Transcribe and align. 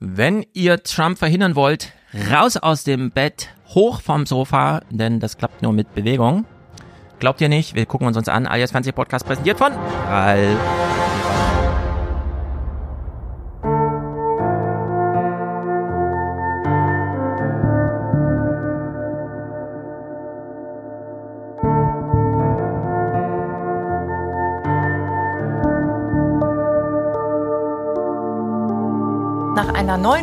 Wenn 0.00 0.46
ihr 0.52 0.84
Trump 0.84 1.18
verhindern 1.18 1.56
wollt, 1.56 1.92
raus 2.32 2.56
aus 2.56 2.84
dem 2.84 3.10
Bett, 3.10 3.48
hoch 3.66 4.00
vom 4.00 4.26
Sofa, 4.26 4.80
denn 4.90 5.18
das 5.18 5.36
klappt 5.36 5.62
nur 5.62 5.72
mit 5.72 5.92
Bewegung. 5.92 6.44
Glaubt 7.18 7.40
ihr 7.40 7.48
nicht? 7.48 7.74
Wir 7.74 7.84
gucken 7.84 8.06
uns 8.06 8.16
uns 8.16 8.28
an. 8.28 8.46
Alias 8.46 8.70
Fancy 8.70 8.92
Podcast 8.92 9.26
präsentiert 9.26 9.58
von 9.58 9.72
Ralf. 10.06 10.56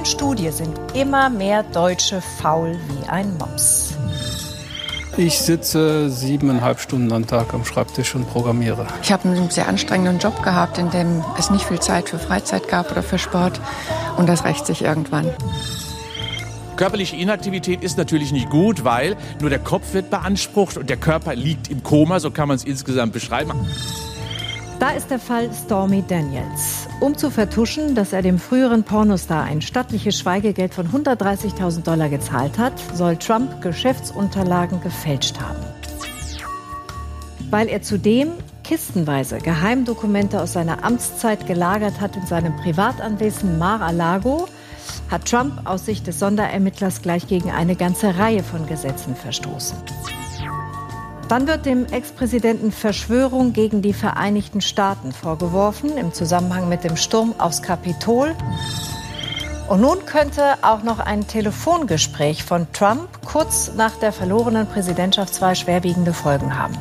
Neuen 0.06 0.12
Studie 0.12 0.52
sind 0.52 0.78
immer 0.94 1.30
mehr 1.30 1.64
Deutsche 1.64 2.22
faul 2.22 2.78
wie 2.88 3.10
ein 3.10 3.38
Mops. 3.38 3.96
Ich 5.18 5.40
sitze 5.40 6.10
siebeneinhalb 6.10 6.80
Stunden 6.80 7.12
am 7.12 7.26
Tag 7.26 7.54
am 7.54 7.64
Schreibtisch 7.66 8.14
und 8.16 8.30
programmiere. 8.30 8.86
Ich 9.02 9.12
habe 9.12 9.30
einen 9.30 9.50
sehr 9.50 9.68
anstrengenden 9.68 10.20
Job 10.20 10.44
gehabt, 10.44 10.78
in 10.78 10.92
dem 10.92 11.24
es 11.40 11.50
nicht 11.50 11.66
viel 11.66 11.80
Zeit 11.80 12.10
für 12.10 12.20
Freizeit 12.20 12.68
gab 12.68 12.92
oder 12.92 13.02
für 13.02 13.18
Sport. 13.18 13.60
Und 14.18 14.28
das 14.28 14.44
rächt 14.44 14.66
sich 14.66 14.84
irgendwann. 14.84 15.32
Körperliche 16.76 17.16
Inaktivität 17.16 17.82
ist 17.82 17.98
natürlich 17.98 18.34
nicht 18.34 18.50
gut, 18.50 18.84
weil 18.84 19.16
nur 19.40 19.50
der 19.50 19.60
Kopf 19.60 19.94
wird 19.94 20.10
beansprucht 20.10 20.78
und 20.78 20.90
der 20.90 20.98
Körper 20.98 21.34
liegt 21.34 21.70
im 21.72 21.82
Koma, 21.84 22.20
so 22.20 22.32
kann 22.32 22.50
man 22.50 22.58
es 22.58 22.66
insgesamt 22.66 23.14
beschreiben. 23.14 23.54
Da 24.86 24.92
ist 24.92 25.10
der 25.10 25.18
Fall 25.18 25.50
Stormy 25.52 26.04
Daniels. 26.08 26.88
Um 27.00 27.18
zu 27.18 27.32
vertuschen, 27.32 27.96
dass 27.96 28.14
er 28.14 28.22
dem 28.22 28.38
früheren 28.38 28.84
Pornostar 28.84 29.44
ein 29.44 29.64
stattliches 29.64 30.20
Schweigegeld 30.20 30.76
von 30.76 30.88
130.000 30.88 31.82
Dollar 31.82 32.08
gezahlt 32.08 32.60
hat, 32.60 32.74
soll 32.94 33.18
Trump 33.18 33.64
Geschäftsunterlagen 33.64 34.80
gefälscht 34.82 35.40
haben. 35.40 35.66
Weil 37.50 37.68
er 37.68 37.82
zudem 37.82 38.34
kistenweise 38.64 39.40
Geheimdokumente 39.40 40.40
aus 40.40 40.54
seiner 40.54 40.84
Amtszeit 40.84 41.48
gelagert 41.48 42.00
hat 42.00 42.16
in 42.16 42.28
seinem 42.28 42.56
Privatanwesen 42.56 43.58
Mar-a-Lago, 43.58 44.48
hat 45.10 45.26
Trump 45.26 45.68
aus 45.68 45.88
Sicht 45.88 46.06
des 46.06 46.20
Sonderermittlers 46.20 47.02
gleich 47.02 47.26
gegen 47.26 47.50
eine 47.50 47.76
ganze 47.76 48.20
Reihe 48.20 48.44
von 48.44 48.68
Gesetzen 48.68 49.16
verstoßen. 49.16 49.80
Dann 51.28 51.48
wird 51.48 51.66
dem 51.66 51.88
Ex-Präsidenten 51.88 52.72
Verschwörung 52.72 53.52
gegen 53.52 53.82
die 53.82 53.94
Vereinigten 53.94 54.62
Staaten 54.62 55.12
vorgeworfen 55.12 55.98
im 55.98 56.14
Zusammenhang 56.14 56.70
mit 56.70 56.84
dem 56.84 56.96
Sturm 56.96 57.34
aufs 57.40 57.64
Kapitol. 57.64 58.36
Und 59.68 59.82
nun 59.82 60.06
könnte 60.06 60.44
auch 60.62 60.84
noch 60.84 61.00
ein 61.00 61.26
Telefongespräch 61.26 62.44
von 62.44 62.68
Trump 62.74 63.10
kurz 63.26 63.72
nach 63.76 63.96
der 63.96 64.12
verlorenen 64.12 64.68
Präsidentschaftswahl 64.68 65.56
schwerwiegende 65.56 66.14
Folgen 66.14 66.60
haben. 66.60 66.78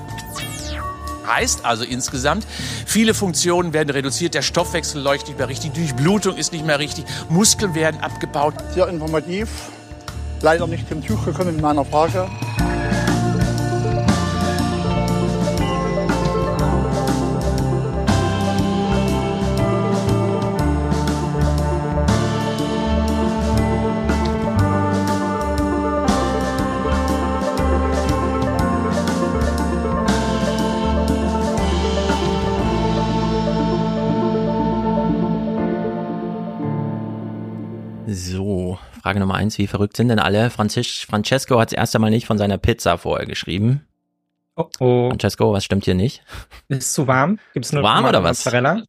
Heißt 1.27 1.65
also 1.65 1.85
insgesamt, 1.85 2.47
viele 2.85 3.15
Funktionen 3.15 3.73
werden 3.73 3.89
reduziert, 3.89 4.35
der 4.35 4.43
Stoffwechsel 4.43 5.01
läuft 5.01 5.29
nicht 5.29 5.39
mehr 5.39 5.49
richtig, 5.49 5.73
die 5.73 5.81
Durchblutung 5.81 6.37
ist 6.37 6.53
nicht 6.53 6.67
mehr 6.67 6.79
richtig, 6.79 7.07
Muskeln 7.31 7.75
werden 7.75 7.99
abgebaut. 8.03 8.53
Sehr 8.75 8.89
informativ, 8.89 9.49
leider 10.43 10.67
nicht 10.67 10.87
zum 10.87 11.03
Tuch 11.03 11.25
gekommen 11.25 11.57
in 11.57 11.63
meiner 11.63 11.87
Frage. 11.87 12.29
Frage 39.15 39.21
Nummer 39.21 39.37
eins, 39.37 39.59
wie 39.59 39.69
verrückt 39.69 39.97
sind 39.97 40.09
denn 40.09 40.19
alle? 40.19 40.51
Franzis 40.51 41.07
Francesco 41.09 41.61
hat 41.61 41.69
es 41.69 41.79
erst 41.79 41.95
einmal 41.95 42.11
nicht 42.11 42.27
von 42.27 42.37
seiner 42.37 42.59
Pizza 42.59 42.99
vorher 42.99 43.27
geschrieben. 43.27 43.87
Oh, 44.57 44.69
oh. 44.81 45.09
Francesco, 45.09 45.53
was 45.53 45.65
stimmt 45.65 45.85
hier 45.85 45.95
nicht? 45.95 46.25
Ist 46.67 46.95
zu 46.95 47.07
warm? 47.07 47.39
Gibt 47.53 47.65
es 47.65 47.73
nur 47.73 47.85
Warm 47.85 48.07
oder 48.07 48.25
was? 48.25 48.45
Mozzarella? 48.45 48.83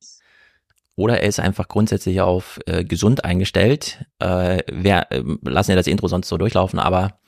Oder 0.96 1.22
er 1.22 1.30
ist 1.30 1.40
einfach 1.40 1.68
grundsätzlich 1.68 2.22
auf 2.22 2.59
äh, 2.66 2.84
gesund 2.84 3.24
eingestellt. 3.24 4.03
Äh, 4.18 4.64
wir 4.72 5.12
äh, 5.12 5.22
lassen 5.44 5.72
ja 5.72 5.78
das 5.78 5.85
Intro 5.85 6.08
sonst 6.08 6.28
so 6.28 6.38
durchlaufen, 6.40 6.80
aber 6.80 7.19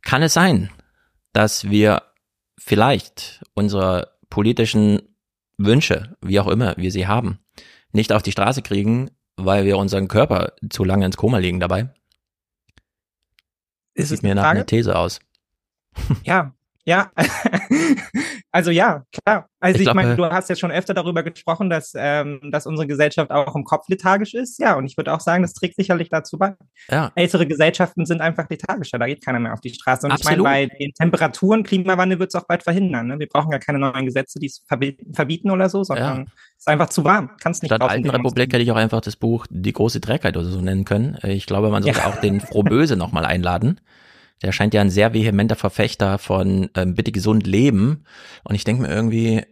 kann 0.00 0.22
es 0.22 0.32
sein, 0.32 0.70
dass 1.34 1.68
wir 1.68 2.04
vielleicht 2.56 3.42
unsere 3.52 4.12
politischen 4.30 5.02
Wünsche, 5.58 6.16
wie 6.22 6.40
auch 6.40 6.48
immer 6.48 6.74
wir 6.78 6.90
sie 6.90 7.06
haben, 7.06 7.40
nicht 7.92 8.12
auf 8.14 8.22
die 8.22 8.32
Straße 8.32 8.62
kriegen, 8.62 9.10
weil 9.36 9.66
wir 9.66 9.76
unseren 9.76 10.08
Körper 10.08 10.54
zu 10.70 10.84
lange 10.84 11.04
ins 11.04 11.18
Koma 11.18 11.36
legen 11.36 11.60
dabei? 11.60 11.90
Ist 13.94 14.08
Sieht 14.08 14.18
es 14.18 14.22
mir 14.22 14.34
nach 14.34 14.44
einer 14.44 14.66
These 14.66 14.96
aus. 14.96 15.20
Ja, 16.24 16.54
ja. 16.84 17.10
also 18.52 18.70
ja, 18.70 19.04
klar. 19.12 19.48
Also 19.60 19.80
Ich 19.80 19.88
ich, 19.88 19.94
meine, 19.94 20.14
du 20.16 20.24
hast 20.26 20.50
ja 20.50 20.56
schon 20.56 20.70
öfter 20.70 20.92
darüber 20.92 21.22
gesprochen, 21.22 21.70
dass, 21.70 21.92
ähm, 21.96 22.40
dass 22.50 22.66
unsere 22.66 22.86
Gesellschaft 22.86 23.30
auch 23.30 23.54
im 23.56 23.64
Kopf 23.64 23.88
lethargisch 23.88 24.34
ist. 24.34 24.58
Ja, 24.58 24.74
und 24.74 24.84
ich 24.84 24.96
würde 24.96 25.12
auch 25.14 25.20
sagen, 25.20 25.42
das 25.42 25.54
trägt 25.54 25.76
sicherlich 25.76 26.10
dazu 26.10 26.38
bei. 26.38 26.54
Ja, 26.90 27.10
Ältere 27.14 27.46
Gesellschaften 27.46 28.04
sind 28.04 28.20
einfach 28.20 28.48
lethargischer, 28.50 28.98
da 28.98 29.06
geht 29.06 29.24
keiner 29.24 29.38
mehr 29.40 29.54
auf 29.54 29.60
die 29.60 29.72
Straße. 29.72 30.06
Und 30.06 30.12
Absolut. 30.12 30.38
ich 30.38 30.42
meine, 30.42 30.68
bei 30.68 30.76
den 30.76 30.92
Temperaturen, 30.92 31.62
Klimawandel 31.62 32.18
wird 32.18 32.28
es 32.28 32.34
auch 32.34 32.46
bald 32.46 32.62
verhindern. 32.62 33.06
Ne? 33.06 33.18
Wir 33.18 33.28
brauchen 33.28 33.50
ja 33.52 33.58
keine 33.58 33.78
neuen 33.78 34.04
Gesetze, 34.04 34.38
die 34.38 34.46
es 34.46 34.62
verbieten, 34.68 35.50
oder 35.50 35.68
so, 35.70 35.82
sondern 35.84 36.22
es 36.56 36.58
ist 36.58 36.68
einfach 36.68 36.90
zu 36.90 37.04
warm. 37.04 37.30
Kannst 37.40 37.62
nicht 37.62 37.70
Statt 37.70 37.82
Alten 37.82 38.10
Republik 38.10 38.52
hätte 38.52 38.62
ich 38.62 38.70
auch 38.70 38.76
einfach 38.76 39.00
das 39.00 39.16
Buch 39.16 39.46
Die 39.50 39.72
große 39.72 40.00
Trägheit 40.00 40.36
oder 40.36 40.46
so 40.48 40.60
nennen 40.60 40.84
können. 40.84 41.16
Äh, 41.22 41.32
Ich 41.32 41.46
glaube, 41.46 41.70
man 41.70 41.82
sollte 41.82 42.00
Ja. 42.00 42.06
auch 42.06 42.16
den 42.20 42.40
Frohböse 42.40 42.96
nochmal 42.96 43.24
einladen. 43.24 43.80
Der 44.42 44.52
scheint 44.52 44.74
ja 44.74 44.80
ein 44.80 44.90
sehr 44.90 45.14
vehementer 45.14 45.56
Verfechter 45.56 46.18
von 46.18 46.70
ähm, 46.74 46.94
bitte 46.94 47.12
gesund 47.12 47.46
leben. 47.46 48.04
Und 48.44 48.54
ich 48.54 48.64
denke 48.64 48.82
mir 48.82 48.88
irgendwie, 48.88 49.42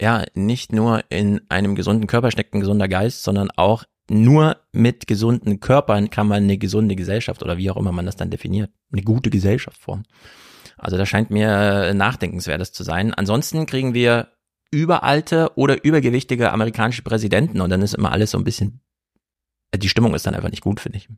ja, 0.00 0.24
nicht 0.34 0.72
nur 0.72 1.02
in 1.08 1.40
einem 1.48 1.74
gesunden 1.74 2.06
Körper 2.06 2.30
steckt 2.30 2.54
ein 2.54 2.60
gesunder 2.60 2.88
Geist, 2.88 3.22
sondern 3.24 3.50
auch 3.56 3.84
nur 4.10 4.56
mit 4.72 5.06
gesunden 5.06 5.60
Körpern 5.60 6.10
kann 6.10 6.28
man 6.28 6.44
eine 6.44 6.58
gesunde 6.58 6.96
Gesellschaft 6.96 7.42
oder 7.42 7.58
wie 7.58 7.70
auch 7.70 7.76
immer 7.76 7.92
man 7.92 8.06
das 8.06 8.16
dann 8.16 8.30
definiert, 8.30 8.70
eine 8.92 9.02
gute 9.02 9.30
Gesellschaft 9.30 9.78
formen. 9.80 10.06
Also 10.78 10.96
das 10.96 11.08
scheint 11.08 11.30
mir 11.30 11.50
äh, 11.50 11.94
nachdenkenswertes 11.94 12.72
zu 12.72 12.84
sein. 12.84 13.12
Ansonsten 13.12 13.66
kriegen 13.66 13.94
wir 13.94 14.28
überalte 14.70 15.50
oder 15.56 15.84
übergewichtige 15.84 16.52
amerikanische 16.52 17.02
Präsidenten 17.02 17.60
und 17.60 17.70
dann 17.70 17.82
ist 17.82 17.94
immer 17.94 18.12
alles 18.12 18.30
so 18.30 18.38
ein 18.38 18.44
bisschen, 18.44 18.80
äh, 19.72 19.78
die 19.78 19.88
Stimmung 19.88 20.14
ist 20.14 20.26
dann 20.26 20.34
einfach 20.34 20.50
nicht 20.50 20.62
gut, 20.62 20.80
finde 20.80 20.98
ich. 20.98 21.08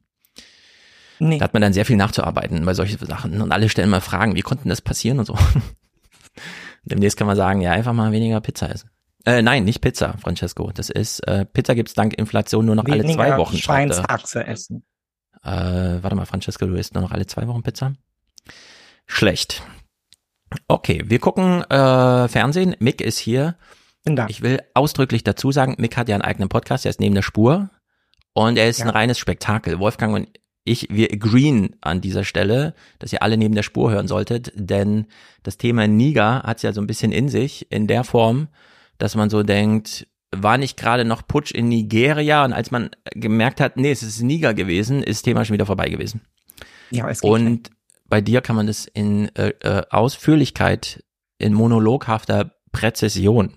Nee. 1.20 1.38
Da 1.38 1.44
hat 1.44 1.52
man 1.52 1.62
dann 1.62 1.72
sehr 1.72 1.84
viel 1.84 1.96
nachzuarbeiten 1.96 2.64
bei 2.64 2.74
solchen 2.74 2.98
Sachen 3.06 3.40
und 3.40 3.52
alle 3.52 3.68
stellen 3.68 3.90
mal 3.90 4.00
Fragen, 4.00 4.34
wie 4.34 4.40
konnten 4.40 4.68
das 4.68 4.80
passieren 4.80 5.18
und 5.18 5.26
so. 5.26 5.36
Demnächst 6.84 7.16
kann 7.18 7.26
man 7.26 7.36
sagen, 7.36 7.60
ja, 7.60 7.72
einfach 7.72 7.92
mal 7.92 8.10
weniger 8.12 8.40
Pizza 8.40 8.70
essen. 8.70 8.90
Äh, 9.26 9.42
nein, 9.42 9.64
nicht 9.64 9.82
Pizza, 9.82 10.14
Francesco. 10.18 10.70
Das 10.72 10.88
ist, 10.88 11.20
äh, 11.28 11.44
Pizza 11.44 11.74
gibt's 11.74 11.92
dank 11.92 12.14
Inflation 12.14 12.64
nur 12.64 12.74
noch 12.74 12.86
alle 12.86 13.02
zwei 13.04 13.08
Weniger 13.24 13.36
Wochen. 13.38 13.56
Schweinshaxe 13.58 14.46
essen. 14.46 14.82
Äh, 15.42 15.50
warte 16.02 16.16
mal, 16.16 16.24
Francesco, 16.26 16.66
du 16.66 16.74
isst 16.74 16.94
nur 16.94 17.02
noch 17.02 17.10
alle 17.12 17.26
zwei 17.26 17.46
Wochen 17.46 17.62
Pizza? 17.62 17.92
Schlecht. 19.06 19.62
Okay, 20.68 21.02
wir 21.06 21.18
gucken 21.18 21.62
äh, 21.70 22.28
Fernsehen. 22.28 22.74
Mick 22.80 23.00
ist 23.00 23.18
hier. 23.18 23.56
Ich 24.28 24.40
will 24.40 24.60
ausdrücklich 24.72 25.22
dazu 25.24 25.52
sagen, 25.52 25.74
Mick 25.78 25.96
hat 25.98 26.08
ja 26.08 26.14
einen 26.14 26.22
eigenen 26.22 26.48
Podcast, 26.48 26.86
er 26.86 26.90
ist 26.90 27.00
neben 27.00 27.14
der 27.14 27.22
Spur 27.22 27.68
und 28.32 28.56
er 28.56 28.68
ist 28.68 28.78
Ja. 28.78 28.86
ein 28.86 28.90
reines 28.90 29.18
Spektakel. 29.18 29.78
Wolfgang 29.78 30.14
und 30.14 30.28
ich, 30.64 30.88
wir 30.90 31.10
agreeen 31.12 31.76
an 31.80 32.00
dieser 32.00 32.24
Stelle, 32.24 32.74
dass 32.98 33.12
ihr 33.12 33.22
alle 33.22 33.36
neben 33.36 33.54
der 33.54 33.62
Spur 33.62 33.90
hören 33.90 34.08
solltet, 34.08 34.52
denn 34.54 35.06
das 35.42 35.56
Thema 35.56 35.86
Niger 35.86 36.42
hat 36.42 36.62
ja 36.62 36.72
so 36.72 36.80
ein 36.80 36.86
bisschen 36.86 37.12
in 37.12 37.28
sich, 37.28 37.70
in 37.70 37.86
der 37.86 38.04
Form, 38.04 38.48
dass 38.98 39.14
man 39.14 39.30
so 39.30 39.42
denkt, 39.42 40.06
war 40.32 40.58
nicht 40.58 40.76
gerade 40.76 41.04
noch 41.04 41.26
Putsch 41.26 41.50
in 41.50 41.68
Nigeria 41.68 42.44
und 42.44 42.52
als 42.52 42.70
man 42.70 42.90
gemerkt 43.12 43.60
hat, 43.60 43.76
nee, 43.76 43.90
es 43.90 44.02
ist 44.02 44.22
Niger 44.22 44.54
gewesen, 44.54 45.02
ist 45.02 45.18
das 45.18 45.22
Thema 45.22 45.44
schon 45.44 45.54
wieder 45.54 45.66
vorbei 45.66 45.88
gewesen. 45.88 46.20
ja, 46.90 47.08
es 47.08 47.20
geht. 47.20 47.30
Und 47.30 47.70
bei 48.08 48.20
dir 48.20 48.40
kann 48.40 48.56
man 48.56 48.66
das 48.66 48.86
in 48.86 49.34
äh, 49.36 49.52
äh, 49.60 49.82
Ausführlichkeit, 49.90 51.04
in 51.38 51.54
monologhafter 51.54 52.54
Präzision 52.72 53.56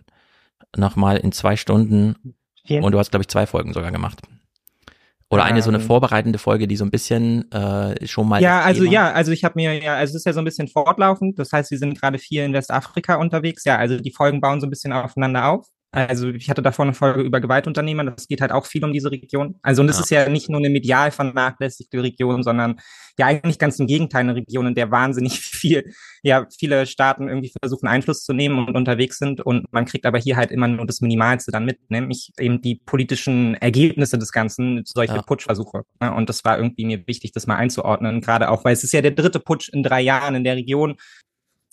nochmal 0.75 1.17
in 1.17 1.31
zwei 1.31 1.57
Stunden 1.57 2.35
Vielen- 2.65 2.83
und 2.83 2.93
du 2.93 2.99
hast, 2.99 3.11
glaube 3.11 3.23
ich, 3.23 3.27
zwei 3.27 3.45
Folgen 3.45 3.73
sogar 3.73 3.91
gemacht. 3.91 4.21
Oder 5.33 5.43
eine 5.43 5.61
so 5.61 5.69
eine 5.69 5.79
Ähm. 5.79 5.83
vorbereitende 5.83 6.39
Folge, 6.39 6.67
die 6.67 6.75
so 6.75 6.85
ein 6.85 6.91
bisschen 6.91 7.51
äh, 7.51 8.05
schon 8.07 8.27
mal. 8.27 8.41
Ja, 8.41 8.61
also 8.61 8.81
Thema- 8.83 8.93
ja, 8.93 9.11
also 9.11 9.31
ich 9.31 9.43
habe 9.43 9.53
mir 9.55 9.81
ja, 9.81 9.95
also 9.95 10.11
es 10.11 10.15
ist 10.21 10.25
ja 10.25 10.33
so 10.33 10.39
ein 10.39 10.45
bisschen 10.45 10.67
fortlaufend. 10.67 11.37
Das 11.39 11.51
heißt, 11.51 11.71
wir 11.71 11.77
sind 11.77 11.99
gerade 11.99 12.17
viel 12.19 12.43
in 12.43 12.53
Westafrika 12.53 13.15
unterwegs. 13.15 13.63
Ja, 13.65 13.77
also 13.77 13.97
die 13.97 14.11
Folgen 14.11 14.41
bauen 14.41 14.61
so 14.61 14.67
ein 14.67 14.69
bisschen 14.69 14.93
aufeinander 14.93 15.47
auf. 15.47 15.67
Also 15.93 16.29
ich 16.29 16.49
hatte 16.49 16.63
davor 16.63 16.85
eine 16.85 16.95
Folge 16.95 17.21
über 17.21 17.39
Gewaltunternehmer, 17.39 18.03
das 18.03 18.27
geht 18.27 18.41
halt 18.41 18.51
auch 18.51 18.65
viel 18.65 18.83
um 18.83 18.91
diese 18.91 19.11
Region. 19.11 19.59
Also 19.61 19.81
und 19.81 19.87
das 19.87 19.97
ja. 19.97 20.03
ist 20.03 20.09
ja 20.09 20.29
nicht 20.29 20.49
nur 20.49 20.57
eine 20.57 20.71
medial 20.71 21.11
vernachlässigte 21.11 22.01
Region, 22.01 22.41
sondern 22.41 22.79
ja 23.19 23.27
eigentlich 23.27 23.59
ganz 23.59 23.77
im 23.77 23.85
Gegenteil 23.85 24.21
eine 24.21 24.33
Region, 24.33 24.65
in 24.65 24.73
der 24.73 24.89
wahnsinnig 24.89 25.39
viel, 25.39 25.93
ja, 26.23 26.47
viele 26.57 26.87
Staaten 26.87 27.27
irgendwie 27.27 27.53
versuchen 27.61 27.87
Einfluss 27.87 28.23
zu 28.23 28.33
nehmen 28.33 28.57
und 28.57 28.75
unterwegs 28.75 29.19
sind 29.19 29.39
und 29.41 29.71
man 29.71 29.85
kriegt 29.85 30.07
aber 30.07 30.17
hier 30.17 30.35
halt 30.35 30.49
immer 30.49 30.67
nur 30.67 30.87
das 30.87 30.99
Minimalste 30.99 31.51
dann 31.51 31.65
mit, 31.65 31.77
nämlich 31.91 32.31
eben 32.39 32.59
die 32.59 32.81
politischen 32.83 33.53
Ergebnisse 33.53 34.17
des 34.17 34.31
Ganzen, 34.31 34.81
solche 34.85 35.17
ja. 35.17 35.21
Putschversuche. 35.21 35.83
Ne? 36.01 36.11
Und 36.11 36.27
das 36.27 36.43
war 36.43 36.57
irgendwie 36.57 36.85
mir 36.85 37.05
wichtig, 37.05 37.33
das 37.33 37.45
mal 37.45 37.57
einzuordnen, 37.57 38.19
gerade 38.19 38.49
auch, 38.49 38.65
weil 38.65 38.73
es 38.73 38.83
ist 38.83 38.93
ja 38.93 39.01
der 39.03 39.11
dritte 39.11 39.39
Putsch 39.39 39.69
in 39.69 39.83
drei 39.83 40.01
Jahren 40.01 40.33
in 40.33 40.43
der 40.43 40.55
Region 40.55 40.95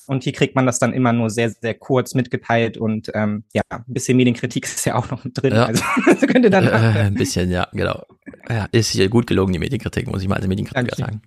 und 0.07 0.25
hier 0.25 0.33
kriegt 0.33 0.55
man 0.55 0.67
das 0.67 0.79
dann 0.79 0.93
immer 0.93 1.13
nur 1.13 1.31
sehr, 1.31 1.51
sehr 1.51 1.75
kurz 1.75 2.15
mitgeteilt 2.15 2.77
und 2.77 3.11
ähm, 3.15 3.45
ja, 3.53 3.63
ein 3.69 3.85
bisschen 3.87 4.17
Medienkritik 4.17 4.65
ist 4.65 4.85
ja 4.85 4.95
auch 4.95 5.11
noch 5.11 5.23
drin. 5.25 5.55
Ja. 5.55 5.67
Also 5.67 5.83
das 6.07 6.21
könnte 6.21 6.51
dann 6.51 6.67
äh, 6.67 6.71
ein 6.71 7.15
bisschen, 7.15 7.51
ja, 7.51 7.69
genau. 7.73 8.05
Ja, 8.49 8.67
ist 8.73 8.91
hier 8.91 9.09
gut 9.09 9.27
gelungen, 9.27 9.53
die 9.53 9.59
Medienkritik, 9.59 10.07
muss 10.07 10.23
ich 10.23 10.29
mal 10.29 10.37
als 10.37 10.47
Medienkritiker 10.47 10.97
sagen. 10.97 11.23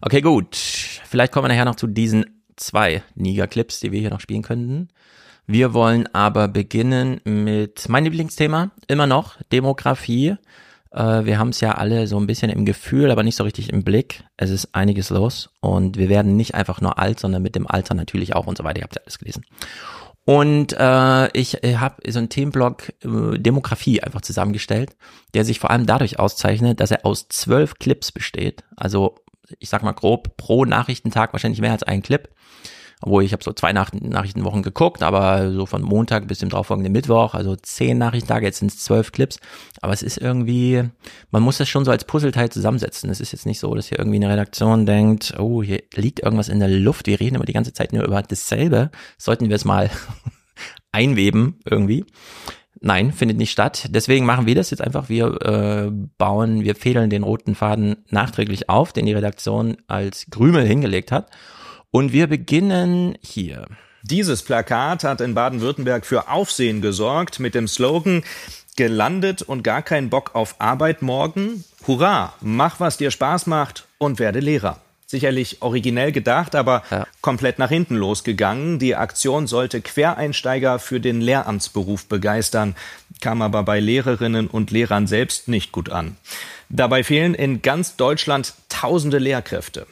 Okay, 0.00 0.20
gut. 0.20 0.56
Vielleicht 0.56 1.32
kommen 1.32 1.44
wir 1.44 1.48
nachher 1.48 1.64
noch 1.64 1.76
zu 1.76 1.86
diesen 1.86 2.24
zwei 2.56 3.02
Niger-Clips, 3.14 3.80
die 3.80 3.92
wir 3.92 4.00
hier 4.00 4.10
noch 4.10 4.20
spielen 4.20 4.42
könnten. 4.42 4.88
Wir 5.46 5.74
wollen 5.74 6.06
aber 6.14 6.48
beginnen 6.48 7.20
mit 7.24 7.88
meinem 7.88 8.04
Lieblingsthema, 8.04 8.70
immer 8.86 9.06
noch, 9.06 9.42
Demografie. 9.50 10.36
Äh, 10.92 11.24
wir 11.24 11.38
haben 11.38 11.48
es 11.48 11.60
ja 11.60 11.72
alle 11.72 12.06
so 12.06 12.18
ein 12.18 12.26
bisschen 12.26 12.50
im 12.50 12.64
Gefühl, 12.64 13.10
aber 13.10 13.22
nicht 13.22 13.36
so 13.36 13.44
richtig 13.44 13.70
im 13.70 13.84
Blick. 13.84 14.24
Es 14.36 14.50
ist 14.50 14.74
einiges 14.74 15.10
los 15.10 15.50
und 15.60 15.96
wir 15.96 16.08
werden 16.08 16.36
nicht 16.36 16.54
einfach 16.54 16.80
nur 16.80 16.98
alt, 16.98 17.20
sondern 17.20 17.42
mit 17.42 17.54
dem 17.54 17.66
Alter 17.66 17.94
natürlich 17.94 18.34
auch 18.34 18.46
und 18.46 18.58
so 18.58 18.64
weiter. 18.64 18.78
Ihr 18.78 18.84
habt 18.84 18.96
ja 18.96 19.02
alles 19.02 19.18
gelesen. 19.18 19.44
Und 20.24 20.72
äh, 20.78 21.36
ich 21.36 21.64
äh, 21.64 21.76
habe 21.78 22.08
so 22.08 22.18
einen 22.18 22.28
Themenblock 22.28 22.90
äh, 23.04 23.38
Demografie 23.38 24.02
einfach 24.02 24.20
zusammengestellt, 24.20 24.94
der 25.34 25.44
sich 25.44 25.58
vor 25.58 25.70
allem 25.70 25.86
dadurch 25.86 26.18
auszeichnet, 26.20 26.78
dass 26.78 26.92
er 26.92 27.04
aus 27.04 27.26
zwölf 27.28 27.74
Clips 27.74 28.12
besteht. 28.12 28.62
Also 28.76 29.16
ich 29.58 29.68
sag 29.68 29.82
mal 29.82 29.92
grob 29.92 30.36
pro 30.36 30.64
Nachrichtentag 30.64 31.32
wahrscheinlich 31.32 31.60
mehr 31.60 31.72
als 31.72 31.82
ein 31.82 32.02
Clip 32.02 32.28
obwohl 33.02 33.24
ich 33.24 33.32
habe 33.32 33.42
so 33.42 33.52
zwei 33.52 33.72
Nach 33.72 33.92
Nachrichtenwochen 33.92 34.62
geguckt, 34.62 35.02
aber 35.02 35.52
so 35.52 35.66
von 35.66 35.82
Montag 35.82 36.28
bis 36.28 36.38
dem 36.38 36.50
darauffolgenden 36.50 36.92
Mittwoch, 36.92 37.34
also 37.34 37.56
zehn 37.56 37.98
Nachrichtentage, 37.98 38.46
jetzt 38.46 38.60
sind 38.60 38.70
es 38.70 38.78
zwölf 38.78 39.10
Clips. 39.10 39.40
Aber 39.80 39.92
es 39.92 40.02
ist 40.02 40.18
irgendwie, 40.18 40.84
man 41.32 41.42
muss 41.42 41.58
das 41.58 41.68
schon 41.68 41.84
so 41.84 41.90
als 41.90 42.04
Puzzleteil 42.04 42.50
zusammensetzen. 42.50 43.10
Es 43.10 43.20
ist 43.20 43.32
jetzt 43.32 43.44
nicht 43.44 43.58
so, 43.58 43.74
dass 43.74 43.88
hier 43.88 43.98
irgendwie 43.98 44.16
eine 44.16 44.28
Redaktion 44.28 44.86
denkt, 44.86 45.34
oh, 45.38 45.64
hier 45.64 45.82
liegt 45.94 46.20
irgendwas 46.20 46.48
in 46.48 46.60
der 46.60 46.68
Luft, 46.68 47.08
wir 47.08 47.18
reden 47.18 47.34
immer 47.34 47.44
die 47.44 47.52
ganze 47.52 47.72
Zeit 47.72 47.92
nur 47.92 48.04
über 48.04 48.22
dasselbe. 48.22 48.92
Sollten 49.18 49.48
wir 49.48 49.56
es 49.56 49.64
mal 49.64 49.90
einweben 50.92 51.58
irgendwie. 51.68 52.04
Nein, 52.80 53.12
findet 53.12 53.36
nicht 53.36 53.50
statt. 53.50 53.88
Deswegen 53.90 54.26
machen 54.26 54.46
wir 54.46 54.54
das 54.54 54.70
jetzt 54.70 54.80
einfach. 54.80 55.08
Wir 55.08 55.40
äh, 55.42 55.90
bauen, 56.18 56.62
wir 56.62 56.76
fädeln 56.76 57.10
den 57.10 57.24
roten 57.24 57.56
Faden 57.56 57.96
nachträglich 58.10 58.68
auf, 58.68 58.92
den 58.92 59.06
die 59.06 59.12
Redaktion 59.12 59.76
als 59.88 60.26
Krümel 60.30 60.66
hingelegt 60.66 61.10
hat 61.10 61.30
und 61.92 62.12
wir 62.12 62.26
beginnen 62.26 63.16
hier. 63.20 63.66
Dieses 64.02 64.42
Plakat 64.42 65.04
hat 65.04 65.20
in 65.20 65.34
Baden-Württemberg 65.34 66.04
für 66.04 66.28
Aufsehen 66.28 66.82
gesorgt 66.82 67.38
mit 67.38 67.54
dem 67.54 67.68
Slogan 67.68 68.24
Gelandet 68.74 69.42
und 69.42 69.62
gar 69.62 69.82
keinen 69.82 70.08
Bock 70.08 70.34
auf 70.34 70.56
Arbeit 70.58 71.02
morgen. 71.02 71.62
Hurra, 71.86 72.32
mach 72.40 72.80
was 72.80 72.96
dir 72.96 73.10
Spaß 73.10 73.46
macht 73.46 73.86
und 73.98 74.18
werde 74.18 74.40
Lehrer. 74.40 74.80
Sicherlich 75.06 75.60
originell 75.60 76.10
gedacht, 76.10 76.54
aber 76.54 76.82
ja. 76.90 77.06
komplett 77.20 77.58
nach 77.58 77.68
hinten 77.68 77.96
losgegangen. 77.96 78.78
Die 78.78 78.96
Aktion 78.96 79.46
sollte 79.46 79.82
Quereinsteiger 79.82 80.78
für 80.78 81.00
den 81.00 81.20
Lehramtsberuf 81.20 82.06
begeistern, 82.06 82.74
kam 83.20 83.42
aber 83.42 83.62
bei 83.62 83.78
Lehrerinnen 83.78 84.46
und 84.46 84.70
Lehrern 84.70 85.06
selbst 85.06 85.48
nicht 85.48 85.70
gut 85.70 85.90
an. 85.90 86.16
Dabei 86.70 87.04
fehlen 87.04 87.34
in 87.34 87.60
ganz 87.60 87.96
Deutschland 87.96 88.54
tausende 88.70 89.18
Lehrkräfte. 89.18 89.86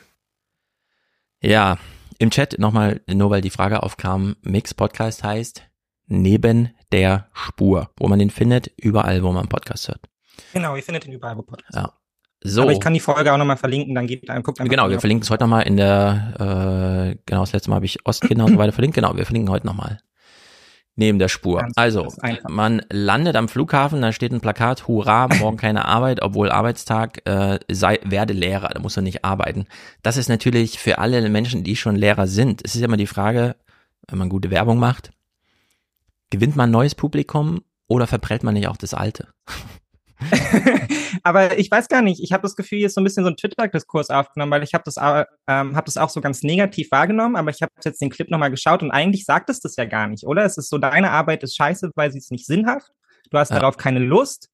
Ja, 1.42 1.78
im 2.18 2.30
Chat 2.30 2.58
nochmal, 2.58 3.00
nur 3.10 3.30
weil 3.30 3.40
die 3.40 3.48
Frage 3.48 3.82
aufkam, 3.82 4.36
Mix 4.42 4.74
Podcast 4.74 5.24
heißt 5.24 5.62
neben 6.06 6.70
der 6.92 7.28
Spur, 7.32 7.90
wo 7.96 8.08
man 8.08 8.18
den 8.18 8.28
findet, 8.28 8.70
überall, 8.76 9.22
wo 9.22 9.32
man 9.32 9.48
Podcast 9.48 9.88
hört. 9.88 10.02
Genau, 10.52 10.76
ihr 10.76 10.82
findet 10.82 11.06
ihn 11.06 11.12
überall, 11.12 11.38
wo 11.38 11.42
Podcast 11.42 11.74
Ja. 11.74 11.94
So. 12.42 12.62
Aber 12.62 12.72
ich 12.72 12.80
kann 12.80 12.92
die 12.92 13.00
Folge 13.00 13.32
auch 13.32 13.38
nochmal 13.38 13.56
verlinken, 13.56 13.94
dann 13.94 14.06
geht 14.06 14.28
dann 14.28 14.42
guckt 14.42 14.60
einfach 14.60 14.70
Genau, 14.70 14.90
wir 14.90 15.00
verlinken 15.00 15.22
es 15.22 15.30
heute 15.30 15.44
nochmal 15.44 15.66
in 15.66 15.78
der, 15.78 17.14
äh, 17.14 17.18
genau, 17.24 17.40
das 17.40 17.52
letzte 17.52 17.70
Mal 17.70 17.76
habe 17.76 17.86
ich 17.86 18.04
Ostkinder 18.04 18.44
und 18.44 18.52
so 18.52 18.58
weiter 18.58 18.72
verlinkt. 18.72 18.94
Genau, 18.94 19.16
wir 19.16 19.24
verlinken 19.24 19.50
heute 19.50 19.66
nochmal 19.66 19.98
neben 21.00 21.18
der 21.18 21.28
Spur. 21.28 21.60
Ganz 21.60 21.72
also, 21.76 22.12
man 22.48 22.82
landet 22.90 23.34
am 23.34 23.48
Flughafen, 23.48 24.02
da 24.02 24.12
steht 24.12 24.32
ein 24.32 24.40
Plakat, 24.40 24.86
hurra, 24.86 25.28
morgen 25.38 25.56
keine 25.56 25.86
Arbeit, 25.86 26.22
obwohl 26.22 26.50
Arbeitstag 26.50 27.26
äh, 27.26 27.58
sei, 27.68 27.98
werde 28.04 28.34
Lehrer, 28.34 28.68
da 28.68 28.80
muss 28.80 28.96
er 28.96 29.02
nicht 29.02 29.24
arbeiten. 29.24 29.66
Das 30.02 30.18
ist 30.18 30.28
natürlich 30.28 30.78
für 30.78 30.98
alle 30.98 31.26
Menschen, 31.28 31.64
die 31.64 31.74
schon 31.74 31.96
Lehrer 31.96 32.26
sind, 32.26 32.60
es 32.64 32.74
ist 32.76 32.82
immer 32.82 32.98
die 32.98 33.06
Frage, 33.06 33.56
wenn 34.08 34.18
man 34.18 34.28
gute 34.28 34.50
Werbung 34.50 34.78
macht, 34.78 35.10
gewinnt 36.28 36.54
man 36.54 36.70
neues 36.70 36.94
Publikum 36.94 37.62
oder 37.88 38.06
verprellt 38.06 38.44
man 38.44 38.54
nicht 38.54 38.68
auch 38.68 38.76
das 38.76 38.94
alte? 38.94 39.28
Aber 41.22 41.58
ich 41.58 41.70
weiß 41.70 41.88
gar 41.88 42.02
nicht, 42.02 42.22
ich 42.22 42.32
habe 42.32 42.42
das 42.42 42.56
Gefühl, 42.56 42.78
hier 42.78 42.86
ist 42.86 42.94
so 42.94 43.00
ein 43.00 43.04
bisschen 43.04 43.24
so 43.24 43.30
ein 43.30 43.36
Twitter-Diskurs 43.36 44.10
aufgenommen, 44.10 44.52
weil 44.52 44.62
ich 44.62 44.74
habe 44.74 44.84
das, 44.84 44.96
äh, 44.96 45.24
ähm, 45.46 45.76
hab 45.76 45.84
das 45.84 45.96
auch 45.96 46.10
so 46.10 46.20
ganz 46.20 46.42
negativ 46.42 46.90
wahrgenommen, 46.90 47.36
aber 47.36 47.50
ich 47.50 47.62
habe 47.62 47.72
jetzt 47.84 48.00
den 48.00 48.10
Clip 48.10 48.30
nochmal 48.30 48.50
geschaut 48.50 48.82
und 48.82 48.90
eigentlich 48.90 49.24
sagt 49.24 49.50
es 49.50 49.60
das 49.60 49.76
ja 49.76 49.84
gar 49.84 50.06
nicht, 50.06 50.24
oder? 50.24 50.44
Es 50.44 50.56
ist 50.56 50.70
so, 50.70 50.78
deine 50.78 51.10
Arbeit 51.10 51.42
ist 51.42 51.56
scheiße, 51.56 51.90
weil 51.94 52.12
sie 52.12 52.18
ist 52.18 52.30
nicht 52.30 52.46
sinnhaft, 52.46 52.90
du 53.30 53.38
hast 53.38 53.50
ja. 53.50 53.58
darauf 53.58 53.76
keine 53.76 54.00
Lust. 54.00 54.48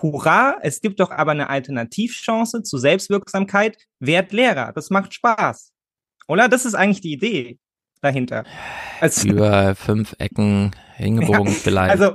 Hurra, 0.00 0.56
es 0.62 0.80
gibt 0.80 1.00
doch 1.00 1.10
aber 1.10 1.32
eine 1.32 1.50
Alternativchance 1.50 2.62
zu 2.62 2.78
Selbstwirksamkeit, 2.78 3.76
werd 3.98 4.32
Lehrer, 4.32 4.72
das 4.72 4.90
macht 4.90 5.14
Spaß. 5.14 5.72
Oder? 6.28 6.48
Das 6.48 6.64
ist 6.64 6.74
eigentlich 6.74 7.00
die 7.00 7.12
Idee 7.12 7.58
dahinter. 8.00 8.44
Also, 9.00 9.28
Über 9.28 9.74
fünf 9.74 10.14
Ecken 10.18 10.70
hingebogen 10.96 11.46
ja, 11.46 11.52
vielleicht. 11.52 11.90
Also, 11.90 12.12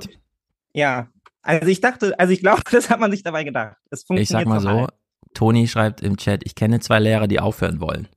ja, 0.72 1.08
also 1.46 1.66
ich 1.68 1.80
dachte, 1.80 2.18
also 2.18 2.32
ich 2.32 2.40
glaube, 2.40 2.62
das 2.70 2.90
hat 2.90 3.00
man 3.00 3.10
sich 3.10 3.22
dabei 3.22 3.44
gedacht. 3.44 3.76
Es 3.90 4.04
funktioniert 4.04 4.22
ich 4.22 4.28
sag 4.28 4.46
mal 4.46 4.60
so. 4.60 4.86
Toni 5.34 5.68
schreibt 5.68 6.00
im 6.00 6.16
Chat, 6.16 6.42
ich 6.44 6.54
kenne 6.54 6.80
zwei 6.80 6.98
Lehrer, 6.98 7.28
die 7.28 7.40
aufhören 7.40 7.80
wollen. 7.80 8.08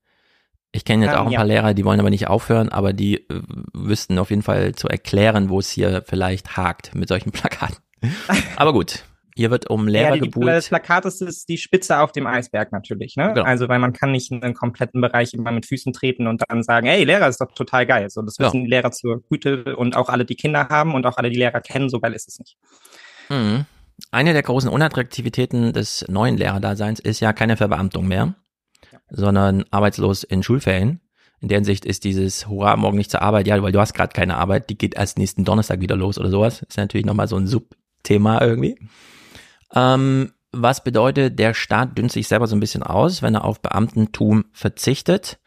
Ich 0.72 0.86
kenne 0.86 1.06
jetzt 1.06 1.16
um, 1.16 1.22
auch 1.22 1.26
ein 1.26 1.31
ja. 1.31 1.40
paar 1.40 1.48
Lehrer, 1.48 1.74
die 1.74 1.84
wollen 1.84 2.00
aber 2.00 2.12
nicht 2.12 2.28
aufhören, 2.28 2.70
aber 2.70 2.94
die 2.94 3.28
äh, 3.30 3.42
wüssten 3.74 4.20
auf 4.20 4.30
jeden 4.30 4.44
Fall 4.44 4.76
zu 4.76 4.88
erklären, 4.88 5.50
wo 5.50 5.60
es 5.60 5.70
hier 5.70 6.04
vielleicht 6.06 6.58
hakt 6.58 6.96
mit 6.96 7.10
solchen 7.10 7.31
Plakaten. 7.31 7.78
aber 8.56 8.72
gut, 8.72 9.04
hier 9.36 9.52
wird 9.52 9.70
um 9.70 9.88
Lehrer 9.88 10.16
ja, 10.16 10.22
gebucht. 10.22 10.48
Das 10.48 10.68
Plakat 10.68 11.06
ist 11.06 11.48
die 11.50 11.58
Spitze 11.58 12.00
auf 12.00 12.12
dem 12.12 12.28
Eisberg 12.28 12.72
natürlich, 12.72 13.16
ne? 13.16 13.31
Genau. 13.34 13.46
Also 13.46 13.68
weil 13.68 13.80
man 13.80 13.94
kann 13.94 14.12
nicht 14.12 14.31
in 14.31 14.44
einen 14.44 14.54
kompletten 14.54 15.02
Bereich 15.02 15.33
immer 15.33 15.52
mit 15.52 15.66
Füßen 15.66 15.94
treten 15.94 16.28
und 16.28 16.44
dann 16.48 16.62
sagen, 16.62 16.88
hey, 16.88 17.04
Lehrer 17.04 17.28
ist 17.28 17.40
doch 17.40 17.54
total 17.54 17.86
geil. 17.86 18.09
So, 18.09 18.21
das 18.21 18.38
wissen 18.38 18.57
ja. 18.57 18.64
die 18.64 18.69
Lehrer 18.69 18.92
zur 18.92 19.21
Güte 19.21 19.76
und 19.76 19.95
auch 19.95 20.09
alle, 20.09 20.26
die 20.26 20.36
Kinder 20.36 20.68
haben 20.69 20.94
und 20.94 21.06
auch 21.06 21.18
alle, 21.18 21.30
die 21.30 21.38
Lehrer 21.38 21.62
kennen, 21.62 21.90
so 21.90 22.00
geil 22.00 22.14
ist 22.14 22.28
es 22.28 22.38
nicht. 22.40 22.57
Mhm. 23.30 23.66
Eine 24.12 24.33
der 24.33 24.44
großen 24.44 24.69
Unattraktivitäten 24.69 25.74
des 25.74 26.06
neuen 26.07 26.38
Lehrerdaseins 26.38 27.00
ist 27.00 27.19
ja 27.19 27.33
keine 27.33 27.57
Verbeamtung 27.57 28.07
mehr, 28.07 28.36
sondern 29.09 29.66
arbeitslos 29.71 30.24
in 30.24 30.42
Schulferien. 30.44 31.02
In 31.42 31.48
der 31.48 31.57
Hinsicht 31.57 31.86
ist 31.86 32.04
dieses 32.04 32.48
Hurra, 32.48 32.76
morgen 32.76 32.98
nicht 32.98 33.12
zur 33.12 33.21
Arbeit, 33.21 33.48
ja, 33.48 33.62
weil 33.62 33.71
du 33.71 33.80
hast 33.80 33.94
gerade 33.94 34.14
keine 34.14 34.38
Arbeit, 34.38 34.69
die 34.69 34.78
geht 34.78 34.95
erst 34.95 35.18
nächsten 35.18 35.45
Donnerstag 35.45 35.80
wieder 35.80 35.95
los 35.95 36.18
oder 36.18 36.30
sowas. 36.30 36.64
Ist 36.64 36.78
natürlich 36.78 37.06
nochmal 37.06 37.28
so 37.28 37.38
ein 37.38 37.48
Subthema 37.48 38.42
irgendwie. 38.42 38.78
Ähm, 39.74 40.33
was 40.52 40.83
bedeutet, 40.83 41.40
der 41.40 41.54
Staat 41.54 41.98
dünnt 41.98 42.12
sich 42.12 42.28
selber 42.28 42.48
so 42.48 42.56
ein 42.56 42.59
bisschen 42.59 42.83
aus, 42.83 43.21
wenn 43.21 43.36
er 43.36 43.45
auf 43.45 43.62
Beamtentum 43.62 44.45
verzichtet. 44.52 45.40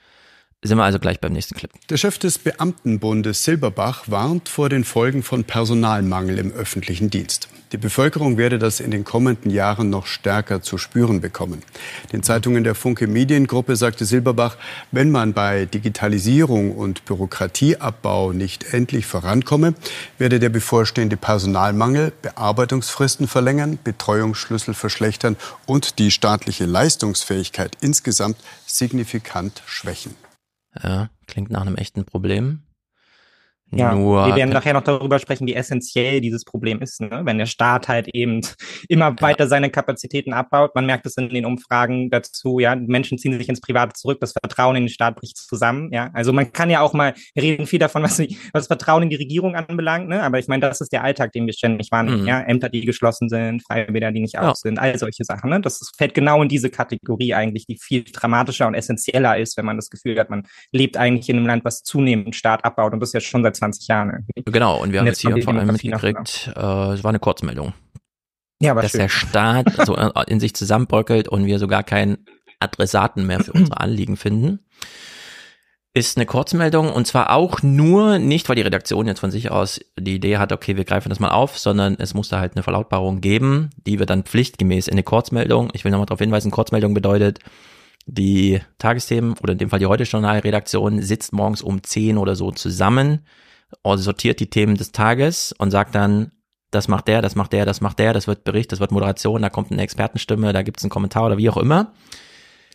Sind 0.64 0.78
wir 0.78 0.84
also 0.84 1.00
gleich 1.00 1.18
beim 1.18 1.32
nächsten 1.32 1.56
Clip. 1.56 1.72
Der 1.88 1.96
Chef 1.96 2.18
des 2.18 2.38
Beamtenbundes 2.38 3.42
Silberbach 3.42 4.04
warnt 4.06 4.48
vor 4.48 4.68
den 4.68 4.84
Folgen 4.84 5.24
von 5.24 5.42
Personalmangel 5.42 6.38
im 6.38 6.52
öffentlichen 6.52 7.10
Dienst. 7.10 7.48
Die 7.72 7.78
Bevölkerung 7.78 8.36
werde 8.36 8.60
das 8.60 8.78
in 8.78 8.92
den 8.92 9.02
kommenden 9.02 9.50
Jahren 9.50 9.90
noch 9.90 10.06
stärker 10.06 10.62
zu 10.62 10.78
spüren 10.78 11.20
bekommen. 11.20 11.64
Den 12.12 12.22
Zeitungen 12.22 12.62
der 12.62 12.76
Funke 12.76 13.08
Mediengruppe 13.08 13.74
sagte 13.74 14.04
Silberbach, 14.04 14.56
wenn 14.92 15.10
man 15.10 15.32
bei 15.32 15.64
Digitalisierung 15.64 16.76
und 16.76 17.04
Bürokratieabbau 17.06 18.32
nicht 18.32 18.72
endlich 18.72 19.04
vorankomme, 19.06 19.74
werde 20.18 20.38
der 20.38 20.50
bevorstehende 20.50 21.16
Personalmangel 21.16 22.12
Bearbeitungsfristen 22.22 23.26
verlängern, 23.26 23.80
Betreuungsschlüssel 23.82 24.74
verschlechtern 24.74 25.36
und 25.66 25.98
die 25.98 26.12
staatliche 26.12 26.66
Leistungsfähigkeit 26.66 27.76
insgesamt 27.80 28.36
signifikant 28.64 29.62
schwächen. 29.66 30.14
Ja, 30.80 31.10
klingt 31.26 31.50
nach 31.50 31.62
einem 31.62 31.76
echten 31.76 32.04
Problem. 32.04 32.62
Ja, 33.74 33.94
Nur 33.94 34.26
wir 34.26 34.36
werden 34.36 34.50
nachher 34.50 34.74
noch 34.74 34.82
darüber 34.82 35.18
sprechen, 35.18 35.46
wie 35.46 35.54
essentiell 35.54 36.20
dieses 36.20 36.44
Problem 36.44 36.82
ist, 36.82 37.00
ne? 37.00 37.22
wenn 37.24 37.38
der 37.38 37.46
Staat 37.46 37.88
halt 37.88 38.08
eben 38.08 38.40
immer 38.88 39.14
weiter 39.20 39.48
seine 39.48 39.70
Kapazitäten 39.70 40.32
abbaut. 40.34 40.74
Man 40.74 40.84
merkt 40.86 41.06
es 41.06 41.16
in 41.16 41.30
den 41.30 41.46
Umfragen 41.46 42.10
dazu, 42.10 42.58
ja, 42.58 42.74
Menschen 42.76 43.16
ziehen 43.18 43.32
sich 43.38 43.48
ins 43.48 43.60
Private 43.62 43.94
zurück, 43.94 44.18
das 44.20 44.32
Vertrauen 44.32 44.76
in 44.76 44.82
den 44.84 44.88
Staat 44.90 45.16
bricht 45.16 45.38
zusammen, 45.38 45.90
ja. 45.92 46.10
Also 46.12 46.32
man 46.32 46.52
kann 46.52 46.68
ja 46.68 46.80
auch 46.80 46.92
mal, 46.92 47.14
wir 47.34 47.42
reden 47.42 47.66
viel 47.66 47.78
davon, 47.78 48.02
was, 48.02 48.22
was 48.52 48.66
Vertrauen 48.66 49.04
in 49.04 49.10
die 49.10 49.16
Regierung 49.16 49.56
anbelangt, 49.56 50.08
ne? 50.08 50.22
aber 50.22 50.38
ich 50.38 50.48
meine, 50.48 50.60
das 50.60 50.80
ist 50.82 50.92
der 50.92 51.02
Alltag, 51.02 51.32
den 51.32 51.46
wir 51.46 51.52
ständig 51.54 51.90
wahrnehmen, 51.90 52.22
Mhm. 52.22 52.26
ja. 52.28 52.40
Ämter, 52.42 52.68
die 52.68 52.84
geschlossen 52.84 53.28
sind, 53.30 53.62
Freibäder, 53.66 54.12
die 54.12 54.20
nicht 54.20 54.34
Ja. 54.34 54.50
auf 54.50 54.56
sind, 54.56 54.78
all 54.78 54.98
solche 54.98 55.24
Sachen, 55.24 55.48
ne? 55.48 55.60
Das 55.62 55.80
ist- 55.80 55.94
fällt 55.96 56.12
genau 56.14 56.42
in 56.42 56.48
diese 56.48 56.68
Kategorie 56.68 57.32
eigentlich, 57.32 57.64
die 57.66 57.78
viel 57.80 58.04
dramatischer 58.04 58.66
und 58.66 58.74
essentieller 58.74 59.38
ist, 59.38 59.56
wenn 59.56 59.64
man 59.64 59.76
das 59.76 59.88
Gefühl 59.88 60.18
hat, 60.18 60.28
man 60.30 60.42
lebt 60.72 60.96
eigentlich 60.98 61.28
in 61.30 61.36
einem 61.38 61.46
Land, 61.46 61.64
was 61.64 61.82
zunehmend 61.82 62.34
Staat 62.36 62.64
abbaut 62.64 62.92
und 62.92 63.00
das 63.00 63.12
ja 63.14 63.20
schon 63.20 63.42
seit 63.42 63.56
20 63.62 63.88
Jahren 63.88 64.10
irgendwie. 64.10 64.52
Genau, 64.52 64.82
und 64.82 64.92
wir 64.92 65.00
haben 65.00 65.06
Und 65.06 65.12
jetzt 65.12 65.22
jetzt 65.22 65.34
hier 65.34 65.42
vor 65.44 65.54
allem 65.54 65.68
mitgekriegt, 65.68 66.52
äh, 66.54 66.92
es 66.92 67.04
war 67.04 67.08
eine 67.10 67.18
Kurzmeldung, 67.18 67.72
Ja, 68.60 68.72
aber 68.72 68.82
dass 68.82 68.92
schön. 68.92 69.00
der 69.00 69.08
Staat 69.08 69.72
so 69.86 69.96
äh, 69.96 70.10
in 70.26 70.40
sich 70.40 70.54
zusammenbröckelt 70.54 71.28
und 71.28 71.46
wir 71.46 71.58
sogar 71.58 71.82
keinen 71.82 72.18
Adressaten 72.60 73.26
mehr 73.26 73.40
für 73.40 73.52
unsere 73.52 73.80
Anliegen 73.80 74.16
finden. 74.16 74.60
Ist 75.94 76.16
eine 76.16 76.24
Kurzmeldung 76.24 76.90
und 76.90 77.06
zwar 77.06 77.32
auch 77.32 77.62
nur 77.62 78.18
nicht, 78.18 78.48
weil 78.48 78.56
die 78.56 78.62
Redaktion 78.62 79.06
jetzt 79.06 79.20
von 79.20 79.30
sich 79.30 79.50
aus 79.50 79.78
die 79.98 80.14
Idee 80.14 80.38
hat, 80.38 80.50
okay, 80.50 80.76
wir 80.78 80.84
greifen 80.86 81.10
das 81.10 81.20
mal 81.20 81.32
auf, 81.32 81.58
sondern 81.58 81.96
es 81.98 82.14
muss 82.14 82.30
da 82.30 82.40
halt 82.40 82.56
eine 82.56 82.62
Verlautbarung 82.62 83.20
geben, 83.20 83.68
die 83.86 83.98
wir 83.98 84.06
dann 84.06 84.22
pflichtgemäß 84.22 84.88
in 84.88 84.94
eine 84.94 85.02
Kurzmeldung, 85.02 85.68
ich 85.74 85.84
will 85.84 85.90
nochmal 85.92 86.06
darauf 86.06 86.20
hinweisen, 86.20 86.50
Kurzmeldung 86.50 86.94
bedeutet, 86.94 87.40
die 88.06 88.60
Tagesthemen 88.78 89.34
oder 89.42 89.52
in 89.52 89.58
dem 89.58 89.68
Fall 89.70 89.78
die 89.80 89.86
Heute-Journal-Redaktion 89.86 91.02
sitzt 91.02 91.34
morgens 91.34 91.60
um 91.60 91.82
10 91.82 92.16
oder 92.16 92.36
so 92.36 92.50
zusammen, 92.52 93.26
sortiert 93.84 94.40
die 94.40 94.50
Themen 94.50 94.76
des 94.76 94.92
Tages 94.92 95.54
und 95.58 95.70
sagt 95.70 95.94
dann, 95.94 96.32
das 96.70 96.88
macht 96.88 97.06
der, 97.08 97.20
das 97.22 97.34
macht 97.36 97.52
der, 97.52 97.66
das 97.66 97.80
macht 97.80 97.98
der, 97.98 98.12
das 98.12 98.26
wird 98.26 98.44
Bericht, 98.44 98.72
das 98.72 98.80
wird 98.80 98.92
Moderation, 98.92 99.42
da 99.42 99.50
kommt 99.50 99.70
eine 99.70 99.82
Expertenstimme, 99.82 100.52
da 100.52 100.62
gibt 100.62 100.78
es 100.78 100.84
einen 100.84 100.90
Kommentar 100.90 101.26
oder 101.26 101.38
wie 101.38 101.50
auch 101.50 101.58
immer. 101.58 101.92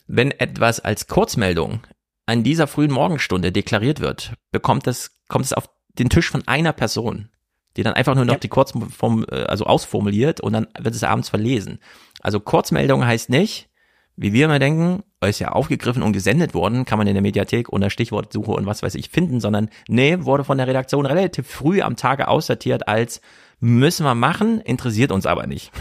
Wenn 0.06 0.32
etwas 0.32 0.80
als 0.80 1.08
Kurzmeldung 1.08 1.82
an 2.26 2.44
dieser 2.44 2.68
frühen 2.68 2.92
Morgenstunde 2.92 3.52
deklariert 3.52 4.00
wird, 4.00 4.34
bekommt 4.52 4.86
es, 4.88 5.12
kommt 5.28 5.46
es 5.46 5.54
auf 5.54 5.70
den 5.98 6.10
Tisch 6.10 6.30
von 6.30 6.48
einer 6.48 6.74
Person, 6.74 7.30
die 7.76 7.84
dann 7.84 7.94
einfach 7.94 8.16
nur 8.16 8.26
noch 8.26 8.36
Ja. 8.36 8.40
die 8.40 8.50
Kurzform, 8.50 9.26
äh, 9.32 9.44
also 9.44 9.66
ausformuliert 9.66 10.42
und 10.42 10.54
dann 10.54 10.68
wird 10.80 10.94
es 10.94 11.04
abends 11.04 11.30
verlesen. 11.30 11.80
Also 12.22 12.40
Kurzmeldung 12.40 13.06
heißt 13.06 13.30
nicht, 13.30 13.67
wie 14.18 14.34
wir 14.34 14.46
immer 14.46 14.60
denken, 14.60 15.04
ist 15.26 15.40
ja 15.40 15.50
aufgegriffen 15.50 16.04
und 16.04 16.14
gesendet 16.14 16.54
worden, 16.54 16.86
kann 16.86 16.98
man 16.98 17.08
in 17.08 17.14
der 17.14 17.22
Mediathek 17.22 17.70
unter 17.70 17.90
Stichwortsuche 17.90 18.52
und 18.52 18.66
was 18.66 18.84
weiß 18.84 18.96
ich 18.96 19.10
finden, 19.10 19.40
sondern 19.40 19.70
nee, 19.88 20.18
wurde 20.22 20.44
von 20.44 20.58
der 20.58 20.68
Redaktion 20.68 21.06
relativ 21.06 21.48
früh 21.48 21.82
am 21.82 21.96
Tage 21.96 22.28
aussortiert 22.28 22.88
als 22.88 23.22
müssen 23.60 24.06
wir 24.06 24.16
machen, 24.16 24.60
interessiert 24.62 25.12
uns 25.12 25.26
aber 25.26 25.48
nicht. 25.48 25.72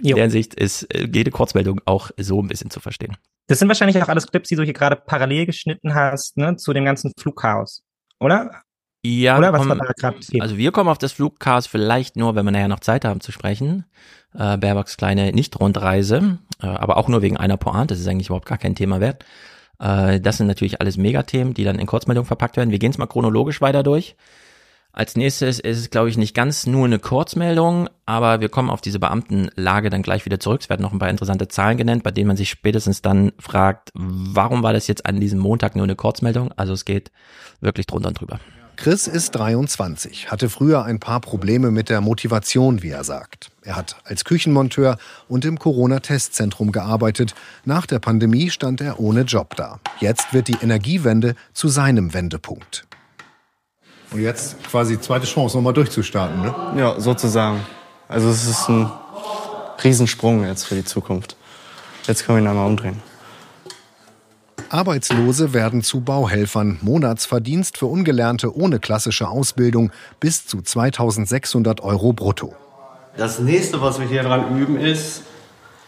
In 0.00 0.10
Jo. 0.10 0.14
der 0.16 0.24
Hinsicht 0.24 0.54
ist 0.54 0.82
äh, 0.94 1.08
jede 1.12 1.30
Kurzmeldung 1.30 1.80
auch 1.86 2.10
so 2.16 2.40
ein 2.40 2.48
bisschen 2.48 2.70
zu 2.70 2.80
verstehen. 2.80 3.16
Das 3.48 3.58
sind 3.58 3.68
wahrscheinlich 3.68 4.00
auch 4.02 4.08
alles 4.08 4.26
Clips, 4.26 4.48
die 4.48 4.56
du 4.56 4.62
hier 4.62 4.72
gerade 4.72 4.96
parallel 4.96 5.46
geschnitten 5.46 5.94
hast, 5.94 6.36
ne, 6.36 6.56
zu 6.56 6.72
dem 6.72 6.84
ganzen 6.84 7.12
Flugchaos. 7.18 7.82
Oder? 8.20 8.62
Ja, 9.06 9.38
Oder 9.38 9.52
was 9.52 9.60
komm, 9.60 9.68
war 9.70 9.76
da 9.76 9.92
gerade? 9.92 10.18
also 10.40 10.56
wir 10.56 10.72
kommen 10.72 10.88
auf 10.88 10.98
das 10.98 11.12
Flugchaos 11.12 11.66
vielleicht 11.66 12.16
nur, 12.16 12.34
wenn 12.34 12.44
wir 12.44 12.52
nachher 12.52 12.68
noch 12.68 12.80
Zeit 12.80 13.04
haben 13.04 13.20
zu 13.20 13.32
sprechen. 13.32 13.84
Äh, 14.34 14.58
Baerbocks 14.58 14.96
kleine 14.96 15.32
Nicht-Rundreise, 15.32 16.38
äh, 16.62 16.66
aber 16.66 16.96
auch 16.96 17.08
nur 17.08 17.22
wegen 17.22 17.36
einer 17.36 17.56
Pointe, 17.56 17.94
das 17.94 18.00
ist 18.00 18.08
eigentlich 18.08 18.28
überhaupt 18.28 18.46
gar 18.46 18.58
kein 18.58 18.74
Thema 18.74 19.00
wert. 19.00 19.24
Äh, 19.78 20.20
das 20.20 20.38
sind 20.38 20.46
natürlich 20.46 20.80
alles 20.80 20.96
Megathemen, 20.96 21.54
die 21.54 21.64
dann 21.64 21.78
in 21.78 21.86
Kurzmeldungen 21.86 22.26
verpackt 22.26 22.56
werden. 22.56 22.70
Wir 22.70 22.78
gehen 22.78 22.90
es 22.90 22.98
mal 22.98 23.06
chronologisch 23.06 23.60
weiter 23.60 23.82
durch. 23.82 24.16
Als 24.92 25.14
nächstes 25.14 25.60
ist 25.60 25.78
es, 25.78 25.90
glaube 25.90 26.08
ich, 26.08 26.16
nicht 26.16 26.34
ganz 26.34 26.66
nur 26.66 26.86
eine 26.86 26.98
Kurzmeldung, 26.98 27.90
aber 28.06 28.40
wir 28.40 28.48
kommen 28.48 28.70
auf 28.70 28.80
diese 28.80 28.98
Beamtenlage 28.98 29.90
dann 29.90 30.00
gleich 30.00 30.24
wieder 30.24 30.40
zurück. 30.40 30.62
Es 30.62 30.70
werden 30.70 30.80
noch 30.80 30.92
ein 30.92 30.98
paar 30.98 31.10
interessante 31.10 31.48
Zahlen 31.48 31.76
genannt, 31.76 32.02
bei 32.02 32.10
denen 32.10 32.28
man 32.28 32.38
sich 32.38 32.48
spätestens 32.48 33.02
dann 33.02 33.32
fragt, 33.38 33.90
warum 33.92 34.62
war 34.62 34.72
das 34.72 34.86
jetzt 34.86 35.04
an 35.04 35.20
diesem 35.20 35.38
Montag 35.38 35.76
nur 35.76 35.84
eine 35.84 35.96
Kurzmeldung? 35.96 36.50
Also 36.56 36.72
es 36.72 36.86
geht 36.86 37.10
wirklich 37.60 37.86
drunter 37.86 38.08
und 38.08 38.18
drüber. 38.18 38.40
Chris 38.76 39.06
ist 39.06 39.30
23, 39.30 40.30
hatte 40.30 40.50
früher 40.50 40.84
ein 40.84 41.00
paar 41.00 41.20
Probleme 41.20 41.70
mit 41.70 41.88
der 41.88 42.02
Motivation, 42.02 42.82
wie 42.82 42.90
er 42.90 43.04
sagt. 43.04 43.50
Er 43.62 43.74
hat 43.74 43.96
als 44.04 44.24
Küchenmonteur 44.24 44.98
und 45.28 45.44
im 45.46 45.58
Corona-Testzentrum 45.58 46.72
gearbeitet. 46.72 47.34
Nach 47.64 47.86
der 47.86 47.98
Pandemie 47.98 48.50
stand 48.50 48.82
er 48.82 49.00
ohne 49.00 49.22
Job 49.22 49.56
da. 49.56 49.80
Jetzt 49.98 50.34
wird 50.34 50.48
die 50.48 50.58
Energiewende 50.62 51.34
zu 51.54 51.68
seinem 51.68 52.12
Wendepunkt. 52.12 52.86
Und 54.10 54.20
jetzt 54.20 54.62
quasi 54.64 55.00
zweite 55.00 55.26
Chance, 55.26 55.56
nochmal 55.56 55.72
durchzustarten, 55.72 56.42
ne? 56.42 56.54
Ja, 56.76 57.00
sozusagen. 57.00 57.60
Also 58.08 58.28
es 58.28 58.46
ist 58.46 58.68
ein 58.68 58.90
Riesensprung 59.82 60.44
jetzt 60.44 60.64
für 60.64 60.74
die 60.74 60.84
Zukunft. 60.84 61.36
Jetzt 62.06 62.24
können 62.24 62.38
wir 62.38 62.44
ihn 62.44 62.48
einmal 62.48 62.66
umdrehen. 62.66 63.02
Arbeitslose 64.70 65.52
werden 65.52 65.82
zu 65.82 66.00
Bauhelfern. 66.00 66.78
Monatsverdienst 66.82 67.78
für 67.78 67.86
Ungelernte 67.86 68.56
ohne 68.56 68.78
klassische 68.78 69.28
Ausbildung 69.28 69.92
bis 70.20 70.46
zu 70.46 70.62
2600 70.62 71.80
Euro 71.82 72.12
brutto. 72.12 72.54
Das 73.16 73.38
nächste, 73.38 73.80
was 73.80 73.98
wir 73.98 74.06
hier 74.06 74.22
dran 74.22 74.58
üben, 74.58 74.78
ist 74.78 75.22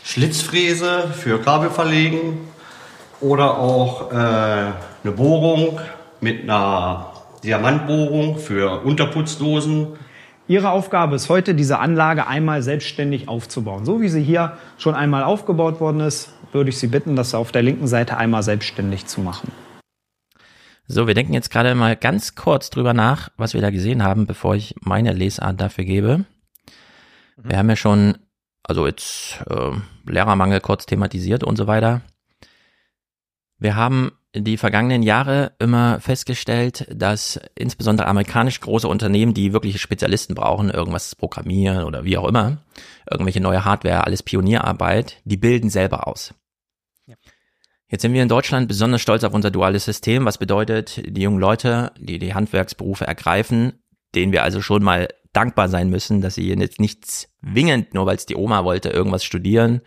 Schlitzfräse 0.03 1.09
für 1.13 1.41
Kabel 1.41 1.71
verlegen 1.71 2.39
oder 3.21 3.59
auch 3.59 4.11
äh, 4.11 4.15
eine 4.15 5.13
Bohrung 5.15 5.81
mit 6.21 6.43
einer 6.43 7.13
Diamantbohrung 7.45 8.39
für 8.39 8.85
Unterputzdosen. 8.85 9.89
Ihre 10.49 10.71
Aufgabe 10.71 11.15
ist 11.15 11.29
heute, 11.29 11.55
diese 11.55 11.79
Anlage 11.79 12.27
einmal 12.27 12.63
selbstständig 12.63 13.29
aufzubauen. 13.29 13.85
So 13.85 14.01
wie 14.01 14.09
sie 14.09 14.23
hier 14.23 14.57
schon 14.79 14.95
einmal 14.95 15.23
aufgebaut 15.23 15.79
worden 15.79 16.01
ist, 16.01 16.33
würde 16.53 16.71
ich 16.71 16.79
Sie 16.79 16.87
bitten, 16.87 17.17
das 17.17 17.35
auf 17.35 17.53
der 17.53 17.63
linken 17.63 17.87
Seite 17.87 18.17
einmal 18.17 18.43
selbstständig 18.43 19.05
zu 19.05 19.21
machen. 19.21 19.53
So, 20.87 21.07
wir 21.07 21.13
denken 21.13 21.35
jetzt 21.35 21.51
gerade 21.51 21.75
mal 21.75 21.97
ganz 21.97 22.35
kurz 22.35 22.71
drüber 22.71 22.95
nach, 22.95 23.29
was 23.37 23.53
wir 23.53 23.61
da 23.61 23.69
gesehen 23.69 24.03
haben, 24.03 24.27
bevor 24.27 24.57
ich 24.57 24.75
meine 24.81 25.13
Lesart 25.13 25.61
dafür 25.61 25.85
gebe. 25.85 26.25
Wir 27.37 27.59
haben 27.59 27.69
ja 27.69 27.77
schon, 27.77 28.17
also 28.63 28.87
jetzt 28.87 29.45
äh, 29.51 29.73
Lehrermangel 30.07 30.63
kurz 30.63 30.87
thematisiert 30.87 31.45
und 31.45 31.57
so 31.57 31.67
weiter. 31.67 32.01
Wir 33.59 33.77
haben 33.77 34.13
die 34.35 34.57
vergangenen 34.57 35.03
Jahre 35.03 35.53
immer 35.59 36.01
festgestellt, 36.01 36.87
dass 36.93 37.41
insbesondere 37.55 38.09
amerikanisch 38.09 38.61
große 38.61 38.87
Unternehmen, 38.87 39.35
die 39.35 39.53
wirkliche 39.53 39.79
Spezialisten 39.79 40.35
brauchen, 40.35 40.71
irgendwas 40.71 41.15
programmieren 41.15 41.85
oder 41.85 42.05
wie 42.05 42.19
auch 42.19 42.29
immer, 42.29 42.59
irgendwelche 43.11 43.41
neue 43.41 43.65
Hardware, 43.65 44.05
alles 44.05 44.23
Pionierarbeit, 44.23 45.21
die 45.25 45.39
bilden 45.39 45.71
selber 45.71 46.07
aus. 46.07 46.35
Jetzt 47.91 48.03
sind 48.03 48.13
wir 48.13 48.23
in 48.23 48.29
Deutschland 48.29 48.69
besonders 48.69 49.01
stolz 49.01 49.25
auf 49.25 49.33
unser 49.33 49.51
duales 49.51 49.87
System, 49.87 50.27
was 50.27 50.37
bedeutet, 50.37 51.01
die 51.07 51.23
jungen 51.23 51.41
Leute, 51.41 51.93
die 51.99 52.19
die 52.19 52.35
Handwerksberufe 52.35 53.07
ergreifen, 53.07 53.83
denen 54.15 54.33
wir 54.33 54.43
also 54.43 54.61
schon 54.61 54.83
mal 54.83 55.09
dankbar 55.33 55.69
sein 55.69 55.89
müssen, 55.89 56.21
dass 56.21 56.35
sie 56.35 56.49
jetzt 56.49 56.81
nicht 56.81 57.07
zwingend, 57.07 57.95
nur 57.95 58.05
weil 58.05 58.17
es 58.17 58.27
die 58.27 58.37
Oma 58.37 58.65
wollte, 58.65 58.91
irgendwas 58.91 59.25
studieren, 59.25 59.81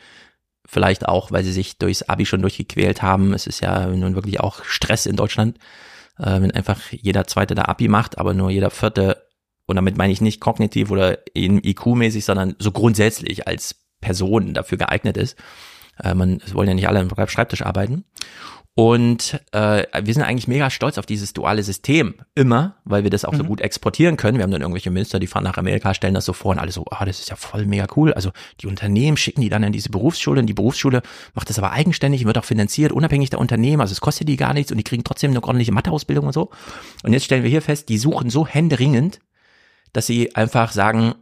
vielleicht 0.72 1.06
auch, 1.06 1.32
weil 1.32 1.44
sie 1.44 1.52
sich 1.52 1.78
durchs 1.78 2.04
Abi 2.04 2.26
schon 2.26 2.42
durchgequält 2.42 3.02
haben. 3.02 3.34
Es 3.34 3.46
ist 3.46 3.60
ja 3.60 3.88
nun 3.88 4.16
wirklich 4.16 4.40
auch 4.40 4.64
Stress 4.64 5.06
in 5.06 5.18
Deutschland, 5.18 5.58
äh, 6.18 6.42
wenn 6.42 6.52
einfach 6.52 6.80
jeder 6.92 7.28
Zweite 7.28 7.56
da 7.56 7.66
Abi 7.66 7.90
macht, 7.90 8.18
aber 8.18 8.34
nur 8.34 8.50
jeder 8.50 8.70
Vierte, 8.70 9.28
und 9.66 9.76
damit 9.76 9.98
meine 9.98 10.14
ich 10.14 10.22
nicht 10.22 10.40
kognitiv 10.40 10.90
oder 10.90 11.18
IQ-mäßig, 11.36 12.24
sondern 12.24 12.56
so 12.58 12.72
grundsätzlich 12.72 13.48
als 13.48 13.76
Person 14.00 14.54
dafür 14.54 14.78
geeignet 14.78 15.18
ist. 15.18 15.38
Äh, 16.02 16.14
man 16.14 16.42
es 16.46 16.54
wollen 16.54 16.70
ja 16.70 16.74
nicht 16.74 16.88
alle 16.88 17.00
am 17.00 17.28
Schreibtisch 17.28 17.64
arbeiten. 17.64 18.06
Und 18.74 19.42
äh, 19.52 19.84
wir 20.02 20.14
sind 20.14 20.24
eigentlich 20.24 20.48
mega 20.48 20.70
stolz 20.70 20.98
auf 20.98 21.06
dieses 21.06 21.34
duale 21.34 21.62
System, 21.62 22.16
immer, 22.36 22.78
weil 22.86 23.04
wir 23.04 23.10
das 23.10 23.26
auch 23.26 23.36
so 23.36 23.44
gut 23.44 23.60
exportieren 23.60 24.16
können. 24.16 24.38
Wir 24.38 24.44
haben 24.44 24.52
dann 24.52 24.62
irgendwelche 24.62 24.92
Minister, 24.92 25.20
die 25.20 25.28
fahren 25.28 25.44
nach 25.44 25.58
Amerika, 25.58 25.94
stellen 25.94 26.14
das 26.14 26.24
so 26.24 26.32
vor 26.32 26.52
und 26.52 26.60
alle 26.60 26.72
so, 26.72 26.86
ah, 26.90 27.04
das 27.04 27.20
ist 27.20 27.30
ja 27.30 27.36
voll 27.36 27.66
mega 27.66 27.86
cool. 27.98 28.14
Also 28.14 28.32
die 28.62 28.68
Unternehmen 28.68 29.18
schicken 29.18 29.42
die 29.42 29.50
dann 29.50 29.64
in 29.64 29.74
diese 29.74 29.90
Berufsschule 29.90 30.40
und 30.40 30.48
die 30.48 30.54
Berufsschule 30.54 31.02
macht 31.34 31.50
das 31.50 31.58
aber 31.58 31.72
eigenständig, 31.74 32.24
wird 32.24 32.38
auch 32.38 32.46
finanziert, 32.46 32.94
unabhängig 32.94 33.30
der 33.30 33.40
Unternehmen, 33.40 33.82
also 33.82 33.92
es 33.92 34.00
kostet 34.00 34.30
die 34.30 34.38
gar 34.38 34.54
nichts 34.54 34.72
und 34.72 34.78
die 34.78 34.86
kriegen 34.86 35.04
trotzdem 35.04 35.32
eine 35.32 35.44
ordentliche 35.44 35.74
Matheausbildung 35.74 36.28
und 36.28 36.34
so. 36.34 36.50
Und 37.04 37.12
jetzt 37.12 37.26
stellen 37.26 37.44
wir 37.44 37.50
hier 37.50 37.62
fest, 37.62 37.90
die 37.90 37.98
suchen 37.98 38.30
so 38.30 38.48
händeringend, 38.48 39.20
dass 39.92 40.08
sie 40.08 40.34
einfach 40.38 40.72
sagen, 40.72 41.16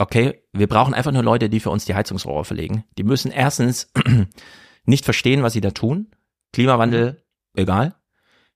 okay, 0.00 0.42
wir 0.52 0.66
brauchen 0.66 0.94
einfach 0.94 1.12
nur 1.12 1.22
Leute, 1.22 1.48
die 1.48 1.60
für 1.60 1.70
uns 1.70 1.84
die 1.84 1.94
Heizungsrohre 1.94 2.44
verlegen. 2.44 2.82
Die 2.98 3.04
müssen 3.04 3.30
erstens 3.30 3.92
nicht 4.84 5.04
verstehen, 5.04 5.44
was 5.44 5.52
sie 5.52 5.60
da 5.60 5.70
tun. 5.70 6.08
Klimawandel, 6.52 7.22
egal. 7.54 7.94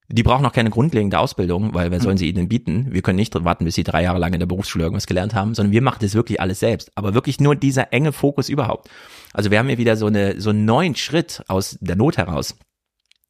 Die 0.08 0.22
brauchen 0.22 0.42
noch 0.42 0.52
keine 0.52 0.70
grundlegende 0.70 1.18
Ausbildung, 1.18 1.74
weil 1.74 1.90
wer 1.90 2.00
sollen 2.00 2.16
sie 2.16 2.28
ihnen 2.28 2.48
bieten? 2.48 2.92
Wir 2.92 3.02
können 3.02 3.16
nicht 3.16 3.34
warten, 3.44 3.64
bis 3.64 3.74
sie 3.74 3.82
drei 3.82 4.04
Jahre 4.04 4.20
lang 4.20 4.32
in 4.32 4.38
der 4.38 4.46
Berufsschule 4.46 4.84
irgendwas 4.84 5.08
gelernt 5.08 5.34
haben, 5.34 5.54
sondern 5.54 5.72
wir 5.72 5.82
machen 5.82 5.98
das 6.00 6.14
wirklich 6.14 6.40
alles 6.40 6.60
selbst. 6.60 6.92
Aber 6.94 7.14
wirklich 7.14 7.40
nur 7.40 7.56
dieser 7.56 7.92
enge 7.92 8.12
Fokus 8.12 8.48
überhaupt. 8.48 8.88
Also 9.32 9.50
wir 9.50 9.58
haben 9.58 9.66
hier 9.68 9.78
wieder 9.78 9.96
so 9.96 10.06
eine, 10.06 10.40
so 10.40 10.50
einen 10.50 10.64
neuen 10.64 10.94
Schritt 10.94 11.42
aus 11.48 11.76
der 11.80 11.96
Not 11.96 12.18
heraus. 12.18 12.56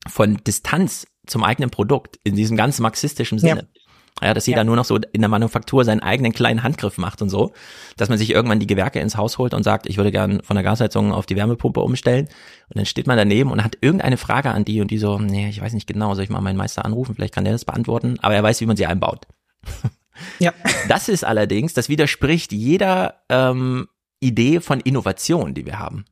Von 0.06 0.36
Distanz 0.46 1.06
zum 1.26 1.44
eigenen 1.44 1.70
Produkt 1.70 2.18
in 2.24 2.36
diesem 2.36 2.58
ganz 2.58 2.78
marxistischen 2.78 3.38
Sinne. 3.38 3.68
Ja, 3.72 3.75
dass 4.20 4.46
jeder 4.46 4.64
nur 4.64 4.76
noch 4.76 4.84
so 4.84 4.96
in 5.12 5.20
der 5.20 5.28
Manufaktur 5.28 5.84
seinen 5.84 6.00
eigenen 6.00 6.32
kleinen 6.32 6.62
Handgriff 6.62 6.96
macht 6.96 7.20
und 7.20 7.28
so, 7.28 7.52
dass 7.96 8.08
man 8.08 8.16
sich 8.16 8.30
irgendwann 8.30 8.60
die 8.60 8.66
Gewerke 8.66 8.98
ins 8.98 9.16
Haus 9.16 9.36
holt 9.36 9.52
und 9.52 9.62
sagt, 9.62 9.86
ich 9.86 9.98
würde 9.98 10.10
gern 10.10 10.40
von 10.42 10.56
der 10.56 10.64
Gasheizung 10.64 11.12
auf 11.12 11.26
die 11.26 11.36
Wärmepumpe 11.36 11.80
umstellen. 11.80 12.26
Und 12.68 12.76
dann 12.76 12.86
steht 12.86 13.06
man 13.06 13.18
daneben 13.18 13.50
und 13.50 13.62
hat 13.62 13.76
irgendeine 13.80 14.16
Frage 14.16 14.50
an 14.50 14.64
die 14.64 14.80
und 14.80 14.90
die 14.90 14.98
so, 14.98 15.18
nee, 15.18 15.48
ich 15.48 15.60
weiß 15.60 15.74
nicht 15.74 15.86
genau, 15.86 16.14
soll 16.14 16.24
ich 16.24 16.30
mal 16.30 16.40
meinen 16.40 16.56
Meister 16.56 16.84
anrufen? 16.84 17.14
Vielleicht 17.14 17.34
kann 17.34 17.44
der 17.44 17.52
das 17.52 17.66
beantworten, 17.66 18.18
aber 18.22 18.34
er 18.34 18.42
weiß, 18.42 18.60
wie 18.60 18.66
man 18.66 18.76
sie 18.76 18.86
einbaut. 18.86 19.26
Ja. 20.38 20.54
Das 20.88 21.10
ist 21.10 21.24
allerdings, 21.24 21.74
das 21.74 21.90
widerspricht 21.90 22.50
jeder 22.50 23.16
ähm, 23.28 23.86
Idee 24.20 24.60
von 24.60 24.80
Innovation, 24.80 25.52
die 25.52 25.66
wir 25.66 25.78
haben. 25.78 26.06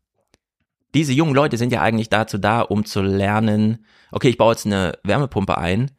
Diese 0.94 1.12
jungen 1.12 1.34
Leute 1.34 1.56
sind 1.56 1.72
ja 1.72 1.80
eigentlich 1.80 2.10
dazu 2.10 2.36
da, 2.36 2.60
um 2.60 2.84
zu 2.84 3.02
lernen, 3.02 3.84
okay, 4.12 4.28
ich 4.28 4.36
baue 4.36 4.52
jetzt 4.52 4.66
eine 4.66 4.98
Wärmepumpe 5.02 5.58
ein, 5.58 5.90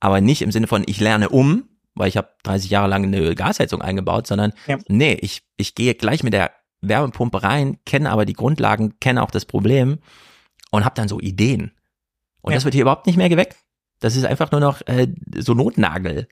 aber 0.00 0.20
nicht 0.20 0.42
im 0.42 0.50
Sinne 0.52 0.66
von, 0.66 0.82
ich 0.86 1.00
lerne 1.00 1.28
um, 1.28 1.68
weil 1.94 2.08
ich 2.08 2.16
habe 2.16 2.30
30 2.44 2.70
Jahre 2.70 2.88
lang 2.88 3.04
eine 3.04 3.34
Gasheizung 3.34 3.82
eingebaut, 3.82 4.26
sondern 4.26 4.52
Ja. 4.66 4.78
nee, 4.88 5.14
ich, 5.20 5.42
ich 5.56 5.74
gehe 5.74 5.94
gleich 5.94 6.22
mit 6.22 6.32
der 6.32 6.52
Wärmepumpe 6.80 7.42
rein, 7.42 7.78
kenne 7.84 8.10
aber 8.10 8.24
die 8.24 8.32
Grundlagen, 8.32 8.98
kenne 9.00 9.22
auch 9.22 9.30
das 9.30 9.44
Problem 9.44 9.98
und 10.70 10.84
habe 10.84 10.94
dann 10.94 11.08
so 11.08 11.20
Ideen. 11.20 11.72
Und 12.40 12.52
Ja. 12.52 12.56
das 12.56 12.64
wird 12.64 12.74
hier 12.74 12.82
überhaupt 12.82 13.06
nicht 13.06 13.16
mehr 13.16 13.28
geweckt. 13.28 13.56
Das 14.00 14.16
ist 14.16 14.24
einfach 14.24 14.50
nur 14.50 14.60
noch 14.60 14.80
äh, 14.86 15.08
so 15.36 15.52
Notnagel. 15.52 16.26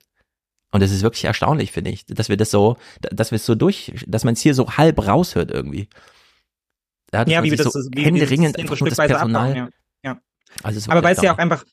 Und 0.72 0.82
das 0.82 0.90
ist 0.90 1.02
wirklich 1.02 1.24
erstaunlich, 1.24 1.72
finde 1.72 1.90
ich, 1.90 2.06
dass 2.06 2.28
wir 2.30 2.36
das 2.38 2.50
so, 2.50 2.76
dass 3.00 3.30
wir 3.30 3.36
es 3.36 3.44
so 3.46 3.54
durch, 3.54 3.92
dass 4.06 4.24
man 4.24 4.34
es 4.34 4.40
hier 4.40 4.54
so 4.54 4.76
halb 4.76 5.06
raushört 5.06 5.50
irgendwie. 5.50 5.88
Ja, 7.12 7.24
dass 7.24 7.32
Ja, 7.32 7.40
man 7.40 7.46
wie 7.46 7.50
wir 7.50 7.56
das, 7.58 7.72
so 7.72 7.80
wie 7.90 7.96
wir 7.96 8.04
händeringend 8.04 8.56
das 8.56 8.62
System 8.62 8.64
einfach 8.72 8.80
nur 8.80 8.88
das 8.90 8.96
Personal. 8.98 9.50
abbauen, 9.50 9.70
ja. 10.04 10.10
ja. 10.12 10.20
Also 10.62 10.90
Aber 10.90 11.02
weil 11.02 11.14
es 11.14 11.22
ja 11.22 11.32
auch 11.34 11.38
einfach, 11.38 11.64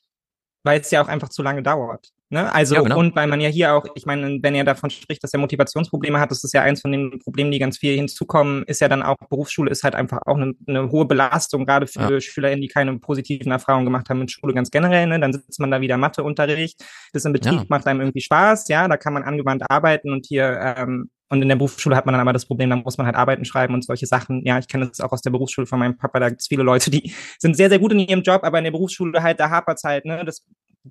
weil 0.66 0.80
es 0.80 0.90
ja 0.90 1.02
auch 1.02 1.08
einfach 1.08 1.30
zu 1.30 1.42
lange 1.42 1.62
dauert. 1.62 2.10
Ne? 2.28 2.52
Also 2.52 2.74
Ja, 2.74 2.80
genau. 2.82 2.98
und 2.98 3.14
weil 3.14 3.28
man 3.28 3.40
ja 3.40 3.48
hier 3.48 3.72
auch, 3.72 3.86
ich 3.94 4.04
meine, 4.04 4.38
wenn 4.42 4.56
er 4.56 4.64
davon 4.64 4.90
spricht, 4.90 5.22
dass 5.22 5.32
er 5.32 5.38
Motivationsprobleme 5.38 6.18
hat, 6.18 6.32
das 6.32 6.42
ist 6.42 6.52
ja 6.52 6.62
eins 6.62 6.80
von 6.80 6.90
den 6.90 7.20
Problemen, 7.20 7.52
die 7.52 7.60
ganz 7.60 7.78
viel 7.78 7.94
hinzukommen, 7.94 8.64
ist 8.64 8.80
ja 8.80 8.88
dann 8.88 9.04
auch, 9.04 9.16
Berufsschule 9.30 9.70
ist 9.70 9.84
halt 9.84 9.94
einfach 9.94 10.18
auch 10.26 10.36
eine, 10.36 10.52
eine 10.66 10.90
hohe 10.90 11.04
Belastung, 11.06 11.64
gerade 11.66 11.86
für 11.86 12.00
Ja. 12.14 12.20
SchülerInnen, 12.20 12.62
die 12.62 12.68
keine 12.68 12.98
positiven 12.98 13.52
Erfahrungen 13.52 13.84
gemacht 13.86 14.10
haben 14.10 14.18
mit 14.18 14.32
Schule 14.32 14.54
ganz 14.54 14.72
generell. 14.72 15.06
Ne? 15.06 15.20
Dann 15.20 15.32
sitzt 15.32 15.60
man 15.60 15.70
da 15.70 15.80
wieder 15.80 15.96
Matheunterricht, 15.98 16.84
das 17.12 17.24
im 17.24 17.32
Betrieb 17.32 17.60
Ja. 17.60 17.64
macht 17.68 17.86
einem 17.86 18.00
irgendwie 18.00 18.20
Spaß, 18.20 18.66
ja, 18.68 18.88
da 18.88 18.96
kann 18.96 19.12
man 19.12 19.22
angewandt 19.22 19.62
arbeiten 19.70 20.10
und 20.10 20.26
hier 20.26 20.74
ähm, 20.76 21.10
und 21.28 21.42
in 21.42 21.48
der 21.48 21.56
Berufsschule 21.56 21.96
hat 21.96 22.06
man 22.06 22.12
dann 22.12 22.20
aber 22.20 22.32
das 22.32 22.46
Problem, 22.46 22.70
da 22.70 22.76
muss 22.76 22.98
man 22.98 23.06
halt 23.06 23.16
Arbeiten 23.16 23.44
schreiben 23.44 23.74
und 23.74 23.84
solche 23.84 24.06
Sachen. 24.06 24.44
Ja, 24.44 24.58
ich 24.58 24.68
kenne 24.68 24.86
das 24.88 25.00
auch 25.00 25.12
aus 25.12 25.22
der 25.22 25.30
Berufsschule 25.30 25.66
von 25.66 25.78
meinem 25.78 25.96
Papa, 25.96 26.20
da 26.20 26.28
gibt 26.28 26.40
es 26.42 26.46
viele 26.48 26.62
Leute, 26.62 26.90
die 26.90 27.12
sind 27.38 27.56
sehr, 27.56 27.68
sehr 27.68 27.78
gut 27.78 27.92
in 27.92 27.98
ihrem 28.00 28.22
Job, 28.22 28.42
aber 28.44 28.58
in 28.58 28.64
der 28.64 28.70
Berufsschule 28.72 29.22
halt, 29.22 29.40
da 29.40 29.50
hapert 29.50 29.80
halt, 29.84 30.04
ne? 30.04 30.24
Das, 30.24 30.44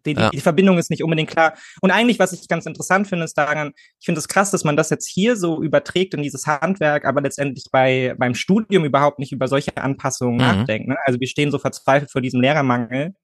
die, 0.05 0.11
Ja. 0.11 0.29
die 0.29 0.41
Verbindung 0.41 0.77
ist 0.77 0.89
nicht 0.89 1.03
unbedingt 1.03 1.29
klar. 1.29 1.53
Und 1.79 1.91
eigentlich, 1.91 2.19
was 2.19 2.33
ich 2.33 2.49
ganz 2.49 2.65
interessant 2.65 3.07
finde, 3.07 3.23
ist 3.23 3.37
daran, 3.37 3.71
ich 3.99 4.05
finde 4.05 4.19
es 4.19 4.27
krass, 4.27 4.51
dass 4.51 4.65
man 4.65 4.75
das 4.75 4.89
jetzt 4.89 5.07
hier 5.09 5.37
so 5.37 5.63
überträgt 5.63 6.13
in 6.13 6.21
dieses 6.21 6.45
Handwerk, 6.47 7.05
aber 7.05 7.21
letztendlich 7.21 7.67
bei, 7.71 8.13
beim 8.17 8.35
Studium 8.35 8.83
überhaupt 8.83 9.19
nicht 9.19 9.31
über 9.31 9.47
solche 9.47 9.77
Anpassungen 9.77 10.33
Mhm. 10.35 10.41
nachdenkt. 10.41 10.89
Ne? 10.89 10.97
Also 11.05 11.19
wir 11.21 11.27
stehen 11.27 11.49
so 11.49 11.59
verzweifelt 11.59 12.11
vor 12.11 12.19
diesem 12.21 12.41
Lehrermangel. 12.41 13.15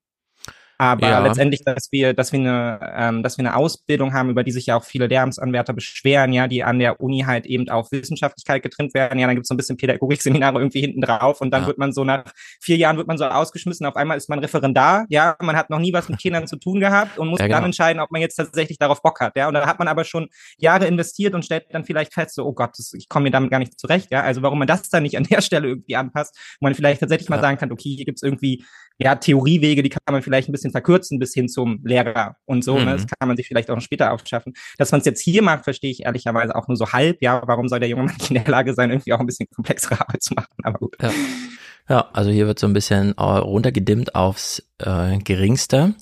Aber 0.81 1.07
Ja. 1.07 1.19
letztendlich, 1.19 1.63
dass 1.63 1.91
wir, 1.91 2.15
dass 2.15 2.31
wir 2.31 2.39
eine, 2.39 2.79
ähm, 2.95 3.21
dass 3.21 3.37
wir 3.37 3.45
eine 3.45 3.55
Ausbildung 3.55 4.13
haben, 4.15 4.31
über 4.31 4.43
die 4.43 4.51
sich 4.51 4.65
ja 4.65 4.77
auch 4.77 4.83
viele 4.83 5.05
Lehramtsanwärter 5.05 5.73
beschweren, 5.73 6.33
ja, 6.33 6.47
die 6.47 6.63
an 6.63 6.79
der 6.79 6.99
Uni 6.99 7.19
halt 7.27 7.45
eben 7.45 7.69
auf 7.69 7.91
Wissenschaftlichkeit 7.91 8.63
getrimmt 8.63 8.95
werden. 8.95 9.19
Ja, 9.19 9.27
dann 9.27 9.35
gibt's 9.35 9.49
so 9.49 9.53
ein 9.53 9.57
bisschen 9.57 9.77
Pädagogikseminare 9.77 10.57
irgendwie 10.57 10.81
hinten 10.81 11.01
drauf 11.01 11.39
und 11.39 11.51
dann 11.51 11.61
Ja. 11.61 11.67
wird 11.67 11.77
man 11.77 11.91
so 11.93 12.03
nach 12.03 12.23
vier 12.59 12.77
Jahren 12.77 12.97
wird 12.97 13.07
man 13.07 13.19
so 13.19 13.25
ausgeschmissen. 13.25 13.85
Auf 13.85 13.95
einmal 13.95 14.17
ist 14.17 14.27
man 14.27 14.39
Referendar, 14.39 15.05
ja, 15.09 15.35
man 15.39 15.55
hat 15.55 15.69
noch 15.69 15.77
nie 15.77 15.93
was 15.93 16.09
mit 16.09 16.19
Kindern 16.19 16.47
zu 16.47 16.55
tun 16.55 16.79
gehabt 16.79 17.19
und 17.19 17.27
muss 17.27 17.39
Ja, 17.39 17.45
genau. 17.45 17.57
dann 17.59 17.65
entscheiden, 17.65 18.01
ob 18.01 18.09
man 18.09 18.19
jetzt 18.21 18.37
tatsächlich 18.37 18.79
darauf 18.79 19.03
Bock 19.03 19.19
hat, 19.19 19.35
ja. 19.35 19.47
Und 19.47 19.53
da 19.53 19.67
hat 19.67 19.77
man 19.77 19.87
aber 19.87 20.03
schon 20.03 20.29
Jahre 20.57 20.87
investiert 20.87 21.35
und 21.35 21.45
stellt 21.45 21.65
dann 21.69 21.85
vielleicht 21.85 22.11
fest, 22.15 22.33
so, 22.33 22.43
oh 22.43 22.53
Gott, 22.53 22.71
das, 22.79 22.93
ich 22.93 23.07
komme 23.07 23.25
mir 23.25 23.31
damit 23.31 23.51
gar 23.51 23.59
nicht 23.59 23.79
zurecht, 23.79 24.07
ja. 24.09 24.23
Also 24.23 24.41
warum 24.41 24.57
man 24.57 24.67
das 24.67 24.89
dann 24.89 25.03
nicht 25.03 25.15
an 25.15 25.25
der 25.25 25.41
Stelle 25.43 25.67
irgendwie 25.67 25.95
anpasst, 25.95 26.35
wo 26.59 26.65
man 26.65 26.73
vielleicht 26.73 27.01
tatsächlich 27.01 27.29
mal 27.29 27.39
sagen 27.39 27.59
kann, 27.59 27.71
okay, 27.71 27.93
hier 27.95 28.05
gibt's 28.05 28.23
irgendwie 28.23 28.63
ja, 29.03 29.15
Theoriewege, 29.15 29.81
die 29.81 29.89
kann 29.89 29.99
man 30.11 30.21
vielleicht 30.21 30.47
ein 30.47 30.51
bisschen 30.51 30.70
verkürzen 30.71 31.19
bis 31.19 31.33
hin 31.33 31.47
zum 31.47 31.81
Lehrer 31.83 32.35
und 32.45 32.63
so. 32.63 32.77
Ne? 32.77 32.85
Mhm. 32.85 32.89
Das 32.89 33.07
kann 33.07 33.27
man 33.27 33.37
sich 33.37 33.47
vielleicht 33.47 33.69
auch 33.69 33.79
später 33.81 34.11
aufschaffen. 34.11 34.53
Dass 34.77 34.91
man 34.91 34.99
es 34.99 35.05
jetzt 35.05 35.21
hier 35.21 35.41
macht, 35.41 35.63
verstehe 35.63 35.91
ich 35.91 36.05
ehrlicherweise 36.05 36.55
auch 36.55 36.67
nur 36.67 36.77
so 36.77 36.91
halb. 36.91 37.21
Ja, 37.21 37.41
warum 37.45 37.67
soll 37.67 37.79
der 37.79 37.89
junge 37.89 38.03
Mann 38.03 38.15
nicht 38.17 38.29
in 38.31 38.35
der 38.35 38.47
Lage 38.47 38.73
sein, 38.73 38.89
irgendwie 38.89 39.13
auch 39.13 39.19
ein 39.19 39.25
bisschen 39.25 39.47
komplexere 39.53 39.99
Arbeit 39.99 40.23
zu 40.23 40.33
machen? 40.33 40.47
Aber 40.63 40.79
gut. 40.79 40.95
Ja. 41.01 41.11
ja, 41.89 42.09
also 42.13 42.31
hier 42.31 42.47
wird 42.47 42.59
so 42.59 42.67
ein 42.67 42.73
bisschen 42.73 43.13
äh, 43.17 43.21
runtergedimmt 43.21 44.15
aufs 44.15 44.63
äh, 44.79 45.17
Geringste. 45.19 45.95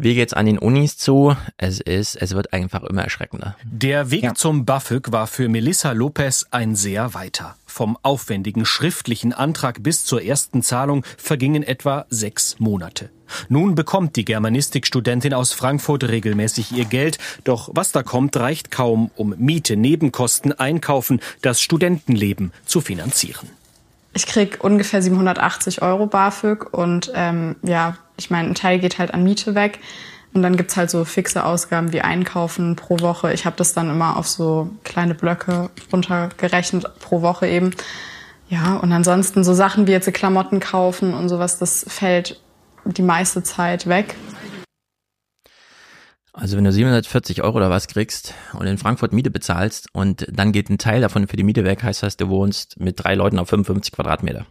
Wie 0.00 0.14
geht's 0.14 0.32
an 0.32 0.46
den 0.46 0.58
Unis 0.58 0.96
zu? 0.96 1.34
Es 1.56 1.80
ist, 1.80 2.14
es 2.14 2.32
wird 2.32 2.52
einfach 2.52 2.84
immer 2.84 3.02
erschreckender. 3.02 3.56
Der 3.64 4.12
Weg 4.12 4.38
zum 4.38 4.64
BAföG 4.64 5.10
war 5.10 5.26
für 5.26 5.48
Melissa 5.48 5.90
Lopez 5.90 6.46
ein 6.52 6.76
sehr 6.76 7.14
weiter. 7.14 7.56
Vom 7.66 7.98
aufwendigen 8.02 8.64
schriftlichen 8.64 9.32
Antrag 9.32 9.82
bis 9.82 10.04
zur 10.04 10.22
ersten 10.22 10.62
Zahlung 10.62 11.04
vergingen 11.16 11.64
etwa 11.64 12.06
sechs 12.10 12.60
Monate. 12.60 13.10
Nun 13.48 13.74
bekommt 13.74 14.14
die 14.14 14.24
Germanistikstudentin 14.24 15.34
aus 15.34 15.52
Frankfurt 15.52 16.04
regelmäßig 16.04 16.70
ihr 16.70 16.84
Geld, 16.84 17.18
doch 17.42 17.68
was 17.72 17.90
da 17.90 18.04
kommt, 18.04 18.36
reicht 18.36 18.70
kaum, 18.70 19.10
um 19.16 19.34
Miete, 19.36 19.76
Nebenkosten, 19.76 20.52
Einkaufen, 20.52 21.20
das 21.42 21.60
Studentenleben 21.60 22.52
zu 22.64 22.80
finanzieren. 22.80 23.48
Ich 24.14 24.26
krieg 24.26 24.58
ungefähr 24.62 25.02
780 25.02 25.82
Euro 25.82 26.06
BAföG 26.06 26.72
und 26.72 27.10
ähm, 27.16 27.56
ja, 27.62 27.96
ich 28.18 28.30
meine, 28.30 28.48
ein 28.48 28.54
Teil 28.54 28.78
geht 28.78 28.98
halt 28.98 29.14
an 29.14 29.22
Miete 29.22 29.54
weg 29.54 29.78
und 30.34 30.42
dann 30.42 30.56
gibt's 30.56 30.76
halt 30.76 30.90
so 30.90 31.04
fixe 31.04 31.44
Ausgaben 31.44 31.92
wie 31.92 32.02
Einkaufen 32.02 32.76
pro 32.76 32.98
Woche. 33.00 33.32
Ich 33.32 33.46
habe 33.46 33.56
das 33.56 33.72
dann 33.72 33.88
immer 33.88 34.16
auf 34.16 34.28
so 34.28 34.70
kleine 34.84 35.14
Blöcke 35.14 35.70
runtergerechnet 35.92 36.98
pro 36.98 37.22
Woche 37.22 37.46
eben. 37.46 37.70
Ja, 38.48 38.76
und 38.76 38.92
ansonsten 38.92 39.44
so 39.44 39.54
Sachen 39.54 39.86
wie 39.86 39.92
jetzt 39.92 40.12
Klamotten 40.12 40.60
kaufen 40.60 41.14
und 41.14 41.28
sowas, 41.28 41.58
das 41.58 41.84
fällt 41.88 42.40
die 42.84 43.02
meiste 43.02 43.42
Zeit 43.42 43.86
weg. 43.86 44.16
Also 46.32 46.56
wenn 46.56 46.64
du 46.64 46.72
740 46.72 47.42
Euro 47.42 47.56
oder 47.56 47.68
was 47.68 47.88
kriegst 47.88 48.34
und 48.52 48.66
in 48.66 48.78
Frankfurt 48.78 49.12
Miete 49.12 49.30
bezahlst 49.30 49.88
und 49.92 50.26
dann 50.30 50.52
geht 50.52 50.70
ein 50.70 50.78
Teil 50.78 51.00
davon 51.00 51.26
für 51.26 51.36
die 51.36 51.42
Miete 51.42 51.64
weg, 51.64 51.82
heißt 51.82 52.02
das, 52.02 52.16
du 52.16 52.28
wohnst 52.28 52.78
mit 52.78 53.02
drei 53.02 53.16
Leuten 53.16 53.38
auf 53.38 53.48
55 53.48 53.92
Quadratmeter. 53.92 54.46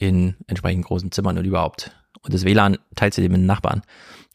Ja. 0.00 0.06
In 0.08 0.36
entsprechend 0.46 0.84
großen 0.84 1.12
Zimmern 1.12 1.38
und 1.38 1.44
überhaupt. 1.44 1.92
Und 2.22 2.34
das 2.34 2.44
WLAN 2.44 2.78
teilst 2.96 3.18
du 3.18 3.22
dir 3.22 3.28
mit 3.30 3.38
den 3.38 3.46
Nachbarn. 3.46 3.82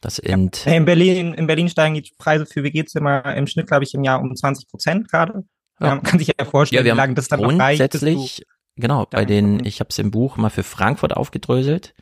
Das 0.00 0.16
sind, 0.16 0.64
Hey, 0.66 0.76
In 0.76 0.84
Berlin, 0.84 1.34
in 1.34 1.46
Berlin 1.46 1.68
steigen 1.68 1.94
die 1.94 2.10
Preise 2.18 2.46
für 2.46 2.62
WG-Zimmer 2.62 3.34
im 3.36 3.46
Schnitt, 3.46 3.66
glaube 3.66 3.84
ich, 3.84 3.94
im 3.94 4.04
Jahr 4.04 4.20
um 4.20 4.34
20 4.34 4.68
Prozent 4.68 5.10
gerade. 5.10 5.44
Ja. 5.80 5.86
Ja. 5.86 5.94
man 5.96 6.02
kann 6.04 6.18
sich 6.18 6.32
ja 6.38 6.44
vorstellen, 6.44 6.80
ja, 6.80 6.84
wir 6.84 6.92
wie 6.92 6.96
lange 6.96 7.14
das 7.14 7.28
dann 7.28 7.40
noch 7.40 7.48
reicht. 7.58 7.80
grundsätzlich, 7.80 8.44
genau, 8.76 9.06
bei 9.10 9.24
den, 9.24 9.64
ich 9.64 9.80
habe 9.80 9.88
es 9.90 9.98
im 9.98 10.10
Buch 10.10 10.36
mal 10.36 10.50
für 10.50 10.62
Frankfurt 10.62 11.16
aufgedröselt, 11.16 11.94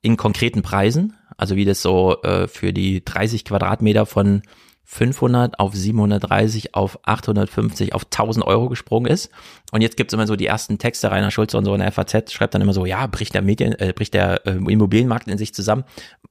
in 0.00 0.16
konkreten 0.16 0.62
Preisen, 0.62 1.14
also 1.36 1.56
wie 1.56 1.64
das 1.64 1.82
so 1.82 2.22
äh, 2.22 2.48
für 2.48 2.72
die 2.72 3.04
30 3.04 3.44
Quadratmeter 3.44 4.06
von 4.06 4.42
500 4.88 5.58
auf 5.58 5.74
730 5.74 6.74
auf 6.74 6.98
850 7.02 7.92
auf 7.94 8.04
1000 8.04 8.46
Euro 8.46 8.68
gesprungen 8.68 9.10
ist. 9.10 9.30
Und 9.72 9.80
jetzt 9.82 9.96
gibt's 9.96 10.14
immer 10.14 10.26
so 10.26 10.36
die 10.36 10.46
ersten 10.46 10.78
Texte, 10.78 11.10
Rainer 11.10 11.32
Schulze 11.32 11.58
und 11.58 11.64
so 11.64 11.74
in 11.74 11.80
der 11.80 11.90
FAZ 11.92 12.32
schreibt 12.32 12.54
dann 12.54 12.62
immer 12.62 12.72
so, 12.72 12.86
ja, 12.86 13.06
bricht 13.08 13.34
der 13.34 13.42
Medien, 13.42 13.72
äh, 13.72 13.92
bricht 13.94 14.14
der 14.14 14.46
äh, 14.46 14.52
Immobilienmarkt 14.52 15.26
in 15.28 15.38
sich 15.38 15.52
zusammen, 15.52 15.84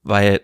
weil 0.04 0.40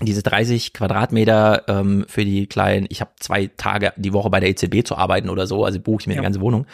diese 0.00 0.22
30 0.22 0.72
Quadratmeter 0.72 1.64
ähm, 1.68 2.04
für 2.08 2.24
die 2.24 2.46
kleinen, 2.46 2.86
ich 2.88 3.00
habe 3.00 3.10
zwei 3.18 3.48
Tage 3.48 3.92
die 3.96 4.12
Woche 4.12 4.30
bei 4.30 4.40
der 4.40 4.48
EZB 4.50 4.84
zu 4.86 4.96
arbeiten 4.96 5.28
oder 5.28 5.46
so, 5.46 5.64
also 5.64 5.80
buche 5.80 6.02
ich 6.02 6.06
mir 6.06 6.14
Ja. 6.14 6.20
die 6.20 6.24
ganze 6.24 6.40
Wohnung, 6.40 6.66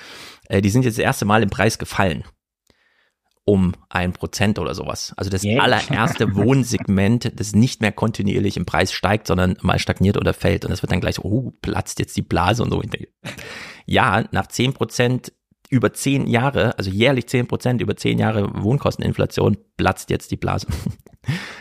äh, 0.49 0.61
die 0.63 0.71
sind 0.71 0.85
jetzt 0.85 0.99
das 0.99 1.05
erste 1.05 1.25
Mal 1.25 1.43
im 1.43 1.51
Preis 1.51 1.79
gefallen. 1.79 2.25
Um 3.45 3.73
ein 3.89 4.13
Prozent 4.13 4.59
oder 4.59 4.75
sowas. 4.75 5.13
Also 5.17 5.31
das 5.31 5.43
Yeah. 5.43 5.63
allererste 5.63 6.35
Wohnsegment, 6.37 7.33
das 7.41 7.55
nicht 7.55 7.81
mehr 7.81 7.91
kontinuierlich 7.93 8.57
im 8.57 8.67
Preis 8.67 8.93
steigt, 8.93 9.27
sondern 9.27 9.57
mal 9.63 9.79
stagniert 9.79 10.17
oder 10.17 10.35
fällt. 10.35 10.65
Und 10.65 10.71
das 10.71 10.83
wird 10.83 10.93
dann 10.93 11.01
gleich 11.01 11.17
so, 11.17 11.23
oh, 11.23 11.53
platzt 11.63 11.99
jetzt 11.99 12.17
die 12.17 12.23
Blase 12.23 12.63
und 12.63 12.71
so. 12.71 12.83
Ja, 13.87 14.25
nach 14.31 14.47
10 14.47 14.75
Prozent 14.75 15.33
über 15.71 15.93
zehn 15.93 16.27
Jahre, 16.27 16.77
also 16.79 16.91
jährlich 16.91 17.29
10 17.29 17.47
Prozent 17.47 17.81
über 17.81 17.97
zehn 17.97 18.19
Jahre 18.19 18.51
Wohnkosteninflation, 18.63 19.57
platzt 19.77 20.11
jetzt 20.11 20.31
die 20.31 20.37
Blase. 20.37 20.67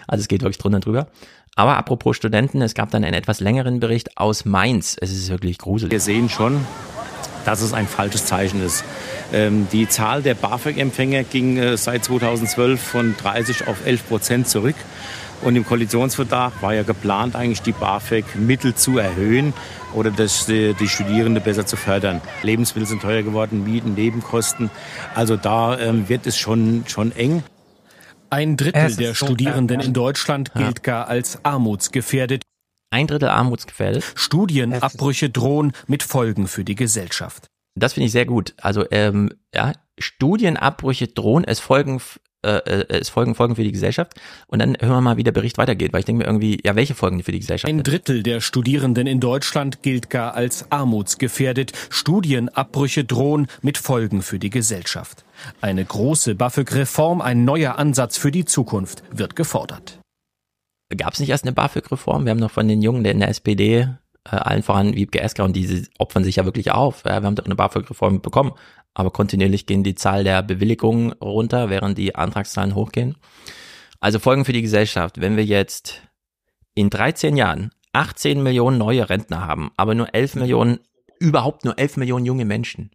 Also 0.07 0.21
es 0.21 0.27
geht 0.29 0.41
wirklich 0.41 0.57
drunter 0.57 0.77
und 0.77 0.85
drüber. 0.85 1.07
Aber 1.55 1.77
apropos 1.77 2.15
Studenten, 2.15 2.61
es 2.61 2.73
gab 2.73 2.91
dann 2.91 3.03
einen 3.03 3.13
etwas 3.13 3.41
längeren 3.41 3.81
Bericht 3.81 4.17
aus 4.17 4.45
Mainz. 4.45 4.95
Es 4.99 5.11
ist 5.11 5.29
wirklich 5.29 5.57
gruselig. 5.57 5.91
Wir 5.91 5.99
sehen 5.99 6.29
schon, 6.29 6.65
dass 7.45 7.61
es 7.61 7.73
ein 7.73 7.87
falsches 7.87 8.25
Zeichen 8.25 8.63
ist. 8.63 8.83
Ähm, 9.33 9.67
die 9.71 9.87
Zahl 9.87 10.21
der 10.21 10.35
BAföG-Empfänger 10.35 11.23
ging 11.23 11.57
äh, 11.57 11.77
seit 11.77 12.03
2012 12.03 12.81
von 12.81 13.15
30 13.17 13.67
auf 13.67 13.85
11 13.85 14.07
Prozent 14.07 14.47
zurück. 14.47 14.75
Und 15.41 15.55
im 15.55 15.65
Koalitionsvertrag 15.65 16.61
war 16.61 16.73
ja 16.73 16.83
geplant, 16.83 17.35
eigentlich 17.35 17.61
die 17.61 17.71
BAföG-Mittel 17.71 18.75
zu 18.75 18.97
erhöhen 18.97 19.53
oder 19.93 20.11
das, 20.11 20.49
äh, 20.49 20.73
die 20.73 20.87
Studierende 20.87 21.39
besser 21.39 21.65
zu 21.65 21.77
fördern. 21.77 22.21
Lebensmittel 22.43 22.87
sind 22.87 23.01
teuer 23.01 23.23
geworden, 23.23 23.63
Mieten, 23.63 23.93
Nebenkosten. 23.93 24.69
Also 25.15 25.37
da 25.37 25.79
ähm, 25.79 26.09
wird 26.09 26.27
es 26.27 26.37
schon, 26.37 26.83
schon 26.87 27.11
eng. 27.13 27.43
Ein 28.29 28.57
Drittel 28.57 28.95
der 28.95 29.15
so 29.15 29.25
Studierenden 29.25 29.79
in 29.79 29.93
Deutschland 29.93 30.53
gilt 30.53 30.83
gar 30.83 31.07
als 31.07 31.43
armutsgefährdet. 31.43 32.43
Ein 32.89 33.07
Drittel 33.07 33.29
armutsgefährdet. 33.29 34.03
Studienabbrüche 34.15 35.29
drohen 35.29 35.73
mit 35.87 36.03
Folgen 36.03 36.47
für 36.47 36.63
die 36.63 36.75
Gesellschaft. 36.75 37.47
Das 37.75 37.93
finde 37.93 38.07
ich 38.07 38.11
sehr 38.11 38.25
gut. 38.25 38.53
Also 38.57 38.85
ähm, 38.91 39.31
ja, 39.53 39.73
Studienabbrüche 39.99 41.07
drohen, 41.07 41.43
es 41.43 41.59
folgen 41.59 42.01
äh, 42.41 42.51
äh, 42.51 42.85
es 42.99 43.09
folgen 43.09 43.35
Folgen 43.35 43.57
für 43.57 43.63
die 43.63 43.71
Gesellschaft. 43.73 44.13
Und 44.47 44.59
dann 44.59 44.77
hören 44.79 44.91
wir 44.91 45.01
mal, 45.01 45.17
wie 45.17 45.23
der 45.23 45.33
Bericht 45.33 45.57
weitergeht, 45.57 45.91
weil 45.91 45.99
ich 45.99 46.05
denke 46.05 46.19
mir 46.19 46.25
irgendwie, 46.25 46.59
ja, 46.63 46.73
welche 46.75 46.95
Folgen 46.95 47.21
für 47.21 47.33
die 47.33 47.39
Gesellschaft? 47.39 47.69
Ein 47.69 47.83
Drittel 47.83 48.23
der 48.23 48.39
Studierenden 48.39 49.07
in 49.07 49.19
Deutschland 49.19 49.83
gilt 49.83 50.09
gar 50.09 50.35
als 50.35 50.71
armutsgefährdet. 50.71 51.73
Studienabbrüche 51.89 53.03
drohen 53.03 53.47
mit 53.61 53.77
Folgen 53.77 54.21
für 54.21 54.39
die 54.39 54.49
Gesellschaft. 54.49 55.25
Eine 55.59 55.83
große 55.83 56.35
BAföG-Reform, 56.35 57.19
ein 57.19 57.43
neuer 57.43 57.77
Ansatz 57.77 58.17
für 58.17 58.31
die 58.31 58.45
Zukunft 58.45 59.03
wird 59.11 59.35
gefordert. 59.35 59.98
Gab 60.97 61.13
es 61.13 61.19
nicht 61.19 61.29
erst 61.29 61.43
eine 61.43 61.53
BAföG-Reform? 61.53 62.25
Wir 62.25 62.31
haben 62.31 62.39
noch 62.39 62.51
von 62.51 62.67
den 62.67 62.81
Jungen 62.81 63.05
in 63.05 63.19
der 63.19 63.29
SPD, 63.29 63.87
äh, 64.25 64.35
allen 64.35 64.63
voran 64.63 64.95
Wiebke 64.95 65.19
Esker, 65.19 65.45
und 65.45 65.55
diese 65.55 65.87
opfern 65.99 66.23
sich 66.23 66.37
ja 66.37 66.45
wirklich 66.45 66.71
auf. 66.71 67.03
Ja, 67.05 67.21
wir 67.21 67.27
haben 67.27 67.35
doch 67.35 67.45
eine 67.45 67.55
BAföG-Reform 67.55 68.21
bekommen 68.21 68.53
aber 68.93 69.11
kontinuierlich 69.11 69.65
gehen 69.65 69.83
die 69.83 69.95
Zahl 69.95 70.23
der 70.23 70.43
Bewilligungen 70.43 71.13
runter, 71.13 71.69
während 71.69 71.97
die 71.97 72.15
Antragszahlen 72.15 72.75
hochgehen. 72.75 73.15
Also 73.99 74.19
Folgen 74.19 74.45
für 74.45 74.53
die 74.53 74.61
Gesellschaft. 74.61 75.21
Wenn 75.21 75.37
wir 75.37 75.45
jetzt 75.45 76.01
in 76.73 76.89
13 76.89 77.37
Jahren 77.37 77.71
18 77.93 78.41
Millionen 78.41 78.77
neue 78.77 79.09
Rentner 79.09 79.45
haben, 79.45 79.71
aber 79.77 79.95
nur 79.95 80.13
11 80.13 80.35
Millionen, 80.35 80.79
überhaupt 81.19 81.65
nur 81.65 81.77
11 81.77 81.97
Millionen 81.97 82.25
junge 82.25 82.45
Menschen. 82.45 82.91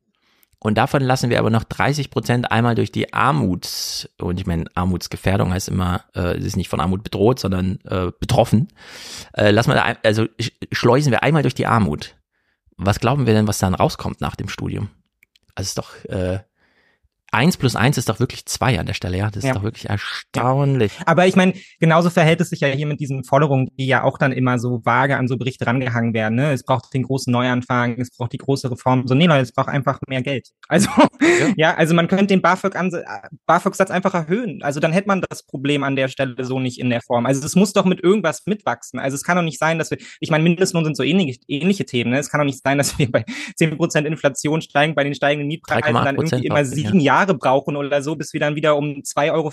Und 0.65 0.79
davon 0.79 1.03
lassen 1.03 1.29
wir 1.29 1.39
aber 1.39 1.51
noch 1.51 1.65
30 1.65 2.09
Prozent 2.09 2.51
einmal 2.51 2.75
durch 2.75 2.91
die 2.91 3.13
Armuts, 3.13 4.09
und 4.19 4.41
ich 4.41 4.47
meine, 4.47 4.65
Armutsgefährdung 4.75 5.53
heißt 5.53 5.69
immer, 5.69 6.07
äh, 6.15 6.39
es 6.39 6.45
ist 6.47 6.57
nicht 6.57 6.71
von 6.71 6.81
Armut 6.81 7.05
bedroht, 7.05 7.39
sondern 7.39 7.81
äh, 7.85 8.13
betroffen. 8.19 8.69
Äh, 9.35 9.51
lassen 9.51 9.69
wir 9.69 9.75
da, 9.75 9.95
also 10.03 10.27
schleusen 10.73 11.13
wir 11.13 11.23
einmal 11.23 11.43
durch 11.43 11.55
die 11.55 11.67
Armut. 11.67 12.17
Was 12.79 12.99
glauben 12.99 13.27
wir 13.27 13.35
denn, 13.35 13.47
was 13.47 13.59
dann 13.59 13.75
rauskommt 13.75 14.23
nach 14.23 14.37
dem 14.37 14.49
Studium? 14.49 14.89
Also 15.55 15.69
ist 15.69 15.77
doch 15.77 16.03
äh, 16.07 16.39
eins 17.35 17.57
plus 17.57 17.77
eins 17.77 17.99
ist 17.99 18.09
doch 18.09 18.21
wirklich 18.21 18.47
zwei 18.47 18.79
an 18.79 18.87
der 18.87 18.95
Stelle, 18.95 19.19
ja. 19.19 19.27
Das 19.31 19.43
ist 19.45 19.49
Ja. 19.49 19.55
doch 19.55 19.63
wirklich 19.63 19.89
erstaunlich. 19.89 20.93
Aber 21.07 21.27
ich 21.27 21.37
meine, 21.37 21.55
genauso 21.81 22.11
verhält 22.11 22.41
es 22.41 22.51
sich 22.51 22.61
ja 22.61 22.69
hier 22.69 22.87
mit 22.87 23.01
diesen 23.01 23.25
Forderungen, 23.25 23.69
die 23.79 23.87
ja 23.87 24.03
auch 24.05 24.19
dann 24.19 24.33
immer 24.33 24.59
so 24.59 24.81
vage 24.85 25.17
an 25.17 25.29
so 25.29 25.37
Berichte 25.37 25.67
rangehangen 25.67 26.15
werden. 26.15 26.37
Ne? 26.37 26.53
Es 26.53 26.65
braucht 26.65 26.95
den 26.95 27.03
großen 27.03 27.33
Neuanfang, 27.33 28.01
es 28.01 28.17
braucht 28.17 28.33
die 28.33 28.39
große 28.39 28.71
Reform. 28.71 29.07
So, 29.07 29.15
nee, 29.15 29.27
Leute, 29.27 29.43
es 29.43 29.53
braucht 29.53 29.69
einfach 29.69 29.99
mehr 30.09 30.23
Geld. 30.23 30.49
Also, 30.69 30.89
ja, 31.57 31.75
also 31.75 31.95
man 31.95 32.09
könnte 32.09 32.27
den 32.29 32.41
BAföG-Ansatz 32.43 33.05
BAföG 33.47 33.91
einfach 33.91 34.15
erhöhen. 34.15 34.61
Also 34.63 34.81
dann 34.81 34.93
hätte 34.93 35.07
man 35.09 35.21
das 35.29 35.45
Problem 35.45 35.85
an 35.85 35.95
der 35.95 36.09
Stelle 36.09 36.43
so 36.45 36.59
nicht 36.59 36.81
in 36.81 36.91
der 36.91 37.01
Form. 37.01 37.27
Also 37.27 37.45
es 37.45 37.55
muss 37.55 37.73
doch 37.73 37.85
mit 37.85 38.03
irgendwas 38.03 38.43
mitwachsen. 38.47 38.99
Also 38.99 39.15
es 39.15 39.23
kann 39.23 39.37
doch 39.37 39.43
nicht 39.43 39.59
sein, 39.59 39.79
dass 39.79 39.91
wir, 39.91 39.99
ich 40.21 40.31
meine, 40.31 40.43
Mindestlohn 40.43 40.85
sind 40.85 40.97
so 40.97 41.03
ähnliche, 41.03 41.39
ähnliche 41.49 41.85
Themen. 41.85 42.11
Ne? 42.11 42.19
Es 42.19 42.31
kann 42.31 42.41
doch 42.41 42.47
nicht 42.47 42.63
sein, 42.63 42.79
dass 42.79 42.99
wir 42.99 43.11
bei 43.11 43.25
10% 43.61 44.05
Inflation 44.05 44.63
steigen, 44.63 44.95
bei 44.95 45.05
den 45.05 45.15
steigenden 45.15 45.49
Mietpreisen 45.49 45.95
3,8% 45.97 46.05
dann 46.05 46.17
irgendwie 46.17 46.47
immer 46.47 46.65
sieben 46.65 47.01
ja. 47.01 47.24
Jahre 47.25 47.35
brauchen 47.39 47.77
oder 47.77 48.03
so, 48.03 48.17
bis 48.17 48.33
wir 48.33 48.41
dann 48.41 48.55
wieder 48.57 48.77
um 48.77 49.03
2,50 49.03 49.33
Euro 49.33 49.51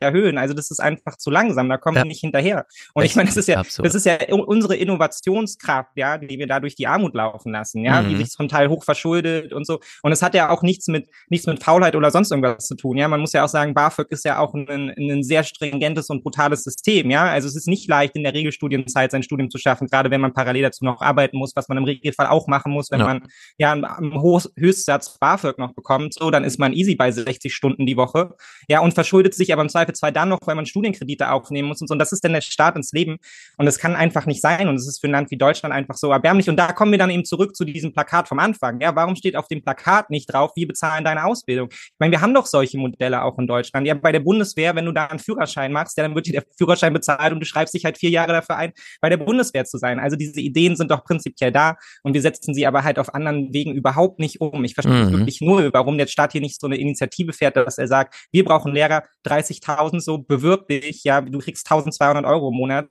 erhöhen. 0.00 0.38
Also 0.38 0.54
das 0.54 0.70
ist 0.70 0.80
einfach 0.80 1.16
zu 1.16 1.30
langsam, 1.30 1.68
da 1.68 1.76
kommen 1.78 1.96
Ja. 1.96 2.02
wir 2.02 2.08
nicht 2.08 2.20
hinterher. 2.20 2.66
Und 2.94 3.02
Das 3.02 3.10
ich 3.10 3.16
meine, 3.16 3.28
das 3.28 3.36
ist 3.36 3.48
ja, 3.48 3.58
absurd. 3.58 3.86
das 3.86 3.94
ist 3.94 4.06
ja 4.06 4.18
unsere 4.32 4.76
Innovationskraft, 4.76 5.90
ja, 5.96 6.18
die 6.18 6.38
wir 6.38 6.46
da 6.46 6.60
durch 6.60 6.74
die 6.76 6.86
Armut 6.86 7.14
laufen 7.14 7.52
lassen, 7.52 7.84
ja, 7.84 8.02
die 8.02 8.14
Mhm. 8.14 8.18
sich 8.18 8.30
zum 8.30 8.48
Teil 8.48 8.68
hoch 8.68 8.84
verschuldet 8.84 9.52
und 9.52 9.66
so. 9.66 9.80
Und 10.02 10.12
es 10.12 10.22
hat 10.22 10.34
ja 10.34 10.50
auch 10.50 10.62
nichts 10.62 10.86
mit, 10.88 11.08
nichts 11.28 11.46
mit 11.46 11.62
Faulheit 11.62 11.96
oder 11.96 12.10
sonst 12.10 12.30
irgendwas 12.30 12.66
zu 12.66 12.76
tun, 12.76 12.96
ja. 12.96 13.08
Man 13.08 13.20
muss 13.20 13.32
ja 13.32 13.44
auch 13.44 13.48
sagen, 13.48 13.74
BAföG 13.74 14.10
ist 14.10 14.24
ja 14.24 14.38
auch 14.38 14.54
ein, 14.54 14.68
ein 14.96 15.22
sehr 15.22 15.44
stringentes 15.44 16.10
und 16.10 16.22
brutales 16.22 16.62
System, 16.64 17.10
ja. 17.10 17.24
Also 17.24 17.48
es 17.48 17.56
ist 17.56 17.68
nicht 17.68 17.88
leicht, 17.88 18.16
in 18.16 18.22
der 18.24 18.34
Regelstudienzeit 18.34 19.10
sein 19.10 19.22
Studium 19.22 19.50
zu 19.50 19.58
schaffen, 19.58 19.86
gerade 19.88 20.10
wenn 20.10 20.20
man 20.20 20.32
parallel 20.32 20.62
dazu 20.62 20.84
noch 20.84 21.00
arbeiten 21.00 21.38
muss, 21.38 21.52
was 21.56 21.68
man 21.68 21.78
im 21.78 21.84
Regelfall 21.84 22.26
auch 22.26 22.46
machen 22.48 22.72
muss, 22.72 22.90
wenn 22.90 23.00
Ja. 23.00 23.06
man 23.06 23.26
ja 23.58 23.72
einen, 23.72 23.84
einen 23.84 24.22
Höchstsatz 24.56 25.18
BAföG 25.18 25.58
noch 25.58 25.72
bekommt, 25.74 26.14
so, 26.14 26.30
dann 26.30 26.44
ist 26.44 26.58
man 26.58 26.72
easy 26.72 26.94
bei 26.94 27.10
60 27.14 27.54
Stunden 27.54 27.86
die 27.86 27.96
Woche, 27.96 28.34
ja, 28.68 28.80
und 28.80 28.94
verschuldet 28.94 29.34
sich 29.34 29.52
aber 29.52 29.62
im 29.62 29.68
Zweifelsfall 29.68 30.12
dann 30.12 30.28
noch, 30.28 30.40
weil 30.44 30.54
man 30.54 30.66
Studienkredite 30.66 31.30
aufnehmen 31.30 31.68
muss 31.68 31.80
und 31.80 31.88
so. 31.88 31.92
Und 31.92 31.98
das 31.98 32.12
ist 32.12 32.24
dann 32.24 32.32
der 32.32 32.40
Start 32.40 32.76
ins 32.76 32.92
Leben. 32.92 33.16
Und 33.56 33.66
das 33.66 33.78
kann 33.78 33.94
einfach 33.96 34.26
nicht 34.26 34.40
sein. 34.40 34.68
Und 34.68 34.76
es 34.76 34.86
ist 34.86 35.00
für 35.00 35.08
ein 35.08 35.12
Land 35.12 35.30
wie 35.30 35.36
Deutschland 35.36 35.74
einfach 35.74 35.94
so 35.96 36.10
erbärmlich. 36.10 36.48
Und 36.48 36.56
da 36.56 36.72
kommen 36.72 36.92
wir 36.92 36.98
dann 36.98 37.10
eben 37.10 37.24
zurück 37.24 37.54
zu 37.56 37.64
diesem 37.64 37.92
Plakat 37.92 38.28
vom 38.28 38.38
Anfang. 38.38 38.80
Ja, 38.80 38.94
warum 38.96 39.16
steht 39.16 39.36
auf 39.36 39.48
dem 39.48 39.62
Plakat 39.62 40.10
nicht 40.10 40.32
drauf, 40.32 40.52
wir 40.56 40.66
bezahlen 40.66 41.04
deine 41.04 41.24
Ausbildung? 41.24 41.68
Ich 41.70 41.92
meine, 41.98 42.12
wir 42.12 42.20
haben 42.20 42.34
doch 42.34 42.46
solche 42.46 42.78
Modelle 42.78 43.22
auch 43.22 43.38
in 43.38 43.46
Deutschland. 43.46 43.86
Ja, 43.86 43.94
bei 43.94 44.12
der 44.12 44.20
Bundeswehr, 44.20 44.74
wenn 44.74 44.84
du 44.84 44.92
da 44.92 45.06
einen 45.06 45.18
Führerschein 45.18 45.72
machst, 45.72 45.96
ja, 45.96 46.02
dann 46.02 46.14
wird 46.14 46.26
dir 46.26 46.32
der 46.32 46.44
Führerschein 46.56 46.92
bezahlt 46.92 47.32
und 47.32 47.40
du 47.40 47.46
schreibst 47.46 47.74
dich 47.74 47.84
halt 47.84 47.98
vier 47.98 48.10
Jahre 48.10 48.32
dafür 48.32 48.56
ein, 48.56 48.72
bei 49.00 49.08
der 49.08 49.16
Bundeswehr 49.16 49.64
zu 49.64 49.78
sein. 49.78 50.00
Also 50.00 50.16
diese 50.16 50.40
Ideen 50.40 50.76
sind 50.76 50.90
doch 50.90 51.04
prinzipiell 51.04 51.52
da 51.52 51.76
und 52.02 52.14
wir 52.14 52.22
setzen 52.22 52.54
sie 52.54 52.66
aber 52.66 52.84
halt 52.84 52.98
auf 52.98 53.14
anderen 53.14 53.52
Wegen 53.52 53.74
überhaupt 53.74 54.18
nicht 54.18 54.40
um. 54.40 54.64
Ich 54.64 54.74
verstehe 54.74 54.94
Mhm. 54.94 55.12
wirklich 55.12 55.40
null, 55.40 55.70
warum 55.72 55.98
der 55.98 56.06
Staat 56.06 56.32
hier 56.32 56.40
nicht 56.40 56.60
so 56.60 56.66
eine 56.66 56.76
Initiative 56.76 57.03
fährt, 57.32 57.56
dass 57.56 57.78
er 57.78 57.88
sagt, 57.88 58.14
wir 58.32 58.44
brauchen 58.44 58.72
Lehrer, 58.72 59.04
30.000 59.26 60.00
so, 60.00 60.18
bewirb 60.18 60.68
dich, 60.68 61.04
ja, 61.04 61.20
du 61.20 61.38
kriegst 61.38 61.70
1.200 61.70 62.26
Euro 62.28 62.48
im 62.48 62.56
Monat. 62.56 62.88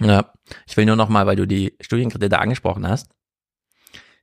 Ja, 0.00 0.32
ich 0.66 0.76
will 0.76 0.86
nur 0.86 0.96
noch 0.96 1.08
mal, 1.08 1.26
weil 1.26 1.36
du 1.36 1.46
die 1.46 1.76
Studienkredite 1.80 2.38
angesprochen 2.38 2.88
hast. 2.88 3.10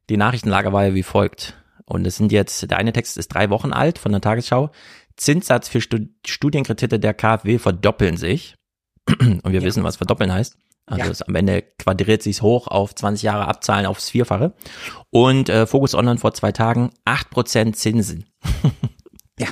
Die 0.10 0.18
Nachrichtenlage 0.18 0.74
war 0.74 0.86
ja 0.86 0.94
wie 0.96 1.04
folgt. 1.04 1.56
Und 1.86 2.06
es 2.06 2.18
sind 2.18 2.32
jetzt, 2.32 2.70
der 2.70 2.78
eine 2.78 2.94
Text 2.94 3.18
ist 3.18 3.30
drei 3.30 3.50
Wochen 3.50 3.72
alt 3.74 3.98
von 4.00 4.12
der 4.12 4.22
Tagesschau. 4.22 4.72
Zinssatz 5.16 5.70
für 5.70 5.82
Stud 5.82 6.10
Studienkredite 6.26 7.00
der 7.00 7.14
KfW 7.14 7.60
verdoppeln 7.60 8.18
sich. 8.18 8.56
Und 9.20 9.52
wir 9.52 9.62
wissen, 9.64 9.84
was 9.84 9.96
verdoppeln 9.98 10.32
heißt. 10.34 10.58
Also 10.86 11.04
Ja. 11.06 11.12
es, 11.12 11.22
am 11.22 11.36
Ende 11.36 11.62
quadriert 11.80 12.24
sich's 12.24 12.42
hoch 12.42 12.68
auf 12.68 12.96
20 12.96 13.24
Jahre 13.24 13.48
abzahlen 13.48 13.86
aufs 13.86 14.10
Vierfache. 14.10 14.54
Und 15.10 15.50
äh, 15.50 15.66
Focus 15.68 15.96
Online 15.96 16.18
vor 16.18 16.34
zwei 16.34 16.52
Tagen 16.52 16.92
8% 17.06 17.74
Zinsen. 17.74 18.26
Ja. 19.40 19.48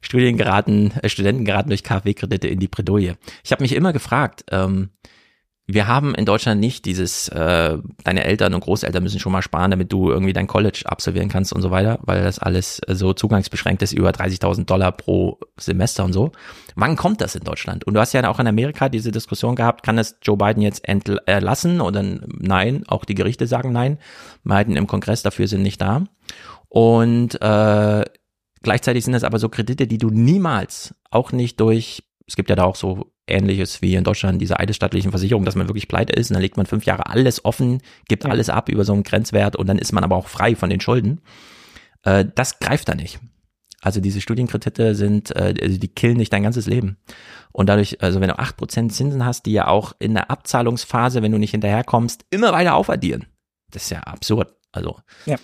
Studien 0.00 0.36
geraten, 0.36 0.92
äh, 1.02 1.08
Studenten 1.08 1.44
geraten 1.44 1.68
durch 1.68 1.82
KfW-Kredite 1.82 2.48
in 2.48 2.60
die 2.60 2.68
Bredouille. 2.68 3.16
Ich 3.44 3.52
habe 3.52 3.62
mich 3.62 3.74
immer 3.74 3.92
gefragt, 3.92 4.44
ähm, 4.50 4.90
wir 5.70 5.86
haben 5.86 6.14
in 6.14 6.24
Deutschland 6.24 6.60
nicht 6.62 6.86
dieses, 6.86 7.28
äh, 7.28 7.76
deine 8.02 8.24
Eltern 8.24 8.54
und 8.54 8.60
Großeltern 8.60 9.02
müssen 9.02 9.20
schon 9.20 9.32
mal 9.32 9.42
sparen, 9.42 9.70
damit 9.70 9.92
du 9.92 10.08
irgendwie 10.08 10.32
dein 10.32 10.46
College 10.46 10.84
absolvieren 10.86 11.28
kannst 11.28 11.52
und 11.52 11.60
so 11.60 11.70
weiter, 11.70 11.98
weil 12.00 12.22
das 12.22 12.38
alles 12.38 12.80
äh, 12.86 12.94
so 12.94 13.12
zugangsbeschränkt 13.12 13.82
ist, 13.82 13.92
über 13.92 14.08
30.000 14.08 14.64
Dollar 14.64 14.92
pro 14.92 15.38
Semester 15.58 16.04
und 16.06 16.14
so. 16.14 16.32
Wann 16.74 16.96
kommt 16.96 17.20
das 17.20 17.34
in 17.34 17.44
Deutschland? 17.44 17.84
Und 17.84 17.92
du 17.92 18.00
hast 18.00 18.14
ja 18.14 18.26
auch 18.30 18.38
in 18.38 18.46
Amerika 18.46 18.88
diese 18.88 19.10
Diskussion 19.12 19.56
gehabt, 19.56 19.82
kann 19.84 19.98
das 19.98 20.16
Joe 20.22 20.38
Biden 20.38 20.62
jetzt 20.62 20.88
entl- 20.88 21.20
erlassen 21.26 21.82
oder 21.82 22.02
nein? 22.02 22.84
Auch 22.86 23.04
die 23.04 23.14
Gerichte 23.14 23.46
sagen 23.46 23.70
nein. 23.70 23.98
Mehrheiten 24.44 24.74
im 24.74 24.86
Kongress 24.86 25.22
dafür 25.22 25.48
sind 25.48 25.62
nicht 25.62 25.82
da. 25.82 26.04
Und 26.70 27.40
äh, 27.42 28.04
gleichzeitig 28.62 29.04
sind 29.04 29.12
das 29.12 29.24
aber 29.24 29.38
so 29.38 29.48
Kredite, 29.48 29.86
die 29.86 29.98
du 29.98 30.10
niemals, 30.10 30.94
auch 31.10 31.32
nicht 31.32 31.60
durch, 31.60 32.02
es 32.26 32.36
gibt 32.36 32.50
ja 32.50 32.56
da 32.56 32.64
auch 32.64 32.76
so 32.76 33.12
ähnliches 33.26 33.82
wie 33.82 33.94
in 33.94 34.04
Deutschland, 34.04 34.40
diese 34.40 34.58
eidesstattlichen 34.58 35.10
Versicherungen, 35.10 35.44
dass 35.46 35.54
man 35.54 35.68
wirklich 35.68 35.88
pleite 35.88 36.12
ist 36.14 36.30
und 36.30 36.34
dann 36.34 36.42
legt 36.42 36.56
man 36.56 36.66
fünf 36.66 36.84
Jahre 36.84 37.06
alles 37.06 37.44
offen, 37.44 37.82
gibt 38.08 38.24
Ja. 38.24 38.30
alles 38.30 38.48
ab 38.50 38.68
über 38.68 38.84
so 38.84 38.92
einen 38.92 39.02
Grenzwert 39.02 39.56
und 39.56 39.66
dann 39.66 39.78
ist 39.78 39.92
man 39.92 40.04
aber 40.04 40.16
auch 40.16 40.28
frei 40.28 40.54
von 40.56 40.70
den 40.70 40.80
Schulden. 40.80 41.20
Äh, 42.04 42.24
das 42.34 42.58
greift 42.58 42.88
da 42.88 42.94
nicht. 42.94 43.18
Also 43.80 44.00
diese 44.00 44.20
Studienkredite 44.20 44.94
sind, 44.94 45.30
äh, 45.36 45.54
also 45.62 45.78
die 45.78 45.88
killen 45.88 46.18
dich 46.18 46.30
dein 46.30 46.42
ganzes 46.42 46.66
Leben. 46.66 46.96
Und 47.52 47.68
dadurch, 47.68 48.02
also 48.02 48.20
wenn 48.20 48.28
du 48.28 48.38
8% 48.38 48.90
Zinsen 48.92 49.24
hast, 49.24 49.46
die 49.46 49.52
ja 49.52 49.68
auch 49.68 49.92
in 49.98 50.14
der 50.14 50.30
Abzahlungsphase, 50.30 51.22
wenn 51.22 51.32
du 51.32 51.38
nicht 51.38 51.52
hinterherkommst, 51.52 52.24
immer 52.30 52.52
weiter 52.52 52.74
aufaddieren. 52.74 53.26
Das 53.70 53.84
ist 53.84 53.90
ja 53.90 54.00
absurd. 54.00 54.54
Also 54.72 54.96
Ja. 55.26 55.36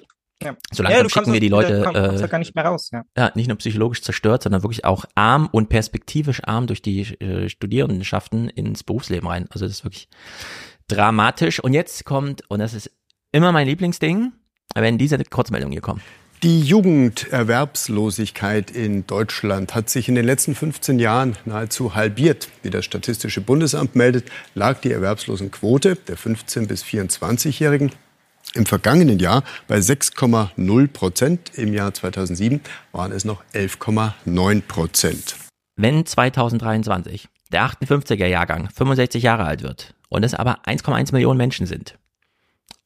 Ja. 0.44 0.56
So 0.72 0.82
langsam 0.82 1.02
ja, 1.02 1.08
schicken 1.08 1.32
wir 1.32 1.40
die 1.40 1.48
Leute, 1.48 1.80
äh, 1.80 2.18
da 2.18 2.26
gar 2.26 2.38
nicht 2.38 2.54
mehr 2.54 2.64
raus, 2.64 2.90
ja. 2.92 3.04
ja, 3.16 3.32
nicht 3.34 3.48
nur 3.48 3.56
psychologisch 3.58 4.02
zerstört, 4.02 4.42
sondern 4.42 4.62
wirklich 4.62 4.84
auch 4.84 5.04
arm 5.14 5.48
und 5.50 5.68
perspektivisch 5.68 6.42
arm 6.44 6.66
durch 6.66 6.82
die 6.82 7.02
äh, 7.20 7.48
Studierendenschaften 7.48 8.48
ins 8.48 8.84
Berufsleben 8.84 9.28
rein. 9.28 9.46
Also 9.50 9.66
das 9.66 9.78
ist 9.78 9.84
wirklich 9.84 10.08
dramatisch. 10.88 11.60
Und 11.60 11.72
jetzt 11.72 12.04
kommt, 12.04 12.42
und 12.50 12.58
das 12.58 12.74
ist 12.74 12.90
immer 13.32 13.52
mein 13.52 13.66
Lieblingsding, 13.66 14.32
wenn 14.74 14.98
diese 14.98 15.16
Kurzmeldung 15.24 15.72
hier 15.72 15.80
kommt. 15.80 16.02
Die 16.42 16.60
Jugenderwerbslosigkeit 16.60 18.70
in 18.70 19.06
Deutschland 19.06 19.74
hat 19.74 19.88
sich 19.88 20.10
in 20.10 20.14
den 20.14 20.26
letzten 20.26 20.54
15 20.54 20.98
Jahren 20.98 21.38
nahezu 21.46 21.94
halbiert. 21.94 22.50
Wie 22.62 22.68
das 22.68 22.84
Statistische 22.84 23.40
Bundesamt 23.40 23.96
meldet, 23.96 24.30
lag 24.54 24.82
die 24.82 24.92
Erwerbslosenquote 24.92 25.96
der 25.96 26.18
15- 26.18 26.66
bis 26.66 26.84
24-Jährigen 26.84 27.92
im 28.54 28.66
vergangenen 28.66 29.18
Jahr 29.18 29.42
bei 29.66 29.78
6,0 29.78 30.88
Prozent. 30.88 31.52
Im 31.56 31.72
Jahr 31.72 31.92
2007 31.92 32.60
waren 32.92 33.12
es 33.12 33.24
noch 33.24 33.42
11,9 33.52 34.62
Prozent. 34.62 35.36
Wenn 35.76 36.06
2023 36.06 37.28
der 37.52 37.66
58er 37.66 38.26
Jahrgang 38.26 38.68
65 38.70 39.22
Jahre 39.22 39.44
alt 39.44 39.62
wird 39.62 39.94
und 40.08 40.24
es 40.24 40.34
aber 40.34 40.64
1,1 40.64 41.12
Millionen 41.12 41.36
Menschen 41.36 41.66
sind 41.66 41.98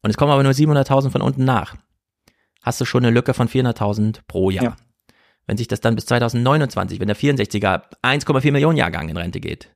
und 0.03 0.11
es 0.11 0.17
kommen 0.17 0.33
aber 0.33 0.43
nur 0.43 0.53
700.000 0.53 1.11
von 1.11 1.23
unten 1.23 1.45
nach, 1.45 1.75
hast 2.63 2.81
du 2.81 2.85
schon 2.85 3.05
eine 3.05 3.15
Lücke 3.15 3.35
von 3.35 3.49
400.000 3.49 4.21
pro 4.27 4.51
Jahr. 4.51 4.65
Ja. 4.65 4.77
Wenn 5.47 5.57
sich 5.57 5.69
das 5.69 5.81
dann 5.81 5.95
bis 5.95 6.07
2029, 6.07 7.01
wenn 7.01 7.09
der 7.09 7.17
64er 7.17 7.83
1,4 8.03 8.53
Millionen 8.53 8.77
Jahrgang 8.77 9.09
in 9.09 9.17
Rente 9.17 9.41
geht, 9.41 9.71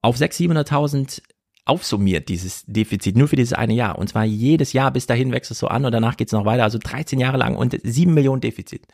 auf 0.00 0.16
600.000, 0.16 0.52
700.000 0.66 1.22
aufsummiert, 1.66 2.28
dieses 2.28 2.64
Defizit, 2.66 3.16
nur 3.16 3.28
für 3.28 3.36
dieses 3.36 3.52
eine 3.54 3.74
Jahr. 3.74 3.98
Und 3.98 4.08
zwar 4.08 4.24
jedes 4.24 4.72
Jahr 4.72 4.90
bis 4.90 5.06
dahin 5.06 5.32
wächst 5.32 5.50
es 5.50 5.58
so 5.58 5.68
an 5.68 5.84
und 5.84 5.92
danach 5.92 6.16
geht 6.16 6.28
es 6.28 6.32
noch 6.32 6.44
weiter. 6.44 6.62
Also 6.64 6.78
13 6.78 7.18
Jahre 7.18 7.38
lang 7.38 7.56
und 7.56 7.78
7 7.82 8.12
Millionen 8.12 8.40
Defizit. 8.40 8.86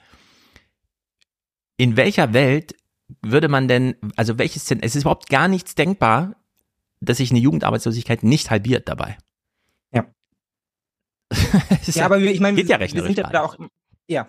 In 1.76 1.96
welcher 1.96 2.33
Welt 2.33 2.74
würde 3.22 3.48
man 3.48 3.66
denn, 3.66 3.96
also 4.16 4.38
welches, 4.38 4.64
Szen- 4.64 4.83
es 4.83 4.94
ist 4.94 5.02
überhaupt 5.02 5.28
gar 5.28 5.48
nichts 5.48 5.74
denkbar, 5.74 6.37
dass 7.00 7.16
sich 7.16 7.30
eine 7.30 7.40
Jugendarbeitslosigkeit 7.40 8.22
nicht 8.22 8.50
halbiert 8.50 8.88
dabei. 8.88 9.16
Ja. 9.92 10.06
Ist 11.87 11.96
ja, 11.96 12.04
aber 12.04 12.18
ich 12.18 12.40
meine, 12.40 12.56
wir, 12.56 12.64
ja 12.64 12.78
wir 12.78 12.88
sind 12.88 13.16
ja 13.18 13.28
da 13.30 13.42
auch, 13.42 13.56
ja. 14.06 14.28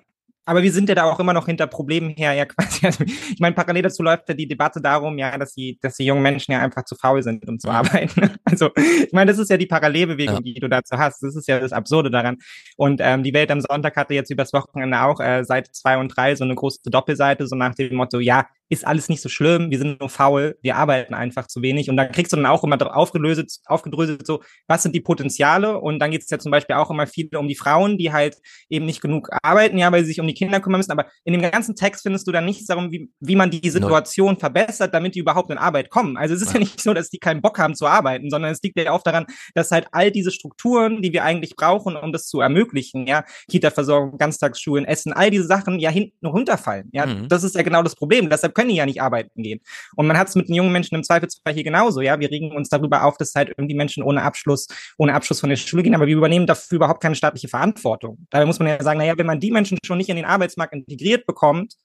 Aber 0.52 0.64
wir 0.64 0.72
sind 0.74 0.90
ja 0.90 0.96
da 0.96 1.06
auch 1.06 1.18
immer 1.18 1.32
noch 1.32 1.46
hinter 1.46 1.66
Problemen 1.66 2.10
her, 2.18 2.34
ja 2.34 2.44
quasi. 2.46 2.86
Also, 2.86 3.06
ich 3.06 3.40
meine, 3.40 3.56
parallel 3.56 3.84
dazu 3.84 4.04
läuft 4.04 4.28
ja 4.28 4.36
die 4.36 4.50
Debatte 4.50 4.82
darum, 4.82 5.18
ja, 5.18 5.38
dass 5.38 5.54
die, 5.54 5.80
dass 5.82 5.96
die 5.96 6.04
jungen 6.04 6.22
Menschen 6.22 6.52
ja 6.52 6.60
einfach 6.60 6.84
zu 6.84 6.96
faul 6.96 7.24
sind, 7.24 7.48
um 7.48 7.58
zu 7.58 7.70
arbeiten. 7.70 8.32
Also, 8.44 8.70
ich 8.76 9.14
meine, 9.14 9.32
das 9.32 9.40
ist 9.40 9.50
ja 9.50 9.56
die 9.56 9.66
Parallelbewegung, 9.66 10.36
Ja. 10.36 10.42
die 10.42 10.60
du 10.60 10.68
dazu 10.68 10.98
hast. 10.98 11.24
Das 11.24 11.38
ist 11.38 11.48
ja 11.48 11.58
das 11.62 11.72
Absurde 11.72 12.12
daran. 12.12 12.38
Und 12.76 13.00
ähm, 13.02 13.24
die 13.24 13.34
Welt 13.34 13.50
am 13.50 13.62
Sonntag 13.62 13.96
hatte 13.96 14.14
jetzt 14.14 14.30
übers 14.30 14.52
Wochenende 14.52 15.02
auch 15.02 15.22
äh, 15.22 15.46
Seite 15.46 15.72
zwei 15.72 15.98
und 15.98 16.10
drei 16.10 16.36
so 16.36 16.44
eine 16.44 16.56
große 16.56 16.90
Doppelseite, 16.90 17.48
so 17.48 17.56
nach 17.56 17.74
dem 17.76 17.96
Motto, 17.96 18.20
ja, 18.20 18.48
ist 18.72 18.88
alles 18.88 19.10
nicht 19.10 19.22
so 19.22 19.28
schlimm, 19.28 19.70
wir 19.70 19.78
sind 19.78 20.00
nur 20.00 20.10
faul, 20.10 20.58
wir 20.62 20.78
arbeiten 20.78 21.14
einfach 21.14 21.48
zu 21.48 21.62
wenig. 21.62 21.90
Und 21.90 21.98
dann 21.98 22.10
kriegst 22.10 22.32
du 22.32 22.38
dann 22.38 22.46
auch 22.46 22.64
immer 22.64 22.78
aufgelöst, 22.96 23.62
aufgedröselt, 23.66 24.26
so, 24.26 24.42
was 24.68 24.82
sind 24.82 24.96
die 24.96 25.02
Potenziale? 25.02 25.78
Und 25.78 26.00
dann 26.00 26.10
geht 26.12 26.22
es 26.22 26.30
ja 26.30 26.40
zum 26.40 26.52
Beispiel 26.52 26.78
auch 26.78 26.90
immer 26.90 27.06
viel 27.06 27.28
um 27.36 27.50
die 27.50 27.56
Frauen, 27.56 27.98
die 27.98 28.14
halt 28.14 28.38
eben 28.70 28.86
nicht 28.86 29.02
genug 29.02 29.30
arbeiten, 29.44 29.78
ja, 29.78 29.92
weil 29.92 30.04
sie 30.04 30.08
sich 30.12 30.22
um 30.22 30.28
die 30.28 30.34
Kinder 30.42 30.60
kümmern 30.60 30.80
müssen. 30.80 30.92
Aber 30.92 31.06
in 31.24 31.34
dem 31.34 31.42
ganzen 31.42 31.76
Text 31.76 32.04
findest 32.04 32.28
du 32.28 32.32
dann 32.32 32.46
nichts 32.46 32.66
darum, 32.66 32.92
wie, 32.92 33.12
wie 33.20 33.36
man 33.36 33.52
die 33.52 33.70
Situation 33.70 34.38
verbessert, 34.38 34.94
damit 34.94 35.16
die 35.16 35.20
überhaupt 35.20 35.52
in 35.52 35.58
Arbeit 35.58 35.90
kommen. 35.90 36.18
Also 36.18 36.34
es 36.34 36.42
ist 36.42 36.54
ja. 36.54 36.60
nicht 36.60 36.82
so, 36.82 36.94
dass 36.94 37.10
die 37.10 37.20
keinen 37.20 37.42
Bock 37.42 37.60
haben 37.60 37.76
zu 37.76 37.86
arbeiten, 37.86 38.30
sondern 38.30 38.52
es 38.52 38.62
liegt 38.62 38.80
ja 38.80 38.92
auch 38.92 39.04
daran, 39.04 39.26
dass 39.54 39.72
halt 39.72 39.88
all 39.92 40.12
diese 40.12 40.32
Strukturen, 40.32 41.02
die 41.02 41.14
wir 41.14 41.24
eigentlich 41.24 41.56
brauchen, 41.56 41.96
um 41.96 42.12
das 42.12 42.28
zu 42.28 42.40
ermöglichen, 42.42 43.08
ja, 43.08 43.24
Kita-Versorgung, 43.50 44.18
Ganztagsschulen, 44.18 44.86
Essen, 44.86 45.14
all 45.14 45.30
diese 45.30 45.46
Sachen 45.46 45.80
ja 45.80 45.90
hinten 45.90 46.26
runterfallen. 46.26 46.90
Ja, 46.92 47.06
Mhm. 47.06 47.28
das 47.28 47.44
ist 47.44 47.56
ja 47.56 47.62
genau 47.62 47.84
das 47.84 47.96
Problem. 47.96 48.30
Deshalb 48.30 48.56
können 48.56 48.70
die 48.70 48.76
ja 48.76 48.86
nicht 48.86 49.02
arbeiten 49.02 49.42
gehen. 49.42 49.60
Und 49.96 50.08
man 50.08 50.18
hat 50.18 50.30
es 50.30 50.36
mit 50.36 50.48
den 50.48 50.56
jungen 50.56 50.72
Menschen 50.72 50.96
im 50.96 51.04
Zweifelsfall 51.04 51.54
hier 51.54 51.64
genauso. 51.64 52.02
Ja, 52.02 52.20
wir 52.20 52.30
regen 52.30 52.52
uns 52.52 52.70
darüber 52.70 53.04
auf, 53.04 53.18
dass 53.18 53.34
halt 53.36 53.50
irgendwie 53.58 53.76
Menschen 53.76 54.04
ohne 54.04 54.24
Abschluss, 54.24 54.68
ohne 54.98 55.14
Abschluss 55.14 55.40
von 55.40 55.50
der 55.50 55.56
Schule 55.56 55.84
gehen, 55.84 55.96
aber 55.96 56.08
wir 56.08 56.16
übernehmen 56.16 56.48
dafür 56.48 56.78
überhaupt 56.78 57.02
keine 57.02 57.16
staatliche 57.16 57.48
Verantwortung. 57.48 58.18
Daher 58.30 58.46
muss 58.46 58.60
man 58.60 58.68
ja 58.70 58.82
sagen, 58.82 59.00
naja, 59.00 59.18
wenn 59.18 59.26
man 59.26 59.40
die 59.40 59.52
Menschen 59.52 59.78
schon 59.86 59.98
nicht 59.98 60.10
in 60.10 60.16
den 60.16 60.21
Arbeitsmarkt 60.26 60.74
integriert 60.74 61.26
bekommt, 61.26 61.76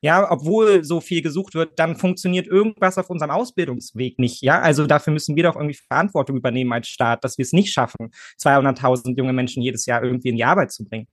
ja, 0.00 0.30
obwohl 0.30 0.84
so 0.84 1.00
viel 1.00 1.22
gesucht 1.22 1.54
wird, 1.54 1.76
dann 1.78 1.96
funktioniert 1.96 2.46
irgendwas 2.46 2.98
auf 2.98 3.10
unserem 3.10 3.32
Ausbildungsweg 3.32 4.18
nicht. 4.20 4.42
Ja, 4.42 4.60
also 4.60 4.86
dafür 4.86 5.12
müssen 5.12 5.34
wir 5.34 5.42
doch 5.42 5.56
irgendwie 5.56 5.74
Verantwortung 5.88 6.36
übernehmen 6.36 6.72
als 6.72 6.86
Staat, 6.86 7.24
dass 7.24 7.36
wir 7.36 7.42
es 7.42 7.52
nicht 7.52 7.72
schaffen, 7.72 8.10
200.000 8.40 9.16
junge 9.18 9.32
Menschen 9.32 9.60
jedes 9.62 9.86
Jahr 9.86 10.02
irgendwie 10.04 10.28
in 10.28 10.36
die 10.36 10.44
Arbeit 10.44 10.70
zu 10.70 10.84
bringen. 10.84 11.08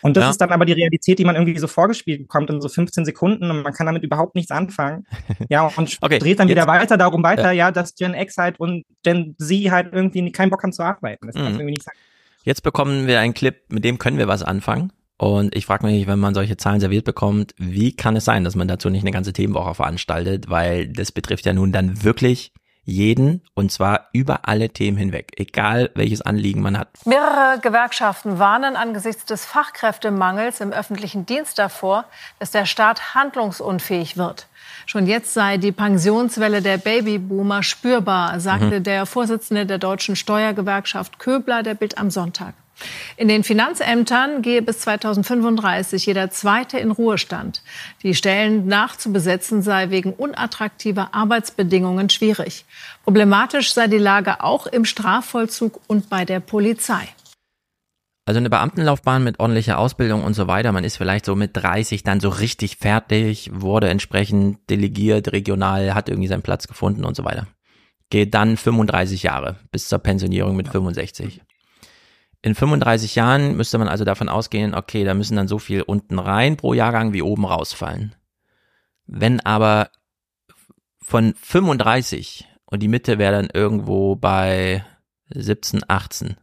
Und 0.00 0.16
das 0.16 0.24
Ja. 0.24 0.30
ist 0.30 0.40
dann 0.42 0.50
aber 0.50 0.64
die 0.66 0.74
Realität, 0.74 1.18
die 1.18 1.24
man 1.24 1.34
irgendwie 1.34 1.58
so 1.58 1.66
vorgespielt 1.66 2.20
bekommt 2.20 2.50
in 2.50 2.60
so 2.60 2.68
15 2.68 3.04
Sekunden 3.04 3.50
und 3.50 3.62
man 3.62 3.72
kann 3.72 3.86
damit 3.86 4.04
überhaupt 4.04 4.34
nichts 4.36 4.50
anfangen. 4.52 5.06
Ja, 5.50 5.66
und 5.76 5.96
Okay, 6.02 6.18
dreht 6.18 6.38
dann 6.38 6.48
wieder 6.48 6.60
jetzt- 6.62 6.68
weiter 6.68 6.96
darum 6.98 7.22
weiter, 7.22 7.50
Ja. 7.52 7.66
ja, 7.66 7.70
dass 7.72 7.94
Gen 7.94 8.14
X 8.14 8.36
halt 8.36 8.60
und 8.60 8.84
Gen 9.02 9.34
Z 9.38 9.70
halt 9.70 9.92
irgendwie 9.92 10.30
keinen 10.32 10.50
Bock 10.50 10.62
haben 10.62 10.72
zu 10.72 10.82
arbeiten. 10.82 11.26
Das 11.26 11.34
Mhm. 11.34 11.42
irgendwie 11.44 11.70
nicht 11.72 11.82
sagen. 11.82 11.96
Jetzt 12.44 12.62
bekommen 12.62 13.06
wir 13.06 13.18
einen 13.20 13.34
Clip, 13.34 13.56
mit 13.70 13.84
dem 13.84 13.98
können 13.98 14.18
wir 14.18 14.28
was 14.28 14.42
anfangen. 14.42 14.92
Und 15.18 15.54
ich 15.56 15.66
frage 15.66 15.84
mich, 15.84 16.06
wenn 16.06 16.18
man 16.20 16.32
solche 16.34 16.56
Zahlen 16.56 16.80
serviert 16.80 17.04
bekommt, 17.04 17.52
wie 17.58 17.94
kann 17.94 18.14
es 18.16 18.24
sein, 18.24 18.44
dass 18.44 18.54
man 18.54 18.68
dazu 18.68 18.88
nicht 18.88 19.02
eine 19.02 19.10
ganze 19.10 19.32
Themenwoche 19.32 19.74
veranstaltet? 19.74 20.48
Weil 20.48 20.88
das 20.88 21.10
betrifft 21.12 21.44
ja 21.44 21.52
nun 21.52 21.72
dann 21.72 22.04
wirklich 22.04 22.52
jeden 22.84 23.42
und 23.52 23.70
zwar 23.70 24.08
über 24.14 24.48
alle 24.48 24.70
Themen 24.70 24.96
hinweg, 24.96 25.32
egal 25.36 25.90
welches 25.94 26.22
Anliegen 26.22 26.62
man 26.62 26.78
hat. 26.78 26.88
Mehrere 27.04 27.58
Gewerkschaften 27.60 28.38
warnen 28.38 28.76
angesichts 28.76 29.26
des 29.26 29.44
Fachkräftemangels 29.44 30.60
im 30.60 30.72
öffentlichen 30.72 31.26
Dienst 31.26 31.58
davor, 31.58 32.04
dass 32.38 32.50
der 32.50 32.64
Staat 32.64 33.14
handlungsunfähig 33.14 34.16
wird. 34.16 34.46
Schon 34.86 35.06
jetzt 35.06 35.34
sei 35.34 35.58
die 35.58 35.72
Pensionswelle 35.72 36.62
der 36.62 36.78
Babyboomer 36.78 37.62
spürbar, 37.62 38.40
sagte 38.40 38.78
Mhm. 38.80 38.84
der 38.84 39.04
Vorsitzende 39.04 39.66
der 39.66 39.78
deutschen 39.78 40.16
Steuergewerkschaft 40.16 41.18
Köbler 41.18 41.62
der 41.62 41.74
Bild 41.74 41.98
am 41.98 42.10
Sonntag. 42.10 42.54
In 43.16 43.28
den 43.28 43.44
Finanzämtern 43.44 44.42
gehe 44.42 44.62
bis 44.62 44.80
2035 44.80 46.06
jeder 46.06 46.30
Zweite 46.30 46.78
in 46.78 46.90
Ruhestand. 46.90 47.62
Die 48.02 48.14
Stellen 48.14 48.66
nachzubesetzen 48.66 49.62
sei 49.62 49.90
wegen 49.90 50.12
unattraktiver 50.12 51.10
Arbeitsbedingungen 51.12 52.10
schwierig. 52.10 52.64
Problematisch 53.04 53.72
sei 53.72 53.88
die 53.88 53.98
Lage 53.98 54.42
auch 54.42 54.66
im 54.66 54.84
Strafvollzug 54.84 55.80
und 55.86 56.08
bei 56.08 56.24
der 56.24 56.40
Polizei. 56.40 57.08
Also 58.28 58.40
eine 58.40 58.50
Beamtenlaufbahn 58.50 59.24
mit 59.24 59.40
ordentlicher 59.40 59.78
Ausbildung 59.78 60.22
und 60.22 60.34
so 60.34 60.46
weiter. 60.46 60.70
Man 60.70 60.84
ist 60.84 60.98
vielleicht 60.98 61.24
so 61.24 61.34
mit 61.34 61.56
30 61.56 62.02
dann 62.02 62.20
so 62.20 62.28
richtig 62.28 62.76
fertig, 62.76 63.50
wurde 63.54 63.88
entsprechend 63.88 64.58
delegiert, 64.68 65.32
regional, 65.32 65.94
hat 65.94 66.10
irgendwie 66.10 66.28
seinen 66.28 66.42
Platz 66.42 66.68
gefunden 66.68 67.06
und 67.06 67.16
so 67.16 67.24
weiter. 67.24 67.46
Geht 68.10 68.34
dann 68.34 68.58
35 68.58 69.22
Jahre 69.22 69.56
bis 69.72 69.88
zur 69.88 69.98
Pensionierung 69.98 70.56
mit 70.56 70.68
65. 70.68 71.40
In 72.42 72.54
35 72.54 73.16
Jahren 73.16 73.56
müsste 73.56 73.78
man 73.78 73.88
also 73.88 74.04
davon 74.04 74.28
ausgehen, 74.28 74.74
okay, 74.74 75.04
da 75.04 75.14
müssen 75.14 75.36
dann 75.36 75.48
so 75.48 75.58
viel 75.58 75.82
unten 75.82 76.18
rein 76.18 76.56
pro 76.56 76.72
Jahrgang 76.72 77.12
wie 77.12 77.22
oben 77.22 77.44
rausfallen. 77.44 78.14
Wenn 79.06 79.40
aber 79.40 79.90
von 81.02 81.34
35 81.34 82.46
und 82.66 82.82
die 82.82 82.88
Mitte 82.88 83.18
wäre 83.18 83.32
dann 83.32 83.50
irgendwo 83.52 84.14
bei 84.14 84.84
17, 85.30 85.80
18, 85.88 86.36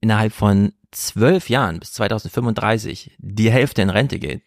innerhalb 0.00 0.32
von 0.32 0.72
zwölf 0.90 1.48
Jahren 1.50 1.80
bis 1.80 1.92
2035 1.92 3.16
die 3.18 3.50
Hälfte 3.50 3.82
in 3.82 3.90
Rente 3.90 4.18
geht, 4.18 4.42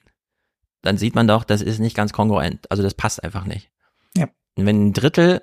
dann 0.81 0.97
sieht 0.97 1.15
man 1.15 1.27
doch, 1.27 1.43
das 1.43 1.61
ist 1.61 1.79
nicht 1.79 1.95
ganz 1.95 2.13
kongruent. 2.13 2.69
Also 2.71 2.83
das 2.83 2.93
passt 2.93 3.23
einfach 3.23 3.45
nicht. 3.45 3.71
Ja. 4.15 4.27
Und 4.55 4.65
wenn 4.65 4.87
ein 4.87 4.93
Drittel 4.93 5.41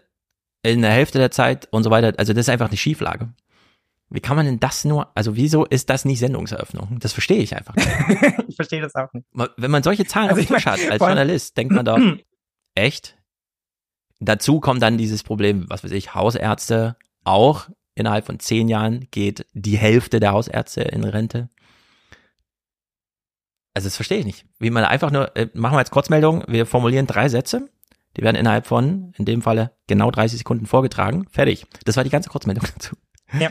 in 0.63 0.83
der 0.83 0.91
Hälfte 0.91 1.19
der 1.19 1.31
Zeit 1.31 1.69
und 1.71 1.83
so 1.83 1.91
weiter, 1.91 2.13
also 2.19 2.33
das 2.33 2.47
ist 2.47 2.51
einfach 2.51 2.69
eine 2.69 2.77
Schieflage. 2.77 3.33
Wie 4.11 4.21
kann 4.21 4.37
man 4.37 4.45
denn 4.45 4.59
das 4.59 4.85
nur, 4.85 5.17
also 5.17 5.37
wieso 5.37 5.65
ist 5.65 5.89
das 5.89 6.05
nicht 6.05 6.19
Sendungseröffnung? 6.19 6.99
Das 6.99 7.13
verstehe 7.13 7.39
ich 7.39 7.57
einfach 7.57 7.77
nicht. 7.77 7.89
ich 8.49 8.57
verstehe 8.57 8.81
das 8.81 8.95
auch 8.97 9.13
nicht. 9.13 9.27
Wenn 9.33 9.71
man 9.71 9.85
solche 9.85 10.05
Zahlen 10.05 10.31
Also 10.31 10.41
auf 10.41 10.47
dem 10.47 10.57
Tisch 10.57 10.67
hat 10.67 10.91
als 10.91 11.01
Journalist, 11.01 11.57
denkt 11.57 11.73
man 11.73 11.85
doch, 11.85 11.99
echt? 12.75 13.17
Dazu 14.19 14.59
kommt 14.59 14.83
dann 14.83 14.99
dieses 14.99 15.23
Problem, 15.23 15.67
was 15.69 15.85
weiß 15.85 15.93
ich, 15.93 16.15
Hausärzte 16.15 16.97
auch 17.25 17.69
innerhalb 17.95 18.27
von 18.27 18.41
zehn 18.41 18.69
Jahren 18.69 19.07
geht 19.11 19.47
die 19.53 19.79
Hälfte 19.79 20.19
der 20.21 20.33
Hausärzte 20.33 20.83
in 20.83 21.05
Rente. 21.05 21.49
Also 23.75 23.87
das 23.87 23.97
verstehe 23.97 24.19
ich 24.19 24.27
nicht. 24.27 24.47
Wie 24.59 24.71
man 24.71 24.85
einfach 24.85 25.13
nur, 25.13 25.37
äh, 25.37 25.49
machen 25.55 25.75
wir 25.75 25.81
jetzt 25.81 25.93
Kurzmeldung, 25.93 26.43
wir 26.49 26.67
formulieren 26.67 27.07
drei 27.07 27.29
Sätze, 27.29 27.71
die 28.17 28.23
werden 28.23 28.37
innerhalb 28.37 28.67
von, 28.67 29.13
in 29.17 29.25
dem 29.25 29.43
Falle, 29.43 29.77
genau 29.87 30.11
30 30.11 30.39
Sekunden 30.39 30.67
vorgetragen. 30.67 31.27
Fertig. 31.31 31.67
Das 31.85 31.97
war 31.97 32.03
die 32.03 32.11
ganze 32.11 32.29
Kurzmeldung 32.29 32.65
dazu. 32.75 32.97
Ja. 33.39 33.51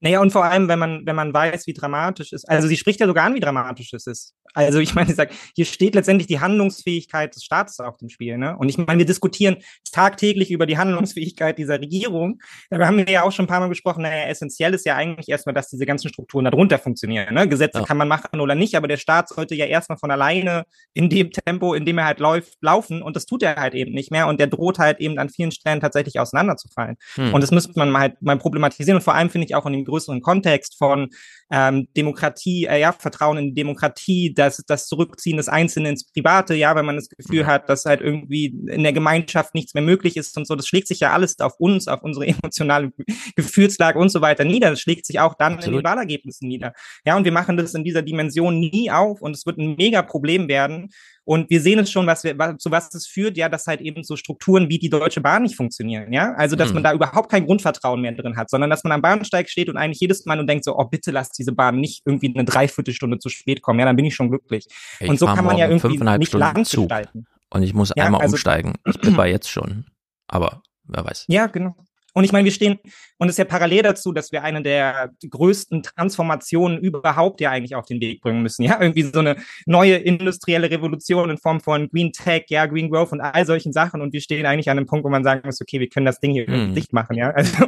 Naja, 0.00 0.20
und 0.20 0.30
vor 0.32 0.44
allem, 0.44 0.68
wenn 0.68 0.78
man, 0.78 1.02
wenn 1.04 1.16
man 1.16 1.32
weiß, 1.34 1.66
wie 1.66 1.74
dramatisch 1.74 2.28
es 2.32 2.42
ist. 2.44 2.48
Also 2.48 2.68
sie 2.68 2.76
spricht 2.76 3.00
ja 3.00 3.06
sogar 3.06 3.26
an, 3.26 3.34
wie 3.34 3.40
dramatisch 3.40 3.92
es 3.92 4.06
ist. 4.06 4.34
Also 4.54 4.80
ich 4.80 4.94
meine, 4.94 5.08
sie 5.08 5.14
sagt, 5.14 5.32
hier 5.54 5.64
steht 5.64 5.94
letztendlich 5.94 6.26
die 6.26 6.40
Handlungsfähigkeit 6.40 7.34
des 7.36 7.44
Staates 7.44 7.78
auf 7.80 7.98
dem 7.98 8.08
Spiel. 8.08 8.36
Ne? 8.38 8.56
Und 8.56 8.68
ich 8.68 8.78
meine, 8.78 8.98
wir 8.98 9.06
diskutieren 9.06 9.58
tagtäglich 9.92 10.50
über 10.50 10.66
die 10.66 10.78
Handlungsfähigkeit 10.78 11.58
dieser 11.58 11.80
Regierung. 11.80 12.40
Dabei 12.70 12.86
haben 12.86 12.96
wir 12.96 13.08
ja 13.08 13.22
auch 13.22 13.32
schon 13.32 13.44
ein 13.44 13.48
paar 13.48 13.60
Mal 13.60 13.68
gesprochen, 13.68 14.02
naja, 14.02 14.28
essentiell 14.28 14.74
ist 14.74 14.86
ja 14.86 14.96
eigentlich 14.96 15.28
erstmal, 15.28 15.54
dass 15.54 15.68
diese 15.68 15.86
ganzen 15.86 16.08
Strukturen 16.08 16.46
darunter 16.46 16.78
funktionieren. 16.78 17.34
Ne? 17.34 17.48
Gesetze 17.48 17.78
Ja. 17.78 17.84
kann 17.84 17.96
man 17.96 18.08
machen 18.08 18.40
oder 18.40 18.54
nicht, 18.54 18.74
aber 18.74 18.88
der 18.88 18.96
Staat 18.96 19.28
sollte 19.28 19.54
ja 19.54 19.66
erstmal 19.66 19.98
von 19.98 20.10
alleine 20.10 20.64
in 20.94 21.08
dem 21.08 21.30
Tempo, 21.30 21.74
in 21.74 21.84
dem 21.84 21.98
er 21.98 22.06
halt 22.06 22.20
läuft, 22.20 22.54
laufen. 22.60 23.02
Und 23.02 23.16
das 23.16 23.26
tut 23.26 23.42
er 23.42 23.56
halt 23.56 23.74
eben 23.74 23.92
nicht 23.92 24.10
mehr. 24.10 24.26
Und 24.26 24.40
der 24.40 24.46
droht 24.48 24.78
halt 24.78 24.98
eben 25.00 25.18
an 25.18 25.28
vielen 25.28 25.52
Stellen 25.52 25.80
tatsächlich 25.80 26.18
auseinanderzufallen. 26.18 26.96
Hm. 27.14 27.34
Und 27.34 27.40
das 27.40 27.50
müsste 27.52 27.72
man 27.76 27.96
halt 27.96 28.20
mal 28.20 28.38
problematisieren. 28.38 28.96
Und 28.96 29.02
vor 29.02 29.14
allem 29.14 29.30
finde 29.30 29.46
ich 29.46 29.54
auch 29.54 29.66
in 29.66 29.72
dem 29.74 29.84
größeren 29.90 30.22
Kontext 30.22 30.76
von 30.78 31.10
ähm, 31.50 31.88
Demokratie, 31.96 32.66
äh, 32.66 32.80
ja, 32.80 32.92
Vertrauen 32.92 33.38
in 33.38 33.44
die 33.46 33.54
Demokratie, 33.54 34.32
das, 34.34 34.62
das 34.66 34.86
Zurückziehen 34.86 35.36
des 35.36 35.48
Einzelnen 35.48 35.92
ins 35.92 36.04
Private, 36.04 36.54
ja, 36.54 36.76
wenn 36.76 36.86
man 36.86 36.96
das 36.96 37.08
Gefühl 37.08 37.46
hat, 37.46 37.68
dass 37.68 37.84
halt 37.84 38.00
irgendwie 38.00 38.46
in 38.68 38.82
der 38.82 38.92
Gemeinschaft 38.92 39.54
nichts 39.54 39.74
mehr 39.74 39.82
möglich 39.82 40.16
ist 40.16 40.36
und 40.36 40.46
so, 40.46 40.54
das 40.54 40.66
schlägt 40.66 40.88
sich 40.88 41.00
ja 41.00 41.12
alles 41.12 41.38
auf 41.40 41.54
uns, 41.58 41.88
auf 41.88 42.02
unsere 42.02 42.26
emotionale 42.28 42.92
Gefühlslage 43.36 43.98
und 43.98 44.10
so 44.10 44.20
weiter 44.20 44.44
nieder. 44.44 44.70
Das 44.70 44.80
schlägt 44.80 45.06
sich 45.06 45.18
auch 45.18 45.34
dann 45.34 45.52
in 45.52 45.58
Absolut. 45.58 45.80
den 45.80 45.84
Wahlergebnissen 45.84 46.46
nieder. 46.48 46.72
Ja, 47.04 47.16
und 47.16 47.24
wir 47.24 47.32
machen 47.32 47.56
das 47.56 47.74
in 47.74 47.84
dieser 47.84 48.02
Dimension 48.02 48.60
nie 48.60 48.90
auf 48.90 49.20
und 49.20 49.34
es 49.34 49.44
wird 49.44 49.58
ein 49.58 49.74
mega 49.76 50.02
Problem 50.02 50.48
werden. 50.48 50.90
Und 51.24 51.48
wir 51.50 51.60
sehen 51.60 51.78
es 51.78 51.90
schon, 51.92 52.06
was 52.06 52.24
wir, 52.24 52.36
zu 52.58 52.70
was 52.70 52.90
das 52.90 53.06
führt, 53.06 53.36
ja, 53.36 53.48
dass 53.48 53.66
halt 53.66 53.80
eben 53.82 54.02
so 54.02 54.16
Strukturen 54.16 54.68
wie 54.68 54.78
die 54.78 54.88
Deutsche 54.88 55.20
Bahn 55.20 55.42
nicht 55.42 55.54
funktionieren, 55.54 56.12
ja. 56.12 56.32
Also, 56.34 56.56
dass 56.56 56.70
Mhm. 56.70 56.74
man 56.74 56.82
da 56.82 56.92
überhaupt 56.92 57.30
kein 57.30 57.46
Grundvertrauen 57.46 58.00
mehr 58.00 58.12
drin 58.12 58.36
hat, 58.36 58.50
sondern 58.50 58.70
dass 58.70 58.82
man 58.82 58.92
am 58.92 59.02
Bahnsteig 59.02 59.48
steht 59.48 59.68
und 59.68 59.76
eigentlich 59.76 60.00
jedes 60.00 60.24
Mal 60.26 60.40
und 60.40 60.48
denkt 60.48 60.64
so, 60.64 60.76
oh, 60.76 60.84
bitte 60.84 61.10
lass 61.12 61.30
diese 61.40 61.52
Bahn 61.52 61.80
nicht 61.80 62.02
irgendwie 62.04 62.32
eine 62.32 62.44
Dreiviertelstunde 62.44 63.18
zu 63.18 63.28
spät 63.28 63.62
kommen, 63.62 63.80
ja, 63.80 63.86
dann 63.86 63.96
bin 63.96 64.04
ich 64.04 64.14
schon 64.14 64.28
glücklich. 64.30 64.66
Ich 65.00 65.08
und 65.08 65.18
so 65.18 65.26
kann 65.26 65.44
man 65.44 65.56
ja 65.58 65.66
irgendwie 65.68 65.88
nicht 66.18 66.28
Stunden 66.28 66.38
lang 66.38 66.64
Zug. 66.64 66.84
gestalten. 66.88 67.26
Und 67.52 67.62
ich 67.64 67.74
muss 67.74 67.92
Ja, 67.96 68.04
einmal 68.04 68.20
also- 68.20 68.34
umsteigen. 68.34 68.74
Ich 68.86 69.00
bin 69.00 69.16
bei 69.16 69.28
jetzt 69.30 69.48
schon. 69.50 69.86
Aber 70.28 70.62
wer 70.84 71.04
weiß. 71.04 71.24
Ja, 71.28 71.46
genau. 71.48 71.74
Und 72.14 72.24
ich 72.24 72.32
meine, 72.32 72.44
wir 72.44 72.52
stehen, 72.52 72.78
und 73.18 73.28
es 73.28 73.34
ist 73.34 73.38
ja 73.38 73.44
parallel 73.44 73.82
dazu, 73.82 74.12
dass 74.12 74.32
wir 74.32 74.42
eine 74.42 74.62
der 74.62 75.10
größten 75.28 75.82
Transformationen 75.82 76.78
überhaupt 76.78 77.40
ja 77.40 77.50
eigentlich 77.50 77.74
auf 77.74 77.86
den 77.86 78.00
Weg 78.00 78.20
bringen 78.20 78.42
müssen. 78.42 78.62
Ja, 78.70 78.80
irgendwie 78.80 79.02
so 79.02 79.18
eine 79.20 79.36
neue 79.66 79.96
industrielle 79.96 80.70
Revolution 80.70 81.30
in 81.30 81.38
Form 81.38 81.60
von 81.60 81.88
Green 81.88 82.12
Tech, 82.12 82.44
ja, 82.48 82.66
Green 82.66 82.90
Growth 82.90 83.12
und 83.12 83.20
all 83.20 83.44
solchen 83.46 83.72
Sachen. 83.72 84.00
Und 84.00 84.12
wir 84.12 84.20
stehen 84.20 84.46
eigentlich 84.46 84.70
an 84.70 84.76
einem 84.78 84.86
Punkt, 84.86 85.04
wo 85.04 85.08
man 85.08 85.24
sagen 85.24 85.42
muss, 85.44 85.60
okay, 85.60 85.80
wir 85.80 85.88
können 85.88 86.06
das 86.06 86.20
Ding 86.20 86.32
hier 86.32 86.46
Hm. 86.46 86.74
dicht 86.74 86.92
machen. 86.92 87.16
Ja, 87.16 87.30
also 87.34 87.66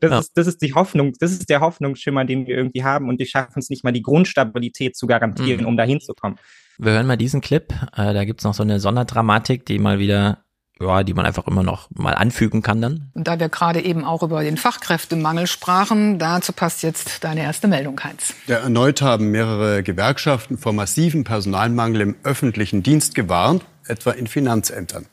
das, 0.00 0.10
Ja. 0.10 0.18
ist, 0.20 0.32
das 0.36 0.46
ist 0.46 0.62
die 0.62 0.74
Hoffnung, 0.74 1.12
das 1.20 1.32
ist 1.32 1.48
der 1.48 1.60
Hoffnungsschimmer, 1.60 2.24
den 2.24 2.46
wir 2.46 2.56
irgendwie 2.56 2.84
haben. 2.84 3.08
Und 3.08 3.18
wir 3.18 3.26
schaffen 3.26 3.58
es 3.58 3.68
nicht 3.70 3.84
mal, 3.84 3.92
die 3.92 4.02
Grundstabilität 4.02 4.96
zu 4.96 5.06
garantieren, 5.06 5.62
Mhm. 5.62 5.66
um 5.66 5.76
dahin 5.76 6.00
zu 6.00 6.14
kommen. 6.14 6.36
Wir 6.78 6.92
hören 6.92 7.06
mal 7.06 7.16
diesen 7.16 7.40
Clip. 7.40 7.72
Äh, 7.96 8.14
da 8.14 8.24
gibt's 8.24 8.44
noch 8.44 8.54
so 8.54 8.62
eine 8.62 8.78
Sonderdramatik, 8.80 9.66
die 9.66 9.78
mal 9.78 9.98
wieder, 9.98 10.44
ja, 10.80 11.02
die 11.02 11.14
man 11.14 11.26
einfach 11.26 11.46
immer 11.46 11.62
noch 11.62 11.88
mal 11.94 12.14
anfügen 12.14 12.62
kann 12.62 12.80
dann. 12.80 13.10
Und 13.14 13.26
da 13.26 13.38
wir 13.38 13.48
gerade 13.48 13.80
eben 13.80 14.04
auch 14.04 14.22
über 14.22 14.42
den 14.42 14.56
Fachkräftemangel 14.56 15.46
sprachen, 15.46 16.18
dazu 16.18 16.52
passt 16.52 16.82
jetzt 16.82 17.24
deine 17.24 17.42
erste 17.42 17.68
Meldung, 17.68 17.98
Heinz. 18.02 18.34
Ja, 18.46 18.58
erneut 18.58 19.02
haben 19.02 19.30
mehrere 19.30 19.82
Gewerkschaften 19.82 20.58
vor 20.58 20.72
massivem 20.72 21.24
Personalmangel 21.24 22.00
im 22.00 22.16
öffentlichen 22.22 22.82
Dienst 22.82 23.14
gewarnt, 23.14 23.64
etwa 23.88 24.10
in 24.12 24.26
Finanzämtern. 24.26 25.06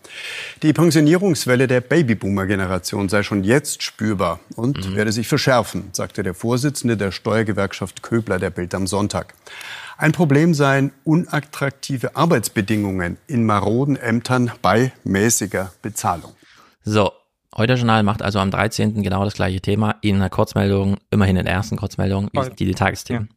Die 0.62 0.74
Pensionierungswelle 0.74 1.68
der 1.68 1.82
Babyboomer-Generation 1.82 3.10
sei 3.10 3.24
schon 3.24 3.44
jetzt 3.44 3.84
spürbar 3.84 4.40
und 4.56 4.96
werde 4.96 5.12
sich 5.12 5.28
verschärfen, 5.28 5.90
sagte 5.94 6.24
der 6.24 6.34
Vorsitzende 6.34 6.98
der 6.98 7.12
Steuergewerkschaft 7.12 8.04
Köbler 8.04 8.38
der 8.38 8.50
Bild 8.50 8.76
am 8.76 8.86
Sonntag. 8.88 9.34
Ein 9.98 10.12
Problem 10.12 10.54
seien 10.54 10.92
unattraktive 11.06 12.18
Arbeitsbedingungen 12.18 13.18
in 13.28 13.46
maroden 13.46 13.96
Ämtern 13.96 14.52
bei 14.62 14.92
mäßiger 15.06 15.72
Bezahlung. 15.82 16.34
So, 16.84 17.14
heute 17.56 17.76
Journal 17.76 18.04
macht 18.04 18.22
also 18.22 18.40
am 18.40 18.52
13. 18.52 19.02
genau 19.04 19.24
das 19.24 19.36
gleiche 19.36 19.62
Thema. 19.62 19.96
In 20.02 20.18
einer 20.18 20.30
Kurzmeldung, 20.30 20.98
immerhin 21.12 21.38
in 21.38 21.46
der 21.46 21.54
ersten 21.54 21.78
Kurzmeldung, 21.78 22.30
wie 22.34 22.50
die, 22.56 22.66
die 22.66 22.74
Tagesthemen. 22.74 23.30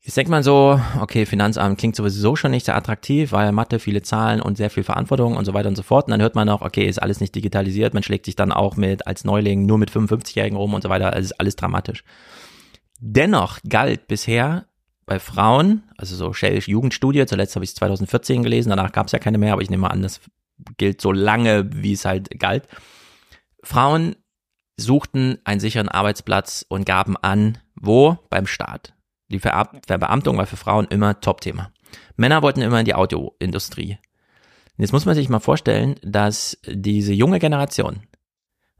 Jetzt 0.00 0.16
denkt 0.16 0.30
man 0.30 0.42
so, 0.42 0.80
okay, 1.00 1.24
Finanzamt 1.26 1.78
klingt 1.78 1.94
sowieso 1.94 2.34
schon 2.34 2.50
nicht 2.50 2.66
sehr 2.66 2.74
attraktiv, 2.74 3.30
weil 3.30 3.52
Mathe, 3.52 3.78
viele 3.78 4.02
Zahlen 4.02 4.40
und 4.40 4.56
sehr 4.56 4.70
viel 4.70 4.82
Verantwortung 4.82 5.36
und 5.36 5.44
so 5.44 5.54
weiter 5.54 5.68
und 5.68 5.76
so 5.76 5.84
fort. 5.84 6.06
Und 6.06 6.10
dann 6.10 6.22
hört 6.22 6.34
man 6.34 6.48
noch, 6.48 6.62
okay, 6.62 6.88
ist 6.88 7.00
alles 7.00 7.20
nicht 7.20 7.36
digitalisiert, 7.36 7.94
man 7.94 8.02
schlägt 8.02 8.24
sich 8.24 8.34
dann 8.34 8.50
auch 8.50 8.76
mit 8.76 9.06
als 9.06 9.24
Neuling 9.24 9.64
nur 9.64 9.78
mit 9.78 9.92
55-Jährigen 9.92 10.56
rum 10.56 10.74
und 10.74 10.82
so 10.82 10.88
weiter, 10.88 11.12
also 11.12 11.26
ist 11.26 11.38
alles 11.38 11.54
dramatisch. 11.54 12.02
Dennoch 12.98 13.58
galt 13.68 14.08
bisher 14.08 14.66
bei 15.10 15.18
Frauen, 15.18 15.82
also 15.96 16.14
so 16.14 16.32
Shell 16.32 16.60
Jugendstudie, 16.60 17.26
zuletzt 17.26 17.56
habe 17.56 17.64
ich 17.64 17.72
es 17.72 17.74
2014 17.74 18.44
gelesen, 18.44 18.70
danach 18.70 18.92
gab 18.92 19.06
es 19.06 19.12
ja 19.12 19.18
keine 19.18 19.38
mehr, 19.38 19.52
aber 19.52 19.60
ich 19.60 19.68
nehme 19.68 19.90
an, 19.90 20.02
das 20.02 20.20
gilt 20.76 21.00
so 21.00 21.10
lange, 21.10 21.68
wie 21.74 21.94
es 21.94 22.04
halt 22.04 22.38
galt. 22.38 22.68
Frauen 23.64 24.14
suchten 24.76 25.38
einen 25.42 25.58
sicheren 25.58 25.88
Arbeitsplatz 25.88 26.64
und 26.68 26.86
gaben 26.86 27.16
an, 27.16 27.58
wo? 27.74 28.18
Beim 28.30 28.46
Staat. 28.46 28.94
Die 29.32 29.40
Verab 29.40 29.82
Verbeamtung 29.84 30.38
war 30.38 30.46
für 30.46 30.56
Frauen 30.56 30.86
immer 30.90 31.18
Top-Thema. 31.18 31.72
Männer 32.14 32.42
wollten 32.42 32.60
immer 32.60 32.78
in 32.78 32.86
die 32.86 32.94
Autoindustrie. 32.94 33.98
Jetzt 34.76 34.92
muss 34.92 35.06
man 35.06 35.16
sich 35.16 35.28
mal 35.28 35.40
vorstellen, 35.40 35.96
dass 36.04 36.56
diese 36.68 37.12
junge 37.14 37.40
Generation 37.40 38.04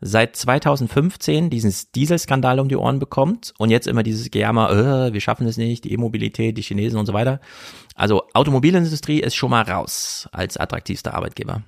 seit 0.01 0.37
2015 0.37 1.51
diesen 1.51 1.75
Dieselskandal 1.95 2.61
um 2.61 2.69
die 2.69 2.77
Ohren 2.77 2.99
bekommt 2.99 3.53
und 3.59 3.71
jetzt 3.71 3.87
immer 3.87 4.03
dieses 4.03 4.31
Gejammer, 4.31 4.71
äh, 4.71 5.13
wir 5.13 5.21
schaffen 5.21 5.47
es 5.47 5.57
nicht, 5.57 5.85
die 5.85 5.93
E-Mobilität, 5.93 6.57
die 6.57 6.63
Chinesen 6.63 6.99
und 6.99 7.07
so 7.07 7.13
weiter. 7.13 7.41
Also 7.95 8.23
Automobilindustrie 8.33 9.21
ist 9.21 9.35
schon 9.35 9.51
mal 9.51 9.63
raus 9.63 10.29
als 10.33 10.57
attraktivster 10.57 11.15
Arbeitgeber. 11.15 11.63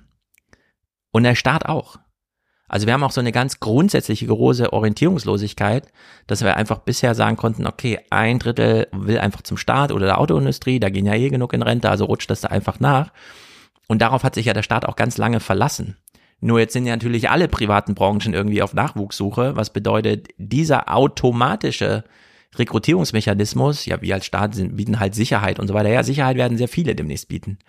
Und 1.11 1.23
der 1.23 1.35
Staat 1.35 1.65
auch. 1.67 1.97
Also 2.67 2.87
wir 2.87 2.93
haben 2.93 3.03
auch 3.03 3.11
so 3.11 3.21
eine 3.21 3.31
ganz 3.31 3.59
grundsätzliche 3.59 4.25
große 4.25 4.73
Orientierungslosigkeit, 4.73 5.91
dass 6.25 6.41
wir 6.41 6.57
einfach 6.57 6.79
bisher 6.79 7.13
sagen 7.13 7.37
konnten, 7.37 7.67
okay, 7.67 7.99
ein 8.09 8.39
Drittel 8.39 8.87
will 8.91 9.19
einfach 9.19 9.43
zum 9.43 9.57
Staat 9.57 9.91
oder 9.91 10.07
der 10.07 10.17
Autoindustrie, 10.17 10.79
da 10.79 10.89
gehen 10.89 11.05
ja 11.05 11.13
eh 11.13 11.29
genug 11.29 11.53
in 11.53 11.61
Rente, 11.61 11.89
also 11.89 12.05
rutscht 12.05 12.31
das 12.31 12.41
da 12.41 12.47
einfach 12.47 12.79
nach. 12.79 13.11
Und 13.87 14.01
darauf 14.01 14.23
hat 14.23 14.33
sich 14.33 14.47
ja 14.47 14.53
der 14.53 14.63
Staat 14.63 14.85
auch 14.85 14.95
ganz 14.95 15.17
lange 15.17 15.39
verlassen. 15.39 15.97
Nur 16.43 16.59
jetzt 16.59 16.73
sind 16.73 16.85
ja 16.85 16.93
natürlich 16.93 17.29
alle 17.29 17.47
privaten 17.47 17.95
Branchen 17.95 18.33
irgendwie 18.33 18.61
auf 18.61 18.73
Nachwuchssuche, 18.73 19.55
was 19.55 19.71
bedeutet, 19.71 20.27
dieser 20.37 20.93
automatische 20.93 22.03
Rekrutierungsmechanismus, 22.55 23.85
ja, 23.85 24.01
wir 24.01 24.13
als 24.13 24.25
Staat 24.25 24.53
sind, 24.53 24.75
bieten 24.75 24.99
halt 24.99 25.15
Sicherheit 25.15 25.57
und 25.57 25.69
so 25.69 25.73
weiter. 25.73 25.87
Ja, 25.87 26.03
Sicherheit 26.03 26.35
werden 26.35 26.57
sehr 26.57 26.67
viele 26.67 26.95
demnächst 26.95 27.29
bieten. 27.29 27.59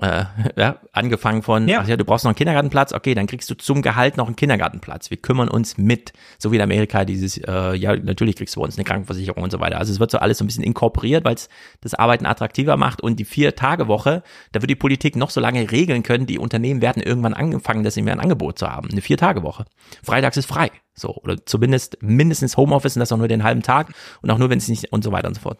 Äh, 0.00 0.24
ja, 0.56 0.80
angefangen 0.92 1.42
von, 1.42 1.70
ach 1.70 1.86
ja, 1.86 1.96
du 1.96 2.04
brauchst 2.04 2.24
noch 2.24 2.30
einen 2.30 2.36
Kindergartenplatz, 2.36 2.92
okay, 2.92 3.14
dann 3.14 3.26
kriegst 3.26 3.48
du 3.50 3.54
zum 3.54 3.82
Gehalt 3.82 4.16
noch 4.16 4.26
einen 4.26 4.36
Kindergartenplatz. 4.36 5.10
Wir 5.10 5.16
kümmern 5.18 5.48
uns 5.48 5.78
mit, 5.78 6.12
so 6.38 6.50
wie 6.52 6.56
in 6.56 6.62
Amerika 6.62 7.04
dieses, 7.04 7.38
äh, 7.38 7.74
ja, 7.74 7.96
natürlich 7.96 8.36
kriegst 8.36 8.56
du 8.56 8.60
bei 8.60 8.66
uns 8.66 8.76
eine 8.76 8.84
Krankenversicherung 8.84 9.42
und 9.42 9.50
so 9.50 9.60
weiter. 9.60 9.78
Also 9.78 9.92
es 9.92 10.00
wird 10.00 10.10
so 10.10 10.18
alles 10.18 10.38
so 10.38 10.44
ein 10.44 10.46
bisschen 10.46 10.64
inkorporiert, 10.64 11.24
weil 11.24 11.34
es 11.34 11.48
das 11.80 11.94
Arbeiten 11.94 12.26
attraktiver 12.26 12.76
macht 12.76 13.00
und 13.02 13.20
die 13.20 13.24
Vier-Tage-Woche, 13.24 14.22
da 14.52 14.62
wird 14.62 14.70
die 14.70 14.76
Politik 14.76 15.16
noch 15.16 15.30
so 15.30 15.40
lange 15.40 15.70
regeln 15.70 16.02
können, 16.02 16.26
die 16.26 16.38
Unternehmen 16.38 16.82
werden 16.82 17.02
irgendwann 17.02 17.34
angefangen, 17.34 17.84
das 17.84 17.96
in 17.96 18.04
mehr 18.04 18.14
ein 18.14 18.20
Angebot 18.20 18.58
zu 18.58 18.68
haben. 18.68 18.90
Eine 18.90 19.00
Vier-Tage-Woche. 19.00 19.64
Freitags 20.02 20.36
ist 20.36 20.46
frei. 20.46 20.70
So, 20.94 21.14
oder 21.16 21.44
zumindest 21.44 21.98
mindestens 22.02 22.56
Homeoffice 22.56 22.96
und 22.96 23.00
das 23.00 23.10
auch 23.12 23.16
nur 23.16 23.28
den 23.28 23.42
halben 23.42 23.62
Tag 23.62 23.92
und 24.22 24.30
auch 24.30 24.38
nur, 24.38 24.50
wenn 24.50 24.58
es 24.58 24.68
nicht 24.68 24.92
und 24.92 25.02
so 25.02 25.10
weiter 25.10 25.28
und 25.28 25.34
so 25.34 25.40
fort. 25.40 25.58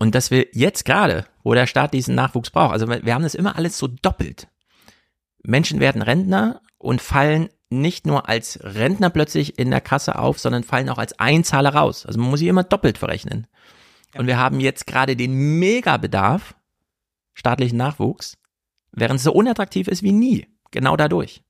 Und 0.00 0.14
dass 0.14 0.30
wir 0.30 0.46
jetzt 0.52 0.86
gerade, 0.86 1.26
wo 1.44 1.52
der 1.52 1.66
Staat 1.66 1.92
diesen 1.92 2.14
Nachwuchs 2.14 2.50
braucht, 2.50 2.72
also 2.72 2.88
wir 2.88 3.14
haben 3.14 3.22
das 3.22 3.34
immer 3.34 3.56
alles 3.56 3.76
so 3.76 3.86
doppelt. 3.86 4.48
Menschen 5.42 5.78
werden 5.78 6.00
Rentner 6.00 6.62
und 6.78 7.02
fallen 7.02 7.50
nicht 7.68 8.06
nur 8.06 8.26
als 8.26 8.58
Rentner 8.62 9.10
plötzlich 9.10 9.58
in 9.58 9.70
der 9.70 9.82
Kasse 9.82 10.18
auf, 10.18 10.40
sondern 10.40 10.64
fallen 10.64 10.88
auch 10.88 10.98
als 10.98 11.18
Einzahler 11.20 11.74
raus. 11.74 12.06
Also 12.06 12.18
man 12.18 12.30
muss 12.30 12.40
sie 12.40 12.48
immer 12.48 12.64
doppelt 12.64 12.96
verrechnen. 12.96 13.46
Und 14.16 14.26
wir 14.26 14.38
haben 14.38 14.58
jetzt 14.58 14.86
gerade 14.86 15.16
den 15.16 15.58
Megabedarf 15.58 16.54
staatlichen 17.34 17.76
Nachwuchs, 17.76 18.38
während 18.92 19.18
es 19.18 19.24
so 19.24 19.32
unattraktiv 19.32 19.86
ist 19.86 20.02
wie 20.02 20.12
nie. 20.12 20.48
Genau 20.70 20.96
dadurch. 20.96 21.44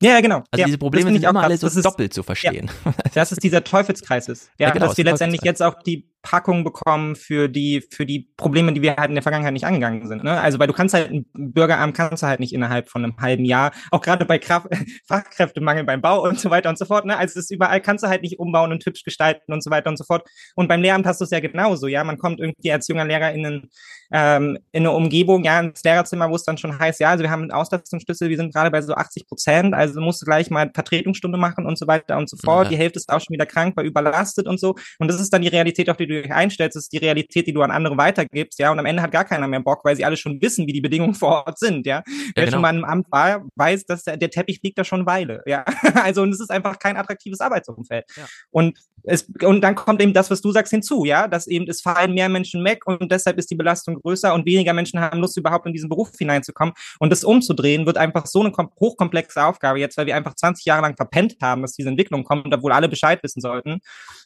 Ja, 0.00 0.12
ja, 0.12 0.20
genau. 0.20 0.44
Also 0.50 0.60
ja, 0.60 0.66
diese 0.66 0.78
Probleme 0.78 1.10
sind 1.10 1.22
immer 1.24 1.40
krass. 1.40 1.62
alle 1.62 1.70
so 1.70 1.82
doppelt 1.82 2.14
zu 2.14 2.22
verstehen. 2.22 2.70
Ja, 2.84 2.94
das 3.14 3.32
ist 3.32 3.42
dieser 3.42 3.64
Teufelskreis 3.64 4.28
ist. 4.28 4.50
Ja, 4.58 4.70
genau, 4.70 4.86
dass 4.86 4.96
wir 4.96 5.04
letztendlich 5.04 5.42
jetzt 5.42 5.62
auch 5.62 5.82
die 5.82 6.13
Packung 6.24 6.64
bekommen 6.64 7.16
für 7.16 7.48
die, 7.48 7.86
für 7.92 8.06
die 8.06 8.30
Probleme, 8.36 8.72
die 8.72 8.82
wir 8.82 8.96
halt 8.96 9.10
in 9.10 9.14
der 9.14 9.22
Vergangenheit 9.22 9.52
nicht 9.52 9.66
angegangen 9.66 10.08
sind. 10.08 10.24
Ne? 10.24 10.40
Also, 10.40 10.58
weil 10.58 10.66
du 10.66 10.72
kannst 10.72 10.94
halt 10.94 11.10
ein 11.10 11.26
Bürgeramt 11.34 11.94
kannst 11.94 12.22
du 12.22 12.26
halt 12.26 12.40
nicht 12.40 12.54
innerhalb 12.54 12.88
von 12.88 13.04
einem 13.04 13.16
halben 13.18 13.44
Jahr, 13.44 13.72
auch 13.90 14.00
gerade 14.00 14.24
bei 14.24 14.38
Kraft, 14.38 14.68
Fachkräftemangel 15.06 15.84
beim 15.84 16.00
Bau 16.00 16.24
und 16.24 16.40
so 16.40 16.50
weiter 16.50 16.70
und 16.70 16.78
so 16.78 16.86
fort. 16.86 17.04
Ne? 17.04 17.16
Also 17.16 17.38
es 17.38 17.44
ist 17.44 17.50
überall 17.50 17.80
kannst 17.80 18.02
du 18.02 18.08
halt 18.08 18.22
nicht 18.22 18.38
umbauen 18.38 18.72
und 18.72 18.84
hübsch 18.84 19.04
gestalten 19.04 19.52
und 19.52 19.62
so 19.62 19.70
weiter 19.70 19.90
und 19.90 19.98
so 19.98 20.04
fort. 20.04 20.26
Und 20.56 20.66
beim 20.66 20.80
Lehramt 20.80 21.06
hast 21.06 21.20
du 21.20 21.24
es 21.24 21.30
ja 21.30 21.40
genauso. 21.40 21.86
Ja, 21.86 22.02
man 22.04 22.16
kommt 22.16 22.40
irgendwie 22.40 22.72
als 22.72 22.88
junger 22.88 23.04
Lehrer 23.04 23.32
in, 23.32 23.44
einen, 23.44 23.70
ähm, 24.10 24.58
in 24.72 24.82
eine 24.82 24.92
Umgebung, 24.92 25.44
ja, 25.44 25.60
ins 25.60 25.84
Lehrerzimmer, 25.84 26.30
wo 26.30 26.36
es 26.36 26.44
dann 26.44 26.56
schon 26.56 26.78
heißt, 26.78 27.00
ja, 27.00 27.10
also 27.10 27.22
wir 27.22 27.30
haben 27.30 27.42
einen 27.42 27.52
Auslastungsschlüssel, 27.52 28.30
wir 28.30 28.38
sind 28.38 28.54
gerade 28.54 28.70
bei 28.70 28.80
so 28.80 28.94
80 28.94 29.26
Prozent, 29.26 29.74
also 29.74 30.00
musst 30.00 30.22
du 30.22 30.26
gleich 30.26 30.50
mal 30.50 30.70
Vertretungsstunde 30.72 31.36
machen 31.36 31.66
und 31.66 31.78
so 31.78 31.86
weiter 31.86 32.16
und 32.16 32.30
so 32.30 32.38
fort. 32.42 32.64
Ja. 32.64 32.70
Die 32.70 32.76
Hälfte 32.78 32.98
ist 32.98 33.10
auch 33.10 33.20
schon 33.20 33.34
wieder 33.34 33.46
krank, 33.46 33.76
weil 33.76 33.84
überlastet 33.84 34.46
und 34.46 34.58
so. 34.58 34.74
Und 34.98 35.08
das 35.08 35.20
ist 35.20 35.32
dann 35.32 35.42
die 35.42 35.48
Realität, 35.48 35.90
auf 35.90 35.98
die 35.98 36.06
du 36.06 36.13
dich 36.22 36.32
einstellst, 36.32 36.76
ist 36.76 36.92
die 36.92 36.98
Realität, 36.98 37.46
die 37.46 37.52
du 37.52 37.62
an 37.62 37.70
andere 37.70 37.96
weitergibst, 37.96 38.58
ja. 38.58 38.70
Und 38.70 38.78
am 38.78 38.86
Ende 38.86 39.02
hat 39.02 39.12
gar 39.12 39.24
keiner 39.24 39.48
mehr 39.48 39.60
Bock, 39.60 39.84
weil 39.84 39.96
sie 39.96 40.04
alle 40.04 40.16
schon 40.16 40.40
wissen, 40.40 40.66
wie 40.66 40.72
die 40.72 40.80
Bedingungen 40.80 41.14
vor 41.14 41.44
Ort 41.46 41.58
sind, 41.58 41.86
ja. 41.86 42.02
Wer 42.34 42.44
genau. 42.44 42.56
schon 42.56 42.62
mal 42.62 42.68
einem 42.68 42.84
Amt 42.84 43.06
war, 43.10 43.44
weiß, 43.56 43.86
dass 43.86 44.04
der, 44.04 44.16
der 44.16 44.30
Teppich 44.30 44.60
liegt 44.62 44.78
da 44.78 44.84
schon 44.84 45.00
eine 45.00 45.06
Weile, 45.06 45.42
ja. 45.46 45.64
Also, 46.04 46.22
und 46.22 46.30
es 46.30 46.40
ist 46.40 46.50
einfach 46.50 46.78
kein 46.78 46.96
attraktives 46.96 47.40
Arbeitsumfeld. 47.40 48.04
Und 48.50 48.78
es, 49.04 49.28
und 49.42 49.60
dann 49.60 49.74
kommt 49.74 50.00
eben 50.00 50.14
das, 50.14 50.30
was 50.30 50.40
du 50.40 50.50
sagst, 50.50 50.70
hinzu, 50.70 51.04
ja, 51.04 51.28
dass 51.28 51.46
eben 51.46 51.68
es 51.68 51.82
fallen 51.82 52.14
mehr 52.14 52.28
Menschen 52.28 52.64
weg 52.64 52.86
und 52.86 53.10
deshalb 53.12 53.38
ist 53.38 53.50
die 53.50 53.54
Belastung 53.54 54.00
größer 54.00 54.32
und 54.32 54.46
weniger 54.46 54.72
Menschen 54.72 54.98
haben 55.00 55.20
Lust, 55.20 55.36
überhaupt 55.36 55.66
in 55.66 55.72
diesen 55.72 55.88
Beruf 55.88 56.10
hineinzukommen. 56.16 56.74
Und 56.98 57.10
das 57.10 57.22
umzudrehen 57.22 57.86
wird 57.86 57.98
einfach 57.98 58.26
so 58.26 58.40
eine 58.40 58.50
kom- 58.50 58.70
hochkomplexe 58.80 59.44
Aufgabe 59.44 59.78
jetzt, 59.78 59.96
weil 59.98 60.06
wir 60.06 60.16
einfach 60.16 60.34
20 60.34 60.64
Jahre 60.64 60.82
lang 60.82 60.96
verpennt 60.96 61.36
haben, 61.42 61.62
dass 61.62 61.72
diese 61.72 61.90
Entwicklung 61.90 62.24
kommt, 62.24 62.52
obwohl 62.52 62.72
alle 62.72 62.88
Bescheid 62.88 63.22
wissen 63.22 63.40
sollten. 63.40 63.80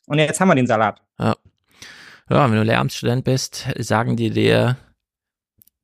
Und 0.07 0.18
jetzt 0.18 0.40
haben 0.40 0.48
wir 0.48 0.55
den 0.55 0.66
Salat. 0.66 1.01
Ja. 1.18 1.35
Ja, 2.31 2.51
wenn 2.51 2.57
du 2.57 2.62
Lehramtsstudent 2.62 3.25
bist, 3.25 3.67
sagen 3.79 4.17
die 4.17 4.31
dir, 4.31 4.77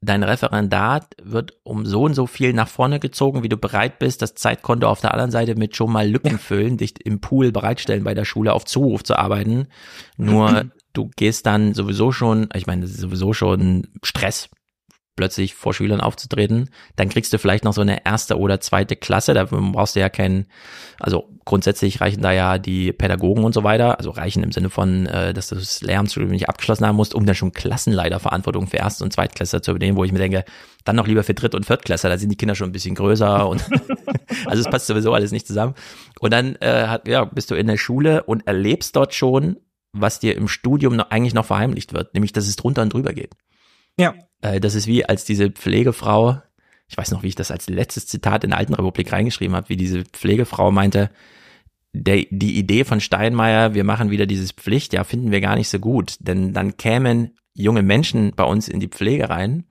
dein 0.04 0.22
Referendat 0.22 1.14
wird 1.22 1.54
um 1.62 1.87
so 1.87 2.04
und 2.04 2.14
so 2.14 2.26
viel 2.26 2.52
nach 2.52 2.68
vorne 2.68 3.00
gezogen, 3.00 3.42
wie 3.42 3.48
du 3.48 3.57
bereit 3.57 3.98
bist, 3.98 4.22
das 4.22 4.35
Zeitkonto 4.35 4.87
auf 4.87 5.00
der 5.00 5.12
anderen 5.12 5.30
Seite 5.30 5.54
mit 5.54 5.74
schon 5.74 5.90
mal 5.90 6.09
Lücken 6.09 6.38
füllen, 6.38 6.76
dich 6.76 7.04
im 7.04 7.20
Pool 7.20 7.52
bereitstellen 7.52 8.04
bei 8.04 8.14
der 8.14 8.25
Schule 8.25 8.52
auf 8.52 8.64
Zuruf 8.64 9.02
zu 9.02 9.16
arbeiten. 9.18 9.68
Nur 10.16 10.66
du 10.92 11.10
gehst 11.16 11.46
dann 11.46 11.75
sowieso 11.75 12.12
schon, 12.12 12.48
ich 12.54 12.66
meine, 12.66 12.83
das 12.83 12.90
ist 12.90 13.00
sowieso 13.00 13.33
schon 13.33 13.88
Stress. 14.02 14.50
Plötzlich 15.17 15.54
vor 15.54 15.75
Schülern 15.75 16.00
aufzutreten. 16.00 16.71
Dann 16.96 17.08
kriegst 17.08 17.33
du 17.33 17.38
vielleicht 17.38 17.65
noch 17.65 17.73
so 17.73 17.81
eine 17.81 18.04
erste 18.04 18.38
oder 18.38 18.60
zweite 18.60 18.96
Klasse. 18.96 19.35
Da 19.35 19.44
brauchst 19.44 19.96
du 19.96 20.00
ja 20.00 20.08
keinen, 20.08 20.46
also 20.98 21.29
grundsätzlich 21.44 22.00
reichen 22.00 22.23
da 22.23 22.33
ja 22.33 22.58
die 22.58 22.92
Pädagogen 22.92 23.44
und 23.44 23.52
so 23.54 23.65
weiter, 23.65 23.98
also 23.98 24.10
reichen 24.10 24.42
im 24.42 24.52
Sinne 24.52 24.71
von, 24.71 25.06
äh, 25.06 25.33
dass 25.33 25.48
du 25.48 25.54
das 25.54 25.83
Lehramtsstudium 25.83 26.31
nicht 26.31 26.48
abgeschlossen 26.48 26.87
haben 26.87 26.96
musst, 26.96 27.15
um 27.15 27.27
dann 27.27 27.35
schon 27.35 27.52
Klassenleiterverantwortung 27.52 28.67
für 28.67 28.79
Erst- 28.79 29.02
und 29.02 29.12
Zweitklässler 29.12 29.62
zu 29.62 29.71
übernehmen, 29.71 29.96
wo 29.96 30.04
ich 30.04 30.12
mir 30.12 30.19
denke, 30.19 30.44
dann 30.85 30.96
noch 30.96 31.06
lieber 31.06 31.23
für 31.23 31.35
Dritt- 31.35 31.54
und 31.54 31.67
Viertklässler, 31.67 32.10
da 32.10 32.19
sind 32.19 32.31
die 32.31 32.37
Kinder 32.37 32.54
schon 32.54 32.71
ein 32.71 32.73
bisschen 32.73 32.94
größer 32.94 33.48
und 33.48 33.65
also 34.46 34.60
es 34.60 34.69
passt 34.69 34.87
sowieso 34.87 35.12
alles 35.12 35.33
nicht 35.33 35.46
zusammen. 35.46 35.75
Und 36.21 36.33
dann 36.33 36.56
äh, 36.56 36.87
hat, 36.87 37.06
ja, 37.08 37.25
bist 37.25 37.50
du 37.50 37.54
in 37.54 37.67
der 37.67 37.77
Schule 37.77 38.25
und 38.25 38.46
erlebst 38.46 38.96
dort 38.96 39.15
schon, 39.15 39.56
was 39.92 40.19
dir 40.19 40.37
im 40.37 40.48
Studium 40.48 40.96
noch, 40.96 41.10
eigentlich 41.10 41.35
noch 41.35 41.46
verheimlicht 41.46 41.92
wird, 41.92 42.15
nämlich 42.15 42.33
dass 42.33 42.48
es 42.48 42.56
drunter 42.56 42.83
und 42.83 42.92
drüber 42.92 43.12
geht. 43.12 43.35
Ja. 43.98 44.15
Äh, 44.44 44.60
das 44.60 44.74
ist 44.74 44.86
wie 44.86 45.04
als 45.04 45.24
diese 45.24 45.50
Pflegefrau, 45.50 46.40
ich 46.88 46.96
weiß 46.96 47.10
noch, 47.10 47.22
wie 47.22 47.28
ich 47.28 47.34
das 47.34 47.50
als 47.50 47.68
letztes 47.68 48.06
Zitat 48.06 48.44
in 48.44 48.50
der 48.50 48.58
Alten 48.58 48.74
Republik 48.74 49.10
reingeschrieben 49.12 49.56
habe, 49.56 49.68
wie 49.70 49.76
diese 49.76 50.04
Pflegefrau 50.04 50.70
meinte, 50.70 51.10
der, 51.92 52.24
die 52.30 52.58
Idee 52.58 52.84
von 52.84 53.00
Steinmeier, 53.00 53.74
wir 53.74 53.84
machen 53.84 54.10
wieder 54.10 54.26
dieses 54.26 54.52
Pflicht, 54.52 54.92
ja, 54.92 55.04
finden 55.04 55.30
wir 55.30 55.40
gar 55.40 55.56
nicht 55.56 55.68
so 55.68 55.78
gut, 55.78 56.16
denn 56.20 56.52
dann 56.52 56.76
kämen 56.76 57.30
junge 57.54 57.82
Menschen 57.82 58.32
bei 58.34 58.44
uns 58.44 58.68
in 58.68 58.80
die 58.80 58.88
Pflege 58.88 59.30
rein, 59.30 59.64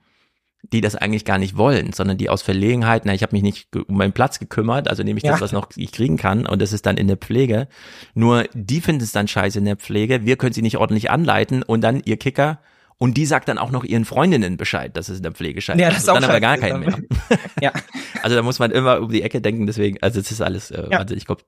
die 0.72 0.80
das 0.80 0.96
eigentlich 0.96 1.26
gar 1.26 1.36
nicht 1.36 1.58
wollen, 1.58 1.92
sondern 1.92 2.16
die 2.16 2.30
aus 2.30 2.40
Verlegenheit, 2.40 3.02
na, 3.04 3.12
ich 3.12 3.22
habe 3.22 3.36
mich 3.36 3.42
nicht 3.42 3.76
um 3.76 3.98
meinen 3.98 4.14
Platz 4.14 4.38
gekümmert, 4.38 4.88
also 4.88 5.02
nehme 5.02 5.18
ich 5.18 5.22
das, 5.22 5.38
Ja. 5.38 5.44
was 5.44 5.52
noch 5.52 5.68
ich 5.76 5.92
kriegen 5.92 6.16
kann 6.16 6.46
und 6.46 6.62
das 6.62 6.72
ist 6.72 6.86
dann 6.86 6.96
in 6.96 7.06
der 7.06 7.18
Pflege. 7.18 7.68
Nur 8.14 8.44
die 8.54 8.80
finden 8.80 9.02
es 9.02 9.12
dann 9.12 9.28
scheiße 9.28 9.58
in 9.58 9.66
der 9.66 9.76
Pflege, 9.76 10.24
wir 10.24 10.36
können 10.36 10.54
sie 10.54 10.62
nicht 10.62 10.78
ordentlich 10.78 11.10
anleiten 11.10 11.62
und 11.62 11.82
dann 11.82 12.00
ihr 12.06 12.16
Kicker 12.16 12.58
und 12.98 13.16
die 13.16 13.26
sagt 13.26 13.48
dann 13.48 13.58
auch 13.58 13.70
noch 13.70 13.84
ihren 13.84 14.04
Freundinnen 14.04 14.56
Bescheid, 14.56 14.96
dass 14.96 15.08
es 15.08 15.18
in 15.18 15.22
der 15.22 15.32
Pflege 15.32 15.60
scheiße 15.60 15.80
Ja, 15.80 15.88
das 15.90 15.98
ist 15.98 16.04
und 16.08 16.16
auch 16.16 16.20
dann 16.20 16.30
aber 16.30 16.40
gar 16.40 16.56
keinen 16.58 16.80
mehr. 16.80 16.98
Ja. 17.60 17.72
Also 18.22 18.36
da 18.36 18.42
muss 18.42 18.58
man 18.58 18.70
immer 18.70 19.00
um 19.02 19.10
die 19.10 19.20
Ecke 19.22 19.42
denken, 19.42 19.66
deswegen, 19.66 19.98
also 20.00 20.18
es 20.18 20.30
ist 20.30 20.40
alles 20.40 20.70
äh, 20.70 20.86
Ja. 20.90 21.00
wahnsinnig 21.00 21.24
kom- 21.24 21.42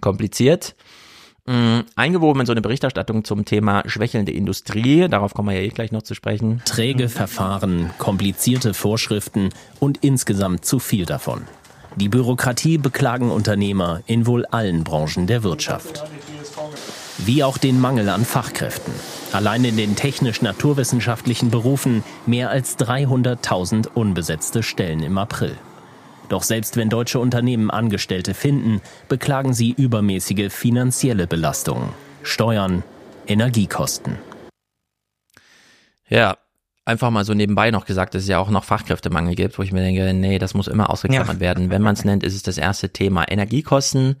kompliziert. 0.00 0.74
Mm, 1.46 1.80
Eingewoben 1.94 2.40
in 2.40 2.46
so 2.46 2.52
eine 2.52 2.62
Berichterstattung 2.62 3.22
zum 3.24 3.44
Thema 3.44 3.82
schwächelnde 3.86 4.32
Industrie, 4.32 5.08
darauf 5.08 5.34
kommen 5.34 5.50
wir 5.50 5.56
ja 5.60 5.62
eh 5.66 5.68
gleich 5.68 5.92
noch 5.92 6.02
zu 6.02 6.14
sprechen. 6.14 6.62
Träge 6.64 7.08
Verfahren, 7.08 7.90
komplizierte 7.98 8.72
Vorschriften 8.74 9.50
und 9.78 9.98
insgesamt 10.02 10.64
zu 10.64 10.78
viel 10.78 11.04
davon. 11.04 11.42
Die 11.96 12.08
Bürokratie 12.08 12.78
beklagen 12.78 13.30
Unternehmer 13.30 14.02
in 14.06 14.26
wohl 14.26 14.44
allen 14.46 14.84
Branchen 14.84 15.26
der 15.26 15.42
Wirtschaft. 15.42 16.02
Wie 17.18 17.44
auch 17.44 17.58
den 17.58 17.80
Mangel 17.80 18.08
an 18.08 18.24
Fachkräften. 18.24 18.92
Allein 19.32 19.64
in 19.64 19.76
den 19.76 19.96
technisch-naturwissenschaftlichen 19.96 21.50
Berufen 21.50 22.02
mehr 22.26 22.50
als 22.50 22.78
300.000 22.78 23.88
unbesetzte 23.94 24.62
Stellen 24.62 25.02
im 25.02 25.18
April. 25.18 25.56
Doch 26.28 26.42
selbst 26.42 26.76
wenn 26.76 26.88
deutsche 26.88 27.18
Unternehmen 27.20 27.70
Angestellte 27.70 28.34
finden, 28.34 28.80
beklagen 29.08 29.52
sie 29.52 29.72
übermäßige 29.72 30.52
finanzielle 30.52 31.26
Belastungen. 31.26 31.90
Steuern, 32.22 32.82
Energiekosten. 33.26 34.18
Ja, 36.08 36.36
einfach 36.84 37.10
mal 37.10 37.24
so 37.24 37.34
nebenbei 37.34 37.70
noch 37.70 37.84
gesagt, 37.84 38.14
dass 38.14 38.22
es 38.22 38.28
ja 38.28 38.38
auch 38.38 38.50
noch 38.50 38.64
Fachkräftemangel 38.64 39.34
gibt, 39.34 39.58
wo 39.58 39.62
ich 39.62 39.72
mir 39.72 39.82
denke, 39.82 40.12
nee, 40.14 40.38
das 40.38 40.54
muss 40.54 40.68
immer 40.68 40.90
ausgeklammert 40.90 41.34
Ja. 41.34 41.40
werden. 41.40 41.70
Wenn 41.70 41.82
man 41.82 41.94
es 41.94 42.04
nennt, 42.04 42.22
ist 42.24 42.34
es 42.34 42.42
das 42.42 42.58
erste 42.58 42.90
Thema. 42.90 43.30
Energiekosten 43.30 44.16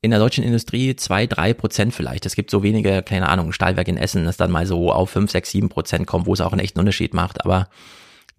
in 0.00 0.10
der 0.10 0.20
deutschen 0.20 0.44
Industrie 0.44 0.94
zwei, 0.96 1.26
drei 1.26 1.54
Prozent 1.54 1.92
vielleicht. 1.92 2.24
Es 2.24 2.36
gibt 2.36 2.50
so 2.50 2.62
wenige, 2.62 3.02
keine 3.02 3.28
Ahnung, 3.28 3.52
Stahlwerk 3.52 3.88
in 3.88 3.96
Essen, 3.96 4.24
das 4.24 4.36
dann 4.36 4.50
mal 4.50 4.66
so 4.66 4.92
auf 4.92 5.10
fünf, 5.10 5.30
sechs, 5.30 5.50
sieben 5.50 5.68
Prozent 5.68 6.06
kommt, 6.06 6.26
wo 6.26 6.32
es 6.32 6.40
auch 6.40 6.52
einen 6.52 6.60
echten 6.60 6.78
Unterschied 6.78 7.14
macht. 7.14 7.44
Aber 7.44 7.68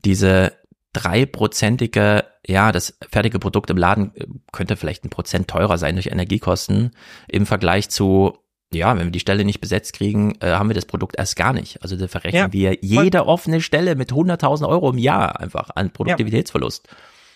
diese 0.06 0.54
dreiprozentige, 0.94 2.26
ja, 2.48 2.72
das 2.72 2.98
fertige 3.12 3.40
Produkt 3.40 3.70
im 3.70 3.78
Laden 3.78 4.12
äh, 4.16 4.26
könnte 4.52 4.78
vielleicht 4.78 5.04
ein 5.04 5.10
Prozent 5.10 5.48
teurer 5.48 5.78
sein 5.78 5.96
durch 5.96 6.08
Energiekosten 6.08 6.92
im 7.28 7.46
Vergleich 7.46 7.90
zu, 7.90 8.38
ja, 8.74 8.98
wenn 8.98 9.08
wir 9.08 9.12
die 9.12 9.20
Stelle 9.20 9.44
nicht 9.44 9.60
besetzt 9.60 9.94
kriegen, 9.94 10.36
äh, 10.40 10.52
haben 10.52 10.70
wir 10.70 10.76
das 10.76 10.86
Produkt 10.86 11.18
erst 11.18 11.36
gar 11.36 11.54
nicht. 11.54 11.84
Also 11.84 11.98
da 11.98 12.08
verrechnen 12.08 12.42
Ja, 12.42 12.54
wir 12.54 12.78
jede 12.82 13.26
offene 13.28 13.62
Stelle 13.62 13.96
mit 13.96 14.12
100.000 14.12 14.68
Euro 14.68 14.90
im 14.90 14.98
Jahr 14.98 15.40
einfach 15.40 15.70
an 15.76 15.92
Produktivitätsverlust. 15.92 16.88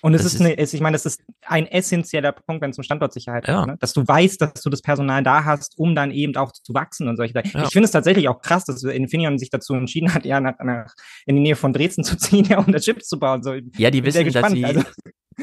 Und 0.03 0.13
es 0.13 0.23
Das 0.23 0.33
ist, 0.33 0.41
eine, 0.41 0.53
ich 0.55 0.81
meine, 0.81 0.95
das 0.95 1.05
ist 1.05 1.23
ein 1.45 1.65
essentieller 1.65 2.33
Punkt, 2.33 2.61
wenn 2.61 2.71
es 2.71 2.77
um 2.77 2.83
Standortsicherheit 2.83 3.47
Ja. 3.47 3.59
geht, 3.61 3.67
ne? 3.67 3.77
dass 3.79 3.93
du 3.93 4.05
weißt, 4.05 4.41
dass 4.41 4.61
du 4.61 4.69
das 4.69 4.81
Personal 4.81 5.23
da 5.23 5.45
hast, 5.45 5.77
um 5.77 5.95
dann 5.95 6.11
eben 6.11 6.35
auch 6.35 6.51
zu 6.51 6.73
wachsen 6.73 7.07
und 7.07 7.15
solche 7.15 7.31
Sachen. 7.33 7.51
Ja. 7.53 7.63
Ich 7.63 7.71
finde 7.71 7.85
es 7.85 7.91
tatsächlich 7.91 8.27
auch 8.27 8.41
krass, 8.41 8.65
dass 8.65 8.83
Infineon 8.83 9.39
sich 9.39 9.49
dazu 9.49 9.73
entschieden 9.75 10.13
hat, 10.13 10.25
ja, 10.25 10.41
nach, 10.41 10.59
nach, 10.59 10.93
in 11.25 11.37
die 11.37 11.41
Nähe 11.41 11.55
von 11.55 11.71
Dresden 11.71 12.03
zu 12.03 12.17
ziehen, 12.17 12.43
ja, 12.49 12.59
um 12.59 12.69
das 12.73 12.83
Chips 12.83 13.07
zu 13.07 13.17
bauen. 13.17 13.43
So, 13.43 13.53
Ja, 13.77 13.91
die 13.91 14.03
wissen, 14.03 14.29
dass 14.29 14.51
sie 14.51 14.65
Also, 14.65 14.81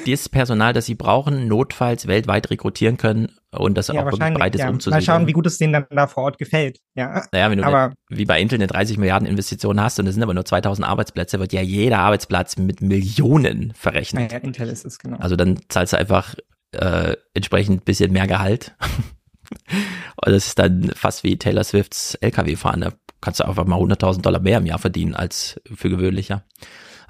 dieses 0.07 0.29
Personal, 0.29 0.73
das 0.73 0.87
sie 0.87 0.95
brauchen, 0.95 1.49
notfalls 1.49 2.07
weltweit 2.07 2.51
rekrutieren 2.51 2.97
können 2.97 3.33
und 3.51 3.77
das 3.77 3.89
ja, 3.89 4.01
auch 4.01 4.05
wirklich 4.07 4.33
bereit 4.33 4.55
ist 4.55 4.61
Ja. 4.61 4.67
Mal 4.67 4.73
umzusiedeln. 4.73 5.03
schauen, 5.05 5.27
wie 5.27 5.33
gut 5.33 5.47
es 5.47 5.59
denen 5.59 5.73
dann 5.73 5.87
da 5.91 6.07
vor 6.07 6.25
Ort 6.25 6.39
gefällt. 6.39 6.81
Ja, 6.95 7.25
Naja, 7.33 7.51
wenn 7.51 7.59
du 7.59 7.65
aber 7.65 7.93
wie 8.09 8.25
bei 8.25 8.41
Intel 8.41 8.57
eine 8.57 8.67
30 8.67 8.99
Milliarden 8.99 9.27
Investition 9.27 9.81
hast 9.81 9.99
und 9.99 10.07
es 10.07 10.15
sind 10.15 10.23
aber 10.23 10.35
nur 10.35 10.45
2000 10.45 10.87
Arbeitsplätze, 10.87 11.41
wird 11.41 11.53
ja 11.53 11.63
jeder 11.63 11.99
Arbeitsplatz 11.99 12.57
mit 12.57 12.81
Millionen 12.81 13.73
verrechnet. 13.75 14.31
naja, 14.31 14.43
Intel 14.43 14.69
ist 14.69 14.85
es 14.85 14.99
genau. 14.99 15.19
Also 15.19 15.37
dann 15.37 15.61
zahlst 15.69 15.93
du 15.93 15.99
einfach 15.99 16.35
äh, 16.73 17.17
entsprechend 17.35 17.85
bisschen 17.85 18.13
mehr 18.13 18.27
Gehalt. 18.27 18.75
und 19.71 20.33
das 20.33 20.49
ist 20.49 20.59
dann 20.59 20.91
fast 20.95 21.25
wie 21.25 21.37
Taylor 21.37 21.65
Swifts 21.65 22.15
LKW-Fahren. 22.15 22.83
Da 22.83 22.93
kannst 23.21 23.41
du 23.41 23.45
einfach 23.45 23.67
mal 23.67 23.79
100.000 23.79 24.23
Dollar 24.23 24.41
mehr 24.41 24.59
im 24.59 24.67
Jahr 24.67 24.79
verdienen 24.79 25.15
als 25.15 25.61
für 25.75 25.91
gewöhnlicher. 25.91 26.45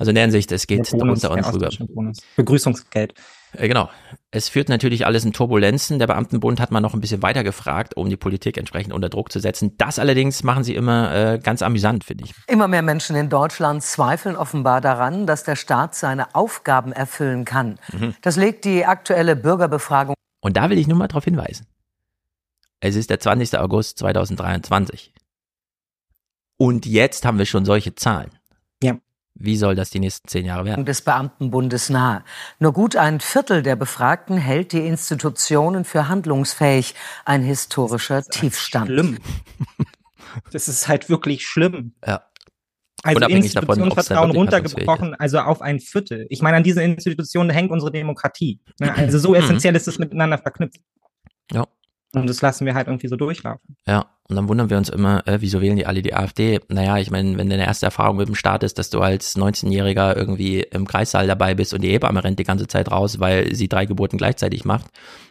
Also 0.01 0.11
in 0.11 0.15
der 0.15 0.25
Hinsicht, 0.25 0.51
es 0.51 0.67
geht 0.67 0.91
drunter 0.91 1.31
und 1.31 1.43
drüber. 1.43 1.69
Begrüßungsgeld. 2.35 3.13
Äh, 3.53 3.69
Genau. 3.69 3.91
Es 4.31 4.49
führt 4.49 4.69
natürlich 4.69 5.05
alles 5.05 5.25
in 5.25 5.33
Turbulenzen. 5.33 5.99
Der 5.99 6.07
Beamtenbund 6.07 6.59
hat 6.61 6.71
mal 6.71 6.81
noch 6.81 6.95
ein 6.95 7.01
bisschen 7.01 7.21
weiter 7.21 7.43
gefragt, 7.45 7.97
um 7.97 8.09
die 8.09 8.17
Politik 8.17 8.57
entsprechend 8.57 8.95
unter 8.95 9.11
Druck 9.11 9.31
zu 9.31 9.41
setzen. 9.41 9.77
Das 9.77 9.99
allerdings 9.99 10.43
machen 10.43 10.65
sie 10.65 10.75
immer 10.75 11.13
äh, 11.13 11.39
ganz 11.39 11.61
amüsant, 11.61 12.05
finde 12.05 12.25
ich. 12.25 12.35
Immer 12.47 12.67
mehr 12.69 12.81
Menschen 12.81 13.15
in 13.15 13.29
Deutschland 13.29 13.83
zweifeln 13.83 14.37
offenbar 14.37 14.81
daran, 14.81 15.27
dass 15.27 15.43
der 15.45 15.57
Staat 15.57 15.95
seine 15.95 16.35
Aufgaben 16.35 16.93
erfüllen 16.93 17.45
kann. 17.45 17.79
Mhm. 17.93 18.15
Das 18.23 18.37
legt 18.37 18.65
die 18.65 18.87
aktuelle 18.87 19.37
Bürgerbefragung 19.37 20.15
Und 20.41 20.57
da 20.57 20.71
will 20.71 20.79
ich 20.79 20.87
nur 20.87 20.97
mal 20.97 21.09
darauf 21.09 21.25
hinweisen. 21.25 21.67
Es 22.79 22.97
ist 22.97 23.11
der 23.11 23.21
20. 23.21 23.59
August 23.59 23.99
2023. 23.99 25.13
Und 26.57 26.87
jetzt 26.87 27.27
haben 27.27 27.37
wir 27.37 27.47
schon 27.47 27.67
solche 27.67 27.95
Zahlen. 27.95 28.31
Wie 29.43 29.57
soll 29.57 29.75
das 29.75 29.89
die 29.89 30.01
nächsten 30.01 30.29
zehn 30.29 30.45
Jahre 30.45 30.67
werden? 30.67 30.85
des 30.85 31.01
Beamtenbundes 31.03 31.89
nahe. 31.89 32.23
Nur 32.59 32.73
gut 32.75 32.95
ein 32.95 33.21
Viertel 33.21 33.63
der 33.63 33.75
Befragten 33.75 34.37
hält 34.37 34.73
die 34.73 34.87
Institutionen 34.87 35.85
für 35.85 36.09
handlungsfähig. 36.09 36.95
Ein 37.25 37.43
historischer 37.43 38.23
Tiefstand. 38.23 38.89
Schlimm. 38.89 39.19
Das 40.53 40.69
ist 40.69 40.87
halt 40.89 41.09
wirklich 41.09 41.47
schlimm. 41.47 41.95
Ja. 42.07 42.23
Also 43.03 43.17
Unabhängig 43.17 43.55
davon, 43.55 43.79
dann 43.79 43.89
Institutionsvertrauen 43.89 44.29
wirklich 44.35 44.41
runtergebrochen, 44.41 45.15
also 45.15 45.39
auf 45.39 45.63
ein 45.63 45.81
Viertel. 45.81 46.27
Ich 46.29 46.43
meine, 46.43 46.59
an 46.59 46.63
diese 46.63 46.83
Institutionen 46.83 47.49
hängt 47.49 47.71
unsere 47.71 47.91
Demokratie. 47.91 48.61
Ne? 48.79 48.95
Also 48.95 49.19
so 49.19 49.31
Mhm. 49.31 49.37
essentiell 49.37 49.75
ist 49.75 49.89
es 49.89 49.99
miteinander 49.99 50.37
verknüpft. 50.37 50.81
Ja. 51.51 51.67
Und 52.15 52.29
das 52.29 52.43
lassen 52.43 52.67
wir 52.67 52.75
halt 52.75 52.89
irgendwie 52.89 53.09
so 53.09 53.17
durchlaufen. 53.17 53.77
Ja, 53.87 54.11
und 54.31 54.37
dann 54.37 54.49
wundern 54.49 54.71
wir 54.71 54.79
uns 54.79 54.89
immer, 54.89 55.27
äh, 55.27 55.39
wieso 55.41 55.61
wählen 55.61 55.77
die 55.77 55.87
alle 55.87 56.03
die 56.03 56.15
AfD? 56.15 56.61
Naja, 56.69 56.99
ich 56.99 57.11
meine, 57.11 57.37
wenn 57.37 57.51
deine 57.51 57.67
erste 57.67 57.87
Erfahrung 57.87 58.17
mit 58.17 58.29
dem 58.29 58.37
Staat 58.37 58.63
ist, 58.63 58.79
dass 58.79 58.89
du 58.89 59.01
als 59.01 59.37
19-Jähriger 59.37 60.17
irgendwie 60.17 60.61
im 60.61 60.87
Kreissaal 60.87 61.27
dabei 61.27 61.55
bist 61.55 61.75
und 61.75 61.83
die 61.83 61.91
Hebamme 61.91 62.23
rennt 62.23 62.39
die 62.39 62.45
ganze 62.45 62.69
Zeit 62.69 62.93
raus, 62.93 63.19
weil 63.19 63.53
sie 63.55 63.69
drei 63.69 63.87
Geburten 63.87 64.19
gleichzeitig 64.19 64.65
macht, 64.65 64.87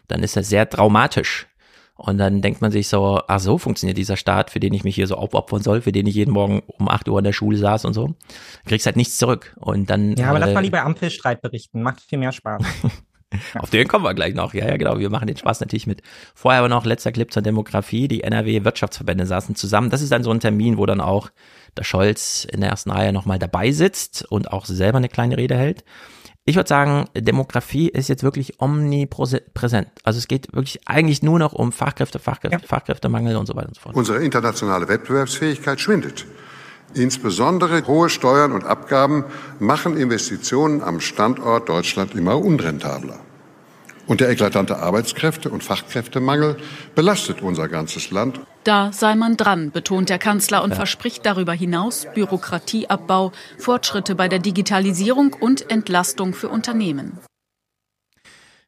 dann 0.10 0.22
ist 0.22 0.36
das 0.36 0.50
sehr 0.50 0.70
traumatisch. 0.70 1.48
Und 1.96 2.18
dann 2.18 2.42
denkt 2.42 2.62
man 2.62 2.72
sich 2.72 2.88
so, 2.88 3.22
ach 3.28 3.40
so 3.40 3.58
funktioniert 3.58 3.98
dieser 3.98 4.18
Staat, 4.18 4.52
für 4.52 4.60
den 4.60 4.74
ich 4.74 4.84
mich 4.84 4.96
hier 4.96 5.08
so 5.08 5.16
aufopfern 5.16 5.62
soll, 5.62 5.82
für 5.82 5.92
den 5.92 6.06
ich 6.08 6.16
jeden 6.16 6.32
Morgen 6.32 6.62
um 6.68 6.90
8 6.90 7.08
Uhr 7.08 7.20
in 7.20 7.26
der 7.26 7.34
Schule 7.34 7.58
saß 7.58 7.86
und 7.86 7.94
so. 7.94 8.16
Kriegst 8.66 8.86
halt 8.86 8.96
nichts 8.96 9.18
zurück. 9.18 9.56
Und 9.60 9.90
dann. 9.90 10.16
Ja, 10.16 10.30
aber 10.30 10.40
lass 10.40 10.50
äh, 10.50 10.54
mal 10.54 10.64
lieber 10.64 10.84
Ampelstreit 10.84 11.42
berichten. 11.42 11.82
Macht 11.82 12.02
viel 12.02 12.20
mehr 12.20 12.32
Spaß. 12.32 12.64
Auf 13.60 13.70
den 13.70 13.88
kommen 13.88 14.06
wir 14.06 14.14
gleich 14.14 14.34
noch. 14.34 14.54
Ja, 14.54 14.68
ja, 14.68 14.78
genau. 14.78 14.98
Wir 14.98 15.10
machen 15.10 15.28
den 15.28 15.38
Spaß 15.38 15.60
natürlich 15.60 15.86
mit. 15.88 16.02
Vorher 16.34 16.60
aber 16.60 16.70
noch 16.70 16.86
letzter 16.86 17.12
Clip 17.12 17.32
zur 17.32 17.44
Demografie. 17.44 18.08
Die 18.08 18.24
NRW-Wirtschaftsverbände 18.24 19.26
saßen 19.26 19.56
zusammen. 19.56 19.90
Das 19.90 20.02
ist 20.02 20.12
dann 20.12 20.24
so 20.24 20.32
ein 20.32 20.40
Termin, 20.40 20.78
wo 20.78 20.86
dann 20.86 21.02
auch 21.02 21.30
der 21.78 21.84
Scholz 21.84 22.46
in 22.46 22.62
der 22.62 22.72
ersten 22.72 22.92
Reihe 22.92 23.14
nochmal 23.14 23.38
dabei 23.38 23.72
sitzt 23.72 24.26
und 24.30 24.52
auch 24.52 24.66
selber 24.66 24.98
eine 24.98 25.10
kleine 25.10 25.38
Rede 25.38 25.56
hält. 25.56 25.84
Ich 26.46 26.56
würde 26.56 26.68
sagen, 26.68 27.06
Demografie 27.16 27.90
ist 27.90 28.08
jetzt 28.08 28.24
wirklich 28.24 28.60
omnipräsent. 28.60 29.90
Also 30.04 30.18
es 30.18 30.28
geht 30.28 30.52
wirklich 30.54 30.88
eigentlich 30.88 31.22
nur 31.22 31.38
noch 31.38 31.54
um 31.54 31.72
Fachkräfte, 31.72 32.18
Fachkräfte, 32.18 32.68
Fachkräftemangel 32.68 33.36
und 33.36 33.46
so 33.46 33.56
weiter 33.56 33.68
und 33.68 33.76
so 33.76 33.82
fort. 33.82 33.96
Unsere 33.96 34.24
internationale 34.24 34.88
Wettbewerbsfähigkeit 34.88 35.80
schwindet. 35.80 36.26
Insbesondere 36.94 37.86
hohe 37.88 38.10
Steuern 38.10 38.52
und 38.52 38.66
Abgaben 38.66 39.26
machen 39.60 39.96
Investitionen 39.96 40.82
am 40.82 41.00
Standort 41.00 41.70
Deutschland 41.70 42.16
immer 42.16 42.38
unrentabler. 42.38 43.20
Und 44.08 44.22
der 44.22 44.30
eklatante 44.30 44.80
Arbeitskräfte- 44.80 45.50
und 45.50 45.64
Fachkräftemangel 45.64 46.58
belastet 46.96 47.44
unser 47.44 47.68
ganzes 47.68 48.10
Land. 48.10 48.40
Da 48.64 48.92
sei 48.92 49.14
man 49.14 49.38
dran, 49.38 49.70
betont 49.70 50.10
der 50.10 50.18
Kanzler 50.18 50.64
und 50.64 50.72
ja. 50.72 50.78
verspricht 50.78 51.28
darüber 51.28 51.54
hinaus 51.54 52.08
Bürokratieabbau, 52.16 53.32
Fortschritte 53.60 54.16
bei 54.16 54.28
der 54.28 54.40
Digitalisierung 54.40 55.36
und 55.40 55.70
Entlastung 55.70 56.34
für 56.34 56.50
Unternehmen. 56.50 57.20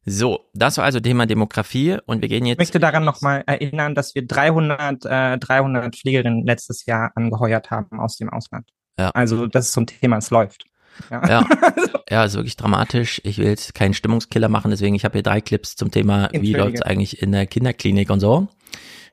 So, 0.06 0.50
das 0.54 0.78
war 0.78 0.86
also 0.86 1.00
Thema 1.00 1.28
Demografie 1.28 1.98
und 2.06 2.22
wir 2.22 2.28
gehen 2.28 2.46
jetzt. 2.46 2.56
Ich 2.56 2.60
möchte 2.60 2.80
daran 2.80 3.06
nochmal 3.06 3.44
erinnern, 3.46 3.94
dass 3.94 4.16
wir 4.16 4.26
300, 4.26 5.06
äh, 5.06 5.38
300 5.38 5.96
Pflegerinnen 5.96 6.46
letztes 6.46 6.86
Jahr 6.86 7.12
angeheuert 7.16 7.70
haben 7.70 8.00
aus 8.00 8.18
dem 8.18 8.30
Ausland. 8.30 8.68
Ja. 8.98 9.10
Also 9.12 9.46
das 9.46 9.68
ist 9.68 9.74
so 9.74 9.82
ein 9.82 9.88
Thema, 9.88 10.18
es 10.18 10.32
läuft. 10.32 10.66
Ja. 11.10 11.28
ja, 11.28 11.46
ja, 12.10 12.26
ist 12.26 12.36
wirklich 12.36 12.58
dramatisch. 12.58 13.22
Ich 13.24 13.38
will 13.38 13.48
jetzt 13.48 13.76
keinen 13.76 13.94
Stimmungskiller 13.94 14.50
machen, 14.50 14.72
deswegen 14.72 14.96
ich 14.96 15.06
habe 15.06 15.14
hier 15.14 15.24
drei 15.24 15.40
Clips 15.40 15.76
zum 15.76 15.92
Thema, 15.92 16.30
wie 16.32 16.54
läuft 16.54 16.76
es 16.76 16.82
eigentlich 16.82 17.22
in 17.22 17.32
der 17.32 17.46
Kinderklinik 17.46 18.10
und 18.10 18.20
so. 18.20 18.48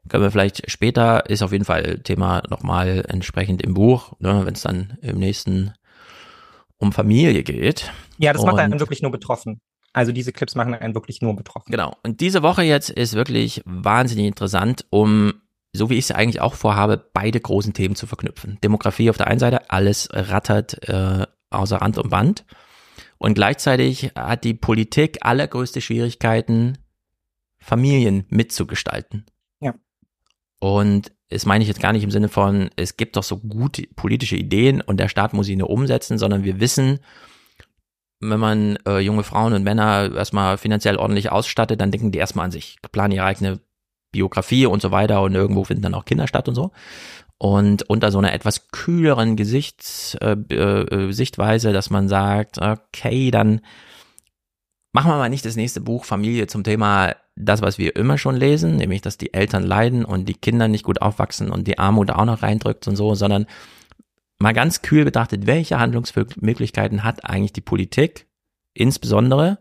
Können 0.09 0.23
wir 0.23 0.31
vielleicht 0.31 0.71
später, 0.71 1.29
ist 1.29 1.43
auf 1.43 1.53
jeden 1.53 1.67
Fall 1.67 1.99
Thema 1.99 2.43
nochmal 2.49 3.05
entsprechend 3.09 3.61
im 3.61 3.75
Buch, 3.75 4.15
ne, 4.21 4.43
wenn 4.45 4.55
es 4.55 4.63
dann 4.63 4.97
im 5.03 5.19
nächsten 5.19 5.75
um 6.79 6.93
Familie 6.93 7.43
geht. 7.43 7.93
Ja, 8.17 8.33
das 8.33 8.43
und, 8.43 8.49
macht 8.49 8.61
einen 8.61 8.81
wirklich 8.81 9.03
nur 9.03 9.11
betroffen. 9.11 9.61
Also 9.99 10.13
diese 10.13 10.33
Clips 10.33 10.55
machen 10.55 10.75
einen 10.75 10.95
wirklich 10.95 11.23
nur 11.23 11.35
betroffen. 11.35 11.73
Genau. 11.73 11.97
Und 12.05 12.21
diese 12.21 12.45
Woche 12.45 12.63
jetzt 12.63 12.89
ist 12.89 13.15
wirklich 13.15 13.63
wahnsinnig 13.65 14.27
interessant, 14.27 14.85
um, 14.91 15.35
so 15.73 15.91
wie 15.91 15.95
ich 15.95 16.05
es 16.05 16.13
eigentlich 16.13 16.41
auch 16.41 16.55
vorhabe, 16.55 17.05
beide 17.13 17.41
großen 17.41 17.73
Themen 17.73 17.97
zu 17.97 18.07
verknüpfen. 18.07 18.59
Demografie 18.63 19.11
auf 19.11 19.17
der 19.17 19.27
einen 19.27 19.41
Seite, 19.41 19.73
alles 19.73 20.09
rattert 20.13 20.89
äh, 20.89 21.27
außer 21.51 21.79
Rand 21.79 21.99
und 21.99 22.11
Band. 22.11 22.45
Und 23.19 23.35
gleichzeitig 23.35 24.13
hat 24.15 24.45
die 24.45 24.55
Politik 24.55 25.19
allergrößte 25.23 25.81
Schwierigkeiten, 25.81 26.79
Familien 27.59 28.25
mitzugestalten. 28.29 29.27
Ja. 29.59 29.75
Und 30.61 31.11
das 31.31 31.45
meine 31.45 31.63
ich 31.63 31.69
jetzt 31.69 31.83
gar 31.83 31.93
nicht 31.93 32.05
im 32.05 32.13
Sinne 32.13 32.29
von, 32.29 32.71
es 32.77 32.97
gibt 32.97 33.17
doch 33.17 33.25
so 33.25 33.39
gute 33.39 33.83
politische 33.97 34.37
Ideen 34.37 34.81
und 34.81 35.01
der 35.01 35.09
Staat 35.09 35.35
muss 35.35 35.47
sie 35.47 35.57
nur 35.57 35.71
umsetzen, 35.71 36.19
sondern 36.19 36.45
wir 36.45 36.61
wissen, 36.61 37.01
wenn 38.21 38.41
man 38.41 38.79
äh, 38.87 38.99
junge 38.99 39.23
Frauen 39.23 39.53
und 39.53 39.63
Männer 39.63 40.11
erstmal 40.15 40.59
finanziell 40.59 40.97
ordentlich 40.97 41.31
ausstattet, 41.31 41.81
dann 41.81 41.91
denken 41.91 42.13
die 42.13 42.19
erstmal 42.19 42.47
an 42.47 42.51
sich, 42.51 42.77
planen 42.93 43.13
ihre 43.13 43.27
eigene 43.27 43.61
Biografie 44.11 44.67
und 44.67 44.83
so 44.83 44.91
weiter 44.91 45.23
und 45.23 45.35
irgendwo 45.35 45.65
finden 45.65 45.83
dann 45.83 45.95
auch 45.95 46.05
Kinder 46.05 46.27
statt 46.27 46.49
und 46.49 46.55
so. 46.55 46.73
Und 47.39 47.89
unter 47.89 48.11
so 48.11 48.19
einer 48.19 48.33
etwas 48.33 48.69
kühleren 48.69 49.37
Gesichts, 49.37 50.17
äh, 50.21 50.33
äh, 50.33 51.13
Sichtweise, 51.13 51.73
dass 51.73 51.91
man 51.91 52.09
sagt, 52.09 52.59
okay, 52.61 53.31
dann 53.31 53.61
machen 54.93 55.13
wir 55.13 55.19
mal 55.19 55.29
nicht 55.29 55.45
das 55.45 55.55
nächste 55.55 55.81
Buch 55.81 56.05
Familie 56.05 56.49
zum 56.49 56.65
Thema 56.65 57.15
das, 57.37 57.63
was 57.63 57.79
wir 57.79 57.95
immer 57.95 58.19
schon 58.19 58.35
lesen, 58.35 58.77
nämlich, 58.77 59.01
dass 59.01 59.19
die 59.19 59.33
Eltern 59.33 59.63
leiden 59.63 60.05
und 60.05 60.29
die 60.29 60.35
Kinder 60.35 60.67
nicht 60.67 60.85
gut 60.85 61.01
aufwachsen 61.01 61.51
und 61.51 61.69
die 61.69 61.79
Armut 61.79 62.11
auch 62.11 62.25
noch 62.25 62.43
reindrückt 62.43 62.89
und 62.89 62.97
so, 62.97 63.15
sondern 63.15 63.47
mal 64.39 64.53
ganz 64.53 64.83
kühl 64.83 65.05
betrachtet, 65.05 65.47
welche 65.47 65.79
Handlungsmöglichkeiten 65.79 67.05
hat 67.05 67.25
eigentlich 67.25 67.53
die 67.53 67.61
Politik, 67.61 68.27
insbesondere 68.75 69.59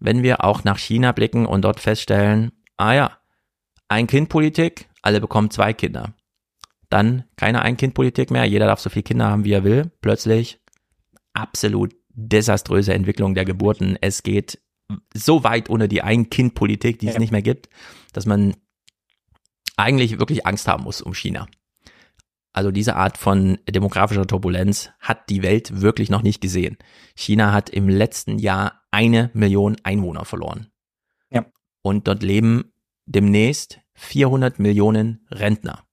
wenn 0.00 0.22
wir 0.22 0.44
auch 0.44 0.64
nach 0.64 0.78
China 0.78 1.12
blicken 1.12 1.46
und 1.46 1.62
dort 1.62 1.80
feststellen, 1.80 2.52
ah 2.76 2.94
ja, 2.94 3.18
Ein-Kind-Politik, 3.88 4.88
alle 5.02 5.20
bekommen 5.20 5.50
zwei 5.50 5.72
Kinder. 5.72 6.14
Dann 6.88 7.24
keine 7.36 7.62
Ein-Kind-Politik 7.62 8.30
mehr, 8.30 8.44
jeder 8.44 8.66
darf 8.66 8.80
so 8.80 8.90
viele 8.90 9.02
Kinder 9.02 9.26
haben, 9.26 9.44
wie 9.44 9.52
er 9.52 9.64
will. 9.64 9.90
Plötzlich 10.00 10.60
absolut 11.32 11.94
desaströse 12.10 12.94
Entwicklung 12.94 13.34
der 13.34 13.44
Geburten. 13.44 13.96
Es 14.00 14.22
geht 14.22 14.60
so 15.14 15.44
weit 15.44 15.70
ohne 15.70 15.88
die 15.88 16.02
Ein-Kind-Politik, 16.02 16.98
die 16.98 17.06
ja. 17.06 17.12
es 17.12 17.18
nicht 17.18 17.32
mehr 17.32 17.42
gibt, 17.42 17.68
dass 18.12 18.26
man 18.26 18.54
eigentlich 19.76 20.18
wirklich 20.18 20.46
Angst 20.46 20.66
haben 20.66 20.84
muss 20.84 21.02
um 21.02 21.14
China. 21.14 21.46
Also 22.52 22.70
diese 22.70 22.96
Art 22.96 23.18
von 23.18 23.58
demografischer 23.68 24.26
Turbulenz 24.26 24.90
hat 25.00 25.28
die 25.28 25.42
Welt 25.42 25.80
wirklich 25.80 26.10
noch 26.10 26.22
nicht 26.22 26.40
gesehen. 26.40 26.76
China 27.14 27.52
hat 27.52 27.70
im 27.70 27.88
letzten 27.88 28.38
Jahr 28.38 28.82
eine 28.90 29.30
Million 29.34 29.76
Einwohner 29.82 30.24
verloren. 30.24 30.70
Ja. 31.30 31.46
Und 31.82 32.08
dort 32.08 32.22
leben 32.22 32.72
demnächst 33.06 33.80
400 33.94 34.58
Millionen 34.58 35.26
Rentner. 35.30 35.84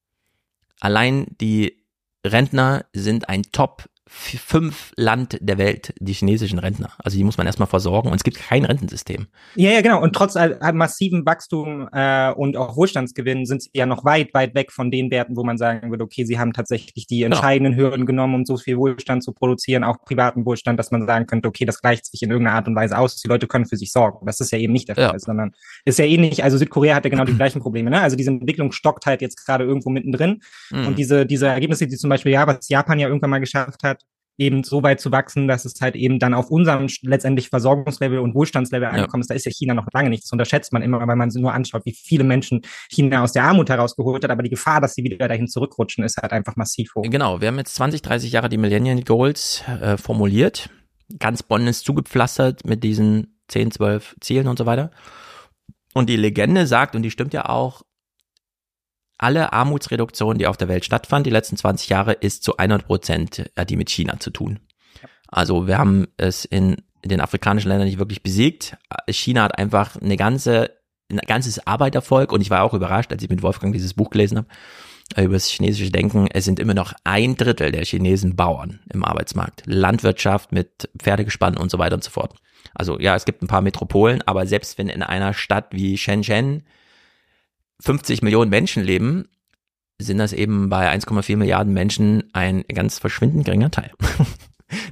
Allein 0.80 1.28
die 1.42 1.86
Rentner 2.26 2.86
sind 2.94 3.30
ein 3.30 3.44
Top 3.52 3.90
fünf 4.08 4.94
Land 4.96 5.38
der 5.42 5.58
Welt, 5.58 5.94
die 6.00 6.14
chinesischen 6.14 6.60
Rentner. 6.60 6.92
Also 7.00 7.18
die 7.18 7.24
muss 7.24 7.38
man 7.38 7.48
erstmal 7.48 7.68
versorgen 7.68 8.10
und 8.10 8.16
es 8.16 8.24
gibt 8.24 8.38
kein 8.38 8.64
Rentensystem. 8.64 9.28
Ja, 9.56 9.72
ja, 9.72 9.82
genau. 9.82 10.02
Und 10.02 10.14
trotz 10.14 10.36
massivem 10.74 11.26
Wachstum 11.26 11.90
äh, 11.92 12.32
und 12.32 12.56
auch 12.56 12.76
Wohlstandsgewinn 12.76 13.46
sind 13.46 13.64
sie 13.64 13.70
ja 13.74 13.86
noch 13.86 14.06
weit, 14.06 14.34
weit 14.34 14.54
weg 14.54 14.72
von 14.72 14.92
den 14.92 15.10
Werten, 15.10 15.36
wo 15.36 15.44
man 15.44 15.58
sagen 15.58 15.90
würde, 15.90 16.04
okay, 16.04 16.24
sie 16.26 16.40
haben 16.40 16.54
tatsächlich 16.54 17.08
die 17.08 17.20
genau. 17.20 17.36
entscheidenden 17.36 17.74
genau. 17.74 17.90
Hürden 17.90 18.06
genommen, 18.06 18.36
um 18.36 18.46
so 18.46 18.58
viel 18.58 18.78
Wohlstand 18.78 19.24
zu 19.24 19.34
produzieren, 19.34 19.84
auch 19.84 19.98
privaten 20.02 20.46
Wohlstand, 20.46 20.80
dass 20.80 20.92
man 20.92 21.06
sagen 21.08 21.26
könnte, 21.26 21.48
okay, 21.48 21.66
das 21.66 21.82
gleicht 21.82 22.06
sich 22.06 22.22
in 22.22 22.30
irgendeiner 22.30 22.58
Art 22.58 22.68
und 22.68 22.76
Weise 22.76 22.98
aus, 22.98 23.16
die 23.18 23.28
Leute 23.28 23.48
können 23.48 23.66
für 23.66 23.78
sich 23.78 23.92
sorgen. 23.92 24.26
Das 24.26 24.40
ist 24.40 24.52
ja 24.52 24.60
eben 24.60 24.74
nicht 24.74 24.88
der 24.88 24.96
Fall, 24.96 25.14
ja. 25.14 25.20
sondern 25.20 25.52
ist 25.84 26.00
ja 26.00 26.06
ähnlich, 26.06 26.44
also 26.44 26.58
Südkorea 26.58 26.96
hat 26.96 27.06
ja 27.06 27.10
genau 27.10 27.26
die 27.26 27.36
gleichen 27.36 27.60
Probleme. 27.60 27.90
Ne? 27.90 28.02
Also 28.02 28.16
diese 28.16 28.30
Entwicklung 28.30 28.72
stockt 28.72 29.06
halt 29.06 29.22
jetzt 29.22 29.44
gerade 29.44 29.64
irgendwo 29.64 29.90
mittendrin. 29.90 30.42
Mhm. 30.72 30.88
Und 30.88 31.00
diese, 31.00 31.26
diese 31.26 31.48
Ergebnisse, 31.48 31.88
die 31.88 31.98
zum 31.98 32.10
Beispiel, 32.10 32.32
ja, 32.32 32.46
was 32.46 32.70
Japan 32.70 33.00
ja 33.00 33.08
irgendwann 33.08 33.30
mal 33.32 33.40
geschafft 33.40 33.84
hat, 33.84 34.05
eben 34.38 34.64
so 34.64 34.84
weit 34.84 35.00
zu 35.00 35.12
wachsen, 35.12 35.48
dass 35.48 35.66
es 35.66 35.80
halt 35.82 35.96
eben 35.96 36.20
dann 36.20 36.34
auf 36.34 36.50
unserem 36.50 36.88
letztendlich 37.02 37.50
Versorgungslevel 37.50 38.20
und 38.20 38.36
Wohlstandslevel 38.36 38.88
angekommen 38.88 39.22
ist. 39.22 39.30
Da 39.30 39.36
ist 39.36 39.46
ja 39.46 39.52
China 39.52 39.74
noch 39.74 39.88
lange 39.94 40.10
nicht. 40.10 40.24
Das 40.24 40.32
unterschätzt 40.32 40.74
man 40.74 40.82
immer, 40.82 41.06
weil 41.06 41.16
man 41.16 41.30
nur 41.36 41.54
anschaut, 41.54 41.86
wie 41.86 41.94
viele 41.94 42.24
Menschen 42.24 42.62
China 42.90 43.24
aus 43.24 43.34
der 43.34 43.44
Armut 43.44 43.70
herausgeholt 43.70 44.24
hat. 44.24 44.32
Aber 44.32 44.44
die 44.44 44.50
Gefahr, 44.50 44.82
dass 44.82 44.96
sie 44.96 45.04
wieder 45.04 45.28
dahin 45.28 45.48
zurückrutschen, 45.48 46.04
ist 46.04 46.18
halt 46.18 46.32
einfach 46.32 46.56
massiv 46.56 46.94
hoch. 46.96 47.04
Genau. 47.04 47.42
Wir 47.42 47.48
haben 47.48 47.58
jetzt 47.58 47.76
20, 47.76 48.02
30 48.02 48.32
Jahre 48.32 48.50
die 48.50 48.58
Millennium 48.58 49.04
Goals 49.04 49.64
äh, 49.82 49.98
formuliert. 49.98 50.70
Ganz 51.20 51.44
Bonn 51.44 51.68
ist 51.68 51.86
zugepflastert 51.86 52.66
mit 52.66 52.84
diesen 52.84 53.38
10, 53.48 53.72
12 53.72 54.16
Zielen 54.22 54.48
und 54.48 54.58
so 54.58 54.66
weiter. 54.66 54.92
Und 55.94 56.10
die 56.10 56.18
Legende 56.18 56.68
sagt, 56.68 56.96
und 56.96 57.04
die 57.04 57.12
stimmt 57.12 57.34
ja 57.34 57.48
auch, 57.48 57.84
alle 59.26 59.54
Armutsreduktion, 59.54 60.38
die 60.38 60.46
auf 60.46 60.56
der 60.56 60.68
Welt 60.68 60.86
stattfand, 60.86 61.26
die 61.26 61.32
letzten 61.32 61.58
20 61.58 61.90
Jahre, 61.90 62.14
ist 62.14 62.44
zu 62.44 62.58
100 62.58 62.86
Prozent 62.86 63.52
äh, 63.56 63.66
die 63.66 63.76
mit 63.76 63.90
China 63.90 64.20
zu 64.20 64.30
tun. 64.30 64.60
Also 65.28 65.66
wir 65.66 65.80
haben 65.80 66.06
es 66.18 66.46
in, 66.46 66.78
den 67.04 67.22
afrikanischen 67.22 67.70
Ländern 67.70 67.88
nicht 67.88 67.98
wirklich 67.98 68.22
besiegt. 68.22 68.78
China 69.10 69.44
hat 69.44 69.58
einfach 69.58 70.00
eine 70.00 70.16
ganze, 70.16 70.70
ein 71.12 71.18
ganzes 71.18 71.66
Arbeitervolk 71.66 72.32
und 72.32 72.42
ich 72.42 72.52
war 72.52 72.62
auch 72.62 72.76
überrascht, 72.76 73.12
als 73.12 73.24
ich 73.24 73.30
mit 73.30 73.42
Wolfgang 73.42 73.74
dieses 73.74 73.96
Buch 73.96 74.12
gelesen 74.12 74.38
habe, 74.38 74.48
äh, 75.16 75.24
über 75.24 75.34
das 75.34 75.50
chinesische 75.50 75.90
Denken. 75.90 76.28
Es 76.32 76.46
sind 76.46 76.60
immer 76.60 76.76
noch 76.76 76.94
ein 77.04 77.36
Drittel 77.36 77.72
der 77.72 77.84
Chinesen 77.84 78.36
Bauern 78.36 78.82
im 78.94 79.04
Arbeitsmarkt. 79.04 79.64
Landwirtschaft 79.66 80.52
mit 80.52 80.88
Pferdegespann 81.00 81.58
und 81.58 81.72
so 81.72 81.80
weiter 81.80 81.96
und 81.96 82.04
so 82.04 82.12
fort. 82.12 82.36
Also 82.76 83.00
ja, 83.00 83.16
es 83.16 83.26
gibt 83.26 83.42
ein 83.42 83.48
paar 83.48 83.62
Metropolen, 83.62 84.22
aber 84.28 84.46
selbst 84.46 84.78
wenn 84.78 84.88
in 84.88 85.02
einer 85.02 85.34
Stadt 85.34 85.70
wie 85.72 85.98
Shenzhen 85.98 86.64
50 87.82 88.22
Millionen 88.22 88.50
Menschen 88.50 88.84
leben, 88.84 89.28
sind 90.00 90.18
das 90.18 90.34
eben 90.34 90.70
bei 90.70 90.92
1,4 90.94 91.38
Milliarden 91.38 91.74
Menschen 91.74 92.30
ein 92.34 92.64
ganz 92.64 93.00
verschwindend 93.00 93.46
geringer 93.46 93.72
Teil. 93.72 93.92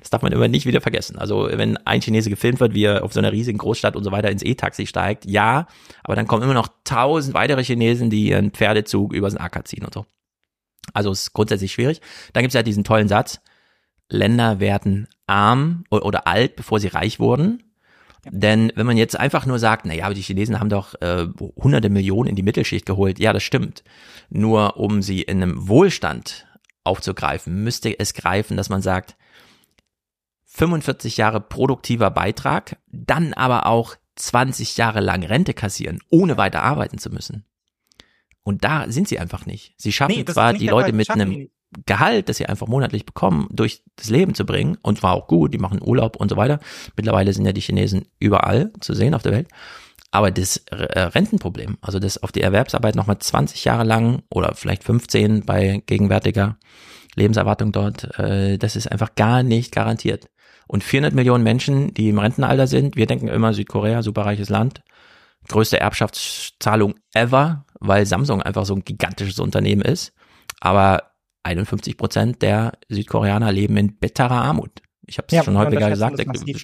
Das 0.01 0.11
darf 0.11 0.21
man 0.21 0.31
immer 0.31 0.47
nicht 0.47 0.67
wieder 0.67 0.81
vergessen. 0.81 1.17
Also 1.17 1.49
wenn 1.51 1.77
ein 1.77 1.99
Chinese 1.99 2.29
gefilmt 2.29 2.59
wird, 2.59 2.75
wie 2.75 2.83
er 2.83 3.03
auf 3.03 3.11
so 3.11 3.19
einer 3.19 3.31
riesigen 3.31 3.57
Großstadt 3.57 3.95
und 3.95 4.03
so 4.03 4.11
weiter 4.11 4.29
ins 4.29 4.43
E-Taxi 4.43 4.85
steigt, 4.85 5.25
ja, 5.25 5.67
aber 6.03 6.15
dann 6.15 6.27
kommen 6.27 6.43
immer 6.43 6.53
noch 6.53 6.69
tausend 6.83 7.33
weitere 7.33 7.63
Chinesen, 7.63 8.11
die 8.11 8.29
ihren 8.29 8.51
Pferdezug 8.51 9.13
übers 9.13 9.35
Acker 9.35 9.65
ziehen 9.65 9.83
und 9.83 9.93
so. 9.93 10.05
Also 10.93 11.11
ist 11.11 11.33
grundsätzlich 11.33 11.71
schwierig. 11.71 12.01
Dann 12.33 12.43
gibt 12.43 12.51
es 12.51 12.55
ja 12.55 12.61
diesen 12.61 12.83
tollen 12.83 13.07
Satz, 13.07 13.41
Länder 14.09 14.59
werden 14.59 15.07
arm 15.25 15.85
oder 15.89 16.27
alt, 16.27 16.55
bevor 16.55 16.79
sie 16.79 16.89
reich 16.89 17.19
wurden. 17.19 17.63
Denn 18.31 18.71
wenn 18.75 18.85
man 18.85 18.97
jetzt 18.97 19.19
einfach 19.19 19.45
nur 19.45 19.59
sagt, 19.59 19.85
na 19.85 19.93
ja, 19.93 20.05
aber 20.05 20.13
die 20.13 20.21
Chinesen 20.21 20.59
haben 20.59 20.69
doch 20.69 20.95
äh, 21.01 21.27
hunderte 21.57 21.89
Millionen 21.89 22.29
in 22.29 22.35
die 22.35 22.43
Mittelschicht 22.43 22.85
geholt, 22.85 23.19
ja, 23.19 23.33
das 23.33 23.43
stimmt. 23.43 23.83
Nur 24.29 24.77
um 24.77 25.01
sie 25.01 25.21
in 25.21 25.41
einem 25.41 25.67
Wohlstand 25.67 26.47
aufzugreifen, 26.83 27.63
müsste 27.63 27.99
es 27.99 28.13
greifen, 28.13 28.55
dass 28.55 28.69
man 28.69 28.81
sagt, 28.81 29.15
45 30.45 31.17
Jahre 31.17 31.41
produktiver 31.41 32.11
Beitrag, 32.11 32.77
dann 32.91 33.33
aber 33.33 33.65
auch 33.65 33.95
20 34.15 34.77
Jahre 34.77 34.99
lang 34.99 35.23
Rente 35.23 35.53
kassieren, 35.53 35.99
ohne 36.09 36.37
weiter 36.37 36.61
arbeiten 36.61 36.99
zu 36.99 37.09
müssen. 37.09 37.45
Und 38.43 38.63
da 38.63 38.89
sind 38.91 39.07
sie 39.07 39.19
einfach 39.19 39.45
nicht. 39.45 39.73
Sie 39.77 39.91
schaffen 39.91 40.15
nee, 40.15 40.25
zwar 40.25 40.53
die 40.53 40.67
Leute 40.67 40.93
mit 40.93 41.09
einem 41.09 41.49
Gehalt, 41.85 42.29
das 42.29 42.37
sie 42.37 42.45
einfach 42.45 42.67
monatlich 42.67 43.05
bekommen, 43.05 43.47
durch 43.51 43.83
das 43.95 44.09
Leben 44.09 44.35
zu 44.35 44.45
bringen. 44.45 44.77
Und 44.81 44.99
zwar 44.99 45.13
auch 45.13 45.27
gut, 45.27 45.53
die 45.53 45.57
machen 45.57 45.81
Urlaub 45.81 46.15
und 46.15 46.29
so 46.29 46.37
weiter. 46.37 46.59
Mittlerweile 46.95 47.33
sind 47.33 47.45
ja 47.45 47.53
die 47.53 47.61
Chinesen 47.61 48.05
überall 48.19 48.71
zu 48.79 48.93
sehen 48.93 49.13
auf 49.13 49.23
der 49.23 49.31
Welt. 49.31 49.47
Aber 50.11 50.29
das 50.29 50.57
äh, 50.69 50.99
Rentenproblem, 50.99 51.77
also 51.81 51.97
das 51.97 52.21
auf 52.21 52.31
die 52.31 52.41
Erwerbsarbeit 52.41 52.95
nochmal 52.95 53.17
20 53.17 53.65
Jahre 53.65 53.83
lang 53.83 54.21
oder 54.29 54.53
vielleicht 54.53 54.83
15 54.83 55.43
bei 55.43 55.81
gegenwärtiger 55.87 56.57
Lebenserwartung 57.15 57.71
dort, 57.71 58.19
äh, 58.19 58.57
das 58.57 58.75
ist 58.75 58.91
einfach 58.91 59.15
gar 59.15 59.41
nicht 59.41 59.73
garantiert. 59.73 60.27
Und 60.67 60.83
400 60.83 61.13
Millionen 61.15 61.43
Menschen, 61.43 61.93
die 61.95 62.09
im 62.09 62.19
Rentenalter 62.19 62.67
sind, 62.67 62.95
wir 62.95 63.07
denken 63.07 63.27
immer 63.27 63.53
Südkorea, 63.53 64.03
superreiches 64.03 64.49
Land, 64.49 64.83
größte 65.47 65.79
Erbschaftszahlung 65.79 66.95
ever, 67.13 67.65
weil 67.79 68.05
Samsung 68.05 68.41
einfach 68.41 68.65
so 68.65 68.75
ein 68.75 68.83
gigantisches 68.85 69.39
Unternehmen 69.39 69.81
ist. 69.81 70.13
Aber 70.59 71.12
51 71.43 71.97
Prozent 71.97 72.41
der 72.41 72.73
Südkoreaner 72.89 73.51
leben 73.51 73.77
in 73.77 73.95
bitterer 73.97 74.41
Armut. 74.41 74.81
Ich 75.05 75.17
habe 75.17 75.27
es 75.27 75.33
Ja, 75.33 75.43
schon 75.43 75.57
häufiger 75.57 75.89
gesagt, 75.89 76.17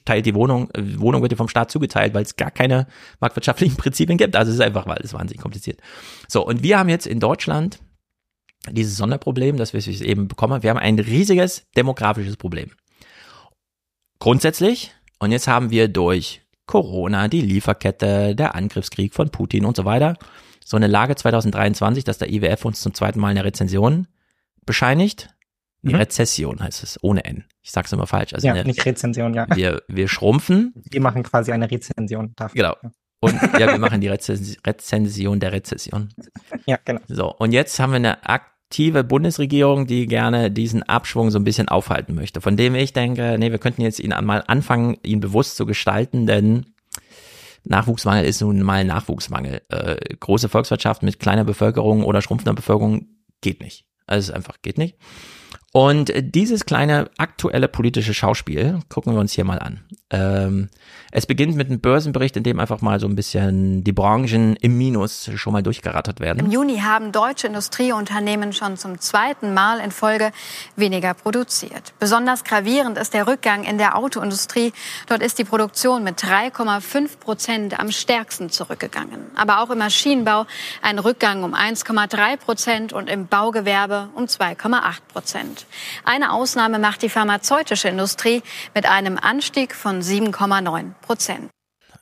teilt 0.05 0.25
die 0.25 0.33
Wohnung, 0.33 0.69
äh, 0.71 0.81
Wohnung 0.99 1.21
wird 1.21 1.33
dir 1.33 1.37
vom 1.37 1.49
Staat 1.49 1.71
zugeteilt, 1.71 2.13
weil 2.13 2.23
es 2.23 2.37
gar 2.37 2.51
keine 2.51 2.87
marktwirtschaftlichen 3.19 3.75
Prinzipien 3.77 4.17
gibt. 4.17 4.35
Also 4.35 4.51
es 4.51 4.55
ist 4.55 4.61
einfach, 4.61 4.87
weil 4.87 4.97
es 4.99 5.05
ist 5.05 5.13
wahnsinnig 5.13 5.41
kompliziert. 5.41 5.81
So, 6.27 6.45
und 6.45 6.63
wir 6.63 6.79
haben 6.79 6.89
jetzt 6.89 7.05
in 7.05 7.19
Deutschland 7.19 7.79
dieses 8.71 8.97
Sonderproblem, 8.97 9.57
das 9.57 9.73
wir 9.73 10.01
eben 10.01 10.27
bekommen. 10.27 10.63
Wir 10.63 10.69
haben 10.69 10.79
ein 10.79 10.99
riesiges 10.99 11.67
demografisches 11.75 12.37
Problem. 12.37 12.71
Grundsätzlich, 14.19 14.91
und 15.19 15.31
jetzt 15.31 15.47
haben 15.47 15.69
wir 15.71 15.87
durch 15.87 16.41
Corona, 16.65 17.27
die 17.27 17.41
Lieferkette, 17.41 18.35
der 18.35 18.55
Angriffskrieg 18.55 19.13
von 19.13 19.29
Putin 19.31 19.65
und 19.65 19.75
so 19.75 19.85
weiter, 19.85 20.17
so 20.63 20.77
eine 20.77 20.87
Lage 20.87 21.15
2023, 21.15 22.03
dass 22.03 22.19
der 22.19 22.31
IWF 22.31 22.63
uns 22.65 22.81
zum 22.81 22.93
zweiten 22.93 23.19
Mal 23.19 23.29
eine 23.29 23.43
Rezension 23.43 24.07
bescheinigt. 24.69 25.29
Die 25.81 25.93
Mhm. 25.93 25.95
Rezession 25.95 26.59
heißt 26.61 26.83
es, 26.83 26.99
ohne 27.01 27.25
N. 27.25 27.45
Ich 27.63 27.71
sag's 27.71 27.91
immer 27.91 28.05
falsch. 28.05 28.33
Also 28.33 28.45
ja, 28.45 28.53
eine, 28.53 28.65
nicht 28.65 28.85
Rezension, 28.85 29.33
ja. 29.33 29.47
wir, 29.55 29.81
wir 29.87 30.07
schrumpfen. 30.07 30.73
Wir 30.75 31.01
machen 31.01 31.23
quasi 31.23 31.51
eine 31.51 31.71
Rezension 31.71 32.33
dafür. 32.35 32.75
Genau. 32.79 32.93
Und 33.21 33.33
ja, 33.57 33.67
wir 33.71 33.79
machen 33.79 33.99
die 33.99 34.07
Rezension, 34.07 34.57
Rezension 34.65 35.39
der 35.39 35.51
Rezession. 35.51 36.09
Ja, 36.65 36.77
genau. 36.85 37.01
So, 37.07 37.33
und 37.33 37.51
jetzt 37.51 37.79
haben 37.79 37.91
wir 37.91 37.97
eine 37.97 38.23
aktive 38.27 39.03
Bundesregierung, 39.03 39.87
die 39.87 40.05
gerne 40.05 40.51
diesen 40.51 40.83
Abschwung 40.83 41.31
so 41.31 41.39
ein 41.39 41.43
bisschen 41.43 41.67
aufhalten 41.67 42.13
möchte. 42.13 42.41
Von 42.41 42.55
dem 42.55 42.75
ich 42.75 42.93
denke, 42.93 43.37
nee, 43.39 43.51
wir 43.51 43.57
könnten 43.57 43.81
jetzt 43.81 43.99
ihn 43.99 44.13
mal 44.21 44.43
anfangen, 44.45 44.97
ihn 45.03 45.19
bewusst 45.19 45.55
zu 45.55 45.65
gestalten, 45.65 46.27
denn 46.27 46.67
Nachwuchsmangel 47.63 48.25
ist 48.25 48.41
nun 48.41 48.61
mal 48.61 48.83
Nachwuchsmangel. 48.85 49.61
Äh, 49.69 50.15
große 50.19 50.49
Volkswirtschaft 50.49 51.03
mit 51.03 51.19
kleiner 51.19 51.45
Bevölkerung 51.45 52.03
oder 52.03 52.21
schrumpfender 52.21 52.53
Bevölkerung 52.53 53.07
geht 53.41 53.61
nicht. 53.61 53.88
Also 54.09 54.31
es 54.31 54.35
einfach 54.35 54.61
geht 54.63 54.79
nicht. 54.79 54.97
Und 55.71 56.11
dieses 56.17 56.65
kleine 56.65 57.09
aktuelle 57.17 57.67
politische 57.67 58.13
Schauspiel 58.13 58.79
gucken 58.89 59.13
wir 59.13 59.19
uns 59.19 59.33
hier 59.33 59.45
mal 59.45 59.59
an. 59.59 59.81
Ähm, 60.11 60.69
es 61.11 61.27
beginnt 61.27 61.55
mit 61.55 61.67
einem 61.67 61.79
Börsenbericht, 61.79 62.35
in 62.35 62.43
dem 62.43 62.59
einfach 62.59 62.81
mal 62.81 62.99
so 62.99 63.07
ein 63.07 63.15
bisschen 63.15 63.83
die 63.83 63.91
Branchen 63.91 64.55
im 64.55 64.77
Minus 64.77 65.29
schon 65.35 65.53
mal 65.53 65.61
durchgerattert 65.61 66.19
werden. 66.19 66.39
Im 66.39 66.51
Juni 66.51 66.79
haben 66.79 67.11
deutsche 67.11 67.45
Industrieunternehmen 67.45 68.51
schon 68.53 68.77
zum 68.77 68.99
zweiten 68.99 69.53
Mal 69.53 69.79
in 69.79 69.91
Folge 69.91 70.31
weniger 70.75 71.13
produziert. 71.13 71.93
Besonders 71.99 72.43
gravierend 72.43 72.97
ist 72.97 73.13
der 73.13 73.27
Rückgang 73.27 73.63
in 73.63 73.77
der 73.77 73.95
Autoindustrie. 73.95 74.73
Dort 75.07 75.21
ist 75.21 75.37
die 75.37 75.43
Produktion 75.43 76.03
mit 76.03 76.17
3,5 76.19 77.19
Prozent 77.19 77.79
am 77.79 77.91
stärksten 77.91 78.49
zurückgegangen. 78.49 79.19
Aber 79.35 79.61
auch 79.61 79.69
im 79.69 79.77
Maschinenbau 79.77 80.47
ein 80.81 80.97
Rückgang 80.97 81.43
um 81.43 81.53
1,3 81.53 82.37
Prozent 82.37 82.93
und 82.93 83.09
im 83.09 83.27
Baugewerbe 83.27 84.09
um 84.15 84.25
2,8 84.25 84.81
Prozent. 85.13 85.58
Eine 86.03 86.33
Ausnahme 86.33 86.79
macht 86.79 87.01
die 87.01 87.09
pharmazeutische 87.09 87.89
Industrie 87.89 88.41
mit 88.73 88.85
einem 88.85 89.17
Anstieg 89.17 89.75
von 89.75 90.01
7,9 90.01 90.93
Prozent. 91.01 91.49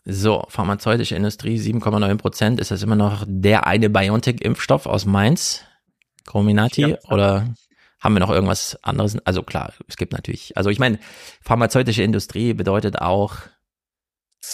So, 0.06 0.46
pharmazeutische 0.50 1.16
Industrie 1.16 1.60
7,9 1.60 2.18
Prozent. 2.18 2.60
Ist 2.62 2.72
das 2.72 2.82
immer 2.82 2.96
noch 2.96 3.26
der 3.28 3.68
eine 3.68 3.90
BioNTech-Impfstoff 3.90 4.86
aus 4.86 5.06
Mainz? 5.06 5.64
Comirnaty? 6.26 6.96
Oder 7.10 7.54
haben 8.00 8.14
wir 8.14 8.20
noch 8.20 8.30
irgendwas 8.30 8.78
anderes? 8.84 9.18
Also 9.26 9.44
klar, 9.44 9.74
es 9.88 9.98
gibt 9.98 10.14
natürlich, 10.14 10.56
also 10.56 10.70
ich 10.70 10.80
meine, 10.80 11.00
pharmazeutische 11.42 12.04
Industrie 12.04 12.54
bedeutet 12.54 13.02
auch, 13.02 13.36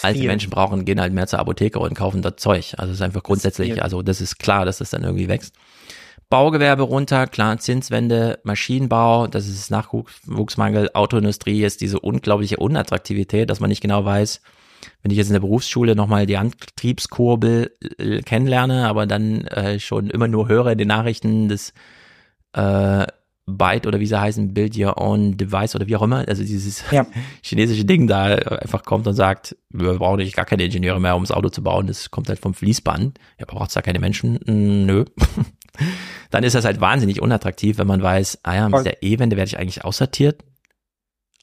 alte 0.02 0.18
viel. 0.18 0.28
Menschen 0.28 0.50
brauchen, 0.50 0.84
gehen 0.84 1.00
halt 1.00 1.12
mehr 1.12 1.26
zur 1.26 1.38
Apotheke 1.38 1.78
und 1.78 1.94
kaufen 1.94 2.22
dort 2.22 2.40
Zeug. 2.40 2.74
Also 2.78 2.92
es 2.92 2.98
ist 2.98 3.02
einfach 3.02 3.22
grundsätzlich, 3.22 3.74
viel. 3.74 3.80
also 3.80 4.02
das 4.02 4.20
ist 4.20 4.38
klar, 4.38 4.64
dass 4.64 4.78
das 4.78 4.90
dann 4.90 5.04
irgendwie 5.04 5.28
wächst. 5.28 5.54
Baugewerbe 6.30 6.82
runter, 6.82 7.26
klar, 7.26 7.58
Zinswende, 7.58 8.40
Maschinenbau, 8.44 9.26
das 9.26 9.46
ist 9.46 9.70
Nachwuchsmangel, 9.70 10.90
Autoindustrie 10.94 11.62
ist 11.62 11.80
diese 11.80 12.00
unglaubliche 12.00 12.56
Unattraktivität, 12.56 13.50
dass 13.50 13.60
man 13.60 13.70
nicht 13.70 13.82
genau 13.82 14.04
weiß, 14.04 14.40
wenn 15.02 15.10
ich 15.10 15.18
jetzt 15.18 15.28
in 15.28 15.34
der 15.34 15.40
Berufsschule 15.40 15.94
nochmal 15.94 16.26
die 16.26 16.36
Antriebskurbel 16.36 17.72
äh, 17.98 18.20
kennenlerne, 18.22 18.88
aber 18.88 19.06
dann 19.06 19.46
äh, 19.46 19.78
schon 19.78 20.10
immer 20.10 20.28
nur 20.28 20.48
höre 20.48 20.72
in 20.72 20.78
den 20.78 20.88
Nachrichten 20.88 21.48
des 21.48 21.72
äh, 22.52 23.06
Byte 23.46 23.86
oder 23.86 24.00
wie 24.00 24.06
sie 24.06 24.18
heißen, 24.18 24.54
Build 24.54 24.76
Your 24.78 24.98
Own 24.98 25.36
Device 25.36 25.74
oder 25.76 25.86
wie 25.86 25.96
auch 25.96 26.02
immer, 26.02 26.26
also 26.26 26.42
dieses 26.42 26.82
Ja. 26.90 27.06
chinesische 27.42 27.84
Ding 27.84 28.06
da 28.06 28.24
einfach 28.24 28.84
kommt 28.84 29.06
und 29.06 29.14
sagt, 29.14 29.56
wir 29.68 29.92
brauchen 29.94 30.18
nicht 30.18 30.34
gar 30.34 30.46
keine 30.46 30.64
Ingenieure 30.64 31.00
mehr, 31.00 31.14
um 31.14 31.22
das 31.22 31.30
Auto 31.30 31.50
zu 31.50 31.62
bauen, 31.62 31.86
das 31.86 32.10
kommt 32.10 32.28
halt 32.28 32.38
vom 32.38 32.54
Fließband. 32.54 33.18
Ja, 33.38 33.44
braucht 33.46 33.68
es 33.68 33.74
da 33.74 33.82
keine 33.82 33.98
Menschen? 33.98 34.36
Mm, 34.46 34.86
Nö. 34.86 35.04
Dann 36.30 36.44
ist 36.44 36.54
das 36.54 36.64
halt 36.64 36.80
wahnsinnig 36.80 37.20
unattraktiv, 37.20 37.78
wenn 37.78 37.86
man 37.86 38.02
weiß, 38.02 38.40
ah 38.42 38.54
ja, 38.54 38.68
mit 38.68 38.84
der 38.86 39.02
E-Wende 39.02 39.36
werde 39.36 39.48
ich 39.48 39.58
eigentlich 39.58 39.84
aussortiert. 39.84 40.42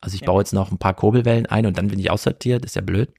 Also 0.02 0.16
ich 0.16 0.24
baue 0.24 0.42
jetzt 0.42 0.54
noch 0.54 0.72
ein 0.72 0.80
paar 0.80 0.96
Kurbelwellen 0.96 1.46
ein 1.46 1.66
und 1.66 1.78
dann 1.78 1.88
bin 1.88 2.00
ich 2.00 2.10
aussortiert, 2.10 2.66
ist 2.66 2.76
ja 2.76 2.82
blöd. 2.82 3.14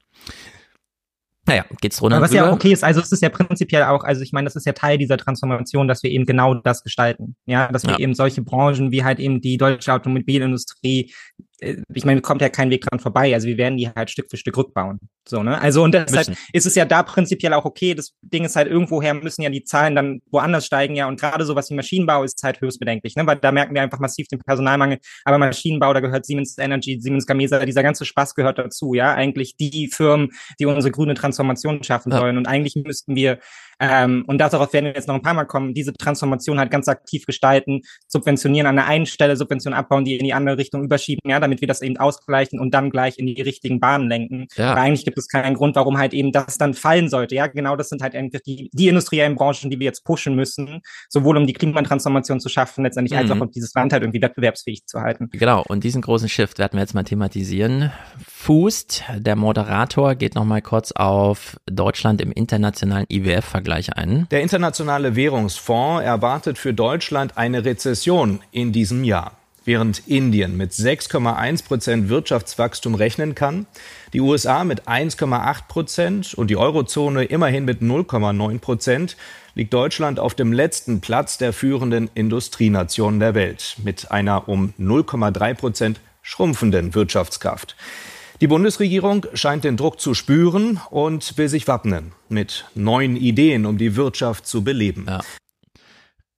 Naja, 1.45 1.65
geht's 1.81 2.01
runter. 2.01 2.17
Aber 2.17 2.25
was 2.25 2.33
ja 2.33 2.49
auch 2.49 2.53
okay 2.55 2.73
ist, 2.73 2.85
also 2.85 3.01
es 3.01 3.11
ist 3.11 3.21
ja 3.21 3.29
prinzipiell 3.29 3.83
auch, 3.85 4.05
also 4.05 4.23
ich 4.23 4.33
meine, 4.33 4.45
das 4.45 4.55
ist 4.55 4.65
ja 4.65 4.73
Teil 4.73 4.97
dieser 4.97 5.17
Transformation, 5.17 5.89
dass 5.89 6.03
wir 6.05 6.11
eben 6.11 6.25
genau 6.25 6.55
das 6.55 6.85
gestalten. 6.85 7.35
Ja, 7.47 7.71
dass 7.71 7.85
wir 7.85 7.93
Ja. 7.93 7.99
eben 7.99 8.15
solche 8.15 8.43
Branchen 8.43 8.93
wie 8.93 9.03
halt 9.03 9.19
eben 9.19 9.41
die 9.41 9.57
deutsche 9.57 9.93
Automobilindustrie, 9.93 11.13
ich 11.95 12.05
meine, 12.05 12.21
kommt 12.21 12.41
ja 12.41 12.49
kein 12.49 12.71
Weg 12.71 12.83
dran 12.83 12.99
vorbei. 12.99 13.33
Also 13.35 13.47
wir 13.47 13.57
werden 13.57 13.77
die 13.77 13.89
halt 13.89 14.11
Stück 14.11 14.29
für 14.31 14.37
Stück 14.37 14.57
rückbauen. 14.57 14.99
So, 15.29 15.43
ne? 15.43 15.61
Also 15.61 15.85
und 15.85 15.95
deshalb 15.95 16.37
ist 16.53 16.67
es 16.67 16.75
ja 16.75 16.85
da 16.85 17.03
prinzipiell 17.05 17.53
auch 17.55 17.65
okay. 17.65 17.95
Das 17.95 18.13
Ding 18.23 18.45
ist 18.45 18.57
halt, 18.57 18.69
irgendwoher 18.69 19.15
müssen 19.15 19.43
ja 19.43 19.51
die 19.51 19.63
Zahlen 19.63 19.95
dann 19.95 20.21
woanders 20.31 20.67
steigen, 20.67 20.97
ja. 20.97 21.07
Und 21.07 21.21
gerade 21.21 21.45
sowas 21.45 21.71
wie 21.71 21.75
Maschinenbau 21.75 22.25
ist 22.25 22.43
halt 22.43 22.61
höchst 22.61 22.81
bedenklich, 22.81 23.15
ne? 23.15 23.27
Weil 23.27 23.37
da 23.37 23.53
merken 23.53 23.75
wir 23.75 23.83
einfach 23.83 24.01
massiv 24.01 24.27
den 24.29 24.41
Personalmangel. 24.41 24.99
Aber 25.25 25.39
Maschinenbau, 25.39 25.93
da 25.93 26.01
gehört 26.01 26.27
Siemens 26.27 26.59
Energy, 26.59 26.99
Siemens 27.01 27.27
Gamesa, 27.27 27.65
dieser 27.65 27.83
ganze 27.85 28.05
Spaß 28.05 28.35
gehört 28.35 28.59
dazu, 28.59 28.95
ja. 28.95 29.15
Eigentlich 29.15 29.57
die 29.57 29.89
Firmen, 29.93 30.31
die 30.59 30.67
unsere 30.67 30.91
grüne 30.91 31.15
Transformation 31.15 31.83
schaffen 31.85 32.11
Ja. 32.11 32.19
sollen. 32.19 32.37
Und 32.37 32.49
eigentlich 32.49 32.75
müssten 32.75 33.15
wir, 33.15 33.39
ähm, 33.83 34.23
und 34.29 34.39
darauf 34.39 34.73
werden 34.73 34.85
wir 34.87 34.95
jetzt 34.95 35.09
noch 35.09 35.17
ein 35.17 35.23
paar 35.23 35.35
Mal 35.35 35.45
kommen, 35.45 35.75
diese 35.75 35.93
Transformation 35.93 36.61
halt 36.61 36.71
ganz 36.71 36.87
aktiv 36.87 37.27
gestalten, 37.27 37.81
subventionieren 38.07 38.69
an 38.69 38.77
der 38.77 38.87
einen 38.87 39.07
Stelle, 39.07 39.37
Subventionen 39.37 39.77
abbauen, 39.77 40.05
die 40.05 40.17
in 40.17 40.25
die 40.25 40.33
andere 40.35 40.57
Richtung 40.57 40.85
überschieben, 40.85 41.29
ja, 41.29 41.41
damit 41.41 41.61
wir 41.61 41.67
das 41.67 41.83
eben 41.83 41.97
ausgleichen 41.97 42.61
und 42.61 42.73
dann 42.75 42.91
gleich 42.91 43.19
in 43.19 43.27
die 43.27 43.43
richtigen 43.43 43.81
Bahnen 43.81 44.09
lenken. 44.09 44.47
Ja. 44.55 44.71
Aber 44.71 44.83
eigentlich 44.83 45.05
gibt 45.05 45.19
es 45.19 45.27
keinen 45.27 45.55
Grund, 45.55 45.75
warum 45.75 45.99
halt 45.99 46.15
eben 46.15 46.31
das 46.31 46.59
dann 46.59 46.75
fallen 46.75 47.09
sollte. 47.09 47.35
Ja, 47.35 47.49
genau 47.49 47.75
das 47.75 47.89
sind 47.89 48.03
halt 48.03 48.15
einfach 48.15 48.39
die, 48.47 48.71
die 48.73 48.87
industriellen 48.87 49.35
Branchen, 49.35 49.69
die 49.69 49.81
wir 49.81 49.87
jetzt 49.87 50.05
pushen 50.05 50.37
müssen, 50.37 50.83
sowohl 51.09 51.37
um 51.37 51.49
die 51.49 51.53
Klimatransformation 51.53 52.39
zu 52.39 52.49
schaffen, 52.49 52.85
letztendlich 52.85 53.19
als 53.19 53.31
Mhm. 53.31 53.33
auch 53.33 53.47
um 53.47 53.51
dieses 53.51 53.75
Land 53.75 53.93
halt 53.93 54.05
irgendwie 54.05 54.23
wettbewerbsfähig 54.23 54.87
zu 54.87 55.01
halten. 55.01 55.29
Genau, 55.33 55.65
und 55.67 55.83
diesen 55.83 56.03
großen 56.03 56.29
Shift 56.29 56.61
werden 56.61 56.75
wir 56.75 56.81
jetzt 56.81 56.95
mal 56.95 57.03
thematisieren. 57.03 57.91
Fußt, 58.25 59.05
der 59.19 59.35
Moderator, 59.35 60.15
geht 60.15 60.37
nochmal 60.37 60.63
kurz 60.63 60.93
auf 60.93 61.57
Deutschland 61.67 62.21
im 62.21 62.31
internationalen 62.31 63.07
IWF-Vergleich 63.09 63.72
ein. 63.97 64.27
Der 64.31 64.43
Internationale 64.43 65.17
Währungsfonds 65.17 66.05
erwartet 66.05 66.59
für 66.59 66.75
Deutschland 66.75 67.37
eine 67.37 67.65
Rezession 67.65 68.41
in 68.51 68.73
diesem 68.73 69.05
Jahr. 69.05 69.33
Während 69.65 70.09
Indien 70.09 70.57
mit 70.57 70.73
6,1 70.73 71.65
Prozent 71.65 72.09
Wirtschaftswachstum 72.09 72.97
rechnen 72.97 73.37
kann, 73.37 73.67
die 74.13 74.21
USA 74.21 74.65
mit 74.65 74.89
1,8 74.89 75.69
Prozent 75.69 76.35
und 76.35 76.49
die 76.49 76.57
Eurozone 76.57 77.25
immerhin 77.25 77.65
mit 77.65 77.81
0,9 77.81 78.59
Prozent, 78.59 79.17
liegt 79.55 79.73
Deutschland 79.73 80.19
auf 80.19 80.35
dem 80.35 80.53
letzten 80.53 81.01
Platz 81.01 81.39
der 81.39 81.53
führenden 81.53 82.11
Industrienationen 82.15 83.21
der 83.21 83.35
Welt 83.35 83.77
mit 83.85 84.11
einer 84.11 84.49
um 84.49 84.75
0,3 84.81 85.55
Prozent 85.55 86.01
schrumpfenden 86.23 86.95
Wirtschaftskraft. 86.95 87.77
Die 88.43 88.49
Bundesregierung 88.49 89.25
scheint 89.35 89.63
den 89.63 89.77
Druck 89.77 90.01
zu 90.01 90.15
spüren 90.15 90.81
und 90.91 91.39
will 91.39 91.49
sich 91.49 91.69
wappnen 91.69 92.11
mit 92.29 92.65
neuen 92.75 93.15
Ideen, 93.15 93.67
um 93.67 93.79
die 93.79 93.95
Wirtschaft 93.95 94.49
zu 94.49 94.65
beleben. 94.65 95.07
Ja. 95.09 95.21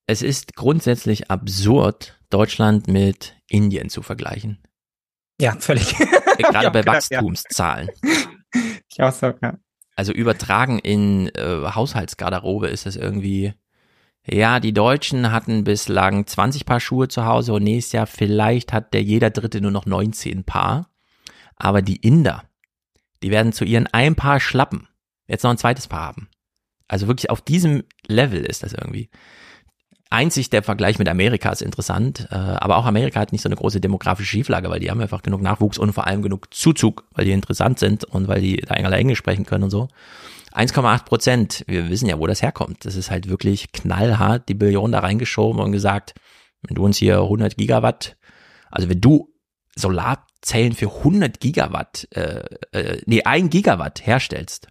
Es 0.06 0.20
ist 0.20 0.54
grundsätzlich 0.54 1.30
absurd, 1.30 2.20
Deutschland 2.28 2.88
mit 2.88 3.34
Indien 3.48 3.88
zu 3.88 4.02
vergleichen. 4.02 4.58
Ja, 5.40 5.56
völlig. 5.58 5.96
Gerade 6.38 6.64
Ja, 6.64 6.68
bei 6.68 6.80
gedacht, 6.80 7.06
ja. 7.10 7.20
Wachstumszahlen. 7.20 7.88
Ich 8.52 9.00
auch 9.02 9.10
so, 9.10 9.32
ja. 9.40 9.56
Also 9.96 10.12
übertragen 10.12 10.80
in 10.80 11.28
äh, 11.28 11.70
Haushaltsgarderobe 11.74 12.68
ist 12.68 12.84
das 12.84 12.96
irgendwie, 12.96 13.54
ja, 14.26 14.60
die 14.60 14.74
Deutschen 14.74 15.32
hatten 15.32 15.64
bislang 15.64 16.26
20 16.26 16.66
Paar 16.66 16.80
Schuhe 16.80 17.08
zu 17.08 17.24
Hause 17.24 17.54
und 17.54 17.62
nächstes 17.62 17.92
Jahr 17.92 18.06
vielleicht 18.06 18.74
hat 18.74 18.92
der 18.92 19.02
jeder 19.02 19.30
Dritte 19.30 19.62
nur 19.62 19.70
noch 19.70 19.86
19 19.86 20.44
Paar. 20.44 20.90
Aber 21.56 21.82
die 21.82 21.96
Inder, 21.96 22.44
die 23.22 23.30
werden 23.30 23.52
zu 23.52 23.64
ihren 23.64 23.86
ein 23.88 24.14
Paar 24.14 24.40
Schlappen 24.40 24.88
jetzt 25.26 25.42
noch 25.42 25.50
ein 25.50 25.58
zweites 25.58 25.88
Paar 25.88 26.06
haben. 26.06 26.28
Also 26.88 27.06
wirklich 27.08 27.30
auf 27.30 27.40
diesem 27.40 27.84
Level 28.06 28.44
ist 28.44 28.62
das 28.62 28.72
irgendwie. 28.72 29.08
Einzig 30.10 30.50
der 30.50 30.62
Vergleich 30.62 30.98
mit 30.98 31.08
Amerika 31.08 31.50
ist 31.50 31.62
interessant, 31.62 32.28
äh, 32.30 32.34
aber 32.34 32.76
auch 32.76 32.84
Amerika 32.84 33.18
hat 33.18 33.32
nicht 33.32 33.42
so 33.42 33.48
eine 33.48 33.56
große 33.56 33.80
demografische 33.80 34.28
Schieflage, 34.28 34.70
weil 34.70 34.78
die 34.78 34.90
haben 34.90 35.00
einfach 35.00 35.22
genug 35.22 35.40
Nachwuchs 35.40 35.78
und 35.78 35.92
vor 35.92 36.06
allem 36.06 36.22
genug 36.22 36.54
Zuzug, 36.54 37.04
weil 37.12 37.24
die 37.24 37.32
interessant 37.32 37.78
sind 37.78 38.04
und 38.04 38.28
weil 38.28 38.40
die 38.40 38.58
da 38.58 38.74
alle 38.74 38.96
Englisch 38.96 39.18
sprechen 39.18 39.46
können 39.46 39.64
und 39.64 39.70
so. 39.70 39.88
1,8 40.52 41.04
Prozent. 41.04 41.64
Wir 41.66 41.88
wissen 41.88 42.08
ja, 42.08 42.18
wo 42.18 42.28
das 42.28 42.42
herkommt. 42.42 42.84
Das 42.84 42.94
ist 42.94 43.10
halt 43.10 43.28
wirklich 43.28 43.72
knallhart 43.72 44.48
die 44.48 44.54
Billionen 44.54 44.92
da 44.92 45.00
reingeschoben 45.00 45.60
und 45.60 45.72
gesagt, 45.72 46.14
wenn 46.62 46.76
du 46.76 46.84
uns 46.84 46.96
hier 46.96 47.16
100 47.22 47.56
Gigawatt, 47.56 48.16
also 48.70 48.88
wenn 48.88 49.00
du 49.00 49.32
Solarzellen 50.44 50.74
für 50.74 50.88
100 50.98 51.40
Gigawatt, 51.40 52.06
äh, 52.10 52.44
äh, 52.72 53.00
nee, 53.06 53.22
ein 53.22 53.50
Gigawatt 53.50 54.06
herstellst, 54.06 54.68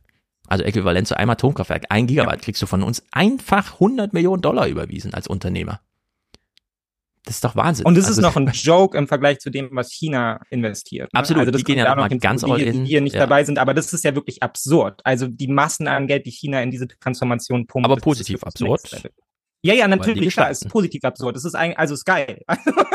also 0.47 0.63
äquivalent 0.63 1.07
zu 1.07 1.17
einem 1.17 1.32
Atomkraftwerk, 1.32 1.86
ein 1.89 2.07
Gigawatt, 2.07 2.41
kriegst 2.41 2.61
du 2.61 2.67
von 2.67 2.84
uns 2.84 3.03
einfach 3.11 3.74
100 3.74 4.13
Millionen 4.13 4.41
Dollar 4.41 4.67
überwiesen 4.67 5.13
als 5.13 5.28
Unternehmer. 5.28 5.82
Das 7.26 7.36
ist 7.36 7.43
doch 7.43 7.55
Wahnsinn. 7.55 7.86
Und 7.86 7.95
das 7.95 8.05
also, 8.05 8.19
ist 8.19 8.24
noch 8.24 8.36
ein 8.36 8.51
Joke 8.51 8.97
im 8.97 9.07
Vergleich 9.07 9.39
zu 9.39 9.49
dem, 9.49 9.69
was 9.71 9.91
China 9.91 10.41
investiert. 10.49 11.11
Ne? 11.13 11.19
Absolut, 11.19 11.39
also 11.39 11.51
das 11.51 11.59
die 11.59 11.63
gehen 11.63 11.78
ja 11.78 11.95
noch 11.95 11.95
mal 11.95 12.09
ganz 12.19 12.43
all 12.43 12.57
die, 12.57 12.65
in. 12.65 12.84
die 12.84 12.89
hier 12.89 13.01
nicht 13.01 13.13
Ja. 13.13 13.21
dabei 13.21 13.45
sind, 13.45 13.59
aber 13.59 13.74
das 13.74 13.93
ist 13.93 14.03
ja 14.03 14.13
wirklich 14.13 14.43
absurd. 14.43 14.99
Also 15.05 15.28
die 15.28 15.47
Massen 15.47 15.88
an 15.88 16.07
Geld, 16.07 16.26
die 16.26 16.32
China 16.32 16.61
in 16.61 16.69
diese 16.69 16.88
Transformation 16.88 17.65
pumpt. 17.65 17.86
Aber 17.86 17.95
positiv 17.95 18.43
absurd. 18.43 19.09
Ja, 19.66 19.74
ja, 19.74 19.88
natürlich, 19.88 20.16
klar, 20.34 20.49
gestalten. 20.49 20.51
ist 20.51 20.70
positiv 20.70 21.03
absurd. 21.05 21.36
Das 21.38 21.45
ist 21.45 21.55
eigentlich, 21.55 21.80
also 21.80 21.93
ist 21.93 22.03
geil. 22.05 22.41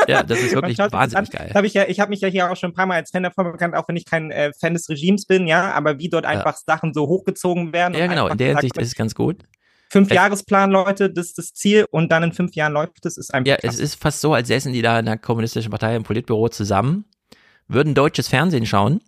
Ja, 0.07 0.21
das 0.21 0.39
ist 0.39 0.51
wirklich 0.53 0.77
wahnsinnig 0.77 1.31
geil. 1.31 1.51
Hab 1.55 1.63
ich 1.65 1.73
ja, 1.73 1.85
ich 1.87 1.99
habe 1.99 2.09
mich 2.11 2.21
ja 2.21 2.27
hier 2.27 2.51
auch 2.51 2.55
schon 2.55 2.69
ein 2.69 2.73
paar 2.75 2.85
Mal 2.85 2.95
als 2.97 3.09
Fan 3.09 3.23
davon 3.23 3.51
bekannt, 3.51 3.75
auch 3.75 3.87
wenn 3.87 3.95
ich 3.95 4.05
kein 4.05 4.29
äh, 4.29 4.51
Fan 4.53 4.73
des 4.75 4.87
Regimes 4.87 5.25
bin, 5.25 5.47
ja, 5.47 5.71
aber 5.71 5.97
wie 5.97 6.09
dort 6.09 6.25
einfach 6.25 6.55
Sachen 6.57 6.93
so 6.93 7.07
hochgezogen 7.07 7.73
werden. 7.73 7.95
Ja, 7.97 8.05
genau, 8.05 8.27
in 8.27 8.37
der 8.37 8.49
Hinsicht 8.49 8.77
ist 8.77 8.87
es 8.89 8.95
ganz 8.95 9.15
gut. 9.15 9.37
Fünf 9.91 10.11
Es- 10.11 10.15
Jahresplan, 10.15 10.69
Leute, 10.69 11.09
das 11.11 11.27
ist 11.27 11.37
das 11.39 11.53
Ziel 11.55 11.85
und 11.89 12.11
dann 12.11 12.21
in 12.21 12.33
fünf 12.33 12.53
Jahren 12.53 12.73
läuft 12.73 13.03
es, 13.07 13.17
ist 13.17 13.33
einfach 13.33 13.49
Ja, 13.49 13.57
krass. 13.57 13.73
es 13.73 13.79
ist 13.79 13.95
fast 13.95 14.21
so, 14.21 14.35
als 14.35 14.47
säßen 14.47 14.71
die 14.71 14.83
da 14.83 14.99
in 14.99 15.05
der 15.07 15.17
kommunistischen 15.17 15.71
Partei 15.71 15.95
im 15.95 16.03
Politbüro 16.03 16.49
zusammen, 16.49 17.05
würden 17.67 17.95
deutsches 17.95 18.27
Fernsehen 18.27 18.67
schauen, 18.67 19.01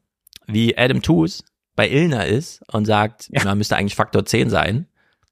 wie 0.47 0.75
Adam 0.75 1.03
Tooze 1.03 1.43
bei 1.75 1.87
Illner 1.87 2.25
ist 2.25 2.63
und 2.73 2.85
sagt, 2.85 3.29
man 3.45 3.57
müsste 3.59 3.75
eigentlich 3.75 3.95
Faktor 3.95 4.25
10 4.25 4.49
sein. 4.49 4.87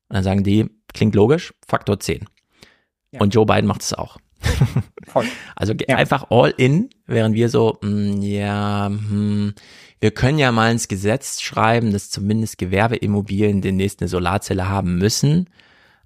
Und 0.08 0.16
dann 0.16 0.24
sagen 0.24 0.44
die, 0.44 0.70
klingt 0.94 1.16
logisch, 1.16 1.54
Faktor 1.68 2.00
10. 2.00 2.26
Und 3.20 3.34
Joe 3.34 3.46
Biden 3.46 3.66
macht 3.68 3.82
es 3.82 3.94
auch. 3.94 4.18
Also 5.56 5.74
ge- 5.76 5.88
einfach 5.94 6.28
all 6.30 6.54
in, 6.56 6.90
während 7.08 7.34
wir 7.36 7.50
so, 7.50 7.80
mh, 7.82 8.24
ja, 8.24 8.86
hm, 8.88 9.54
wir 10.00 10.12
können 10.12 10.38
ja 10.38 10.52
mal 10.52 10.72
ins 10.72 10.88
Gesetz 10.88 11.42
schreiben, 11.42 11.92
dass 11.92 12.10
zumindest 12.12 12.58
Gewerbeimmobilien 12.60 13.62
demnächst 13.62 14.02
eine 14.02 14.08
Solarzelle 14.08 14.70
haben 14.70 14.98
müssen. 15.00 15.50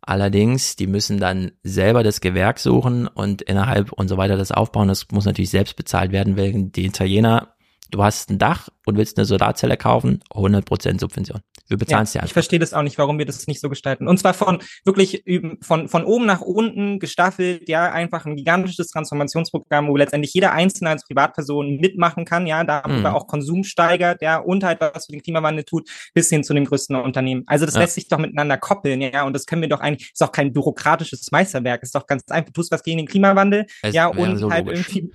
Allerdings, 0.02 0.76
die 0.76 0.88
müssen 0.88 1.20
dann 1.20 1.52
selber 1.64 2.04
das 2.04 2.22
Gewerk 2.22 2.60
suchen 2.60 3.08
und 3.08 3.42
innerhalb 3.42 3.92
und 3.92 4.08
so 4.08 4.18
weiter 4.18 4.36
das 4.38 4.52
aufbauen. 4.52 4.88
Das 4.88 5.08
muss 5.12 5.26
natürlich 5.26 5.50
selbst 5.50 5.76
bezahlt 5.76 6.12
werden, 6.12 6.38
weil 6.38 6.54
die 6.54 6.86
Italiener, 6.86 7.53
du 7.94 8.04
hast 8.04 8.30
ein 8.30 8.40
Dach 8.40 8.70
und 8.86 8.98
willst 8.98 9.18
eine 9.18 9.26
Solarzelle 9.26 9.78
kaufen, 9.78 10.22
100% 10.32 11.00
Subvention. 11.00 11.42
Wir 11.68 11.78
bezahlen 11.78 12.04
es 12.04 12.12
dir 12.12 12.18
Ich 12.20 12.24
einfach. 12.24 12.34
verstehe 12.34 12.60
das 12.60 12.74
auch 12.74 12.82
nicht, 12.82 12.98
warum 12.98 13.18
wir 13.20 13.26
das 13.26 13.48
nicht 13.48 13.62
so 13.62 13.70
gestalten. 13.70 14.08
Und 14.08 14.18
zwar 14.20 14.34
von 14.34 14.60
wirklich 14.84 15.24
von, 15.62 15.88
von 15.88 16.04
oben 16.04 16.26
nach 16.26 16.42
unten 16.42 17.00
gestaffelt, 17.00 17.70
ja, 17.70 17.92
einfach 17.92 18.26
ein 18.26 18.36
gigantisches 18.36 18.88
Transformationsprogramm, 18.90 19.88
wo 19.88 19.96
letztendlich 19.96 20.34
jeder 20.34 20.52
Einzelne 20.52 20.90
als 20.90 21.06
Privatperson 21.06 21.78
mitmachen 21.78 22.26
kann, 22.26 22.48
ja, 22.48 22.64
darüber 22.64 22.94
Mhm. 23.12 23.16
auch 23.16 23.28
Konsum 23.28 23.64
steigert, 23.64 24.22
ja, 24.22 24.38
und 24.38 24.64
halt 24.64 24.82
was 24.82 25.06
für 25.06 25.14
den 25.14 25.22
Klimawandel 25.22 25.64
tut, 25.64 25.88
bis 26.14 26.30
hin 26.30 26.44
zu 26.44 26.54
dem 26.54 26.66
größten 26.66 26.96
Unternehmen. 26.98 27.44
Also 27.48 27.66
das 27.66 27.76
Ja. 27.76 27.82
lässt 27.82 27.96
sich 27.96 28.08
doch 28.10 28.18
miteinander 28.18 28.58
koppeln, 28.58 29.00
ja, 29.02 29.24
und 29.24 29.34
das 29.34 29.46
können 29.46 29.62
wir 29.62 29.70
doch 29.70 29.80
eigentlich, 29.80 30.10
ist 30.12 30.22
doch 30.22 30.32
kein 30.32 30.52
bürokratisches 30.52 31.32
Meisterwerk, 31.32 31.82
ist 31.84 31.96
doch 31.96 32.08
ganz 32.08 32.24
einfach. 32.30 32.48
Du 32.48 32.54
tust 32.54 32.72
was 32.72 32.84
gegen 32.84 32.98
den 32.98 33.08
Klimawandel, 33.08 33.66
Es 33.84 33.94
ja, 33.96 34.08
und 34.08 34.38
so 34.38 34.52
halt 34.52 34.66
logisch. 34.66 34.88
irgendwie 34.90 35.14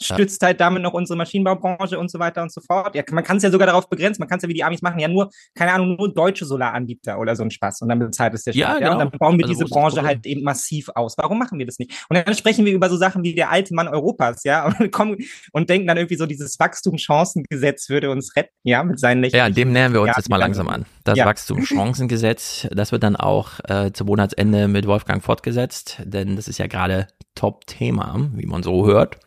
stützt 0.00 0.42
halt 0.42 0.60
damit 0.60 0.82
noch 0.82 0.92
unsere 0.92 1.16
Maschinenbaubranche 1.16 1.98
und 1.98 2.10
so 2.10 2.18
weiter 2.18 2.42
und 2.42 2.52
so 2.52 2.60
fort. 2.60 2.94
Ja, 2.94 3.02
man 3.10 3.24
kann 3.24 3.36
es 3.38 3.42
ja 3.42 3.50
sogar 3.50 3.66
darauf 3.66 3.88
begrenzen, 3.88 4.20
man 4.20 4.28
kann 4.28 4.38
es 4.38 4.42
ja 4.42 4.48
wie 4.48 4.54
die 4.54 4.64
Amis 4.64 4.82
machen, 4.82 4.98
ja 4.98 5.08
nur, 5.08 5.30
keine 5.54 5.72
Ahnung, 5.72 5.96
nur 5.96 6.12
deutsche 6.12 6.44
Solaranbieter 6.44 7.18
oder 7.18 7.36
so 7.36 7.42
ein 7.42 7.50
Spaß 7.50 7.82
und 7.82 7.88
dann 7.88 7.98
bezahlt 7.98 8.34
es 8.34 8.44
der 8.44 8.54
Ja, 8.54 8.68
Staat. 8.68 8.78
genau. 8.80 8.92
Und 8.92 8.98
dann 8.98 9.10
bauen 9.18 9.38
wir 9.38 9.44
Also 9.46 9.54
diese 9.54 9.64
Branche 9.72 10.02
halt 10.02 10.26
eben 10.26 10.42
massiv 10.42 10.88
aus. 10.94 11.16
Warum 11.18 11.38
machen 11.38 11.58
wir 11.58 11.66
das 11.66 11.78
nicht? 11.78 12.06
Und 12.08 12.16
dann 12.16 12.34
sprechen 12.34 12.64
wir 12.64 12.72
über 12.72 12.88
so 12.88 12.96
Sachen 12.96 13.22
wie 13.22 13.34
der 13.34 13.50
alte 13.50 13.74
Mann 13.74 13.88
Europas, 13.88 14.44
ja, 14.44 14.66
und 14.78 14.90
kommen 14.92 15.16
und 15.52 15.68
denken 15.70 15.86
dann 15.86 15.96
irgendwie 15.96 16.16
so, 16.16 16.26
dieses 16.26 16.58
Wachstumschancengesetz 16.58 17.88
würde 17.88 18.10
uns 18.10 18.34
retten, 18.36 18.54
ja, 18.64 18.82
mit 18.82 18.98
seinen 19.00 19.22
Lächeln. 19.22 19.38
Ja, 19.38 19.50
dem 19.50 19.72
nähern 19.72 19.92
wir 19.92 20.00
uns 20.00 20.08
Ja, 20.08 20.14
jetzt 20.16 20.28
mal 20.28 20.36
langsam 20.36 20.68
an. 20.68 20.86
Das 21.04 21.18
Ja. 21.18 21.26
Wachstumschancengesetz, 21.26 22.68
das 22.70 22.92
wird 22.92 23.02
dann 23.02 23.16
auch 23.16 23.52
äh, 23.68 23.92
zum 23.92 24.06
Monatsende 24.06 24.68
mit 24.68 24.86
Wolfgang 24.86 25.22
fortgesetzt, 25.22 25.98
denn 26.04 26.36
das 26.36 26.48
ist 26.48 26.58
ja 26.58 26.66
gerade 26.66 27.06
Top-Thema, 27.34 28.28
wie 28.34 28.46
man 28.46 28.62
so 28.62 28.86
hört. 28.86 29.18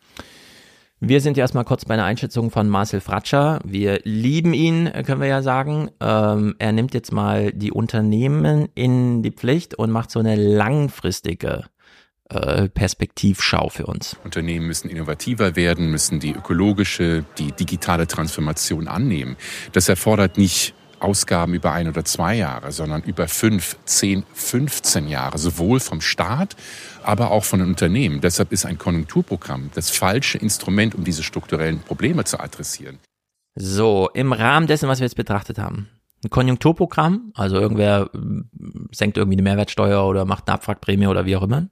Wir 1.06 1.20
sind 1.20 1.36
ja 1.36 1.42
erstmal 1.42 1.66
kurz 1.66 1.84
bei 1.84 1.96
einer 1.96 2.06
Einschätzung 2.06 2.50
von 2.50 2.70
Marcel 2.70 3.02
Fratscher. 3.02 3.60
Wir 3.66 4.00
lieben 4.06 4.54
ihn, 4.54 4.90
können 5.06 5.20
wir 5.20 5.28
ja 5.28 5.42
sagen. 5.42 5.92
Ähm, 6.00 6.56
er 6.60 6.72
nimmt 6.72 6.94
jetzt 6.94 7.12
mal 7.12 7.52
die 7.52 7.74
Unternehmen 7.74 8.70
in 8.74 9.22
die 9.22 9.32
Pflicht 9.32 9.76
und 9.76 9.92
macht 9.92 10.12
so 10.12 10.20
eine 10.20 10.38
langfristige 10.38 11.66
äh, 12.30 12.70
Perspektivschau 12.70 13.68
für 13.68 13.86
uns. 13.86 14.16
Unternehmen 14.24 14.66
müssen 14.66 14.90
innovativer 14.90 15.58
werden, 15.58 15.92
müssen 15.92 16.22
die 16.22 16.32
ökologische, 16.32 17.26
die 17.38 17.52
digitale 17.52 18.08
Transformation 18.08 18.88
annehmen. 18.88 19.36
Das 19.74 19.90
erfordert 19.90 20.38
nicht 20.38 20.74
Ausgaben 21.04 21.54
über 21.54 21.72
ein 21.72 21.88
oder 21.88 22.06
zwei 22.06 22.36
Jahre, 22.36 22.72
sondern 22.72 23.04
über 23.04 23.28
fünf, 23.28 23.78
zehn, 23.86 24.24
15 24.34 25.08
Jahre, 25.08 25.38
sowohl 25.38 25.80
vom 25.80 26.02
Staat, 26.02 26.56
aber 27.04 27.32
auch 27.32 27.44
von 27.44 27.60
den 27.60 27.70
Unternehmen. 27.70 28.22
Deshalb 28.22 28.52
ist 28.52 28.66
ein 28.66 28.78
Konjunkturprogramm 28.78 29.70
das 29.74 29.90
falsche 29.90 30.38
Instrument, 30.38 30.96
um 30.96 31.04
diese 31.04 31.24
strukturellen 31.24 31.80
Probleme 31.80 32.24
zu 32.24 32.40
adressieren. 32.40 33.00
So, 33.56 34.10
im 34.14 34.34
Rahmen 34.34 34.68
dessen, 34.68 34.90
was 34.90 35.00
wir 35.00 35.06
jetzt 35.06 35.16
betrachtet 35.16 35.60
haben. 35.60 35.90
Ein 36.24 36.30
Konjunkturprogramm, 36.30 37.32
also 37.36 37.58
irgendwer 37.58 38.10
mm, 38.14 38.90
senkt 38.92 39.18
irgendwie 39.18 39.36
eine 39.36 39.44
Mehrwertsteuer 39.44 40.06
oder 40.06 40.26
macht 40.26 40.48
eine 40.48 40.56
Abwrackprämie 40.56 41.08
oder 41.08 41.26
wie 41.26 41.36
auch 41.36 41.44
immer, 41.44 41.68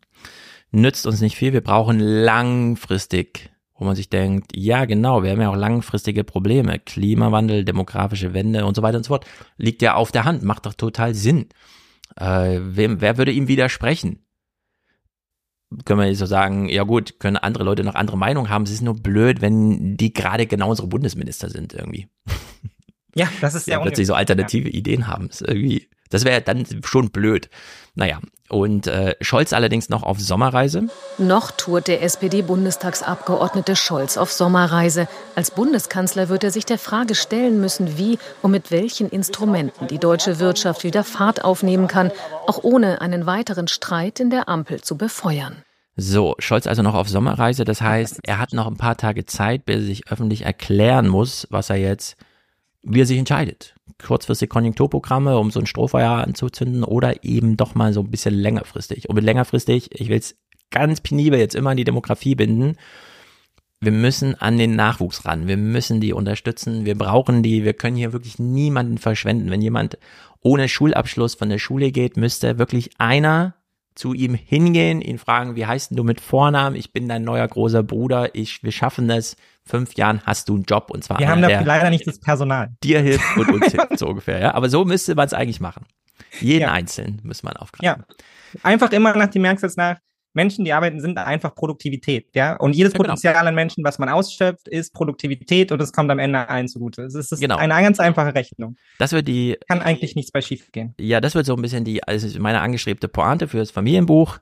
nützt 0.71 1.05
uns 1.07 1.21
nicht 1.21 1.38
viel. 1.38 1.53
Wir 1.53 1.61
brauchen 1.61 1.99
langfristig, 1.99 3.51
wo 3.82 3.86
man 3.86 3.95
sich 3.95 4.09
denkt, 4.09 4.51
ja 4.55 4.86
genau, 4.86 5.23
wir 5.23 5.32
haben 5.32 5.41
ja 5.41 5.49
auch 5.49 5.55
langfristige 5.55 6.23
Probleme. 6.23 6.77
Klimawandel, 6.77 7.65
demografische 7.65 8.36
Wende 8.36 8.63
und 8.63 8.75
so 8.75 8.84
weiter 8.84 8.97
und 8.97 9.03
so 9.03 9.07
fort. 9.07 9.25
Liegt 9.57 9.82
ja 9.82 9.95
auf 9.95 10.11
der 10.11 10.23
Hand, 10.23 10.43
macht 10.43 10.67
doch 10.67 10.75
total 10.75 11.15
Sinn. 11.15 11.49
Äh, 12.15 12.59
wem, 12.61 13.01
wer 13.01 13.17
würde 13.17 13.32
ihm 13.32 13.47
widersprechen? 13.47 14.19
können 15.86 16.01
wir 16.01 16.15
so 16.15 16.27
sagen, 16.27 16.69
ja 16.69 16.84
gut, 16.84 17.19
können 17.19 17.38
andere 17.38 17.63
Leute 17.63 17.84
noch 17.84 17.95
andere 17.95 18.17
Meinung 18.17 18.49
haben. 18.49 18.65
Es 18.65 18.71
ist 18.71 18.82
nur 18.82 18.93
blöd, 18.93 19.41
wenn 19.41 19.97
die 19.97 20.13
gerade 20.13 20.45
genau 20.45 20.69
unsere 20.69 20.88
Bundesminister 20.88 21.49
sind 21.49 21.73
irgendwie. 21.73 22.07
Ja, 23.16 23.28
das 23.41 23.55
ist 23.55 23.68
ja, 23.68 23.78
ja 23.78 23.80
plötzlich 23.82 24.07
so 24.07 24.14
alternative 24.14 24.70
Ideen 24.70 25.07
haben. 25.07 25.28
Das, 25.28 25.41
ist 25.41 25.47
irgendwie, 25.47 25.88
das 26.09 26.26
wäre 26.26 26.41
dann 26.41 26.66
schon 26.84 27.09
blöd. 27.12 27.49
Naja, 27.95 28.20
und 28.51 28.88
äh, 28.88 29.16
Scholz 29.22 29.53
allerdings 29.53 29.89
noch 29.89 30.03
auf 30.03 30.20
Sommerreise. 30.20 30.88
Noch 31.18 31.51
tourt 31.51 31.88
der 31.88 32.03
SPD-Bundestagsabgeordnete 32.03 33.76
Scholz 33.76 34.18
auf 34.18 34.32
Sommerreise. 34.32 35.07
Als 35.36 35.51
Bundeskanzler 35.51 36.30
wird 36.30 36.43
er 36.43 36.51
sich 36.51 36.66
der 36.66 36.78
Frage 36.78 37.16
stellen 37.16 37.62
müssen, 37.62 37.97
wie 37.97 38.20
und 38.41 38.51
mit 38.51 38.72
welchen 38.72 39.09
Instrumenten 39.09 39.88
die 39.88 39.99
deutsche 39.99 40.39
Wirtschaft 40.39 40.84
wieder 40.84 41.03
Fahrt 41.03 41.43
aufnehmen 41.43 41.88
kann, 41.88 42.12
auch 42.45 42.64
ohne 42.64 43.01
einen 43.01 43.26
weiteren 43.26 43.68
Streit 43.68 44.20
in 44.20 44.30
der 44.30 44.49
Ampel 44.49 44.82
zu 44.82 44.97
befeuern. 44.97 45.64
So, 45.95 46.36
Scholz 46.39 46.68
also 46.68 46.82
noch 46.82 46.95
auf 46.95 47.09
Sommerreise. 47.09 47.64
Das 47.64 47.82
heißt, 47.82 48.20
er 48.24 48.39
hat 48.39 48.53
noch 48.53 48.68
ein 48.68 48.78
paar 48.78 48.97
Tage 48.97 49.26
Zeit, 49.26 49.66
bis 49.66 49.78
er 49.78 49.82
sich 49.84 50.12
öffentlich 50.12 50.45
erklären 50.45 51.07
muss, 51.07 51.47
was 51.49 51.70
er 51.70 51.78
jetzt, 51.78 52.16
wie 52.84 53.01
er 53.01 53.05
sich 53.05 53.17
entscheidet. 53.17 53.75
Kurzfristig 54.03 54.49
Konjunkturprogramme, 54.49 55.38
um 55.38 55.51
so 55.51 55.59
ein 55.59 55.67
Strohfeuer 55.67 56.11
anzuzünden 56.11 56.84
oder 56.84 57.23
eben 57.23 57.57
doch 57.57 57.75
mal 57.75 57.93
so 57.93 58.01
ein 58.01 58.11
bisschen 58.11 58.34
längerfristig. 58.34 59.09
Und 59.09 59.15
mit 59.15 59.23
längerfristig, 59.23 59.89
ich 59.99 60.09
will 60.09 60.17
es 60.17 60.36
ganz 60.71 61.01
penibel 61.01 61.39
jetzt 61.39 61.55
immer 61.55 61.71
an 61.71 61.77
die 61.77 61.84
Demografie 61.84 62.36
binden. 62.36 62.77
Wir 63.79 63.91
müssen 63.91 64.36
an 64.36 64.57
den 64.57 64.75
Nachwuchs 64.75 65.25
ran. 65.25 65.47
Wir 65.47 65.57
müssen 65.57 66.01
die 66.01 66.13
unterstützen. 66.13 66.86
Wir 66.86 66.95
brauchen 66.95 67.43
die. 67.43 67.63
Wir 67.63 67.73
können 67.73 67.97
hier 67.97 68.13
wirklich 68.13 68.39
niemanden 68.39 68.97
verschwenden. 68.97 69.49
Wenn 69.49 69.61
jemand 69.61 69.97
ohne 70.39 70.69
Schulabschluss 70.69 71.36
von 71.36 71.49
der 71.49 71.59
Schule 71.59 71.91
geht, 71.91 72.15
müsste 72.15 72.59
wirklich 72.59 72.91
einer 72.99 73.55
zu 73.96 74.14
ihm 74.14 74.36
hingehen, 74.36 75.02
ihn 75.02 75.18
fragen, 75.18 75.56
wie 75.56 75.66
heißt 75.66 75.92
denn 75.92 75.98
du 75.98 76.04
mit 76.04 76.22
Vornamen? 76.22 76.76
Ich 76.76 76.94
bin 76.94 77.08
dein 77.08 77.24
neuer 77.24 77.48
großer 77.48 77.84
Bruder. 77.84 78.34
Ich, 78.34 78.64
wir 78.64 78.72
schaffen 78.72 79.08
das. 79.08 79.36
Fünf 79.64 79.96
Jahren 79.96 80.22
hast 80.26 80.50
du 80.50 80.56
einen 80.56 80.64
Job 80.64 80.89
und 80.89 81.04
zwar 81.04 81.20
Wir 81.20 81.30
haben 81.30 81.42
dafür 81.42 81.58
der 81.58 81.66
leider 81.66 81.89
nicht 81.92 82.08
das 82.08 82.20
Personal. 82.20 82.70
dir 82.84 83.00
hilft 83.02 83.38
und 83.38 83.52
uns 83.52 83.68
hilft, 83.72 84.00
so 84.00 84.08
ungefähr. 84.08 84.39
Ja, 84.39 84.54
aber 84.56 84.70
so 84.70 84.86
müsste 84.86 85.14
man 85.16 85.28
es 85.28 85.34
eigentlich 85.34 85.60
machen. 85.60 85.86
Jeden 86.39 86.70
Einzelnen 86.70 87.22
muss 87.24 87.44
man 87.44 87.56
aufgreifen. 87.58 88.04
Ja. 88.08 88.16
Einfach 88.64 88.92
immer 88.92 89.16
nach 89.16 89.28
dem 89.28 89.44
Merksatz 89.44 89.76
nach, 89.76 89.98
Menschen, 90.34 90.63
die 90.65 90.73
arbeiten, 90.73 90.99
sind 90.99 91.17
einfach 91.17 91.53
Produktivität, 91.55 92.27
ja. 92.36 92.55
Und 92.55 92.75
jedes 92.75 92.93
Ja, 92.93 92.97
genau. 92.97 93.07
Potenzial 93.09 93.47
an 93.47 93.55
Menschen, 93.55 93.84
was 93.84 93.99
man 93.99 94.09
ausschöpft, 94.09 94.67
ist 94.67 94.93
Produktivität 94.93 95.71
und 95.71 95.82
es 95.82 95.91
kommt 95.91 96.09
am 96.11 96.19
Ende 96.19 96.47
allen 96.49 96.67
zugute. 96.67 97.03
Es 97.03 97.15
ist, 97.15 97.25
es 97.25 97.32
ist 97.34 97.39
Genau. 97.41 97.57
eine 97.57 97.73
ganz 97.82 97.99
einfache 97.99 98.34
Rechnung. 98.34 98.75
Das 98.99 99.11
wird 99.11 99.27
die, 99.27 99.57
Kann 99.67 99.82
eigentlich 99.82 100.15
nichts 100.15 100.32
bei 100.32 100.41
schief 100.41 100.71
gehen. 100.71 100.93
ja, 100.99 101.19
das 101.21 101.36
wird 101.36 101.45
so 101.45 101.55
ein 101.55 101.61
bisschen 101.61 101.84
die, 101.84 102.03
also 102.03 102.39
meine 102.39 102.61
angestrebte 102.61 103.07
Pointe 103.07 103.47
für 103.47 103.57
das 103.57 103.71
Familienbuch, 103.71 104.39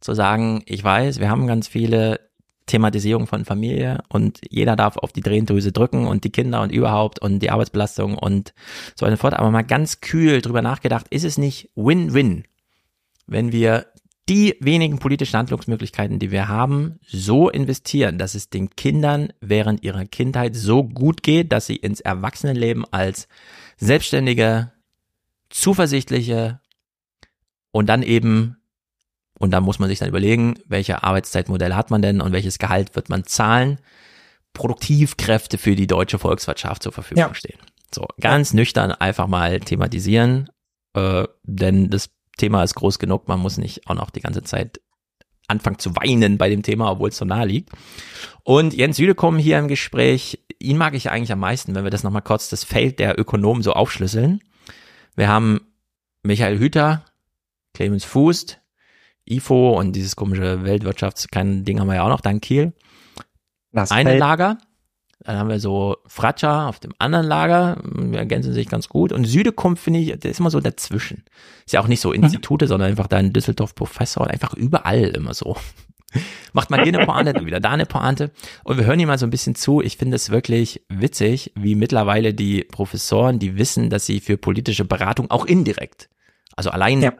zu 0.00 0.14
sagen, 0.14 0.62
ich 0.66 0.82
weiß, 0.82 1.20
wir 1.20 1.30
haben 1.30 1.46
ganz 1.46 1.68
viele, 1.68 2.20
Thematisierung 2.66 3.26
von 3.26 3.44
Familie 3.44 4.02
und 4.08 4.38
jeder 4.48 4.76
darf 4.76 4.96
auf 4.96 5.12
die 5.12 5.20
Drehendrüse 5.20 5.72
drücken 5.72 6.06
und 6.06 6.22
die 6.22 6.30
Kinder 6.30 6.62
und 6.62 6.70
überhaupt 6.70 7.18
und 7.20 7.40
die 7.40 7.50
Arbeitsbelastung 7.50 8.16
und 8.16 8.54
so 8.94 9.04
weiter 9.04 9.12
und 9.14 9.18
fort. 9.18 9.34
Aber 9.34 9.50
mal 9.50 9.62
ganz 9.62 10.00
kühl 10.00 10.40
drüber 10.40 10.62
nachgedacht, 10.62 11.06
ist 11.10 11.24
es 11.24 11.38
nicht 11.38 11.70
Win-Win, 11.74 12.44
wenn 13.26 13.50
wir 13.50 13.86
die 14.32 14.56
wenigen 14.60 14.98
politischen 14.98 15.36
Handlungsmöglichkeiten, 15.36 16.18
die 16.18 16.30
wir 16.30 16.48
haben, 16.48 16.98
so 17.06 17.50
investieren, 17.50 18.16
dass 18.16 18.34
es 18.34 18.48
den 18.48 18.70
Kindern 18.70 19.30
während 19.42 19.82
ihrer 19.82 20.06
Kindheit 20.06 20.56
so 20.56 20.84
gut 20.84 21.22
geht, 21.22 21.52
dass 21.52 21.66
sie 21.66 21.76
ins 21.76 22.00
Erwachsenenleben 22.00 22.86
als 22.90 23.28
selbstständige, 23.76 24.72
zuversichtliche 25.50 26.60
und 27.72 27.90
dann 27.90 28.02
eben 28.02 28.56
und 29.38 29.50
da 29.50 29.60
muss 29.60 29.78
man 29.78 29.90
sich 29.90 29.98
dann 29.98 30.08
überlegen, 30.08 30.54
welche 30.66 31.02
Arbeitszeitmodelle 31.02 31.76
hat 31.76 31.90
man 31.90 32.00
denn 32.00 32.22
und 32.22 32.32
welches 32.32 32.58
Gehalt 32.58 32.96
wird 32.96 33.10
man 33.10 33.24
zahlen. 33.24 33.80
Produktivkräfte 34.54 35.58
für 35.58 35.76
die 35.76 35.86
deutsche 35.88 36.18
Volkswirtschaft 36.18 36.82
zur 36.84 36.92
Verfügung 36.92 37.24
ja. 37.24 37.34
stehen. 37.34 37.58
So, 37.94 38.06
ganz 38.18 38.52
ja. 38.52 38.56
nüchtern 38.56 38.92
einfach 38.92 39.26
mal 39.26 39.60
thematisieren, 39.60 40.48
äh, 40.94 41.26
denn 41.42 41.90
das 41.90 42.08
Thema 42.42 42.64
ist 42.64 42.74
groß 42.74 42.98
genug, 42.98 43.28
man 43.28 43.38
muss 43.38 43.56
nicht 43.56 43.88
auch 43.88 43.94
noch 43.94 44.10
die 44.10 44.20
ganze 44.20 44.42
Zeit 44.42 44.80
anfangen 45.46 45.78
zu 45.78 45.94
weinen 45.94 46.38
bei 46.38 46.48
dem 46.48 46.64
Thema, 46.64 46.90
obwohl 46.90 47.10
es 47.10 47.16
so 47.16 47.24
nah 47.24 47.44
liegt. 47.44 47.70
Und 48.42 48.74
Jens 48.74 48.96
Südekom 48.96 49.38
hier 49.38 49.60
im 49.60 49.68
Gespräch, 49.68 50.40
ihn 50.58 50.76
mag 50.76 50.94
ich 50.94 51.08
eigentlich 51.08 51.30
am 51.30 51.38
meisten, 51.38 51.76
wenn 51.76 51.84
wir 51.84 51.92
das 51.92 52.02
nochmal 52.02 52.22
kurz 52.22 52.48
das 52.48 52.64
Feld 52.64 52.98
der 52.98 53.16
Ökonomen 53.16 53.62
so 53.62 53.74
aufschlüsseln. 53.74 54.40
Wir 55.14 55.28
haben 55.28 55.60
Michael 56.24 56.58
Hüter, 56.58 57.04
Clemens 57.74 58.04
Fußt, 58.04 58.60
IFO 59.24 59.78
und 59.78 59.92
dieses 59.92 60.16
komische 60.16 60.64
Weltwirtschafts, 60.64 61.28
kein 61.28 61.64
Ding 61.64 61.78
haben 61.78 61.86
wir 61.86 61.94
ja 61.94 62.02
auch 62.02 62.08
noch, 62.08 62.22
dann 62.22 62.40
Kiel. 62.40 62.72
Das 63.70 63.92
Eine 63.92 64.10
Feld. 64.10 64.20
Lager. 64.20 64.58
Dann 65.24 65.36
haben 65.36 65.48
wir 65.48 65.60
so 65.60 65.96
Fratscha 66.06 66.68
auf 66.68 66.80
dem 66.80 66.92
anderen 66.98 67.26
Lager, 67.26 67.78
wir 67.84 68.18
ergänzen 68.18 68.52
sich 68.52 68.68
ganz 68.68 68.88
gut. 68.88 69.12
Und 69.12 69.24
Südekum 69.24 69.76
finde 69.76 70.00
ich, 70.00 70.18
der 70.18 70.30
ist 70.30 70.40
immer 70.40 70.50
so 70.50 70.60
dazwischen. 70.60 71.24
Ist 71.64 71.72
ja 71.72 71.80
auch 71.80 71.86
nicht 71.86 72.00
so 72.00 72.08
mhm. 72.08 72.24
Institute, 72.24 72.64
mhm. 72.64 72.68
sondern 72.68 72.90
einfach 72.90 73.06
da 73.06 73.18
in 73.18 73.32
Düsseldorf 73.32 73.74
Professor 73.74 74.24
und 74.24 74.30
einfach 74.30 74.54
überall 74.54 75.04
immer 75.04 75.34
so. 75.34 75.56
Macht 76.52 76.70
man 76.70 76.82
hier 76.82 76.92
eine 76.92 77.06
Pointe, 77.06 77.32
dann 77.32 77.46
wieder 77.46 77.60
da 77.60 77.70
eine 77.70 77.86
Pointe. 77.86 78.32
Und 78.64 78.78
wir 78.78 78.84
hören 78.84 79.00
ihm 79.00 79.08
mal 79.08 79.18
so 79.18 79.26
ein 79.26 79.30
bisschen 79.30 79.54
zu. 79.54 79.80
Ich 79.80 79.96
finde 79.96 80.16
es 80.16 80.30
wirklich 80.30 80.84
witzig, 80.88 81.52
wie 81.54 81.74
mittlerweile 81.74 82.34
die 82.34 82.64
Professoren, 82.64 83.38
die 83.38 83.56
wissen, 83.56 83.90
dass 83.90 84.06
sie 84.06 84.20
für 84.20 84.36
politische 84.36 84.84
Beratung 84.84 85.30
auch 85.30 85.46
indirekt, 85.46 86.08
also 86.54 86.70
allein 86.70 87.00
ja 87.00 87.12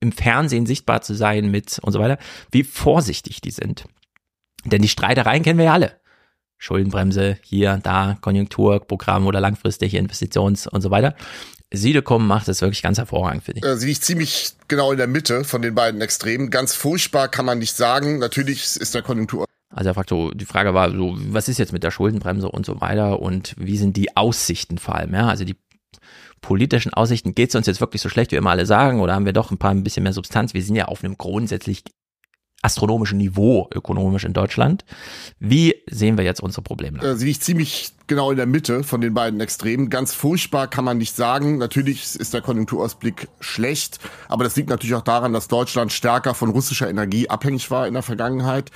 im 0.00 0.12
Fernsehen 0.12 0.66
sichtbar 0.66 1.02
zu 1.02 1.14
sein 1.14 1.50
mit 1.50 1.78
und 1.80 1.92
so 1.92 2.00
weiter, 2.00 2.18
wie 2.50 2.64
vorsichtig 2.64 3.40
die 3.40 3.50
sind. 3.50 3.84
Denn 4.64 4.82
die 4.82 4.88
Streitereien 4.88 5.42
kennen 5.42 5.58
wir 5.58 5.66
ja 5.66 5.72
alle. 5.74 5.99
Schuldenbremse, 6.60 7.38
hier, 7.42 7.80
da, 7.82 8.18
Konjunkturprogramm 8.20 9.26
oder 9.26 9.40
langfristige 9.40 9.98
Investitions- 9.98 10.68
und 10.68 10.82
so 10.82 10.90
weiter. 10.90 11.16
Siedecom 11.72 12.26
macht 12.26 12.48
das 12.48 12.60
wirklich 12.60 12.82
ganz 12.82 12.98
hervorragend, 12.98 13.44
finde 13.44 13.60
ich. 13.60 13.64
Äh, 13.64 13.76
sie 13.76 13.86
liegt 13.86 14.04
ziemlich 14.04 14.52
genau 14.68 14.92
in 14.92 14.98
der 14.98 15.06
Mitte 15.06 15.44
von 15.44 15.62
den 15.62 15.74
beiden 15.74 16.00
Extremen. 16.00 16.50
Ganz 16.50 16.74
furchtbar 16.74 17.28
kann 17.28 17.46
man 17.46 17.58
nicht 17.58 17.76
sagen. 17.76 18.18
Natürlich 18.18 18.76
ist 18.76 18.94
der 18.94 19.02
Konjunktur. 19.02 19.46
Also 19.74 19.90
er 19.90 19.94
fragt 19.94 20.10
so, 20.10 20.32
die 20.32 20.44
Frage 20.44 20.74
war 20.74 20.90
so, 20.90 21.16
was 21.16 21.48
ist 21.48 21.58
jetzt 21.58 21.72
mit 21.72 21.82
der 21.82 21.92
Schuldenbremse 21.92 22.50
und 22.50 22.66
so 22.66 22.80
weiter 22.80 23.20
und 23.20 23.54
wie 23.56 23.78
sind 23.78 23.96
die 23.96 24.16
Aussichten 24.16 24.78
vor 24.78 24.96
allem, 24.96 25.14
ja? 25.14 25.28
Also 25.28 25.44
die 25.44 25.56
politischen 26.40 26.92
Aussichten, 26.92 27.34
geht 27.34 27.50
es 27.50 27.54
uns 27.54 27.66
jetzt 27.66 27.80
wirklich 27.80 28.02
so 28.02 28.08
schlecht, 28.08 28.32
wie 28.32 28.36
immer 28.36 28.50
alle 28.50 28.66
sagen, 28.66 29.00
oder 29.00 29.14
haben 29.14 29.26
wir 29.26 29.32
doch 29.32 29.50
ein 29.50 29.58
paar 29.58 29.70
ein 29.70 29.84
bisschen 29.84 30.02
mehr 30.02 30.12
Substanz? 30.12 30.54
Wir 30.54 30.62
sind 30.62 30.74
ja 30.74 30.86
auf 30.86 31.04
einem 31.04 31.16
grundsätzlich 31.16 31.84
astronomischen 32.62 33.18
Niveau 33.18 33.68
ökonomisch 33.74 34.24
in 34.24 34.32
Deutschland. 34.32 34.84
Wie 35.38 35.74
sehen 35.88 36.18
wir 36.18 36.24
jetzt 36.24 36.42
unsere 36.42 36.62
Probleme? 36.62 37.02
Äh, 37.02 37.16
sie 37.16 37.26
liegt 37.26 37.42
ziemlich 37.42 37.92
genau 38.06 38.30
in 38.30 38.36
der 38.36 38.46
Mitte 38.46 38.82
von 38.82 39.00
den 39.00 39.14
beiden 39.14 39.40
Extremen. 39.40 39.88
Ganz 39.88 40.12
furchtbar 40.12 40.68
kann 40.68 40.84
man 40.84 40.98
nicht 40.98 41.16
sagen. 41.16 41.58
Natürlich 41.58 42.16
ist 42.16 42.34
der 42.34 42.42
Konjunkturausblick 42.42 43.28
schlecht, 43.40 43.98
aber 44.28 44.44
das 44.44 44.56
liegt 44.56 44.68
natürlich 44.68 44.94
auch 44.94 45.02
daran, 45.02 45.32
dass 45.32 45.48
Deutschland 45.48 45.92
stärker 45.92 46.34
von 46.34 46.50
russischer 46.50 46.90
Energie 46.90 47.28
abhängig 47.28 47.70
war 47.70 47.86
in 47.86 47.94
der 47.94 48.02
Vergangenheit. 48.02 48.70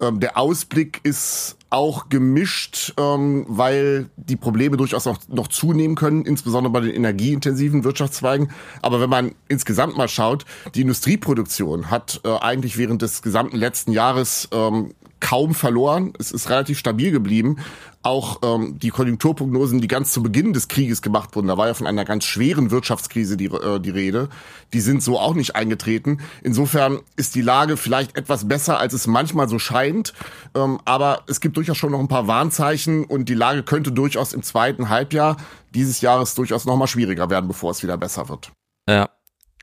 Ähm, 0.00 0.20
der 0.20 0.36
Ausblick 0.36 1.00
ist 1.02 1.56
auch 1.70 2.08
gemischt, 2.08 2.94
ähm, 2.98 3.44
weil 3.48 4.08
die 4.16 4.36
Probleme 4.36 4.76
durchaus 4.76 5.04
noch, 5.04 5.18
noch 5.28 5.48
zunehmen 5.48 5.96
können, 5.96 6.24
insbesondere 6.24 6.72
bei 6.72 6.80
den 6.80 6.94
energieintensiven 6.94 7.84
Wirtschaftszweigen. 7.84 8.50
Aber 8.80 9.00
wenn 9.00 9.10
man 9.10 9.34
insgesamt 9.48 9.96
mal 9.96 10.08
schaut, 10.08 10.44
die 10.74 10.80
Industrieproduktion 10.80 11.90
hat 11.90 12.20
äh, 12.24 12.30
eigentlich 12.38 12.78
während 12.78 13.02
des 13.02 13.22
gesamten 13.22 13.56
letzten 13.56 13.92
Jahres 13.92 14.48
ähm, 14.52 14.94
kaum 15.20 15.54
verloren. 15.54 16.12
Es 16.18 16.30
ist 16.32 16.50
relativ 16.50 16.78
stabil 16.78 17.10
geblieben. 17.10 17.56
Auch 18.02 18.40
ähm, 18.42 18.78
die 18.78 18.90
Konjunkturprognosen, 18.90 19.80
die 19.80 19.88
ganz 19.88 20.12
zu 20.12 20.22
Beginn 20.22 20.52
des 20.52 20.68
Krieges 20.68 21.02
gemacht 21.02 21.34
wurden, 21.34 21.48
da 21.48 21.56
war 21.56 21.66
ja 21.66 21.74
von 21.74 21.86
einer 21.86 22.04
ganz 22.04 22.24
schweren 22.24 22.70
Wirtschaftskrise 22.70 23.36
die, 23.36 23.46
äh, 23.46 23.80
die 23.80 23.90
Rede, 23.90 24.28
die 24.72 24.80
sind 24.80 25.02
so 25.02 25.18
auch 25.18 25.34
nicht 25.34 25.56
eingetreten. 25.56 26.20
Insofern 26.42 27.00
ist 27.16 27.34
die 27.34 27.42
Lage 27.42 27.76
vielleicht 27.76 28.16
etwas 28.16 28.46
besser, 28.46 28.78
als 28.78 28.92
es 28.92 29.06
manchmal 29.06 29.48
so 29.48 29.58
scheint. 29.58 30.14
Ähm, 30.54 30.80
aber 30.84 31.22
es 31.26 31.40
gibt 31.40 31.56
durchaus 31.56 31.76
schon 31.76 31.92
noch 31.92 32.00
ein 32.00 32.08
paar 32.08 32.28
Warnzeichen 32.28 33.04
und 33.04 33.28
die 33.28 33.34
Lage 33.34 33.62
könnte 33.62 33.92
durchaus 33.92 34.32
im 34.32 34.42
zweiten 34.42 34.88
Halbjahr 34.88 35.36
dieses 35.74 36.00
Jahres 36.00 36.34
durchaus 36.34 36.64
noch 36.64 36.76
mal 36.76 36.86
schwieriger 36.86 37.30
werden, 37.30 37.48
bevor 37.48 37.72
es 37.72 37.82
wieder 37.82 37.98
besser 37.98 38.28
wird. 38.28 38.52
Ja. 38.88 39.10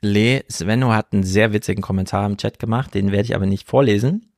Le 0.02 0.44
Svenno 0.50 0.92
hat 0.92 1.12
einen 1.12 1.24
sehr 1.24 1.54
witzigen 1.54 1.82
Kommentar 1.82 2.26
im 2.26 2.36
Chat 2.36 2.58
gemacht, 2.58 2.94
den 2.94 3.12
werde 3.12 3.24
ich 3.24 3.34
aber 3.34 3.46
nicht 3.46 3.66
vorlesen. 3.66 4.30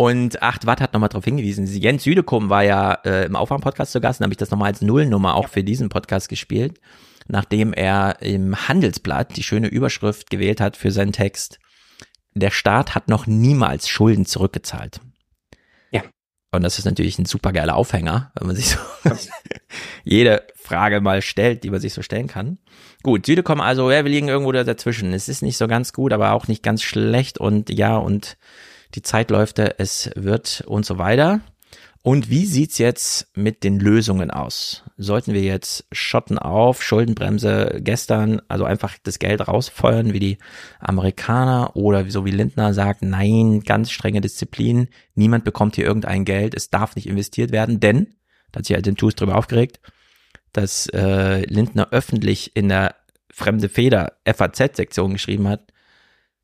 Und 0.00 0.40
8 0.40 0.64
Watt 0.64 0.80
hat 0.80 0.94
nochmal 0.94 1.10
darauf 1.10 1.26
hingewiesen. 1.26 1.66
Jens 1.66 2.04
Südekum 2.04 2.48
war 2.48 2.64
ja 2.64 2.94
äh, 3.04 3.26
im 3.26 3.36
Aufwärm-Podcast 3.36 3.92
zu 3.92 4.00
Gast, 4.00 4.18
dann 4.18 4.24
habe 4.24 4.32
ich 4.32 4.38
das 4.38 4.50
nochmal 4.50 4.68
als 4.68 4.80
Nullnummer 4.80 5.34
auch 5.34 5.48
für 5.48 5.62
diesen 5.62 5.90
Podcast 5.90 6.30
gespielt, 6.30 6.80
nachdem 7.28 7.74
er 7.74 8.22
im 8.22 8.66
Handelsblatt 8.66 9.36
die 9.36 9.42
schöne 9.42 9.68
Überschrift 9.68 10.30
gewählt 10.30 10.62
hat 10.62 10.78
für 10.78 10.90
seinen 10.90 11.12
Text. 11.12 11.58
Der 12.32 12.50
Staat 12.50 12.94
hat 12.94 13.08
noch 13.08 13.26
niemals 13.26 13.88
Schulden 13.88 14.24
zurückgezahlt. 14.24 15.02
Ja. 15.90 16.04
Und 16.50 16.62
das 16.62 16.78
ist 16.78 16.86
natürlich 16.86 17.18
ein 17.18 17.26
supergeiler 17.26 17.76
Aufhänger, 17.76 18.32
wenn 18.38 18.46
man 18.46 18.56
sich 18.56 18.70
so 18.70 18.78
jede 20.04 20.46
Frage 20.56 21.02
mal 21.02 21.20
stellt, 21.20 21.62
die 21.62 21.68
man 21.68 21.80
sich 21.80 21.92
so 21.92 22.00
stellen 22.00 22.26
kann. 22.26 22.56
Gut, 23.02 23.26
Südekom 23.26 23.60
also, 23.60 23.90
ja, 23.90 24.02
wir 24.02 24.10
liegen 24.10 24.28
irgendwo 24.28 24.52
dazwischen. 24.52 25.12
Es 25.12 25.28
ist 25.28 25.42
nicht 25.42 25.58
so 25.58 25.68
ganz 25.68 25.92
gut, 25.92 26.14
aber 26.14 26.32
auch 26.32 26.48
nicht 26.48 26.62
ganz 26.62 26.82
schlecht 26.82 27.36
und 27.36 27.68
ja, 27.68 27.98
und 27.98 28.38
die 28.94 29.02
Zeit 29.02 29.30
läuft, 29.30 29.58
es 29.58 30.10
wird 30.14 30.64
und 30.66 30.84
so 30.84 30.98
weiter. 30.98 31.40
Und 32.02 32.30
wie 32.30 32.46
sieht's 32.46 32.78
jetzt 32.78 33.28
mit 33.36 33.62
den 33.62 33.78
Lösungen 33.78 34.30
aus? 34.30 34.84
Sollten 34.96 35.34
wir 35.34 35.42
jetzt 35.42 35.84
Schotten 35.92 36.38
auf, 36.38 36.82
Schuldenbremse 36.82 37.80
gestern, 37.80 38.40
also 38.48 38.64
einfach 38.64 38.96
das 39.02 39.18
Geld 39.18 39.46
rausfeuern 39.46 40.14
wie 40.14 40.18
die 40.18 40.38
Amerikaner 40.78 41.76
oder 41.76 42.10
so 42.10 42.24
wie 42.24 42.30
Lindner 42.30 42.72
sagt, 42.72 43.02
nein, 43.02 43.60
ganz 43.60 43.90
strenge 43.90 44.22
Disziplin, 44.22 44.88
niemand 45.14 45.44
bekommt 45.44 45.76
hier 45.76 45.84
irgendein 45.84 46.24
Geld, 46.24 46.54
es 46.54 46.70
darf 46.70 46.96
nicht 46.96 47.06
investiert 47.06 47.52
werden, 47.52 47.80
denn, 47.80 48.14
da 48.50 48.58
hat 48.58 48.66
sich 48.66 48.74
halt 48.74 48.86
den 48.86 48.96
TUS 48.96 49.14
drüber 49.14 49.36
aufgeregt, 49.36 49.80
dass 50.54 50.86
äh, 50.86 51.42
Lindner 51.42 51.88
öffentlich 51.90 52.56
in 52.56 52.70
der 52.70 52.94
Fremde 53.30 53.68
Feder 53.68 54.14
FAZ-Sektion 54.24 55.12
geschrieben 55.12 55.48
hat, 55.48 55.70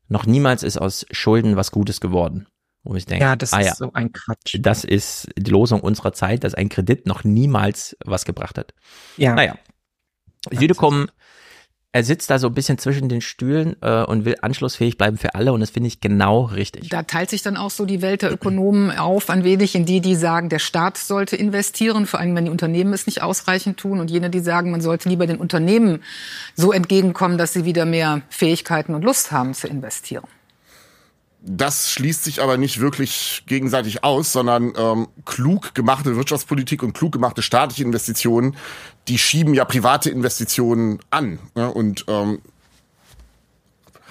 noch 0.07 0.25
niemals 0.25 0.63
ist 0.63 0.77
aus 0.77 1.05
Schulden 1.11 1.55
was 1.55 1.71
Gutes 1.71 1.99
geworden. 2.01 2.47
Wo 2.83 2.95
ich 2.95 3.05
denke, 3.05 3.25
ja, 3.25 3.35
das 3.35 3.51
ah, 3.51 3.59
ist 3.59 3.65
ja, 3.67 3.75
so 3.75 3.91
ein 3.93 4.13
Quatsch. 4.13 4.57
Das 4.61 4.85
ist 4.85 5.27
die 5.37 5.51
Losung 5.51 5.81
unserer 5.81 6.13
Zeit, 6.13 6.45
dass 6.45 6.53
ein 6.53 6.69
Kredit 6.69 7.05
noch 7.05 7.25
niemals 7.25 7.97
was 8.05 8.23
gebracht 8.23 8.57
hat. 8.57 8.73
Ja. 9.17 9.35
Naja. 9.35 9.57
Südekom 10.51 11.09
er 11.97 12.03
sitzt 12.03 12.29
da 12.29 12.37
so 12.37 12.45
ein 12.45 12.53
bisschen 12.53 12.77
zwischen 12.77 13.09
den 13.09 13.21
Stühlen 13.21 13.75
äh, 13.81 14.03
und 14.03 14.23
will 14.23 14.35
anschlussfähig 14.39 14.99
bleiben 14.99 15.17
für 15.17 15.33
alle 15.33 15.51
und 15.51 15.61
das 15.61 15.71
finde 15.71 15.87
ich 15.87 15.99
genau 15.99 16.43
richtig. 16.43 16.89
Da 16.89 17.01
teilt 17.01 17.31
sich 17.31 17.41
dann 17.41 17.57
auch 17.57 17.71
so 17.71 17.85
die 17.85 18.03
Welt 18.03 18.21
der 18.21 18.31
Ökonomen 18.31 18.91
auf 18.91 19.31
ein 19.31 19.43
wenig 19.43 19.73
in 19.73 19.85
die, 19.87 19.99
die 19.99 20.13
sagen, 20.13 20.49
der 20.49 20.59
Staat 20.59 20.99
sollte 20.99 21.35
investieren, 21.35 22.05
vor 22.05 22.19
allem 22.19 22.35
wenn 22.35 22.45
die 22.45 22.51
Unternehmen 22.51 22.93
es 22.93 23.07
nicht 23.07 23.23
ausreichend 23.23 23.77
tun 23.79 23.99
und 23.99 24.11
jene, 24.11 24.29
die 24.29 24.41
sagen, 24.41 24.69
man 24.69 24.81
sollte 24.81 25.09
lieber 25.09 25.25
den 25.25 25.37
Unternehmen 25.37 26.03
so 26.53 26.71
entgegenkommen, 26.71 27.39
dass 27.39 27.53
sie 27.53 27.65
wieder 27.65 27.85
mehr 27.85 28.21
Fähigkeiten 28.29 28.93
und 28.93 29.03
Lust 29.03 29.31
haben 29.31 29.55
zu 29.55 29.67
investieren. 29.67 30.27
Das 31.49 31.89
schließt 31.91 32.25
sich 32.25 32.41
aber 32.43 32.57
nicht 32.57 32.81
wirklich 32.81 33.43
gegenseitig 33.47 34.03
aus, 34.03 34.33
sondern 34.33 34.73
ähm, 34.77 35.07
klug 35.23 35.73
gemachte 35.73 36.17
Wirtschaftspolitik 36.17 36.83
und 36.83 36.91
klug 36.91 37.13
gemachte 37.13 37.41
staatliche 37.41 37.83
Investitionen, 37.83 38.57
die 39.07 39.17
schieben 39.17 39.53
ja 39.53 39.63
private 39.63 40.09
Investitionen 40.09 40.99
an 41.09 41.39
ja, 41.55 41.67
und 41.67 42.03
ähm, 42.09 42.39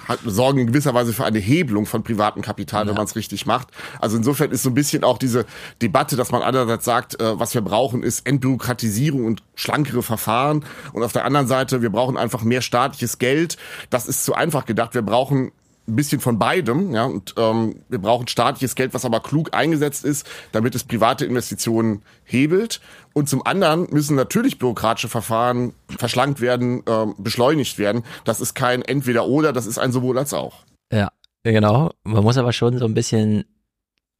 hat, 0.07 0.19
sorgen 0.25 0.57
in 0.57 0.67
gewisser 0.67 0.95
Weise 0.95 1.13
für 1.13 1.25
eine 1.25 1.37
Hebelung 1.37 1.85
von 1.85 2.01
privatem 2.01 2.41
Kapital, 2.41 2.85
ja. 2.85 2.89
wenn 2.89 2.95
man 2.95 3.05
es 3.05 3.15
richtig 3.15 3.45
macht. 3.45 3.67
Also 3.99 4.17
insofern 4.17 4.49
ist 4.49 4.63
so 4.63 4.71
ein 4.71 4.73
bisschen 4.73 5.03
auch 5.03 5.19
diese 5.19 5.45
Debatte, 5.79 6.15
dass 6.15 6.31
man 6.31 6.41
einerseits 6.41 6.85
sagt, 6.85 7.21
äh, 7.21 7.39
was 7.39 7.53
wir 7.53 7.61
brauchen, 7.61 8.01
ist 8.01 8.25
Entbürokratisierung 8.25 9.25
und 9.25 9.43
schlankere 9.53 10.01
Verfahren 10.01 10.65
und 10.91 11.03
auf 11.03 11.13
der 11.13 11.23
anderen 11.23 11.45
Seite, 11.45 11.83
wir 11.83 11.91
brauchen 11.91 12.17
einfach 12.17 12.41
mehr 12.41 12.61
staatliches 12.61 13.19
Geld. 13.19 13.57
Das 13.91 14.07
ist 14.07 14.25
zu 14.25 14.33
einfach 14.33 14.65
gedacht. 14.65 14.95
Wir 14.95 15.03
brauchen 15.03 15.51
ein 15.87 15.95
bisschen 15.95 16.19
von 16.19 16.37
beidem. 16.37 16.93
Ja, 16.93 17.05
und 17.05 17.33
ähm, 17.37 17.81
wir 17.87 17.99
brauchen 17.99 18.27
staatliches 18.27 18.75
Geld, 18.75 18.93
was 18.93 19.05
aber 19.05 19.21
klug 19.21 19.53
eingesetzt 19.53 20.05
ist, 20.05 20.27
damit 20.51 20.75
es 20.75 20.83
private 20.83 21.25
Investitionen 21.25 22.03
hebelt. 22.23 22.81
Und 23.13 23.29
zum 23.29 23.45
anderen 23.45 23.87
müssen 23.91 24.15
natürlich 24.15 24.59
bürokratische 24.59 25.07
Verfahren 25.07 25.73
verschlankt 25.97 26.41
werden, 26.41 26.83
ähm, 26.87 27.15
beschleunigt 27.17 27.77
werden. 27.77 28.03
Das 28.25 28.41
ist 28.41 28.53
kein 28.53 28.81
Entweder-Oder, 28.81 29.53
das 29.53 29.65
ist 29.65 29.77
ein 29.77 29.91
sowohl 29.91 30.17
als 30.17 30.33
auch. 30.33 30.65
Ja, 30.91 31.11
genau. 31.43 31.91
Man 32.03 32.23
muss 32.23 32.37
aber 32.37 32.53
schon 32.53 32.77
so 32.77 32.85
ein 32.85 32.93
bisschen 32.93 33.45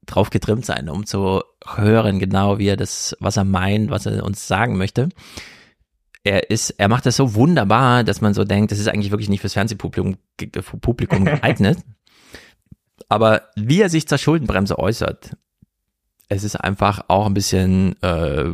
drauf 0.05 0.29
getrimmt 0.29 0.65
sein, 0.65 0.87
um 0.89 1.05
zu 1.05 1.43
hören 1.65 2.17
genau, 2.17 2.59
wie 2.59 2.67
er 2.67 2.77
das, 2.77 3.15
was 3.19 3.35
er 3.35 3.43
meint, 3.43 3.89
was 3.91 4.05
er 4.05 4.23
uns 4.23 4.47
sagen 4.47 4.77
möchte 4.77 5.09
er 6.27 6.49
ist, 6.49 6.71
er 6.71 6.87
macht 6.87 7.05
das 7.05 7.15
so 7.15 7.35
wunderbar, 7.35 8.03
dass 8.03 8.21
man 8.21 8.33
so 8.33 8.43
denkt, 8.43 8.71
das 8.71 8.79
ist 8.79 8.87
eigentlich 8.87 9.11
wirklich 9.11 9.29
nicht 9.29 9.41
fürs 9.41 9.53
Fernsehpublikum 9.53 10.17
Publikum 10.81 11.25
geeignet. 11.25 11.79
Aber 13.09 13.43
wie 13.55 13.81
er 13.81 13.89
sich 13.89 14.07
zur 14.07 14.17
Schuldenbremse 14.17 14.77
äußert, 14.77 15.35
es 16.29 16.43
ist 16.43 16.55
einfach 16.55 17.05
auch 17.07 17.25
ein 17.25 17.33
bisschen 17.33 18.01
äh, 18.01 18.51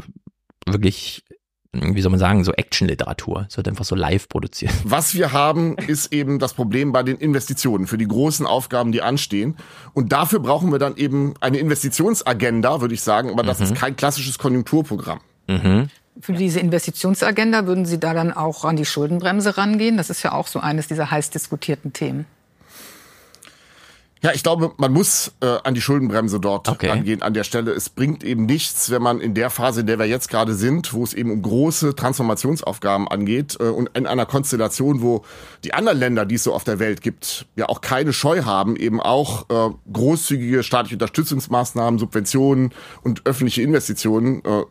wirklich, 0.68 1.24
wie 1.72 2.02
soll 2.02 2.12
man 2.12 2.20
sagen, 2.20 2.44
so 2.44 2.52
Actionliteratur. 2.52 3.48
Es 3.50 3.58
wird 3.58 3.68
einfach 3.68 3.86
so 3.86 3.96
live 3.96 4.30
produziert. 4.30 4.74
Was 4.84 5.16
wir 5.16 5.32
haben, 5.32 5.76
ist 5.78 6.14
eben 6.14 6.38
das 6.38 6.54
Problem 6.54 6.92
bei 6.92 7.02
den 7.02 7.18
Investitionen 7.18 7.88
für 7.88 7.98
die 7.98 8.08
großen 8.08 8.46
Aufgaben, 8.46 8.92
die 8.92 9.02
anstehen. 9.02 9.58
Und 9.94 10.12
dafür 10.12 10.40
brauchen 10.40 10.72
wir 10.72 10.80
dann 10.80 10.98
eben 10.98 11.34
eine 11.40 11.58
Investitionsagenda, 11.58 12.82
würde 12.82 12.94
ich 12.94 13.02
sagen. 13.02 13.32
Aber 13.32 13.42
das 13.42 13.60
mhm. 13.60 13.66
ist 13.66 13.76
kein 13.76 13.96
klassisches 13.96 14.38
Konjunkturprogramm. 14.38 15.22
Mhm. 15.48 15.90
Für 16.20 16.34
diese 16.34 16.60
Investitionsagenda 16.60 17.66
würden 17.66 17.86
Sie 17.86 18.00
da 18.00 18.14
dann 18.14 18.32
auch 18.32 18.66
an 18.66 18.76
die 18.76 18.86
Schuldenbremse 18.86 19.58
rangehen? 19.58 19.98
Das 19.98 20.10
ist 20.10 20.24
ja 20.24 20.32
auch 20.34 20.48
so 20.48 20.60
eines 20.60 20.88
dieser 20.88 21.10
heiß 21.10 21.32
diskutierten 21.32 21.94
Themen. 21.94 22.26
Ja, 24.24 24.32
ich 24.34 24.42
glaube, 24.42 24.72
man 24.78 24.94
muss 24.94 25.34
äh, 25.42 25.58
an 25.66 25.74
die 25.74 25.82
Schuldenbremse 25.82 26.40
dort 26.40 26.70
okay. 26.70 26.90
angehen 26.90 27.22
an 27.22 27.34
der 27.34 27.44
Stelle. 27.44 27.72
Es 27.72 27.90
bringt 27.90 28.24
eben 28.24 28.46
nichts, 28.46 28.90
wenn 28.90 29.02
man 29.02 29.20
in 29.20 29.34
der 29.34 29.50
Phase, 29.50 29.82
in 29.82 29.88
der 29.88 30.00
wir 30.00 30.06
jetzt 30.06 30.30
gerade 30.30 30.54
sind, 30.54 30.94
wo 30.94 31.04
es 31.04 31.14
eben 31.14 31.30
um 31.30 31.42
große 31.42 31.94
Transformationsaufgaben 31.94 33.10
angeht 33.10 33.58
äh, 33.60 33.64
und 33.64 33.90
in 33.98 34.08
einer 34.08 34.26
Konstellation, 34.26 35.02
wo 35.02 35.26
die 35.66 35.74
anderen 35.74 36.00
Länder, 36.00 36.26
die 36.26 36.36
es 36.36 36.44
so 36.46 36.54
auf 36.54 36.64
der 36.64 36.80
Welt 36.80 37.02
gibt, 37.02 37.48
ja 37.58 37.68
auch 37.68 37.82
keine 37.82 38.14
Scheu 38.14 38.44
haben, 38.44 38.78
eben 38.78 39.02
auch 39.02 39.50
äh, 39.50 39.74
großzügige 39.92 40.64
staatliche 40.64 40.96
Unterstützungsmaßnahmen, 40.96 42.00
Subventionen 42.00 42.72
und 43.02 43.26
öffentliche 43.26 43.62
Investitionen 43.62 44.42
äh, 44.46 44.64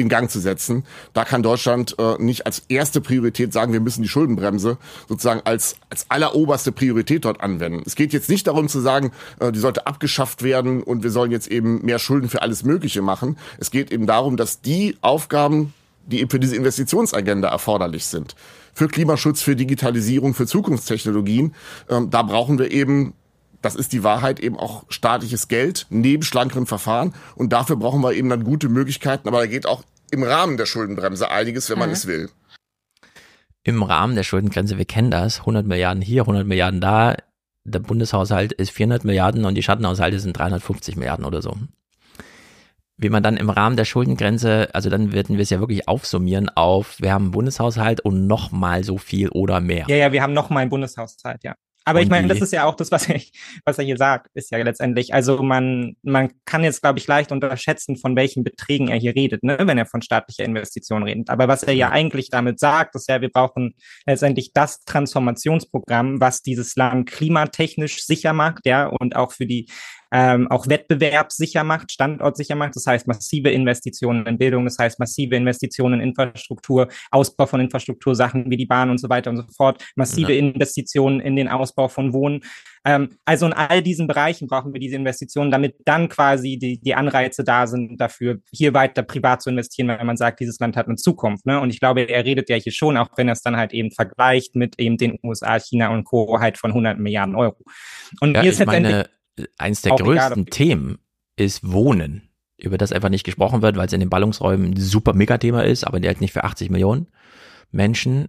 in 0.00 0.08
Gang 0.08 0.30
zu 0.30 0.40
setzen. 0.40 0.84
Da 1.12 1.24
kann 1.24 1.42
Deutschland 1.42 1.96
äh, 1.98 2.16
nicht 2.18 2.46
als 2.46 2.62
erste 2.68 3.00
Priorität 3.00 3.52
sagen, 3.52 3.72
wir 3.72 3.80
müssen 3.80 4.02
die 4.02 4.08
Schuldenbremse 4.08 4.78
sozusagen 5.08 5.42
als, 5.44 5.76
als 5.88 6.06
alleroberste 6.08 6.72
Priorität 6.72 7.24
dort 7.24 7.40
anwenden. 7.40 7.82
Es 7.86 7.94
geht 7.94 8.12
jetzt 8.12 8.28
nicht 8.28 8.46
darum 8.46 8.68
zu 8.68 8.80
sagen, 8.80 9.12
äh, 9.38 9.52
die 9.52 9.58
sollte 9.58 9.86
abgeschafft 9.86 10.42
werden 10.42 10.82
und 10.82 11.02
wir 11.02 11.10
sollen 11.10 11.30
jetzt 11.30 11.48
eben 11.48 11.84
mehr 11.84 11.98
Schulden 11.98 12.28
für 12.28 12.42
alles 12.42 12.64
Mögliche 12.64 13.02
machen. 13.02 13.36
Es 13.58 13.70
geht 13.70 13.92
eben 13.92 14.06
darum, 14.06 14.36
dass 14.36 14.60
die 14.60 14.96
Aufgaben, 15.00 15.74
die 16.06 16.20
eben 16.20 16.30
für 16.30 16.40
diese 16.40 16.56
Investitionsagenda 16.56 17.48
erforderlich 17.48 18.06
sind, 18.06 18.34
für 18.72 18.88
Klimaschutz, 18.88 19.42
für 19.42 19.56
Digitalisierung, 19.56 20.34
für 20.34 20.46
Zukunftstechnologien, 20.46 21.54
ähm, 21.88 22.10
da 22.10 22.22
brauchen 22.22 22.58
wir 22.58 22.70
eben 22.70 23.14
das 23.62 23.74
ist 23.74 23.92
die 23.92 24.02
Wahrheit, 24.04 24.40
eben 24.40 24.58
auch 24.58 24.84
staatliches 24.88 25.48
Geld 25.48 25.86
neben 25.90 26.22
schlankeren 26.22 26.66
Verfahren. 26.66 27.14
Und 27.34 27.52
dafür 27.52 27.76
brauchen 27.76 28.02
wir 28.02 28.12
eben 28.12 28.28
dann 28.28 28.44
gute 28.44 28.68
Möglichkeiten. 28.68 29.28
Aber 29.28 29.40
da 29.40 29.46
geht 29.46 29.66
auch 29.66 29.82
im 30.10 30.22
Rahmen 30.22 30.56
der 30.56 30.66
Schuldenbremse 30.66 31.30
einiges, 31.30 31.70
wenn 31.70 31.78
man 31.78 31.90
mhm. 31.90 31.94
es 31.94 32.06
will. 32.06 32.30
Im 33.62 33.82
Rahmen 33.82 34.14
der 34.14 34.22
Schuldengrenze, 34.22 34.78
wir 34.78 34.86
kennen 34.86 35.10
das, 35.10 35.40
100 35.40 35.66
Milliarden 35.66 36.02
hier, 36.02 36.22
100 36.22 36.46
Milliarden 36.46 36.80
da. 36.80 37.16
Der 37.64 37.78
Bundeshaushalt 37.78 38.52
ist 38.52 38.70
400 38.70 39.04
Milliarden 39.04 39.44
und 39.44 39.54
die 39.54 39.62
Schattenhaushalte 39.62 40.18
sind 40.18 40.36
350 40.36 40.96
Milliarden 40.96 41.26
oder 41.26 41.42
so. 41.42 41.56
Wie 42.96 43.10
man 43.10 43.22
dann 43.22 43.36
im 43.36 43.50
Rahmen 43.50 43.76
der 43.76 43.84
Schuldengrenze, 43.84 44.68
also 44.74 44.88
dann 44.88 45.12
werden 45.12 45.36
wir 45.36 45.42
es 45.42 45.50
ja 45.50 45.60
wirklich 45.60 45.88
aufsummieren 45.88 46.48
auf, 46.48 47.00
wir 47.00 47.12
haben 47.12 47.26
einen 47.26 47.32
Bundeshaushalt 47.32 48.00
und 48.00 48.26
noch 48.26 48.50
mal 48.50 48.82
so 48.82 48.98
viel 48.98 49.28
oder 49.28 49.60
mehr. 49.60 49.84
Ja, 49.88 49.96
ja, 49.96 50.12
wir 50.12 50.22
haben 50.22 50.32
noch 50.32 50.50
mal 50.50 50.60
einen 50.60 50.70
Bundeshaushalt, 50.70 51.44
ja. 51.44 51.54
Aber 51.90 52.00
ich 52.00 52.08
meine, 52.08 52.28
das 52.28 52.40
ist 52.40 52.52
ja 52.52 52.64
auch 52.64 52.74
das, 52.74 52.90
was 52.90 53.08
er, 53.08 53.20
was 53.64 53.78
er 53.78 53.84
hier 53.84 53.96
sagt, 53.96 54.28
ist 54.34 54.50
ja 54.50 54.58
letztendlich. 54.58 55.12
Also 55.12 55.42
man, 55.42 55.96
man 56.02 56.30
kann 56.44 56.62
jetzt, 56.62 56.82
glaube 56.82 56.98
ich, 56.98 57.06
leicht 57.06 57.32
unterschätzen, 57.32 57.96
von 57.96 58.16
welchen 58.16 58.44
Beträgen 58.44 58.88
er 58.88 58.98
hier 58.98 59.14
redet, 59.14 59.42
ne, 59.42 59.58
wenn 59.60 59.78
er 59.78 59.86
von 59.86 60.02
staatlicher 60.02 60.44
Investition 60.44 61.02
redet. 61.02 61.30
Aber 61.30 61.48
was 61.48 61.62
er 61.62 61.74
ja 61.74 61.90
eigentlich 61.90 62.30
damit 62.30 62.60
sagt, 62.60 62.94
ist 62.94 63.08
ja, 63.08 63.20
wir 63.20 63.30
brauchen 63.30 63.74
letztendlich 64.06 64.52
das 64.52 64.84
Transformationsprogramm, 64.84 66.20
was 66.20 66.42
dieses 66.42 66.76
Land 66.76 67.10
klimatechnisch 67.10 68.04
sicher 68.04 68.32
macht, 68.32 68.66
ja, 68.66 68.86
und 68.86 69.16
auch 69.16 69.32
für 69.32 69.46
die 69.46 69.68
ähm, 70.12 70.50
auch 70.50 70.68
wettbewerbssicher 70.68 71.64
macht, 71.64 71.92
standortsicher 71.92 72.56
macht. 72.56 72.76
Das 72.76 72.86
heißt 72.86 73.06
massive 73.06 73.50
Investitionen 73.50 74.26
in 74.26 74.38
Bildung, 74.38 74.64
das 74.64 74.78
heißt 74.78 74.98
massive 74.98 75.36
Investitionen 75.36 76.00
in 76.00 76.08
Infrastruktur, 76.08 76.88
Ausbau 77.10 77.46
von 77.46 77.60
Infrastruktursachen 77.60 78.50
wie 78.50 78.56
die 78.56 78.66
Bahn 78.66 78.90
und 78.90 78.98
so 78.98 79.08
weiter 79.08 79.30
und 79.30 79.36
so 79.36 79.44
fort, 79.56 79.84
massive 79.96 80.32
ja. 80.32 80.38
Investitionen 80.38 81.20
in 81.20 81.36
den 81.36 81.48
Ausbau 81.48 81.88
von 81.88 82.12
Wohnen. 82.12 82.42
Ähm, 82.84 83.10
also 83.24 83.46
in 83.46 83.52
all 83.52 83.82
diesen 83.82 84.06
Bereichen 84.06 84.48
brauchen 84.48 84.72
wir 84.72 84.80
diese 84.80 84.96
Investitionen, 84.96 85.50
damit 85.50 85.76
dann 85.84 86.08
quasi 86.08 86.58
die, 86.58 86.80
die 86.80 86.94
Anreize 86.94 87.44
da 87.44 87.66
sind, 87.66 88.00
dafür 88.00 88.38
hier 88.50 88.72
weiter 88.74 89.02
privat 89.02 89.42
zu 89.42 89.50
investieren, 89.50 89.88
wenn 89.88 90.06
man 90.06 90.16
sagt, 90.16 90.40
dieses 90.40 90.58
Land 90.60 90.76
hat 90.76 90.86
eine 90.86 90.96
Zukunft. 90.96 91.46
Ne? 91.46 91.60
Und 91.60 91.70
ich 91.70 91.78
glaube, 91.78 92.02
er 92.02 92.24
redet 92.24 92.48
ja 92.48 92.56
hier 92.56 92.72
schon, 92.72 92.96
auch 92.96 93.10
wenn 93.16 93.28
er 93.28 93.32
es 93.32 93.42
dann 93.42 93.56
halt 93.56 93.72
eben 93.72 93.90
vergleicht 93.90 94.56
mit 94.56 94.78
eben 94.78 94.96
den 94.96 95.18
USA, 95.22 95.58
China 95.58 95.88
und 95.88 96.04
Co. 96.04 96.38
halt 96.40 96.56
von 96.56 96.70
100 96.70 96.98
Milliarden 96.98 97.34
Euro. 97.34 97.58
Und 98.20 98.34
ja, 98.34 98.42
hier 98.42 98.50
ist 98.50 98.64
meine 98.64 99.08
eins 99.58 99.82
der 99.82 99.96
größten 99.96 100.42
egal, 100.42 100.50
Themen 100.50 100.98
ist 101.36 101.70
Wohnen, 101.70 102.30
über 102.58 102.78
das 102.78 102.92
einfach 102.92 103.08
nicht 103.08 103.24
gesprochen 103.24 103.62
wird, 103.62 103.76
weil 103.76 103.86
es 103.86 103.92
in 103.92 104.00
den 104.00 104.10
Ballungsräumen 104.10 104.72
ein 104.72 104.76
super 104.76 105.14
Megathema 105.14 105.62
ist, 105.62 105.84
aber 105.84 106.00
halt 106.00 106.20
nicht 106.20 106.32
für 106.32 106.44
80 106.44 106.70
Millionen 106.70 107.08
Menschen 107.70 108.28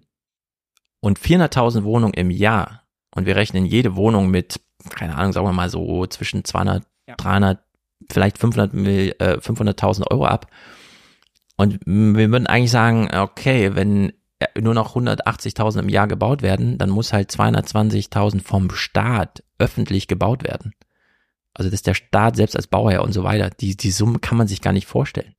und 0.99 1.19
400.000 1.19 1.83
Wohnungen 1.83 2.13
im 2.13 2.29
Jahr 2.31 2.83
und 3.13 3.25
wir 3.25 3.35
rechnen 3.35 3.65
jede 3.65 3.95
Wohnung 3.95 4.29
mit, 4.29 4.61
keine 4.89 5.15
Ahnung, 5.15 5.33
sagen 5.33 5.47
wir 5.47 5.53
mal 5.53 5.69
so 5.69 6.05
zwischen 6.07 6.45
200, 6.45 6.83
ja. 7.07 7.15
300, 7.15 7.59
vielleicht 8.09 8.37
500 8.37 8.73
äh, 8.73 9.37
500.000 9.39 10.09
Euro 10.09 10.25
ab. 10.25 10.47
Und 11.57 11.79
wir 11.85 12.31
würden 12.31 12.47
eigentlich 12.47 12.71
sagen, 12.71 13.09
okay, 13.13 13.75
wenn 13.75 14.13
nur 14.59 14.73
noch 14.73 14.95
180.000 14.95 15.81
im 15.81 15.89
Jahr 15.89 16.07
gebaut 16.07 16.41
werden, 16.41 16.77
dann 16.77 16.89
muss 16.89 17.13
halt 17.13 17.29
220.000 17.29 18.41
vom 18.41 18.71
Staat 18.71 19.43
öffentlich 19.59 20.07
gebaut 20.07 20.43
werden. 20.43 20.73
Also 21.53 21.69
dass 21.69 21.81
der 21.81 21.93
Staat 21.93 22.35
selbst 22.35 22.55
als 22.55 22.67
Bauherr 22.67 23.03
und 23.03 23.13
so 23.13 23.23
weiter, 23.23 23.49
die, 23.49 23.75
die 23.75 23.91
Summe 23.91 24.19
kann 24.19 24.37
man 24.37 24.47
sich 24.47 24.61
gar 24.61 24.73
nicht 24.73 24.87
vorstellen. 24.87 25.35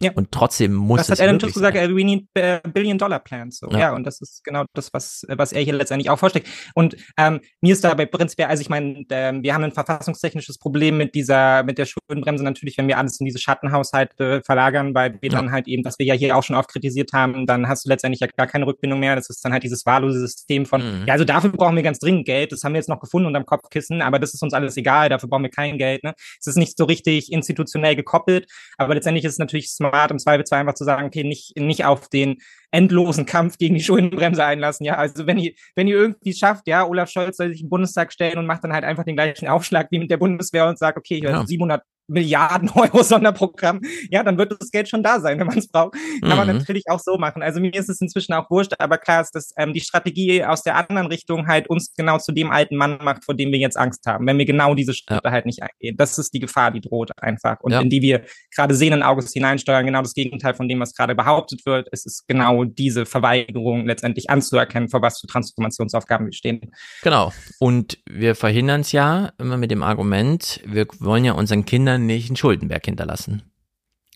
Ja. 0.00 0.12
Und 0.12 0.30
trotzdem 0.30 0.74
muss 0.74 0.98
das 0.98 1.10
hat 1.10 1.20
Adam 1.20 1.40
Schiff 1.40 1.54
gesagt, 1.54 1.76
we 1.76 2.04
need 2.04 2.28
Billion 2.72 2.98
Dollar 2.98 3.18
Plans. 3.18 3.58
So. 3.58 3.68
Ja. 3.70 3.78
ja. 3.78 3.94
und 3.94 4.04
das 4.04 4.20
ist 4.20 4.44
genau 4.44 4.64
das, 4.74 4.92
was, 4.92 5.24
was 5.28 5.52
er 5.52 5.62
hier 5.62 5.74
letztendlich 5.74 6.08
auch 6.08 6.18
vorschlägt. 6.18 6.48
Und 6.74 6.96
ähm, 7.16 7.40
mir 7.60 7.72
ist 7.72 7.82
dabei 7.82 8.06
prinzipiell, 8.06 8.48
also 8.48 8.60
ich 8.60 8.68
meine, 8.68 9.04
ähm, 9.10 9.42
wir 9.42 9.54
haben 9.54 9.64
ein 9.64 9.72
verfassungstechnisches 9.72 10.58
Problem 10.58 10.98
mit 10.98 11.16
dieser, 11.16 11.64
mit 11.64 11.78
der 11.78 11.86
Schuldenbremse 11.86 12.44
natürlich, 12.44 12.78
wenn 12.78 12.86
wir 12.86 12.96
alles 12.96 13.18
in 13.18 13.26
diese 13.26 13.40
Schattenhaushalte 13.40 14.42
verlagern, 14.44 14.94
weil 14.94 15.18
wir 15.20 15.30
ja. 15.30 15.38
dann 15.38 15.50
halt 15.50 15.66
eben, 15.66 15.84
was 15.84 15.98
wir 15.98 16.06
ja 16.06 16.14
hier 16.14 16.36
auch 16.36 16.44
schon 16.44 16.54
oft 16.54 16.70
kritisiert 16.70 17.12
haben, 17.12 17.46
dann 17.46 17.66
hast 17.66 17.84
du 17.84 17.88
letztendlich 17.88 18.20
ja 18.20 18.28
gar 18.28 18.46
keine 18.46 18.66
Rückbindung 18.66 19.00
mehr. 19.00 19.16
Das 19.16 19.28
ist 19.30 19.44
dann 19.44 19.52
halt 19.52 19.64
dieses 19.64 19.84
wahllose 19.84 20.20
System 20.20 20.64
von, 20.64 21.00
mhm. 21.00 21.06
ja, 21.08 21.14
also 21.14 21.24
dafür 21.24 21.50
brauchen 21.50 21.74
wir 21.74 21.82
ganz 21.82 21.98
dringend 21.98 22.24
Geld. 22.24 22.52
Das 22.52 22.62
haben 22.62 22.72
wir 22.72 22.78
jetzt 22.78 22.88
noch 22.88 23.00
gefunden 23.00 23.26
unterm 23.26 23.46
Kopfkissen, 23.46 24.00
aber 24.00 24.20
das 24.20 24.32
ist 24.32 24.42
uns 24.44 24.54
alles 24.54 24.76
egal. 24.76 25.08
Dafür 25.08 25.28
brauchen 25.28 25.42
wir 25.42 25.50
kein 25.50 25.76
Geld. 25.76 26.04
Ne? 26.04 26.14
Es 26.38 26.46
ist 26.46 26.56
nicht 26.56 26.76
so 26.76 26.84
richtig 26.84 27.32
institutionell 27.32 27.96
gekoppelt, 27.96 28.46
aber 28.76 28.94
letztendlich 28.94 29.24
ist 29.24 29.32
es 29.32 29.38
natürlich 29.38 29.70
smart 29.70 29.87
smart, 29.88 30.10
im 30.10 30.18
Zweifelsfall 30.18 30.60
einfach 30.60 30.74
zu 30.74 30.84
sagen, 30.84 31.06
okay, 31.06 31.24
nicht, 31.24 31.58
nicht 31.58 31.84
auf 31.84 32.08
den 32.08 32.38
endlosen 32.70 33.26
Kampf 33.26 33.58
gegen 33.58 33.74
die 33.74 33.82
Schuldenbremse 33.82 34.44
einlassen. 34.44 34.84
Ja, 34.84 34.96
also 34.96 35.26
wenn 35.26 35.38
ihr, 35.38 35.52
wenn 35.74 35.88
ihr 35.88 35.96
irgendwie 35.96 36.32
schafft, 36.32 36.66
ja, 36.66 36.86
Olaf 36.86 37.10
Scholz 37.10 37.36
soll 37.36 37.50
sich 37.50 37.62
im 37.62 37.68
Bundestag 37.68 38.12
stellen 38.12 38.38
und 38.38 38.46
macht 38.46 38.64
dann 38.64 38.72
halt 38.72 38.84
einfach 38.84 39.04
den 39.04 39.16
gleichen 39.16 39.48
Aufschlag 39.48 39.88
wie 39.90 39.98
mit 39.98 40.10
der 40.10 40.18
Bundeswehr 40.18 40.68
und 40.68 40.78
sagt, 40.78 40.98
okay, 40.98 41.20
ja. 41.22 41.46
700 41.46 41.82
Milliarden 42.08 42.70
Euro 42.74 43.02
Sonderprogramm, 43.02 43.80
ja, 44.10 44.22
dann 44.22 44.38
wird 44.38 44.56
das 44.60 44.70
Geld 44.70 44.88
schon 44.88 45.02
da 45.02 45.20
sein, 45.20 45.38
wenn 45.38 45.46
man 45.46 45.58
es 45.58 45.68
braucht. 45.68 45.92
Kann 45.92 46.30
mhm. 46.30 46.36
man 46.36 46.56
natürlich 46.56 46.84
auch 46.88 47.00
so 47.00 47.18
machen. 47.18 47.42
Also 47.42 47.60
mir 47.60 47.72
ist 47.74 47.88
es 47.88 48.00
inzwischen 48.00 48.32
auch 48.32 48.50
wurscht, 48.50 48.72
aber 48.78 48.98
klar 48.98 49.20
ist, 49.20 49.34
dass 49.34 49.52
ähm, 49.56 49.72
die 49.72 49.80
Strategie 49.80 50.44
aus 50.44 50.62
der 50.62 50.76
anderen 50.76 51.06
Richtung 51.06 51.46
halt 51.46 51.68
uns 51.68 51.92
genau 51.94 52.18
zu 52.18 52.32
dem 52.32 52.50
alten 52.50 52.76
Mann 52.76 52.98
macht, 53.02 53.24
vor 53.24 53.34
dem 53.34 53.52
wir 53.52 53.58
jetzt 53.58 53.76
Angst 53.76 54.06
haben, 54.06 54.26
wenn 54.26 54.38
wir 54.38 54.46
genau 54.46 54.74
diese 54.74 54.94
Schritte 54.94 55.20
ja. 55.24 55.30
halt 55.30 55.46
nicht 55.46 55.62
eingehen. 55.62 55.96
Das 55.96 56.18
ist 56.18 56.32
die 56.34 56.40
Gefahr, 56.40 56.70
die 56.70 56.80
droht 56.80 57.10
einfach 57.22 57.60
und 57.60 57.72
ja. 57.72 57.80
in 57.80 57.90
die 57.90 58.02
wir 58.02 58.22
gerade 58.54 58.74
sehen 58.74 58.92
in 58.92 59.02
August 59.02 59.32
hineinsteuern, 59.32 59.86
genau 59.86 60.02
das 60.02 60.14
Gegenteil 60.14 60.54
von 60.54 60.68
dem, 60.68 60.80
was 60.80 60.94
gerade 60.94 61.14
behauptet 61.14 61.64
wird. 61.66 61.88
Es 61.92 62.06
ist 62.06 62.26
genau 62.26 62.64
diese 62.64 63.06
Verweigerung 63.06 63.86
letztendlich 63.86 64.30
anzuerkennen, 64.30 64.88
vor 64.88 65.02
was 65.02 65.20
für 65.20 65.26
Transformationsaufgaben 65.26 66.26
wir 66.26 66.32
stehen. 66.32 66.72
Genau. 67.02 67.32
Und 67.58 67.98
wir 68.08 68.34
verhindern 68.34 68.80
es 68.80 68.92
ja 68.92 69.32
immer 69.38 69.56
mit 69.56 69.70
dem 69.70 69.82
Argument, 69.82 70.60
wir 70.64 70.86
wollen 71.00 71.24
ja 71.24 71.32
unseren 71.32 71.64
Kindern 71.64 71.97
Nicht 72.06 72.28
einen 72.28 72.36
Schuldenberg 72.36 72.84
hinterlassen. 72.84 73.42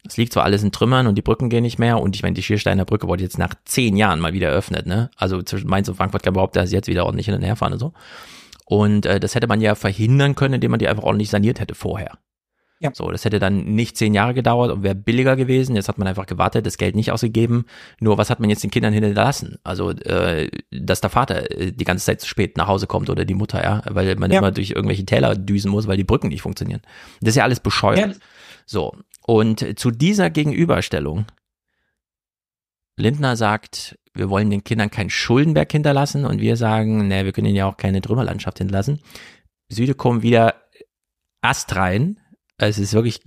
Es 0.06 0.16
liegt 0.16 0.32
zwar 0.32 0.44
alles 0.44 0.62
in 0.62 0.72
Trümmern 0.72 1.06
und 1.06 1.14
die 1.14 1.22
Brücken 1.22 1.48
gehen 1.48 1.62
nicht 1.62 1.78
mehr 1.78 2.00
und 2.00 2.16
ich 2.16 2.22
meine, 2.22 2.34
die 2.34 2.42
Schiersteiner 2.42 2.84
Brücke 2.84 3.06
wurde 3.06 3.22
jetzt 3.22 3.38
nach 3.38 3.54
zehn 3.64 3.96
Jahren 3.96 4.18
mal 4.18 4.32
wieder 4.32 4.48
eröffnet, 4.48 4.86
ne? 4.86 5.10
Also 5.16 5.42
zwischen 5.42 5.68
Mainz 5.68 5.88
und 5.88 5.94
Frankfurt 5.94 6.24
kann 6.24 6.34
überhaupt 6.34 6.56
das 6.56 6.72
jetzt 6.72 6.88
wieder 6.88 7.06
ordentlich 7.06 7.26
hin 7.26 7.36
und 7.36 7.42
her 7.42 7.54
fahren 7.54 7.74
und 7.74 7.78
so. 7.78 7.92
Und 8.64 9.06
äh, 9.06 9.20
das 9.20 9.34
hätte 9.34 9.46
man 9.46 9.60
ja 9.60 9.74
verhindern 9.74 10.34
können, 10.34 10.54
indem 10.54 10.72
man 10.72 10.80
die 10.80 10.88
einfach 10.88 11.04
ordentlich 11.04 11.30
saniert 11.30 11.60
hätte 11.60 11.74
vorher. 11.74 12.18
Ja. 12.82 12.90
So, 12.92 13.10
das 13.10 13.24
hätte 13.24 13.38
dann 13.38 13.64
nicht 13.64 13.96
zehn 13.96 14.12
Jahre 14.12 14.34
gedauert 14.34 14.72
und 14.72 14.82
wäre 14.82 14.94
billiger 14.96 15.36
gewesen. 15.36 15.76
Jetzt 15.76 15.88
hat 15.88 15.98
man 15.98 16.08
einfach 16.08 16.26
gewartet, 16.26 16.66
das 16.66 16.78
Geld 16.78 16.96
nicht 16.96 17.12
ausgegeben. 17.12 17.64
Nur 18.00 18.18
was 18.18 18.28
hat 18.28 18.40
man 18.40 18.50
jetzt 18.50 18.64
den 18.64 18.72
Kindern 18.72 18.92
hinterlassen? 18.92 19.58
Also, 19.62 19.90
äh, 19.90 20.50
dass 20.72 21.00
der 21.00 21.10
Vater 21.10 21.50
äh, 21.50 21.70
die 21.72 21.84
ganze 21.84 22.04
Zeit 22.04 22.20
zu 22.20 22.26
spät 22.26 22.56
nach 22.56 22.66
Hause 22.66 22.86
kommt 22.88 23.08
oder 23.08 23.24
die 23.24 23.34
Mutter, 23.34 23.62
ja, 23.62 23.82
weil 23.88 24.16
man 24.16 24.32
Ja. 24.32 24.38
immer 24.38 24.50
durch 24.50 24.70
irgendwelche 24.70 25.06
Täler 25.06 25.36
düsen 25.36 25.70
muss, 25.70 25.86
weil 25.86 25.96
die 25.96 26.04
Brücken 26.04 26.28
nicht 26.28 26.42
funktionieren. 26.42 26.82
Das 27.20 27.30
ist 27.30 27.36
ja 27.36 27.44
alles 27.44 27.60
bescheuert. 27.60 27.98
Ja. 28.16 28.20
So. 28.66 28.96
Und 29.24 29.78
zu 29.78 29.90
dieser 29.92 30.30
Gegenüberstellung, 30.30 31.26
Lindner 32.96 33.36
sagt, 33.36 33.98
wir 34.14 34.28
wollen 34.28 34.50
den 34.50 34.64
Kindern 34.64 34.90
kein 34.90 35.08
Schuldenberg 35.08 35.70
hinterlassen 35.72 36.24
und 36.24 36.40
wir 36.40 36.56
sagen, 36.56 37.08
ne, 37.08 37.24
wir 37.24 37.32
können 37.32 37.46
ihnen 37.46 37.56
ja 37.56 37.66
auch 37.66 37.76
keine 37.76 38.00
Trümmerlandschaft 38.02 38.58
hinterlassen. 38.58 39.00
Süde 39.70 39.94
kommen 39.94 40.22
wieder 40.22 40.54
astrein. 41.40 42.18
Es 42.58 42.78
ist 42.78 42.94
wirklich 42.94 43.20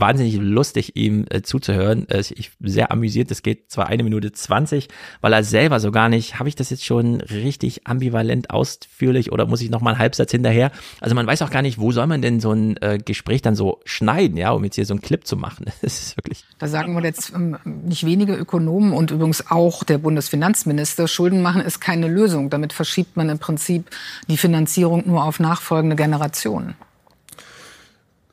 wahnsinnig 0.00 0.36
lustig, 0.36 0.96
ihm 0.96 1.26
äh, 1.30 1.42
zuzuhören. 1.42 2.06
Es 2.08 2.30
ich 2.30 2.52
sehr 2.60 2.90
amüsiert. 2.90 3.30
Es 3.30 3.42
geht 3.42 3.70
zwar 3.70 3.88
eine 3.88 4.02
Minute 4.02 4.32
zwanzig, 4.32 4.88
weil 5.20 5.32
er 5.32 5.44
selber 5.44 5.80
so 5.80 5.90
gar 5.90 6.08
nicht, 6.08 6.38
habe 6.38 6.48
ich 6.48 6.54
das 6.54 6.70
jetzt 6.70 6.84
schon 6.84 7.20
richtig 7.20 7.86
ambivalent 7.86 8.50
ausführlich 8.50 9.32
oder 9.32 9.46
muss 9.46 9.60
ich 9.60 9.70
noch 9.70 9.80
mal 9.80 9.90
einen 9.90 9.98
Halbsatz 9.98 10.30
hinterher? 10.30 10.70
Also 11.00 11.14
man 11.14 11.26
weiß 11.26 11.42
auch 11.42 11.50
gar 11.50 11.62
nicht, 11.62 11.78
wo 11.78 11.92
soll 11.92 12.06
man 12.06 12.22
denn 12.22 12.40
so 12.40 12.52
ein 12.52 12.76
äh, 12.78 12.98
Gespräch 12.98 13.42
dann 13.42 13.54
so 13.54 13.80
schneiden, 13.84 14.36
ja, 14.36 14.52
um 14.52 14.64
jetzt 14.64 14.76
hier 14.76 14.86
so 14.86 14.94
einen 14.94 15.02
Clip 15.02 15.26
zu 15.26 15.36
machen. 15.36 15.66
Das 15.82 16.00
ist 16.00 16.16
wirklich. 16.16 16.44
Da 16.58 16.68
sagen 16.68 16.94
wir 16.94 17.02
jetzt 17.02 17.32
ähm, 17.34 17.56
nicht 17.64 18.06
wenige 18.06 18.34
Ökonomen 18.34 18.92
und 18.92 19.10
übrigens 19.10 19.50
auch 19.50 19.82
der 19.82 19.98
Bundesfinanzminister, 19.98 21.08
Schulden 21.08 21.42
machen 21.42 21.60
ist 21.60 21.80
keine 21.80 22.06
Lösung. 22.06 22.50
Damit 22.50 22.72
verschiebt 22.72 23.16
man 23.16 23.28
im 23.28 23.38
Prinzip 23.40 23.90
die 24.28 24.36
Finanzierung 24.36 25.02
nur 25.06 25.24
auf 25.24 25.40
nachfolgende 25.40 25.96
Generationen. 25.96 26.74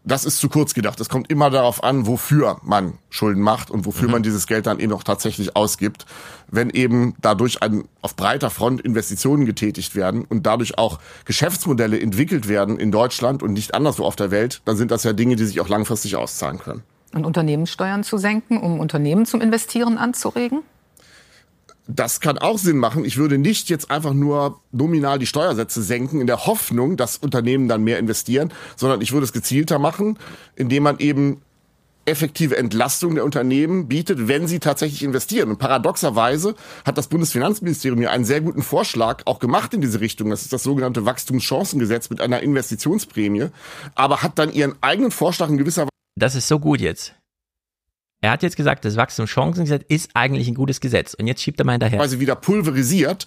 Das 0.09 0.25
ist 0.25 0.39
zu 0.39 0.49
kurz 0.49 0.73
gedacht. 0.73 0.99
Es 0.99 1.09
kommt 1.09 1.29
immer 1.31 1.49
darauf 1.49 1.83
an, 1.83 2.07
wofür 2.07 2.59
man 2.63 2.93
Schulden 3.09 3.41
macht 3.41 3.71
und 3.71 3.85
wofür 3.85 4.09
man 4.09 4.23
dieses 4.23 4.47
Geld 4.47 4.65
dann 4.65 4.79
eben 4.79 4.93
auch 4.93 5.03
tatsächlich 5.03 5.55
ausgibt. 5.55 6.05
Wenn 6.47 6.69
eben 6.69 7.15
dadurch 7.21 7.61
ein, 7.61 7.85
auf 8.01 8.15
breiter 8.15 8.49
Front 8.49 8.81
Investitionen 8.81 9.45
getätigt 9.45 9.95
werden 9.95 10.25
und 10.25 10.45
dadurch 10.45 10.77
auch 10.77 10.99
Geschäftsmodelle 11.25 11.99
entwickelt 11.99 12.47
werden 12.47 12.79
in 12.79 12.91
Deutschland 12.91 13.43
und 13.43 13.53
nicht 13.53 13.73
anderswo 13.73 14.05
auf 14.05 14.15
der 14.15 14.31
Welt, 14.31 14.61
dann 14.65 14.77
sind 14.77 14.91
das 14.91 15.03
ja 15.03 15.13
Dinge, 15.13 15.35
die 15.35 15.45
sich 15.45 15.61
auch 15.61 15.69
langfristig 15.69 16.15
auszahlen 16.15 16.59
können. 16.59 16.83
Und 17.13 17.25
Unternehmenssteuern 17.25 18.03
zu 18.03 18.17
senken, 18.17 18.57
um 18.57 18.79
Unternehmen 18.79 19.25
zum 19.25 19.41
Investieren 19.41 19.97
anzuregen? 19.97 20.61
Das 21.91 22.19
kann 22.19 22.37
auch 22.37 22.59
Sinn 22.59 22.77
machen. 22.77 23.03
Ich 23.03 23.17
würde 23.17 23.39
nicht 23.39 23.67
jetzt 23.69 23.89
einfach 23.89 24.13
nur 24.13 24.61
nominal 24.71 25.17
die 25.17 25.25
Steuersätze 25.25 25.81
senken 25.81 26.21
in 26.21 26.27
der 26.27 26.45
Hoffnung, 26.45 26.97
dass 26.97 27.17
Unternehmen 27.17 27.67
dann 27.67 27.83
mehr 27.83 27.97
investieren, 27.97 28.53
sondern 28.75 29.01
ich 29.01 29.11
würde 29.11 29.25
es 29.25 29.33
gezielter 29.33 29.79
machen, 29.79 30.19
indem 30.55 30.83
man 30.83 30.99
eben 30.99 31.41
effektive 32.05 32.57
Entlastung 32.57 33.15
der 33.15 33.25
Unternehmen 33.25 33.87
bietet, 33.87 34.27
wenn 34.27 34.47
sie 34.47 34.59
tatsächlich 34.59 35.01
investieren. 35.01 35.49
Und 35.49 35.57
paradoxerweise 35.57 36.53
hat 36.85 36.97
das 36.99 37.07
Bundesfinanzministerium 37.07 38.01
ja 38.01 38.11
einen 38.11 38.25
sehr 38.25 38.41
guten 38.41 38.61
Vorschlag 38.61 39.23
auch 39.25 39.39
gemacht 39.39 39.73
in 39.73 39.81
diese 39.81 39.99
Richtung. 39.99 40.29
Das 40.29 40.43
ist 40.43 40.53
das 40.53 40.61
sogenannte 40.61 41.05
Wachstumschancengesetz 41.05 42.11
mit 42.11 42.21
einer 42.21 42.41
Investitionsprämie, 42.41 43.47
aber 43.95 44.21
hat 44.21 44.37
dann 44.37 44.51
ihren 44.51 44.75
eigenen 44.81 45.11
Vorschlag 45.11 45.49
in 45.49 45.57
gewisser 45.57 45.83
Weise 45.83 45.89
Das 46.19 46.35
ist 46.35 46.47
so 46.47 46.59
gut 46.59 46.81
jetzt. 46.81 47.15
Er 48.21 48.31
hat 48.31 48.43
jetzt 48.43 48.57
gesagt, 48.57 48.83
das 48.83 48.97
Wachstumschancengesetz 48.97 49.83
ist 49.87 50.09
eigentlich 50.13 50.47
ein 50.47 50.55
gutes 50.55 50.81
Gesetz. 50.81 51.13
Und 51.13 51.27
jetzt 51.27 51.41
schiebt 51.41 51.59
er 51.59 51.65
mal 51.65 51.73
hinterher. 51.73 51.99
Weise 51.99 52.19
wieder 52.19 52.35
pulverisiert 52.35 53.25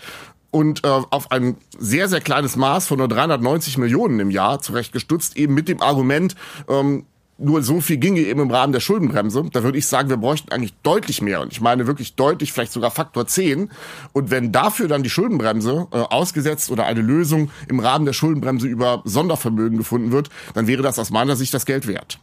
und 0.50 0.84
äh, 0.84 0.88
auf 0.88 1.32
ein 1.32 1.56
sehr, 1.78 2.08
sehr 2.08 2.20
kleines 2.20 2.56
Maß 2.56 2.86
von 2.86 2.98
nur 2.98 3.08
390 3.08 3.78
Millionen 3.78 4.20
im 4.20 4.30
Jahr 4.30 4.60
zurechtgestutzt, 4.60 5.36
eben 5.36 5.54
mit 5.54 5.68
dem 5.68 5.80
Argument, 5.80 6.36
ähm, 6.68 7.06
nur 7.38 7.62
so 7.62 7.80
viel 7.80 7.96
ginge 7.96 8.20
eben 8.20 8.40
im 8.40 8.50
Rahmen 8.50 8.72
der 8.72 8.80
Schuldenbremse. 8.80 9.48
Da 9.50 9.62
würde 9.62 9.78
ich 9.78 9.86
sagen, 9.86 10.10
wir 10.10 10.18
bräuchten 10.18 10.52
eigentlich 10.52 10.74
deutlich 10.82 11.22
mehr. 11.22 11.40
Und 11.40 11.52
ich 11.52 11.60
meine 11.60 11.86
wirklich 11.86 12.14
deutlich, 12.14 12.52
vielleicht 12.52 12.72
sogar 12.72 12.90
Faktor 12.90 13.26
10. 13.26 13.70
Und 14.12 14.30
wenn 14.30 14.52
dafür 14.52 14.86
dann 14.88 15.02
die 15.02 15.10
Schuldenbremse 15.10 15.88
äh, 15.90 15.96
ausgesetzt 15.96 16.70
oder 16.70 16.84
eine 16.84 17.00
Lösung 17.00 17.50
im 17.68 17.80
Rahmen 17.80 18.04
der 18.04 18.12
Schuldenbremse 18.12 18.68
über 18.68 19.02
Sondervermögen 19.04 19.78
gefunden 19.78 20.12
wird, 20.12 20.28
dann 20.54 20.66
wäre 20.66 20.82
das 20.82 20.98
aus 20.98 21.10
meiner 21.10 21.34
Sicht 21.34 21.54
das 21.54 21.66
Geld 21.66 21.86
wert. 21.86 22.18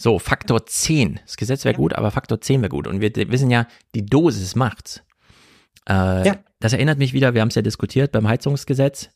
So, 0.00 0.20
Faktor 0.20 0.64
10. 0.64 1.20
Das 1.26 1.36
Gesetz 1.36 1.64
wäre 1.64 1.74
gut, 1.74 1.92
aber 1.94 2.12
Faktor 2.12 2.40
10 2.40 2.62
wäre 2.62 2.70
gut. 2.70 2.86
Und 2.86 3.00
wir 3.00 3.12
wissen 3.30 3.50
ja, 3.50 3.66
die 3.94 4.06
Dosis 4.06 4.54
macht's. 4.54 5.02
Äh, 5.88 6.26
Ja. 6.26 6.36
Das 6.60 6.72
erinnert 6.72 6.98
mich 6.98 7.12
wieder, 7.12 7.34
wir 7.34 7.40
haben 7.40 7.48
es 7.48 7.54
ja 7.54 7.62
diskutiert 7.62 8.10
beim 8.10 8.26
Heizungsgesetz. 8.26 9.10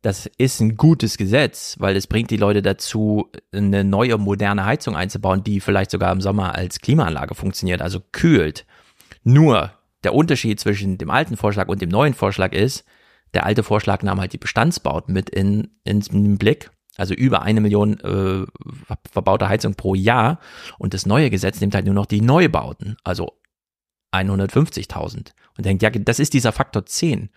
Das 0.00 0.28
ist 0.36 0.60
ein 0.60 0.76
gutes 0.76 1.16
Gesetz, 1.16 1.76
weil 1.78 1.94
es 1.94 2.08
bringt 2.08 2.30
die 2.32 2.36
Leute 2.36 2.60
dazu, 2.60 3.30
eine 3.52 3.84
neue, 3.84 4.18
moderne 4.18 4.64
Heizung 4.64 4.96
einzubauen, 4.96 5.44
die 5.44 5.60
vielleicht 5.60 5.92
sogar 5.92 6.10
im 6.10 6.20
Sommer 6.20 6.56
als 6.56 6.80
Klimaanlage 6.80 7.36
funktioniert, 7.36 7.80
also 7.80 8.00
kühlt. 8.10 8.66
Nur 9.22 9.72
der 10.02 10.12
Unterschied 10.14 10.58
zwischen 10.58 10.98
dem 10.98 11.08
alten 11.08 11.36
Vorschlag 11.36 11.68
und 11.68 11.80
dem 11.80 11.88
neuen 11.88 12.14
Vorschlag 12.14 12.52
ist, 12.52 12.84
der 13.32 13.46
alte 13.46 13.62
Vorschlag 13.62 14.02
nahm 14.02 14.20
halt 14.20 14.32
die 14.32 14.38
Bestandsbauten 14.38 15.14
mit 15.14 15.30
in, 15.30 15.70
in 15.84 16.00
den 16.00 16.36
Blick, 16.36 16.71
also 16.96 17.14
über 17.14 17.42
eine 17.42 17.60
Million 17.60 17.98
äh, 18.00 18.46
verbaute 19.10 19.48
Heizung 19.48 19.74
pro 19.74 19.94
Jahr. 19.94 20.38
Und 20.78 20.94
das 20.94 21.06
neue 21.06 21.30
Gesetz 21.30 21.60
nimmt 21.60 21.74
halt 21.74 21.86
nur 21.86 21.94
noch 21.94 22.06
die 22.06 22.20
Neubauten, 22.20 22.96
also 23.04 23.38
150.000. 24.12 25.32
Und 25.56 25.66
denkt, 25.66 25.82
ja, 25.82 25.90
das 25.90 26.18
ist 26.18 26.34
dieser 26.34 26.52
Faktor 26.52 26.86
10, 26.86 27.30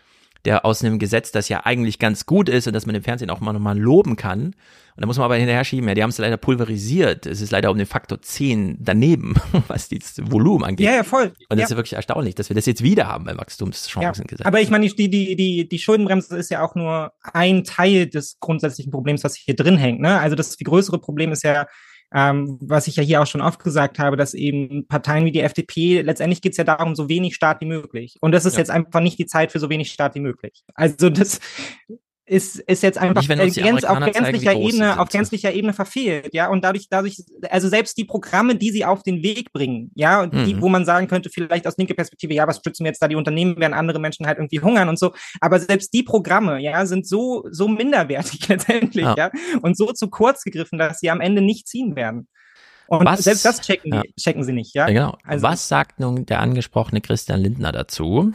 der 0.46 0.66
aus 0.66 0.84
einem 0.84 1.00
Gesetz, 1.00 1.32
das 1.32 1.50
ja 1.50 1.66
eigentlich 1.66 2.00
ganz 2.00 2.26
gut 2.26 2.50
ist 2.50 2.68
und 2.68 2.74
das 2.74 2.86
man 2.86 2.96
im 2.96 3.04
Fernsehen 3.04 3.30
auch 3.30 3.40
mal 3.40 3.54
nochmal 3.54 3.78
loben 3.78 4.16
kann. 4.16 4.54
Und 4.98 5.02
da 5.02 5.08
muss 5.08 5.18
man 5.18 5.26
aber 5.26 5.36
hinterher 5.36 5.66
schieben, 5.66 5.90
ja, 5.90 5.94
die 5.94 6.04
haben 6.04 6.10
es 6.12 6.18
leider 6.20 6.38
pulverisiert. 6.38 7.26
Es 7.26 7.42
ist 7.42 7.52
leider 7.52 7.70
um 7.70 7.78
den 7.78 7.86
Faktor 7.86 8.22
10 8.22 8.78
daneben, 8.80 9.36
was 9.68 9.90
dieses 9.90 10.22
Volumen 10.32 10.64
angeht. 10.64 10.86
Ja, 10.86 10.96
ja, 10.96 11.04
voll. 11.04 11.34
Und 11.50 11.50
das 11.50 11.58
Ja. 11.60 11.64
ist 11.66 11.70
ja 11.72 11.78
wirklich 11.78 11.94
erstaunlich, 11.94 12.36
dass 12.36 12.50
wir 12.50 12.56
das 12.56 12.66
jetzt 12.66 12.82
wieder 12.82 13.08
haben 13.08 13.26
beim 13.26 13.38
Wachstumschancengesetz. 13.38 14.46
Aber 14.46 14.62
ich 14.62 14.70
meine, 14.70 14.88
die, 14.88 15.10
die, 15.10 15.36
die, 15.36 15.68
die 15.68 15.80
Schuldenbremse 15.80 16.38
ist 16.38 16.50
ja 16.50 16.64
auch 16.64 16.76
nur 16.76 17.12
ein 17.34 17.64
Teil 17.66 18.08
des 18.08 18.38
grundsätzlichen 18.40 18.92
Problems, 18.92 19.24
was 19.26 19.36
hier 19.36 19.56
drin 19.56 19.78
hängt. 19.78 20.00
Ne? 20.00 20.18
Also 20.20 20.36
das 20.38 20.56
viel 20.56 20.66
größere 20.66 21.00
Problem 21.00 21.32
ist 21.34 21.44
ja, 21.44 21.68
ähm, 22.16 22.58
was 22.62 22.88
ich 22.88 22.96
ja 22.96 23.04
hier 23.04 23.22
auch 23.22 23.28
schon 23.28 23.42
oft 23.42 23.62
gesagt 23.62 24.00
habe, 24.00 24.16
dass 24.16 24.34
eben 24.34 24.88
Parteien 24.88 25.26
wie 25.26 25.32
die 25.34 25.42
FDP, 25.42 26.02
letztendlich 26.02 26.42
geht 26.42 26.54
es 26.54 26.58
ja 26.58 26.64
darum, 26.64 26.96
so 26.96 27.10
wenig 27.10 27.36
Staat 27.36 27.60
wie 27.60 27.66
möglich. 27.66 28.16
Und 28.22 28.32
das 28.32 28.46
ist 28.46 28.54
Ja. 28.54 28.60
jetzt 28.60 28.72
einfach 28.72 29.02
nicht 29.02 29.20
die 29.20 29.26
Zeit 29.26 29.52
für 29.52 29.60
so 29.60 29.70
wenig 29.70 29.92
Staat 29.92 30.16
wie 30.16 30.22
möglich. 30.22 30.64
Also 30.76 31.10
das 31.10 31.42
ist, 32.28 32.58
ist 32.60 32.82
jetzt 32.82 32.98
einfach 32.98 33.22
Nicht, 33.28 33.56
gänz, 33.56 33.84
auf 33.84 34.00
zeigen, 34.00 34.12
gänzlicher 34.12 34.52
sie 34.54 34.58
Ebene, 34.64 35.00
auf 35.00 35.10
gänzlicher 35.10 35.54
Ebene 35.54 35.74
verfehlt, 35.74 36.34
ja, 36.34 36.48
und 36.50 36.64
dadurch, 36.64 36.88
dadurch, 36.90 37.24
also 37.52 37.70
selbst 37.70 37.98
die 37.98 38.06
Programme, 38.06 38.56
die 38.56 38.72
sie 38.72 38.84
auf 38.84 39.04
den 39.04 39.22
Weg 39.22 39.54
bringen, 39.54 39.92
ja, 39.96 40.24
und 40.24 40.34
die, 40.34 40.56
Mhm. 40.56 40.62
wo 40.62 40.70
man 40.70 40.86
sagen 40.86 41.08
könnte, 41.08 41.30
vielleicht 41.30 41.68
aus 41.68 41.78
linker 41.78 41.94
Perspektive, 41.94 42.34
ja, 42.34 42.48
was 42.48 42.58
stützen 42.58 42.84
wir 42.84 42.90
jetzt 42.90 43.02
da 43.02 43.08
die 43.08 43.16
Unternehmen, 43.16 43.56
während 43.58 43.76
andere 43.76 44.00
Menschen 44.00 44.26
halt 44.26 44.40
irgendwie 44.40 44.60
hungern 44.60 44.90
und 44.90 44.98
so, 44.98 45.14
aber 45.40 45.60
selbst 45.60 45.94
die 45.94 46.02
Programme, 46.04 46.60
ja, 46.60 46.86
sind 46.88 47.08
so, 47.08 47.46
so 47.52 47.68
minderwertig 47.68 48.48
letztendlich, 48.50 49.06
Ja. 49.06 49.16
ja, 49.16 49.32
und 49.62 49.78
so 49.78 49.92
zu 49.94 50.10
kurz 50.10 50.44
gegriffen, 50.44 50.80
dass 50.80 51.00
sie 51.00 51.12
am 51.12 51.22
Ende 51.22 51.42
nicht 51.44 51.68
ziehen 51.68 51.96
werden. 51.96 52.28
Und 52.88 53.06
Was- 53.06 53.24
selbst 53.24 53.46
das 53.46 53.62
checken, 53.62 53.94
Ja. 53.94 54.04
checken 54.20 54.44
sie 54.44 54.54
nicht, 54.54 54.74
ja. 54.76 54.88
Ja, 54.88 54.94
genau. 54.94 55.18
Also, 55.24 55.44
Was 55.44 55.68
sagt 55.68 56.00
nun 56.00 56.26
der 56.26 56.40
angesprochene 56.40 57.02
Christian 57.02 57.40
Lindner 57.42 57.72
dazu? 57.72 58.32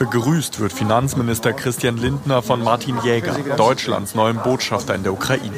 Begrüßt 0.00 0.60
wird 0.60 0.72
Finanzminister 0.72 1.52
Christian 1.52 1.98
Lindner 1.98 2.40
von 2.40 2.64
Martin 2.64 2.96
Jäger, 3.04 3.36
Deutschlands 3.58 4.14
neuem 4.14 4.38
Botschafter 4.38 4.94
in 4.94 5.02
der 5.02 5.12
Ukraine. 5.12 5.52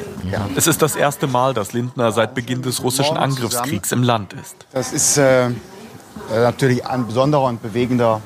Es 0.57 0.67
ist 0.67 0.81
das 0.81 0.97
erste 0.97 1.27
Mal, 1.27 1.53
dass 1.53 1.71
Lindner 1.71 2.11
seit 2.11 2.35
Beginn 2.35 2.61
des 2.61 2.83
russischen 2.83 3.15
Angriffskriegs 3.15 3.93
im 3.93 4.03
Land 4.03 4.33
ist. 4.33 4.57
Das 4.73 4.91
ist 4.91 5.17
äh, 5.17 5.45
äh, 5.45 5.51
natürlich 6.29 6.85
ein 6.85 7.07
besonderer 7.07 7.45
und 7.45 7.61
bewegender 7.61 8.19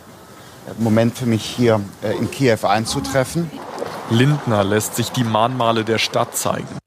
Moment 0.80 1.16
für 1.16 1.28
mich 1.28 1.44
hier 1.44 1.82
äh, 2.02 2.18
in 2.18 2.32
Kiew 2.32 2.66
einzutreffen. 2.66 3.52
Lindner 4.10 4.64
lässt 4.64 4.96
sich 4.96 5.12
die 5.12 5.24
Mahnmale 5.24 5.86
der 5.86 6.00
Stadt 6.00 6.36
zeigen. 6.36 6.80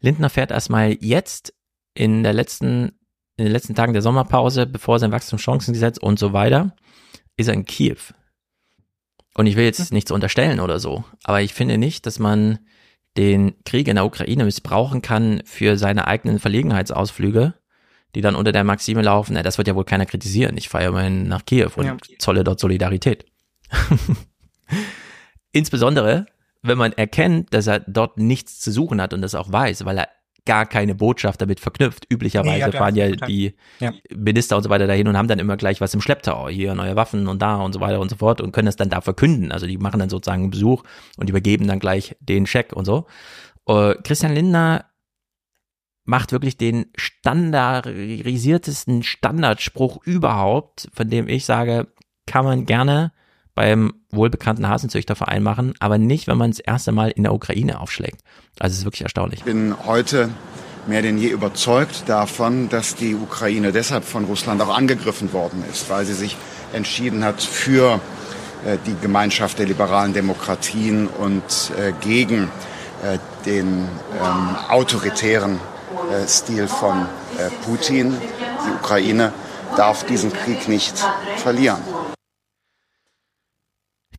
Lindner 0.00 0.30
fährt 0.30 0.50
erstmal 0.50 0.96
jetzt 1.00 1.52
in 1.92 2.22
der 2.22 2.32
letzten, 2.32 2.98
in 3.36 3.44
den 3.44 3.52
letzten 3.52 3.74
Tagen 3.74 3.92
der 3.92 4.00
Sommerpause, 4.00 4.64
bevor 4.64 4.98
sein 4.98 5.12
Wachstumschancengesetz 5.12 5.98
und 5.98 6.18
so 6.18 6.32
weiter, 6.32 6.74
ist 7.36 7.48
er 7.48 7.52
in 7.54 7.66
Kiew. 7.66 7.98
Und 9.36 9.46
ich 9.46 9.56
will 9.56 9.64
jetzt 9.64 9.92
nichts 9.92 10.10
unterstellen 10.10 10.60
oder 10.60 10.78
so, 10.80 11.04
aber 11.24 11.42
ich 11.42 11.52
finde 11.52 11.76
nicht, 11.76 12.06
dass 12.06 12.18
man 12.18 12.58
den 13.18 13.54
Krieg 13.64 13.86
in 13.88 13.96
der 13.96 14.06
Ukraine 14.06 14.44
missbrauchen 14.44 15.02
kann 15.02 15.42
für 15.44 15.76
seine 15.76 16.06
eigenen 16.06 16.38
Verlegenheitsausflüge, 16.38 17.52
die 18.14 18.22
dann 18.22 18.34
unter 18.34 18.52
der 18.52 18.64
Maxime 18.64 19.02
laufen, 19.02 19.34
na, 19.34 19.42
das 19.42 19.58
wird 19.58 19.68
ja 19.68 19.74
wohl 19.74 19.84
keiner 19.84 20.06
kritisieren. 20.06 20.56
Ich 20.56 20.70
fahre 20.70 20.86
immerhin 20.86 21.28
nach 21.28 21.44
Kiew 21.44 21.70
und 21.76 21.84
Ja. 21.84 21.96
zolle 22.18 22.44
dort 22.44 22.60
Solidarität. 22.60 23.26
Insbesondere, 25.52 26.26
wenn 26.62 26.78
man 26.78 26.92
erkennt, 26.92 27.52
dass 27.52 27.66
er 27.66 27.80
dort 27.80 28.18
nichts 28.18 28.58
zu 28.60 28.72
suchen 28.72 29.00
hat 29.00 29.12
und 29.12 29.22
das 29.22 29.34
auch 29.34 29.52
weiß, 29.52 29.84
weil 29.84 29.98
er 29.98 30.08
gar 30.46 30.64
keine 30.64 30.94
Botschaft 30.94 31.42
damit 31.42 31.60
verknüpft. 31.60 32.06
Üblicherweise 32.10 32.66
Nee, 32.66 32.72
ja, 32.72 32.72
fahren 32.72 32.96
ja 32.96 33.10
die 33.10 33.54
Ja. 33.80 33.92
Minister 34.14 34.56
und 34.56 34.62
so 34.62 34.70
weiter 34.70 34.86
dahin 34.86 35.08
und 35.08 35.16
haben 35.16 35.28
dann 35.28 35.38
immer 35.38 35.56
gleich 35.56 35.80
was 35.80 35.92
im 35.92 36.00
Schlepptau, 36.00 36.48
hier 36.48 36.74
neue 36.74 36.96
Waffen 36.96 37.28
und 37.28 37.42
da 37.42 37.56
und 37.56 37.72
so 37.72 37.80
weiter 37.80 38.00
und 38.00 38.08
so 38.08 38.16
fort 38.16 38.40
und 38.40 38.52
können 38.52 38.66
das 38.66 38.76
dann 38.76 38.88
da 38.88 39.00
verkünden. 39.00 39.52
Also 39.52 39.66
die 39.66 39.76
machen 39.76 40.00
dann 40.00 40.08
sozusagen 40.08 40.44
einen 40.44 40.50
Besuch 40.50 40.84
und 41.18 41.28
übergeben 41.28 41.66
dann 41.66 41.80
gleich 41.80 42.16
den 42.20 42.46
Scheck 42.46 42.72
und 42.72 42.86
so. 42.86 43.06
Äh, 43.66 43.96
Christian 44.02 44.34
Lindner 44.34 44.86
macht 46.04 46.32
wirklich 46.32 46.56
den 46.56 46.86
standardisiertesten 46.96 49.02
Standardspruch 49.02 50.06
überhaupt, 50.06 50.88
von 50.94 51.10
dem 51.10 51.28
ich 51.28 51.44
sage, 51.44 51.88
kann 52.26 52.44
man 52.44 52.64
gerne 52.64 53.12
beim 53.56 53.94
wohlbekannten 54.10 54.68
Hasenzüchterverein 54.68 55.42
machen, 55.42 55.74
aber 55.80 55.98
nicht, 55.98 56.28
wenn 56.28 56.38
man 56.38 56.50
das 56.50 56.60
erste 56.60 56.92
Mal 56.92 57.10
in 57.10 57.24
der 57.24 57.34
Ukraine 57.34 57.80
aufschlägt. 57.80 58.20
Also 58.60 58.74
es 58.74 58.78
ist 58.80 58.84
wirklich 58.84 59.02
erstaunlich. 59.02 59.40
Ich 59.40 59.44
bin 59.44 59.74
heute 59.84 60.28
mehr 60.86 61.02
denn 61.02 61.18
je 61.18 61.30
überzeugt 61.30 62.04
davon, 62.06 62.68
dass 62.68 62.94
die 62.94 63.14
Ukraine 63.14 63.72
deshalb 63.72 64.04
von 64.04 64.24
Russland 64.24 64.62
auch 64.62 64.76
angegriffen 64.76 65.32
worden 65.32 65.64
ist, 65.70 65.90
weil 65.90 66.04
sie 66.04 66.14
sich 66.14 66.36
entschieden 66.72 67.24
hat 67.24 67.42
für 67.42 68.00
äh, 68.64 68.78
die 68.86 68.94
Gemeinschaft 69.00 69.58
der 69.58 69.66
liberalen 69.66 70.12
Demokratien 70.12 71.08
und 71.08 71.42
äh, 71.76 71.92
gegen 72.00 72.50
äh, 73.02 73.18
den 73.44 73.88
ähm, 74.22 74.56
autoritären 74.68 75.60
Stil 76.28 76.68
von 76.68 77.06
Putin. 77.64 78.14
Die 78.66 78.84
Ukraine 78.84 79.32
darf 79.76 80.04
diesen 80.04 80.32
Krieg 80.32 80.68
nicht 80.68 80.94
verlieren. 81.36 81.78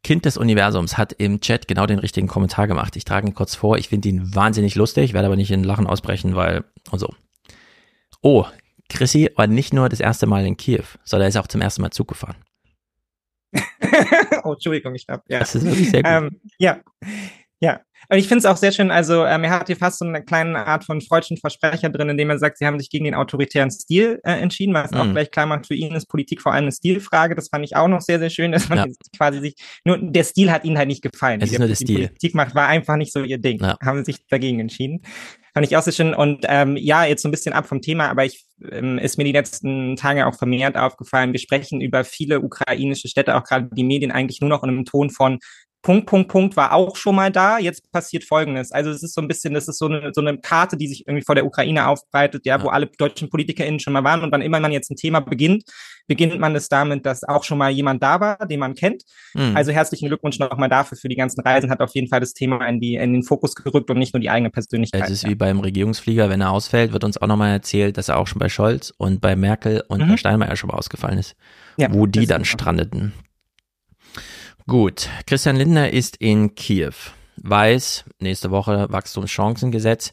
Kind 0.08 0.24
des 0.24 0.38
Universums 0.38 0.98
hat 0.98 1.12
im 1.12 1.42
Chat 1.42 1.68
genau 1.68 1.86
den 1.86 2.00
richtigen 2.00 2.30
Kommentar 2.30 2.66
gemacht. 2.66 2.96
Ich 2.96 3.04
trage 3.04 3.28
ihn 3.28 3.34
kurz 3.34 3.56
vor. 3.56 3.78
Ich 3.78 3.90
finde 3.90 4.08
ihn 4.08 4.34
wahnsinnig 4.34 4.76
lustig, 4.76 5.12
werde 5.12 5.26
aber 5.26 5.36
nicht 5.36 5.52
in 5.52 5.66
Lachen 5.66 5.86
ausbrechen, 5.86 6.34
weil 6.34 6.64
und 6.92 7.00
so. 7.00 7.14
Oh, 8.22 8.46
Chrissy 8.88 9.30
war 9.36 9.48
nicht 9.48 9.74
nur 9.74 9.90
das 9.90 10.00
erste 10.00 10.26
Mal 10.26 10.46
in 10.46 10.56
Kiew, 10.56 10.86
sondern 11.04 11.26
er 11.26 11.28
ist 11.28 11.36
auch 11.36 11.48
zum 11.48 11.60
ersten 11.60 11.82
Mal 11.82 11.92
Zug 11.92 12.08
gefahren. 12.08 12.38
oh, 14.46 14.54
Entschuldigung, 14.54 14.96
ich 14.96 15.06
glaube, 15.06 15.24
ja. 15.28 15.40
Das 15.40 15.54
ist 15.56 15.66
wirklich 15.66 15.90
sehr 15.90 16.04
gut. 16.04 16.12
Ähm, 16.14 16.40
ja, 16.58 16.80
ja. 17.60 17.82
Und 18.10 18.18
ich 18.18 18.28
finde 18.28 18.40
es 18.40 18.46
auch 18.46 18.56
sehr 18.58 18.72
schön, 18.72 18.90
also 18.90 19.26
ähm, 19.26 19.44
er 19.44 19.50
hat 19.52 19.68
hier 19.68 19.76
fast 19.76 20.00
so 20.00 20.06
eine 20.06 20.24
kleine 20.24 20.66
Art 20.66 20.86
von 20.86 21.02
freudschen 21.02 21.36
Versprecher 21.38 21.90
drin, 21.90 22.08
indem 22.10 22.30
er 22.30 22.40
sagt, 22.40 22.58
sie 22.58 22.66
haben 22.66 22.80
sich 22.80 22.90
gegen 22.90 23.04
den 23.06 23.16
autoritären 23.16 23.70
Stil 23.70 24.20
äh, 24.24 24.32
entschieden, 24.40 24.74
was 24.74 24.94
auch 24.94 25.06
Mhm. 25.06 25.12
gleich 25.12 25.32
klar 25.32 25.46
macht, 25.46 25.68
für 25.68 25.74
ihn 25.76 25.94
ist 25.94 26.06
Politik 26.08 26.42
vor 26.42 26.54
allem 26.54 26.64
eine 26.64 26.72
Stilfrage. 26.72 27.36
Das 27.36 27.50
fand 27.50 27.66
ich 27.66 27.76
auch 27.76 27.88
noch 27.90 28.02
sehr, 28.02 28.20
sehr 28.20 28.30
schön, 28.30 28.52
dass 28.54 28.70
man 28.70 28.78
Ja. 28.78 28.86
quasi 29.18 29.40
sich, 29.40 29.56
nur 29.84 29.98
der 29.98 30.24
Stil 30.24 30.52
hat 30.52 30.64
ihnen 30.64 30.78
halt 30.78 30.88
nicht 30.88 31.02
gefallen. 31.02 31.42
Es 31.42 31.52
ist 31.52 31.60
nur 31.60 31.68
der 31.68 31.76
die 31.76 31.84
Stil. 31.84 32.08
Politik 32.08 32.36
macht, 32.36 32.56
war 32.56 32.68
einfach 32.68 32.96
nicht 32.96 33.12
so 33.12 33.24
ihr 33.24 33.38
Ding. 33.40 33.60
Ja. 33.62 33.78
Haben 33.84 34.06
sich 34.06 34.26
dagegen 34.30 34.60
entschieden. 34.60 35.02
Fand 35.54 35.66
ich 35.66 35.76
auch 35.76 35.82
sehr 35.82 35.94
schön. 35.94 36.14
Und 36.14 36.46
ähm, 36.48 36.78
ja, 36.78 37.04
jetzt 37.06 37.24
so 37.24 37.28
ein 37.28 37.32
bisschen 37.32 37.54
ab 37.54 37.68
vom 37.68 37.82
Thema, 37.82 38.10
aber 38.10 38.24
ich 38.26 38.46
ähm, 38.72 39.00
ist 39.00 39.18
mir 39.18 39.24
die 39.24 39.32
letzten 39.32 39.96
Tage 39.96 40.28
auch 40.28 40.36
vermehrt 40.36 40.78
aufgefallen. 40.78 41.34
Wir 41.34 41.40
sprechen 41.40 41.82
über 41.82 42.04
viele 42.04 42.42
ukrainische 42.42 43.08
Städte, 43.08 43.36
auch 43.36 43.44
gerade 43.44 43.68
die 43.74 43.84
Medien 43.84 44.12
eigentlich 44.12 44.40
nur 44.40 44.50
noch 44.52 44.64
in 44.64 44.70
einem 44.70 44.86
Ton 44.86 45.10
von 45.10 45.40
Punkt, 45.82 46.08
Punkt, 46.08 46.30
Punkt 46.30 46.58
war 46.58 46.74
auch 46.74 46.96
schon 46.96 47.16
mal 47.16 47.32
da. 47.32 47.60
Jetzt 47.60 47.90
passiert 47.92 48.24
Folgendes. 48.24 48.72
Also 48.72 48.90
es 48.90 49.04
ist 49.04 49.14
so 49.14 49.22
ein 49.22 49.28
bisschen, 49.28 49.54
das 49.54 49.68
ist 49.68 49.78
so 49.78 49.86
eine, 49.86 50.12
so 50.14 50.22
eine 50.22 50.38
Karte, 50.38 50.76
die 50.76 50.88
sich 50.88 51.08
irgendwie 51.08 51.24
vor 51.24 51.36
der 51.36 51.46
Ukraine 51.46 51.88
aufbreitet, 51.88 52.46
ja, 52.46 52.62
wo 52.62 52.68
alle 52.70 52.88
deutschen 52.98 53.30
PolitikerInnen 53.30 53.80
schon 53.80 53.94
mal 53.94 54.04
waren. 54.04 54.22
Und 54.22 54.32
wann 54.32 54.42
immer 54.42 54.60
man 54.60 54.72
jetzt 54.72 54.92
ein 54.92 54.96
Thema 54.98 55.20
beginnt, 55.22 55.64
beginnt 56.08 56.40
man 56.40 56.56
es 56.56 56.68
damit, 56.68 57.06
dass 57.06 57.24
auch 57.24 57.44
schon 57.44 57.58
mal 57.58 57.70
jemand 57.70 58.02
da 58.04 58.20
war, 58.20 58.38
den 58.48 58.60
man 58.60 58.74
kennt. 58.76 59.04
Mhm. 59.34 59.56
Also 59.56 59.72
herzlichen 59.72 60.08
Glückwunsch 60.08 60.40
nochmal 60.40 60.68
dafür 60.70 60.98
für 60.98 61.10
die 61.10 61.16
ganzen 61.16 61.42
Reisen. 61.42 61.70
Hat 61.70 61.80
auf 61.80 61.94
jeden 61.94 62.08
Fall 62.10 62.20
das 62.20 62.34
Thema 62.34 62.66
in, 62.68 62.80
die, 62.82 62.96
in 62.96 63.14
den 63.14 63.24
Fokus 63.24 63.56
gerückt 63.56 63.90
und 63.90 63.98
nicht 63.98 64.14
nur 64.14 64.20
die 64.20 64.30
eigene 64.30 64.50
Persönlichkeit. 64.50 65.04
Es 65.04 65.10
ist 65.10 65.28
wie 65.28 65.36
beim 65.36 65.60
Regierungsflieger, 65.60 66.30
wenn 66.30 66.42
er 66.42 66.52
ausfällt, 66.52 66.92
wird 66.92 67.04
uns 67.04 67.18
auch 67.22 67.28
nochmal 67.28 67.52
erzählt, 67.52 67.98
dass 67.98 68.10
er 68.10 68.18
auch 68.18 68.28
schon 68.28 68.40
bei 68.40 68.50
Scholz 68.50 68.94
und 68.98 69.22
bei 69.22 69.36
Merkel 69.36 69.84
und 69.88 70.02
Mhm. 70.02 70.10
bei 70.10 70.18
Steinmeier 70.18 70.56
schon 70.56 70.70
mal 70.70 70.78
ausgefallen 70.78 71.18
ist, 71.18 71.36
Ja, 71.78 71.94
wo 71.94 72.06
die 72.08 72.26
dann 72.26 72.44
strandeten. 72.46 73.14
Gut, 74.70 75.08
Christian 75.26 75.56
Lindner 75.56 75.92
ist 75.94 76.18
in 76.18 76.54
Kiew, 76.54 76.92
weiß, 77.38 78.04
nächste 78.20 78.52
Woche 78.52 78.88
Wachstumschancengesetz. 78.90 80.12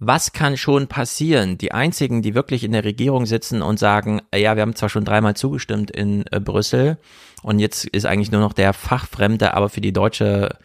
Was 0.00 0.32
kann 0.32 0.56
schon 0.56 0.88
passieren? 0.88 1.56
Die 1.56 1.70
einzigen, 1.70 2.20
die 2.20 2.34
wirklich 2.34 2.64
in 2.64 2.72
der 2.72 2.82
Regierung 2.82 3.26
sitzen 3.26 3.62
und 3.62 3.78
sagen, 3.78 4.20
ja, 4.34 4.56
wir 4.56 4.62
haben 4.62 4.74
zwar 4.74 4.88
schon 4.88 5.04
dreimal 5.04 5.36
zugestimmt 5.36 5.92
in 5.92 6.24
äh, 6.32 6.40
Brüssel 6.40 6.98
und 7.44 7.60
jetzt 7.60 7.84
ist 7.84 8.04
eigentlich 8.04 8.32
nur 8.32 8.40
noch 8.40 8.54
der 8.54 8.72
Fachfremde, 8.72 9.54
aber 9.54 9.68
für 9.68 9.80
die 9.80 9.92
deutsche 9.92 10.58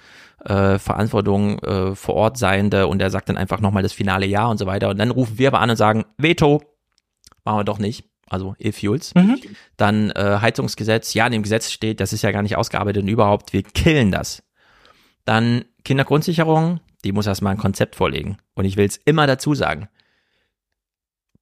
äh, 0.44 0.80
Verantwortung 0.80 1.60
äh, 1.60 1.94
vor 1.94 2.16
Ort 2.16 2.40
Seiende 2.40 2.88
und 2.88 2.98
der 2.98 3.12
sagt 3.12 3.30
dann 3.30 3.38
einfach 3.38 3.60
nochmal 3.60 3.84
das 3.84 3.94
finale 3.94 4.26
Ja 4.26 4.48
und 4.48 4.58
so 4.58 4.66
weiter. 4.66 4.90
Und 4.90 4.98
dann 4.98 5.12
rufen 5.12 5.38
wir 5.38 5.50
aber 5.50 5.60
an 5.60 5.70
und 5.70 5.76
sagen, 5.76 6.06
Veto, 6.18 6.64
machen 7.46 7.60
wir 7.60 7.64
doch 7.66 7.78
nicht. 7.78 8.04
Also 8.30 8.56
E-Fuels. 8.60 9.16
Mhm. 9.16 9.40
Dann 9.78 10.12
äh, 10.12 10.38
Heizungsgesetz, 10.42 11.14
ja, 11.14 11.26
in 11.26 11.32
dem 11.32 11.44
Gesetz 11.44 11.72
steht, 11.72 12.00
das 12.00 12.14
ist 12.14 12.22
ja 12.24 12.32
gar 12.32 12.42
nicht 12.44 12.58
ausgearbeitet 12.58 13.04
und 13.04 13.10
überhaupt, 13.10 13.54
wir 13.54 13.64
killen 13.64 14.12
das. 14.12 14.44
Dann 15.26 15.66
Kindergrundsicherung, 15.86 16.80
die 17.04 17.12
muss 17.12 17.28
erstmal 17.28 17.54
ein 17.54 17.60
Konzept 17.60 17.96
vorlegen. 17.96 18.38
Und 18.54 18.66
ich 18.66 18.76
will 18.78 18.86
es 18.86 18.98
immer 18.98 19.28
dazu 19.28 19.54
sagen. 19.56 19.88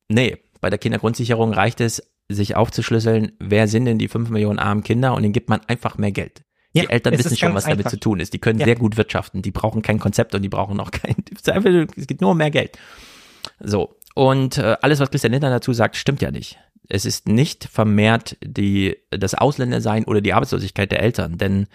Nee, 0.08 0.38
bei 0.62 0.70
der 0.70 0.80
Kindergrundsicherung 0.80 1.54
reicht 1.54 1.82
es, 1.82 2.04
sich 2.28 2.56
aufzuschlüsseln, 2.56 3.34
wer 3.40 3.68
sind 3.68 3.86
denn 3.86 4.00
die 4.00 4.08
fünf 4.08 4.30
Millionen 4.30 4.58
armen 4.60 4.84
Kinder 4.84 5.14
und 5.14 5.22
denen 5.22 5.34
gibt 5.34 5.50
man 5.50 5.62
einfach 5.68 5.98
mehr 5.98 6.12
Geld. 6.12 6.44
Die 6.76 6.80
Ja, 6.82 6.90
Eltern 6.90 7.14
es 7.14 7.24
wissen 7.24 7.38
schon, 7.38 7.54
was 7.54 7.66
damit 7.66 7.80
einfach. 7.80 7.92
zu 7.92 8.00
tun 8.00 8.20
ist. 8.20 8.34
Die 8.34 8.40
können 8.40 8.60
Ja. 8.60 8.66
sehr 8.66 8.76
gut 8.76 8.98
wirtschaften. 8.98 9.42
Die 9.44 9.52
brauchen 9.52 9.82
kein 9.82 10.00
Konzept 10.00 10.34
und 10.36 10.42
die 10.42 10.50
brauchen 10.50 10.80
auch 10.80 10.92
kein, 10.92 11.16
es 11.98 12.08
geht 12.08 12.22
nur 12.22 12.32
um 12.32 12.38
mehr 12.38 12.52
Geld. 12.52 12.78
So. 13.60 13.96
Und 14.16 14.58
äh, 14.58 14.76
alles, 14.82 15.00
was 15.00 15.12
Christian 15.12 15.34
Lindner 15.34 15.50
dazu 15.52 15.72
sagt, 15.74 15.96
stimmt 15.98 16.22
ja 16.22 16.32
nicht. 16.32 16.58
Es 16.90 17.06
ist 17.06 17.28
nicht 17.28 17.66
vermehrt 17.66 18.38
die, 18.44 18.98
das 19.10 19.34
Ausländersein 19.36 20.06
oder 20.06 20.22
die 20.22 20.34
Arbeitslosigkeit 20.34 20.92
der 20.92 21.02
Eltern. 21.02 21.38
Denn 21.38 21.68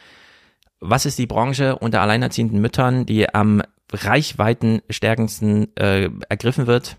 was 0.80 1.06
ist 1.06 1.18
die 1.18 1.26
Branche 1.26 1.76
unter 1.76 2.00
alleinerziehenden 2.00 2.60
Müttern, 2.60 3.06
die 3.06 3.32
am 3.32 3.62
reichweitenstärkendsten 3.92 5.76
äh, 5.76 6.10
ergriffen 6.28 6.66
wird? 6.66 6.96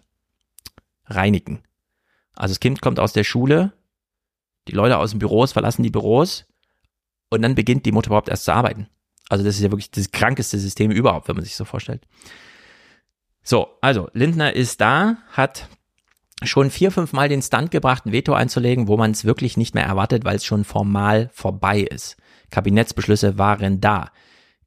Reinigen. 1.06 1.64
Also 2.36 2.54
das 2.54 2.60
Kind 2.60 2.82
kommt 2.82 3.00
aus 3.00 3.14
der 3.14 3.24
Schule, 3.24 3.74
die 4.68 4.74
Leute 4.74 4.98
aus 4.98 5.12
den 5.12 5.20
Büros 5.20 5.54
verlassen 5.54 5.84
die 5.84 5.90
Büros 5.90 6.46
und 7.30 7.42
dann 7.42 7.56
beginnt 7.56 7.86
die 7.86 7.92
Mutter 7.92 8.08
überhaupt 8.08 8.30
erst 8.30 8.46
zu 8.46 8.54
arbeiten. 8.54 8.88
Also 9.30 9.44
das 9.44 9.56
ist 9.56 9.62
ja 9.62 9.72
wirklich 9.72 9.92
das 9.92 10.12
krankeste 10.12 10.60
System 10.60 10.92
überhaupt, 10.92 11.28
wenn 11.28 11.36
man 11.36 11.46
sich 11.46 11.56
so 11.56 11.66
vorstellt. 11.66 12.06
So, 13.44 13.70
also 13.82 14.10
Lindner 14.14 14.54
ist 14.54 14.82
da, 14.82 15.18
hat 15.32 15.68
schon 16.44 16.72
vier, 16.72 16.92
fünf 16.92 17.14
Mal 17.14 17.30
den 17.30 17.42
Stunt 17.42 17.72
gebracht, 17.72 18.06
ein 18.06 18.12
Veto 18.12 18.34
einzulegen, 18.34 18.88
wo 18.88 18.98
man 18.98 19.12
es 19.12 19.26
wirklich 19.26 19.58
nicht 19.58 19.76
mehr 19.76 19.86
erwartet, 19.86 20.26
weil 20.26 20.36
es 20.36 20.46
schon 20.46 20.64
formal 20.64 21.30
vorbei 21.34 21.82
ist. 21.82 22.18
Kabinettsbeschlüsse 22.50 23.38
waren 23.38 23.82
da. 23.82 24.12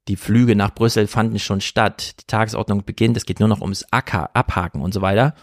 Die 0.07 0.15
Flüge 0.15 0.55
nach 0.55 0.73
Brüssel 0.73 1.07
fanden 1.07 1.39
schon 1.39 1.61
statt. 1.61 2.15
Die 2.21 2.27
Tagesordnung 2.27 2.85
beginnt. 2.85 3.17
Es 3.17 3.25
geht 3.25 3.39
nur 3.39 3.49
noch 3.49 3.61
ums 3.61 3.85
Acker, 3.91 4.35
Abhaken 4.35 4.81
und 4.81 4.93
so 4.93 5.01
weiter. 5.01 5.35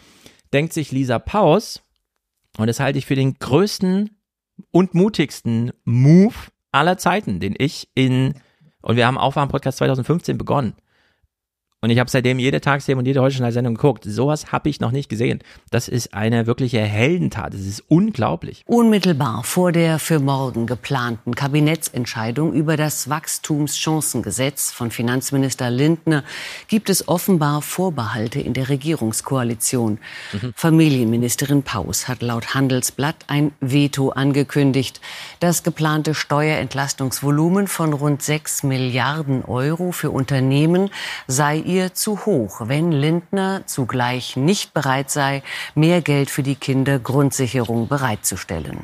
Denkt 0.53 0.73
sich 0.73 0.93
Lisa 0.93 1.19
Paus, 1.19 1.83
und 2.59 2.67
das 2.67 2.81
halte 2.81 2.99
ich 2.99 3.07
für 3.07 3.15
den 3.15 3.35
größten 3.39 4.11
und 4.71 4.95
mutigsten 4.95 5.73
Move 5.85 6.35
aller 6.71 6.99
Zeiten, 6.99 7.41
den 7.41 7.55
ich 7.57 7.89
in, 7.95 8.35
und 8.83 8.97
wir 8.97 9.07
haben 9.07 9.19
Aufwärm-Podcast 9.19 9.79
2015 9.79 10.39
begonnen. 10.39 10.75
Und 11.85 11.91
ich 11.91 11.99
habe 11.99 12.09
seitdem 12.09 12.39
jede 12.39 12.61
Tagsthemen 12.61 13.01
und 13.01 13.07
jede 13.07 13.21
Heute-Sendung 13.21 13.75
geguckt. 13.75 14.05
Sowas 14.05 14.53
habe 14.53 14.69
ich 14.69 14.79
noch 14.79 14.93
nicht 14.93 15.09
gesehen. 15.09 15.41
Das 15.73 15.89
ist 15.89 16.15
eine 16.15 16.47
wirkliche 16.47 16.79
Heldentat. 16.79 17.55
Das 17.55 17.63
ist 17.63 17.83
unglaublich. 17.89 18.63
Unmittelbar 18.69 19.43
vor 19.43 19.73
der 19.73 19.99
für 19.99 20.21
morgen 20.21 20.69
geplanten 20.69 21.35
Kabinettsentscheidung 21.35 22.53
über 22.53 22.77
das 22.77 23.09
Wachstumschancengesetz 23.09 24.71
von 24.71 24.93
Finanzminister 24.93 25.71
Lindner 25.71 26.23
gibt 26.69 26.89
es 26.89 27.09
offenbar 27.09 27.63
Vorbehalte 27.63 28.39
in 28.39 28.55
der 28.55 28.69
Regierungskoalition. 28.69 29.99
Familienministerin 30.55 31.65
Paus 31.65 32.07
hat 32.07 32.23
laut 32.23 32.55
Handelsblatt 32.55 33.17
ein 33.27 33.51
Veto 33.61 34.11
angekündigt. 34.11 35.01
Das 35.41 35.65
geplante 35.65 36.15
Steuerentlastungsvolumen 36.15 37.67
von 37.67 37.93
rund 37.93 38.23
6 38.23 38.63
Milliarden 38.63 39.45
Euro 39.45 39.91
für 39.91 40.13
Unternehmen 40.13 40.89
sei 41.27 41.72
ihr 41.73 41.95
zu 41.95 42.27
hoch, 42.27 42.61
wenn 42.69 42.93
Lindner 42.93 43.63
zugleich 43.67 44.37
nicht 44.37 44.75
bereit 44.75 45.11
sei, 45.11 45.43
mehr 45.75 46.03
Geld 46.03 46.31
für 46.31 46.43
die 46.43 46.55
Kindergrundsicherung 46.55 47.89
bereitzustellen. 47.89 48.81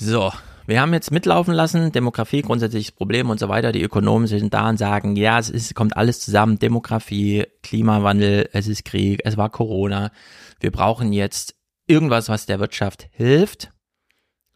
So, 0.00 0.32
wir 0.66 0.80
haben 0.80 0.92
jetzt 0.92 1.10
mitlaufen 1.10 1.54
lassen, 1.54 1.90
Demografie, 1.92 2.42
grundsätzliches 2.42 2.92
Problem 2.92 3.30
und 3.30 3.40
so 3.40 3.48
weiter. 3.48 3.72
Die 3.72 3.82
Ökonomen 3.82 4.28
sind 4.28 4.54
da 4.54 4.68
und 4.68 4.76
sagen, 4.76 5.16
ja, 5.16 5.38
es 5.38 5.50
ist, 5.50 5.74
kommt 5.74 5.96
alles 5.96 6.20
zusammen, 6.20 6.58
Demografie, 6.58 7.46
Klimawandel, 7.62 8.48
es 8.52 8.68
ist 8.68 8.84
Krieg, 8.84 9.20
es 9.24 9.36
war 9.36 9.50
Corona. 9.50 10.12
Wir 10.60 10.70
brauchen 10.70 11.12
jetzt 11.12 11.56
irgendwas, 11.88 12.28
was 12.28 12.46
der 12.46 12.60
Wirtschaft 12.60 13.08
hilft. 13.10 13.72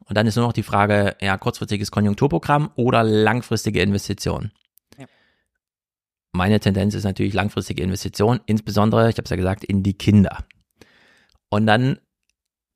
Und 0.05 0.17
dann 0.17 0.27
ist 0.27 0.37
nur 0.37 0.47
noch 0.47 0.53
die 0.53 0.63
Frage, 0.63 1.17
ja, 1.21 1.37
kurzfristiges 1.39 1.91
Konjunkturprogramm 1.91 2.71
oder 2.77 3.03
langfristige 3.03 3.81
Investitionen. 3.81 4.53
Meine 6.33 6.61
Tendenz 6.61 6.95
ist 6.95 7.05
natürlich 7.05 7.35
langfristige 7.35 7.83
Investition, 7.83 8.41
insbesondere, 8.47 9.11
ich 9.11 9.17
habe 9.17 9.25
es 9.25 9.31
ja 9.31 9.37
gesagt, 9.37 9.65
in 9.65 9.83
die 9.83 9.95
Kinder. 9.95 10.39
Und 11.51 11.67
dann 11.67 11.99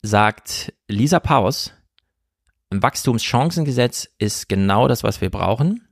sagt 0.03 0.75
Lisa 0.89 1.21
Paus, 1.21 1.73
ein 2.71 2.83
Wachstumschancengesetz 2.83 4.09
ist 4.19 4.49
genau 4.49 4.89
das, 4.89 5.03
was 5.03 5.21
wir 5.21 5.31
brauchen. 5.31 5.83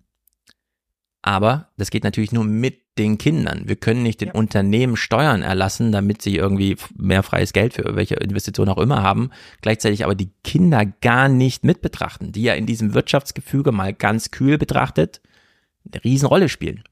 Aber 1.22 1.70
das 1.78 1.90
geht 1.90 2.04
natürlich 2.04 2.32
nur 2.32 2.44
mit 2.44 2.82
den 2.98 3.16
Kindern. 3.16 3.62
Wir 3.66 3.76
können 3.76 4.02
nicht 4.02 4.20
den 4.20 4.28
ja. 4.28 4.34
Unternehmen 4.34 4.96
Steuern 4.96 5.40
erlassen, 5.40 5.90
damit 5.90 6.20
sie 6.20 6.36
irgendwie 6.36 6.76
mehr 6.96 7.22
freies 7.22 7.54
Geld 7.54 7.72
für 7.74 7.96
welche 7.96 8.16
Investitionen 8.16 8.70
auch 8.70 8.78
immer 8.78 9.02
haben, 9.02 9.30
gleichzeitig 9.62 10.04
aber 10.04 10.14
die 10.14 10.30
Kinder 10.44 10.84
gar 10.84 11.28
nicht 11.30 11.64
mit 11.64 11.80
betrachten, 11.80 12.30
die 12.30 12.42
ja 12.42 12.54
in 12.54 12.66
diesem 12.66 12.92
Wirtschaftsgefüge 12.92 13.72
mal 13.72 13.94
ganz 13.94 14.30
kühl 14.30 14.58
betrachtet 14.58 15.22
eine 15.90 16.04
Riesenrolle 16.04 16.48
spielen. 16.48 16.84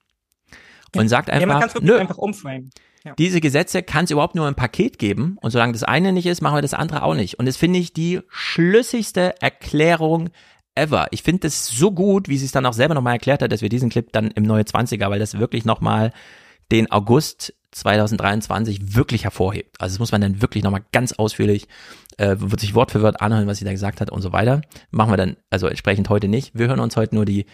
Und 0.96 1.08
sagt 1.08 1.30
einfach, 1.30 1.74
ja, 1.74 1.80
nö, 1.80 1.98
einfach. 1.98 2.18
Ja. 3.04 3.14
Diese 3.18 3.40
Gesetze 3.40 3.82
kann 3.82 4.04
es 4.04 4.10
überhaupt 4.10 4.34
nur 4.34 4.46
im 4.46 4.54
Paket 4.54 4.98
geben 4.98 5.36
und 5.40 5.50
solange 5.50 5.72
das 5.72 5.82
eine 5.82 6.12
nicht 6.12 6.26
ist, 6.26 6.40
machen 6.40 6.56
wir 6.56 6.62
das 6.62 6.74
andere 6.74 7.02
auch 7.02 7.14
nicht. 7.14 7.38
Und 7.38 7.46
das 7.46 7.56
finde 7.56 7.80
ich 7.80 7.92
die 7.92 8.20
schlüssigste 8.28 9.40
Erklärung 9.40 10.30
ever. 10.74 11.08
Ich 11.10 11.22
finde 11.22 11.48
es 11.48 11.66
so 11.66 11.90
gut, 11.90 12.28
wie 12.28 12.38
sie 12.38 12.46
es 12.46 12.52
dann 12.52 12.64
auch 12.64 12.72
selber 12.72 12.94
nochmal 12.94 13.14
erklärt 13.14 13.42
hat, 13.42 13.50
dass 13.50 13.62
wir 13.62 13.68
diesen 13.68 13.90
Clip 13.90 14.10
dann 14.12 14.30
im 14.30 14.44
Neue 14.44 14.62
20er, 14.62 15.10
weil 15.10 15.18
das 15.18 15.38
wirklich 15.38 15.64
nochmal 15.64 16.12
den 16.70 16.90
August 16.92 17.54
2023 17.72 18.94
wirklich 18.94 19.24
hervorhebt. 19.24 19.80
Also 19.80 19.94
das 19.94 19.98
muss 19.98 20.12
man 20.12 20.20
dann 20.20 20.42
wirklich 20.42 20.62
nochmal 20.62 20.84
ganz 20.92 21.12
ausführlich, 21.12 21.66
äh, 22.18 22.36
wird 22.38 22.60
sich 22.60 22.74
Wort 22.74 22.92
für 22.92 23.02
Wort 23.02 23.20
anhören, 23.20 23.46
was 23.46 23.58
sie 23.58 23.64
da 23.64 23.72
gesagt 23.72 24.00
hat 24.00 24.10
und 24.10 24.22
so 24.22 24.32
weiter. 24.32 24.60
Machen 24.90 25.12
wir 25.12 25.16
dann 25.16 25.36
also 25.50 25.66
entsprechend 25.66 26.08
heute 26.08 26.28
nicht. 26.28 26.52
Wir 26.54 26.68
hören 26.68 26.80
uns 26.80 26.96
heute 26.96 27.14
nur 27.14 27.24
die 27.24 27.46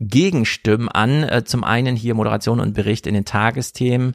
Gegenstimmen 0.00 0.88
an. 0.88 1.22
Äh, 1.22 1.44
zum 1.44 1.62
einen 1.62 1.94
hier 1.94 2.14
Moderation 2.14 2.60
und 2.60 2.74
Bericht 2.74 3.06
in 3.06 3.14
den 3.14 3.24
Tagesthemen 3.24 4.14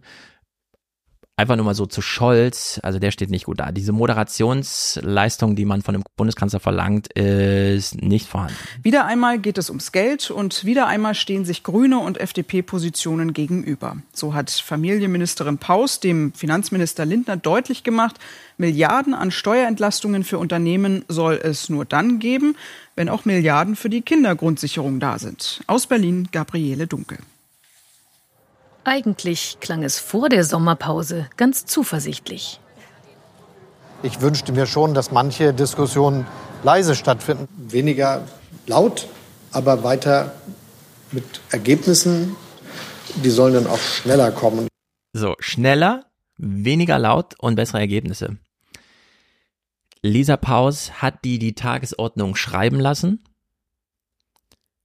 einfach 1.41 1.55
nur 1.55 1.65
mal 1.65 1.75
so 1.75 1.85
zu 1.85 2.01
Scholz, 2.01 2.79
also 2.83 2.99
der 2.99 3.11
steht 3.11 3.29
nicht 3.29 3.45
gut 3.45 3.59
da. 3.59 3.71
Diese 3.71 3.91
Moderationsleistung, 3.91 5.55
die 5.55 5.65
man 5.65 5.81
von 5.81 5.93
dem 5.93 6.03
Bundeskanzler 6.15 6.59
verlangt, 6.59 7.11
ist 7.13 8.01
nicht 8.01 8.27
vorhanden. 8.27 8.55
Wieder 8.83 9.05
einmal 9.05 9.39
geht 9.39 9.57
es 9.57 9.69
ums 9.69 9.91
Geld 9.91 10.31
und 10.31 10.63
wieder 10.63 10.87
einmal 10.87 11.15
stehen 11.15 11.43
sich 11.43 11.63
Grüne 11.63 11.99
und 11.99 12.19
FDP-Positionen 12.19 13.33
gegenüber. 13.33 13.97
So 14.13 14.33
hat 14.33 14.51
Familienministerin 14.51 15.57
Paus 15.57 15.99
dem 15.99 16.31
Finanzminister 16.33 17.05
Lindner 17.05 17.37
deutlich 17.37 17.83
gemacht, 17.83 18.17
Milliarden 18.57 19.15
an 19.15 19.31
Steuerentlastungen 19.31 20.23
für 20.23 20.37
Unternehmen 20.37 21.03
soll 21.07 21.39
es 21.41 21.69
nur 21.69 21.83
dann 21.83 22.19
geben, 22.19 22.55
wenn 22.95 23.09
auch 23.09 23.25
Milliarden 23.25 23.75
für 23.75 23.89
die 23.89 24.01
Kindergrundsicherung 24.01 24.99
da 24.99 25.17
sind. 25.17 25.61
Aus 25.65 25.87
Berlin 25.87 26.29
Gabriele 26.31 26.85
Dunkel. 26.85 27.17
Eigentlich 28.83 29.57
klang 29.59 29.83
es 29.83 29.99
vor 29.99 30.29
der 30.29 30.43
Sommerpause 30.43 31.29
ganz 31.37 31.65
zuversichtlich. 31.65 32.59
Ich 34.01 34.21
wünschte 34.21 34.51
mir 34.51 34.65
schon, 34.65 34.95
dass 34.95 35.11
manche 35.11 35.53
Diskussionen 35.53 36.25
leise 36.63 36.95
stattfinden. 36.95 37.47
Weniger 37.57 38.27
laut, 38.65 39.07
aber 39.51 39.83
weiter 39.83 40.33
mit 41.11 41.41
Ergebnissen. 41.51 42.35
Die 43.23 43.29
sollen 43.29 43.53
dann 43.53 43.67
auch 43.67 43.77
schneller 43.77 44.31
kommen. 44.31 44.67
So, 45.13 45.35
schneller, 45.39 46.05
weniger 46.37 46.97
laut 46.97 47.35
und 47.37 47.55
bessere 47.55 47.79
Ergebnisse. 47.79 48.37
Lisa 50.01 50.37
Paus 50.37 51.01
hat 51.01 51.23
die 51.23 51.37
die 51.37 51.53
Tagesordnung 51.53 52.35
schreiben 52.35 52.79
lassen, 52.79 53.23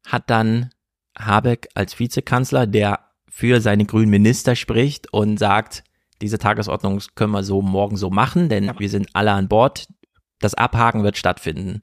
hat 0.07 0.29
dann 0.29 0.71
Habeck 1.19 1.69
als 1.75 1.99
Vizekanzler, 1.99 2.67
der 2.67 3.06
für 3.37 3.61
seine 3.61 3.85
grünen 3.85 4.09
Minister 4.09 4.57
spricht 4.57 5.13
und 5.13 5.37
sagt, 5.37 5.85
diese 6.23 6.39
Tagesordnung 6.39 7.03
können 7.17 7.33
wir 7.33 7.45
so 7.45 7.61
morgen 7.61 7.99
so 7.99 8.09
machen, 8.09 8.49
denn 8.49 8.65
ja. 8.65 8.79
wir 8.79 8.89
sind 8.89 9.11
alle 9.13 9.33
an 9.33 9.47
Bord. 9.47 9.89
Das 10.39 10.55
Abhaken 10.55 11.03
wird 11.03 11.19
stattfinden. 11.19 11.81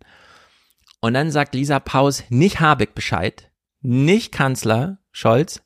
Und 0.99 1.13
dann 1.13 1.29
sagt 1.29 1.53
Lisa 1.53 1.79
Paus 1.79 2.23
nicht 2.29 2.59
Habeck 2.59 2.95
Bescheid, 2.95 3.51
nicht 3.81 4.31
Kanzler 4.31 4.97
Scholz, 5.11 5.61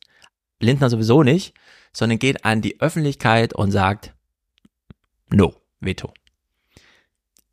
Lindner 0.59 0.89
sowieso 0.89 1.23
nicht, 1.23 1.53
sondern 1.93 2.19
geht 2.19 2.43
an 2.43 2.61
die 2.61 2.81
Öffentlichkeit 2.81 3.53
und 3.53 3.71
sagt, 3.71 4.13
no, 5.29 5.53
Veto. 5.79 6.13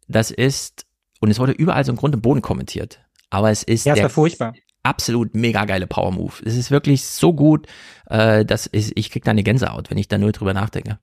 Das 0.09 0.33
ist, 0.33 0.87
und 1.21 1.31
es 1.31 1.39
wurde 1.39 1.53
überall 1.53 1.85
so 1.85 1.93
im 1.93 1.99
Grunde 1.99 2.19
Boden 2.19 2.43
kommentiert. 2.43 2.99
Aber 3.31 3.53
es 3.53 3.63
ist. 3.63 3.87
Ja, 3.87 3.95
es 3.95 4.03
war 4.03 4.11
furchtbar 4.11 4.55
absolut 4.85 5.35
mega 5.35 5.65
geile 5.65 5.87
Power 5.87 6.13
Move. 6.13 6.35
Es 6.45 6.57
ist 6.57 6.71
wirklich 6.71 7.05
so 7.05 7.33
gut, 7.33 7.67
äh, 8.07 8.45
dass 8.45 8.69
ich, 8.73 8.97
ich 8.97 9.11
krieg 9.11 9.25
da 9.25 9.33
eine 9.33 9.43
Gänsehaut, 9.43 9.91
wenn 9.91 9.99
ich 9.99 10.09
da 10.09 10.19
nur 10.19 10.33
drüber 10.33 10.55
nachdenke. 10.55 10.99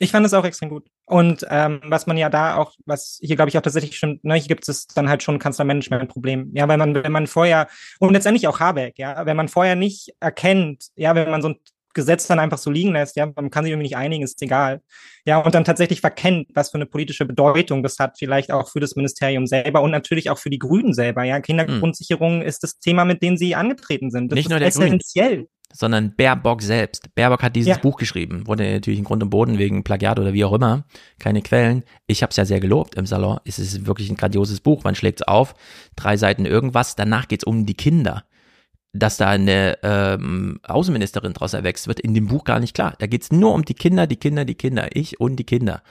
Ich 0.00 0.12
fand 0.12 0.24
es 0.24 0.34
auch 0.34 0.44
extrem 0.44 0.68
gut. 0.68 0.86
Und 1.06 1.44
ähm, 1.48 1.80
was 1.84 2.06
man 2.06 2.16
ja 2.16 2.28
da 2.28 2.56
auch, 2.56 2.74
was 2.84 3.18
hier 3.20 3.34
glaube 3.34 3.48
ich 3.48 3.58
auch 3.58 3.62
tatsächlich 3.62 3.98
schon, 3.98 4.20
ne, 4.22 4.34
hier 4.34 4.46
gibt 4.46 4.68
es 4.68 4.86
dann 4.86 5.08
halt 5.08 5.22
schon 5.22 5.36
ein 5.36 5.40
Kanzlermanagement-Problem. 5.40 6.52
Ja, 6.54 6.68
weil 6.68 6.76
man, 6.76 6.94
wenn 6.94 7.12
man 7.12 7.26
vorher, 7.26 7.68
und 7.98 8.12
letztendlich 8.12 8.46
auch 8.46 8.60
Habeck, 8.60 8.98
ja, 8.98 9.26
wenn 9.26 9.36
man 9.36 9.48
vorher 9.48 9.74
nicht 9.74 10.14
erkennt, 10.20 10.88
ja, 10.94 11.14
wenn 11.14 11.30
man 11.30 11.42
so 11.42 11.48
ein 11.48 11.56
Gesetz 11.98 12.28
dann 12.28 12.38
einfach 12.38 12.58
so 12.58 12.70
liegen 12.70 12.92
lässt, 12.92 13.16
ja, 13.16 13.26
man 13.34 13.50
kann 13.50 13.64
sich 13.64 13.72
irgendwie 13.72 13.88
nicht 13.88 13.96
einigen, 13.96 14.22
ist 14.22 14.40
egal. 14.40 14.82
Ja, 15.26 15.38
und 15.38 15.52
dann 15.52 15.64
tatsächlich 15.64 16.00
verkennt, 16.00 16.46
was 16.54 16.70
für 16.70 16.76
eine 16.76 16.86
politische 16.86 17.24
Bedeutung 17.24 17.82
das 17.82 17.98
hat, 17.98 18.18
vielleicht 18.18 18.52
auch 18.52 18.70
für 18.70 18.78
das 18.78 18.94
Ministerium 18.94 19.46
selber 19.46 19.82
und 19.82 19.90
natürlich 19.90 20.30
auch 20.30 20.38
für 20.38 20.48
die 20.48 20.60
Grünen 20.60 20.94
selber. 20.94 21.24
Ja, 21.24 21.40
Kindergrundsicherung 21.40 22.40
hm. 22.40 22.46
ist 22.46 22.62
das 22.62 22.78
Thema, 22.78 23.04
mit 23.04 23.20
dem 23.20 23.36
sie 23.36 23.56
angetreten 23.56 24.12
sind. 24.12 24.30
Das 24.30 24.36
nicht 24.36 24.48
nur 24.48 24.60
der 24.60 24.68
essentiell. 24.68 25.36
Grün, 25.38 25.48
sondern 25.72 26.14
Baerbock 26.14 26.62
selbst. 26.62 27.12
Baerbock 27.16 27.42
hat 27.42 27.56
dieses 27.56 27.70
ja. 27.70 27.78
Buch 27.78 27.96
geschrieben, 27.96 28.46
wurde 28.46 28.70
natürlich 28.70 29.00
in 29.00 29.04
Grund 29.04 29.24
und 29.24 29.30
Boden 29.30 29.58
wegen 29.58 29.82
Plagiat 29.82 30.20
oder 30.20 30.32
wie 30.32 30.44
auch 30.44 30.52
immer, 30.52 30.84
keine 31.18 31.42
Quellen. 31.42 31.82
Ich 32.06 32.22
habe 32.22 32.30
es 32.30 32.36
ja 32.36 32.44
sehr 32.44 32.60
gelobt 32.60 32.94
im 32.94 33.06
Salon. 33.06 33.40
Es 33.44 33.58
ist 33.58 33.86
wirklich 33.86 34.08
ein 34.08 34.16
grandioses 34.16 34.60
Buch. 34.60 34.84
Man 34.84 34.94
schlägt 34.94 35.20
es 35.20 35.28
auf, 35.28 35.56
drei 35.96 36.16
Seiten 36.16 36.46
irgendwas. 36.46 36.94
Danach 36.94 37.26
geht's 37.26 37.44
um 37.44 37.66
die 37.66 37.74
Kinder 37.74 38.24
dass 38.92 39.16
da 39.16 39.28
eine 39.28 39.78
ähm, 39.82 40.60
Außenministerin 40.62 41.34
draus 41.34 41.52
erwächst, 41.52 41.88
wird 41.88 42.00
in 42.00 42.14
dem 42.14 42.26
Buch 42.28 42.44
gar 42.44 42.60
nicht 42.60 42.74
klar. 42.74 42.94
Da 42.98 43.06
geht's 43.06 43.30
nur 43.30 43.54
um 43.54 43.64
die 43.64 43.74
Kinder, 43.74 44.06
die 44.06 44.16
Kinder, 44.16 44.44
die 44.44 44.54
Kinder, 44.54 44.88
ich 44.94 45.20
und 45.20 45.36
die 45.36 45.44
Kinder. 45.44 45.82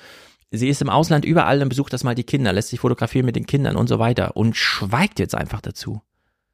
Sie 0.49 0.69
ist 0.69 0.81
im 0.81 0.89
Ausland 0.89 1.25
überall 1.25 1.61
und 1.61 1.69
besucht 1.69 1.93
das 1.93 2.03
mal 2.03 2.15
die 2.15 2.23
Kinder, 2.23 2.53
lässt 2.53 2.69
sich 2.69 2.79
fotografieren 2.79 3.25
mit 3.25 3.35
den 3.35 3.45
Kindern 3.45 3.75
und 3.75 3.87
so 3.87 3.99
weiter 3.99 4.37
und 4.37 4.55
schweigt 4.55 5.19
jetzt 5.19 5.35
einfach 5.35 5.61
dazu. 5.61 6.01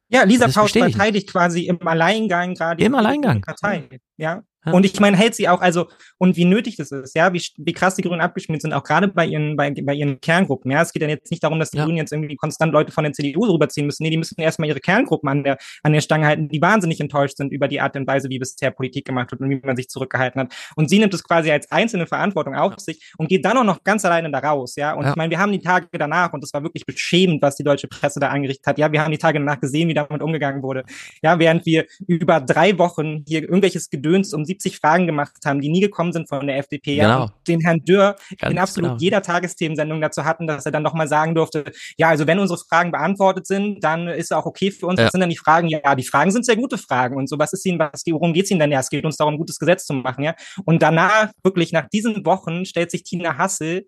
Ja, 0.08 0.24
Lisa 0.24 0.48
Paus 0.48 0.72
verteidigt 0.72 1.30
quasi 1.30 1.62
im 1.62 1.86
Alleingang 1.86 2.54
gerade 2.54 2.84
Im 2.84 2.94
Alleingang. 2.94 3.40
Partei. 3.40 3.88
Ja. 4.16 4.42
Und 4.72 4.86
ich 4.86 4.98
meine, 5.00 5.16
hält 5.16 5.34
sie 5.34 5.48
auch, 5.48 5.60
also, 5.60 5.88
und 6.18 6.36
wie 6.36 6.44
nötig 6.44 6.76
das 6.76 6.90
ist, 6.90 7.14
ja, 7.14 7.32
wie, 7.32 7.42
wie 7.58 7.72
krass 7.72 7.96
die 7.96 8.02
Grünen 8.02 8.20
abgeschmiert 8.20 8.62
sind, 8.62 8.72
auch 8.72 8.82
gerade 8.82 9.08
bei 9.08 9.26
ihren, 9.26 9.56
bei, 9.56 9.70
bei 9.70 9.94
ihren 9.94 10.20
Kerngruppen. 10.20 10.70
Ja, 10.70 10.82
es 10.82 10.92
geht 10.92 11.02
dann 11.02 11.10
jetzt 11.10 11.30
nicht 11.30 11.44
darum, 11.44 11.58
dass 11.58 11.70
die 11.70 11.78
ja. 11.78 11.84
Grünen 11.84 11.98
jetzt 11.98 12.12
irgendwie 12.12 12.36
konstant 12.36 12.72
Leute 12.72 12.92
von 12.92 13.04
der 13.04 13.12
CDU 13.12 13.44
rüberziehen 13.44 13.86
müssen. 13.86 14.02
Nee, 14.02 14.10
die 14.10 14.16
müssen 14.16 14.40
erstmal 14.40 14.68
ihre 14.68 14.80
Kerngruppen 14.80 15.28
an 15.28 15.44
der, 15.44 15.58
an 15.82 15.92
der 15.92 16.00
Stange 16.00 16.26
halten, 16.26 16.48
die 16.48 16.60
wahnsinnig 16.60 17.00
enttäuscht 17.00 17.36
sind 17.36 17.52
über 17.52 17.68
die 17.68 17.80
Art 17.80 17.96
und 17.96 18.06
Weise, 18.06 18.28
wie 18.30 18.38
bisher 18.38 18.70
Politik 18.70 19.04
gemacht 19.04 19.30
wird 19.32 19.40
und 19.40 19.50
wie 19.50 19.60
man 19.64 19.76
sich 19.76 19.88
zurückgehalten 19.88 20.40
hat. 20.40 20.54
Und 20.76 20.88
sie 20.88 20.98
nimmt 20.98 21.14
es 21.14 21.22
quasi 21.22 21.50
als 21.50 21.70
einzelne 21.70 22.06
Verantwortung 22.06 22.54
auf 22.54 22.78
sich 22.78 23.12
und 23.18 23.28
geht 23.28 23.44
dann 23.44 23.56
auch 23.56 23.64
noch 23.64 23.84
ganz 23.84 24.04
alleine 24.04 24.30
da 24.30 24.38
raus, 24.38 24.76
ja. 24.76 24.94
Und 24.94 25.04
ja. 25.04 25.10
ich 25.10 25.16
meine, 25.16 25.30
wir 25.30 25.38
haben 25.38 25.52
die 25.52 25.60
Tage 25.60 25.86
danach, 25.92 26.32
und 26.32 26.42
das 26.42 26.52
war 26.52 26.62
wirklich 26.62 26.86
beschämend, 26.86 27.42
was 27.42 27.56
die 27.56 27.64
deutsche 27.64 27.88
Presse 27.88 28.20
da 28.20 28.28
angerichtet 28.28 28.66
hat. 28.66 28.78
Ja, 28.78 28.90
wir 28.92 29.02
haben 29.02 29.10
die 29.10 29.18
Tage 29.18 29.38
danach 29.38 29.60
gesehen, 29.60 29.88
wie 29.88 29.94
damit 29.94 30.22
umgegangen 30.22 30.62
wurde. 30.62 30.84
Ja, 31.22 31.38
während 31.38 31.66
wir 31.66 31.86
über 32.06 32.40
drei 32.40 32.78
Wochen 32.78 33.24
hier 33.26 33.42
irgendwelches 33.42 33.90
Gedöns 33.90 34.32
um 34.32 34.44
70 34.54 34.78
Fragen 34.78 35.06
gemacht 35.06 35.32
haben, 35.44 35.60
die 35.60 35.68
nie 35.68 35.80
gekommen 35.80 36.12
sind 36.12 36.28
von 36.28 36.46
der 36.46 36.58
FDP. 36.58 36.96
Genau. 36.96 37.30
Den 37.46 37.60
Herrn 37.60 37.80
Dürr 37.84 38.16
Ganz 38.38 38.52
in 38.52 38.58
absolut 38.58 38.90
genau. 38.90 39.00
jeder 39.00 39.22
Tagesthemensendung 39.22 40.00
dazu 40.00 40.24
hatten, 40.24 40.46
dass 40.46 40.66
er 40.66 40.72
dann 40.72 40.82
nochmal 40.82 41.08
sagen 41.08 41.34
durfte, 41.34 41.64
ja, 41.96 42.08
also 42.08 42.26
wenn 42.26 42.38
unsere 42.38 42.58
Fragen 42.58 42.90
beantwortet 42.90 43.46
sind, 43.46 43.82
dann 43.82 44.08
ist 44.08 44.26
es 44.26 44.32
auch 44.32 44.46
okay 44.46 44.70
für 44.70 44.86
uns. 44.86 44.98
Ja. 44.98 45.06
Was 45.06 45.12
sind 45.12 45.20
dann 45.20 45.30
die 45.30 45.36
Fragen? 45.36 45.68
Ja, 45.68 45.94
die 45.94 46.04
Fragen 46.04 46.30
sind 46.30 46.46
sehr 46.46 46.56
gute 46.56 46.78
Fragen. 46.78 47.16
Und 47.16 47.28
so, 47.28 47.38
was 47.38 47.52
ist 47.52 47.64
Ihnen, 47.66 47.78
was, 47.78 48.02
worum 48.08 48.32
geht 48.32 48.44
es 48.44 48.50
Ihnen 48.50 48.60
denn? 48.60 48.72
Ja, 48.72 48.80
es 48.80 48.90
geht 48.90 49.04
uns 49.04 49.16
darum, 49.16 49.34
ein 49.34 49.38
gutes 49.38 49.58
Gesetz 49.58 49.86
zu 49.86 49.94
machen, 49.94 50.24
ja. 50.24 50.34
Und 50.64 50.82
danach, 50.82 51.30
wirklich 51.42 51.72
nach 51.72 51.88
diesen 51.88 52.24
Wochen, 52.24 52.64
stellt 52.64 52.90
sich 52.90 53.02
Tina 53.02 53.38
Hassel 53.38 53.86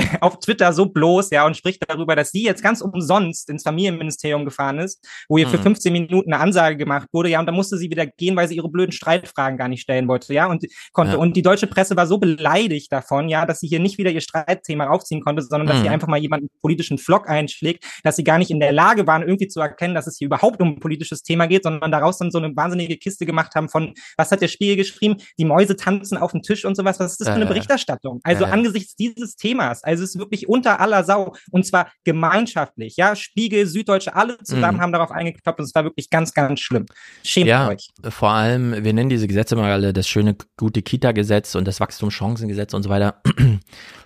auf 0.20 0.38
Twitter 0.40 0.72
so 0.72 0.86
bloß, 0.86 1.30
ja, 1.30 1.46
und 1.46 1.56
spricht 1.56 1.82
darüber, 1.88 2.16
dass 2.16 2.30
sie 2.30 2.42
jetzt 2.42 2.62
ganz 2.62 2.80
umsonst 2.80 3.50
ins 3.50 3.62
Familienministerium 3.62 4.44
gefahren 4.44 4.78
ist, 4.78 5.04
wo 5.28 5.38
ihr 5.38 5.46
mhm. 5.46 5.50
für 5.50 5.58
15 5.58 5.92
Minuten 5.92 6.32
eine 6.32 6.42
Ansage 6.42 6.76
gemacht 6.76 7.08
wurde, 7.12 7.30
ja, 7.30 7.40
und 7.40 7.46
da 7.46 7.52
musste 7.52 7.76
sie 7.76 7.90
wieder 7.90 8.06
gehen, 8.06 8.36
weil 8.36 8.48
sie 8.48 8.56
ihre 8.56 8.68
blöden 8.68 8.92
Streitfragen 8.92 9.58
gar 9.58 9.68
nicht 9.68 9.82
stellen 9.82 10.08
wollte, 10.08 10.32
ja, 10.34 10.46
und 10.46 10.64
konnte. 10.92 11.14
Ja. 11.14 11.18
Und 11.18 11.36
die 11.36 11.42
deutsche 11.42 11.66
Presse 11.66 11.96
war 11.96 12.06
so 12.06 12.18
beleidigt 12.18 12.92
davon, 12.92 13.28
ja, 13.28 13.46
dass 13.46 13.60
sie 13.60 13.68
hier 13.68 13.80
nicht 13.80 13.98
wieder 13.98 14.10
ihr 14.10 14.20
Streitthema 14.20 14.88
aufziehen 14.88 15.20
konnte, 15.20 15.42
sondern 15.42 15.66
dass 15.66 15.78
mhm. 15.78 15.82
sie 15.82 15.88
einfach 15.88 16.08
mal 16.08 16.18
jemanden 16.18 16.48
politischen 16.60 16.98
Flock 16.98 17.28
einschlägt, 17.28 17.84
dass 18.04 18.16
sie 18.16 18.24
gar 18.24 18.38
nicht 18.38 18.50
in 18.50 18.60
der 18.60 18.72
Lage 18.72 19.06
waren, 19.06 19.22
irgendwie 19.22 19.48
zu 19.48 19.60
erkennen, 19.60 19.94
dass 19.94 20.06
es 20.06 20.18
hier 20.18 20.26
überhaupt 20.26 20.60
um 20.60 20.68
ein 20.68 20.80
politisches 20.80 21.22
Thema 21.22 21.46
geht, 21.46 21.64
sondern 21.64 21.90
daraus 21.90 22.18
dann 22.18 22.30
so 22.30 22.38
eine 22.38 22.54
wahnsinnige 22.54 22.96
Kiste 22.96 23.26
gemacht 23.26 23.54
haben 23.54 23.68
von, 23.68 23.94
was 24.16 24.30
hat 24.30 24.40
der 24.40 24.48
Spiegel 24.48 24.76
geschrieben? 24.76 25.16
Die 25.38 25.44
Mäuse 25.44 25.76
tanzen 25.76 26.18
auf 26.18 26.32
dem 26.32 26.42
Tisch 26.42 26.64
und 26.64 26.76
sowas. 26.76 27.00
Was 27.00 27.12
ist 27.12 27.20
das 27.20 27.28
für 27.28 27.34
eine 27.34 27.46
Berichterstattung? 27.46 28.20
Also 28.22 28.44
angesichts 28.44 28.96
dieses 28.96 29.36
Themas, 29.36 29.82
Also 29.90 30.04
es 30.04 30.10
ist 30.14 30.18
wirklich 30.18 30.48
unter 30.48 30.80
aller 30.80 31.04
Sau 31.04 31.34
und 31.50 31.66
zwar 31.66 31.90
gemeinschaftlich. 32.04 32.96
Ja, 32.96 33.16
Spiegel, 33.16 33.66
Süddeutsche, 33.66 34.14
alle 34.14 34.38
zusammen 34.38 34.76
Mhm. 34.78 34.80
haben 34.82 34.92
darauf 34.92 35.10
eingekloppt 35.10 35.58
und 35.58 35.64
es 35.64 35.74
war 35.74 35.84
wirklich 35.84 36.10
ganz, 36.10 36.32
ganz 36.32 36.60
schlimm. 36.60 36.86
Schämt 37.24 37.46
ja, 37.48 37.68
euch. 37.68 37.88
vor 38.08 38.30
allem, 38.30 38.84
wir 38.84 38.92
nennen 38.92 39.10
diese 39.10 39.26
Gesetze 39.26 39.56
mal 39.56 39.70
alle 39.70 39.92
das 39.92 40.06
schöne, 40.08 40.36
gute 40.56 40.82
Kita-Gesetz 40.82 41.54
und 41.56 41.66
das 41.66 41.80
Wachstumschancengesetz 41.80 42.72
und 42.74 42.82
so 42.84 42.88
weiter. 42.90 43.20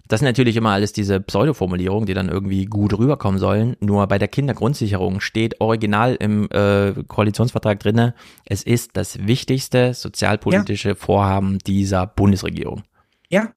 Das 0.06 0.20
sind 0.20 0.26
natürlich 0.26 0.56
immer 0.56 0.72
alles 0.72 0.92
diese 0.92 1.18
Pseudo-Formulierungen, 1.18 2.04
die 2.04 2.12
dann 2.12 2.28
irgendwie 2.28 2.66
gut 2.66 2.92
rüberkommen 2.98 3.40
sollen. 3.40 3.74
Nur 3.80 4.06
bei 4.06 4.18
der 4.18 4.28
Kindergrundsicherung 4.28 5.20
steht 5.20 5.62
original 5.62 6.14
im 6.16 6.46
äh, 6.50 6.92
Koalitionsvertrag 7.08 7.80
drinne, 7.80 8.14
es 8.44 8.62
ist 8.62 8.98
das 8.98 9.26
wichtigste 9.26 9.94
sozialpolitische 9.94 10.94
Vorhaben 10.94 11.58
dieser 11.58 12.06
Bundesregierung. 12.06 12.82
Ja. 13.30 13.52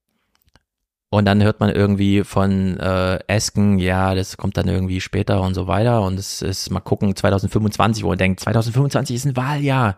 Und 1.18 1.26
dann 1.26 1.42
hört 1.42 1.60
man 1.60 1.72
irgendwie 1.72 2.24
von 2.24 2.80
äh, 2.80 3.18
Esken, 3.26 3.80
ja, 3.80 4.14
das 4.14 4.38
kommt 4.38 4.56
dann 4.56 4.68
irgendwie 4.68 5.02
später 5.02 5.42
und 5.42 5.56
so 5.56 5.66
weiter. 5.66 6.04
Und 6.04 6.20
es 6.20 6.44
ist 6.44 6.70
mal 6.70 6.80
gucken, 6.80 7.16
2025, 7.16 8.04
wo 8.04 8.10
man 8.10 8.20
denkt, 8.20 8.40
2025 8.42 9.16
ist 9.16 9.26
ein 9.26 9.36
Wahljahr. 9.36 9.98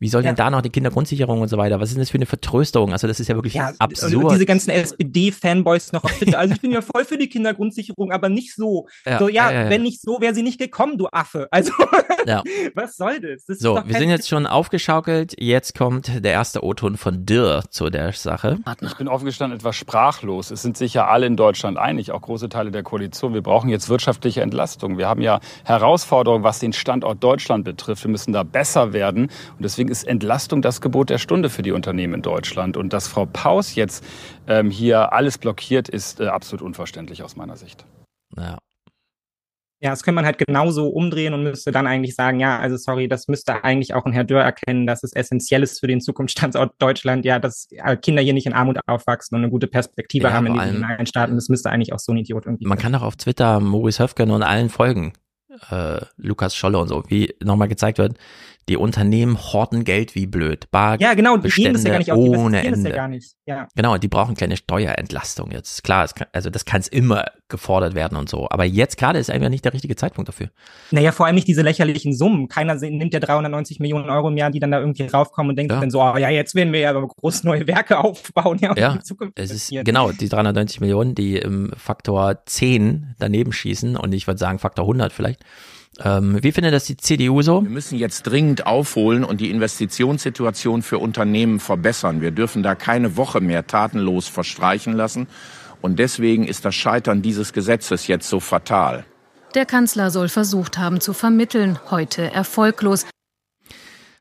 Wie 0.00 0.08
soll 0.08 0.22
denn 0.22 0.34
da 0.34 0.50
noch 0.50 0.60
die 0.60 0.70
Kindergrundsicherung 0.70 1.40
und 1.40 1.48
so 1.48 1.56
weiter? 1.56 1.78
Was 1.80 1.88
ist 1.90 1.94
denn 1.94 2.02
das 2.02 2.10
für 2.10 2.18
eine 2.18 2.26
Vertröstung? 2.26 2.92
Also 2.92 3.06
das 3.06 3.20
ist 3.20 3.28
ja 3.28 3.36
wirklich 3.36 3.54
Ja, 3.54 3.68
und 3.68 3.80
absurd. 3.80 4.32
diese 4.32 4.44
ganzen 4.44 4.70
SPD-Fanboys 4.70 5.92
noch 5.92 6.04
auf 6.04 6.12
Twitter. 6.18 6.38
Also 6.38 6.54
ich 6.54 6.60
bin 6.60 6.72
ja 6.72 6.82
voll 6.82 7.04
für 7.04 7.16
die 7.16 7.28
Kindergrundsicherung, 7.28 8.12
aber 8.12 8.28
nicht 8.28 8.54
so. 8.54 8.86
Ja, 9.06 9.18
so, 9.18 9.28
ja, 9.28 9.50
ja, 9.50 9.52
ja, 9.52 9.64
ja. 9.64 9.70
wenn 9.70 9.82
nicht 9.82 10.00
so, 10.00 10.20
wäre 10.20 10.34
sie 10.34 10.42
nicht 10.42 10.58
gekommen, 10.58 10.98
du 10.98 11.06
Affe. 11.12 11.48
Also, 11.50 11.72
Ja. 12.26 12.42
was 12.74 12.96
soll 12.96 13.20
das? 13.20 13.44
das 13.46 13.58
So, 13.58 13.80
wir 13.84 13.96
sind 13.98 14.08
jetzt 14.10 14.28
schon 14.28 14.46
aufgeschaukelt. 14.46 15.34
Jetzt 15.38 15.76
kommt 15.76 16.24
der 16.24 16.32
erste 16.32 16.64
O-Ton 16.64 16.96
von 16.96 17.24
Dirr 17.26 17.64
zu 17.70 17.90
der 17.90 18.12
Sache. 18.12 18.58
Ich 18.80 18.96
bin 18.96 19.08
offen 19.08 19.26
gestanden 19.26 19.58
etwas 19.58 19.76
sprachlos. 19.76 20.50
Es 20.50 20.62
sind 20.62 20.76
sich 20.76 20.94
ja 20.94 21.06
alle 21.06 21.26
in 21.26 21.36
Deutschland 21.36 21.78
einig, 21.78 22.12
auch 22.12 22.22
große 22.22 22.48
Teile 22.48 22.70
der 22.70 22.82
Koalition. 22.82 23.34
Wir 23.34 23.42
brauchen 23.42 23.68
jetzt 23.68 23.88
wirtschaftliche 23.88 24.40
Entlastung. 24.40 24.98
Wir 24.98 25.06
haben 25.08 25.20
ja 25.20 25.40
Herausforderungen, 25.64 26.44
was 26.44 26.58
den 26.58 26.72
Standort 26.72 27.22
Deutschland 27.22 27.64
betrifft. 27.64 28.04
Wir 28.04 28.10
müssen 28.10 28.32
da 28.32 28.42
besser 28.42 28.92
werden. 28.92 29.24
Und 29.24 29.62
deswegen 29.62 29.90
ist 29.94 30.04
Entlastung 30.04 30.60
das 30.60 30.80
Gebot 30.80 31.08
der 31.08 31.18
Stunde 31.18 31.48
für 31.50 31.62
die 31.62 31.70
Unternehmen 31.70 32.14
in 32.14 32.22
Deutschland. 32.22 32.76
Und 32.76 32.92
dass 32.92 33.06
Frau 33.06 33.26
Paus 33.26 33.76
jetzt 33.76 34.04
ähm, 34.48 34.70
hier 34.70 35.12
alles 35.12 35.38
blockiert, 35.38 35.88
ist 35.88 36.20
äh, 36.20 36.26
absolut 36.26 36.62
unverständlich 36.62 37.22
aus 37.22 37.36
meiner 37.36 37.56
Sicht. 37.56 37.84
Ja. 38.36 38.58
Ja, 39.80 39.90
das 39.90 40.02
könnte 40.02 40.16
man 40.16 40.24
halt 40.24 40.38
genauso 40.38 40.88
umdrehen 40.88 41.34
und 41.34 41.42
müsste 41.42 41.70
dann 41.70 41.86
eigentlich 41.86 42.14
sagen, 42.14 42.40
ja, 42.40 42.58
also 42.58 42.76
sorry, 42.76 43.06
das 43.06 43.28
müsste 43.28 43.62
eigentlich 43.64 43.92
auch 43.92 44.06
ein 44.06 44.12
Herr 44.12 44.24
Dörr 44.24 44.42
erkennen, 44.42 44.86
dass 44.86 45.02
es 45.04 45.12
essentiell 45.12 45.62
ist 45.62 45.78
für 45.78 45.86
den 45.86 46.00
Zukunftsstandort 46.00 46.72
Deutschland, 46.78 47.26
ja, 47.26 47.38
dass 47.38 47.68
äh, 47.70 47.96
Kinder 47.96 48.22
hier 48.22 48.32
nicht 48.32 48.46
in 48.46 48.54
Armut 48.54 48.78
aufwachsen 48.86 49.36
und 49.36 49.42
eine 49.42 49.50
gute 49.50 49.66
Perspektive 49.66 50.28
Ja, 50.28 50.32
haben 50.32 50.46
in 50.46 50.54
diesen 50.54 50.68
allem- 50.68 50.82
kleinen 50.82 51.06
Staaten. 51.06 51.34
Das 51.34 51.48
müsste 51.50 51.70
eigentlich 51.70 51.92
auch 51.92 51.98
so 51.98 52.12
ein 52.12 52.16
Idiot 52.18 52.46
irgendwie. 52.46 52.66
Man 52.66 52.78
kann 52.78 52.92
doch 52.94 53.02
auf 53.02 53.16
Twitter 53.16 53.60
Maurice 53.60 54.02
Höfgen 54.02 54.30
und 54.30 54.42
allen 54.42 54.70
folgen. 54.70 55.12
Äh, 55.70 56.00
Lukas 56.16 56.56
Scholle 56.56 56.78
und 56.78 56.88
so, 56.88 57.04
wie 57.08 57.34
nochmal 57.44 57.68
gezeigt 57.68 57.98
wird, 57.98 58.16
die 58.68 58.76
Unternehmen 58.76 59.38
horten 59.38 59.84
Geld 59.84 60.14
wie 60.14 60.26
blöd. 60.26 60.70
Bar 60.70 61.00
Ja, 61.00 61.14
genau, 61.14 61.36
die 61.36 61.48
geben 61.48 61.74
das 61.74 61.84
ja 61.84 61.90
gar 61.90 61.98
nicht 61.98 62.08
die 62.08 62.12
ohne 62.12 62.62
investieren 62.62 62.72
das 62.72 62.78
ja 62.82 62.86
Ende. 62.86 62.90
gar 62.96 63.08
nicht. 63.08 63.34
Ja. 63.46 63.68
Genau, 63.76 63.98
die 63.98 64.08
brauchen 64.08 64.34
keine 64.36 64.56
Steuerentlastung 64.56 65.50
jetzt. 65.50 65.84
Klar, 65.84 66.08
kann, 66.08 66.26
also 66.32 66.50
das 66.50 66.64
kann 66.64 66.80
es 66.80 66.88
immer 66.88 67.26
gefordert 67.48 67.94
werden 67.94 68.16
und 68.16 68.28
so. 68.28 68.48
Aber 68.50 68.64
jetzt 68.64 68.96
gerade 68.96 69.18
ist 69.18 69.30
einfach 69.30 69.48
nicht 69.50 69.64
der 69.64 69.72
richtige 69.74 69.96
Zeitpunkt 69.96 70.28
dafür. 70.28 70.50
Naja, 70.90 71.12
vor 71.12 71.26
allem 71.26 71.34
nicht 71.34 71.46
diese 71.46 71.62
lächerlichen 71.62 72.14
Summen. 72.14 72.48
Keiner 72.48 72.74
nimmt 72.76 73.12
ja 73.12 73.20
390 73.20 73.80
Millionen 73.80 74.08
Euro 74.08 74.28
im 74.28 74.36
Jahr, 74.36 74.50
die 74.50 74.60
dann 74.60 74.70
da 74.70 74.80
irgendwie 74.80 75.02
raufkommen 75.04 75.50
und 75.50 75.56
denkt 75.56 75.72
Ja. 75.72 75.80
dann 75.80 75.90
so, 75.90 76.00
oh, 76.00 76.16
ja, 76.16 76.30
jetzt 76.30 76.54
werden 76.54 76.72
wir 76.72 76.80
ja 76.80 76.92
groß 76.92 77.44
neue 77.44 77.66
Werke 77.66 77.98
aufbauen, 78.04 78.58
ja, 78.60 78.74
Ja, 78.76 78.96
die 78.96 79.14
es 79.34 79.50
ist 79.50 79.70
genau 79.84 80.10
die 80.12 80.28
390 80.28 80.80
Millionen, 80.80 81.14
die 81.14 81.36
im 81.36 81.72
Faktor 81.76 82.44
10 82.46 83.14
daneben 83.18 83.52
schießen 83.52 83.96
und 83.96 84.12
ich 84.14 84.26
würde 84.26 84.38
sagen 84.38 84.58
Faktor 84.58 84.84
100 84.84 85.12
vielleicht. 85.12 85.44
Ähm, 86.02 86.42
wie 86.42 86.52
findet 86.52 86.74
das 86.74 86.84
die 86.84 86.96
CDU 86.96 87.42
so? 87.42 87.62
Wir 87.62 87.70
müssen 87.70 87.96
jetzt 87.98 88.24
dringend 88.24 88.66
aufholen 88.66 89.24
und 89.24 89.40
die 89.40 89.50
Investitionssituation 89.50 90.82
für 90.82 90.98
Unternehmen 90.98 91.60
verbessern. 91.60 92.20
Wir 92.20 92.32
dürfen 92.32 92.62
da 92.62 92.74
keine 92.74 93.16
Woche 93.16 93.40
mehr 93.40 93.66
tatenlos 93.66 94.26
verstreichen 94.26 94.94
lassen. 94.94 95.28
Und 95.80 95.98
deswegen 95.98 96.46
ist 96.48 96.64
das 96.64 96.74
Scheitern 96.74 97.22
dieses 97.22 97.52
Gesetzes 97.52 98.06
jetzt 98.06 98.28
so 98.28 98.40
fatal. 98.40 99.04
Der 99.54 99.66
Kanzler 99.66 100.10
soll 100.10 100.28
versucht 100.28 100.78
haben 100.78 101.00
zu 101.00 101.12
vermitteln, 101.12 101.78
heute 101.90 102.32
erfolglos. 102.32 103.06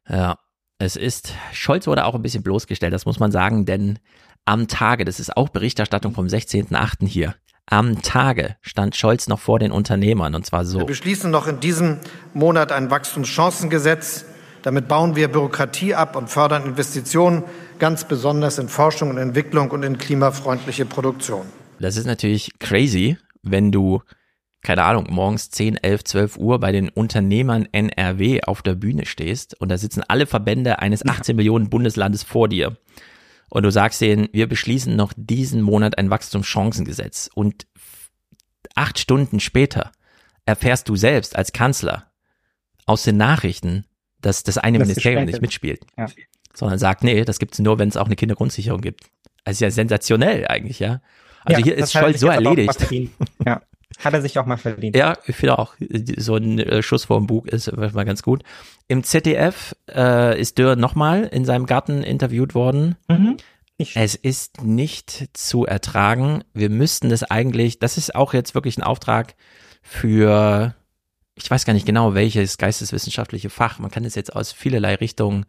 Ja, 0.08 0.38
es 0.78 0.96
ist, 0.96 1.34
Scholz 1.54 1.88
wurde 1.88 2.06
auch 2.06 2.14
ein 2.14 2.22
bisschen 2.22 2.44
bloßgestellt, 2.44 2.94
das 2.94 3.06
muss 3.06 3.20
man 3.20 3.32
sagen, 3.32 3.66
denn 3.66 4.00
am 4.46 4.68
Tage, 4.68 5.06
das 5.06 5.20
ist 5.20 5.36
auch 5.36 5.50
Berichterstattung 5.50 6.14
vom 6.14 6.28
16.8. 6.28 7.08
hier, 7.08 7.36
am 7.66 8.02
Tage 8.02 8.56
stand 8.62 8.96
Scholz 8.96 9.28
noch 9.28 9.40
vor 9.40 9.60
den 9.60 9.72
Unternehmern 9.72 10.36
und 10.36 10.46
zwar 10.46 10.62
Wir 10.62 10.66
so. 10.68 10.80
beschließen 10.86 11.32
noch 11.32 11.48
in 11.48 11.60
diesem 11.60 12.00
Monat 12.34 12.72
ein 12.72 12.92
Wachstumschancengesetz. 12.92 14.26
Damit 14.64 14.88
bauen 14.88 15.16
wir 15.16 15.28
Bürokratie 15.28 15.94
ab 15.94 16.16
und 16.16 16.30
fördern 16.30 16.66
Investitionen, 16.66 17.44
ganz 17.80 18.06
besonders 18.06 18.60
in 18.60 18.70
Forschung 18.70 19.10
und 19.10 19.18
Entwicklung 19.18 19.72
und 19.72 19.84
in 19.84 19.98
klimafreundliche 19.98 20.86
Produktion. 20.86 21.46
Das 21.80 21.98
ist 21.98 22.06
natürlich 22.06 22.52
crazy, 22.60 23.18
wenn 23.42 23.72
du, 23.72 24.02
keine 24.62 24.84
Ahnung, 24.84 25.08
morgens 25.10 25.50
10, 25.50 25.78
11, 25.78 26.04
12 26.06 26.38
Uhr 26.38 26.60
bei 26.60 26.72
den 26.72 26.88
Unternehmern 26.90 27.68
NRW 27.72 28.42
auf 28.44 28.62
der 28.62 28.76
Bühne 28.76 29.06
stehst 29.06 29.60
und 29.60 29.70
da 29.70 29.78
sitzen 29.78 30.04
alle 30.08 30.28
Verbände 30.28 30.80
eines 30.80 31.06
18 31.06 31.36
Millionen 31.36 31.70
Bundeslandes 31.70 32.24
vor 32.24 32.48
dir. 32.48 32.78
Und 33.50 33.64
du 33.64 33.72
sagst 33.72 34.02
denen, 34.02 34.30
wir 34.34 34.48
beschließen 34.48 34.96
noch 34.96 35.14
diesen 35.16 35.62
Monat 35.62 35.98
ein 35.98 36.10
Wachstumschancengesetz. 36.10 37.30
Und 37.34 37.68
acht 38.76 38.98
Stunden 39.00 39.40
später 39.40 39.92
erfährst 40.46 40.90
du 40.90 40.96
selbst 40.96 41.36
als 41.36 41.54
Kanzler 41.54 42.12
aus 42.86 43.04
den 43.04 43.18
Nachrichten, 43.18 43.86
dass 44.20 44.44
das 44.44 44.58
eine 44.58 44.80
Das 44.80 44.88
Ministerium 44.88 45.26
nicht 45.26 45.42
mitspielt, 45.42 45.86
Ja. 45.98 46.08
sondern 46.54 46.80
sagt, 46.80 47.04
nee, 47.04 47.24
das 47.26 47.40
gibt's 47.40 47.60
nur, 47.60 47.80
wenn 47.80 47.90
es 47.90 47.98
auch 47.98 48.06
eine 48.08 48.16
Kindergrundsicherung 48.16 48.82
gibt. 48.82 49.02
Das 49.44 49.54
ist 49.56 49.60
ja 49.62 49.70
sensationell 49.72 50.48
eigentlich, 50.48 50.80
ja. 50.80 51.02
Also 51.46 51.60
Ja, 51.60 51.64
hier 51.66 51.76
ist 51.78 51.92
Scholz 51.94 52.20
so 52.20 52.28
erledigt. 52.28 52.78
Ja, 53.46 53.62
hat 54.00 54.14
er 54.14 54.22
sich 54.22 54.38
auch 54.40 54.46
mal 54.46 54.58
verdient. 54.58 54.96
Ja, 54.96 55.18
ich 55.26 55.36
finde 55.36 55.60
auch, 55.60 55.76
so 56.18 56.36
ein 56.36 56.60
äh, 56.60 56.84
Schuss 56.84 57.06
vor 57.06 57.18
dem 57.20 57.28
Bug 57.28 57.48
ist 57.48 57.72
mal 57.76 58.06
ganz 58.06 58.24
gut. 58.24 58.44
Im 58.88 59.04
ZDF 59.04 59.76
äh, 59.90 60.40
ist 60.40 60.58
Dürr 60.58 60.76
nochmal 60.76 61.24
in 61.26 61.46
seinem 61.46 61.66
Garten 61.66 62.04
interviewt 62.04 62.56
worden. 62.56 62.96
Mhm. 63.08 63.38
Es 63.96 64.16
ist 64.16 64.64
nicht 64.64 65.30
zu 65.34 65.66
ertragen. 65.66 66.44
Wir 66.54 66.70
müssten 66.70 67.10
das 67.10 67.24
eigentlich, 67.24 67.80
das 67.80 67.98
ist 67.98 68.16
auch 68.16 68.34
jetzt 68.34 68.56
wirklich 68.56 68.78
ein 68.78 68.84
Auftrag 68.84 69.36
für, 69.82 70.76
ich 71.36 71.50
weiß 71.50 71.66
gar 71.66 71.74
nicht 71.74 71.86
genau, 71.86 72.14
welches 72.14 72.58
geisteswissenschaftliche 72.58 73.50
Fach. 73.50 73.80
Man 73.80 73.92
kann 73.92 74.06
es 74.06 74.16
jetzt 74.16 74.36
aus 74.36 74.52
vielerlei 74.52 74.96
Richtungen 74.96 75.46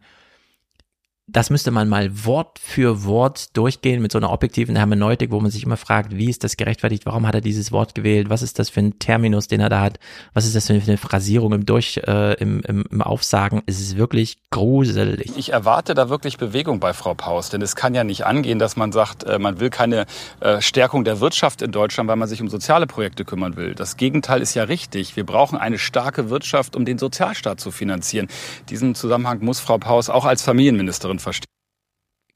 das 1.27 1.49
müsste 1.49 1.71
man 1.71 1.89
mal 1.89 2.25
Wort 2.25 2.59
für 2.59 3.03
Wort 3.03 3.57
durchgehen 3.57 3.99
mit 4.01 4.11
so 4.11 4.19
einer 4.19 4.31
objektiven 4.31 4.75
Hermeneutik, 4.75 5.31
wo 5.31 5.39
man 5.39 5.49
sich 5.49 5.63
immer 5.63 5.77
fragt, 5.77 6.15
wie 6.15 6.29
ist 6.29 6.43
das 6.43 6.55
gerechtfertigt, 6.55 7.07
warum 7.07 7.25
hat 7.25 7.33
er 7.33 7.41
dieses 7.41 7.71
Wort 7.71 7.95
gewählt, 7.95 8.29
was 8.29 8.43
ist 8.43 8.59
das 8.59 8.69
für 8.69 8.81
ein 8.81 8.99
Terminus, 8.99 9.47
den 9.47 9.59
er 9.59 9.69
da 9.69 9.81
hat, 9.81 9.99
was 10.33 10.45
ist 10.45 10.55
das 10.55 10.67
für 10.67 10.73
eine 10.73 10.97
Phrasierung 10.97 11.53
im 11.53 11.65
Durch, 11.65 11.99
äh, 12.05 12.33
im, 12.33 12.61
im, 12.61 12.85
im 12.91 13.01
Aufsagen, 13.01 13.63
es 13.65 13.81
ist 13.81 13.97
wirklich 13.97 14.37
gruselig. 14.51 15.35
Ich 15.35 15.51
erwarte 15.51 15.95
da 15.95 16.09
wirklich 16.09 16.37
Bewegung 16.37 16.79
bei 16.79 16.93
Frau 16.93 17.15
Paus, 17.15 17.49
denn 17.49 17.63
es 17.63 17.75
kann 17.75 17.95
ja 17.95 18.03
nicht 18.03 18.25
angehen, 18.27 18.59
dass 18.59 18.75
man 18.75 18.91
sagt, 18.91 19.23
äh, 19.23 19.39
man 19.39 19.59
will 19.59 19.71
keine 19.71 20.05
äh, 20.41 20.61
Stärkung 20.61 21.05
der 21.05 21.21
Wirtschaft 21.21 21.63
in 21.63 21.71
Deutschland, 21.71 22.07
weil 22.07 22.17
man 22.17 22.29
sich 22.29 22.39
um 22.39 22.49
soziale 22.49 22.85
Projekte 22.85 23.25
kümmern 23.25 23.55
will. 23.55 23.73
Das 23.73 23.97
Gegenteil 23.97 24.43
ist 24.43 24.53
ja 24.53 24.63
richtig. 24.65 25.15
Wir 25.15 25.25
brauchen 25.25 25.57
eine 25.57 25.79
starke 25.79 26.29
Wirtschaft, 26.29 26.75
um 26.75 26.85
den 26.85 26.99
Sozialstaat 26.99 27.59
zu 27.59 27.71
finanzieren. 27.71 28.27
Diesen 28.69 28.93
Zusammenhang 28.93 29.43
muss 29.43 29.59
Frau 29.59 29.79
Paus 29.79 30.11
auch 30.11 30.25
als 30.25 30.43
Familienministerin 30.43 31.14
verstehen. 31.19 31.49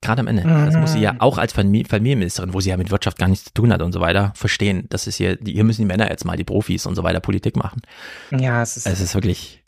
Gerade 0.02 0.22
am 0.22 0.28
Ende. 0.28 0.44
Das 0.44 0.76
muss 0.78 0.94
sie 0.94 1.02
ja 1.02 1.16
auch 1.20 1.38
als 1.38 1.54
Famili- 1.54 1.86
Familienministerin, 1.86 2.54
wo 2.54 2.62
sie 2.62 2.70
ja 2.70 2.78
mit 2.78 2.90
Wirtschaft 2.90 3.18
gar 3.18 3.28
nichts 3.28 3.46
zu 3.46 3.54
tun 3.54 3.74
hat 3.74 3.82
und 3.82 3.92
so 3.92 4.00
weiter, 4.00 4.32
verstehen. 4.34 4.86
Das 4.90 5.08
ist 5.08 5.18
hier, 5.18 5.38
hier 5.44 5.66
müssen 5.66 5.82
die 5.82 5.88
Männer 5.88 6.10
jetzt 6.10 6.24
mal, 6.24 6.38
die 6.38 6.46
Profis 6.46 6.86
und 6.86 6.96
so 6.96 7.04
weiter, 7.04 7.20
Politik 7.20 7.58
machen. 7.58 7.82
Ja, 8.32 8.62
es 8.62 8.78
ist, 8.78 8.88
Es 8.88 9.02
ist 9.02 9.14
wirklich, 9.14 9.62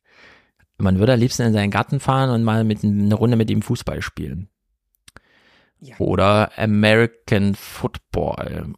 man 0.77 0.99
würde 0.99 1.13
am 1.13 1.19
liebsten 1.19 1.43
in 1.43 1.51
seinen 1.51 1.69
Garten 1.69 1.99
fahren 1.99 2.29
und 2.29 2.43
mal 2.43 2.63
mit 2.63 2.81
eine 2.81 3.13
Runde 3.13 3.35
mit 3.35 3.49
ihm 3.49 3.61
Fußball 3.61 4.01
spielen. 4.01 4.47
Oder 5.97 6.51
American 6.57 7.55
Football. 7.55 8.73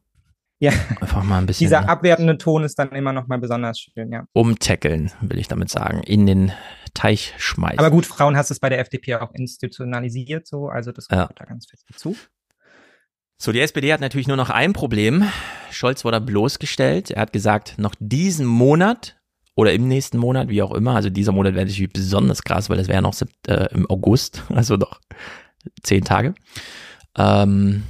Ja. 0.59 0.71
Einfach 1.01 1.23
mal 1.23 1.39
ein 1.39 1.45
bisschen 1.45 1.65
Dieser 1.65 1.89
abwertende 1.89 2.37
Ton 2.37 2.63
ist 2.63 2.79
dann 2.79 2.89
immer 2.93 3.11
noch 3.11 3.27
mal 3.27 3.37
besonders 3.37 3.79
schön, 3.79 4.11
ja. 4.11 4.23
umtackeln, 4.31 5.11
will 5.21 5.37
ich 5.37 5.49
damit 5.49 5.69
sagen, 5.69 6.01
in 6.03 6.25
den 6.25 6.51
Teich 6.93 7.33
schmeißen. 7.37 7.79
Aber 7.79 7.91
gut, 7.91 8.05
Frauenhass 8.05 8.51
ist 8.51 8.59
bei 8.59 8.69
der 8.69 8.79
FDP 8.79 9.15
auch 9.15 9.33
institutionalisiert 9.33 10.47
so, 10.47 10.67
also 10.69 10.91
das 10.91 11.07
Ja. 11.11 11.25
kommt 11.27 11.39
da 11.39 11.45
ganz 11.45 11.65
fest 11.67 11.85
dazu. 11.91 12.15
So, 13.37 13.51
die 13.51 13.59
SPD 13.59 13.91
hat 13.91 13.99
natürlich 13.99 14.27
nur 14.27 14.37
noch 14.37 14.49
ein 14.49 14.73
Problem. 14.73 15.27
Scholz 15.71 16.05
wurde 16.05 16.21
bloßgestellt. 16.21 17.11
Er 17.11 17.23
hat 17.23 17.33
gesagt, 17.33 17.77
noch 17.77 17.95
diesen 17.99 18.45
Monat 18.45 19.17
oder 19.55 19.73
im 19.73 19.87
nächsten 19.87 20.17
Monat, 20.17 20.49
wie 20.49 20.61
auch 20.61 20.71
immer, 20.71 20.95
also 20.95 21.09
dieser 21.09 21.31
Monat 21.31 21.53
wäre 21.55 21.65
natürlich 21.65 21.91
besonders 21.91 22.43
krass, 22.43 22.69
weil 22.69 22.77
das 22.77 22.87
wäre 22.87 23.01
noch 23.01 23.15
äh, 23.47 23.67
im 23.73 23.89
August, 23.89 24.43
also 24.49 24.77
noch 24.77 25.01
zehn 25.81 26.03
Tage. 26.03 26.35
Ähm, 27.17 27.83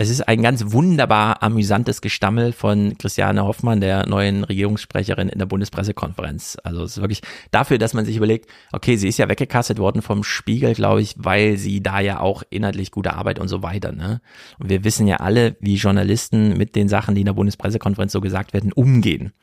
es 0.00 0.08
ist 0.08 0.26
ein 0.26 0.42
ganz 0.42 0.72
wunderbar 0.72 1.42
amüsantes 1.42 2.00
Gestammel 2.00 2.52
von 2.52 2.96
Christiane 2.96 3.44
Hoffmann, 3.44 3.82
der 3.82 4.06
neuen 4.06 4.44
Regierungssprecherin 4.44 5.28
in 5.28 5.38
der 5.38 5.44
Bundespressekonferenz. 5.44 6.56
Also 6.64 6.84
es 6.84 6.92
ist 6.92 7.02
wirklich 7.02 7.20
dafür, 7.50 7.76
dass 7.76 7.92
man 7.92 8.06
sich 8.06 8.16
überlegt, 8.16 8.48
okay, 8.72 8.96
sie 8.96 9.08
ist 9.08 9.18
ja 9.18 9.28
weggekastet 9.28 9.78
worden 9.78 10.00
vom 10.00 10.24
Spiegel, 10.24 10.72
glaube 10.72 11.02
ich, 11.02 11.16
weil 11.18 11.58
sie 11.58 11.82
da 11.82 12.00
ja 12.00 12.18
auch 12.20 12.42
inhaltlich 12.48 12.92
gute 12.92 13.12
Arbeit 13.12 13.38
und 13.38 13.48
so 13.48 13.62
weiter. 13.62 13.92
Ne? 13.92 14.22
Und 14.58 14.70
wir 14.70 14.84
wissen 14.84 15.06
ja 15.06 15.16
alle, 15.16 15.58
wie 15.60 15.74
Journalisten 15.74 16.56
mit 16.56 16.76
den 16.76 16.88
Sachen, 16.88 17.14
die 17.14 17.20
in 17.20 17.26
der 17.26 17.34
Bundespressekonferenz 17.34 18.12
so 18.12 18.22
gesagt 18.22 18.54
werden, 18.54 18.72
umgehen. 18.72 19.34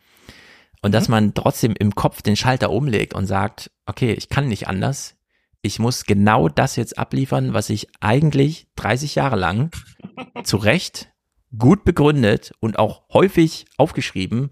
Und 0.82 0.92
dass 0.92 1.08
mhm. 1.08 1.12
man 1.12 1.34
trotzdem 1.36 1.76
im 1.78 1.94
Kopf 1.94 2.24
den 2.24 2.36
Schalter 2.36 2.72
umlegt 2.72 3.14
und 3.14 3.28
sagt, 3.28 3.70
okay, 3.86 4.14
ich 4.14 4.30
kann 4.30 4.48
nicht 4.48 4.68
anders, 4.68 5.17
ich 5.68 5.80
muss 5.80 6.06
genau 6.06 6.48
das 6.48 6.78
jetzt 6.78 6.98
abliefern, 6.98 7.54
was 7.54 7.70
ich 7.70 7.88
eigentlich 8.00 8.68
30 8.78 9.16
Jahre 9.16 9.36
lang 9.36 9.70
zu 10.44 10.58
Recht 10.58 11.12
gut 11.58 11.84
begründet 11.84 12.54
und 12.60 12.80
auch 12.80 13.04
häufig 13.14 13.66
aufgeschrieben 13.78 14.52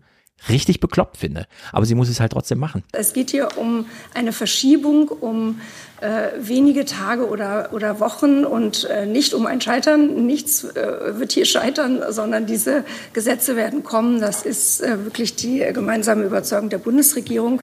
richtig 0.49 0.81
bekloppt 0.81 1.17
finde. 1.17 1.47
Aber 1.71 1.85
sie 1.85 1.95
muss 1.95 2.09
es 2.09 2.19
halt 2.19 2.33
trotzdem 2.33 2.59
machen. 2.59 2.83
Es 2.91 3.13
geht 3.13 3.31
hier 3.31 3.57
um 3.57 3.85
eine 4.13 4.33
Verschiebung, 4.33 5.07
um 5.07 5.61
äh, 6.01 6.31
wenige 6.37 6.83
Tage 6.83 7.29
oder, 7.29 7.69
oder 7.71 8.01
Wochen 8.01 8.43
und 8.43 8.83
äh, 8.85 9.05
nicht 9.05 9.33
um 9.33 9.45
ein 9.45 9.61
Scheitern. 9.61 10.25
Nichts 10.25 10.65
äh, 10.65 11.17
wird 11.17 11.31
hier 11.31 11.45
scheitern, 11.45 12.03
sondern 12.09 12.45
diese 12.45 12.83
Gesetze 13.13 13.55
werden 13.55 13.83
kommen. 13.83 14.19
Das 14.19 14.43
ist 14.43 14.81
äh, 14.81 15.05
wirklich 15.05 15.35
die 15.35 15.59
gemeinsame 15.73 16.25
Überzeugung 16.25 16.69
der 16.69 16.79
Bundesregierung. 16.79 17.61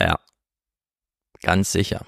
Ja, 0.00 0.18
ganz 1.42 1.70
sicher 1.70 2.06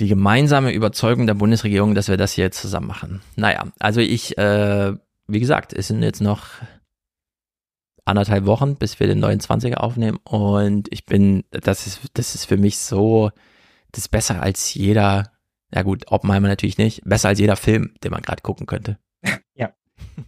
die 0.00 0.08
gemeinsame 0.08 0.72
Überzeugung 0.72 1.26
der 1.26 1.34
Bundesregierung, 1.34 1.94
dass 1.94 2.08
wir 2.08 2.16
das 2.16 2.32
hier 2.32 2.44
jetzt 2.44 2.60
zusammen 2.60 2.86
machen. 2.86 3.22
Naja, 3.36 3.66
also 3.78 4.00
ich, 4.00 4.36
äh, 4.38 4.94
wie 5.28 5.40
gesagt, 5.40 5.72
es 5.72 5.88
sind 5.88 6.02
jetzt 6.02 6.20
noch 6.20 6.46
anderthalb 8.06 8.46
Wochen, 8.46 8.76
bis 8.76 8.98
wir 8.98 9.06
den 9.06 9.22
29er 9.22 9.76
aufnehmen 9.76 10.18
und 10.24 10.88
ich 10.90 11.04
bin, 11.04 11.44
das 11.50 11.86
ist, 11.86 12.00
das 12.14 12.34
ist 12.34 12.46
für 12.46 12.56
mich 12.56 12.78
so, 12.78 13.30
das 13.92 14.04
ist 14.04 14.08
besser 14.08 14.42
als 14.42 14.74
jeder, 14.74 15.32
ja 15.72 15.82
gut, 15.82 16.10
Oppenheimer 16.10 16.48
natürlich 16.48 16.78
nicht, 16.78 17.02
besser 17.04 17.28
als 17.28 17.38
jeder 17.38 17.56
Film, 17.56 17.94
den 18.02 18.10
man 18.10 18.22
gerade 18.22 18.42
gucken 18.42 18.66
könnte. 18.66 18.98
Ja. 19.54 19.72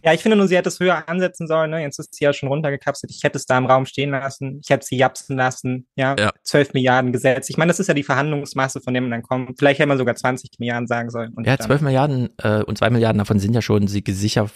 Ja, 0.03 0.13
ich 0.13 0.21
finde 0.21 0.37
nur, 0.37 0.47
sie 0.47 0.57
hätte 0.57 0.69
es 0.69 0.79
höher 0.79 1.07
ansetzen 1.07 1.47
sollen. 1.47 1.71
Ne? 1.71 1.81
Jetzt 1.81 1.99
ist 1.99 2.15
sie 2.15 2.23
ja 2.25 2.33
schon 2.33 2.49
runtergekapselt. 2.49 3.11
Ich 3.11 3.23
hätte 3.23 3.37
es 3.37 3.45
da 3.45 3.57
im 3.57 3.65
Raum 3.65 3.85
stehen 3.85 4.11
lassen. 4.11 4.59
Ich 4.63 4.69
hätte 4.69 4.85
sie 4.85 4.97
japsen 4.97 5.37
lassen. 5.37 5.87
Ja, 5.95 6.15
ja. 6.17 6.31
12 6.43 6.73
Milliarden 6.73 7.11
gesetzt. 7.11 7.49
Ich 7.49 7.57
meine, 7.57 7.69
das 7.69 7.79
ist 7.79 7.87
ja 7.87 7.93
die 7.93 8.03
Verhandlungsmasse, 8.03 8.81
von 8.81 8.93
der 8.93 9.01
man 9.01 9.11
dann 9.11 9.21
kommt. 9.21 9.57
Vielleicht 9.57 9.79
hätte 9.79 9.87
man 9.87 9.97
sogar 9.97 10.15
20 10.15 10.59
Milliarden 10.59 10.87
sagen 10.87 11.09
sollen. 11.09 11.33
ja, 11.43 11.57
12 11.57 11.81
Milliarden 11.81 12.29
äh, 12.41 12.63
und 12.63 12.77
2 12.77 12.89
Milliarden 12.89 13.19
davon 13.19 13.39
sind 13.39 13.53
ja 13.53 13.61
schon 13.61 13.87
sie 13.87 14.03
sicher 14.05 14.49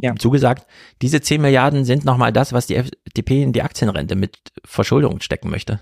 ja. 0.00 0.14
zugesagt. 0.16 0.66
Diese 1.02 1.20
10 1.20 1.40
Milliarden 1.40 1.84
sind 1.84 2.04
nochmal 2.04 2.32
das, 2.32 2.52
was 2.52 2.66
die 2.66 2.76
FDP 2.76 3.42
in 3.42 3.52
die 3.52 3.62
Aktienrente 3.62 4.16
mit 4.16 4.36
Verschuldung 4.64 5.20
stecken 5.20 5.50
möchte. 5.50 5.80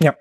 Ja. 0.00 0.14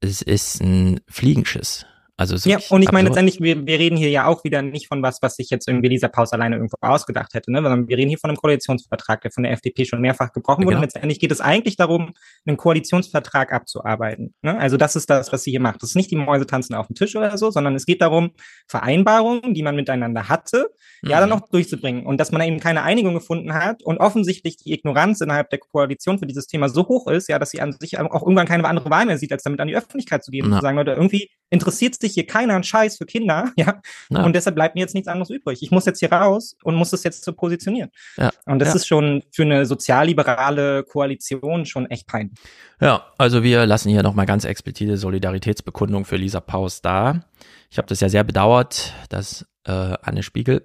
Es 0.00 0.22
ist 0.22 0.60
ein 0.60 1.00
Fliegenschiss. 1.08 1.86
Also 2.18 2.36
so 2.38 2.48
ja, 2.48 2.58
und 2.70 2.82
ich 2.82 2.90
meine 2.92 3.08
letztendlich, 3.08 3.40
wir, 3.40 3.66
wir 3.66 3.78
reden 3.78 3.96
hier 3.96 4.08
ja 4.08 4.26
auch 4.26 4.42
wieder 4.42 4.62
nicht 4.62 4.88
von 4.88 5.02
was, 5.02 5.20
was 5.20 5.36
sich 5.36 5.50
jetzt 5.50 5.68
irgendwie 5.68 5.88
Lisa 5.88 6.08
Paus 6.08 6.32
alleine 6.32 6.56
irgendwo 6.56 6.76
ausgedacht 6.80 7.34
hätte, 7.34 7.52
ne? 7.52 7.58
sondern 7.58 7.88
wir 7.88 7.98
reden 7.98 8.08
hier 8.08 8.18
von 8.18 8.30
einem 8.30 8.38
Koalitionsvertrag, 8.38 9.20
der 9.20 9.30
von 9.30 9.42
der 9.42 9.52
FDP 9.52 9.84
schon 9.84 10.00
mehrfach 10.00 10.32
gebrochen 10.32 10.64
wurde. 10.64 10.76
Genau. 10.76 10.78
Und 10.78 10.84
letztendlich 10.84 11.20
geht 11.20 11.30
es 11.30 11.42
eigentlich 11.42 11.76
darum, 11.76 12.14
einen 12.46 12.56
Koalitionsvertrag 12.56 13.52
abzuarbeiten. 13.52 14.34
Ne? 14.40 14.58
Also 14.58 14.78
das 14.78 14.96
ist 14.96 15.10
das, 15.10 15.30
was 15.30 15.42
sie 15.42 15.50
hier 15.50 15.60
macht. 15.60 15.82
Das 15.82 15.90
ist 15.90 15.94
nicht 15.96 16.10
die 16.10 16.16
Mäuse 16.16 16.46
tanzen 16.46 16.74
auf 16.74 16.86
dem 16.86 16.94
Tisch 16.94 17.14
oder 17.16 17.36
so, 17.36 17.50
sondern 17.50 17.74
es 17.74 17.84
geht 17.84 18.00
darum, 18.00 18.30
Vereinbarungen, 18.66 19.52
die 19.52 19.62
man 19.62 19.76
miteinander 19.76 20.30
hatte, 20.30 20.70
mhm. 21.02 21.10
ja 21.10 21.20
dann 21.20 21.32
auch 21.32 21.46
durchzubringen. 21.50 22.06
Und 22.06 22.18
dass 22.18 22.32
man 22.32 22.40
eben 22.40 22.60
keine 22.60 22.82
Einigung 22.82 23.12
gefunden 23.12 23.52
hat 23.52 23.82
und 23.82 23.98
offensichtlich 23.98 24.56
die 24.56 24.72
Ignoranz 24.72 25.20
innerhalb 25.20 25.50
der 25.50 25.58
Koalition 25.58 26.18
für 26.18 26.26
dieses 26.26 26.46
Thema 26.46 26.70
so 26.70 26.88
hoch 26.88 27.08
ist, 27.08 27.28
ja, 27.28 27.38
dass 27.38 27.50
sie 27.50 27.60
an 27.60 27.72
sich 27.78 27.98
auch 27.98 28.22
irgendwann 28.22 28.46
keine 28.46 28.66
andere 28.66 28.88
Wahl 28.88 29.04
mehr 29.04 29.18
sieht, 29.18 29.32
als 29.32 29.42
damit 29.42 29.60
an 29.60 29.68
die 29.68 29.76
Öffentlichkeit 29.76 30.24
zu 30.24 30.30
gehen 30.30 30.46
und 30.46 30.54
zu 30.54 30.60
sagen, 30.62 30.78
Leute, 30.78 30.92
irgendwie 30.92 31.28
interessiert 31.50 31.94
sich 31.94 32.05
hier 32.14 32.26
keiner 32.26 32.54
einen 32.54 32.64
Scheiß 32.64 32.96
für 32.96 33.06
Kinder, 33.06 33.52
ja. 33.56 33.80
ja. 34.08 34.24
Und 34.24 34.34
deshalb 34.34 34.54
bleibt 34.54 34.74
mir 34.74 34.82
jetzt 34.82 34.94
nichts 34.94 35.08
anderes 35.08 35.30
übrig. 35.30 35.62
Ich 35.62 35.70
muss 35.70 35.86
jetzt 35.86 36.00
hier 36.00 36.12
raus 36.12 36.56
und 36.62 36.74
muss 36.74 36.92
es 36.92 37.04
jetzt 37.04 37.24
so 37.24 37.32
positionieren. 37.32 37.90
Ja. 38.16 38.30
Und 38.44 38.58
das 38.58 38.70
ja. 38.70 38.74
ist 38.76 38.86
schon 38.86 39.22
für 39.32 39.42
eine 39.42 39.66
sozialliberale 39.66 40.84
Koalition 40.84 41.66
schon 41.66 41.86
echt 41.90 42.06
peinlich. 42.06 42.38
Ja, 42.80 43.06
also 43.18 43.42
wir 43.42 43.66
lassen 43.66 43.90
hier 43.90 44.02
nochmal 44.02 44.26
ganz 44.26 44.44
explizite 44.44 44.96
Solidaritätsbekundung 44.96 46.04
für 46.04 46.16
Lisa 46.16 46.40
Paus 46.40 46.82
da. 46.82 47.24
Ich 47.70 47.78
habe 47.78 47.88
das 47.88 48.00
ja 48.00 48.08
sehr 48.08 48.24
bedauert, 48.24 48.92
dass 49.08 49.46
äh, 49.64 49.72
Anne 50.02 50.22
Spiegel 50.22 50.64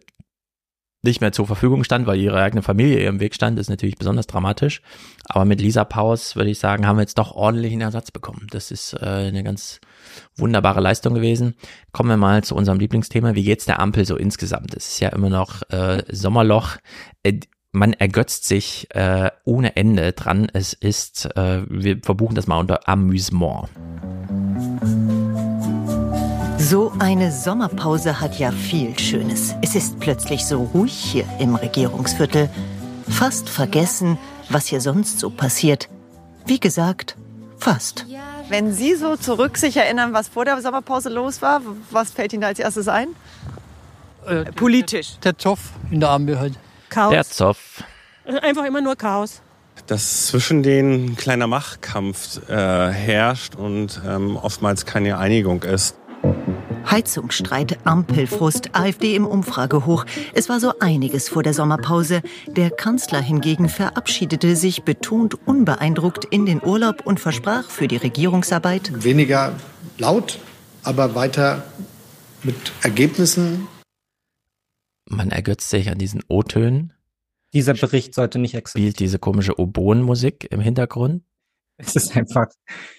nicht 1.04 1.22
mehr 1.22 1.32
zur 1.32 1.48
Verfügung 1.48 1.84
stand, 1.84 2.06
weil 2.06 2.20
ihre 2.20 2.42
eigene 2.42 2.62
Familie 2.62 3.00
ihr 3.00 3.10
im 3.10 3.20
Weg 3.20 3.34
stand, 3.34 3.58
ist 3.58 3.70
natürlich 3.70 3.98
besonders 3.98 4.28
dramatisch. 4.28 4.82
Aber 5.26 5.46
mit 5.46 5.60
Lisa 5.60 5.84
Paus 5.84 6.36
würde 6.36 6.52
ich 6.52 6.60
sagen, 6.60 6.86
haben 6.86 6.98
wir 6.98 7.02
jetzt 7.02 7.18
doch 7.18 7.32
ordentlichen 7.32 7.82
Ersatz 7.82 8.12
bekommen. 8.12 8.48
Das 8.52 8.70
ist 8.70 8.94
äh, 8.94 9.06
eine 9.06 9.44
ganz 9.44 9.80
wunderbare 10.36 10.82
Leistung 10.82 11.14
gewesen. 11.14 11.56
Kommen 11.92 12.10
wir 12.10 12.18
mal 12.18 12.44
zu 12.44 12.56
unserem 12.56 12.80
Lieblingsthema. 12.80 13.36
Wie 13.36 13.44
geht's 13.44 13.66
der 13.66 13.80
Ampel 13.80 14.06
so 14.06 14.16
insgesamt? 14.16 14.74
Es 14.76 14.90
ist 14.90 15.00
ja 15.00 15.10
immer 15.10 15.30
noch 15.30 15.62
äh, 15.70 16.04
Sommerloch. 16.10 16.78
Äh, 17.24 17.40
man 17.72 17.94
ergötzt 17.94 18.46
sich 18.46 18.88
äh, 18.94 19.30
ohne 19.46 19.76
Ende 19.76 20.12
dran. 20.12 20.50
Es 20.54 20.74
ist, 20.74 21.26
äh, 21.38 21.64
wir 21.70 22.00
verbuchen 22.02 22.36
das 22.36 22.48
mal 22.48 22.60
unter 22.60 22.88
Amüsement. 22.88 23.70
So 26.58 26.94
eine 27.00 27.32
Sommerpause 27.32 28.22
hat 28.22 28.40
ja 28.40 28.52
viel 28.52 28.98
Schönes. 29.00 29.56
Es 29.62 29.76
ist 29.76 30.00
plötzlich 30.00 30.46
so 30.46 30.64
ruhig 30.74 30.94
hier 30.94 31.26
im 31.40 31.56
Regierungsviertel. 31.56 32.50
Fast 33.10 33.50
vergessen, 33.50 34.18
was 34.50 34.68
hier 34.68 34.80
sonst 34.80 35.20
so 35.20 35.30
passiert. 35.30 35.90
Wie 36.46 36.60
gesagt, 36.60 37.18
fast. 37.58 38.06
Wenn 38.52 38.74
Sie 38.74 38.96
so 38.96 39.16
zurück 39.16 39.58
sich 39.58 39.78
erinnern, 39.78 40.12
was 40.12 40.28
vor 40.28 40.44
der 40.44 40.62
Sommerpause 40.62 41.08
los 41.08 41.42
war, 41.42 41.62
was 41.90 42.12
fällt 42.12 42.34
Ihnen 42.34 42.42
da 42.42 42.48
als 42.48 42.60
erstes 42.60 42.90
ein? 42.90 43.08
Äh, 44.28 44.44
Politisch. 44.52 45.18
Der 45.24 45.38
Zoff 45.38 45.70
in 45.90 46.02
der 46.02 46.10
Ampel 46.10 46.38
halt. 46.38 46.56
Chaos. 46.90 47.12
Der 47.12 47.24
Zoff. 47.24 47.82
Einfach 48.26 48.66
immer 48.66 48.82
nur 48.82 48.98
Chaos. 48.98 49.42
Dass 49.88 50.28
zwischen 50.28 50.64
den 50.64 51.16
kleiner 51.16 51.48
Machtkampf 51.48 52.42
äh, 52.50 52.90
herrscht 52.92 53.56
und 53.56 54.02
ähm, 54.06 54.36
oftmals 54.36 54.86
keine 54.86 55.18
Einigung 55.18 55.64
ist. 55.64 55.96
Heizungsstreit, 56.90 57.80
Ampelfrust, 57.86 58.76
AfD 58.76 59.16
im 59.16 59.26
Umfragehoch. 59.26 60.06
Es 60.34 60.50
war 60.50 60.60
so 60.60 60.74
einiges 60.80 61.30
vor 61.30 61.44
der 61.44 61.54
Sommerpause. 61.54 62.22
Der 62.48 62.72
Kanzler 62.72 63.22
hingegen 63.22 63.70
verabschiedete 63.70 64.56
sich 64.56 64.84
betont 64.84 65.36
unbeeindruckt 65.48 66.26
in 66.26 66.46
den 66.46 66.62
Urlaub 66.64 67.06
und 67.06 67.20
versprach 67.20 67.70
für 67.70 67.88
die 67.88 67.98
Regierungsarbeit 67.98 69.04
weniger 69.04 69.56
laut, 69.98 70.40
aber 70.84 71.16
weiter 71.16 71.64
mit 72.44 72.74
Ergebnissen. 72.82 73.68
Man 75.10 75.32
ergötzt 75.32 75.70
sich 75.70 75.90
an 75.90 75.98
diesen 75.98 76.24
O-Tönen. 76.28 76.94
Dieser 77.54 77.74
Bericht 77.74 78.16
sollte 78.16 78.40
nicht 78.40 78.56
existieren. 78.56 78.92
Spielt 78.92 79.00
diese 79.00 79.20
komische 79.20 79.60
Oboenmusik 79.60 80.48
im 80.52 80.62
Hintergrund. 80.62 81.24
Es 81.78 81.96
ist 81.96 82.16
einfach. 82.16 82.48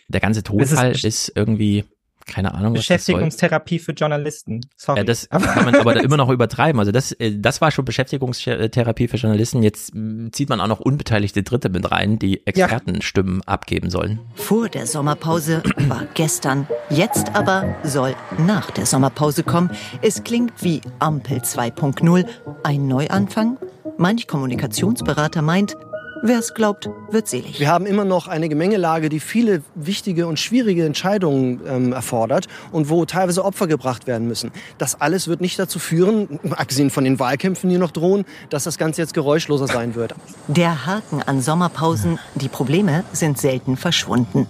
Der 0.08 0.20
ganze 0.20 0.42
Tonfall 0.42 0.92
ist, 0.92 1.04
ist 1.04 1.32
irgendwie 1.34 1.84
keine 2.26 2.54
Ahnung. 2.54 2.74
Beschäftigungstherapie 2.74 3.78
für 3.78 3.92
Journalisten. 3.92 4.60
Sorry. 4.76 4.98
Ja, 4.98 5.04
das 5.04 5.28
kann 5.30 5.64
man 5.64 5.74
aber 5.74 6.02
immer 6.02 6.16
noch 6.16 6.28
übertreiben. 6.28 6.78
Also 6.78 6.92
das, 6.92 7.12
äh, 7.12 7.38
das 7.38 7.60
war 7.60 7.70
schon 7.70 7.84
Beschäftigungstherapie 7.84 9.08
für 9.08 9.16
Journalisten. 9.16 9.62
Jetzt 9.62 9.94
mm, 9.94 10.28
zieht 10.32 10.48
man 10.48 10.60
auch 10.60 10.68
noch 10.68 10.80
unbeteiligte 10.80 11.42
Dritte 11.42 11.68
mit 11.68 11.90
rein, 11.90 12.18
die 12.18 12.46
Expertenstimmen 12.46 13.36
ja. 13.36 13.48
abgeben 13.52 13.90
sollen. 13.90 14.20
Vor 14.34 14.68
der 14.68 14.86
Sommerpause 14.86 15.62
war 15.88 16.06
gestern, 16.14 16.66
jetzt 16.90 17.34
aber 17.34 17.76
soll 17.82 18.14
nach 18.38 18.70
der 18.70 18.86
Sommerpause 18.86 19.42
kommen. 19.42 19.70
Es 20.00 20.24
klingt 20.24 20.52
wie 20.62 20.80
Ampel 20.98 21.38
2.0, 21.38 22.26
ein 22.62 22.88
Neuanfang. 22.88 23.58
Manch 23.98 24.26
Kommunikationsberater 24.26 25.42
meint, 25.42 25.76
Wer 26.24 26.38
es 26.38 26.54
glaubt, 26.54 26.88
wird 27.10 27.26
selig. 27.26 27.58
Wir 27.58 27.68
haben 27.68 27.84
immer 27.84 28.04
noch 28.04 28.28
eine 28.28 28.48
Gemengelage, 28.48 29.08
die 29.08 29.18
viele 29.18 29.64
wichtige 29.74 30.28
und 30.28 30.38
schwierige 30.38 30.86
Entscheidungen 30.86 31.60
ähm, 31.66 31.92
erfordert 31.92 32.46
und 32.70 32.88
wo 32.88 33.04
teilweise 33.06 33.44
Opfer 33.44 33.66
gebracht 33.66 34.06
werden 34.06 34.28
müssen. 34.28 34.52
Das 34.78 35.00
alles 35.00 35.26
wird 35.26 35.40
nicht 35.40 35.58
dazu 35.58 35.80
führen, 35.80 36.38
abgesehen 36.52 36.90
von 36.90 37.02
den 37.02 37.18
Wahlkämpfen, 37.18 37.68
die 37.68 37.76
noch 37.76 37.90
drohen, 37.90 38.24
dass 38.50 38.62
das 38.62 38.78
Ganze 38.78 39.02
jetzt 39.02 39.14
geräuschloser 39.14 39.66
sein 39.66 39.96
wird. 39.96 40.14
Der 40.46 40.86
Haken 40.86 41.24
an 41.24 41.40
Sommerpausen, 41.40 42.20
die 42.36 42.48
Probleme 42.48 43.02
sind 43.12 43.38
selten 43.38 43.76
verschwunden. 43.76 44.46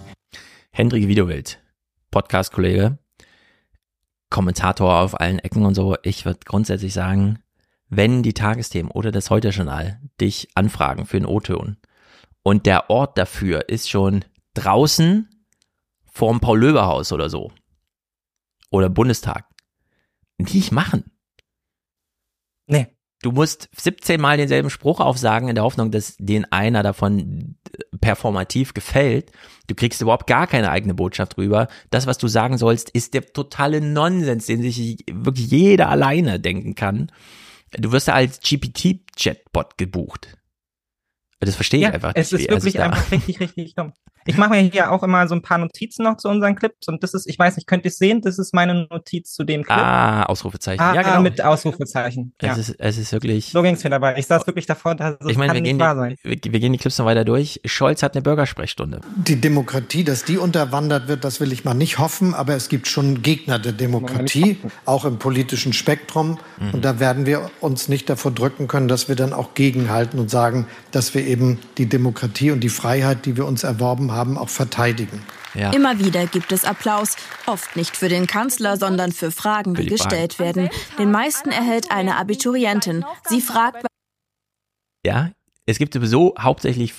Hendrik 0.69 1.07
Wiedewild, 1.07 1.59
Podcast-Kollege, 2.11 2.99
Kommentator 4.29 4.99
auf 4.99 5.19
allen 5.19 5.39
Ecken 5.39 5.65
und 5.65 5.73
so. 5.73 5.95
Ich 6.03 6.23
würde 6.23 6.41
grundsätzlich 6.45 6.93
sagen, 6.93 7.39
wenn 7.95 8.23
die 8.23 8.33
Tagesthemen 8.33 8.91
oder 8.91 9.11
das 9.11 9.29
Heute-Journal 9.29 9.99
dich 10.19 10.49
anfragen 10.55 11.05
für 11.05 11.17
einen 11.17 11.25
O-Ton 11.25 11.77
und 12.43 12.65
der 12.65 12.89
Ort 12.89 13.17
dafür 13.17 13.69
ist 13.69 13.89
schon 13.89 14.25
draußen 14.53 15.29
vorm 16.11 16.39
Paul-Löber-Haus 16.39 17.11
oder 17.11 17.29
so 17.29 17.51
oder 18.69 18.89
Bundestag, 18.89 19.45
nicht 20.37 20.71
machen. 20.71 21.05
Nee. 22.67 22.87
Du 23.21 23.31
musst 23.31 23.69
17 23.77 24.19
Mal 24.19 24.35
denselben 24.35 24.69
Spruch 24.69 24.99
aufsagen 24.99 25.47
in 25.47 25.55
der 25.55 25.63
Hoffnung, 25.63 25.91
dass 25.91 26.17
den 26.19 26.51
einer 26.51 26.83
davon 26.83 27.55
performativ 28.01 28.73
gefällt. 28.73 29.31
Du 29.67 29.75
kriegst 29.75 30.01
überhaupt 30.01 30.27
gar 30.27 30.45
keine 30.45 30.69
eigene 30.69 30.93
Botschaft 30.93 31.37
rüber. 31.37 31.69
Das, 31.89 32.05
was 32.05 32.17
du 32.17 32.27
sagen 32.27 32.57
sollst, 32.57 32.89
ist 32.89 33.13
der 33.13 33.31
totale 33.31 33.79
Nonsens, 33.79 34.47
den 34.47 34.61
sich 34.61 35.05
wirklich 35.09 35.49
jeder 35.49 35.87
alleine 35.87 36.37
denken 36.37 36.75
kann. 36.75 37.13
Du 37.77 37.91
wirst 37.91 38.07
da 38.07 38.13
als 38.13 38.39
GPT-Chatbot 38.41 39.77
gebucht. 39.77 40.37
Das 41.39 41.55
verstehe 41.55 41.79
ich 41.79 41.83
ja, 41.85 41.91
einfach 41.91 42.13
es 42.15 42.31
nicht. 42.31 42.43
ist 42.43 42.49
also 42.49 42.65
wirklich 42.65 42.81
einfach 42.81 43.11
richtig, 43.11 43.39
richtig 43.39 43.75
dumm. 43.75 43.93
Ich 44.25 44.37
mache 44.37 44.51
mir 44.51 44.59
hier 44.61 44.91
auch 44.91 45.03
immer 45.03 45.27
so 45.27 45.35
ein 45.35 45.41
paar 45.41 45.57
Notizen 45.57 46.03
noch 46.03 46.17
zu 46.17 46.29
unseren 46.29 46.55
Clips 46.55 46.87
und 46.87 47.03
das 47.03 47.13
ist, 47.13 47.27
ich 47.27 47.37
weiß 47.37 47.55
nicht, 47.57 47.67
könnt 47.67 47.85
ihr 47.85 47.89
es 47.89 47.97
sehen? 47.97 48.21
Das 48.21 48.39
ist 48.39 48.53
meine 48.53 48.87
Notiz 48.89 49.33
zu 49.33 49.43
dem 49.43 49.63
Clip. 49.63 49.77
Ah, 49.77 50.23
Ausrufezeichen. 50.23 50.81
Ah, 50.81 50.93
ja, 50.95 51.01
genau. 51.01 51.21
mit 51.21 51.41
Ausrufezeichen. 51.43 52.33
es, 52.39 52.47
Ja. 52.47 52.53
ist, 52.55 52.75
es 52.79 52.97
ist 52.97 53.11
wirklich. 53.11 53.51
So 53.51 53.61
ging 53.61 53.75
es 53.75 53.83
mir 53.83 53.89
dabei. 53.89 54.17
Ich 54.17 54.27
saß 54.27 54.47
wirklich 54.47 54.65
davor, 54.65 54.95
das 54.95 55.17
ich 55.27 55.37
meine, 55.37 55.47
kann 55.47 55.55
wir 55.55 55.61
nicht 55.61 55.71
gehen, 55.71 55.79
wahr 55.79 55.95
sein. 55.95 56.15
die, 56.23 56.29
wir, 56.43 56.53
wir 56.53 56.59
gehen 56.59 56.73
die 56.73 56.79
Clips 56.79 56.97
noch 56.97 57.05
weiter 57.05 57.25
durch. 57.25 57.59
Scholz 57.65 58.03
hat 58.03 58.15
eine 58.15 58.21
Bürgersprechstunde. 58.21 59.01
Die 59.17 59.39
Demokratie, 59.39 60.03
dass 60.03 60.23
die 60.23 60.37
unterwandert 60.37 61.07
wird, 61.07 61.23
das 61.23 61.39
will 61.39 61.51
ich 61.51 61.65
mal 61.65 61.73
nicht 61.73 61.97
hoffen, 61.99 62.33
aber 62.33 62.55
es 62.55 62.69
gibt 62.69 62.87
schon 62.87 63.21
Gegner 63.21 63.59
der 63.59 63.73
Demokratie, 63.73 64.57
auch 64.85 65.05
im 65.05 65.19
politischen 65.19 65.73
Spektrum. 65.73 66.37
Und 66.71 66.85
da 66.85 66.99
werden 66.99 67.25
wir 67.25 67.49
uns 67.59 67.89
nicht 67.89 68.09
davor 68.09 68.31
drücken 68.31 68.67
können, 68.67 68.87
dass 68.87 69.07
wir 69.09 69.15
dann 69.15 69.33
auch 69.33 69.53
gegenhalten 69.53 70.19
und 70.19 70.29
sagen, 70.29 70.67
dass 70.91 71.13
wir 71.13 71.25
eben 71.25 71.59
die 71.77 71.87
Demokratie 71.87 72.51
und 72.51 72.61
die 72.61 72.69
Freiheit, 72.69 73.25
die 73.25 73.35
wir 73.37 73.45
uns 73.45 73.63
erworben 73.63 74.11
haben, 74.11 74.12
auch 74.37 74.49
verteidigen. 74.49 75.21
Immer 75.71 75.99
wieder 75.99 76.25
gibt 76.25 76.51
es 76.51 76.65
Applaus, 76.65 77.15
oft 77.45 77.75
nicht 77.75 77.95
für 77.95 78.09
den 78.09 78.27
Kanzler, 78.27 78.77
sondern 78.77 79.11
für 79.11 79.31
Fragen, 79.31 79.75
die 79.75 79.85
gestellt 79.85 80.39
werden. 80.39 80.69
Den 80.97 81.11
meisten 81.11 81.49
erhält 81.49 81.91
eine 81.91 82.17
Abiturientin. 82.17 83.05
Sie 83.27 83.41
fragt, 83.41 83.85
Ja, 85.05 85.31
es 85.65 85.77
gibt 85.77 85.93
sowieso 85.93 86.33
hauptsächlich 86.39 86.93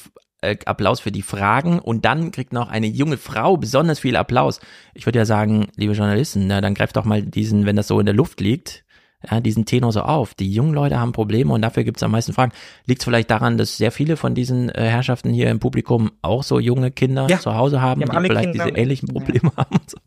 äh, 0.44 0.56
Applaus 0.66 1.00
für 1.00 1.10
die 1.10 1.22
Fragen 1.22 1.78
und 1.78 2.04
dann 2.04 2.30
kriegt 2.30 2.52
noch 2.52 2.68
eine 2.68 2.86
junge 2.86 3.16
Frau 3.16 3.56
besonders 3.56 3.98
viel 3.98 4.16
Applaus. 4.16 4.60
Ich 4.92 5.06
würde 5.06 5.18
ja 5.18 5.24
sagen, 5.24 5.68
liebe 5.76 5.94
Journalisten, 5.94 6.46
na, 6.46 6.60
dann 6.60 6.74
greift 6.74 6.96
doch 6.96 7.04
mal 7.04 7.22
diesen, 7.22 7.66
wenn 7.66 7.76
das 7.76 7.88
so 7.88 7.98
in 7.98 8.06
der 8.06 8.14
Luft 8.14 8.40
liegt, 8.40 8.83
ja, 9.30 9.40
diesen 9.40 9.64
Tenor 9.64 9.92
so 9.92 10.00
auf. 10.02 10.34
Die 10.34 10.52
jungen 10.52 10.74
Leute 10.74 10.98
haben 10.98 11.12
Probleme 11.12 11.52
und 11.52 11.62
dafür 11.62 11.84
gibt 11.84 11.98
es 11.98 12.02
am 12.02 12.10
meisten 12.10 12.32
Fragen. 12.32 12.52
Liegt 12.86 13.00
es 13.00 13.04
vielleicht 13.04 13.30
daran, 13.30 13.58
dass 13.58 13.76
sehr 13.76 13.92
viele 13.92 14.16
von 14.16 14.34
diesen 14.34 14.68
äh, 14.70 14.88
Herrschaften 14.88 15.32
hier 15.32 15.50
im 15.50 15.60
Publikum 15.60 16.12
auch 16.22 16.42
so 16.42 16.58
junge 16.58 16.90
Kinder 16.90 17.26
Ja, 17.28 17.40
zu 17.40 17.54
Hause 17.54 17.80
haben, 17.80 18.00
die 18.00 18.04
die, 18.06 18.10
haben 18.10 18.18
alle 18.18 18.28
vielleicht 18.28 18.50
Kinder. 18.50 18.64
diese 18.66 18.76
ähnlichen 18.76 19.08
Probleme 19.08 19.52
haben? 19.56 19.76
Und 19.76 19.90
so. 19.90 19.98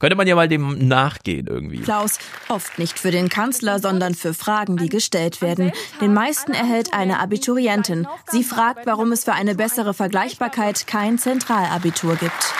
Könnte 0.00 0.14
man 0.14 0.28
ja 0.28 0.36
mal 0.36 0.46
dem 0.46 0.86
nachgehen 0.86 1.48
irgendwie. 1.48 1.80
Applaus, 1.80 2.18
oft 2.48 2.78
nicht 2.78 3.00
für 3.00 3.10
den 3.10 3.28
Kanzler, 3.28 3.80
sondern 3.80 4.14
für 4.14 4.32
Fragen, 4.32 4.76
die 4.76 4.88
gestellt 4.88 5.42
werden. 5.42 5.72
Den 6.00 6.14
meisten 6.14 6.52
erhält 6.52 6.92
eine 6.94 7.18
Abiturientin. 7.18 8.06
Sie 8.30 8.44
fragt, 8.44 8.86
warum 8.86 9.10
es 9.10 9.24
für 9.24 9.32
eine 9.32 9.56
bessere 9.56 9.94
Vergleichbarkeit 9.94 10.86
kein 10.86 11.18
Zentralabitur 11.18 12.14
gibt. 12.14 12.54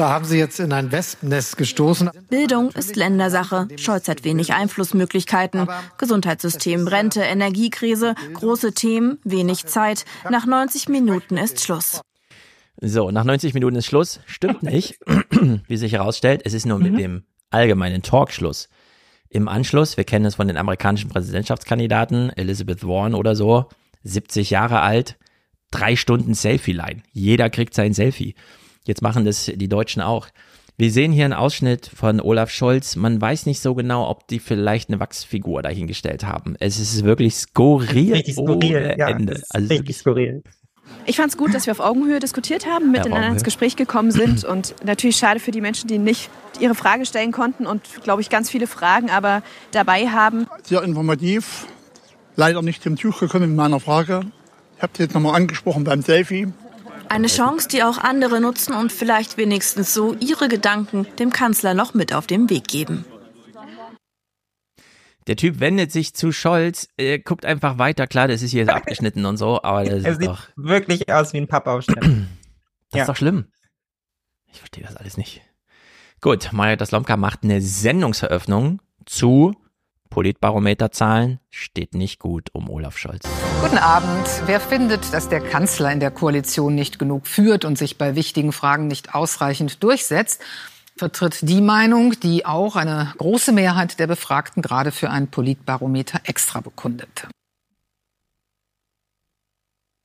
Da 0.00 0.08
haben 0.08 0.24
Sie 0.24 0.38
jetzt 0.38 0.58
in 0.60 0.72
ein 0.72 0.92
Wespennest 0.92 1.58
gestoßen. 1.58 2.08
Bildung 2.30 2.70
ist 2.70 2.96
Ländersache. 2.96 3.68
Scholz 3.76 4.08
hat 4.08 4.24
wenig 4.24 4.54
Einflussmöglichkeiten. 4.54 5.68
Gesundheitssystem, 5.98 6.88
Rente, 6.88 7.20
Energiekrise, 7.20 8.14
große 8.32 8.72
Themen, 8.72 9.18
wenig 9.24 9.66
Zeit. 9.66 10.06
Nach 10.30 10.46
90 10.46 10.88
Minuten 10.88 11.36
ist 11.36 11.62
Schluss. 11.62 12.00
So, 12.80 13.10
nach 13.10 13.24
90 13.24 13.52
Minuten 13.52 13.76
ist 13.76 13.84
Schluss. 13.84 14.20
Stimmt 14.24 14.62
nicht, 14.62 14.98
wie 15.68 15.76
sich 15.76 15.92
herausstellt. 15.92 16.40
Es 16.46 16.54
ist 16.54 16.64
nur 16.64 16.78
mit 16.78 16.98
dem 16.98 17.24
allgemeinen 17.50 18.00
Talk 18.00 18.32
Schluss. 18.32 18.70
Im 19.28 19.48
Anschluss, 19.48 19.98
wir 19.98 20.04
kennen 20.04 20.24
es 20.24 20.36
von 20.36 20.48
den 20.48 20.56
amerikanischen 20.56 21.10
Präsidentschaftskandidaten, 21.10 22.30
Elizabeth 22.30 22.86
Warren 22.86 23.14
oder 23.14 23.36
so, 23.36 23.66
70 24.04 24.48
Jahre 24.48 24.80
alt, 24.80 25.18
drei 25.70 25.94
Stunden 25.94 26.32
Selfie-Line. 26.32 27.02
Jeder 27.12 27.50
kriegt 27.50 27.74
sein 27.74 27.92
Selfie. 27.92 28.34
Jetzt 28.90 29.02
machen 29.02 29.24
das 29.24 29.44
die 29.54 29.68
Deutschen 29.68 30.02
auch. 30.02 30.26
Wir 30.76 30.90
sehen 30.90 31.12
hier 31.12 31.24
einen 31.26 31.32
Ausschnitt 31.34 31.88
von 31.94 32.20
Olaf 32.20 32.50
Scholz. 32.50 32.96
Man 32.96 33.20
weiß 33.20 33.46
nicht 33.46 33.60
so 33.60 33.76
genau, 33.76 34.08
ob 34.10 34.26
die 34.26 34.40
vielleicht 34.40 34.88
eine 34.88 34.98
Wachsfigur 34.98 35.62
dahingestellt 35.62 36.24
haben. 36.24 36.56
Es 36.58 36.80
ist 36.80 37.04
wirklich 37.04 37.36
skurril, 37.36 38.14
Richtig 38.14 38.34
skurril, 38.34 38.96
ja, 38.98 39.10
Ende. 39.10 39.34
das 39.34 39.42
ist 39.42 39.54
Also 39.54 39.68
richtig 39.68 39.96
skurril. 39.96 40.42
Ich 41.06 41.16
fand 41.16 41.30
es 41.30 41.38
gut, 41.38 41.54
dass 41.54 41.66
wir 41.66 41.72
auf 41.72 41.78
Augenhöhe 41.78 42.18
diskutiert 42.18 42.66
haben, 42.66 42.86
Ja, 42.86 42.90
miteinander 42.90 43.16
Augenhöhe. 43.18 43.32
ins 43.34 43.44
Gespräch 43.44 43.76
gekommen 43.76 44.10
sind 44.10 44.42
und 44.44 44.74
natürlich 44.84 45.16
schade 45.18 45.38
für 45.38 45.52
die 45.52 45.60
Menschen, 45.60 45.86
die 45.86 45.98
nicht 45.98 46.28
ihre 46.58 46.74
Frage 46.74 47.06
stellen 47.06 47.30
konnten 47.30 47.64
und, 47.64 47.82
glaube 48.02 48.22
ich, 48.22 48.28
ganz 48.28 48.50
viele 48.50 48.66
Fragen 48.66 49.08
aber 49.08 49.44
dabei 49.70 50.08
haben. 50.08 50.48
Sehr 50.64 50.82
informativ. 50.82 51.68
Leider 52.34 52.60
nicht 52.62 52.82
zum 52.82 52.96
Tuch 52.96 53.20
gekommen 53.20 53.50
mit 53.50 53.56
meiner 53.56 53.78
Frage. 53.78 54.22
Ich 54.78 54.82
habe 54.82 54.92
es 54.94 54.98
jetzt 54.98 55.14
nochmal 55.14 55.36
angesprochen 55.36 55.84
beim 55.84 56.02
Selfie. 56.02 56.48
Eine 57.10 57.26
Chance, 57.26 57.66
die 57.66 57.82
auch 57.82 57.98
andere 57.98 58.40
nutzen 58.40 58.72
und 58.72 58.92
vielleicht 58.92 59.36
wenigstens 59.36 59.92
so 59.92 60.14
ihre 60.20 60.48
Gedanken 60.48 61.08
dem 61.18 61.30
Kanzler 61.32 61.74
noch 61.74 61.92
mit 61.92 62.14
auf 62.14 62.28
den 62.28 62.48
Weg 62.48 62.68
geben. 62.68 63.04
Der 65.26 65.34
Typ 65.36 65.58
wendet 65.58 65.90
sich 65.90 66.14
zu 66.14 66.30
Scholz, 66.30 66.88
äh, 66.96 67.18
guckt 67.18 67.44
einfach 67.44 67.78
weiter. 67.78 68.06
Klar, 68.06 68.28
das 68.28 68.42
ist 68.42 68.52
hier 68.52 68.64
so 68.64 68.70
abgeschnitten 68.80 69.26
und 69.26 69.38
so, 69.38 69.60
aber 69.62 69.84
das 69.84 70.04
Er 70.04 70.12
ist 70.12 70.18
sieht 70.20 70.28
doch, 70.28 70.48
wirklich 70.54 71.12
aus 71.12 71.32
wie 71.32 71.38
ein 71.38 71.48
Pappaufsteller. 71.48 72.00
das 72.00 72.18
Ja. 72.94 73.00
ist 73.02 73.08
doch 73.08 73.16
schlimm. 73.16 73.46
Ich 74.52 74.58
verstehe 74.58 74.84
das 74.84 74.96
alles 74.96 75.16
nicht. 75.16 75.42
Gut, 76.20 76.52
Maja 76.52 76.76
Daslomka 76.76 77.16
macht 77.16 77.42
eine 77.42 77.60
Sendungseröffnung 77.60 78.80
zu 79.04 79.56
Politbarometerzahlen. 80.10 81.40
Steht 81.48 81.94
nicht 81.94 82.18
gut 82.18 82.50
um 82.52 82.68
Olaf 82.68 82.98
Scholz. 82.98 83.26
Guten 83.62 83.78
Abend. 83.78 84.26
Wer 84.46 84.60
findet, 84.60 85.12
dass 85.14 85.28
der 85.28 85.40
Kanzler 85.40 85.90
in 85.92 86.00
der 86.00 86.10
Koalition 86.10 86.74
nicht 86.74 86.98
genug 86.98 87.26
führt 87.26 87.64
und 87.64 87.78
sich 87.78 87.96
bei 87.96 88.16
wichtigen 88.16 88.52
Fragen 88.52 88.88
nicht 88.88 89.14
ausreichend 89.14 89.82
durchsetzt, 89.82 90.42
vertritt 90.96 91.38
die 91.48 91.60
Meinung, 91.62 92.18
die 92.20 92.44
auch 92.44 92.76
eine 92.76 93.14
große 93.16 93.52
Mehrheit 93.52 93.98
der 93.98 94.06
Befragten 94.06 94.62
gerade 94.62 94.90
für 94.90 95.10
ein 95.10 95.28
Politbarometer 95.28 96.20
extra 96.24 96.60
bekundete. 96.60 97.28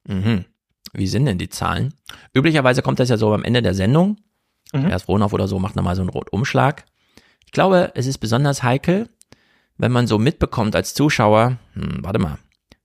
Mhm. 0.07 0.45
Wie 0.93 1.07
sind 1.07 1.25
denn 1.25 1.37
die 1.37 1.49
Zahlen? 1.49 1.93
Üblicherweise 2.33 2.81
kommt 2.81 2.99
das 2.99 3.09
ja 3.09 3.17
so 3.17 3.33
am 3.33 3.43
Ende 3.43 3.61
der 3.61 3.73
Sendung. 3.73 4.17
Mhm. 4.71 4.89
Erst 4.89 5.07
Rohnhoff 5.07 5.33
oder 5.33 5.47
so 5.47 5.59
macht 5.59 5.75
nochmal 5.75 5.95
so 5.95 6.01
einen 6.01 6.09
Rotumschlag. 6.09 6.85
Ich 7.45 7.51
glaube, 7.51 7.91
es 7.95 8.07
ist 8.07 8.19
besonders 8.19 8.63
heikel, 8.63 9.09
wenn 9.77 9.91
man 9.91 10.07
so 10.07 10.17
mitbekommt 10.17 10.75
als 10.75 10.93
Zuschauer, 10.93 11.57
hm, 11.73 11.99
warte 12.01 12.19
mal, 12.19 12.37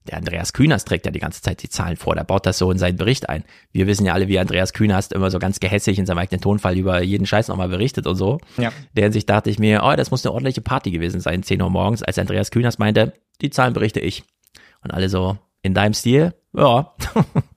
der 0.08 0.16
Andreas 0.16 0.52
Künast 0.52 0.88
trägt 0.88 1.06
ja 1.06 1.12
die 1.12 1.18
ganze 1.18 1.42
Zeit 1.42 1.62
die 1.62 1.68
Zahlen 1.68 1.96
vor, 1.96 2.14
der 2.14 2.24
baut 2.24 2.46
das 2.46 2.58
so 2.58 2.70
in 2.70 2.78
seinen 2.78 2.96
Bericht 2.96 3.28
ein. 3.28 3.44
Wir 3.70 3.86
wissen 3.86 4.06
ja 4.06 4.14
alle, 4.14 4.28
wie 4.28 4.38
Andreas 4.38 4.72
Künast 4.72 5.12
immer 5.12 5.30
so 5.30 5.38
ganz 5.38 5.60
gehässig 5.60 5.98
in 5.98 6.06
seinem 6.06 6.18
eigenen 6.18 6.40
Tonfall 6.40 6.76
über 6.76 7.02
jeden 7.02 7.26
Scheiß 7.26 7.48
nochmal 7.48 7.68
berichtet 7.68 8.06
und 8.06 8.16
so. 8.16 8.38
Ja. 8.56 8.72
Der 8.94 9.04
Hinsicht 9.04 9.28
dachte 9.28 9.50
ich 9.50 9.58
mir, 9.58 9.82
oh, 9.84 9.94
das 9.94 10.10
muss 10.10 10.24
eine 10.24 10.32
ordentliche 10.32 10.62
Party 10.62 10.90
gewesen 10.90 11.20
sein, 11.20 11.42
10 11.42 11.60
Uhr 11.60 11.70
morgens, 11.70 12.02
als 12.02 12.18
Andreas 12.18 12.50
Künast 12.50 12.78
meinte, 12.78 13.12
die 13.40 13.50
Zahlen 13.50 13.74
berichte 13.74 14.00
ich. 14.00 14.24
Und 14.82 14.90
alle 14.92 15.08
so, 15.10 15.36
in 15.62 15.74
deinem 15.74 15.94
Stil? 15.94 16.34
Ja. 16.54 16.94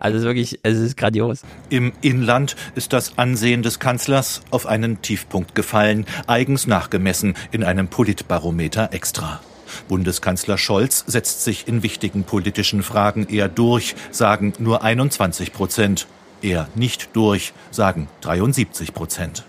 also 0.00 0.16
es 0.16 0.22
ist 0.22 0.26
wirklich, 0.26 0.60
es 0.62 0.78
ist 0.78 0.96
grandios. 0.96 1.42
Im 1.70 1.92
Inland 2.00 2.56
ist 2.74 2.92
das 2.92 3.18
Ansehen 3.18 3.62
des 3.62 3.78
Kanzlers 3.78 4.42
auf 4.50 4.66
einen 4.66 5.02
Tiefpunkt 5.02 5.54
gefallen, 5.54 6.06
eigens 6.26 6.66
nachgemessen 6.66 7.34
in 7.50 7.64
einem 7.64 7.88
Politbarometer 7.88 8.92
extra. 8.92 9.40
Bundeskanzler 9.88 10.58
Scholz 10.58 11.04
setzt 11.06 11.44
sich 11.44 11.66
in 11.66 11.82
wichtigen 11.82 12.24
politischen 12.24 12.82
Fragen 12.82 13.26
eher 13.26 13.48
durch, 13.48 13.94
sagen 14.10 14.52
nur 14.58 14.82
21 14.82 15.52
Prozent. 15.52 16.06
Eher 16.42 16.68
nicht 16.74 17.10
durch, 17.14 17.52
sagen 17.70 18.08
73 18.20 18.92
Prozent. 18.92 19.44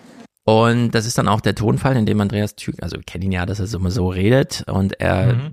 Und 0.46 0.92
das 0.92 1.06
ist 1.06 1.18
dann 1.18 1.30
auch 1.30 1.40
der 1.40 1.56
Tonfall, 1.56 1.96
in 1.96 2.06
dem 2.06 2.20
Andreas 2.20 2.56
Thü, 2.56 2.74
also 2.82 2.98
wir 2.98 3.04
kennen 3.04 3.24
ihn 3.24 3.32
ja, 3.32 3.46
dass 3.46 3.60
er 3.60 3.68
so 3.68 3.78
immer 3.78 3.92
so 3.92 4.10
redet 4.10 4.66
und 4.68 5.00
er 5.00 5.52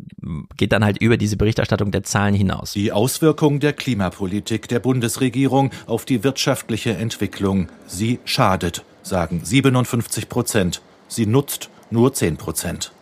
geht 0.57 0.73
dann 0.73 0.85
halt 0.85 1.01
über 1.01 1.17
diese 1.17 1.37
Berichterstattung 1.37 1.93
der 1.93 2.03
Zahlen 2.03 2.35
hinaus. 2.35 2.73
Die 2.73 2.91
Auswirkung 2.91 3.61
der 3.61 3.73
Klimapolitik 3.73 4.67
der 4.67 4.81
Bundesregierung 4.81 5.71
auf 5.87 6.05
die 6.05 6.25
wirtschaftliche 6.25 6.97
Entwicklung, 6.97 7.69
sie 7.87 8.19
schadet, 8.25 8.83
sagen 9.03 9.41
57 9.45 10.29
Prozent. 10.29 10.83
Sie 11.07 11.27
nutzt 11.27 11.71
nur 11.91 12.13
10 12.13 12.37
Prozent. 12.37 12.93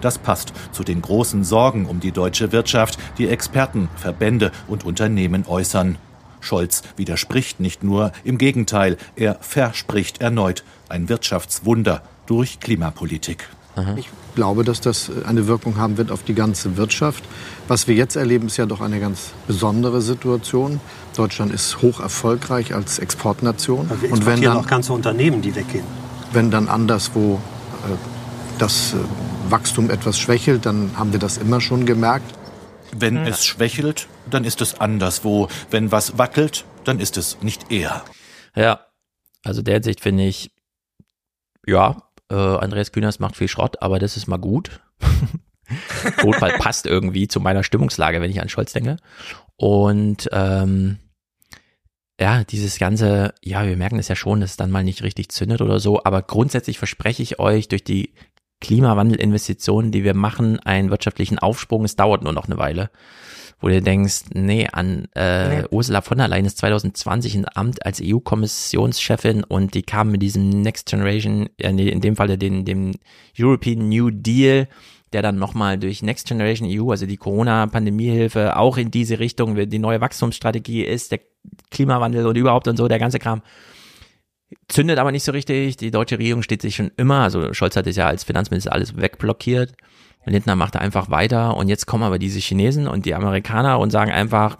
Das 0.00 0.18
passt 0.18 0.52
zu 0.70 0.84
den 0.84 1.02
großen 1.02 1.42
Sorgen 1.42 1.86
um 1.86 1.98
die 1.98 2.12
deutsche 2.12 2.52
Wirtschaft, 2.52 2.98
die 3.18 3.26
Experten, 3.28 3.88
Verbände 3.96 4.52
und 4.68 4.84
Unternehmen 4.84 5.44
äußern. 5.46 5.98
Scholz 6.40 6.82
widerspricht 6.96 7.60
nicht 7.60 7.84
nur, 7.84 8.12
im 8.24 8.38
Gegenteil, 8.38 8.96
er 9.16 9.36
verspricht 9.40 10.20
erneut 10.20 10.64
ein 10.92 11.08
Wirtschaftswunder 11.08 12.02
durch 12.26 12.60
Klimapolitik. 12.60 13.48
Ich 13.96 14.10
glaube, 14.34 14.64
dass 14.64 14.82
das 14.82 15.10
eine 15.24 15.46
Wirkung 15.46 15.78
haben 15.78 15.96
wird 15.96 16.10
auf 16.10 16.22
die 16.22 16.34
ganze 16.34 16.76
Wirtschaft. 16.76 17.24
Was 17.68 17.88
wir 17.88 17.94
jetzt 17.94 18.16
erleben, 18.16 18.48
ist 18.48 18.58
ja 18.58 18.66
doch 18.66 18.82
eine 18.82 19.00
ganz 19.00 19.30
besondere 19.46 20.02
Situation. 20.02 20.78
Deutschland 21.16 21.54
ist 21.54 21.80
hoch 21.80 22.00
erfolgreich 22.00 22.74
als 22.74 22.98
Exportnation. 22.98 23.86
Also 23.88 24.02
wir 24.02 24.12
Und 24.12 24.26
wenn 24.26 24.42
dann, 24.42 24.58
auch 24.58 24.66
ganze 24.66 24.92
Unternehmen, 24.92 25.40
die 25.40 25.54
weggehen. 25.54 25.86
wenn 26.32 26.50
dann 26.50 26.68
anderswo 26.68 27.36
äh, 27.36 27.96
das 28.58 28.92
äh, 28.92 29.50
Wachstum 29.50 29.88
etwas 29.88 30.18
schwächelt, 30.18 30.66
dann 30.66 30.90
haben 30.96 31.12
wir 31.12 31.18
das 31.18 31.38
immer 31.38 31.62
schon 31.62 31.86
gemerkt. 31.86 32.30
Wenn 32.94 33.20
hm. 33.20 33.26
es 33.26 33.46
schwächelt, 33.46 34.06
dann 34.30 34.44
ist 34.44 34.60
es 34.60 34.80
anderswo. 34.80 35.48
Wenn 35.70 35.90
was 35.90 36.18
wackelt, 36.18 36.66
dann 36.84 37.00
ist 37.00 37.16
es 37.16 37.38
nicht 37.40 37.70
er. 37.70 38.04
Ja, 38.54 38.80
also 39.44 39.62
der 39.62 39.82
Sicht 39.82 40.00
finde 40.00 40.24
ich, 40.24 40.50
ja, 41.66 42.02
äh, 42.30 42.34
Andreas 42.34 42.92
Kühners 42.92 43.18
macht 43.18 43.36
viel 43.36 43.48
Schrott, 43.48 43.80
aber 43.82 43.98
das 43.98 44.16
ist 44.16 44.26
mal 44.26 44.38
gut. 44.38 44.80
Notfall 46.22 46.58
passt 46.58 46.86
irgendwie 46.86 47.28
zu 47.28 47.40
meiner 47.40 47.62
Stimmungslage, 47.62 48.20
wenn 48.20 48.30
ich 48.30 48.40
an 48.40 48.48
Scholz 48.48 48.72
denke. 48.72 48.96
Und 49.56 50.28
ähm, 50.32 50.98
ja, 52.20 52.44
dieses 52.44 52.78
ganze, 52.78 53.34
ja, 53.42 53.66
wir 53.66 53.76
merken 53.76 53.98
es 53.98 54.08
ja 54.08 54.16
schon, 54.16 54.40
dass 54.40 54.50
es 54.50 54.56
dann 54.56 54.70
mal 54.70 54.84
nicht 54.84 55.02
richtig 55.02 55.30
zündet 55.30 55.60
oder 55.60 55.80
so, 55.80 56.04
aber 56.04 56.22
grundsätzlich 56.22 56.78
verspreche 56.78 57.22
ich 57.22 57.38
euch 57.38 57.68
durch 57.68 57.84
die 57.84 58.14
Klimawandelinvestitionen, 58.62 59.90
die 59.90 60.04
wir 60.04 60.14
machen, 60.14 60.60
einen 60.60 60.90
wirtschaftlichen 60.90 61.38
Aufsprung. 61.38 61.84
Es 61.84 61.96
dauert 61.96 62.22
nur 62.22 62.32
noch 62.32 62.46
eine 62.46 62.58
Weile, 62.58 62.90
wo 63.60 63.68
du 63.68 63.82
denkst, 63.82 64.26
nee, 64.34 64.68
an 64.72 65.08
äh, 65.16 65.62
nee. 65.62 65.64
Ursula 65.70 66.00
von 66.00 66.18
der 66.18 66.28
Leyen 66.28 66.46
ist 66.46 66.58
2020 66.58 67.34
in 67.34 67.46
Amt 67.54 67.84
als 67.84 68.00
EU-Kommissionschefin 68.02 69.42
und 69.44 69.74
die 69.74 69.82
kam 69.82 70.12
mit 70.12 70.22
diesem 70.22 70.48
Next 70.48 70.88
Generation, 70.88 71.48
äh, 71.58 71.72
nee, 71.72 71.88
in 71.88 72.00
dem 72.00 72.16
Fall 72.16 72.38
den, 72.38 72.64
dem 72.64 72.92
European 73.38 73.88
New 73.88 74.10
Deal, 74.10 74.68
der 75.12 75.22
dann 75.22 75.38
nochmal 75.38 75.76
durch 75.76 76.02
Next 76.02 76.28
Generation 76.28 76.68
EU, 76.70 76.92
also 76.92 77.04
die 77.04 77.16
Corona-Pandemiehilfe, 77.16 78.56
auch 78.56 78.76
in 78.76 78.92
diese 78.92 79.18
Richtung, 79.18 79.56
die 79.68 79.78
neue 79.80 80.00
Wachstumsstrategie 80.00 80.84
ist, 80.84 81.10
der 81.10 81.20
Klimawandel 81.72 82.26
und 82.26 82.36
überhaupt 82.36 82.68
und 82.68 82.76
so, 82.76 82.86
der 82.86 83.00
ganze 83.00 83.18
Kram 83.18 83.42
zündet 84.68 84.98
aber 84.98 85.12
nicht 85.12 85.24
so 85.24 85.32
richtig. 85.32 85.76
Die 85.76 85.90
deutsche 85.90 86.18
Regierung 86.18 86.42
steht 86.42 86.62
sich 86.62 86.76
schon 86.76 86.90
immer, 86.96 87.22
also 87.22 87.52
Scholz 87.52 87.76
hat 87.76 87.86
es 87.86 87.96
ja 87.96 88.06
als 88.06 88.24
Finanzminister 88.24 88.72
alles 88.72 88.96
wegblockiert. 88.96 89.74
Lindner 90.24 90.56
macht 90.56 90.76
einfach 90.76 91.10
weiter 91.10 91.56
und 91.56 91.68
jetzt 91.68 91.86
kommen 91.86 92.04
aber 92.04 92.18
diese 92.18 92.38
Chinesen 92.38 92.86
und 92.86 93.06
die 93.06 93.14
Amerikaner 93.14 93.80
und 93.80 93.90
sagen 93.90 94.12
einfach, 94.12 94.58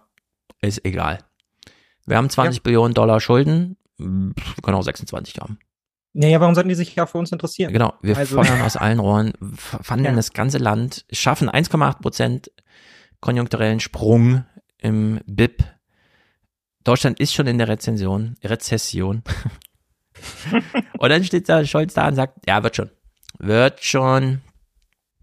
ist 0.60 0.85
egal. 0.85 1.19
Wir 2.06 2.16
haben 2.16 2.31
20 2.31 2.56
ja. 2.56 2.62
Billionen 2.62 2.94
Dollar 2.94 3.20
Schulden, 3.20 3.77
wir 3.97 4.35
können 4.62 4.77
auch 4.77 4.82
26 4.82 5.39
haben. 5.39 5.59
Naja, 6.14 6.40
warum 6.40 6.55
sollten 6.55 6.69
die 6.69 6.74
sich 6.74 6.94
ja 6.94 7.06
für 7.06 7.19
uns 7.19 7.32
interessieren? 7.32 7.73
Genau, 7.73 7.94
wir 8.02 8.16
also, 8.16 8.43
feuern 8.43 8.60
aus 8.60 8.77
allen 8.77 8.98
Rohren, 8.98 9.32
fanden 9.56 10.05
ja. 10.05 10.12
das 10.12 10.32
ganze 10.32 10.59
Land, 10.59 11.06
schaffen 11.10 11.48
1,8 11.48 12.01
Prozent 12.01 12.51
konjunkturellen 13.20 13.81
Sprung 13.81 14.44
im 14.78 15.20
BIP. 15.27 15.64
Deutschland 16.85 17.20
ist 17.20 17.32
schon 17.32 17.47
in 17.47 17.59
der 17.59 17.69
Rezension, 17.69 18.35
Rezession. 18.43 19.23
und 20.99 21.09
dann 21.09 21.25
steht 21.25 21.49
da 21.49 21.65
Scholz 21.65 21.95
da 21.95 22.09
und 22.09 22.15
sagt, 22.15 22.39
ja, 22.47 22.63
wird 22.63 22.77
schon. 22.77 22.91
Wird 23.39 23.83
schon. 23.83 24.41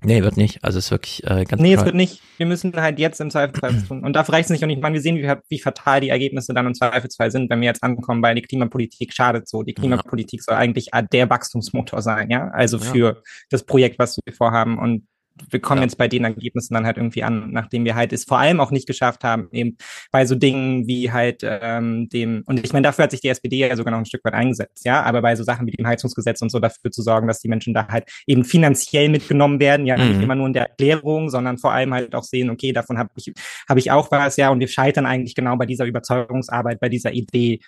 Nee, 0.01 0.23
wird 0.23 0.37
nicht. 0.37 0.63
Also 0.63 0.79
es 0.79 0.85
ist 0.85 0.91
wirklich 0.91 1.23
äh, 1.25 1.43
ganz 1.43 1.61
Nee, 1.61 1.73
es 1.73 1.83
wird 1.83 1.95
nicht. 1.95 2.21
Wir 2.37 2.45
müssen 2.45 2.73
halt 2.73 2.99
jetzt 2.99 3.19
im 3.19 3.29
Zweifelsfall 3.29 3.83
tun. 3.87 4.03
Und 4.05 4.13
dafür 4.13 4.35
reicht 4.35 4.45
es 4.45 4.51
nicht. 4.51 4.63
Und 4.63 4.69
ich 4.69 4.79
meine, 4.79 4.93
wir 4.93 5.01
sehen, 5.01 5.17
wie, 5.17 5.33
wie 5.49 5.59
fatal 5.59 5.99
die 5.99 6.09
Ergebnisse 6.09 6.53
dann 6.53 6.67
im 6.67 6.73
Zweifelsfall 6.73 7.31
sind, 7.31 7.49
wenn 7.49 7.59
wir 7.59 7.67
jetzt 7.67 7.83
ankommen, 7.83 8.23
weil 8.23 8.35
die 8.35 8.41
Klimapolitik 8.41 9.13
schadet 9.13 9.49
so. 9.49 9.63
Die 9.63 9.73
Klimapolitik 9.73 10.39
ja. 10.39 10.43
soll 10.45 10.55
eigentlich 10.55 10.89
der 11.11 11.29
Wachstumsmotor 11.29 12.01
sein, 12.01 12.29
ja. 12.29 12.47
Also 12.49 12.79
für 12.79 13.15
ja. 13.15 13.21
das 13.49 13.63
Projekt, 13.63 13.99
was 13.99 14.17
wir 14.23 14.33
vorhaben. 14.33 14.79
Und 14.79 15.05
wir 15.49 15.59
kommen 15.59 15.79
ja. 15.79 15.85
jetzt 15.85 15.97
bei 15.97 16.07
den 16.07 16.23
Ergebnissen 16.23 16.73
dann 16.73 16.85
halt 16.85 16.97
irgendwie 16.97 17.23
an, 17.23 17.51
nachdem 17.51 17.85
wir 17.85 17.95
halt 17.95 18.13
es 18.13 18.25
vor 18.25 18.39
allem 18.39 18.59
auch 18.59 18.71
nicht 18.71 18.87
geschafft 18.87 19.23
haben, 19.23 19.47
eben 19.51 19.77
bei 20.11 20.25
so 20.25 20.35
Dingen 20.35 20.87
wie 20.87 21.11
halt 21.11 21.41
ähm, 21.43 22.09
dem, 22.09 22.43
und 22.45 22.63
ich 22.65 22.73
meine, 22.73 22.85
dafür 22.85 23.03
hat 23.03 23.11
sich 23.11 23.21
die 23.21 23.29
SPD 23.29 23.57
ja 23.57 23.75
sogar 23.75 23.91
noch 23.91 23.99
ein 23.99 24.05
Stück 24.05 24.23
weit 24.25 24.33
eingesetzt, 24.33 24.85
ja, 24.85 25.03
aber 25.03 25.21
bei 25.21 25.35
so 25.35 25.43
Sachen 25.43 25.67
wie 25.67 25.71
dem 25.71 25.87
Heizungsgesetz 25.87 26.41
und 26.41 26.51
so 26.51 26.59
dafür 26.59 26.91
zu 26.91 27.01
sorgen, 27.01 27.27
dass 27.27 27.39
die 27.39 27.47
Menschen 27.47 27.73
da 27.73 27.87
halt 27.87 28.05
eben 28.27 28.43
finanziell 28.43 29.09
mitgenommen 29.09 29.59
werden, 29.59 29.85
ja, 29.85 29.97
mhm. 29.97 30.09
nicht 30.09 30.21
immer 30.21 30.35
nur 30.35 30.47
in 30.47 30.53
der 30.53 30.69
Erklärung, 30.69 31.29
sondern 31.29 31.57
vor 31.57 31.71
allem 31.71 31.93
halt 31.93 32.15
auch 32.15 32.23
sehen, 32.23 32.49
okay, 32.49 32.71
davon 32.71 32.97
habe 32.97 33.09
ich, 33.15 33.33
habe 33.67 33.79
ich 33.79 33.91
auch 33.91 34.11
was, 34.11 34.37
ja, 34.37 34.49
und 34.49 34.59
wir 34.59 34.67
scheitern 34.67 35.05
eigentlich 35.05 35.35
genau 35.35 35.55
bei 35.57 35.65
dieser 35.65 35.85
Überzeugungsarbeit, 35.85 36.79
bei 36.79 36.89
dieser 36.89 37.13
Idee, 37.13 37.59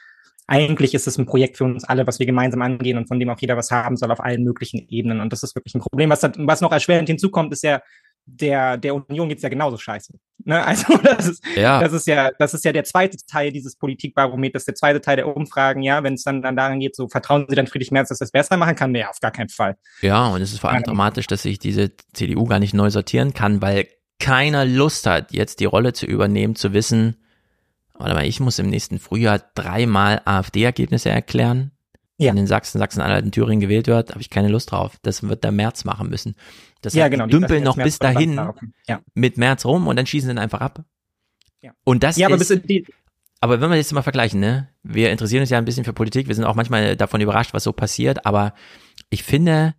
eigentlich 0.51 0.93
ist 0.93 1.07
es 1.07 1.17
ein 1.17 1.25
Projekt 1.25 1.55
für 1.55 1.63
uns 1.63 1.85
alle, 1.85 2.05
was 2.05 2.19
wir 2.19 2.25
gemeinsam 2.25 2.61
angehen 2.61 2.97
und 2.97 3.07
von 3.07 3.17
dem 3.17 3.29
auch 3.29 3.39
jeder 3.39 3.55
was 3.55 3.71
haben 3.71 3.95
soll 3.95 4.11
auf 4.11 4.19
allen 4.19 4.43
möglichen 4.43 4.85
Ebenen. 4.89 5.21
Und 5.21 5.31
das 5.31 5.43
ist 5.43 5.55
wirklich 5.55 5.73
ein 5.75 5.79
Problem. 5.79 6.09
Was, 6.09 6.23
was 6.23 6.59
noch 6.59 6.73
erschwerend 6.73 7.07
hinzukommt, 7.07 7.53
ist 7.53 7.63
ja, 7.63 7.81
der, 8.25 8.77
der 8.77 8.93
Union 8.93 9.29
geht's 9.29 9.43
ja 9.43 9.49
genauso 9.49 9.77
scheiße. 9.77 10.13
Ne? 10.43 10.61
Also 10.65 10.97
das 10.97 11.29
ist, 11.29 11.45
ja. 11.55 11.79
das 11.79 11.93
ist 11.93 12.05
ja, 12.05 12.31
das 12.37 12.53
ist 12.53 12.65
ja 12.65 12.73
der 12.73 12.83
zweite 12.83 13.15
Teil 13.25 13.53
dieses 13.53 13.77
Politikbarometers, 13.77 14.65
der 14.65 14.75
zweite 14.75 14.99
Teil 14.99 15.15
der 15.15 15.33
Umfragen, 15.33 15.83
ja, 15.83 16.03
wenn 16.03 16.15
es 16.15 16.23
dann, 16.23 16.41
dann 16.41 16.57
daran 16.57 16.81
geht, 16.81 16.97
so 16.97 17.07
vertrauen 17.07 17.45
Sie 17.47 17.55
dann 17.55 17.67
Friedrich 17.67 17.91
Merz, 17.91 18.09
dass 18.09 18.19
das 18.19 18.31
besser 18.31 18.57
machen 18.57 18.75
kann? 18.75 18.91
Nee, 18.91 19.05
auf 19.05 19.21
gar 19.21 19.31
keinen 19.31 19.49
Fall. 19.49 19.77
Ja, 20.01 20.27
und 20.27 20.41
es 20.41 20.51
ist 20.51 20.59
vor 20.59 20.71
allem 20.71 20.83
dramatisch, 20.83 21.27
dass 21.27 21.43
sich 21.43 21.59
diese 21.59 21.91
CDU 22.11 22.43
gar 22.43 22.59
nicht 22.59 22.73
neu 22.73 22.89
sortieren 22.89 23.33
kann, 23.33 23.61
weil 23.61 23.87
keiner 24.19 24.65
Lust 24.65 25.07
hat, 25.07 25.31
jetzt 25.31 25.61
die 25.61 25.65
Rolle 25.65 25.93
zu 25.93 26.05
übernehmen, 26.05 26.55
zu 26.55 26.73
wissen, 26.73 27.15
warte 28.01 28.15
mal, 28.15 28.25
ich 28.25 28.39
muss 28.39 28.59
im 28.59 28.69
nächsten 28.69 28.99
Frühjahr 28.99 29.41
dreimal 29.55 30.21
AfD-Ergebnisse 30.25 31.09
erklären. 31.09 31.71
Ja. 32.17 32.29
In 32.29 32.35
den 32.35 32.47
Sachsen, 32.47 32.77
Sachsen-Anhalt 32.77 33.25
und 33.25 33.31
Thüringen 33.31 33.61
gewählt 33.61 33.87
wird, 33.87 34.11
habe 34.11 34.21
ich 34.21 34.29
keine 34.29 34.47
Lust 34.47 34.71
drauf. 34.71 34.97
Das 35.01 35.23
wird 35.23 35.43
der 35.43 35.51
März 35.51 35.85
machen 35.85 36.09
müssen. 36.09 36.35
Das 36.81 36.93
ja, 36.93 37.07
genau, 37.07 37.25
dümpeln 37.25 37.63
noch 37.63 37.77
bis 37.77 37.97
dahin 37.97 38.39
ja. 38.87 39.01
mit 39.15 39.37
März 39.37 39.65
rum 39.65 39.87
und 39.87 39.95
dann 39.95 40.05
schießen 40.05 40.27
sie 40.27 40.33
ihn 40.35 40.37
einfach 40.37 40.61
ab. 40.61 40.83
Ja. 41.61 41.71
Und 41.83 42.03
das 42.03 42.17
ja, 42.17 42.27
aber 42.27 42.35
ist, 42.35 42.51
aber 43.39 43.59
wenn 43.59 43.69
wir 43.71 43.77
das 43.77 43.91
mal 43.91 44.03
vergleichen, 44.03 44.39
ne, 44.39 44.69
wir 44.83 45.11
interessieren 45.11 45.41
uns 45.41 45.49
ja 45.49 45.57
ein 45.57 45.65
bisschen 45.65 45.83
für 45.83 45.93
Politik, 45.93 46.27
wir 46.27 46.35
sind 46.35 46.45
auch 46.45 46.55
manchmal 46.55 46.95
davon 46.95 47.21
überrascht, 47.21 47.53
was 47.53 47.63
so 47.63 47.73
passiert, 47.73 48.25
aber 48.25 48.53
ich 49.09 49.23
finde, 49.23 49.73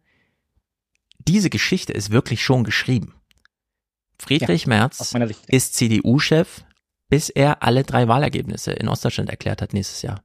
diese 1.19 1.49
Geschichte 1.49 1.93
ist 1.93 2.11
wirklich 2.11 2.43
schon 2.43 2.65
geschrieben. 2.65 3.15
Friedrich 4.19 4.63
ja, 4.63 4.69
Merz 4.69 5.15
ist 5.49 5.75
CDU-Chef, 5.75 6.65
bis 7.13 7.29
er 7.29 7.63
alle 7.63 7.83
drei 7.83 8.09
Wahlergebnisse 8.09 8.73
in 8.73 8.89
Ostdeutschland 8.89 9.29
erklärt 9.29 9.61
hat 9.61 9.75
nächstes 9.75 10.01
Jahr. 10.01 10.25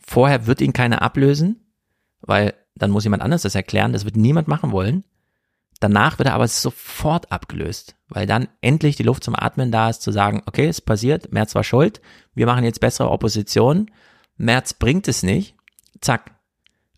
Vorher 0.00 0.48
wird 0.48 0.60
ihn 0.60 0.72
keiner 0.72 1.00
ablösen, 1.00 1.72
weil 2.20 2.54
dann 2.74 2.90
muss 2.90 3.04
jemand 3.04 3.22
anders 3.22 3.42
das 3.42 3.54
erklären, 3.54 3.92
das 3.92 4.04
wird 4.04 4.16
niemand 4.16 4.48
machen 4.48 4.72
wollen. 4.72 5.04
Danach 5.78 6.18
wird 6.18 6.26
er 6.26 6.34
aber 6.34 6.48
sofort 6.48 7.30
abgelöst, 7.30 7.94
weil 8.08 8.26
dann 8.26 8.48
endlich 8.60 8.96
die 8.96 9.04
Luft 9.04 9.22
zum 9.22 9.36
Atmen 9.36 9.70
da 9.70 9.90
ist, 9.90 10.02
zu 10.02 10.10
sagen, 10.10 10.42
okay, 10.46 10.66
es 10.66 10.80
passiert, 10.80 11.32
Merz 11.32 11.54
war 11.54 11.62
schuld, 11.62 12.00
wir 12.34 12.46
machen 12.46 12.64
jetzt 12.64 12.80
bessere 12.80 13.08
Opposition, 13.08 13.88
Merz 14.36 14.74
bringt 14.74 15.06
es 15.06 15.22
nicht, 15.22 15.54
zack. 16.00 16.32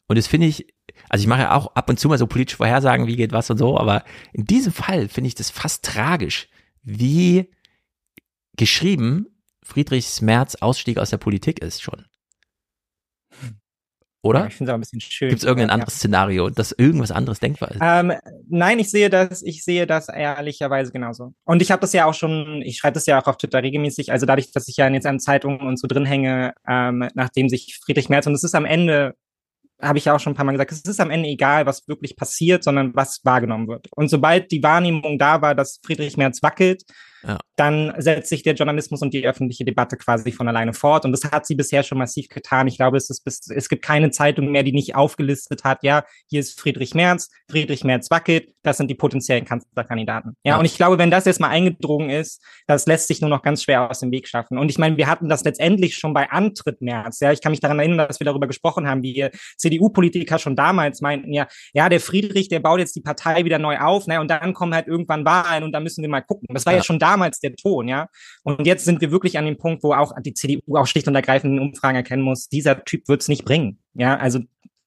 Und 0.08 0.16
das 0.16 0.28
finde 0.28 0.46
ich, 0.46 0.72
also 1.10 1.20
ich 1.20 1.28
mache 1.28 1.42
ja 1.42 1.54
auch 1.54 1.74
ab 1.74 1.90
und 1.90 2.00
zu 2.00 2.08
mal 2.08 2.16
so 2.16 2.26
politische 2.26 2.56
Vorhersagen, 2.56 3.06
wie 3.06 3.16
geht 3.16 3.32
was 3.32 3.50
und 3.50 3.58
so, 3.58 3.78
aber 3.78 4.02
in 4.32 4.46
diesem 4.46 4.72
Fall 4.72 5.10
finde 5.10 5.28
ich 5.28 5.34
das 5.34 5.50
fast 5.50 5.84
tragisch, 5.84 6.48
wie 6.82 7.50
geschrieben 8.56 9.26
Friedrichs 9.62 10.20
Merz 10.20 10.56
Ausstieg 10.56 10.98
aus 10.98 11.10
der 11.10 11.18
Politik 11.18 11.60
ist 11.60 11.82
schon. 11.82 12.04
Oder? 14.24 14.40
Ja, 14.40 14.46
ich 14.46 14.54
finde 14.54 14.70
es 14.70 14.72
auch 14.72 14.78
ein 14.78 14.80
bisschen 14.80 15.00
schön. 15.02 15.28
Gibt 15.28 15.42
es 15.42 15.44
irgendein 15.44 15.68
ja. 15.68 15.74
anderes 15.74 15.96
Szenario, 15.96 16.48
dass 16.48 16.72
irgendwas 16.72 17.10
anderes 17.10 17.40
denkbar 17.40 17.72
ist? 17.72 17.78
Ähm, 17.82 18.14
nein, 18.48 18.78
ich 18.78 18.90
sehe 18.90 19.10
das, 19.10 19.42
ich 19.42 19.62
sehe 19.62 19.86
das 19.86 20.08
ehrlicherweise 20.08 20.92
genauso. 20.92 21.34
Und 21.44 21.60
ich 21.60 21.70
habe 21.70 21.80
das 21.80 21.92
ja 21.92 22.06
auch 22.06 22.14
schon, 22.14 22.62
ich 22.62 22.78
schreibe 22.78 22.94
das 22.94 23.04
ja 23.04 23.20
auch 23.20 23.26
auf 23.26 23.36
Twitter 23.36 23.62
regelmäßig, 23.62 24.12
also 24.12 24.24
dadurch, 24.24 24.50
dass 24.50 24.66
ich 24.66 24.78
ja 24.78 24.88
jetzt 24.88 25.06
an 25.06 25.20
Zeitungen 25.20 25.60
und 25.60 25.78
so 25.78 25.86
drin 25.86 26.06
hänge, 26.06 26.54
ähm, 26.66 27.06
nachdem 27.14 27.50
sich 27.50 27.78
Friedrich 27.84 28.08
Merz, 28.08 28.26
und 28.26 28.32
es 28.32 28.44
ist 28.44 28.54
am 28.54 28.64
Ende 28.64 29.14
habe 29.82 29.98
ich 29.98 30.06
ja 30.06 30.14
auch 30.14 30.20
schon 30.20 30.32
ein 30.32 30.36
paar 30.36 30.46
Mal 30.46 30.52
gesagt, 30.52 30.72
es 30.72 30.80
ist 30.80 31.00
am 31.00 31.10
Ende 31.10 31.28
egal, 31.28 31.66
was 31.66 31.86
wirklich 31.86 32.16
passiert, 32.16 32.64
sondern 32.64 32.94
was 32.94 33.20
wahrgenommen 33.24 33.68
wird. 33.68 33.88
Und 33.94 34.08
sobald 34.08 34.50
die 34.50 34.62
Wahrnehmung 34.62 35.18
da 35.18 35.42
war, 35.42 35.54
dass 35.54 35.80
Friedrich 35.84 36.16
Merz 36.16 36.42
wackelt, 36.42 36.84
ja. 37.26 37.38
dann 37.56 37.92
setzt 37.98 38.28
sich 38.28 38.42
der 38.42 38.54
Journalismus 38.54 39.02
und 39.02 39.14
die 39.14 39.26
öffentliche 39.26 39.64
Debatte 39.64 39.96
quasi 39.96 40.32
von 40.32 40.48
alleine 40.48 40.72
fort. 40.72 41.04
Und 41.04 41.12
das 41.12 41.24
hat 41.24 41.46
sie 41.46 41.54
bisher 41.54 41.82
schon 41.82 41.98
massiv 41.98 42.28
getan. 42.28 42.68
Ich 42.68 42.76
glaube, 42.76 42.96
es, 42.96 43.10
ist, 43.10 43.50
es 43.50 43.68
gibt 43.68 43.82
keine 43.82 44.10
Zeitung 44.10 44.50
mehr, 44.50 44.62
die 44.62 44.72
nicht 44.72 44.94
aufgelistet 44.94 45.64
hat, 45.64 45.82
ja, 45.82 46.04
hier 46.28 46.40
ist 46.40 46.60
Friedrich 46.60 46.94
Merz, 46.94 47.30
Friedrich 47.50 47.84
Merz 47.84 48.10
wackelt, 48.10 48.48
das 48.62 48.76
sind 48.78 48.90
die 48.90 48.94
potenziellen 48.94 49.44
Kanzlerkandidaten. 49.44 50.36
Ja, 50.44 50.52
ja. 50.52 50.58
und 50.58 50.64
ich 50.64 50.76
glaube, 50.76 50.98
wenn 50.98 51.10
das 51.10 51.24
jetzt 51.24 51.40
mal 51.40 51.48
eingedrungen 51.48 52.10
ist, 52.10 52.42
das 52.66 52.86
lässt 52.86 53.08
sich 53.08 53.20
nur 53.20 53.30
noch 53.30 53.42
ganz 53.42 53.62
schwer 53.62 53.90
aus 53.90 54.00
dem 54.00 54.10
Weg 54.10 54.28
schaffen. 54.28 54.58
Und 54.58 54.70
ich 54.70 54.78
meine, 54.78 54.96
wir 54.96 55.06
hatten 55.06 55.28
das 55.28 55.44
letztendlich 55.44 55.96
schon 55.96 56.14
bei 56.14 56.30
Antritt 56.30 56.80
Merz. 56.80 57.20
Ja, 57.20 57.32
ich 57.32 57.40
kann 57.40 57.52
mich 57.52 57.60
daran 57.60 57.78
erinnern, 57.78 58.06
dass 58.08 58.20
wir 58.20 58.24
darüber 58.24 58.46
gesprochen 58.46 58.88
haben, 58.88 59.02
wie 59.02 59.28
CDU-Politiker 59.58 60.38
schon 60.38 60.56
damals 60.56 61.00
meinten, 61.00 61.32
ja, 61.32 61.46
ja, 61.72 61.88
der 61.88 62.00
Friedrich, 62.00 62.48
der 62.48 62.60
baut 62.60 62.78
jetzt 62.78 62.96
die 62.96 63.00
Partei 63.00 63.44
wieder 63.44 63.58
neu 63.58 63.78
auf, 63.78 64.06
ne, 64.06 64.20
und 64.20 64.28
dann 64.28 64.54
kommen 64.54 64.74
halt 64.74 64.86
irgendwann 64.86 65.24
Wahlen 65.24 65.64
und 65.64 65.72
da 65.72 65.80
müssen 65.80 66.02
wir 66.02 66.08
mal 66.08 66.22
gucken. 66.22 66.48
Das 66.52 66.66
war 66.66 66.72
ja, 66.72 66.78
ja 66.78 66.84
schon 66.84 66.98
damals 66.98 67.13
der 67.42 67.54
Ton, 67.56 67.88
ja. 67.88 68.08
Und 68.42 68.66
jetzt 68.66 68.84
sind 68.84 69.00
wir 69.00 69.10
wirklich 69.10 69.38
an 69.38 69.44
dem 69.44 69.56
Punkt, 69.56 69.82
wo 69.82 69.92
auch 69.92 70.12
die 70.20 70.34
CDU 70.34 70.76
auch 70.76 70.86
schlicht 70.86 71.08
und 71.08 71.14
ergreifend 71.14 71.54
in 71.54 71.60
Umfragen 71.60 71.96
erkennen 71.96 72.22
muss, 72.22 72.48
dieser 72.48 72.84
Typ 72.84 73.08
wird's 73.08 73.28
nicht 73.28 73.44
bringen, 73.44 73.78
ja. 73.94 74.16
Also, 74.16 74.40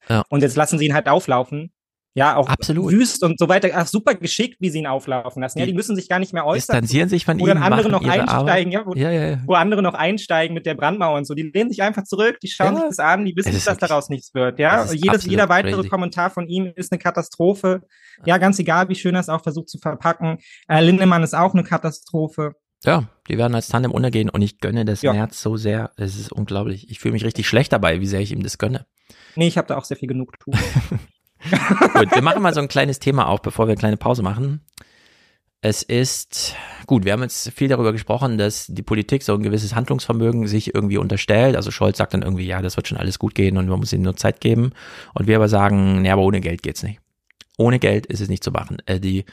ja. 0.10 0.24
und 0.30 0.42
jetzt 0.42 0.56
lassen 0.56 0.80
sie 0.80 0.86
ihn 0.86 0.94
halt 0.94 1.08
auflaufen. 1.08 1.72
Ja, 2.18 2.36
auch 2.36 2.50
Absolut. 2.50 2.92
wüst 2.92 3.24
und 3.24 3.38
so 3.38 3.48
weiter. 3.48 3.70
Ach, 3.76 3.86
super 3.86 4.16
geschickt, 4.16 4.58
wie 4.60 4.72
sie 4.72 4.80
ihn 4.80 4.88
auflaufen 4.88 5.40
lassen. 5.40 5.60
Ja, 5.60 5.68
die 5.68 5.74
müssen 5.74 5.96
sich 5.96 6.10
gar 6.10 6.18
nicht 6.18 6.34
mehr 6.34 6.48
äußern. 6.48 6.82
Distanzieren 6.82 7.10
sich 7.10 7.26
von 7.26 7.40
wo 7.40 7.44
ihm, 7.46 7.50
dann 7.50 7.62
andere 7.62 7.92
noch 7.92 8.04
einsteigen, 8.04 8.72
ja, 8.72 8.82
wo, 8.88 8.96
Ja, 8.96 9.12
ja, 9.12 9.38
wo 9.46 9.54
andere 9.54 9.84
noch 9.84 9.94
einsteigen 9.94 10.56
mit 10.56 10.66
der 10.66 10.74
Brandmauer 10.74 11.16
und 11.16 11.26
so. 11.28 11.36
Die 11.36 11.44
lehnen 11.44 11.70
sich 11.70 11.84
einfach 11.84 12.06
zurück, 12.06 12.40
die 12.42 12.48
schauen 12.48 12.76
sich 12.76 12.86
das 12.86 12.98
an, 12.98 13.24
die 13.24 13.36
wissen, 13.36 13.54
dass 13.64 13.78
daraus 13.78 14.10
nichts 14.10 14.34
wird. 14.34 14.58
Ja, 14.58 14.92
Jedes, 14.92 15.26
jeder 15.26 15.48
weitere 15.48 15.74
crazy. 15.76 15.90
Kommentar 15.90 16.32
von 16.32 16.48
ihm 16.48 16.74
ist 16.76 16.92
eine 16.92 16.98
Katastrophe. 16.98 17.82
Ja, 18.26 18.40
ganz 18.40 18.58
egal, 18.58 18.90
wie 18.90 18.96
schön 18.96 19.14
er 19.14 19.22
es 19.22 19.30
auch 19.30 19.44
versucht 19.44 19.70
zu 19.70 19.78
verpacken. 19.78 20.40
Äh, 20.68 20.82
Lindemann 20.82 21.22
ist 21.22 21.36
auch 21.36 21.54
eine 21.54 21.64
Katastrophe. 21.64 22.54
Ja, 22.84 23.04
die 23.30 23.38
werden 23.38 23.54
als 23.54 23.68
Tandem 23.68 23.92
untergehen 23.92 24.32
und 24.32 24.42
ich 24.42 24.60
gönne 24.60 24.86
das 24.86 25.04
Ja. 25.04 25.14
März 25.14 25.40
so 25.40 25.56
sehr. 25.56 25.92
Es 25.98 26.18
ist 26.20 26.32
unglaublich. 26.32 26.90
Ich 26.90 27.00
fühle 27.00 27.12
mich 27.14 27.26
richtig 27.26 27.48
schlecht 27.48 27.72
dabei, 27.74 28.02
wie 28.02 28.08
sehr 28.08 28.22
ich 28.22 28.32
ihm 28.32 28.42
das 28.42 28.58
gönne. 28.58 28.88
Nee, 29.36 29.48
ich 29.48 29.58
habe 29.60 29.68
da 29.68 29.78
auch 29.78 29.86
sehr 29.86 29.98
viel 29.98 30.08
Genugtuung. 30.08 30.58
Gut, 31.94 32.14
wir 32.14 32.22
machen 32.22 32.42
mal 32.42 32.54
so 32.54 32.60
ein 32.62 32.68
kleines 32.68 33.00
Thema 33.00 33.28
auf, 33.28 33.42
bevor 33.42 33.68
wir 33.68 33.72
eine 33.72 33.80
kleine 33.80 33.98
Pause 33.98 34.24
machen. 34.24 34.62
Es 35.62 35.82
ist, 35.82 36.56
gut, 36.86 37.04
wir 37.04 37.14
haben 37.14 37.24
jetzt 37.24 37.52
viel 37.52 37.68
darüber 37.68 37.92
gesprochen, 37.92 38.38
dass 38.38 38.68
die 38.68 38.84
Politik 38.84 39.24
so 39.24 39.34
ein 39.34 39.42
gewisses 39.42 39.74
Handlungsvermögen 39.74 40.48
sich 40.48 40.76
irgendwie 40.76 40.98
unterstellt. 40.98 41.56
Also 41.56 41.72
Scholz 41.72 41.98
sagt 41.98 42.14
dann 42.14 42.22
irgendwie, 42.22 42.46
ja, 42.46 42.62
das 42.62 42.78
wird 42.78 42.88
schon 42.88 42.98
alles 42.98 43.18
gut 43.18 43.34
gehen 43.34 43.58
und 43.58 43.68
man 43.68 43.80
muss 43.80 43.92
ihnen 43.92 44.04
nur 44.04 44.16
Zeit 44.16 44.40
geben. 44.40 44.72
Und 45.16 45.28
wir 45.28 45.36
aber 45.36 45.50
sagen, 45.50 46.04
nee, 46.04 46.12
aber 46.12 46.22
ohne 46.22 46.42
Geld 46.42 46.62
geht's 46.62 46.84
nicht. 46.84 47.00
Ohne 47.58 47.80
Geld 47.80 48.06
ist 48.06 48.22
es 48.22 48.30
nicht 48.30 48.44
zu 48.44 48.52
machen. 48.52 48.78
Äh, 48.86 49.00
die, 49.00 49.26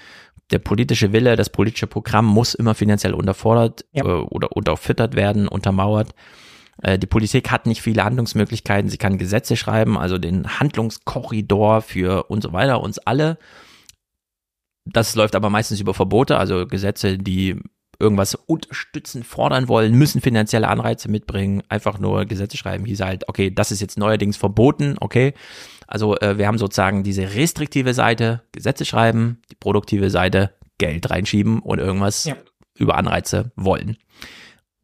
der 0.51 0.61
politische 0.61 1.13
Wille, 1.13 1.37
das 1.37 1.51
politische 1.51 1.87
Programm 1.87 2.25
muss 2.25 2.55
immer 2.55 2.75
finanziell 2.75 3.13
unterfordert 3.13 3.85
Ja. 3.93 4.05
äh, 4.05 4.09
oder 4.09 4.57
unterfüttert 4.57 5.15
werden, 5.17 5.47
untermauert. 5.47 6.15
Äh, 6.83 6.99
Die 6.99 7.07
Politik 7.07 7.51
hat 7.51 7.67
nicht 7.67 7.83
viele 7.83 8.05
Handlungsmöglichkeiten. 8.05 8.91
Sie 8.91 8.99
kann 8.99 9.19
Gesetze 9.19 9.57
schreiben, 9.57 9.97
also 9.99 10.19
den 10.19 10.59
Handlungskorridor 10.61 11.83
für 11.83 12.25
und 12.31 12.43
so 12.43 12.53
weiter, 12.53 12.81
uns 12.81 12.99
alle. 12.99 13.39
Das 14.85 15.15
läuft 15.15 15.35
aber 15.35 15.51
meistens 15.51 15.81
über 15.81 15.95
Verbote, 15.95 16.37
also 16.37 16.67
Gesetze, 16.67 17.17
die 17.17 17.57
irgendwas 17.99 18.35
unterstützen, 18.35 19.23
fordern 19.23 19.69
wollen, 19.69 19.95
müssen 19.95 20.21
finanzielle 20.21 20.69
Anreize 20.69 21.09
mitbringen. 21.11 21.63
Einfach 21.69 21.99
nur 21.99 22.27
Gesetze 22.27 22.57
schreiben, 22.57 22.85
hieß 22.85 23.01
halt, 23.01 23.29
okay, 23.29 23.51
das 23.55 23.71
ist 23.71 23.81
jetzt 23.81 23.97
neuerdings 23.99 24.37
verboten, 24.37 24.97
okay. 25.01 25.33
Also 25.87 26.19
äh, 26.19 26.39
wir 26.39 26.47
haben 26.47 26.59
sozusagen 26.59 27.03
diese 27.05 27.35
restriktive 27.35 27.95
Seite, 27.95 28.43
Gesetze 28.53 28.85
schreiben, 28.85 29.41
die 29.51 29.55
produktive 29.55 30.11
Seite, 30.11 30.51
Geld 30.79 31.09
reinschieben 31.09 31.61
und 31.61 31.79
irgendwas 31.79 32.25
Ja. 32.25 32.37
über 32.77 32.97
Anreize 32.97 33.53
wollen. 33.55 33.97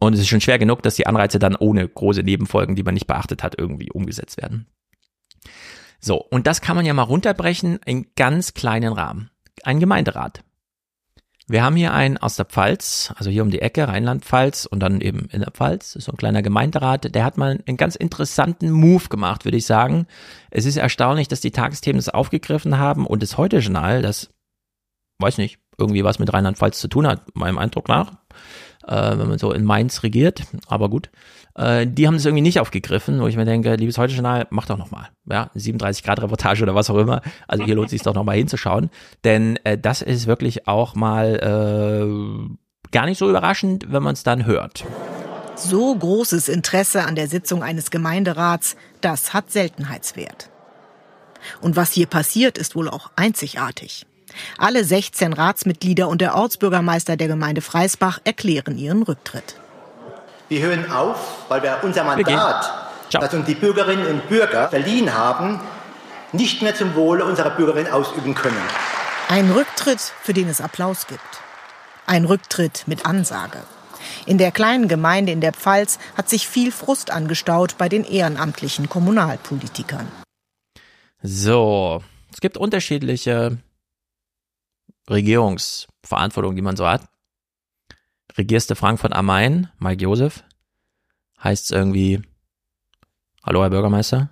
Und 0.00 0.14
es 0.14 0.20
ist 0.20 0.28
schon 0.28 0.40
schwer 0.40 0.58
genug, 0.58 0.82
dass 0.82 0.96
die 0.96 1.06
Anreize 1.06 1.38
dann 1.38 1.54
ohne 1.54 1.86
große 1.86 2.22
Nebenfolgen, 2.22 2.74
die 2.74 2.82
man 2.82 2.94
nicht 2.94 3.06
beachtet 3.06 3.42
hat, 3.42 3.58
irgendwie 3.58 3.92
umgesetzt 3.92 4.38
werden. 4.38 4.66
So, 6.00 6.16
und 6.16 6.46
das 6.46 6.62
kann 6.62 6.74
man 6.74 6.86
ja 6.86 6.94
mal 6.94 7.02
runterbrechen 7.02 7.78
in 7.84 8.06
ganz 8.16 8.54
kleinen 8.54 8.94
Rahmen. 8.94 9.30
Ein 9.62 9.78
Gemeinderat. 9.78 10.42
Wir 11.46 11.62
haben 11.62 11.76
hier 11.76 11.92
einen 11.92 12.16
aus 12.16 12.36
der 12.36 12.46
Pfalz, 12.46 13.12
also 13.16 13.28
hier 13.28 13.42
um 13.42 13.50
die 13.50 13.60
Ecke, 13.60 13.88
Rheinland-Pfalz 13.88 14.66
und 14.66 14.80
dann 14.80 15.00
eben 15.00 15.28
in 15.32 15.40
der 15.40 15.50
Pfalz, 15.50 15.92
so 15.92 16.12
ein 16.12 16.16
kleiner 16.16 16.42
Gemeinderat, 16.42 17.12
der 17.12 17.24
hat 17.24 17.36
mal 17.36 17.60
einen 17.66 17.76
ganz 17.76 17.96
interessanten 17.96 18.70
Move 18.70 19.08
gemacht, 19.08 19.44
würde 19.44 19.56
ich 19.56 19.66
sagen. 19.66 20.06
Es 20.50 20.64
ist 20.64 20.76
erstaunlich, 20.76 21.26
dass 21.26 21.40
die 21.40 21.50
Tagesthemen 21.50 21.98
das 21.98 22.08
aufgegriffen 22.08 22.78
haben 22.78 23.04
und 23.04 23.22
das 23.22 23.36
Heute-Journal, 23.36 24.00
das, 24.00 24.30
weiß 25.18 25.38
nicht, 25.38 25.58
irgendwie 25.76 26.04
was 26.04 26.20
mit 26.20 26.32
Rheinland-Pfalz 26.32 26.78
zu 26.78 26.88
tun 26.88 27.06
hat, 27.06 27.34
meinem 27.34 27.58
Eindruck 27.58 27.88
nach, 27.88 28.12
äh, 28.90 29.18
wenn 29.18 29.28
man 29.28 29.38
so 29.38 29.52
in 29.52 29.64
Mainz 29.64 30.02
regiert, 30.02 30.42
aber 30.66 30.90
gut. 30.90 31.10
Äh, 31.54 31.86
die 31.86 32.06
haben 32.06 32.16
es 32.16 32.24
irgendwie 32.24 32.42
nicht 32.42 32.60
aufgegriffen, 32.60 33.20
wo 33.20 33.26
ich 33.28 33.36
mir 33.36 33.44
denke, 33.44 33.76
liebes 33.76 33.98
Heute-Journal, 33.98 34.48
mach 34.50 34.66
doch 34.66 34.76
nochmal. 34.76 35.08
Ja, 35.30 35.50
37 35.54 36.02
Grad 36.02 36.20
Reportage 36.20 36.62
oder 36.62 36.74
was 36.74 36.90
auch 36.90 36.96
immer. 36.96 37.22
Also 37.46 37.64
hier 37.64 37.74
lohnt 37.74 37.86
es 37.86 37.92
sich 37.92 38.02
doch 38.02 38.14
nochmal 38.14 38.36
hinzuschauen. 38.36 38.90
Denn 39.24 39.58
äh, 39.64 39.78
das 39.78 40.02
ist 40.02 40.26
wirklich 40.26 40.66
auch 40.66 40.94
mal 40.94 41.36
äh, 41.36 42.90
gar 42.90 43.06
nicht 43.06 43.18
so 43.18 43.30
überraschend, 43.30 43.86
wenn 43.88 44.02
man 44.02 44.14
es 44.14 44.24
dann 44.24 44.44
hört. 44.44 44.84
So 45.54 45.94
großes 45.94 46.48
Interesse 46.48 47.04
an 47.04 47.14
der 47.14 47.28
Sitzung 47.28 47.62
eines 47.62 47.90
Gemeinderats, 47.90 48.76
das 49.00 49.34
hat 49.34 49.50
Seltenheitswert. 49.50 50.50
Und 51.60 51.76
was 51.76 51.92
hier 51.92 52.06
passiert, 52.06 52.58
ist 52.58 52.74
wohl 52.74 52.88
auch 52.88 53.10
einzigartig. 53.16 54.06
Alle 54.58 54.84
16 54.84 55.32
Ratsmitglieder 55.32 56.08
und 56.08 56.20
der 56.20 56.34
Ortsbürgermeister 56.34 57.16
der 57.16 57.28
Gemeinde 57.28 57.60
Freisbach 57.60 58.20
erklären 58.24 58.78
ihren 58.78 59.02
Rücktritt. 59.02 59.56
Wir 60.48 60.62
hören 60.62 60.90
auf, 60.90 61.44
weil 61.48 61.62
wir 61.62 61.78
unser 61.82 62.04
Wir. 62.04 62.36
Mandat, 62.36 62.90
das 63.12 63.34
uns 63.34 63.46
die 63.46 63.54
Bürgerinnen 63.54 64.06
und 64.06 64.28
Bürger 64.28 64.68
verliehen 64.68 65.14
haben, 65.14 65.60
nicht 66.32 66.62
mehr 66.62 66.74
zum 66.74 66.94
Wohle 66.94 67.24
unserer 67.24 67.50
Bürgerinnen 67.50 67.92
ausüben 67.92 68.34
können. 68.34 68.60
Ein 69.28 69.50
Rücktritt, 69.50 70.00
für 70.00 70.32
den 70.32 70.48
es 70.48 70.60
Applaus 70.60 71.06
gibt. 71.06 71.20
Ein 72.06 72.24
Rücktritt 72.24 72.84
mit 72.86 73.06
Ansage. 73.06 73.58
In 74.26 74.38
der 74.38 74.50
kleinen 74.50 74.88
Gemeinde 74.88 75.32
in 75.32 75.40
der 75.40 75.52
Pfalz 75.52 75.98
hat 76.16 76.28
sich 76.28 76.48
viel 76.48 76.72
Frust 76.72 77.10
angestaut 77.10 77.78
bei 77.78 77.88
den 77.88 78.04
ehrenamtlichen 78.04 78.88
Kommunalpolitikern. 78.88 80.08
So, 81.22 82.02
es 82.32 82.40
gibt 82.40 82.56
unterschiedliche 82.56 83.58
Regierungsverantwortungen, 85.08 86.56
die 86.56 86.62
man 86.62 86.76
so 86.76 86.86
hat. 86.86 87.08
Regierst 88.36 88.70
du 88.70 88.74
Frankfurt 88.74 89.12
am 89.12 89.26
Main, 89.26 89.68
Mike 89.78 90.02
Josef, 90.02 90.44
heißt 91.42 91.64
es 91.64 91.70
irgendwie, 91.70 92.22
hallo 93.42 93.62
Herr 93.62 93.70
Bürgermeister, 93.70 94.30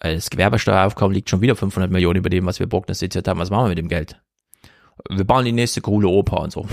das 0.00 0.30
Gewerbesteueraufkommen 0.30 1.14
liegt 1.14 1.30
schon 1.30 1.40
wieder 1.40 1.56
500 1.56 1.90
Millionen 1.90 2.18
über 2.18 2.30
dem, 2.30 2.46
was 2.46 2.60
wir 2.60 2.66
prognostiziert 2.66 3.26
haben. 3.28 3.40
Was 3.40 3.50
machen 3.50 3.64
wir 3.64 3.70
mit 3.70 3.78
dem 3.78 3.88
Geld? 3.88 4.20
Wir 5.08 5.24
bauen 5.24 5.44
die 5.44 5.52
nächste 5.52 5.80
coole 5.80 6.08
Oper 6.08 6.40
und 6.40 6.52
so. 6.52 6.66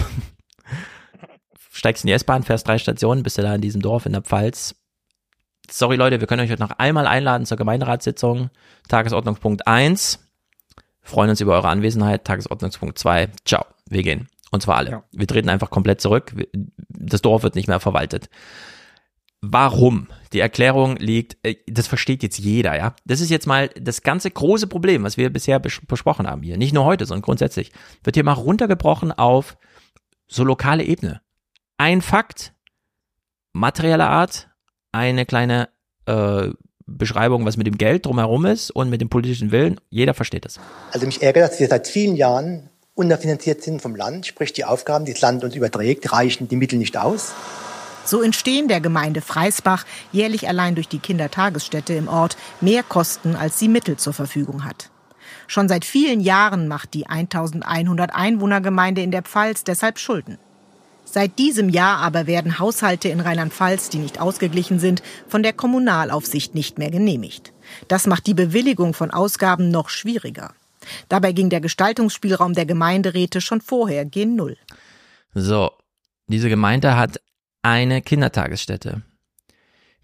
Steigst 1.72 2.04
in 2.04 2.08
die 2.08 2.14
S-Bahn, 2.14 2.44
fährst 2.44 2.68
drei 2.68 2.78
Stationen, 2.78 3.24
bist 3.24 3.38
du 3.38 3.42
da 3.42 3.56
in 3.56 3.62
diesem 3.62 3.82
Dorf 3.82 4.06
in 4.06 4.14
der 4.14 4.22
Pfalz. 4.22 4.76
Sorry 5.70 5.96
Leute, 5.96 6.20
wir 6.20 6.28
können 6.28 6.42
euch 6.42 6.52
heute 6.52 6.62
noch 6.62 6.72
einmal 6.72 7.08
einladen 7.08 7.46
zur 7.46 7.58
Gemeinderatssitzung. 7.58 8.50
Tagesordnungspunkt 8.90 9.66
1. 9.68 10.20
Freuen 11.04 11.30
uns 11.30 11.42
über 11.42 11.54
eure 11.54 11.70
Anwesenheit. 11.70 12.26
Tagesordnungspunkt 12.26 12.98
2. 12.98 13.30
Ciao. 13.46 13.66
Wir 13.90 14.04
gehen. 14.04 14.28
Und 14.52 14.62
zwar 14.62 14.78
alle. 14.78 14.92
Ja. 14.92 15.04
Wir 15.12 15.28
treten 15.28 15.50
einfach 15.50 15.70
komplett 15.70 16.02
zurück. 16.02 16.34
Das 16.90 17.22
Dorf 17.22 17.44
wird 17.44 17.56
nicht 17.56 17.68
mehr 17.68 17.80
verwaltet. 17.80 18.30
Warum? 19.46 20.08
Die 20.32 20.40
Erklärung 20.40 20.96
liegt, 20.96 21.38
äh, 21.44 21.56
das 21.68 21.88
versteht 21.88 22.24
jetzt 22.24 22.40
jeder, 22.40 22.78
ja. 22.78 22.96
Das 23.04 23.20
ist 23.20 23.30
jetzt 23.30 23.46
mal 23.46 23.68
das 23.70 24.02
ganze 24.02 24.32
große 24.32 24.68
Problem, 24.68 25.04
was 25.04 25.18
wir 25.18 25.30
bisher 25.32 25.60
bes 25.60 25.82
besprochen 25.86 26.28
haben 26.28 26.44
hier. 26.44 26.58
Nicht 26.58 26.74
nur 26.74 26.86
heute, 26.86 27.06
sondern 27.06 27.24
grundsätzlich. 27.24 27.74
Wird 28.04 28.16
hier 28.16 28.24
mal 28.24 28.32
runtergebrochen 28.32 29.12
auf 29.12 29.58
so 30.28 30.46
lokale 30.46 30.86
Ebene. 30.86 31.22
Ein 31.78 32.02
Fakt, 32.02 32.54
materieller 33.52 34.10
Art, 34.10 34.50
eine 34.94 35.26
kleine 35.26 35.68
äh, 36.06 36.50
Beschreibung, 36.86 37.46
was 37.46 37.58
mit 37.58 37.68
dem 37.68 37.78
Geld 37.78 38.06
drumherum 38.06 38.46
ist 38.46 38.72
und 38.72 38.90
mit 38.90 39.02
dem 39.02 39.10
politischen 39.10 39.52
Willen. 39.52 39.80
Jeder 39.90 40.14
versteht 40.14 40.46
das. 40.46 40.60
Also 40.92 41.06
mich 41.06 41.22
ärgert, 41.22 41.52
dass 41.52 41.60
wir 41.60 41.68
seit 41.68 41.88
vielen 41.88 42.16
Jahren 42.16 42.70
unterfinanziert 42.96 43.64
sind 43.64 43.82
vom 43.82 43.96
Land, 43.96 44.28
sprich 44.28 44.54
die 44.54 44.66
Aufgaben, 44.66 45.06
die 45.06 45.14
das 45.14 45.22
Land 45.22 45.44
uns 45.44 45.56
überträgt, 45.56 46.12
reichen 46.12 46.48
die 46.48 46.56
Mittel 46.56 46.78
nicht 46.78 46.98
aus. 46.98 47.34
So 48.06 48.22
entstehen 48.22 48.68
der 48.68 48.82
Gemeinde 48.82 49.22
Freisbach 49.22 49.86
jährlich 50.12 50.48
allein 50.48 50.76
durch 50.76 50.90
die 50.90 51.00
Kindertagesstätte 51.00 51.94
im 51.94 52.10
Ort 52.10 52.36
mehr 52.60 52.84
Kosten, 52.84 53.36
als 53.36 53.60
sie 53.60 53.70
Mittel 53.70 53.96
zur 53.96 54.14
Verfügung 54.14 54.66
hat. 54.66 54.90
Schon 55.48 55.70
seit 55.70 55.86
vielen 55.86 56.20
Jahren 56.20 56.68
macht 56.68 56.94
die 56.94 57.08
1100 57.08 58.14
Einwohnergemeinde 58.14 59.02
in 59.02 59.12
der 59.12 59.24
Pfalz 59.24 59.64
deshalb 59.64 60.00
Schulden. 60.00 60.38
Seit 61.14 61.38
diesem 61.38 61.70
Jahr 61.70 62.00
aber 62.00 62.26
werden 62.26 62.58
Haushalte 62.58 63.08
in 63.08 63.20
Rheinland-Pfalz, 63.20 63.90
die 63.90 64.00
nicht 64.00 64.20
ausgeglichen 64.20 64.80
sind, 64.80 65.04
von 65.28 65.44
der 65.44 65.54
Kommunalaufsicht 65.54 66.56
nicht 66.56 66.80
mehr 66.80 66.90
genehmigt. 66.90 67.54
Das 67.88 68.08
macht 68.08 68.26
die 68.26 68.34
Bewilligung 68.34 68.96
von 68.96 69.12
Ausgaben 69.12 69.70
noch 69.70 69.90
schwieriger. 69.90 70.56
Dabei 71.10 71.32
ging 71.32 71.52
der 71.52 71.62
Gestaltungsspielraum 71.62 72.54
der 72.54 72.66
Gemeinderäte 72.66 73.42
schon 73.42 73.62
vorher 73.62 74.06
gen 74.06 74.36
Null. 74.36 74.58
So, 75.36 75.70
diese 76.26 76.50
Gemeinde 76.50 76.98
hat 76.98 77.22
eine 77.62 78.02
Kindertagesstätte. 78.02 79.04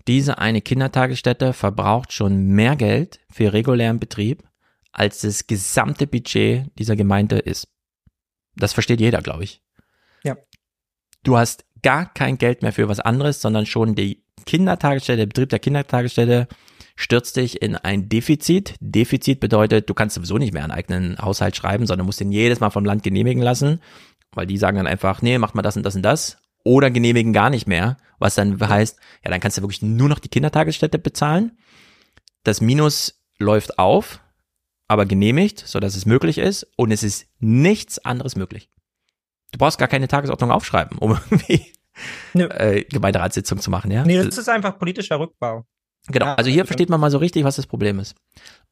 Diese 0.07 0.37
eine 0.37 0.61
Kindertagesstätte 0.61 1.53
verbraucht 1.53 2.13
schon 2.13 2.49
mehr 2.49 2.75
Geld 2.75 3.19
für 3.31 3.51
regulären 3.51 3.99
Betrieb, 3.99 4.43
als 4.91 5.21
das 5.21 5.47
gesamte 5.47 6.05
Budget 6.05 6.67
dieser 6.77 6.95
Gemeinde 6.95 7.39
ist. 7.39 7.67
Das 8.55 8.73
versteht 8.73 8.99
jeder, 8.99 9.23
glaube 9.23 9.45
ich. 9.45 9.63
Ja. 10.23 10.37
Du 11.23 11.37
hast 11.37 11.65
gar 11.81 12.13
kein 12.13 12.37
Geld 12.37 12.61
mehr 12.61 12.73
für 12.73 12.89
was 12.89 12.99
anderes, 12.99 13.41
sondern 13.41 13.65
schon 13.65 13.95
die 13.95 14.23
Kindertagesstätte, 14.45 15.17
der 15.17 15.25
Betrieb 15.27 15.49
der 15.49 15.59
Kindertagesstätte 15.59 16.47
stürzt 16.95 17.37
dich 17.37 17.61
in 17.61 17.75
ein 17.75 18.09
Defizit. 18.09 18.75
Defizit 18.79 19.39
bedeutet, 19.39 19.89
du 19.89 19.93
kannst 19.93 20.15
sowieso 20.15 20.37
nicht 20.37 20.53
mehr 20.53 20.63
einen 20.63 20.73
eigenen 20.73 21.17
Haushalt 21.17 21.55
schreiben, 21.55 21.85
sondern 21.85 22.05
musst 22.05 22.19
den 22.19 22.31
jedes 22.31 22.59
Mal 22.59 22.69
vom 22.69 22.85
Land 22.85 23.03
genehmigen 23.03 23.41
lassen, 23.41 23.79
weil 24.33 24.47
die 24.47 24.57
sagen 24.57 24.77
dann 24.77 24.87
einfach, 24.87 25.21
nee, 25.21 25.37
mach 25.37 25.53
mal 25.53 25.61
das 25.61 25.77
und 25.77 25.83
das 25.83 25.95
und 25.95 26.03
das 26.03 26.37
oder 26.63 26.91
genehmigen 26.91 27.33
gar 27.33 27.49
nicht 27.49 27.67
mehr, 27.67 27.97
was 28.19 28.35
dann 28.35 28.59
heißt, 28.59 28.99
ja, 29.23 29.31
dann 29.31 29.39
kannst 29.39 29.57
du 29.57 29.61
wirklich 29.61 29.81
nur 29.81 30.09
noch 30.09 30.19
die 30.19 30.29
Kindertagesstätte 30.29 30.99
bezahlen. 30.99 31.57
Das 32.43 32.61
Minus 32.61 33.21
läuft 33.37 33.79
auf, 33.79 34.19
aber 34.87 35.05
genehmigt, 35.05 35.63
so 35.65 35.79
dass 35.79 35.95
es 35.95 36.05
möglich 36.05 36.37
ist 36.37 36.67
und 36.75 36.91
es 36.91 37.03
ist 37.03 37.27
nichts 37.39 37.99
anderes 37.99 38.35
möglich. 38.35 38.69
Du 39.51 39.57
brauchst 39.57 39.77
gar 39.79 39.87
keine 39.87 40.07
Tagesordnung 40.07 40.51
aufschreiben, 40.51 40.97
um 40.97 41.17
irgendwie 41.29 41.73
äh, 42.35 42.83
Gemeinderatssitzung 42.83 43.59
zu 43.59 43.69
machen, 43.71 43.91
ja? 43.91 44.03
Nee, 44.05 44.23
das 44.23 44.37
ist 44.37 44.49
einfach 44.49 44.77
politischer 44.77 45.19
Rückbau. 45.19 45.65
Genau, 46.07 46.27
Ja, 46.27 46.35
also 46.35 46.49
hier 46.49 46.61
also- 46.61 46.67
versteht 46.67 46.89
man 46.89 46.99
mal 46.99 47.11
so 47.11 47.17
richtig, 47.17 47.43
was 47.43 47.55
das 47.57 47.67
Problem 47.67 47.99
ist. 47.99 48.15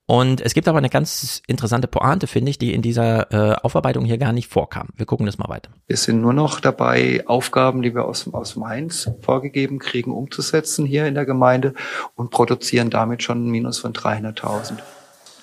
Und 0.10 0.40
es 0.40 0.54
gibt 0.54 0.70
aber 0.70 0.78
eine 0.78 0.90
ganz 0.90 1.42
interessante 1.48 1.90
Pointe, 1.90 2.28
finde 2.28 2.50
ich, 2.50 2.58
die 2.58 2.74
in 2.74 2.82
dieser 2.82 3.30
äh, 3.34 3.56
Aufarbeitung 3.62 4.06
hier 4.06 4.18
gar 4.18 4.32
nicht 4.32 4.48
vorkam. 4.50 4.88
Wir 4.96 5.06
gucken 5.06 5.26
das 5.26 5.38
mal 5.38 5.50
weiter. 5.50 5.70
Wir 5.86 5.98
sind 5.98 6.22
nur 6.22 6.32
noch 6.32 6.62
dabei, 6.62 7.26
Aufgaben, 7.28 7.82
die 7.82 7.94
wir 7.94 8.06
aus, 8.06 8.34
aus 8.34 8.56
Mainz 8.56 9.12
vorgegeben 9.22 9.80
kriegen, 9.80 10.12
umzusetzen 10.14 10.86
hier 10.86 11.08
in 11.08 11.14
der 11.16 11.26
Gemeinde 11.26 11.74
und 12.16 12.32
produzieren 12.32 12.90
damit 12.90 13.22
schon 13.22 13.46
ein 13.48 13.50
Minus 13.52 13.80
von 13.80 13.92
300.000. 13.92 14.78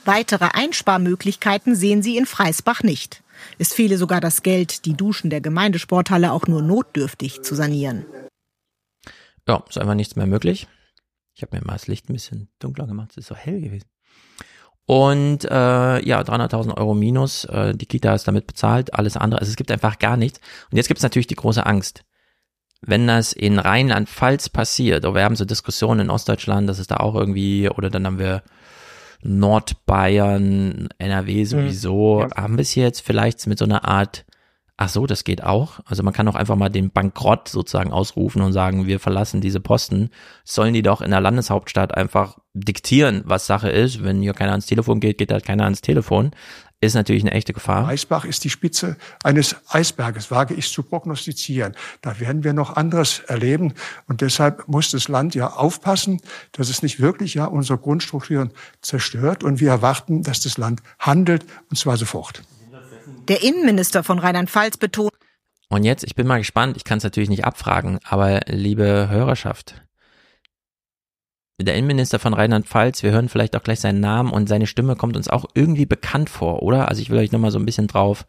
Weitere 0.06 0.48
Einsparmöglichkeiten 0.54 1.74
sehen 1.74 2.02
sie 2.02 2.16
in 2.16 2.24
Freisbach 2.24 2.82
nicht. 2.82 3.22
Es 3.58 3.72
fehle 3.72 3.98
sogar 3.98 4.20
das 4.20 4.42
Geld, 4.42 4.84
die 4.84 4.94
Duschen 4.94 5.30
der 5.30 5.40
Gemeindesporthalle 5.40 6.32
auch 6.32 6.46
nur 6.46 6.62
notdürftig 6.62 7.42
zu 7.42 7.54
sanieren. 7.54 8.06
Ja, 9.46 9.62
ist 9.68 9.78
einfach 9.78 9.94
nichts 9.94 10.16
mehr 10.16 10.26
möglich. 10.26 10.66
Ich 11.34 11.42
habe 11.42 11.56
mir 11.56 11.64
mal 11.64 11.74
das 11.74 11.88
Licht 11.88 12.08
ein 12.08 12.12
bisschen 12.12 12.48
dunkler 12.58 12.86
gemacht, 12.86 13.10
es 13.12 13.18
ist 13.18 13.26
so 13.26 13.34
hell 13.34 13.60
gewesen. 13.60 13.88
Und 14.86 15.44
äh, 15.44 16.06
ja, 16.06 16.20
300.000 16.20 16.76
Euro 16.76 16.94
minus, 16.94 17.44
äh, 17.46 17.74
die 17.74 17.86
Kita 17.86 18.14
ist 18.14 18.28
damit 18.28 18.46
bezahlt, 18.46 18.94
alles 18.94 19.16
andere, 19.16 19.40
also 19.40 19.50
es 19.50 19.56
gibt 19.56 19.70
einfach 19.70 19.98
gar 19.98 20.16
nichts. 20.16 20.40
Und 20.70 20.76
jetzt 20.76 20.88
gibt 20.88 20.98
es 20.98 21.02
natürlich 21.02 21.26
die 21.26 21.36
große 21.36 21.64
Angst. 21.64 22.04
Wenn 22.82 23.06
das 23.06 23.32
in 23.32 23.58
Rheinland-Pfalz 23.58 24.50
passiert, 24.50 25.04
oder 25.04 25.14
wir 25.14 25.24
haben 25.24 25.36
so 25.36 25.46
Diskussionen 25.46 26.00
in 26.00 26.10
Ostdeutschland, 26.10 26.68
dass 26.68 26.78
es 26.78 26.86
da 26.86 26.98
auch 26.98 27.14
irgendwie, 27.14 27.70
oder 27.70 27.88
dann 27.88 28.06
haben 28.06 28.18
wir 28.18 28.42
Nordbayern, 29.24 30.88
NRW 30.98 31.44
sowieso, 31.44 32.26
haben 32.36 32.56
wir 32.56 32.62
es 32.62 32.74
jetzt 32.74 33.00
vielleicht 33.00 33.46
mit 33.46 33.58
so 33.58 33.64
einer 33.64 33.84
Art, 33.88 34.24
ach 34.76 34.88
so, 34.88 35.06
das 35.06 35.24
geht 35.24 35.42
auch. 35.42 35.80
Also 35.86 36.02
man 36.02 36.12
kann 36.12 36.28
auch 36.28 36.34
einfach 36.34 36.56
mal 36.56 36.68
den 36.68 36.90
Bankrott 36.90 37.48
sozusagen 37.48 37.92
ausrufen 37.92 38.42
und 38.42 38.52
sagen, 38.52 38.86
wir 38.86 39.00
verlassen 39.00 39.40
diese 39.40 39.60
Posten. 39.60 40.10
Sollen 40.44 40.74
die 40.74 40.82
doch 40.82 41.00
in 41.00 41.10
der 41.10 41.20
Landeshauptstadt 41.20 41.96
einfach 41.96 42.38
diktieren, 42.52 43.22
was 43.24 43.46
Sache 43.46 43.70
ist. 43.70 44.04
Wenn 44.04 44.20
hier 44.20 44.34
keiner 44.34 44.52
ans 44.52 44.66
Telefon 44.66 45.00
geht, 45.00 45.18
geht 45.18 45.32
halt 45.32 45.44
keiner 45.44 45.64
ans 45.64 45.80
Telefon. 45.80 46.32
Ist 46.84 46.94
natürlich 46.94 47.22
eine 47.22 47.32
echte 47.32 47.52
Gefahr. 47.52 47.88
Eisbach 47.88 48.24
ist 48.24 48.44
die 48.44 48.50
Spitze 48.50 48.96
eines 49.22 49.56
Eisberges, 49.68 50.30
wage 50.30 50.52
ich 50.54 50.70
zu 50.70 50.82
prognostizieren. 50.82 51.74
Da 52.02 52.20
werden 52.20 52.44
wir 52.44 52.52
noch 52.52 52.76
anderes 52.76 53.20
erleben. 53.20 53.72
Und 54.06 54.20
deshalb 54.20 54.68
muss 54.68 54.90
das 54.90 55.08
Land 55.08 55.34
ja 55.34 55.48
aufpassen, 55.48 56.20
dass 56.52 56.68
es 56.68 56.82
nicht 56.82 57.00
wirklich 57.00 57.34
ja 57.34 57.46
unsere 57.46 57.78
Grundstrukturen 57.78 58.50
zerstört. 58.82 59.44
Und 59.44 59.60
wir 59.60 59.70
erwarten, 59.70 60.22
dass 60.22 60.40
das 60.40 60.58
Land 60.58 60.82
handelt, 60.98 61.44
und 61.70 61.76
zwar 61.76 61.96
sofort. 61.96 62.42
Der 63.28 63.42
Innenminister 63.42 64.04
von 64.04 64.18
Rheinland-Pfalz 64.18 64.76
betont, 64.76 65.12
Und 65.70 65.84
jetzt, 65.84 66.04
ich 66.04 66.14
bin 66.14 66.26
mal 66.26 66.38
gespannt, 66.38 66.76
ich 66.76 66.84
kann 66.84 66.98
es 66.98 67.04
natürlich 67.04 67.30
nicht 67.30 67.44
abfragen, 67.44 67.98
aber 68.04 68.40
liebe 68.46 69.08
Hörerschaft, 69.10 69.83
der 71.60 71.76
Innenminister 71.76 72.18
von 72.18 72.34
Rheinland-Pfalz, 72.34 73.02
wir 73.02 73.12
hören 73.12 73.28
vielleicht 73.28 73.54
auch 73.56 73.62
gleich 73.62 73.80
seinen 73.80 74.00
Namen 74.00 74.32
und 74.32 74.48
seine 74.48 74.66
Stimme 74.66 74.96
kommt 74.96 75.16
uns 75.16 75.28
auch 75.28 75.44
irgendwie 75.54 75.86
bekannt 75.86 76.28
vor, 76.28 76.62
oder? 76.62 76.88
Also 76.88 77.00
ich 77.00 77.10
will 77.10 77.18
euch 77.18 77.30
nochmal 77.30 77.52
so 77.52 77.58
ein 77.58 77.66
bisschen 77.66 77.86
drauf 77.86 78.26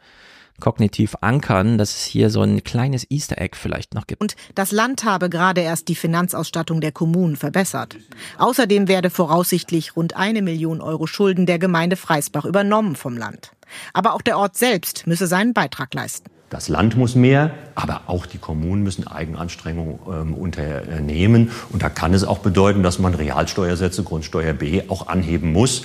kognitiv 0.61 1.17
ankern, 1.19 1.77
dass 1.77 1.95
es 1.95 2.05
hier 2.05 2.29
so 2.29 2.41
ein 2.41 2.63
kleines 2.63 3.09
Easter 3.09 3.39
Egg 3.39 3.57
vielleicht 3.57 3.93
noch 3.93 4.07
gibt. 4.07 4.21
und 4.21 4.37
das 4.53 4.71
Land 4.71 5.03
habe 5.03 5.29
gerade 5.29 5.59
erst 5.59 5.89
die 5.89 5.95
Finanzausstattung 5.95 6.79
der 6.79 6.93
Kommunen 6.93 7.35
verbessert. 7.35 7.97
Außerdem 8.37 8.87
werde 8.87 9.09
voraussichtlich 9.09 9.97
rund 9.97 10.15
eine 10.15 10.41
Million 10.41 10.79
Euro 10.79 11.07
Schulden 11.07 11.45
der 11.45 11.59
Gemeinde 11.59 11.97
Freisbach 11.97 12.45
übernommen 12.45 12.95
vom 12.95 13.17
Land. 13.17 13.51
Aber 13.93 14.13
auch 14.13 14.21
der 14.21 14.37
Ort 14.37 14.55
selbst 14.55 15.07
müsse 15.07 15.27
seinen 15.27 15.53
Beitrag 15.53 15.93
leisten. 15.93 16.29
Das 16.55 16.69
Land 16.69 16.95
muss 16.95 17.15
mehr, 17.15 17.53
aber 17.75 18.03
auch 18.07 18.25
die 18.25 18.37
Kommunen 18.37 18.81
müssen 18.81 19.05
Eigenanstrengungen 19.05 19.99
ähm, 20.07 20.33
unternehmen. 20.33 21.51
Und 21.69 21.83
da 21.83 21.89
kann 21.89 22.13
es 22.13 22.23
auch 22.23 22.37
bedeuten, 22.37 22.81
dass 22.81 22.97
man 22.97 23.13
Realsteuersätze, 23.13 24.03
Grundsteuer 24.03 24.53
B, 24.53 24.83
auch 24.87 25.07
anheben 25.07 25.51
muss. 25.51 25.83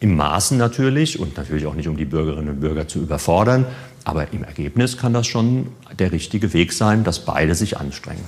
Im 0.00 0.16
Maßen 0.16 0.56
natürlich 0.56 1.20
und 1.20 1.36
natürlich 1.36 1.66
auch 1.66 1.74
nicht, 1.74 1.88
um 1.88 1.98
die 1.98 2.06
Bürgerinnen 2.06 2.48
und 2.48 2.60
Bürger 2.60 2.88
zu 2.88 3.00
überfordern. 3.00 3.66
Aber 4.04 4.32
im 4.32 4.44
Ergebnis 4.44 4.96
kann 4.96 5.12
das 5.12 5.26
schon 5.26 5.72
der 5.98 6.10
richtige 6.10 6.54
Weg 6.54 6.72
sein, 6.72 7.04
dass 7.04 7.26
beide 7.26 7.54
sich 7.54 7.76
anstrengen. 7.76 8.26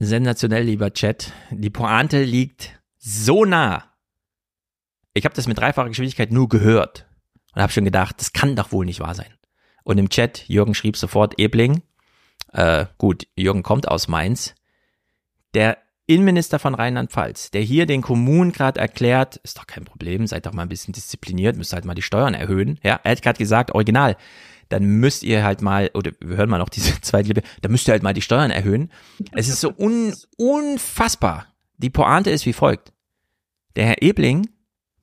Sensationell, 0.00 0.64
lieber 0.64 0.92
Chat. 0.92 1.32
Die 1.52 1.70
Pointe 1.70 2.24
liegt 2.24 2.80
so 2.98 3.44
nah. 3.44 3.84
Ich 5.14 5.24
habe 5.24 5.36
das 5.36 5.46
mit 5.46 5.56
dreifacher 5.56 5.88
Geschwindigkeit 5.88 6.32
nur 6.32 6.48
gehört 6.48 7.06
und 7.54 7.62
habe 7.62 7.70
schon 7.72 7.84
gedacht, 7.84 8.16
das 8.18 8.32
kann 8.32 8.56
doch 8.56 8.72
wohl 8.72 8.86
nicht 8.86 8.98
wahr 8.98 9.14
sein. 9.14 9.32
Und 9.84 9.98
im 9.98 10.08
Chat, 10.08 10.48
Jürgen 10.48 10.74
schrieb 10.74 10.96
sofort 10.96 11.38
Ebling. 11.38 11.82
Äh, 12.52 12.86
gut, 12.98 13.26
Jürgen 13.36 13.62
kommt 13.62 13.88
aus 13.88 14.08
Mainz. 14.08 14.54
Der 15.54 15.78
Innenminister 16.06 16.58
von 16.58 16.74
Rheinland-Pfalz, 16.74 17.52
der 17.52 17.62
hier 17.62 17.86
den 17.86 18.02
Kommunen 18.02 18.50
gerade 18.50 18.80
erklärt, 18.80 19.36
ist 19.36 19.58
doch 19.58 19.66
kein 19.66 19.84
Problem, 19.84 20.26
seid 20.26 20.44
doch 20.44 20.52
mal 20.52 20.62
ein 20.62 20.68
bisschen 20.68 20.92
diszipliniert, 20.92 21.56
müsst 21.56 21.72
halt 21.72 21.84
mal 21.84 21.94
die 21.94 22.02
Steuern 22.02 22.34
erhöhen. 22.34 22.80
Ja, 22.82 22.98
er 23.04 23.12
hat 23.12 23.22
gerade 23.22 23.38
gesagt, 23.38 23.72
original, 23.72 24.16
dann 24.70 24.84
müsst 24.84 25.22
ihr 25.22 25.44
halt 25.44 25.62
mal, 25.62 25.90
oder 25.94 26.10
wir 26.20 26.36
hören 26.36 26.50
mal 26.50 26.58
noch 26.58 26.68
diese 26.68 27.00
zweite 27.02 27.28
Liebe, 27.28 27.42
dann 27.60 27.70
müsst 27.70 27.86
ihr 27.86 27.92
halt 27.92 28.02
mal 28.02 28.12
die 28.12 28.22
Steuern 28.22 28.50
erhöhen. 28.50 28.90
Es 29.32 29.48
ist 29.48 29.60
so 29.60 29.72
un, 29.76 30.12
unfassbar. 30.36 31.46
Die 31.76 31.90
Pointe 31.90 32.30
ist 32.30 32.44
wie 32.44 32.52
folgt. 32.52 32.92
Der 33.76 33.86
Herr 33.86 34.02
Ebling 34.02 34.48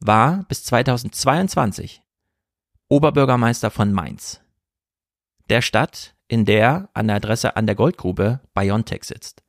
war 0.02 0.44
bis 0.50 0.66
2022 0.66 2.02
Oberbürgermeister 2.90 3.72
von 3.72 3.94
Mainz. 3.94 4.42
Der 5.50 5.62
Stadt, 5.62 6.16
in 6.28 6.46
der 6.46 6.90
an 6.94 7.08
der 7.08 7.18
Adresse 7.18 7.56
an 7.56 7.66
der 7.68 7.76
Goldgrube 7.76 8.42
Biontech 8.54 9.04
sitzt. 9.06 9.44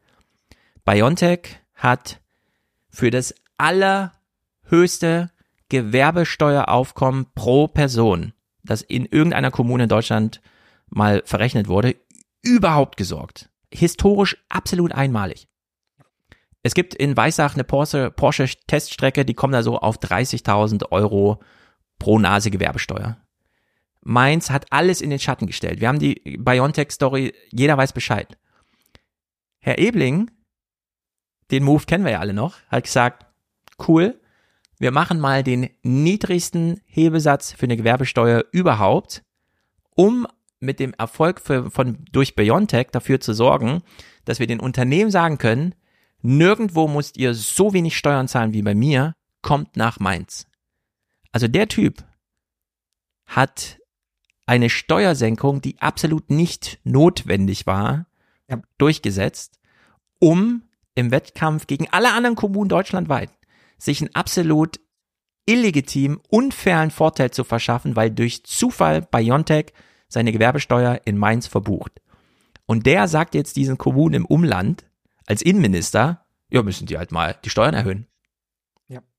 Biontech 0.84 1.60
hat 1.74 2.20
für 2.88 3.10
das 3.10 3.34
allerhöchste 3.56 5.30
Gewerbesteueraufkommen 5.68 7.26
pro 7.34 7.68
Person, 7.68 8.32
das 8.62 8.82
in 8.82 9.06
irgendeiner 9.06 9.50
Kommune 9.50 9.84
in 9.84 9.88
Deutschland 9.88 10.40
mal 10.88 11.22
verrechnet 11.24 11.68
wurde, 11.68 11.96
überhaupt 12.42 12.96
gesorgt. 12.96 13.50
Historisch 13.72 14.36
absolut 14.48 14.92
einmalig. 14.92 15.48
Es 16.62 16.74
gibt 16.74 16.94
in 16.94 17.16
Weissach 17.16 17.54
eine 17.54 17.64
Porsche, 17.64 18.10
Porsche 18.10 18.48
Teststrecke, 18.66 19.24
die 19.24 19.34
kommt 19.34 19.54
da 19.54 19.62
so 19.62 19.78
auf 19.78 19.98
30.000 19.98 20.90
Euro 20.90 21.40
pro 21.98 22.18
Nase 22.18 22.50
Gewerbesteuer. 22.50 23.18
Mainz 24.02 24.50
hat 24.50 24.72
alles 24.72 25.00
in 25.00 25.10
den 25.10 25.18
Schatten 25.18 25.46
gestellt. 25.46 25.80
Wir 25.80 25.88
haben 25.88 25.98
die 25.98 26.14
Biontech-Story, 26.38 27.34
jeder 27.50 27.76
weiß 27.76 27.92
Bescheid. 27.92 28.38
Herr 29.58 29.78
Ebling, 29.78 30.30
den 31.50 31.64
Move 31.64 31.84
kennen 31.84 32.04
wir 32.04 32.12
ja 32.12 32.20
alle 32.20 32.34
noch, 32.34 32.56
hat 32.68 32.84
gesagt, 32.84 33.26
cool, 33.86 34.20
wir 34.78 34.92
machen 34.92 35.18
mal 35.18 35.42
den 35.42 35.70
niedrigsten 35.82 36.80
Hebesatz 36.86 37.52
für 37.52 37.66
eine 37.66 37.76
Gewerbesteuer 37.76 38.44
überhaupt, 38.52 39.24
um 39.94 40.26
mit 40.60 40.80
dem 40.80 40.94
Erfolg 40.94 41.40
für, 41.40 41.70
von, 41.70 42.04
durch 42.12 42.36
Biontech 42.36 42.88
dafür 42.92 43.20
zu 43.20 43.32
sorgen, 43.32 43.82
dass 44.24 44.38
wir 44.38 44.46
den 44.46 44.60
Unternehmen 44.60 45.10
sagen 45.10 45.38
können, 45.38 45.74
nirgendwo 46.22 46.88
müsst 46.88 47.16
ihr 47.16 47.34
so 47.34 47.72
wenig 47.72 47.96
Steuern 47.96 48.28
zahlen 48.28 48.52
wie 48.52 48.62
bei 48.62 48.74
mir, 48.74 49.14
kommt 49.42 49.76
nach 49.76 50.00
Mainz. 50.00 50.46
Also 51.32 51.48
der 51.48 51.68
Typ 51.68 52.04
hat 53.26 53.78
eine 54.48 54.70
Steuersenkung, 54.70 55.60
die 55.60 55.78
absolut 55.78 56.30
nicht 56.30 56.80
notwendig 56.82 57.66
war, 57.66 58.06
Ja. 58.48 58.60
durchgesetzt, 58.78 59.60
um 60.18 60.62
im 60.94 61.10
Wettkampf 61.10 61.66
gegen 61.66 61.86
alle 61.90 62.12
anderen 62.12 62.34
Kommunen 62.34 62.68
deutschlandweit 62.70 63.30
sich 63.76 64.00
einen 64.00 64.14
absolut 64.14 64.80
illegitim, 65.46 66.20
unfairen 66.30 66.90
Vorteil 66.90 67.30
zu 67.30 67.44
verschaffen, 67.44 67.94
weil 67.94 68.10
durch 68.10 68.42
Zufall 68.44 69.02
Biontech 69.02 69.72
seine 70.08 70.32
Gewerbesteuer 70.32 71.02
in 71.04 71.16
Mainz 71.16 71.46
verbucht. 71.46 72.00
Und 72.66 72.86
der 72.86 73.06
sagt 73.06 73.34
jetzt 73.34 73.54
diesen 73.54 73.78
Kommunen 73.78 74.14
im 74.14 74.24
Umland 74.26 74.84
als 75.26 75.42
Innenminister, 75.42 76.26
ja, 76.50 76.62
müssen 76.62 76.86
die 76.86 76.98
halt 76.98 77.12
mal 77.12 77.36
die 77.44 77.50
Steuern 77.50 77.74
erhöhen. 77.74 78.07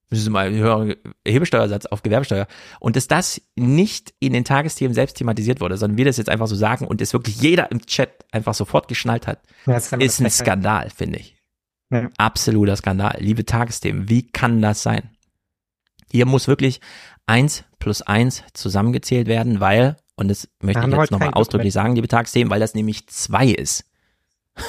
Müssen 0.09 0.23
sie 0.23 0.29
mal 0.31 0.47
einen 0.47 0.57
höheren 0.57 0.95
Hebesteuersatz 1.25 1.85
auf 1.85 2.01
Gewerbesteuer. 2.01 2.47
Und 2.79 2.95
dass 2.95 3.07
das 3.07 3.41
nicht 3.55 4.13
in 4.19 4.33
den 4.33 4.43
Tagesthemen 4.43 4.93
selbst 4.95 5.17
thematisiert 5.17 5.61
wurde, 5.61 5.77
sondern 5.77 5.97
wir 5.97 6.05
das 6.05 6.17
jetzt 6.17 6.29
einfach 6.29 6.47
so 6.47 6.55
sagen 6.55 6.87
und 6.87 6.99
es 7.01 7.13
wirklich 7.13 7.39
jeder 7.41 7.71
im 7.71 7.85
Chat 7.85 8.25
einfach 8.31 8.55
sofort 8.55 8.87
geschnallt 8.87 9.27
hat, 9.27 9.41
Ja, 9.67 9.77
ist 9.77 9.93
ein 9.93 9.99
Frechheit. 10.01 10.31
Skandal, 10.31 10.89
finde 10.89 11.19
ich. 11.19 11.37
Ja. 11.91 12.09
Absoluter 12.17 12.75
Skandal. 12.75 13.17
Liebe 13.19 13.45
Tagesthemen, 13.45 14.09
wie 14.09 14.27
kann 14.27 14.61
das 14.61 14.81
sein? 14.81 15.11
Hier 16.11 16.25
muss 16.25 16.47
wirklich 16.47 16.81
eins 17.27 17.63
plus 17.77 18.01
eins 18.01 18.43
zusammengezählt 18.53 19.27
werden, 19.27 19.59
weil, 19.59 19.95
und 20.15 20.27
das 20.27 20.49
möchte 20.61 20.87
ich 20.87 20.95
jetzt 20.95 21.11
nochmal 21.11 21.33
ausdrücklich 21.33 21.73
Glück 21.73 21.83
sagen, 21.83 21.95
liebe 21.95 22.07
Tagesthemen, 22.07 22.49
weil 22.49 22.59
das 22.59 22.73
nämlich 22.73 23.07
zwei 23.07 23.47
ist. 23.47 23.85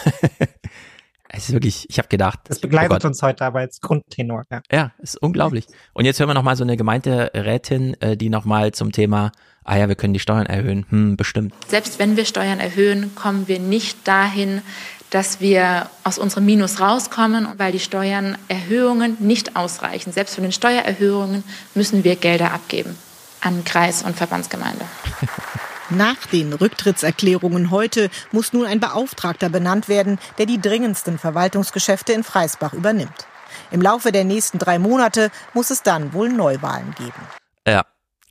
Es 1.32 1.48
ist 1.48 1.52
wirklich, 1.52 1.86
ich 1.88 1.98
habe 1.98 2.08
gedacht. 2.08 2.40
Das 2.44 2.58
begleitet 2.58 3.04
oh 3.04 3.06
uns 3.06 3.22
heute 3.22 3.44
aber 3.44 3.60
als 3.60 3.80
Grundtenor. 3.80 4.44
Ja, 4.50 4.62
ja 4.70 4.92
ist 4.98 5.16
unglaublich. 5.16 5.66
Und 5.92 6.04
jetzt 6.04 6.18
hören 6.18 6.28
wir 6.28 6.34
nochmal 6.34 6.56
so 6.56 6.64
eine 6.64 6.76
Gemeinderätin, 6.76 7.94
äh, 8.00 8.16
die 8.16 8.30
nochmal 8.30 8.72
zum 8.72 8.90
Thema, 8.90 9.30
ah 9.64 9.76
ja, 9.76 9.88
wir 9.88 9.94
können 9.94 10.12
die 10.12 10.20
Steuern 10.20 10.46
erhöhen. 10.46 10.86
Hm, 10.90 11.16
bestimmt. 11.16 11.54
Selbst 11.68 11.98
wenn 11.98 12.16
wir 12.16 12.24
Steuern 12.24 12.58
erhöhen, 12.58 13.14
kommen 13.14 13.46
wir 13.46 13.60
nicht 13.60 14.08
dahin, 14.08 14.62
dass 15.10 15.40
wir 15.40 15.88
aus 16.04 16.18
unserem 16.18 16.46
Minus 16.46 16.80
rauskommen, 16.80 17.48
weil 17.58 17.72
die 17.72 17.80
Steuererhöhungen 17.80 19.16
nicht 19.20 19.56
ausreichen. 19.56 20.12
Selbst 20.12 20.34
für 20.34 20.40
den 20.40 20.52
Steuererhöhungen 20.52 21.44
müssen 21.74 22.02
wir 22.04 22.16
Gelder 22.16 22.52
abgeben 22.52 22.96
an 23.40 23.64
Kreis- 23.64 24.02
und 24.02 24.16
Verbandsgemeinde. 24.16 24.84
Nach 25.90 26.24
den 26.26 26.52
Rücktrittserklärungen 26.52 27.72
heute 27.72 28.10
muss 28.30 28.52
nun 28.52 28.64
ein 28.64 28.78
Beauftragter 28.78 29.48
benannt 29.48 29.88
werden, 29.88 30.20
der 30.38 30.46
die 30.46 30.60
dringendsten 30.60 31.18
Verwaltungsgeschäfte 31.18 32.12
in 32.12 32.22
Freisbach 32.22 32.74
übernimmt. 32.74 33.26
Im 33.72 33.82
Laufe 33.82 34.12
der 34.12 34.24
nächsten 34.24 34.58
drei 34.58 34.78
Monate 34.78 35.32
muss 35.52 35.70
es 35.70 35.82
dann 35.82 36.12
wohl 36.12 36.28
Neuwahlen 36.28 36.94
geben. 36.96 37.26
Ja, 37.66 37.86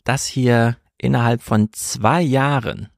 das 0.06 0.26
hier 0.26 0.78
innerhalb 0.98 1.42
von 1.42 1.74
zwei 1.74 2.22
Jahren 2.22 2.90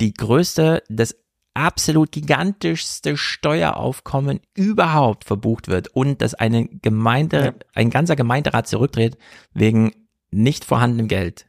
die 0.00 0.12
größte, 0.12 0.82
das 0.88 1.14
absolut 1.54 2.10
gigantischste 2.10 3.16
Steueraufkommen 3.16 4.40
überhaupt 4.54 5.24
verbucht 5.24 5.68
wird 5.68 5.88
und 5.88 6.20
dass 6.20 6.34
eine 6.34 6.66
Gemeinde, 6.66 7.44
ja. 7.44 7.54
ein 7.74 7.90
ganzer 7.90 8.16
Gemeinderat 8.16 8.66
zurücktritt 8.66 9.16
wegen 9.54 9.92
nicht 10.30 10.64
vorhandenem 10.64 11.08
Geld 11.08 11.46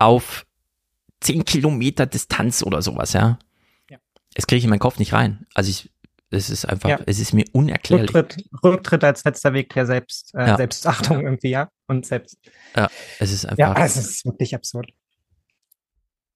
auf 0.00 0.46
zehn 1.20 1.44
Kilometer 1.44 2.06
Distanz 2.06 2.62
oder 2.62 2.82
sowas, 2.82 3.12
ja. 3.12 3.38
ja. 3.90 3.98
Es 4.34 4.46
kriege 4.46 4.58
ich 4.58 4.64
in 4.64 4.70
meinen 4.70 4.80
Kopf 4.80 4.98
nicht 4.98 5.12
rein. 5.12 5.46
Also 5.54 5.70
ich, 5.70 5.92
es 6.30 6.50
ist 6.50 6.64
einfach, 6.64 6.88
ja. 6.88 7.00
es 7.06 7.18
ist 7.18 7.32
mir 7.32 7.44
unerklärlich. 7.52 8.14
Rücktritt, 8.14 8.48
Rücktritt 8.64 9.04
als 9.04 9.24
letzter 9.24 9.52
Weg 9.52 9.72
der 9.74 9.86
Selbst, 9.86 10.34
äh, 10.34 10.46
ja. 10.46 10.56
Selbstachtung 10.56 11.20
irgendwie, 11.24 11.50
ja. 11.50 11.70
Und 11.86 12.06
selbst. 12.06 12.38
Ja, 12.76 12.88
es 13.18 13.32
ist 13.32 13.44
einfach. 13.44 13.76
Ja, 13.76 13.84
es 13.84 13.96
ist 13.96 14.24
wirklich 14.24 14.54
absurd. 14.54 14.90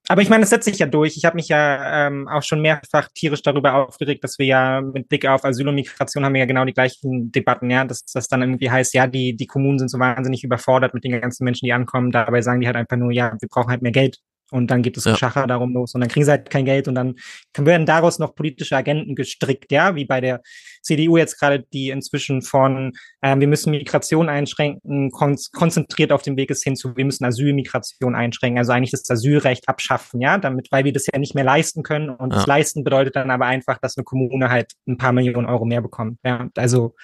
Aber 0.06 0.20
ich 0.20 0.28
meine, 0.28 0.44
es 0.44 0.50
setzt 0.50 0.66
sich 0.66 0.78
ja 0.78 0.86
durch. 0.86 1.16
Ich 1.16 1.24
habe 1.24 1.36
mich 1.36 1.48
ja 1.48 2.06
ähm, 2.06 2.28
auch 2.28 2.42
schon 2.42 2.60
mehrfach 2.60 3.08
tierisch 3.14 3.40
darüber 3.42 3.74
aufgeregt, 3.74 4.22
dass 4.22 4.38
wir 4.38 4.44
ja 4.44 4.80
mit 4.82 5.08
Blick 5.08 5.26
auf 5.26 5.44
Asyl 5.44 5.66
und 5.68 5.76
Migration 5.76 6.24
haben 6.24 6.34
wir 6.34 6.40
ja 6.40 6.46
genau 6.46 6.66
die 6.66 6.74
gleichen 6.74 7.32
Debatten, 7.32 7.70
ja, 7.70 7.84
dass 7.86 8.04
das 8.04 8.28
dann 8.28 8.42
irgendwie 8.42 8.70
heißt, 8.70 8.92
ja, 8.92 9.06
die, 9.06 9.34
die 9.34 9.46
Kommunen 9.46 9.78
sind 9.78 9.88
so 9.88 9.98
wahnsinnig 9.98 10.44
überfordert 10.44 10.92
mit 10.92 11.04
den 11.04 11.18
ganzen 11.18 11.44
Menschen, 11.44 11.64
die 11.64 11.72
ankommen. 11.72 12.10
Dabei 12.10 12.42
sagen 12.42 12.60
die 12.60 12.66
halt 12.66 12.76
einfach 12.76 12.98
nur, 12.98 13.12
ja, 13.12 13.34
wir 13.40 13.48
brauchen 13.48 13.70
halt 13.70 13.80
mehr 13.80 13.92
Geld. 13.92 14.20
Und 14.50 14.70
dann 14.70 14.82
gibt 14.82 14.96
es 14.96 15.04
ja. 15.04 15.16
Schacher 15.16 15.46
darum 15.46 15.72
los 15.72 15.94
und 15.94 16.00
dann 16.00 16.10
kriegen 16.10 16.24
sie 16.24 16.30
halt 16.30 16.50
kein 16.50 16.64
Geld 16.64 16.86
und 16.86 16.94
dann 16.94 17.16
werden 17.56 17.86
daraus 17.86 18.18
noch 18.18 18.34
politische 18.34 18.76
Agenten 18.76 19.14
gestrickt, 19.14 19.72
ja, 19.72 19.94
wie 19.94 20.04
bei 20.04 20.20
der 20.20 20.42
CDU 20.82 21.16
jetzt 21.16 21.38
gerade, 21.38 21.64
die 21.72 21.88
inzwischen 21.88 22.42
von 22.42 22.92
ähm, 23.22 23.40
wir 23.40 23.48
müssen 23.48 23.70
Migration 23.70 24.28
einschränken, 24.28 25.10
kon 25.10 25.36
konzentriert 25.52 26.12
auf 26.12 26.22
dem 26.22 26.36
Weg 26.36 26.50
ist 26.50 26.62
hin 26.62 26.76
zu 26.76 26.94
wir 26.96 27.04
müssen 27.04 27.24
Asylmigration 27.24 28.14
einschränken, 28.14 28.58
also 28.58 28.72
eigentlich 28.72 28.90
das 28.90 29.08
Asylrecht 29.10 29.68
abschaffen, 29.68 30.20
ja, 30.20 30.36
damit, 30.36 30.68
weil 30.70 30.84
wir 30.84 30.92
das 30.92 31.06
ja 31.12 31.18
nicht 31.18 31.34
mehr 31.34 31.44
leisten 31.44 31.82
können 31.82 32.10
und 32.10 32.30
ja. 32.30 32.36
das 32.36 32.46
leisten 32.46 32.84
bedeutet 32.84 33.16
dann 33.16 33.30
aber 33.30 33.46
einfach, 33.46 33.78
dass 33.78 33.96
eine 33.96 34.04
Kommune 34.04 34.50
halt 34.50 34.72
ein 34.86 34.98
paar 34.98 35.12
Millionen 35.12 35.46
Euro 35.46 35.64
mehr 35.64 35.80
bekommt, 35.80 36.18
ja, 36.22 36.48
also 36.56 36.94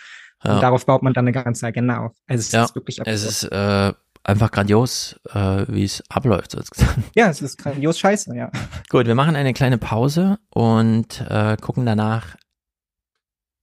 ja. 0.45 0.61
darauf 0.61 0.85
baut 0.85 1.03
man 1.03 1.15
dann 1.15 1.25
eine 1.27 1.33
ganze 1.33 1.67
Agenda 1.67 2.07
auf. 2.07 2.13
Also 2.27 2.41
es 2.41 2.53
ja, 2.53 2.65
ist 2.65 2.75
wirklich 2.75 3.01
absurd. 3.01 3.15
Es 3.15 3.25
ist 3.25 3.45
äh 3.45 3.93
einfach 4.25 4.51
grandios, 4.51 5.19
äh, 5.33 5.65
wie 5.69 5.85
es 5.85 6.03
abläuft. 6.09 6.53
Sozusagen. 6.53 7.05
Ja, 7.15 7.29
es 7.29 7.43
ist 7.43 7.59
grandios 7.59 7.99
scheiße, 7.99 8.35
ja. 8.37 8.51
Gut, 8.89 9.07
wir 9.07 9.15
machen 9.15 9.37
eine 9.37 9.53
kleine 9.53 9.79
Pause 9.79 10.39
und 10.51 11.21
äh, 11.29 11.57
gucken 11.61 11.87
danach 11.87 12.37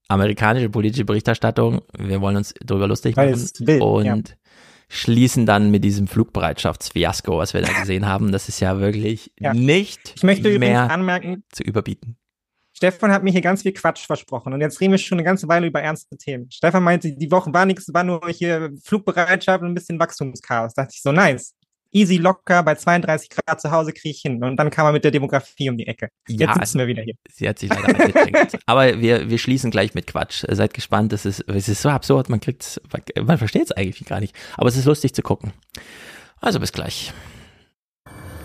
amerikanische 0.08 0.70
politische 0.70 1.06
Berichterstattung. 1.06 1.82
Wir 1.98 2.22
wollen 2.22 2.38
uns 2.38 2.54
darüber 2.62 2.88
lustig 2.88 3.16
machen 3.16 3.36
will, 3.60 3.82
und 3.82 4.06
ja. 4.06 4.36
schließen 4.90 5.46
dann 5.46 5.70
mit 5.70 5.84
diesem 5.84 6.08
Flugbereitschaftsfiasko, 6.08 7.38
was 7.38 7.54
wir 7.54 7.62
da 7.62 7.72
gesehen 7.80 8.06
haben. 8.06 8.32
Das 8.32 8.50
ist 8.50 8.60
ja 8.60 8.80
wirklich 8.80 9.34
ja. 9.40 9.54
nicht 9.54 10.14
ich 10.16 10.24
möchte 10.24 10.58
mehr 10.60 10.90
anmerken, 10.90 11.44
zu 11.52 11.64
überbieten. 11.64 12.18
Stefan 12.78 13.12
hat 13.12 13.24
mir 13.24 13.32
hier 13.32 13.42
ganz 13.42 13.64
viel 13.64 13.74
Quatsch 13.74 14.06
versprochen 14.06 14.54
und 14.54 14.62
jetzt 14.62 14.80
reden 14.80 14.92
wir 14.92 15.00
schon 15.00 15.18
eine 15.18 15.26
ganze 15.26 15.48
Weile 15.48 15.66
über 15.66 15.82
ernste 15.82 16.16
Themen. 16.16 16.48
Stefan 16.52 16.84
meinte, 16.84 17.12
die 17.12 17.32
Woche 17.32 17.52
war 17.52 17.66
nichts, 17.66 17.92
war 17.92 18.04
nur 18.04 18.22
hier 18.30 18.70
Flugbereitschaft 18.84 19.64
und 19.64 19.70
ein 19.70 19.74
bisschen 19.74 20.00
Wachstumschaos. 20.00 20.76
Da 20.76 20.84
dachte 20.84 20.94
ich 20.94 21.02
so, 21.02 21.12
nice. 21.12 21.56
Easy, 21.92 22.18
locker, 22.18 22.62
bei 22.62 22.76
32 22.76 23.32
Grad 23.32 23.60
zu 23.60 23.72
Hause 23.72 23.94
kriege 23.94 24.12
ich 24.12 24.22
hin. 24.22 24.44
Und 24.44 24.58
dann 24.58 24.70
kam 24.70 24.86
er 24.86 24.92
mit 24.92 25.04
der 25.04 25.10
Demografie 25.10 25.72
um 25.72 25.78
die 25.78 25.88
Ecke. 25.88 26.10
Jetzt 26.28 26.40
ja, 26.40 26.54
sitzen 26.54 26.78
wir 26.78 26.86
wieder 26.86 27.02
hier. 27.02 27.16
Sie 27.32 27.50
hat 27.50 27.58
sich 27.58 27.70
leider 27.70 28.00
angestrengt. 28.00 28.60
Aber 28.68 29.02
wir, 29.02 29.28
wir 29.28 29.40
schließen 29.40 29.72
gleich 29.72 29.96
mit 29.96 30.06
Quatsch. 30.06 30.46
Seid 30.48 30.76
gespannt, 30.76 31.14
es 31.14 31.26
ist, 31.26 31.40
es 31.50 31.68
ist 31.68 31.82
so 31.82 31.90
absurd, 31.90 32.30
man 32.30 32.40
kriegt 32.42 32.80
man 33.20 33.40
versteht 33.40 33.64
es 33.64 33.72
eigentlich 33.72 34.08
gar 34.08 34.20
nicht. 34.20 34.36
Aber 34.56 34.70
es 34.70 34.78
ist 34.78 34.86
lustig 34.86 35.16
zu 35.16 35.24
gucken. 35.24 35.52
Also 36.42 36.60
bis 36.60 36.74
gleich. 36.74 37.12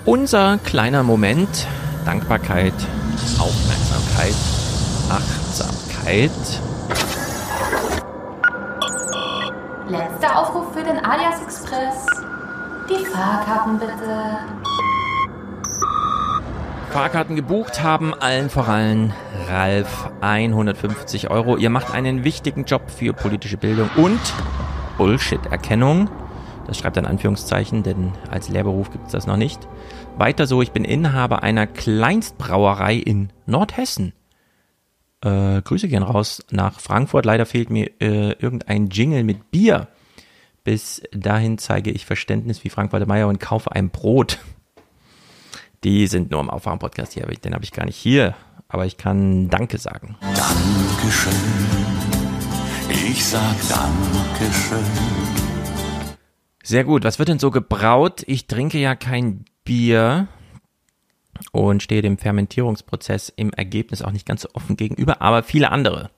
Unser 0.06 0.58
kleiner 0.64 1.02
Moment, 1.02 1.66
Dankbarkeit, 2.04 2.74
Aufmerksamkeit, 3.38 4.34
Achtsamkeit. 5.08 6.30
Letzter 9.88 10.38
Aufruf 10.38 10.72
für 10.74 10.82
den 10.82 11.04
Alias 11.04 11.40
Express. 11.42 12.06
Die 12.90 13.04
Fahrkarten 13.06 13.78
bitte. 13.78 14.38
Fahrkarten 16.90 17.36
gebucht 17.36 17.82
haben 17.82 18.12
allen 18.14 18.50
voran 18.50 19.14
Ralf 19.48 20.10
150 20.20 21.30
Euro. 21.30 21.56
Ihr 21.56 21.70
macht 21.70 21.94
einen 21.94 22.24
wichtigen 22.24 22.64
Job 22.64 22.90
für 22.90 23.12
politische 23.12 23.56
Bildung 23.56 23.88
und 23.96 24.20
Bullshit-Erkennung. 24.98 26.10
Das 26.66 26.78
schreibt 26.78 26.96
er 26.96 27.04
in 27.04 27.08
Anführungszeichen, 27.08 27.82
denn 27.82 28.12
als 28.30 28.48
Lehrberuf 28.48 28.90
gibt 28.90 29.06
es 29.06 29.12
das 29.12 29.26
noch 29.26 29.36
nicht. 29.36 29.68
Weiter 30.18 30.46
so, 30.46 30.62
ich 30.62 30.72
bin 30.72 30.84
Inhaber 30.84 31.42
einer 31.42 31.66
Kleinstbrauerei 31.66 32.94
in 32.96 33.30
Nordhessen. 33.46 34.12
Äh, 35.22 35.62
Grüße 35.62 35.88
gehen 35.88 36.02
raus 36.02 36.44
nach 36.50 36.80
Frankfurt. 36.80 37.24
Leider 37.24 37.46
fehlt 37.46 37.70
mir 37.70 37.90
äh, 38.00 38.32
irgendein 38.32 38.88
Jingle 38.88 39.24
mit 39.24 39.50
Bier. 39.50 39.88
Bis 40.64 41.02
dahin 41.12 41.58
zeige 41.58 41.90
ich 41.90 42.06
Verständnis 42.06 42.62
wie 42.62 42.68
Frank 42.68 42.92
Waldemeyer 42.92 43.26
und 43.26 43.40
kaufe 43.40 43.72
ein 43.72 43.90
Brot. 43.90 44.38
Die 45.82 46.06
sind 46.06 46.30
nur 46.30 46.40
im 46.40 46.50
Aufwachen-Podcast 46.50 47.14
hier, 47.14 47.26
den 47.26 47.54
habe 47.54 47.64
ich 47.64 47.72
gar 47.72 47.86
nicht 47.86 47.96
hier. 47.96 48.36
Aber 48.68 48.86
ich 48.86 48.96
kann 48.96 49.48
Danke 49.48 49.78
sagen. 49.78 50.16
Dankeschön. 50.20 51.32
Ich 52.88 53.24
sag 53.24 53.56
Dankeschön. 53.68 54.84
Sehr 56.62 56.84
gut. 56.84 57.02
Was 57.04 57.18
wird 57.18 57.28
denn 57.28 57.40
so 57.40 57.50
gebraut? 57.50 58.22
Ich 58.26 58.46
trinke 58.46 58.78
ja 58.78 58.94
kein 58.94 59.44
Bier 59.72 60.28
und 61.50 61.82
stehe 61.82 62.02
dem 62.02 62.18
Fermentierungsprozess 62.18 63.32
im 63.34 63.54
Ergebnis 63.54 64.02
auch 64.02 64.10
nicht 64.10 64.26
ganz 64.26 64.42
so 64.42 64.50
offen 64.52 64.76
gegenüber, 64.76 65.22
aber 65.22 65.42
viele 65.42 65.70
andere. 65.70 66.10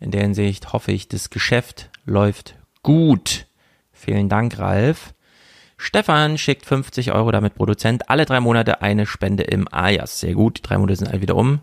In 0.00 0.10
der 0.10 0.22
Hinsicht 0.22 0.72
hoffe 0.72 0.90
ich, 0.90 1.06
das 1.06 1.30
Geschäft 1.30 1.90
läuft 2.06 2.56
gut. 2.82 3.46
Vielen 3.92 4.28
Dank, 4.28 4.58
Ralf. 4.58 5.14
Stefan 5.76 6.38
schickt 6.38 6.66
50 6.66 7.12
Euro 7.12 7.30
damit 7.30 7.54
Produzent. 7.54 8.10
Alle 8.10 8.24
drei 8.24 8.40
Monate 8.40 8.82
eine 8.82 9.06
Spende 9.06 9.44
im 9.44 9.72
Ajas. 9.72 10.18
Sehr 10.18 10.34
gut, 10.34 10.58
die 10.58 10.62
drei 10.62 10.76
Monate 10.76 10.96
sind 10.96 11.08
alle 11.08 11.20
wieder 11.20 11.36
um. 11.36 11.60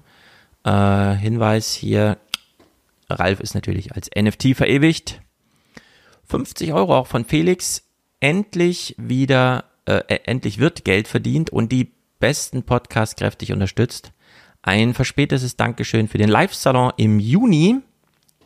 Äh, 0.64 1.16
Hinweis 1.16 1.74
hier, 1.74 2.18
Ralf 3.10 3.42
ist 3.42 3.56
natürlich 3.56 3.94
als 3.94 4.10
NFT 4.18 4.56
verewigt. 4.56 5.20
50 6.30 6.72
Euro 6.72 6.96
auch 6.96 7.08
von 7.08 7.26
Felix. 7.26 7.84
Endlich 8.22 8.96
wieder 8.98 9.66
äh, 9.86 10.02
äh, 10.08 10.20
endlich 10.26 10.58
wird 10.58 10.84
Geld 10.84 11.08
verdient 11.08 11.50
und 11.52 11.72
die 11.72 11.92
besten 12.20 12.64
Podcasts 12.64 13.16
kräftig 13.16 13.52
unterstützt. 13.52 14.12
Ein 14.62 14.94
verspätetes 14.96 15.58
Dankeschön 15.58 16.08
für 16.08 16.18
den 16.18 16.30
Live-Salon 16.30 16.94
im 16.98 17.20
Juni. 17.20 17.82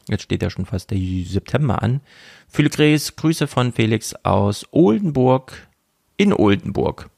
Jetzt 0.09 0.23
steht 0.23 0.43
ja 0.43 0.49
schon 0.49 0.65
fast 0.65 0.91
der 0.91 0.97
September 0.97 1.81
an. 1.81 2.01
Viele 2.49 2.69
Grüße, 2.69 3.13
Grüße 3.13 3.47
von 3.47 3.71
Felix 3.71 4.13
aus 4.23 4.65
Oldenburg 4.71 5.67
in 6.17 6.33
Oldenburg. 6.33 7.09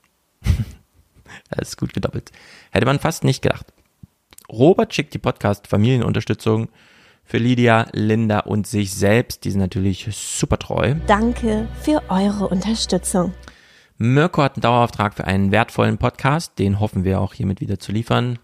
das 1.49 1.69
ist 1.69 1.77
gut 1.77 1.93
gedoppelt. 1.93 2.31
Hätte 2.69 2.85
man 2.85 2.99
fast 2.99 3.23
nicht 3.23 3.41
gedacht. 3.41 3.65
Robert 4.52 4.93
schickt 4.93 5.14
die 5.14 5.19
Podcast 5.19 5.68
Familienunterstützung 5.68 6.68
für 7.23 7.38
Lydia, 7.38 7.88
Linda 7.93 8.41
und 8.41 8.68
sich 8.68 8.93
selbst. 8.93 9.45
Die 9.45 9.52
sind 9.52 9.61
natürlich 9.61 10.07
super 10.11 10.60
treu. 10.60 10.95
Danke 11.07 11.68
für 11.81 12.03
eure 12.10 12.49
Unterstützung. 12.49 13.34
Mirko 14.01 14.41
hat 14.41 14.55
einen 14.55 14.61
Dauerauftrag 14.61 15.13
für 15.13 15.25
einen 15.25 15.51
wertvollen 15.51 15.99
Podcast, 15.99 16.57
den 16.57 16.79
hoffen 16.79 17.03
wir 17.03 17.21
auch 17.21 17.35
hiermit 17.35 17.61
wieder 17.61 17.77
zu 17.77 17.91
liefern. 17.91 18.39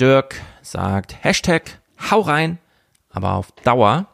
Dirk 0.00 0.42
sagt 0.62 1.22
Hashtag 1.22 1.78
hau 2.10 2.22
rein, 2.22 2.58
aber 3.08 3.34
auf 3.34 3.52
Dauer. 3.62 4.08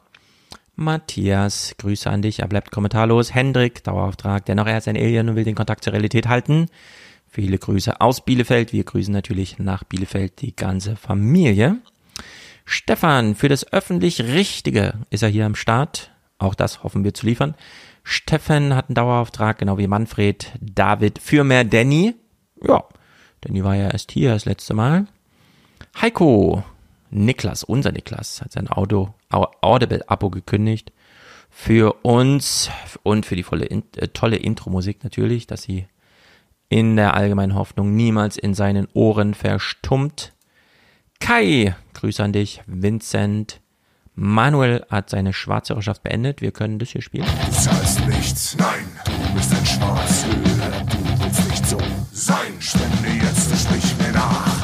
Matthias, 0.74 1.76
Grüße 1.78 2.10
an 2.10 2.20
dich, 2.20 2.40
er 2.40 2.48
bleibt 2.48 2.72
kommentarlos. 2.72 3.32
Hendrik, 3.32 3.84
Dauerauftrag, 3.84 4.44
dennoch 4.44 4.66
er 4.66 4.76
ist 4.76 4.86
ein 4.86 4.98
Alien 4.98 5.30
und 5.30 5.36
will 5.36 5.44
den 5.44 5.54
Kontakt 5.54 5.82
zur 5.82 5.94
Realität 5.94 6.28
halten. 6.28 6.66
Viele 7.26 7.56
Grüße 7.56 7.98
aus 8.02 8.22
Bielefeld. 8.22 8.74
Wir 8.74 8.84
grüßen 8.84 9.14
natürlich 9.14 9.58
nach 9.58 9.82
Bielefeld 9.82 10.42
die 10.42 10.54
ganze 10.54 10.94
Familie. 10.94 11.78
Stefan, 12.66 13.34
für 13.34 13.48
das 13.48 13.72
öffentlich 13.72 14.20
Richtige 14.20 14.92
ist 15.08 15.22
er 15.22 15.30
hier 15.30 15.46
am 15.46 15.54
Start. 15.54 16.10
Auch 16.36 16.54
das 16.54 16.82
hoffen 16.82 17.02
wir 17.02 17.14
zu 17.14 17.24
liefern. 17.24 17.54
Stefan 18.08 18.72
hat 18.76 18.88
einen 18.88 18.94
Dauerauftrag, 18.94 19.58
genau 19.58 19.78
wie 19.78 19.88
Manfred. 19.88 20.52
David 20.60 21.18
für 21.18 21.42
mehr 21.42 21.64
Danny. 21.64 22.14
Ja, 22.62 22.84
Danny 23.40 23.64
war 23.64 23.74
ja 23.74 23.90
erst 23.90 24.12
hier 24.12 24.30
das 24.30 24.44
letzte 24.44 24.74
Mal. 24.74 25.08
Heiko, 26.00 26.62
Niklas, 27.10 27.64
unser 27.64 27.90
Niklas, 27.90 28.42
hat 28.42 28.52
sein 28.52 28.68
Auto, 28.68 29.12
Audible-Abo 29.28 30.30
gekündigt. 30.30 30.92
Für 31.50 31.94
uns 32.04 32.70
und 33.02 33.26
für 33.26 33.34
die 33.34 33.42
volle, 33.42 33.68
äh, 33.68 33.82
tolle 34.12 34.36
Intro-Musik 34.36 35.02
natürlich, 35.02 35.48
dass 35.48 35.62
sie 35.62 35.88
in 36.68 36.94
der 36.94 37.14
allgemeinen 37.14 37.56
Hoffnung 37.56 37.96
niemals 37.96 38.36
in 38.36 38.54
seinen 38.54 38.86
Ohren 38.94 39.34
verstummt. 39.34 40.32
Kai, 41.18 41.74
Grüße 41.94 42.22
an 42.22 42.32
dich. 42.32 42.62
Vincent, 42.66 43.60
Manuel 44.18 44.84
hat 44.88 45.10
seine 45.10 45.34
Schwarzhörerschaft 45.34 46.02
beendet. 46.02 46.40
Wir 46.40 46.50
können 46.50 46.78
das 46.78 46.88
hier 46.88 47.02
spielen. 47.02 47.26
Du 47.26 47.52
zahlst 47.52 48.06
nichts, 48.06 48.56
nein, 48.58 48.88
du 49.04 49.34
bist 49.34 49.52
ein 49.54 49.66
Schwarzhörer. 49.66 50.84
Du 50.90 51.22
willst 51.22 51.50
nicht 51.50 51.66
so 51.66 51.78
sein. 52.12 52.54
Spende 52.58 53.08
jetzt, 53.22 53.62
sprich 53.62 53.94
mir 53.98 54.12
nach. 54.12 54.56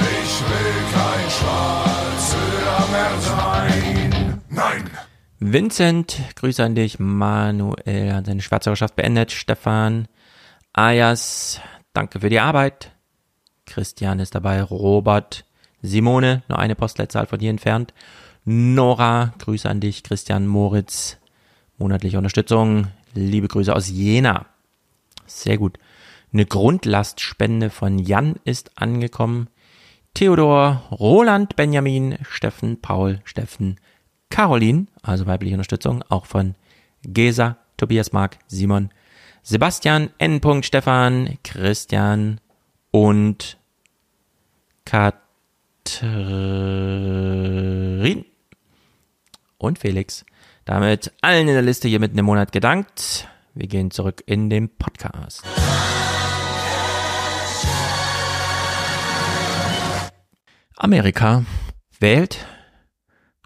Ich 0.00 0.40
will 0.40 0.74
kein 0.92 1.30
Schwarzhörer 1.30 2.90
mehr 2.90 3.20
sein. 3.20 4.42
Nein. 4.48 4.90
Vincent, 5.38 6.18
Grüße 6.34 6.64
an 6.64 6.74
dich. 6.74 6.98
Manuel 6.98 8.12
hat 8.12 8.26
seine 8.26 8.42
Schwarzhörerschaft 8.42 8.96
beendet. 8.96 9.30
Stefan, 9.30 10.08
Ayas, 10.72 11.60
danke 11.92 12.18
für 12.18 12.28
die 12.28 12.40
Arbeit. 12.40 12.90
Christian 13.66 14.18
ist 14.18 14.34
dabei. 14.34 14.60
Robert, 14.62 15.44
Simone, 15.80 16.42
nur 16.48 16.58
eine 16.58 16.74
Postleitzahl 16.74 17.26
von 17.26 17.38
hier 17.38 17.50
entfernt. 17.50 17.94
Nora, 18.48 19.34
Grüße 19.40 19.68
an 19.68 19.80
dich. 19.80 20.04
Christian 20.04 20.46
Moritz, 20.46 21.16
monatliche 21.78 22.16
Unterstützung. 22.16 22.86
Liebe 23.12 23.48
Grüße 23.48 23.74
aus 23.74 23.88
Jena. 23.88 24.46
Sehr 25.26 25.58
gut. 25.58 25.80
Eine 26.32 26.46
Grundlastspende 26.46 27.70
von 27.70 27.98
Jan 27.98 28.36
ist 28.44 28.70
angekommen. 28.76 29.48
Theodor, 30.14 30.84
Roland, 30.92 31.56
Benjamin, 31.56 32.18
Steffen, 32.22 32.80
Paul, 32.80 33.20
Steffen, 33.24 33.80
Caroline, 34.30 34.86
also 35.02 35.26
weibliche 35.26 35.56
Unterstützung, 35.56 36.04
auch 36.08 36.26
von 36.26 36.54
Gesa, 37.02 37.56
Tobias 37.76 38.12
Mark, 38.12 38.38
Simon, 38.46 38.90
Sebastian, 39.42 40.10
N. 40.18 40.40
Stefan, 40.62 41.36
Christian 41.42 42.40
und 42.92 43.58
Katrin 44.84 45.16
und 49.58 49.78
Felix. 49.78 50.24
Damit 50.64 51.12
allen 51.22 51.48
in 51.48 51.54
der 51.54 51.62
Liste 51.62 51.88
hier 51.88 52.00
mitten 52.00 52.18
im 52.18 52.24
Monat 52.24 52.52
gedankt. 52.52 53.28
Wir 53.54 53.68
gehen 53.68 53.90
zurück 53.90 54.22
in 54.26 54.50
den 54.50 54.68
Podcast. 54.76 55.44
Amerika 60.76 61.44
wählt. 62.00 62.46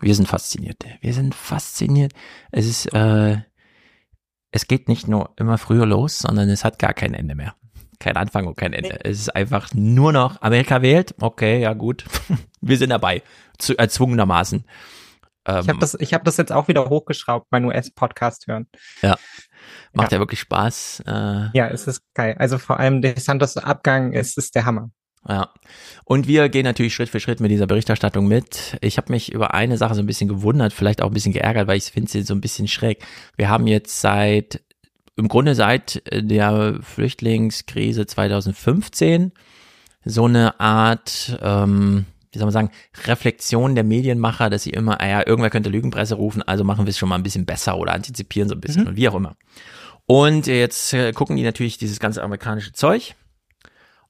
Wir 0.00 0.14
sind 0.14 0.26
fasziniert. 0.26 0.82
Wir 1.00 1.14
sind 1.14 1.34
fasziniert. 1.34 2.12
Es 2.50 2.66
ist, 2.66 2.86
äh, 2.94 3.38
es 4.50 4.66
geht 4.66 4.88
nicht 4.88 5.06
nur 5.06 5.32
immer 5.36 5.58
früher 5.58 5.86
los, 5.86 6.18
sondern 6.18 6.48
es 6.48 6.64
hat 6.64 6.78
gar 6.78 6.94
kein 6.94 7.14
Ende 7.14 7.34
mehr. 7.34 7.54
Kein 7.98 8.16
Anfang 8.16 8.46
und 8.46 8.56
kein 8.56 8.72
Ende. 8.72 9.04
Es 9.04 9.20
ist 9.20 9.36
einfach 9.36 9.74
nur 9.74 10.12
noch 10.12 10.40
Amerika 10.40 10.80
wählt. 10.80 11.14
Okay, 11.20 11.60
ja 11.60 11.74
gut. 11.74 12.04
Wir 12.62 12.78
sind 12.78 12.90
dabei. 12.90 13.22
Zu, 13.58 13.76
erzwungenermaßen. 13.76 14.64
Ich 15.46 15.68
habe 15.68 15.78
das, 15.78 15.96
ich 15.98 16.14
hab 16.14 16.24
das 16.24 16.36
jetzt 16.36 16.52
auch 16.52 16.68
wieder 16.68 16.88
hochgeschraubt, 16.88 17.46
mein 17.50 17.64
US-Podcast 17.64 18.46
hören. 18.46 18.66
Ja. 19.02 19.16
Macht 19.92 20.12
ja, 20.12 20.16
ja 20.16 20.20
wirklich 20.20 20.40
Spaß. 20.40 21.04
Äh, 21.06 21.48
ja, 21.54 21.68
es 21.68 21.86
ist 21.86 22.02
geil. 22.14 22.36
Also 22.38 22.58
vor 22.58 22.78
allem 22.78 23.02
der 23.02 23.18
Santos 23.18 23.56
Abgang 23.56 24.12
ist, 24.12 24.38
ist 24.38 24.54
der 24.54 24.66
Hammer. 24.66 24.90
Ja. 25.28 25.50
Und 26.04 26.26
wir 26.26 26.48
gehen 26.48 26.64
natürlich 26.64 26.94
Schritt 26.94 27.08
für 27.08 27.20
Schritt 27.20 27.40
mit 27.40 27.50
dieser 27.50 27.66
Berichterstattung 27.66 28.26
mit. 28.26 28.78
Ich 28.80 28.96
habe 28.96 29.12
mich 29.12 29.32
über 29.32 29.54
eine 29.54 29.76
Sache 29.76 29.94
so 29.94 30.00
ein 30.00 30.06
bisschen 30.06 30.28
gewundert, 30.28 30.72
vielleicht 30.72 31.02
auch 31.02 31.08
ein 31.08 31.14
bisschen 31.14 31.32
geärgert, 31.32 31.66
weil 31.66 31.76
ich 31.76 31.84
finde 31.84 32.10
sie 32.10 32.22
so 32.22 32.34
ein 32.34 32.40
bisschen 32.40 32.68
schräg. 32.68 33.04
Wir 33.36 33.48
haben 33.48 33.66
jetzt 33.66 34.00
seit, 34.00 34.62
im 35.16 35.28
Grunde 35.28 35.54
seit 35.54 36.02
der 36.10 36.78
Flüchtlingskrise 36.82 38.06
2015 38.06 39.32
so 40.04 40.24
eine 40.24 40.58
Art, 40.58 41.38
ähm, 41.42 42.06
wie 42.32 42.38
soll 42.38 42.46
man 42.46 42.52
sagen, 42.52 42.70
Reflexion 43.06 43.74
der 43.74 43.84
Medienmacher, 43.84 44.50
dass 44.50 44.62
sie 44.62 44.70
immer, 44.70 45.00
ah 45.00 45.08
ja, 45.08 45.26
irgendwer 45.26 45.50
könnte 45.50 45.70
Lügenpresse 45.70 46.14
rufen, 46.14 46.42
also 46.42 46.64
machen 46.64 46.86
wir 46.86 46.90
es 46.90 46.98
schon 46.98 47.08
mal 47.08 47.16
ein 47.16 47.22
bisschen 47.22 47.46
besser 47.46 47.76
oder 47.76 47.92
antizipieren 47.92 48.48
so 48.48 48.54
ein 48.54 48.60
bisschen 48.60 48.82
mhm. 48.82 48.88
und 48.88 48.96
wie 48.96 49.08
auch 49.08 49.14
immer. 49.14 49.36
Und 50.06 50.46
jetzt 50.46 50.92
äh, 50.92 51.12
gucken 51.12 51.36
die 51.36 51.42
natürlich 51.42 51.78
dieses 51.78 52.00
ganze 52.00 52.22
amerikanische 52.22 52.72
Zeug 52.72 53.14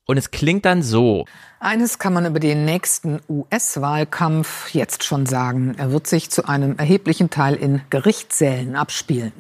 und 0.07 0.17
es 0.17 0.31
klingt 0.31 0.65
dann 0.65 0.83
so. 0.83 1.25
Eines 1.61 1.99
kann 1.99 2.13
man 2.13 2.27
über 2.27 2.41
den 2.41 2.65
nächsten 2.65 3.21
US-Wahlkampf 3.29 4.75
jetzt 4.75 5.05
schon 5.05 5.27
sagen. 5.27 5.75
Er 5.79 5.93
wird 5.93 6.07
sich 6.07 6.31
zu 6.31 6.49
einem 6.49 6.77
erheblichen 6.79 7.31
Teil 7.31 7.55
in 7.55 7.83
Gerichtssälen 7.91 8.77
abspielen. 8.77 9.33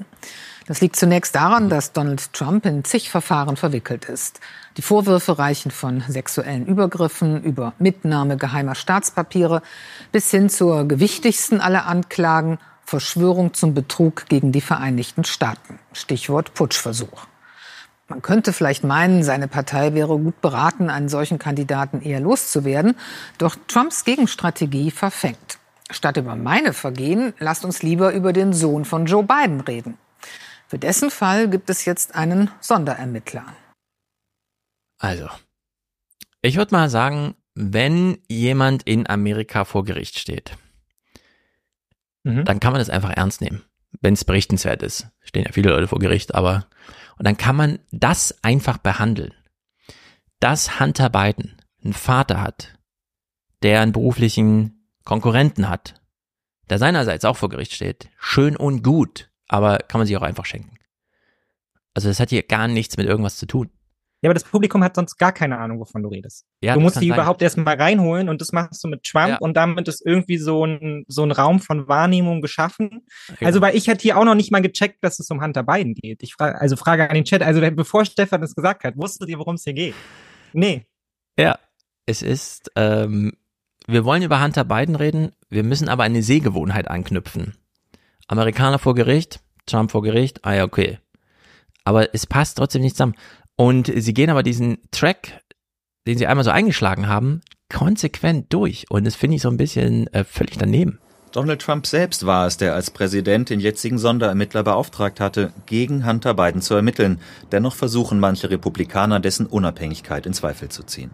Das 0.71 0.81
liegt 0.81 0.95
zunächst 0.95 1.35
daran, 1.35 1.69
dass 1.69 1.91
Donald 1.91 2.33
Trump 2.33 2.65
in 2.65 2.85
zig 2.85 3.11
Verfahren 3.11 3.57
verwickelt 3.57 4.05
ist. 4.05 4.39
Die 4.77 4.83
Vorwürfe 4.83 5.37
reichen 5.37 5.73
von 5.73 6.05
sexuellen 6.07 6.65
Übergriffen 6.65 7.43
über 7.43 7.73
Mitnahme 7.81 8.37
geheimer 8.37 8.77
Staatspapiere 8.77 9.63
bis 10.13 10.31
hin 10.31 10.49
zur 10.49 10.87
gewichtigsten 10.87 11.61
aller 11.61 11.87
Anklagen, 11.87 12.61
Verschwörung 12.85 13.53
zum 13.53 13.75
Betrug 13.75 14.27
gegen 14.29 14.53
die 14.53 14.61
Vereinigten 14.61 15.25
Staaten. 15.25 15.81
Stichwort 15.93 16.55
Putschversuch. 16.55 17.27
Man 18.07 18.23
könnte 18.23 18.53
vielleicht 18.53 18.85
meinen, 18.85 19.25
seine 19.25 19.49
Partei 19.49 19.95
wäre 19.95 20.17
gut 20.19 20.41
beraten, 20.41 20.89
einen 20.89 21.09
solchen 21.09 21.41
Kandidaten 21.41 22.01
eher 22.01 22.21
loszuwerden. 22.21 22.95
Doch 23.39 23.57
Trumps 23.67 24.05
Gegenstrategie 24.05 24.93
verfängt. 24.93 25.59
Statt 25.91 26.17
über 26.17 26.37
meine 26.37 26.73
Vergehen, 26.75 27.35
lasst 27.41 27.65
uns 27.65 27.83
lieber 27.83 28.13
über 28.13 28.33
den 28.33 28.53
Sohn 28.53 28.85
von 28.85 29.07
Joe 29.07 29.25
Biden 29.25 29.63
reden. 29.63 29.99
Für 30.71 30.79
dessen 30.79 31.11
Fall 31.11 31.51
gibt 31.51 31.69
es 31.69 31.85
jetzt 31.85 32.15
einen 32.15 32.49
Sonderermittler. 32.61 33.45
Also, 34.99 35.29
ich 36.43 36.59
würde 36.59 36.73
mal 36.73 36.89
sagen, 36.89 37.35
wenn 37.55 38.19
jemand 38.29 38.85
in 38.85 39.09
Amerika 39.09 39.65
vor 39.65 39.85
Gericht 39.85 40.21
steht, 40.21 40.57
mhm. 42.23 42.45
dann 42.45 42.61
kann 42.61 42.73
man 42.73 42.79
das 42.79 42.89
einfach 42.89 43.11
ernst 43.11 43.41
nehmen, 43.41 43.65
wenn 44.01 44.15
es 44.15 44.25
berichtenswert 44.25 44.85
ist. 44.85 45.09
Stehen 45.23 45.43
ja 45.45 45.51
viele 45.51 45.71
Leute 45.71 45.89
vor 45.89 45.99
Gericht, 45.99 46.37
aber 46.37 46.69
und 47.19 47.27
dann 47.27 47.37
kann 47.37 47.57
man 47.57 47.81
das 47.91 48.39
einfach 48.45 48.79
behandeln. 48.79 49.35
Dass 50.39 50.79
Hunter 50.79 51.11
Biden 51.11 51.61
einen 51.83 51.95
Vater 51.95 52.41
hat, 52.41 52.79
der 53.65 53.81
einen 53.81 53.91
beruflichen 53.91 54.87
Konkurrenten 55.03 55.69
hat, 55.69 56.01
der 56.69 56.79
seinerseits 56.79 57.25
auch 57.25 57.37
vor 57.37 57.49
Gericht 57.49 57.73
steht, 57.73 58.09
schön 58.21 58.57
und 58.57 58.85
gut, 58.85 59.30
aber 59.51 59.79
kann 59.79 59.99
man 59.99 60.07
sich 60.07 60.17
auch 60.17 60.23
einfach 60.23 60.47
schenken. 60.47 60.77
Also 61.93 62.09
das 62.09 62.21
hat 62.21 62.31
hier 62.31 62.45
gar 62.45 62.69
nichts 62.69 62.97
mit 62.97 63.07
irgendwas 63.07 63.37
zu 63.37 63.47
tun. 63.47 63.69
Ja, 64.23 64.29
aber 64.29 64.35
das 64.35 64.45
Publikum 64.45 64.85
hat 64.85 64.95
sonst 64.95 65.17
gar 65.17 65.33
keine 65.33 65.59
Ahnung, 65.59 65.81
wovon 65.81 66.03
du 66.03 66.09
redest. 66.11 66.45
Ja, 66.63 66.75
du 66.75 66.81
musst 66.81 67.01
die 67.01 67.09
sein. 67.09 67.17
überhaupt 67.17 67.43
erstmal 67.43 67.77
reinholen 67.77 68.29
und 68.29 68.41
das 68.41 68.53
machst 68.53 68.85
du 68.85 68.89
mit 68.89 69.03
Trump 69.03 69.29
ja. 69.29 69.39
und 69.39 69.57
damit 69.57 69.89
ist 69.89 70.05
irgendwie 70.05 70.37
so 70.37 70.65
ein, 70.65 71.05
so 71.09 71.25
ein 71.25 71.33
Raum 71.33 71.59
von 71.59 71.89
Wahrnehmung 71.89 72.43
geschaffen. 72.43 73.07
Genau. 73.27 73.47
Also, 73.47 73.61
weil 73.61 73.75
ich 73.75 73.89
hätte 73.89 74.03
hier 74.03 74.19
auch 74.19 74.25
noch 74.25 74.35
nicht 74.35 74.53
mal 74.53 74.61
gecheckt, 74.61 75.03
dass 75.03 75.19
es 75.19 75.31
um 75.31 75.43
Hunter 75.43 75.63
Biden 75.63 75.95
geht. 75.95 76.23
Ich 76.23 76.35
frage, 76.35 76.61
also 76.61 76.77
Frage 76.77 77.09
an 77.09 77.15
den 77.15 77.25
Chat, 77.25 77.43
also 77.43 77.61
bevor 77.73 78.05
Stefan 78.05 78.43
das 78.43 78.55
gesagt 78.55 78.85
hat, 78.85 78.97
wusstet 78.99 79.31
ihr, 79.31 79.39
worum 79.39 79.55
es 79.55 79.65
hier 79.65 79.73
geht? 79.73 79.95
Nee. 80.53 80.87
Ja, 81.39 81.59
es 82.05 82.21
ist, 82.21 82.71
ähm, 82.77 83.33
wir 83.87 84.05
wollen 84.05 84.23
über 84.23 84.43
Hunter 84.43 84.65
Biden 84.65 84.97
reden, 84.97 85.33
wir 85.49 85.65
müssen 85.65 85.89
aber 85.89 86.05
eine 86.05 86.23
Sehgewohnheit 86.23 86.89
anknüpfen. 86.89 87.55
Amerikaner 88.31 88.79
vor 88.79 88.95
Gericht, 88.95 89.41
Trump 89.67 89.91
vor 89.91 90.03
Gericht, 90.03 90.45
ah 90.45 90.55
ja, 90.55 90.65
okay. 90.65 90.99
Aber 91.83 92.15
es 92.15 92.27
passt 92.27 92.59
trotzdem 92.59 92.83
nicht 92.83 92.95
zusammen. 92.95 93.17
Und 93.57 93.93
sie 93.93 94.15
gehen 94.15 94.31
aber 94.31 94.45
diesen 94.45 94.79
Track, 94.93 95.41
den 96.07 96.17
sie 96.17 96.29
einmal 96.29 96.45
so 96.45 96.51
eingeschlagen 96.53 97.09
haben, 97.09 97.41
konsequent 97.69 98.53
durch. 98.53 98.87
Und 98.89 99.05
das 99.05 99.17
finde 99.17 99.35
ich 99.35 99.43
so 99.43 99.49
ein 99.49 99.57
bisschen 99.57 100.07
äh, 100.15 100.23
völlig 100.23 100.59
daneben. 100.59 101.01
Donald 101.33 101.61
Trump 101.61 101.89
selbst 101.89 102.25
war 102.25 102.47
es, 102.47 102.57
der 102.57 102.75
als 102.75 102.93
Präsident 102.93 103.51
den 103.51 103.59
jetzigen 103.59 103.99
Sonderermittler 103.99 104.63
beauftragt 104.63 105.19
hatte, 105.19 105.53
gegen 105.67 106.07
Hunter 106.07 106.35
Biden 106.35 106.63
zu 106.63 106.75
ermitteln. 106.75 107.21
Dennoch 107.51 107.75
versuchen 107.75 108.21
manche 108.21 108.49
Republikaner, 108.49 109.19
dessen 109.19 109.47
Unabhängigkeit 109.47 110.25
in 110.27 110.35
Zweifel 110.35 110.69
zu 110.69 110.85
ziehen. 110.85 111.11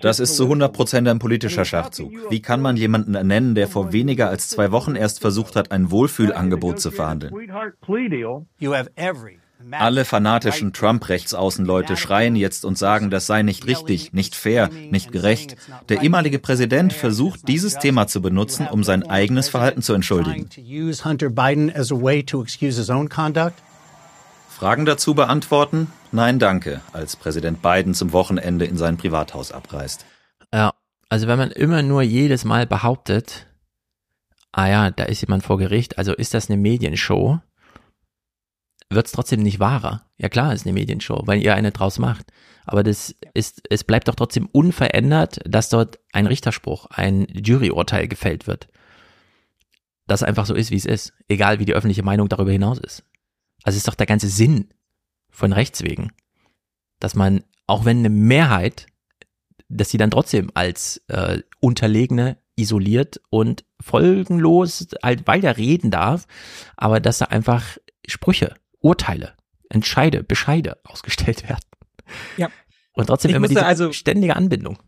Das 0.00 0.20
ist 0.20 0.36
zu 0.36 0.44
100 0.44 0.72
Prozent 0.72 1.08
ein 1.08 1.18
politischer 1.18 1.64
Schachzug. 1.64 2.12
Wie 2.30 2.42
kann 2.42 2.60
man 2.60 2.76
jemanden 2.76 3.14
ernennen, 3.14 3.54
der 3.54 3.68
vor 3.68 3.92
weniger 3.92 4.28
als 4.28 4.48
zwei 4.48 4.72
Wochen 4.72 4.94
erst 4.94 5.20
versucht 5.20 5.56
hat, 5.56 5.70
ein 5.70 5.90
Wohlfühlangebot 5.90 6.80
zu 6.80 6.90
verhandeln? 6.90 7.32
Alle 9.70 10.04
fanatischen 10.04 10.72
Trump-Rechtsaußenleute 10.72 11.96
schreien 11.96 12.34
jetzt 12.34 12.64
und 12.64 12.76
sagen, 12.76 13.10
das 13.10 13.26
sei 13.26 13.42
nicht 13.42 13.66
richtig, 13.66 14.12
nicht 14.12 14.34
fair, 14.34 14.68
nicht 14.90 15.12
gerecht. 15.12 15.56
Der 15.88 16.02
ehemalige 16.02 16.40
Präsident 16.40 16.92
versucht, 16.92 17.46
dieses 17.46 17.78
Thema 17.78 18.08
zu 18.08 18.20
benutzen, 18.20 18.66
um 18.66 18.82
sein 18.82 19.08
eigenes 19.08 19.48
Verhalten 19.48 19.82
zu 19.82 19.94
entschuldigen. 19.94 20.48
Fragen 24.48 24.84
dazu 24.84 25.14
beantworten? 25.14 25.86
Nein, 26.12 26.38
danke, 26.38 26.82
als 26.92 27.16
Präsident 27.16 27.62
Biden 27.62 27.94
zum 27.94 28.12
Wochenende 28.12 28.66
in 28.66 28.76
sein 28.76 28.98
Privathaus 28.98 29.50
abreist. 29.50 30.04
Ja, 30.52 30.74
also 31.08 31.26
wenn 31.26 31.38
man 31.38 31.50
immer 31.50 31.82
nur 31.82 32.02
jedes 32.02 32.44
Mal 32.44 32.66
behauptet, 32.66 33.46
ah 34.52 34.68
ja, 34.68 34.90
da 34.90 35.04
ist 35.04 35.22
jemand 35.22 35.42
vor 35.42 35.56
Gericht, 35.56 35.96
also 35.96 36.12
ist 36.12 36.34
das 36.34 36.50
eine 36.50 36.58
Medienshow, 36.58 37.40
wird 38.90 39.06
es 39.06 39.12
trotzdem 39.12 39.42
nicht 39.42 39.58
wahrer. 39.58 40.04
Ja 40.18 40.28
klar, 40.28 40.52
ist 40.52 40.66
eine 40.66 40.74
Medienshow, 40.74 41.22
weil 41.24 41.42
ihr 41.42 41.54
eine 41.54 41.72
draus 41.72 41.98
macht. 41.98 42.26
Aber 42.66 42.82
das 42.82 43.14
ist, 43.32 43.62
es 43.70 43.82
bleibt 43.82 44.08
doch 44.08 44.14
trotzdem 44.14 44.46
unverändert, 44.52 45.40
dass 45.46 45.70
dort 45.70 45.98
ein 46.12 46.26
Richterspruch, 46.26 46.86
ein 46.90 47.26
Juryurteil 47.28 48.06
gefällt 48.06 48.46
wird. 48.46 48.68
Das 50.06 50.22
einfach 50.22 50.44
so 50.44 50.54
ist, 50.54 50.70
wie 50.70 50.76
es 50.76 50.84
ist. 50.84 51.14
Egal, 51.28 51.58
wie 51.58 51.64
die 51.64 51.72
öffentliche 51.72 52.02
Meinung 52.02 52.28
darüber 52.28 52.52
hinaus 52.52 52.78
ist. 52.78 53.02
Also 53.62 53.78
ist 53.78 53.88
doch 53.88 53.94
der 53.94 54.06
ganze 54.06 54.28
Sinn 54.28 54.68
von 55.32 55.52
Rechts 55.52 55.82
wegen, 55.82 56.12
dass 57.00 57.14
man, 57.16 57.42
auch 57.66 57.84
wenn 57.84 57.98
eine 57.98 58.10
Mehrheit, 58.10 58.86
dass 59.68 59.90
sie 59.90 59.98
dann 59.98 60.10
trotzdem 60.10 60.50
als 60.54 60.98
äh, 61.08 61.40
Unterlegene 61.58 62.38
isoliert 62.54 63.20
und 63.30 63.64
folgenlos, 63.80 64.86
halt 65.02 65.26
weiter 65.26 65.56
reden 65.56 65.90
darf, 65.90 66.26
aber 66.76 67.00
dass 67.00 67.18
da 67.18 67.24
einfach 67.26 67.78
Sprüche 68.06 68.54
Urteile, 68.78 69.34
Entscheide, 69.68 70.22
Bescheide 70.22 70.78
ausgestellt 70.84 71.48
werden. 71.48 71.64
Ja. 72.36 72.50
Und 72.92 73.06
trotzdem 73.06 73.30
Ich 73.30 73.36
immer 73.36 73.48
diese 73.48 73.64
also- 73.66 73.92
ständige 73.92 74.36
Anbindung. 74.36 74.78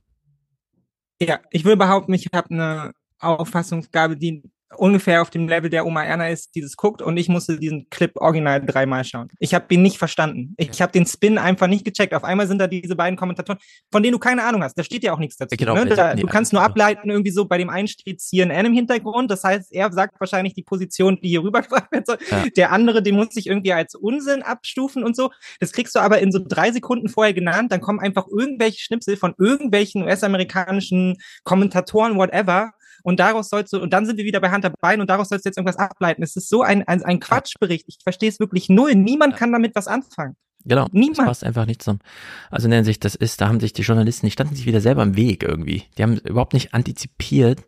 Ja, 1.23 1.41
ich 1.51 1.65
würde 1.65 1.77
behaupten, 1.79 2.12
ich 2.12 2.29
habe 2.35 2.51
eine 2.51 2.93
Auffassungsgabe, 3.19 4.16
die 4.16 4.43
ungefähr 4.76 5.22
auf 5.22 5.30
dem 5.30 5.48
Level 5.48 5.70
der 5.70 5.86
Oma 5.86 6.05
Erna 6.05 6.28
ist, 6.28 6.55
die 6.55 6.60
das 6.60 6.76
guckt 6.76 7.02
und 7.02 7.16
ich 7.16 7.28
musste 7.28 7.59
diesen 7.59 7.88
Clip 7.90 8.12
original 8.16 8.64
dreimal 8.64 9.05
schauen. 9.05 9.28
Ich 9.38 9.55
habe 9.55 9.72
ihn 9.74 9.82
nicht 9.82 9.98
verstanden. 9.98 10.55
Ich 10.56 10.80
habe 10.80 10.92
den 10.92 11.06
Spin 11.06 11.38
einfach 11.38 11.66
nicht 11.66 11.84
gecheckt. 11.84 12.14
Auf 12.14 12.24
einmal 12.24 12.46
sind 12.46 12.59
da 12.59 12.66
diese 12.66 12.96
beiden 12.96 13.16
Kommentatoren, 13.16 13.59
von 13.90 14.02
denen 14.02 14.12
du 14.12 14.18
keine 14.18 14.44
Ahnung 14.44 14.62
hast. 14.62 14.78
Da 14.78 14.84
steht 14.84 15.02
ja 15.02 15.12
auch 15.12 15.18
nichts 15.18 15.36
dazu. 15.36 15.56
Genau, 15.56 15.74
ne? 15.74 15.86
da, 15.86 16.14
nee, 16.14 16.22
du 16.22 16.26
kannst 16.26 16.52
nur 16.52 16.62
ableiten, 16.62 17.10
irgendwie 17.10 17.30
so, 17.30 17.44
bei 17.44 17.59
dem 17.59 17.70
einen 17.70 17.88
steht 17.88 18.20
CNN 18.20 18.66
im 18.66 18.72
Hintergrund. 18.72 19.30
Das 19.30 19.44
heißt, 19.44 19.72
er 19.72 19.92
sagt 19.92 20.18
wahrscheinlich 20.20 20.55
die 20.55 20.62
Position, 20.62 21.18
die 21.22 21.28
hier 21.28 21.42
rübergebracht 21.42 21.90
werden 21.92 22.05
soll. 22.06 22.18
Ja. 22.30 22.44
Der 22.56 22.72
andere, 22.72 23.02
den 23.02 23.16
muss 23.16 23.36
ich 23.36 23.46
irgendwie 23.46 23.72
als 23.72 23.94
Unsinn 23.94 24.42
abstufen 24.42 25.05
und 25.05 25.16
so. 25.16 25.30
Das 25.60 25.72
kriegst 25.72 25.94
du 25.94 26.01
aber 26.01 26.18
in 26.18 26.32
so 26.32 26.40
drei 26.46 26.70
Sekunden 26.72 27.09
vorher 27.09 27.34
genannt. 27.34 27.72
Dann 27.72 27.80
kommen 27.80 28.01
einfach 28.01 28.26
irgendwelche 28.28 28.80
Schnipsel 28.80 29.16
von 29.16 29.34
irgendwelchen 29.38 30.02
US-amerikanischen 30.02 31.16
Kommentatoren, 31.44 32.16
whatever. 32.16 32.72
Und 33.05 33.20
daraus 33.20 33.51
sollst 33.51 33.70
du, 33.74 33.81
und 33.81 33.93
dann 33.93 34.06
sind 34.06 34.16
wir 34.16 34.24
wieder 34.24 34.40
bei 34.40 34.51
Hunter 34.51 34.70
Biden 34.70 35.02
und 35.02 35.10
daraus 35.10 35.28
sollst 35.28 35.44
du 35.44 35.51
jetzt 35.51 35.59
irgendwas 35.59 35.76
ableiten. 35.76 36.22
Es 36.22 36.36
ist 36.36 36.48
so 36.48 36.62
ein, 36.62 36.82
ein, 36.89 37.05
ein 37.05 37.20
Quatschbericht. 37.20 37.85
Ich 37.86 37.98
verstehe 38.02 38.31
es 38.31 38.40
wirklich 38.40 38.70
null. 38.70 38.94
Niemand 38.94 39.36
kann 39.36 39.52
damit 39.52 39.74
was 39.74 39.89
anfangen. 39.89 40.36
Genau, 40.64 40.86
Niemand. 40.90 41.18
das 41.18 41.26
passt 41.26 41.44
einfach 41.44 41.66
nicht 41.66 41.82
zusammen. 41.82 42.01
Also 42.51 42.66
nennen 42.66 42.86
sich, 42.86 42.98
das 42.98 43.14
ist, 43.14 43.43
da 43.43 43.48
haben 43.48 43.60
sich 43.60 43.74
die 43.74 43.82
Journalisten, 43.82 44.24
die 44.24 44.31
standen 44.31 44.56
sich 44.56 44.64
wieder 44.64 44.81
selber 44.81 45.02
im 45.02 45.16
Weg 45.16 45.43
irgendwie. 45.43 45.82
Die 45.98 46.02
haben 46.02 46.16
überhaupt 46.16 46.55
nicht 46.55 46.72
antizipiert, 46.72 47.60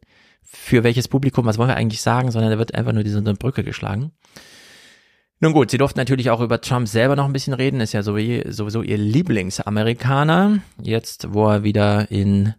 für 0.42 0.84
welches 0.84 1.06
Publikum, 1.06 1.44
was 1.44 1.58
wollen 1.58 1.68
wir 1.68 1.76
eigentlich 1.76 2.00
sagen, 2.00 2.30
sondern 2.30 2.50
da 2.50 2.56
wird 2.58 2.74
einfach 2.74 2.92
nur 2.92 3.04
diese 3.04 3.20
Brücke 3.20 3.62
geschlagen. 3.62 4.12
Nun 5.40 5.52
gut, 5.52 5.70
sie 5.70 5.76
durften 5.76 5.98
natürlich 5.98 6.30
auch 6.30 6.40
über 6.40 6.62
Trump 6.62 6.88
selber 6.88 7.14
noch 7.14 7.26
ein 7.26 7.34
bisschen 7.34 7.52
reden, 7.52 7.80
ist 7.80 7.92
ja 7.92 8.02
sowieso, 8.02 8.50
sowieso 8.50 8.82
ihr 8.82 8.96
Lieblingsamerikaner. 8.96 10.60
Jetzt, 10.80 11.34
wo 11.34 11.46
er 11.46 11.62
wieder 11.62 12.10
in, 12.10 12.54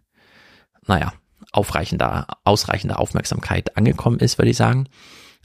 naja, 0.86 1.12
aufreichender, 1.52 2.26
ausreichender 2.44 2.98
Aufmerksamkeit 2.98 3.76
angekommen 3.76 4.18
ist, 4.18 4.38
würde 4.38 4.50
ich 4.50 4.56
sagen. 4.56 4.88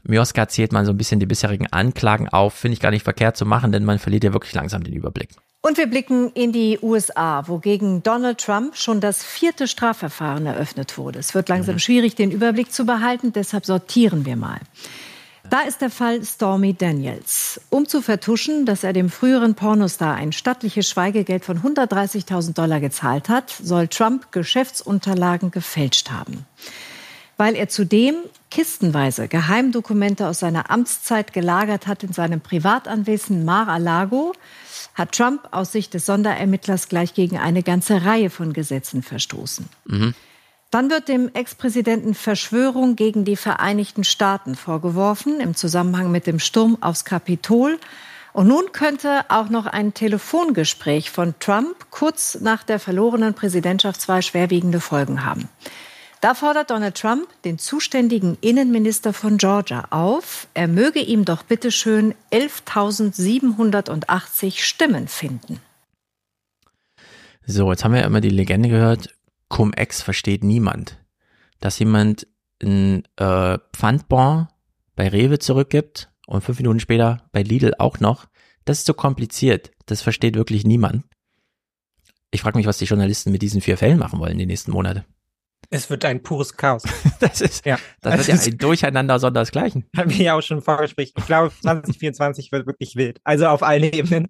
Mioska 0.06 0.48
zählt 0.48 0.72
mal 0.72 0.84
so 0.84 0.92
ein 0.92 0.98
bisschen 0.98 1.20
die 1.20 1.26
bisherigen 1.26 1.66
Anklagen 1.72 2.28
auf, 2.28 2.54
finde 2.54 2.74
ich 2.74 2.80
gar 2.80 2.90
nicht 2.90 3.04
verkehrt 3.04 3.36
zu 3.36 3.46
machen, 3.46 3.72
denn 3.72 3.84
man 3.84 3.98
verliert 3.98 4.24
ja 4.24 4.32
wirklich 4.32 4.54
langsam 4.54 4.84
den 4.84 4.92
Überblick. 4.92 5.30
Und 5.62 5.78
wir 5.78 5.86
blicken 5.86 6.30
in 6.34 6.52
die 6.52 6.78
USA, 6.82 7.48
wo 7.48 7.56
gegen 7.56 8.02
Donald 8.02 8.38
Trump 8.38 8.76
schon 8.76 9.00
das 9.00 9.24
vierte 9.24 9.66
Strafverfahren 9.66 10.44
eröffnet 10.44 10.98
wurde. 10.98 11.18
Es 11.18 11.34
wird 11.34 11.48
langsam 11.48 11.78
schwierig, 11.78 12.14
den 12.16 12.30
Überblick 12.30 12.70
zu 12.70 12.84
behalten, 12.84 13.32
deshalb 13.32 13.64
sortieren 13.64 14.26
wir 14.26 14.36
mal. 14.36 14.60
Da 15.50 15.60
ist 15.60 15.82
der 15.82 15.90
Fall 15.90 16.24
Stormy 16.24 16.74
Daniels. 16.74 17.60
Um 17.70 17.86
zu 17.86 18.00
vertuschen, 18.00 18.64
dass 18.66 18.82
er 18.82 18.92
dem 18.92 19.10
früheren 19.10 19.54
Pornostar 19.54 20.14
ein 20.14 20.32
stattliches 20.32 20.88
Schweigegeld 20.88 21.44
von 21.44 21.60
130.000 21.60 22.54
Dollar 22.54 22.80
gezahlt 22.80 23.28
hat, 23.28 23.50
soll 23.50 23.88
Trump 23.88 24.32
Geschäftsunterlagen 24.32 25.50
gefälscht 25.50 26.10
haben. 26.10 26.46
Weil 27.36 27.56
er 27.56 27.68
zudem 27.68 28.14
kistenweise 28.50 29.28
Geheimdokumente 29.28 30.28
aus 30.28 30.38
seiner 30.38 30.70
Amtszeit 30.70 31.32
gelagert 31.32 31.86
hat 31.86 32.04
in 32.04 32.12
seinem 32.12 32.40
Privatanwesen 32.40 33.44
Mar-a-Lago, 33.44 34.32
hat 34.94 35.12
Trump 35.12 35.48
aus 35.50 35.72
Sicht 35.72 35.92
des 35.92 36.06
Sonderermittlers 36.06 36.88
gleich 36.88 37.14
gegen 37.14 37.36
eine 37.36 37.62
ganze 37.62 38.04
Reihe 38.04 38.30
von 38.30 38.52
Gesetzen 38.52 39.02
verstoßen. 39.02 39.68
Mhm. 39.86 40.14
Dann 40.74 40.90
wird 40.90 41.06
dem 41.06 41.30
Ex-Präsidenten 41.32 42.14
Verschwörung 42.14 42.96
gegen 42.96 43.24
die 43.24 43.36
Vereinigten 43.36 44.02
Staaten 44.02 44.56
vorgeworfen 44.56 45.38
im 45.38 45.54
Zusammenhang 45.54 46.10
mit 46.10 46.26
dem 46.26 46.40
Sturm 46.40 46.78
aufs 46.80 47.04
Kapitol. 47.04 47.78
Und 48.32 48.48
nun 48.48 48.72
könnte 48.72 49.20
auch 49.28 49.50
noch 49.50 49.66
ein 49.66 49.94
Telefongespräch 49.94 51.12
von 51.12 51.34
Trump 51.38 51.76
kurz 51.92 52.40
nach 52.40 52.64
der 52.64 52.80
verlorenen 52.80 53.34
Präsidentschaftswahl 53.34 54.22
schwerwiegende 54.22 54.80
Folgen 54.80 55.24
haben. 55.24 55.48
Da 56.20 56.34
fordert 56.34 56.70
Donald 56.70 56.96
Trump 56.96 57.28
den 57.44 57.60
zuständigen 57.60 58.36
Innenminister 58.40 59.12
von 59.12 59.38
Georgia 59.38 59.84
auf, 59.90 60.48
er 60.54 60.66
möge 60.66 60.98
ihm 60.98 61.24
doch 61.24 61.44
bitteschön 61.44 62.16
11.780 62.32 64.58
Stimmen 64.58 65.06
finden. 65.06 65.60
So, 67.46 67.70
jetzt 67.70 67.84
haben 67.84 67.92
wir 67.92 68.00
ja 68.00 68.06
immer 68.06 68.20
die 68.20 68.30
Legende 68.30 68.70
gehört, 68.70 69.13
Cum-Ex 69.54 70.02
versteht 70.02 70.42
niemand. 70.42 70.98
Dass 71.60 71.78
jemand 71.78 72.26
ein 72.60 73.04
äh, 73.16 73.58
Pfandbon 73.72 74.48
bei 74.96 75.08
Rewe 75.08 75.38
zurückgibt 75.38 76.10
und 76.26 76.42
fünf 76.42 76.58
Minuten 76.58 76.80
später 76.80 77.28
bei 77.30 77.42
Lidl 77.42 77.72
auch 77.78 78.00
noch, 78.00 78.26
das 78.64 78.78
ist 78.78 78.86
so 78.86 78.94
kompliziert. 78.94 79.70
Das 79.86 80.02
versteht 80.02 80.34
wirklich 80.34 80.64
niemand. 80.64 81.04
Ich 82.32 82.40
frage 82.40 82.58
mich, 82.58 82.66
was 82.66 82.78
die 82.78 82.86
Journalisten 82.86 83.30
mit 83.30 83.42
diesen 83.42 83.60
vier 83.60 83.78
Fällen 83.78 84.00
machen 84.00 84.18
wollen 84.18 84.38
die 84.38 84.46
nächsten 84.46 84.72
Monate. 84.72 85.04
Es 85.74 85.90
wird 85.90 86.04
ein 86.04 86.22
pures 86.22 86.56
Chaos. 86.56 86.84
Das 87.20 87.40
ist, 87.40 87.64
ja. 87.64 87.78
Das 88.02 88.28
wird 88.28 88.38
ja 88.38 88.52
ein 88.52 88.58
Durcheinander 88.58 89.18
sondersgleichen. 89.18 89.86
Haben 89.96 90.10
wir 90.10 90.24
ja 90.24 90.34
auch 90.36 90.42
schon 90.42 90.58
im 90.58 90.62
Vorgespräch. 90.62 91.12
Ich 91.16 91.26
glaube, 91.26 91.50
2024 91.62 92.52
wird 92.52 92.66
wirklich 92.66 92.96
wild. 92.96 93.18
Also 93.24 93.46
auf 93.46 93.62
allen 93.62 93.82
Ebenen. 93.82 94.28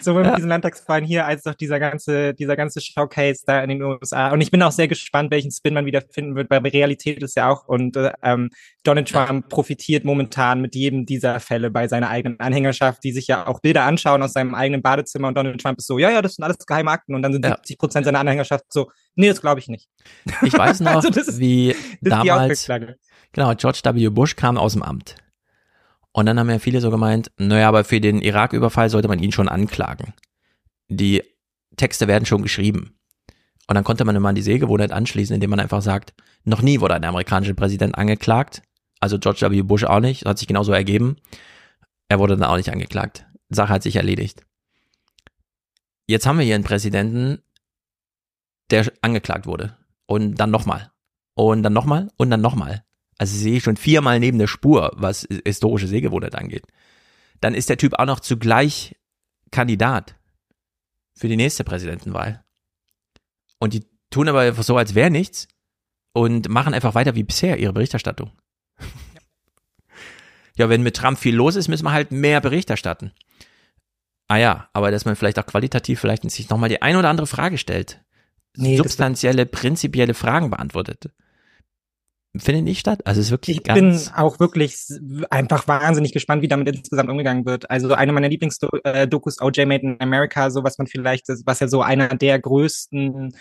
Sowohl 0.00 0.22
mit 0.22 0.30
Ja. 0.30 0.36
diesen 0.36 0.48
Landtagswahlen 0.48 1.04
hier, 1.04 1.26
als 1.26 1.46
auch 1.46 1.54
dieser 1.54 1.78
ganze, 1.78 2.34
dieser 2.34 2.56
ganze 2.56 2.80
Showcase 2.80 3.42
da 3.46 3.60
in 3.62 3.68
den 3.68 3.82
USA. 3.82 4.32
Und 4.32 4.40
ich 4.40 4.50
bin 4.50 4.62
auch 4.62 4.72
sehr 4.72 4.88
gespannt, 4.88 5.30
welchen 5.30 5.50
Spin 5.50 5.74
man 5.74 5.86
wieder 5.86 6.02
finden 6.10 6.34
wird, 6.34 6.50
weil 6.50 6.60
Realität 6.60 7.22
ist 7.22 7.36
ja 7.36 7.50
auch. 7.50 7.68
Und 7.68 7.96
äh, 7.96 8.12
ähm, 8.22 8.50
Donald 8.84 9.08
Trump 9.08 9.48
profitiert 9.48 10.04
momentan 10.04 10.60
mit 10.60 10.74
jedem 10.74 11.04
dieser 11.04 11.40
Fälle 11.40 11.70
bei 11.70 11.88
seiner 11.88 12.08
eigenen 12.08 12.40
Anhängerschaft, 12.40 13.04
die 13.04 13.12
sich 13.12 13.26
ja 13.26 13.46
auch 13.46 13.60
Bilder 13.60 13.82
anschauen 13.84 14.22
aus 14.22 14.32
seinem 14.32 14.54
eigenen 14.54 14.82
Badezimmer. 14.82 15.28
Und 15.28 15.36
Donald 15.36 15.60
Trump 15.60 15.78
ist 15.78 15.86
so, 15.86 15.98
ja, 15.98 16.10
ja, 16.10 16.22
das 16.22 16.34
sind 16.34 16.44
alles 16.44 16.58
geheime 16.58 16.90
Akten. 16.90 17.14
Und 17.14 17.22
dann 17.22 17.32
sind 17.32 17.44
70 17.44 17.78
Prozent 17.78 18.06
seiner 18.06 18.20
Anhängerschaft 18.20 18.64
so, 18.70 18.90
nee, 19.18 19.28
das 19.28 19.40
glaube 19.40 19.60
ich 19.60 19.68
nicht. 19.68 19.88
Ich 20.42 20.52
weiß 20.52 20.80
noch, 20.80 20.92
Also 20.96 21.10
das 21.10 21.28
ist- 21.28 21.38
wie 21.38 21.74
das 22.00 22.10
damals, 22.24 22.66
genau, 23.32 23.54
George 23.54 23.80
W. 23.84 24.08
Bush 24.08 24.36
kam 24.36 24.56
aus 24.56 24.72
dem 24.72 24.82
Amt. 24.82 25.16
Und 26.12 26.26
dann 26.26 26.38
haben 26.38 26.48
ja 26.50 26.58
viele 26.58 26.80
so 26.80 26.90
gemeint, 26.90 27.30
naja, 27.38 27.68
aber 27.68 27.84
für 27.84 28.00
den 28.00 28.20
Irak-Überfall 28.22 28.88
sollte 28.90 29.08
man 29.08 29.18
ihn 29.22 29.30
schon 29.32 29.48
anklagen. 29.48 30.14
Die 30.88 31.22
Texte 31.76 32.08
werden 32.08 32.24
schon 32.26 32.42
geschrieben. 32.42 32.94
Und 33.68 33.74
dann 33.74 33.84
konnte 33.84 34.04
man 34.06 34.16
immer 34.16 34.30
an 34.30 34.34
die 34.34 34.42
Sehgewohnheit 34.42 34.90
anschließen, 34.92 35.34
indem 35.34 35.50
man 35.50 35.60
einfach 35.60 35.82
sagt, 35.82 36.14
noch 36.44 36.62
nie 36.62 36.80
wurde 36.80 36.94
ein 36.94 37.04
amerikanischer 37.04 37.52
Präsident 37.54 37.96
angeklagt. 37.96 38.62
Also 39.00 39.18
George 39.18 39.48
W. 39.50 39.62
Bush 39.62 39.84
auch 39.84 40.00
nicht, 40.00 40.24
hat 40.24 40.38
sich 40.38 40.48
genauso 40.48 40.72
ergeben. 40.72 41.16
Er 42.08 42.18
wurde 42.18 42.36
dann 42.36 42.48
auch 42.48 42.56
nicht 42.56 42.72
angeklagt. 42.72 43.26
Sache 43.50 43.68
hat 43.74 43.82
sich 43.82 43.96
erledigt. 43.96 44.42
Jetzt 46.06 46.26
haben 46.26 46.38
wir 46.38 46.44
hier 46.46 46.54
einen 46.54 46.64
Präsidenten, 46.64 47.42
der 48.70 48.90
angeklagt 49.02 49.46
wurde. 49.46 49.76
Und 50.06 50.36
dann 50.36 50.50
nochmal. 50.50 50.90
Und 51.34 51.62
dann 51.62 51.72
nochmal 51.72 52.08
und 52.16 52.30
dann 52.30 52.40
nochmal. 52.40 52.84
Also 53.18 53.34
ich 53.34 53.42
sehe 53.42 53.60
schon 53.60 53.76
viermal 53.76 54.20
neben 54.20 54.38
der 54.38 54.46
Spur, 54.46 54.92
was 54.94 55.26
historische 55.44 55.88
Sehgewohnheit 55.88 56.34
angeht. 56.34 56.66
Dann 57.40 57.54
ist 57.54 57.68
der 57.68 57.76
Typ 57.76 57.98
auch 57.98 58.06
noch 58.06 58.20
zugleich 58.20 58.96
Kandidat 59.50 60.16
für 61.14 61.28
die 61.28 61.36
nächste 61.36 61.64
Präsidentenwahl. 61.64 62.44
Und 63.58 63.74
die 63.74 63.84
tun 64.10 64.28
aber 64.28 64.52
so, 64.62 64.76
als 64.76 64.94
wäre 64.94 65.10
nichts 65.10 65.48
und 66.12 66.48
machen 66.48 66.74
einfach 66.74 66.94
weiter 66.94 67.14
wie 67.14 67.24
bisher 67.24 67.58
ihre 67.58 67.72
Berichterstattung. 67.72 68.32
Ja, 70.56 70.68
wenn 70.68 70.82
mit 70.82 70.96
Trump 70.96 71.18
viel 71.18 71.36
los 71.36 71.54
ist, 71.54 71.68
müssen 71.68 71.84
wir 71.84 71.92
halt 71.92 72.10
mehr 72.10 72.40
Bericht 72.40 72.68
erstatten. 72.68 73.12
Ah 74.26 74.36
ja, 74.38 74.68
aber 74.72 74.90
dass 74.90 75.04
man 75.04 75.14
vielleicht 75.14 75.38
auch 75.38 75.46
qualitativ 75.46 76.00
vielleicht 76.00 76.28
sich 76.30 76.50
nochmal 76.50 76.68
die 76.68 76.82
ein 76.82 76.96
oder 76.96 77.08
andere 77.08 77.28
Frage 77.28 77.58
stellt. 77.58 78.04
Nee, 78.58 78.76
Substanzielle, 78.76 79.46
prinzipielle 79.46 80.14
Fragen 80.14 80.50
beantwortet. 80.50 81.10
Findet 82.36 82.64
nicht 82.64 82.80
statt. 82.80 83.06
Also 83.06 83.20
es 83.20 83.28
ist 83.28 83.30
wirklich 83.30 83.56
Ich 83.56 83.62
bin 83.62 83.98
auch 84.14 84.38
wirklich 84.38 84.76
einfach 85.30 85.66
wahnsinnig 85.66 86.12
gespannt, 86.12 86.42
wie 86.42 86.48
damit 86.48 86.74
insgesamt 86.74 87.08
umgegangen 87.08 87.46
wird. 87.46 87.70
Also 87.70 87.94
eine 87.94 88.12
meiner 88.12 88.28
Lieblingsdokus, 88.28 89.40
OJ 89.40 89.64
Made 89.64 89.82
in 89.82 90.00
America, 90.00 90.50
so 90.50 90.62
was 90.62 90.76
man 90.78 90.86
vielleicht, 90.86 91.26
was 91.46 91.60
ja 91.60 91.68
so 91.68 91.82
einer 91.82 92.08
der 92.08 92.38
größten 92.38 93.34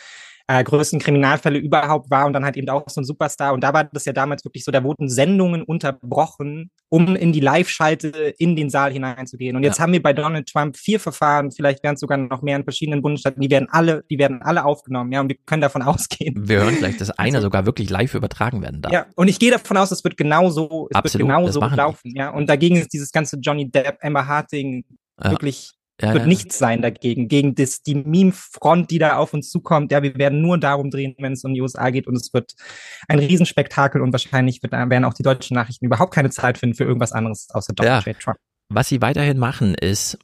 äh, 0.50 0.64
größten 0.64 1.00
Kriminalfälle 1.00 1.58
überhaupt 1.60 2.10
war 2.10 2.26
und 2.26 2.34
dann 2.34 2.46
halt 2.46 2.56
eben 2.56 2.70
auch 2.70 2.88
so 2.88 3.02
ein 3.02 3.04
Superstar. 3.04 3.54
Und 3.54 3.62
da 3.62 3.74
war 3.74 3.84
das 3.84 4.06
ja 4.06 4.14
damals 4.14 4.46
wirklich 4.46 4.64
so, 4.64 4.72
da 4.72 4.82
wurden 4.84 5.10
Sendungen 5.10 5.62
unterbrochen, 5.64 6.72
um 6.90 7.16
in 7.18 7.34
die 7.34 7.42
Live-Schalte 7.42 8.08
in 8.38 8.56
den 8.56 8.70
Saal 8.70 8.92
hineinzugehen. 8.94 9.56
Und 9.58 9.64
jetzt 9.64 9.78
Ja. 9.78 9.84
haben 9.84 9.92
wir 9.94 10.02
bei 10.02 10.14
Donald 10.14 10.48
Trump 10.48 10.78
vier 10.78 11.00
Verfahren, 11.00 11.52
vielleicht 11.52 11.84
werden 11.84 11.96
es 11.96 12.00
sogar 12.00 12.18
noch 12.18 12.42
mehr 12.42 12.56
in 12.56 12.64
verschiedenen 12.64 13.02
Bundesstaaten, 13.02 13.42
die 13.42 13.50
werden 13.50 13.68
alle, 13.70 14.04
die 14.10 14.18
werden 14.20 14.42
alle 14.42 14.64
aufgenommen, 14.66 15.12
ja, 15.12 15.20
und 15.22 15.28
wir 15.30 15.38
können 15.46 15.62
davon 15.62 15.82
ausgehen. 15.84 16.34
Wir 16.48 16.60
hören 16.62 16.78
gleich, 16.78 16.98
dass 16.98 17.10
einer 17.12 17.42
sogar 17.42 17.66
wirklich 17.66 17.90
live 17.90 18.14
übertragen 18.14 18.62
werden 18.62 18.82
darf. 18.82 18.94
Ja, 18.94 19.06
und 19.16 19.28
ich 19.28 19.40
gehe 19.40 19.52
davon 19.52 19.76
aus, 19.78 19.92
es 19.92 20.04
wird 20.04 20.16
genauso, 20.16 20.88
es 20.92 20.96
Absolut, 20.96 21.28
wird 21.28 21.38
genauso 21.38 21.60
machen 21.60 21.74
die. 21.74 21.78
laufen, 21.78 22.12
ja. 22.16 22.30
Und 22.30 22.48
dagegen 22.50 22.78
ist 22.78 22.94
dieses 22.94 23.12
ganze 23.12 23.38
Johnny 23.42 23.70
Depp, 23.70 23.98
Emma 24.02 24.26
Harting 24.26 24.86
Ja. 25.22 25.32
wirklich 25.32 25.72
Ja, 26.00 26.14
wird 26.14 26.24
ja. 26.24 26.28
nichts 26.28 26.60
sein 26.60 26.82
dagegen, 26.84 27.28
gegen 27.28 27.56
das, 27.56 27.82
die 27.82 27.96
Meme-Front, 27.96 28.92
die 28.92 29.00
da 29.00 29.18
auf 29.18 29.34
uns 29.34 29.50
zukommt. 29.50 29.92
Ja, 29.92 30.04
wir 30.04 30.16
werden 30.16 30.42
nur 30.42 30.60
darum 30.60 30.92
drehen, 30.92 31.16
wenn 31.18 31.34
es 31.34 31.44
um 31.44 31.54
die 31.56 31.62
USA 31.62 31.90
geht 31.90 32.06
und 32.06 32.16
es 32.16 32.32
wird 32.34 32.54
ein 33.08 33.18
Riesenspektakel 33.18 34.02
und 34.02 34.12
wahrscheinlich 34.12 34.62
wird, 34.62 34.74
werden 34.74 35.06
auch 35.06 35.16
die 35.16 35.24
deutschen 35.24 35.56
Nachrichten 35.56 35.86
überhaupt 35.86 36.14
keine 36.14 36.30
Zeit 36.30 36.60
finden 36.60 36.76
für 36.76 36.84
irgendwas 36.84 37.14
anderes 37.14 37.48
außer 37.52 37.74
Donald 37.74 38.06
Ja. 38.06 38.14
Trump. 38.14 38.38
Was 38.70 38.90
sie 38.90 39.02
weiterhin 39.02 39.40
machen, 39.40 39.74
ist 39.74 40.20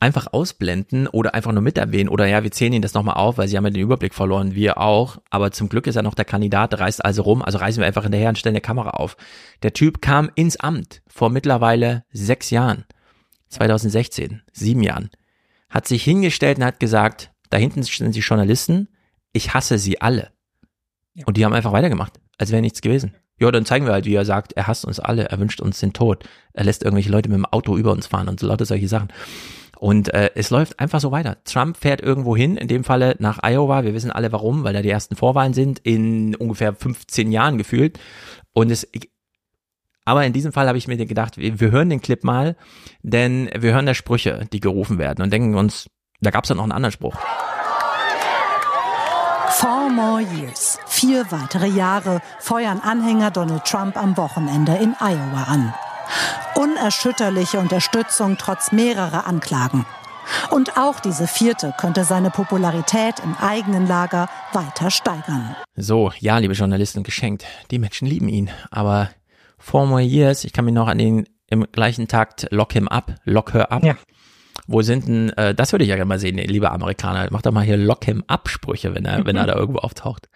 einfach 0.00 0.28
ausblenden 0.32 1.08
oder 1.08 1.34
einfach 1.34 1.52
nur 1.52 1.62
mit 1.62 1.76
erwähnen 1.76 2.08
oder 2.08 2.26
ja, 2.26 2.42
wir 2.42 2.50
zählen 2.50 2.72
ihnen 2.72 2.82
das 2.82 2.94
nochmal 2.94 3.16
auf, 3.16 3.38
weil 3.38 3.48
sie 3.48 3.56
haben 3.56 3.64
ja 3.64 3.70
den 3.70 3.82
Überblick 3.82 4.14
verloren, 4.14 4.54
wir 4.54 4.78
auch. 4.78 5.18
Aber 5.30 5.50
zum 5.50 5.68
Glück 5.68 5.86
ist 5.86 5.96
er 5.96 6.02
noch 6.02 6.14
der 6.14 6.24
Kandidat, 6.24 6.78
reist 6.78 7.04
also 7.04 7.22
rum, 7.22 7.42
also 7.42 7.58
reisen 7.58 7.80
wir 7.80 7.86
einfach 7.86 8.04
hinterher 8.04 8.28
und 8.28 8.38
stellen 8.38 8.54
eine 8.54 8.60
Kamera 8.60 8.90
auf. 8.90 9.16
Der 9.62 9.72
Typ 9.72 10.00
kam 10.00 10.30
ins 10.34 10.56
Amt 10.56 11.02
vor 11.08 11.30
mittlerweile 11.30 12.04
sechs 12.12 12.50
Jahren, 12.50 12.84
2016, 13.48 14.42
sieben 14.52 14.82
Jahren, 14.82 15.10
hat 15.68 15.86
sich 15.86 16.02
hingestellt 16.04 16.58
und 16.58 16.64
hat 16.64 16.80
gesagt, 16.80 17.32
da 17.50 17.56
hinten 17.56 17.82
sind 17.82 18.14
die 18.14 18.20
Journalisten, 18.20 18.88
ich 19.32 19.54
hasse 19.54 19.78
sie 19.78 20.00
alle. 20.00 20.30
Und 21.26 21.36
die 21.36 21.44
haben 21.44 21.52
einfach 21.52 21.72
weitergemacht, 21.72 22.14
als 22.38 22.50
wäre 22.50 22.62
nichts 22.62 22.80
gewesen. 22.80 23.14
Ja, 23.40 23.50
dann 23.50 23.64
zeigen 23.64 23.86
wir 23.86 23.92
halt, 23.92 24.04
wie 24.04 24.14
er 24.14 24.24
sagt, 24.24 24.52
er 24.54 24.66
hasst 24.66 24.84
uns 24.84 24.98
alle, 24.98 25.28
er 25.28 25.38
wünscht 25.38 25.60
uns 25.60 25.78
den 25.78 25.92
Tod, 25.92 26.24
er 26.52 26.64
lässt 26.64 26.82
irgendwelche 26.82 27.10
Leute 27.10 27.28
mit 27.28 27.36
dem 27.36 27.46
Auto 27.46 27.76
über 27.76 27.92
uns 27.92 28.06
fahren 28.06 28.28
und 28.28 28.40
so 28.40 28.46
lauter 28.46 28.64
solche 28.64 28.88
Sachen. 28.88 29.08
Und 29.78 30.12
äh, 30.12 30.30
es 30.34 30.50
läuft 30.50 30.80
einfach 30.80 31.00
so 31.00 31.12
weiter. 31.12 31.38
Trump 31.44 31.76
fährt 31.76 32.00
irgendwo 32.00 32.36
hin, 32.36 32.56
in 32.56 32.66
dem 32.66 32.82
Falle 32.82 33.14
nach 33.20 33.38
Iowa. 33.44 33.84
Wir 33.84 33.94
wissen 33.94 34.10
alle 34.10 34.32
warum, 34.32 34.64
weil 34.64 34.72
da 34.72 34.82
die 34.82 34.90
ersten 34.90 35.14
Vorwahlen 35.14 35.54
sind, 35.54 35.78
in 35.78 36.34
ungefähr 36.34 36.74
15 36.74 37.30
Jahren 37.30 37.58
gefühlt. 37.58 38.00
Und 38.52 38.72
es, 38.72 38.88
aber 40.08 40.24
in 40.24 40.32
diesem 40.32 40.54
Fall 40.54 40.66
habe 40.66 40.78
ich 40.78 40.88
mir 40.88 40.96
gedacht, 40.96 41.36
wir, 41.36 41.60
wir 41.60 41.70
hören 41.70 41.90
den 41.90 42.00
Clip 42.00 42.24
mal, 42.24 42.56
denn 43.02 43.50
wir 43.54 43.74
hören 43.74 43.84
da 43.84 43.92
Sprüche, 43.92 44.46
die 44.54 44.60
gerufen 44.60 44.96
werden 44.96 45.22
und 45.22 45.30
denken 45.30 45.54
uns, 45.54 45.86
da 46.22 46.30
gab 46.30 46.44
es 46.44 46.48
doch 46.48 46.56
noch 46.56 46.62
einen 46.62 46.72
anderen 46.72 46.92
Spruch. 46.92 47.14
Four 49.50 49.90
more 49.90 50.22
years. 50.22 50.78
Vier 50.86 51.30
weitere 51.30 51.66
Jahre 51.66 52.22
feuern 52.38 52.80
Anhänger 52.80 53.30
Donald 53.30 53.66
Trump 53.66 53.98
am 53.98 54.16
Wochenende 54.16 54.76
in 54.76 54.94
Iowa 54.98 55.42
an. 55.42 55.74
Unerschütterliche 56.54 57.58
Unterstützung 57.58 58.38
trotz 58.38 58.72
mehrerer 58.72 59.26
Anklagen. 59.26 59.84
Und 60.50 60.78
auch 60.78 61.00
diese 61.00 61.26
vierte 61.26 61.74
könnte 61.78 62.04
seine 62.04 62.30
Popularität 62.30 63.20
im 63.20 63.36
eigenen 63.36 63.86
Lager 63.86 64.30
weiter 64.54 64.90
steigern. 64.90 65.54
So, 65.76 66.12
ja, 66.18 66.38
liebe 66.38 66.54
Journalisten, 66.54 67.02
geschenkt. 67.02 67.44
Die 67.70 67.78
Menschen 67.78 68.08
lieben 68.08 68.28
ihn. 68.28 68.50
Aber 68.70 69.10
four 69.58 69.86
more 69.86 70.02
years, 70.02 70.44
ich 70.44 70.52
kann 70.52 70.64
mich 70.64 70.74
noch 70.74 70.88
an 70.88 70.98
den 70.98 71.26
im 71.48 71.66
gleichen 71.72 72.08
Takt 72.08 72.46
Lock 72.50 72.72
him 72.72 72.88
up, 72.88 73.14
Lock 73.24 73.54
her 73.54 73.72
up. 73.72 73.82
Ja. 73.82 73.96
Wo 74.66 74.82
sind 74.82 75.08
denn, 75.08 75.30
äh, 75.30 75.54
das 75.54 75.72
würde 75.72 75.84
ich 75.84 75.88
ja 75.88 75.96
gerne 75.96 76.08
mal 76.08 76.18
sehen, 76.18 76.36
liebe 76.36 76.70
Amerikaner. 76.70 77.28
Macht 77.30 77.46
doch 77.46 77.52
mal 77.52 77.64
hier 77.64 77.76
Lock 77.78 78.04
him 78.04 78.22
up 78.26 78.48
Sprüche, 78.48 78.94
wenn 78.94 79.04
er, 79.04 79.24
wenn 79.24 79.36
er 79.36 79.46
da 79.46 79.54
irgendwo 79.54 79.80
auftaucht. 79.80 80.28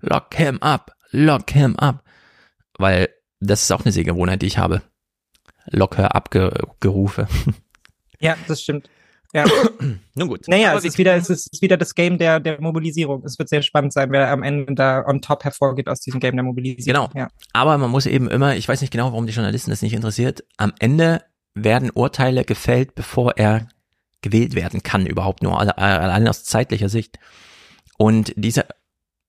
Lock 0.00 0.34
him 0.34 0.58
up, 0.62 0.92
lock 1.10 1.50
him 1.50 1.76
up. 1.76 2.04
Weil 2.78 3.08
das 3.40 3.62
ist 3.62 3.72
auch 3.72 3.84
eine 3.84 3.92
Sehgewohnheit, 3.92 4.42
die 4.42 4.46
ich 4.46 4.58
habe. 4.58 4.82
Lock 5.66 5.96
her 5.96 6.14
up 6.14 6.30
ge 6.30 6.50
Gerufe. 6.80 7.26
Ja, 8.20 8.36
das 8.46 8.62
stimmt. 8.62 8.88
Ja. 9.34 9.44
Nun 10.14 10.28
gut. 10.28 10.46
Naja, 10.46 10.70
Aber 10.70 10.78
es 10.78 10.84
ist 10.84 10.96
wieder, 10.96 11.14
es 11.16 11.28
ist 11.28 11.60
wieder 11.60 11.76
das 11.76 11.94
Game 11.94 12.18
der, 12.18 12.38
der 12.40 12.60
Mobilisierung. 12.60 13.24
Es 13.24 13.38
wird 13.38 13.48
sehr 13.48 13.62
spannend 13.62 13.92
sein, 13.92 14.10
wer 14.12 14.30
am 14.30 14.42
Ende 14.42 14.74
da 14.74 15.04
on 15.06 15.20
top 15.20 15.44
hervorgeht 15.44 15.88
aus 15.88 16.00
diesem 16.00 16.20
Game 16.20 16.36
der 16.36 16.44
Mobilisierung. 16.44 17.08
Genau. 17.10 17.20
Ja. 17.20 17.28
Aber 17.52 17.76
man 17.78 17.90
muss 17.90 18.06
eben 18.06 18.28
immer, 18.28 18.54
ich 18.56 18.68
weiß 18.68 18.80
nicht 18.80 18.92
genau, 18.92 19.06
warum 19.10 19.26
die 19.26 19.32
Journalisten 19.32 19.70
das 19.70 19.82
nicht 19.82 19.92
interessiert, 19.94 20.44
am 20.56 20.72
Ende 20.78 21.22
werden 21.54 21.90
Urteile 21.90 22.44
gefällt, 22.44 22.94
bevor 22.94 23.36
er 23.36 23.68
gewählt 24.22 24.54
werden 24.54 24.82
kann, 24.82 25.04
überhaupt 25.06 25.42
nur, 25.42 25.58
alle- 25.60 25.76
allein 25.78 26.26
aus 26.28 26.44
zeitlicher 26.44 26.88
Sicht. 26.88 27.18
Und 27.98 28.32
diese 28.36 28.66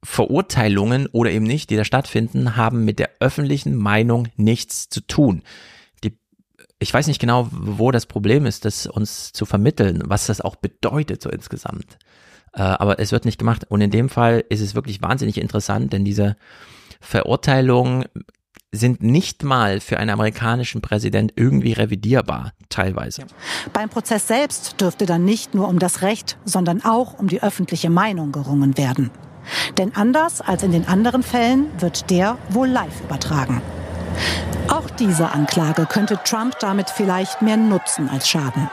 Verurteilungen 0.04 1.08
oder 1.08 1.32
eben 1.32 1.46
nicht, 1.46 1.70
die 1.70 1.76
da 1.76 1.84
stattfinden, 1.84 2.56
haben 2.56 2.86
mit 2.86 3.00
der 3.00 3.10
öffentlichen 3.20 3.76
Meinung 3.76 4.28
nichts 4.38 4.88
zu 4.88 5.02
tun. 5.02 5.42
Ich 6.86 6.94
weiß 6.94 7.08
nicht 7.08 7.20
genau, 7.20 7.48
wo 7.52 7.90
das 7.90 8.06
Problem 8.06 8.46
ist, 8.46 8.64
das 8.64 8.86
uns 8.86 9.34
zu 9.34 9.48
vermitteln, 9.48 10.04
was 10.06 10.28
das 10.28 10.40
auch 10.40 10.56
bedeutet 10.56 11.20
so 11.20 11.32
insgesamt. 11.32 11.98
Äh, 12.54 12.62
aber 12.62 13.00
es 13.00 13.12
wird 13.12 13.26
nicht 13.26 13.40
gemacht. 13.40 13.66
Und 13.68 13.82
in 13.82 13.90
dem 13.90 14.08
Fall 14.08 14.44
ist 14.50 14.62
es 14.62 14.76
wirklich 14.76 15.02
wahnsinnig 15.02 15.40
interessant, 15.40 15.94
denn 15.94 16.06
diese 16.06 16.36
Verurteilungen 17.02 18.06
sind 18.72 19.02
nicht 19.02 19.44
mal 19.44 19.80
für 19.80 19.98
einen 19.98 20.12
amerikanischen 20.12 20.82
Präsident 20.82 21.34
irgendwie 21.36 21.74
revidierbar, 21.74 22.54
teilweise. 22.70 23.24
Beim 23.74 23.90
Prozess 23.90 24.28
selbst 24.28 24.80
dürfte 24.80 25.08
dann 25.08 25.26
nicht 25.26 25.56
nur 25.56 25.68
um 25.68 25.80
das 25.80 26.04
Recht, 26.04 26.38
sondern 26.46 26.86
auch 26.86 27.18
um 27.18 27.28
die 27.28 27.42
öffentliche 27.42 27.90
Meinung 27.90 28.32
gerungen 28.32 28.78
werden. 28.78 29.10
Denn 29.80 29.96
anders 29.96 30.40
als 30.40 30.62
in 30.62 30.72
den 30.72 30.88
anderen 30.88 31.24
Fällen 31.24 31.66
wird 31.80 32.12
der 32.12 32.38
wohl 32.50 32.68
live 32.68 33.02
übertragen. 33.02 33.64
Auch 34.70 34.90
diese 34.90 35.30
Anklage 35.32 35.86
könnte 35.86 36.20
Trump 36.24 36.60
damit 36.60 36.90
vielleicht 36.90 37.42
mehr 37.42 37.58
nutzen 37.58 38.10
als 38.10 38.28
schaden. 38.28 38.70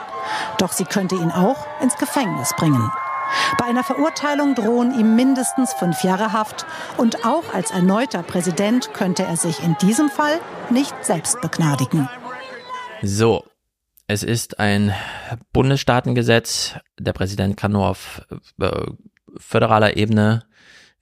Doch 0.58 0.72
sie 0.72 0.84
könnte 0.84 1.14
ihn 1.14 1.30
auch 1.30 1.66
ins 1.80 1.96
Gefängnis 1.96 2.54
bringen. 2.56 2.90
Bei 3.58 3.66
einer 3.66 3.84
Verurteilung 3.84 4.54
drohen 4.54 4.98
ihm 4.98 5.16
mindestens 5.16 5.72
fünf 5.72 6.04
Jahre 6.04 6.32
Haft 6.32 6.66
und 6.96 7.24
auch 7.24 7.54
als 7.54 7.70
erneuter 7.70 8.22
Präsident 8.22 8.92
könnte 8.92 9.22
er 9.24 9.36
sich 9.36 9.62
in 9.62 9.76
diesem 9.80 10.10
Fall 10.10 10.38
nicht 10.70 10.94
selbst 11.04 11.40
begnadigen. 11.40 12.08
So, 13.02 13.44
es 14.06 14.22
ist 14.22 14.58
ein 14.60 14.94
Bundesstaatengesetz. 15.52 16.74
Der 16.98 17.12
Präsident 17.12 17.56
kann 17.56 17.72
nur 17.72 17.88
auf 17.88 18.22
äh, 18.60 18.70
föderaler 19.38 19.96
Ebene 19.96 20.44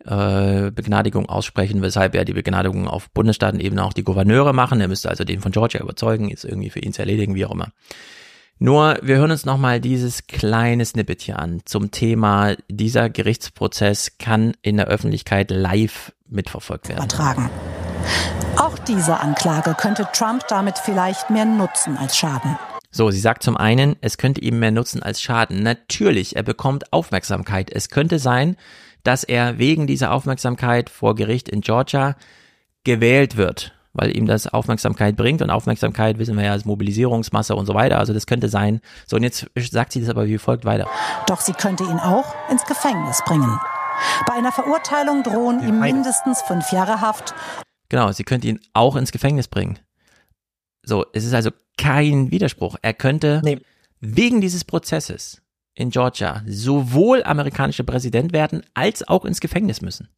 äh, 0.05 0.71
Begnadigung 0.71 1.29
aussprechen, 1.29 1.83
weshalb 1.83 2.15
er 2.15 2.25
die 2.25 2.33
Begnadigung 2.33 2.89
auf 2.89 3.11
Bundesstaatenebene 3.11 3.85
auch 3.85 3.93
die 3.93 4.05
Gouverneure 4.05 4.53
machen. 4.53 4.81
Er 4.81 4.89
müsste 4.89 5.09
also 5.09 5.25
den 5.25 5.41
von 5.41 5.53
Georgia 5.53 5.81
überzeugen, 5.81 6.31
ist 6.31 6.45
irgendwie 6.45 6.71
für 6.71 6.81
ihn 6.81 6.93
zu 6.93 7.03
erledigen, 7.03 7.35
wie 7.35 7.45
auch 7.45 7.53
immer. 7.53 7.69
Nur, 8.59 8.99
wir 9.03 9.17
hören 9.17 9.31
uns 9.31 9.47
nochmal 9.47 9.81
dieses 9.81 10.27
kleine 10.27 10.85
Snippet 10.85 11.23
hier 11.23 11.39
an 11.39 11.63
zum 11.65 11.91
Thema, 11.91 12.57
dieser 12.69 13.09
Gerichtsprozess 13.09 14.19
kann 14.19 14.53
in 14.61 14.77
der 14.77 14.87
Öffentlichkeit 14.87 15.51
live 15.51 16.13
mitverfolgt 16.29 16.89
werden. 16.89 16.99
übertragen. 16.99 17.51
Auch 18.57 18.79
diese 18.79 19.19
Anklage 19.19 19.75
könnte 19.75 20.07
Trump 20.13 20.47
damit 20.49 20.79
vielleicht 20.79 21.31
mehr 21.31 21.47
nutzen 21.47 21.97
als 21.97 22.19
schaden. 22.19 22.59
So, 22.91 23.11
sie 23.11 23.21
sagt 23.21 23.43
zum 23.43 23.57
einen, 23.57 23.97
es 24.01 24.19
könnte 24.19 24.41
ihm 24.41 24.59
mehr 24.59 24.73
nutzen 24.73 25.03
als 25.03 25.23
Schaden. 25.23 25.63
Natürlich, 25.63 26.35
er 26.35 26.43
bekommt 26.43 26.93
Aufmerksamkeit. 26.93 27.71
Es 27.73 27.89
könnte 27.89 28.19
sein, 28.19 28.57
dass 29.03 29.25
er 29.25 29.59
wegen 29.59 29.87
dieser 29.87 30.13
Aufmerksamkeit 30.13 30.91
vor 30.91 31.15
Gericht 31.15 31.49
in 31.49 31.61
Georgia 31.61 32.17
gewählt 32.85 33.37
wird, 33.37 33.75
weil 33.93 34.17
ihm 34.17 34.27
das 34.27 34.47
Aufmerksamkeit 34.47 35.17
bringt 35.17 35.43
und 35.43 35.51
Aufmerksamkeit 35.51 36.19
wissen 36.19 36.37
wir 36.37 36.45
ja 36.45 36.53
als 36.53 36.65
Mobilisierungsmasse 36.65 37.55
und 37.55 37.67
so 37.67 37.75
weiter. 37.75 37.99
Also 37.99 38.13
das 38.13 38.27
könnte 38.27 38.49
sein. 38.49 38.81
So, 39.07 39.17
und 39.17 39.23
jetzt 39.23 39.47
sagt 39.57 39.93
sie 39.93 40.01
das 40.01 40.11
aber 40.11 40.27
wie 40.27 40.39
folgt 40.39 40.65
weiter. 40.65 40.89
Doch 41.27 41.41
sie 41.41 41.53
könnte 41.53 41.85
ihn 41.85 41.99
auch 41.99 42.35
ins 42.51 42.65
Gefängnis 42.65 43.23
bringen. 43.25 43.59
Bei 44.27 44.35
einer 44.35 44.53
Verurteilung 44.53 45.23
drohen 45.23 45.67
ihm 45.67 45.81
mindestens 45.81 46.41
fünf 46.43 46.73
Jahre 46.73 47.01
Haft. 47.01 47.35
Genau, 47.89 48.13
sie 48.13 48.25
könnte 48.25 48.49
ihn 48.49 48.61
auch 48.73 48.97
ins 48.97 49.13
Gefängnis 49.13 49.49
bringen. 49.49 49.79
So, 50.83 51.05
es 51.13 51.25
ist 51.25 51.35
also 51.35 51.51
kein 51.77 52.31
Widerspruch. 52.31 52.77
Er 52.83 52.95
könnte 52.95 53.43
wegen 54.01 54.41
dieses 54.41 54.65
Prozesses 54.65 55.43
in 55.81 55.91
Georgia 55.91 56.43
sowohl 56.47 57.25
amerikanischer 57.25 57.85
Präsident 57.85 58.33
werden, 58.33 58.63
als 58.75 59.07
auch 59.09 59.25
ins 59.25 59.41
Gefängnis 59.41 59.81
müssen. 59.81 60.09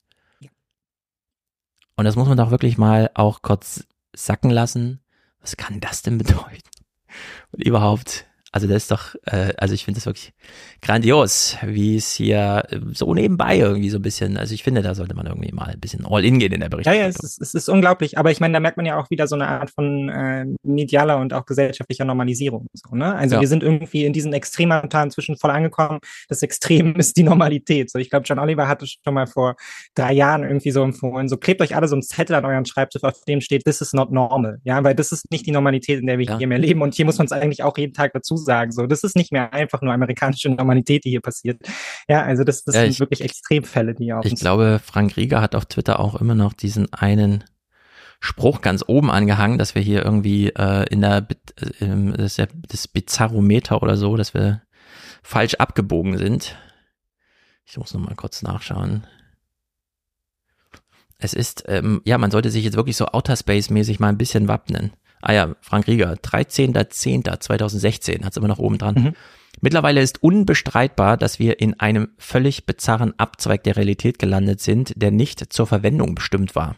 Und 1.97 2.05
das 2.05 2.16
muss 2.16 2.28
man 2.28 2.36
doch 2.36 2.51
wirklich 2.51 2.78
mal 2.78 3.10
auch 3.14 3.43
kurz 3.43 3.86
sacken 4.14 4.51
lassen. 4.51 5.01
Was 5.40 5.56
kann 5.56 5.80
das 5.80 6.02
denn 6.02 6.18
bedeuten? 6.18 6.68
Und 7.52 7.64
überhaupt, 7.64 8.26
Also 8.53 8.66
das 8.66 8.83
ist 8.83 8.91
doch, 8.91 9.15
äh, 9.24 9.55
also 9.57 9.73
ich 9.73 9.87
finde 9.87 9.99
das 9.99 10.05
wirklich 10.05 10.35
grandios, 10.83 11.57
wie 11.62 11.97
es 11.97 12.12
hier 12.12 12.65
äh, 12.69 12.81
so 12.93 13.15
nebenbei 13.15 13.57
irgendwie 13.57 13.89
so 13.89 13.99
ein 13.99 14.03
bisschen, 14.03 14.37
also 14.37 14.53
ich 14.53 14.62
finde, 14.62 14.83
da 14.83 14.95
sollte 14.95 15.15
man 15.15 15.27
irgendwie 15.27 15.53
mal 15.53 15.70
ein 15.70 15.81
bisschen 15.81 16.05
all 16.07 16.23
in 16.23 16.39
gehen 16.39 16.53
in 16.53 16.61
der 16.61 16.69
Berichterstattung. 16.69 17.01
Ja, 17.01 17.07
ja, 17.07 17.09
es 17.09 17.23
ist, 17.23 17.41
es 17.41 17.55
ist 17.55 17.70
unglaublich, 17.70 18.19
aber 18.19 18.31
ich 18.31 18.41
meine, 18.41 18.53
da 18.53 18.61
merkt 18.61 18.77
man 18.77 18.85
ja 18.85 18.99
auch 18.99 19.09
wieder 19.09 19.27
so 19.27 19.37
eine 19.37 19.49
Art 19.49 19.70
von 19.70 20.11
äh, 20.11 20.45
medialer 20.65 21.16
und 21.16 21.33
auch 21.33 21.47
gesellschaftlicher 21.47 22.05
Normalisierung. 22.05 22.66
So, 22.74 22.95
ne? 22.95 23.15
Also 23.15 23.37
Ja. 23.37 23.41
wir 23.41 23.49
sind 23.49 23.62
irgendwie 23.62 24.05
in 24.05 24.12
diesen 24.12 24.35
Extremantaren 24.35 25.07
inzwischen 25.07 25.39
voll 25.39 25.51
angekommen. 25.51 26.01
Das 26.29 26.43
Extrem 26.43 26.95
ist 26.97 27.16
die 27.16 27.23
Normalität. 27.23 27.91
So, 27.91 27.99
ich 27.99 28.11
glaube, 28.11 28.27
John 28.27 28.39
Oliver 28.39 28.69
hatte 28.69 28.87
schon 28.87 29.15
mal 29.15 29.27
vor 29.27 29.57
drei 29.95 30.12
Jahren 30.12 30.43
irgendwie 30.43 30.73
so 30.73 30.83
empfohlen, 30.83 31.31
so 31.31 31.39
klebt 31.39 31.62
euch 31.62 31.74
alle 31.74 31.89
so 31.89 31.95
einen 31.95 32.03
Zettel 32.03 32.37
an 32.37 32.45
euren 32.45 32.66
Schreibtisch, 32.66 33.03
auf 33.03 33.24
dem 33.27 33.41
steht, 33.41 33.65
this 33.65 33.81
is 33.81 33.95
not 33.95 34.12
normal. 34.12 34.59
Ja, 34.65 34.85
weil 34.85 34.95
das 34.95 35.11
ist 35.11 35.31
nicht 35.31 35.47
die 35.47 35.53
Normalität, 35.53 36.01
in 36.01 36.07
der 36.07 36.19
wir 36.19 36.37
hier 36.37 36.47
mehr 36.47 36.59
leben. 36.59 36.83
Und 36.83 36.95
hier 36.95 37.07
muss 37.07 37.16
man 37.16 37.24
es 37.24 37.33
eigentlich 37.33 37.62
auch 37.62 37.79
jeden 37.79 37.95
Tag 37.95 38.12
dazu 38.12 38.37
sagen. 38.43 38.73
So, 38.73 38.86
das 38.86 39.02
ist 39.05 39.16
nicht 39.16 39.32
mehr 39.32 39.52
einfach 39.52 39.81
nur 39.82 39.93
amerikanische 39.93 40.48
Normalität, 40.51 41.05
die 41.05 41.10
hier 41.10 41.20
passiert. 41.20 41.60
Ja, 42.09 42.23
also 42.23 42.44
das, 42.44 42.64
das 42.64 42.74
Ja, 42.74 42.82
sind 42.82 42.90
ich- 42.90 43.01
wirklich 43.01 43.20
Extremfälle, 43.23 43.94
die 43.94 44.12
auf 44.12 44.24
Ich 44.24 44.35
glaube, 44.36 44.81
Frank 44.85 45.16
Rieger 45.16 45.40
hat 45.40 45.55
auf 45.55 45.66
Twitter 45.66 46.01
auch 46.01 46.20
immer 46.20 46.35
noch 46.35 46.52
diesen 46.52 46.93
einen 46.93 47.44
Spruch 48.20 48.60
ganz 48.60 48.85
oben 48.86 49.10
angehangen, 49.10 49.59
dass 49.59 49.74
wir 49.74 49.82
hier 49.82 50.05
irgendwie 50.05 50.48
äh, 50.51 50.86
in 50.90 51.01
der 51.01 51.27
äh, 51.81 52.12
das, 52.16 52.27
ist 52.27 52.36
ja 52.36 52.47
das 52.69 52.86
Bizarrometer 52.86 53.82
oder 53.82 53.97
so, 53.97 54.16
dass 54.16 54.32
wir 54.35 54.62
falsch 55.23 55.55
abgebogen 55.55 56.19
sind. 56.19 56.56
Ich 57.64 57.77
muss 57.78 57.94
noch 57.94 58.01
mal 58.01 58.14
kurz 58.14 58.43
nachschauen. 58.43 59.06
Es 61.19 61.35
ist, 61.35 61.64
ähm, 61.69 62.02
ja, 62.05 62.19
man 62.19 62.31
sollte 62.32 62.51
sich 62.51 62.64
jetzt 62.64 62.77
wirklich 62.77 62.97
so 62.97 63.06
Outer 63.06 63.36
Space-mäßig 63.36 64.01
mal 64.01 64.09
ein 64.09 64.19
bisschen 64.19 64.48
wappnen. 64.48 64.93
Ah 65.23 65.32
ja, 65.32 65.55
Frank 65.61 65.86
Rieger, 65.86 66.15
13.10.2016, 66.15 68.24
hat's 68.24 68.36
immer 68.36 68.49
noch 68.49 68.59
oben 68.59 68.78
dran. 68.78 69.15
Mittlerweile 69.61 70.03
ist 70.03 70.23
unbestreitbar, 70.23 71.16
dass 71.16 71.39
wir 71.39 71.61
in 71.61 71.78
einem 71.78 72.09
völlig 72.19 72.66
bizarren 72.66 73.15
Abzweig 73.19 73.62
der 73.62 73.77
Realität 73.77 74.19
gelandet 74.19 74.61
sind, 74.61 74.93
der 74.97 75.12
nicht 75.12 75.53
zur 75.53 75.66
Verwendung 75.66 76.16
bestimmt 76.16 76.57
war. 76.57 76.77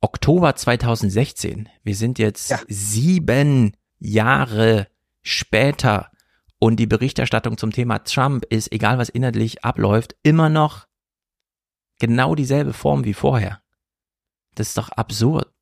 Oktober 0.00 0.56
2016. 0.56 1.68
Wir 1.82 1.94
sind 1.94 2.18
jetzt 2.18 2.54
sieben 2.68 3.76
Jahre 3.98 4.88
später 5.22 6.10
und 6.58 6.76
die 6.76 6.86
Berichterstattung 6.86 7.58
zum 7.58 7.72
Thema 7.72 7.98
Trump 7.98 8.44
ist, 8.46 8.72
egal 8.72 8.98
was 8.98 9.08
inhaltlich 9.08 9.64
abläuft, 9.64 10.16
immer 10.22 10.48
noch 10.48 10.86
genau 11.98 12.34
dieselbe 12.34 12.72
Form 12.72 13.04
wie 13.04 13.14
vorher. 13.14 13.60
Das 14.54 14.68
ist 14.68 14.78
doch 14.78 14.88
absurd. 14.90 15.52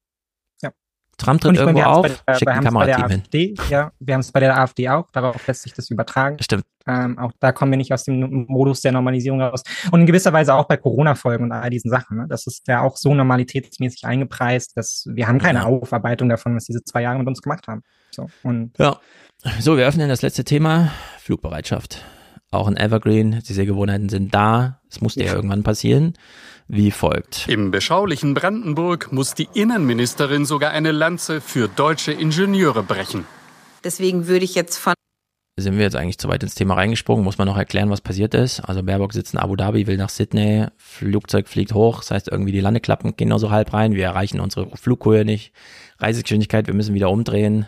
Ja. 1.19 1.25
Trump 1.25 1.41
tritt 1.41 1.53
meine, 1.55 1.61
irgendwo 1.61 1.79
wir 1.79 1.85
haben's 1.87 2.11
auf, 2.13 2.23
der- 2.27 2.35
schickt 2.35 2.51
ein 2.51 2.65
Kamerateam 2.65 3.09
hin. 3.09 3.21
AfD, 3.23 3.55
ja, 3.71 3.93
wir 3.99 4.15
haben 4.15 4.21
es 4.21 4.33
bei 4.33 4.41
der 4.41 4.59
AfD 4.59 4.89
auch, 4.89 5.11
darauf 5.13 5.47
lässt 5.47 5.63
sich 5.63 5.73
das 5.73 5.91
übertragen. 5.91 6.37
Stimmt. 6.41 6.65
Ähm, 6.87 7.19
auch 7.19 7.33
da 7.41 7.51
kommen 7.53 7.73
wir 7.73 7.79
nicht 7.79 7.93
aus 7.93 8.05
dem 8.05 8.45
Modus 8.49 8.81
der 8.83 8.93
Normalisierung 8.93 9.41
raus. 9.43 9.63
Und 9.91 10.01
in 10.01 10.07
gewisser 10.07 10.33
Weise 10.33 10.55
auch 10.55 10.67
bei 10.67 10.77
Corona-Folgen 10.77 11.45
und 11.45 11.53
all 11.53 11.69
diesen 11.71 11.91
Sachen. 11.91 12.19
Ne? 12.19 12.27
Das 12.29 12.47
ist 12.47 12.69
ja 12.69 12.83
auch 12.83 12.97
so 12.97 13.13
normalitätsmäßig 13.13 14.05
eingepreist, 14.05 14.77
dass 14.77 15.05
wir 15.13 15.27
haben 15.27 15.39
keine 15.39 15.61
Ja. 15.61 15.65
Aufarbeitung 15.65 16.29
davon, 16.29 16.55
was 16.55 16.65
diese 16.65 16.85
zwei 16.85 17.03
Jahre 17.03 17.19
mit 17.19 17.27
uns 17.27 17.43
gemacht 17.43 17.67
haben. 17.67 17.83
So, 18.13 18.29
und 18.45 18.73
Ja. 18.79 18.99
So, 19.59 19.77
wir 19.77 19.87
öffnen 19.87 20.09
das 20.09 20.23
letzte 20.23 20.45
Thema. 20.45 20.93
Flugbereitschaft. 21.19 22.05
Auch 22.53 22.69
ein 22.69 22.77
Evergreen. 22.77 23.43
Diese 23.49 23.67
Gewohnheiten 23.67 24.09
sind 24.09 24.33
da. 24.33 24.81
Es 24.89 25.01
musste 25.01 25.25
ja 25.25 25.35
irgendwann 25.35 25.63
passieren. 25.65 26.15
Wie 26.69 26.91
folgt. 26.91 27.47
Im 27.49 27.71
beschaulichen 27.71 28.35
Brandenburg 28.35 29.13
muss 29.13 29.35
die 29.35 29.49
Innenministerin 29.55 30.45
sogar 30.45 30.73
eine 30.73 30.91
Lanze 30.91 31.41
für 31.41 31.69
deutsche 31.69 32.11
Ingenieure 32.13 32.83
brechen. 32.83 33.25
Deswegen 33.85 34.27
würde 34.27 34.45
ich 34.45 34.57
jetzt 34.57 34.77
von 34.77 34.95
Sind 35.57 35.77
wir 35.77 35.85
jetzt 35.85 35.95
eigentlich 35.95 36.19
zu 36.19 36.29
weit 36.29 36.43
ins 36.43 36.57
Thema 36.57 36.75
reingesprungen? 36.75 37.25
Muss 37.25 37.39
man 37.39 37.47
noch 37.47 37.57
erklären, 37.57 37.89
was 37.89 38.01
passiert 38.01 38.35
ist? 38.35 38.59
Also 38.61 38.83
Baerbock 38.83 39.13
sitzt 39.13 39.35
in 39.35 39.39
Abu 39.39 39.55
Dhabi, 39.55 39.87
will 39.87 39.97
nach 39.97 40.09
Sydney, 40.09 40.67
Flugzeug 40.77 41.47
fliegt 41.47 41.73
hoch, 41.73 41.99
das 41.99 42.11
heißt 42.11 42.29
irgendwie 42.29 42.51
die 42.51 42.61
Landeklappen 42.61 43.17
gehen 43.17 43.29
nur 43.29 43.39
so 43.39 43.53
halb 43.53 43.73
rein, 43.73 43.95
wir 43.95 44.05
erreichen 44.05 44.41
unsere 44.41 44.77
Flughöhe 44.77 45.25
nicht, 45.25 45.53
Reisegeschwindigkeit, 45.99 46.67
wir 46.67 46.75
müssen 46.75 46.95
wieder 46.95 47.11
umdrehen. 47.11 47.67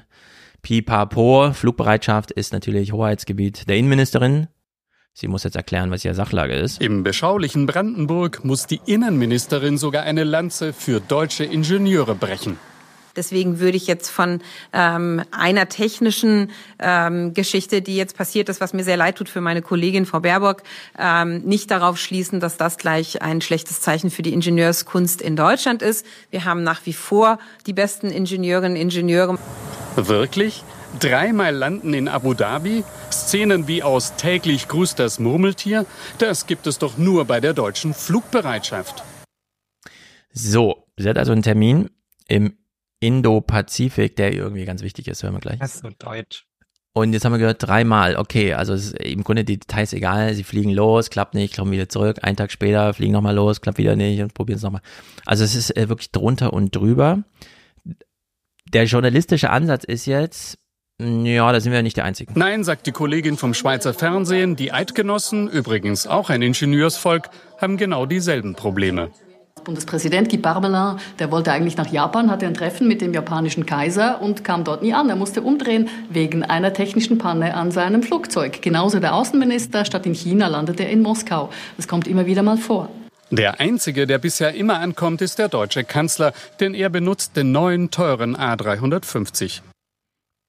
Pipapo, 0.62 1.52
Flugbereitschaft 1.52 2.32
ist 2.32 2.52
natürlich 2.52 2.92
Hoheitsgebiet 2.92 3.68
der 3.68 3.76
Innenministerin. 3.76 4.48
Sie 5.20 5.26
muss 5.26 5.42
jetzt 5.42 5.56
erklären, 5.56 5.90
was 5.90 6.04
ihre 6.04 6.14
Sachlage 6.14 6.54
ist. 6.54 6.80
Im 6.80 7.02
beschaulichen 7.02 7.66
Brandenburg 7.66 8.44
muss 8.44 8.68
die 8.68 8.80
Innenministerin 8.86 9.76
sogar 9.76 10.04
eine 10.04 10.22
Lanze 10.22 10.72
für 10.72 11.00
deutsche 11.00 11.42
Ingenieure 11.42 12.14
brechen. 12.14 12.56
Deswegen 13.16 13.58
würde 13.58 13.76
ich 13.76 13.88
jetzt 13.88 14.10
von 14.10 14.40
ähm, 14.72 15.20
einer 15.32 15.68
technischen 15.68 16.52
ähm, 16.78 17.34
Geschichte, 17.34 17.82
die 17.82 17.96
jetzt 17.96 18.16
passiert 18.16 18.48
ist, 18.48 18.60
was 18.60 18.74
mir 18.74 18.84
sehr 18.84 18.96
leid 18.96 19.16
tut 19.16 19.28
für 19.28 19.40
meine 19.40 19.60
Kollegin 19.60 20.06
Frau 20.06 20.20
Baerbock, 20.20 20.62
ähm, 20.96 21.40
nicht 21.40 21.72
darauf 21.72 21.98
schließen, 21.98 22.38
dass 22.38 22.56
das 22.56 22.78
gleich 22.78 23.20
ein 23.20 23.40
schlechtes 23.40 23.80
Zeichen 23.80 24.12
für 24.12 24.22
die 24.22 24.32
Ingenieurskunst 24.32 25.20
in 25.20 25.34
Deutschland 25.34 25.82
ist. 25.82 26.06
Wir 26.30 26.44
haben 26.44 26.62
nach 26.62 26.86
wie 26.86 26.92
vor 26.92 27.40
die 27.66 27.72
besten 27.72 28.12
Ingenieurinnen 28.12 28.76
und 28.76 28.82
Ingenieure. 28.82 29.36
Wirklich? 29.96 30.62
Dreimal 31.00 31.54
landen 31.54 31.94
in 31.94 32.08
Abu 32.08 32.34
Dhabi? 32.34 32.82
Szenen 33.12 33.68
wie 33.68 33.82
aus 33.82 34.16
täglich 34.16 34.68
grüßt 34.68 34.98
das 34.98 35.18
Murmeltier? 35.18 35.86
Das 36.18 36.46
gibt 36.46 36.66
es 36.66 36.78
doch 36.78 36.98
nur 36.98 37.24
bei 37.26 37.40
der 37.40 37.54
deutschen 37.54 37.94
Flugbereitschaft. 37.94 39.04
So, 40.32 40.86
sie 40.96 41.08
hat 41.08 41.18
also 41.18 41.32
einen 41.32 41.42
Termin 41.42 41.90
im 42.26 42.56
Indo-Pazifik, 43.00 44.16
der 44.16 44.32
irgendwie 44.32 44.64
ganz 44.64 44.82
wichtig 44.82 45.08
ist, 45.08 45.22
hören 45.22 45.34
wir 45.34 45.40
gleich. 45.40 45.58
das 45.58 45.76
ist 45.76 45.82
so 45.82 45.90
deutsch. 45.98 46.46
Und 46.94 47.12
jetzt 47.12 47.24
haben 47.24 47.32
wir 47.32 47.38
gehört, 47.38 47.62
dreimal, 47.62 48.16
okay, 48.16 48.54
also 48.54 48.72
es 48.72 48.86
ist 48.86 49.00
im 49.00 49.22
Grunde 49.22 49.44
die 49.44 49.58
Details 49.58 49.92
egal, 49.92 50.34
sie 50.34 50.42
fliegen 50.42 50.70
los, 50.70 51.10
klappt 51.10 51.34
nicht, 51.34 51.56
kommen 51.56 51.70
wieder 51.70 51.88
zurück, 51.88 52.18
einen 52.22 52.36
Tag 52.36 52.50
später 52.50 52.92
fliegen 52.92 53.12
nochmal 53.12 53.36
los, 53.36 53.60
klappt 53.60 53.78
wieder 53.78 53.94
nicht 53.94 54.20
und 54.20 54.34
probieren 54.34 54.56
es 54.56 54.64
nochmal. 54.64 54.82
Also 55.24 55.44
es 55.44 55.54
ist 55.54 55.76
äh, 55.76 55.88
wirklich 55.88 56.10
drunter 56.10 56.52
und 56.52 56.74
drüber. 56.74 57.22
Der 58.72 58.84
journalistische 58.84 59.50
Ansatz 59.50 59.84
ist 59.84 60.06
jetzt, 60.06 60.58
ja, 61.00 61.52
da 61.52 61.60
sind 61.60 61.72
wir 61.72 61.82
nicht 61.82 61.96
die 61.96 62.02
Einzigen. 62.02 62.32
Nein, 62.36 62.64
sagt 62.64 62.86
die 62.86 62.92
Kollegin 62.92 63.36
vom 63.36 63.54
Schweizer 63.54 63.94
Fernsehen, 63.94 64.56
die 64.56 64.72
Eidgenossen, 64.72 65.48
übrigens 65.48 66.06
auch 66.06 66.28
ein 66.28 66.42
Ingenieursvolk, 66.42 67.30
haben 67.60 67.76
genau 67.76 68.06
dieselben 68.06 68.54
Probleme. 68.54 69.10
Bundespräsident 69.62 70.28
Guy 70.30 70.38
Parmelin, 70.38 70.98
der 71.18 71.30
wollte 71.30 71.52
eigentlich 71.52 71.76
nach 71.76 71.90
Japan, 71.92 72.30
hatte 72.30 72.46
ein 72.46 72.54
Treffen 72.54 72.88
mit 72.88 73.00
dem 73.00 73.12
japanischen 73.12 73.66
Kaiser 73.66 74.20
und 74.22 74.42
kam 74.42 74.64
dort 74.64 74.82
nie 74.82 74.94
an. 74.94 75.08
Er 75.08 75.16
musste 75.16 75.42
umdrehen 75.42 75.88
wegen 76.10 76.42
einer 76.42 76.72
technischen 76.72 77.18
Panne 77.18 77.54
an 77.54 77.70
seinem 77.70 78.02
Flugzeug. 78.02 78.62
Genauso 78.62 78.98
der 78.98 79.14
Außenminister, 79.14 79.84
statt 79.84 80.06
in 80.06 80.14
China 80.14 80.48
landete 80.48 80.84
er 80.84 80.90
in 80.90 81.02
Moskau. 81.02 81.50
Das 81.76 81.86
kommt 81.86 82.08
immer 82.08 82.26
wieder 82.26 82.42
mal 82.42 82.56
vor. 82.56 82.88
Der 83.30 83.60
einzige, 83.60 84.06
der 84.06 84.18
bisher 84.18 84.54
immer 84.54 84.80
ankommt, 84.80 85.20
ist 85.20 85.38
der 85.38 85.48
deutsche 85.48 85.84
Kanzler, 85.84 86.32
denn 86.60 86.72
er 86.72 86.88
benutzt 86.88 87.36
den 87.36 87.52
neuen 87.52 87.90
teuren 87.90 88.36
A350. 88.36 89.60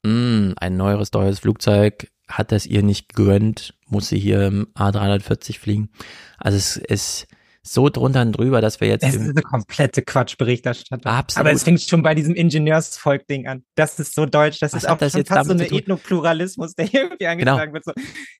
Mm, 0.03 0.51
ein 0.57 0.77
neueres, 0.77 1.11
teures 1.11 1.39
Flugzeug, 1.39 2.07
hat 2.27 2.51
das 2.51 2.65
ihr 2.65 2.83
nicht 2.83 3.15
gegönnt, 3.15 3.73
muss 3.87 4.09
sie 4.09 4.19
hier 4.19 4.47
im 4.47 4.67
A340 4.75 5.59
fliegen. 5.59 5.89
Also 6.37 6.57
es 6.57 6.77
ist 6.77 7.27
so 7.61 7.89
drunter 7.89 8.21
und 8.21 8.31
drüber, 8.31 8.61
dass 8.61 8.79
wir 8.79 8.87
jetzt 8.87 9.03
im- 9.03 9.09
ist 9.09 9.19
eine 9.31 9.41
komplette 9.41 10.01
Quatschberichterstattung. 10.01 11.11
Absolut. 11.11 11.45
Aber 11.45 11.53
es 11.53 11.63
fängt 11.63 11.81
schon 11.81 12.01
bei 12.01 12.15
diesem 12.15 12.33
Ingenieursvolk-Ding 12.33 13.47
an. 13.47 13.63
Das 13.75 13.99
ist 13.99 14.15
so 14.15 14.25
deutsch. 14.25 14.59
Das 14.59 14.73
Was 14.73 14.83
ist 14.83 14.89
auch 14.89 14.97
das 14.97 15.11
schon 15.11 15.19
jetzt 15.19 15.27
fast 15.27 15.49
so 15.49 15.55
tun? 15.55 15.65
Ethnopluralismus, 15.77 16.75
der 16.75 16.85
hier 16.85 17.01
irgendwie 17.01 17.25
Genau. 17.25 17.51
angetragen 17.53 17.73
wird. 17.73 17.83
So, 17.83 17.91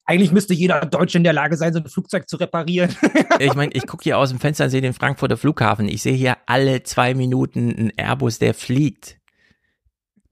eigentlich 0.06 0.32
müsste 0.32 0.54
jeder 0.54 0.80
Deutsche 0.86 1.18
in 1.18 1.24
der 1.26 1.34
Lage 1.34 1.58
sein, 1.58 1.74
so 1.74 1.80
ein 1.80 1.88
Flugzeug 1.90 2.30
zu 2.30 2.38
reparieren. 2.38 2.96
Ich 3.40 3.54
meine, 3.56 3.72
ich 3.74 3.86
gucke 3.88 4.04
hier 4.04 4.18
aus 4.18 4.30
dem 4.30 4.40
Fenster 4.40 4.66
und 4.66 4.70
sehe 4.70 4.82
den 4.82 4.94
Frankfurter 4.94 5.38
Flughafen. 5.38 5.88
Ich 5.90 6.02
sehe 6.02 6.14
hier 6.16 6.38
alle 6.46 6.84
zwei 6.84 7.14
Minuten 7.14 7.74
einen 7.76 7.92
Airbus, 7.98 8.38
der 8.40 8.54
fliegt. 8.54 9.18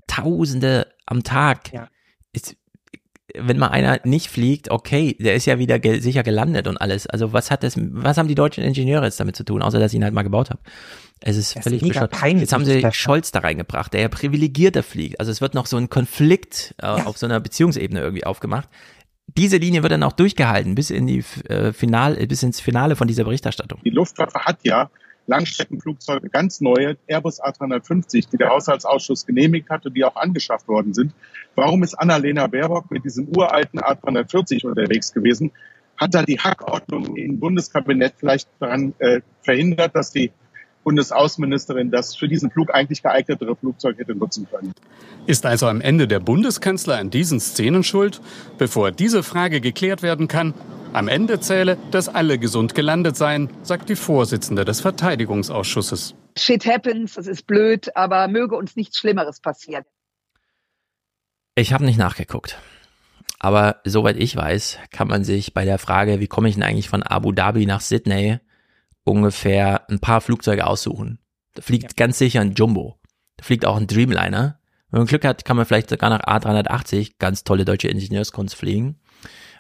Tausende 0.08 0.88
am 1.08 1.24
Tag. 1.24 1.74
Ja. 1.74 1.88
Ist, 2.34 2.56
wenn 3.36 3.58
mal 3.58 3.68
einer 3.70 4.00
nicht 4.04 4.30
fliegt, 4.30 4.70
okay, 4.72 5.16
der 5.20 5.36
ist 5.36 5.46
ja 5.46 5.60
wieder 5.60 5.80
ge 5.80 6.00
sicher 6.00 6.24
gelandet 6.24 6.68
und 6.68 6.78
alles. 6.78 7.08
Also 7.08 7.34
was 7.34 7.52
hat 7.52 7.64
das, 7.64 7.76
was 7.78 8.18
haben 8.18 8.28
die 8.28 8.36
deutschen 8.36 8.64
Ingenieure 8.64 9.06
jetzt 9.06 9.20
damit 9.20 9.36
zu 9.36 9.44
tun, 9.44 9.62
außer 9.62 9.80
dass 9.80 9.92
ich 9.92 9.98
ihn 9.98 10.04
halt 10.04 10.14
mal 10.14 10.24
gebaut 10.24 10.50
habe? 10.50 10.60
Es 11.20 11.36
ist 11.36 11.56
Das 11.56 11.58
ist 11.58 11.64
völlig 11.64 11.82
mega 11.82 11.94
bescheuert. 11.94 12.12
peinlich, 12.12 12.42
Jetzt 12.42 12.54
haben 12.54 12.64
sie 12.66 12.80
ist 12.80 12.96
Scholz 12.96 13.32
da 13.32 13.40
reingebracht, 13.40 13.94
der 13.94 14.02
ja 14.02 14.08
privilegierter 14.08 14.84
fliegt. 14.84 15.20
Also 15.20 15.32
es 15.32 15.42
wird 15.42 15.56
noch 15.56 15.66
so 15.66 15.78
ein 15.78 15.90
Konflikt 15.90 16.76
äh, 16.82 16.86
auf 16.86 17.18
so 17.18 17.26
einer 17.26 17.40
Beziehungsebene 17.40 18.00
irgendwie 18.02 18.24
aufgemacht. 18.24 18.70
Diese 19.36 19.58
Linie 19.58 19.82
wird 19.84 19.92
dann 19.92 20.04
auch 20.04 20.14
durchgehalten 20.14 20.76
bis 20.76 20.90
in 20.90 21.06
die 21.08 21.24
äh, 21.50 21.74
Final, 21.74 22.16
bis 22.28 22.44
ins 22.44 22.62
Finale 22.62 22.96
von 22.96 23.08
dieser 23.08 23.26
Berichterstattung. 23.26 23.82
Die 23.84 23.90
Luftwaffe 23.90 24.40
hat 24.40 24.60
ja 24.64 24.90
Langstreckenflugzeuge, 25.28 26.30
ganz 26.30 26.62
neue, 26.62 26.98
Airbus 27.08 27.42
A350, 27.42 28.30
die 28.32 28.38
der 28.38 28.50
Haushaltsausschuss 28.50 29.26
genehmigt 29.26 29.70
hatte, 29.70 29.92
die 29.92 30.04
auch 30.04 30.16
angeschafft 30.16 30.68
worden 30.68 30.94
sind. 30.94 31.14
Warum 31.56 31.84
ist 31.84 31.94
Annalena 31.96 32.48
Baerbock 32.48 32.90
mit 32.92 33.04
diesem 33.06 33.28
uralten 33.28 33.80
A340 33.80 34.66
unterwegs 34.66 35.14
gewesen? 35.14 35.52
Hat 35.98 36.14
da 36.14 36.24
die 36.24 36.40
Hackordnung 36.40 37.16
im 37.16 37.40
Bundeskabinett 37.40 38.14
vielleicht 38.18 38.48
daran 38.60 38.94
äh, 39.00 39.22
verhindert, 39.42 39.96
dass 39.96 40.12
die 40.12 40.32
Bundesaußenministerin 40.88 41.92
das 41.92 42.16
für 42.16 42.30
diesen 42.30 42.50
Flug 42.50 42.74
eigentlich 42.74 43.04
geeignetere 43.04 43.58
Flugzeug 43.58 43.98
hätte 43.98 44.16
nutzen 44.16 44.48
können. 44.50 44.72
Ist 45.26 45.46
also 45.46 45.68
am 45.68 45.82
Ende 45.82 46.08
der 46.08 46.22
Bundeskanzler 46.22 46.98
an 46.98 47.10
diesen 47.10 47.42
Szenen 47.42 47.84
schuld? 47.84 48.22
Bevor 48.58 48.92
diese 48.92 49.22
Frage 49.22 49.60
geklärt 49.60 50.02
werden 50.02 50.30
kann, 50.30 50.54
am 50.98 51.08
Ende 51.08 51.40
zähle, 51.40 51.78
dass 51.92 52.10
alle 52.10 52.40
gesund 52.40 52.76
gelandet 52.76 53.16
seien, 53.16 53.50
sagt 53.62 53.90
die 53.90 53.96
Vorsitzende 53.96 54.66
des 54.66 54.82
Verteidigungsausschusses. 54.82 56.16
Shit 56.38 56.66
happens, 56.66 57.14
das 57.14 57.28
ist 57.28 57.48
blöd, 57.48 57.96
aber 57.96 58.28
möge 58.28 58.56
uns 58.56 58.76
nichts 58.76 58.98
Schlimmeres 58.98 59.40
passieren. 59.40 59.84
Ich 61.56 61.74
habe 61.74 61.86
nicht 61.86 61.98
nachgeguckt. 61.98 62.60
Aber 63.40 63.82
soweit 63.86 64.18
ich 64.18 64.36
weiß, 64.36 64.80
kann 64.92 65.08
man 65.08 65.24
sich 65.24 65.54
bei 65.54 65.66
der 65.66 65.78
Frage, 65.78 66.20
wie 66.20 66.28
komme 66.28 66.50
ich 66.50 66.56
denn 66.56 66.64
eigentlich 66.64 66.90
von 66.90 67.04
Abu 67.04 67.32
Dhabi 67.32 67.66
nach 67.66 67.82
Sydney, 67.82 68.40
ungefähr 69.04 69.90
ein 69.90 70.00
paar 70.00 70.22
Flugzeuge 70.22 70.66
aussuchen. 70.66 71.20
Da 71.54 71.62
fliegt 71.62 71.84
ja. 71.84 71.90
ganz 71.96 72.18
sicher 72.18 72.42
ein 72.42 72.54
Jumbo. 72.54 73.00
Da 73.38 73.44
fliegt 73.44 73.66
auch 73.66 73.78
ein 73.78 73.88
Dreamliner. 73.88 74.60
Wenn 74.90 75.00
man 75.00 75.08
Glück 75.08 75.26
hat, 75.26 75.46
kann 75.46 75.58
man 75.58 75.66
vielleicht 75.66 75.90
sogar 75.90 76.10
nach 76.10 76.22
A380, 76.22 77.14
ganz 77.20 77.44
tolle 77.44 77.66
deutsche 77.66 77.90
Ingenieurskunst 77.90 78.56
fliegen. 78.56 79.00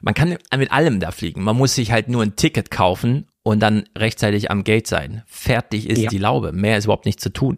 Man 0.01 0.13
kann 0.13 0.37
mit 0.57 0.71
allem 0.71 0.99
da 0.99 1.11
fliegen. 1.11 1.43
Man 1.43 1.57
muss 1.57 1.75
sich 1.75 1.91
halt 1.91 2.09
nur 2.09 2.23
ein 2.23 2.35
Ticket 2.35 2.71
kaufen 2.71 3.27
und 3.43 3.59
dann 3.59 3.85
rechtzeitig 3.97 4.51
am 4.51 4.63
Gate 4.63 4.87
sein. 4.87 5.23
Fertig 5.27 5.89
ist 5.89 6.01
ja. 6.01 6.09
die 6.09 6.17
Laube. 6.17 6.51
Mehr 6.51 6.77
ist 6.77 6.85
überhaupt 6.85 7.05
nicht 7.05 7.19
zu 7.19 7.31
tun 7.31 7.57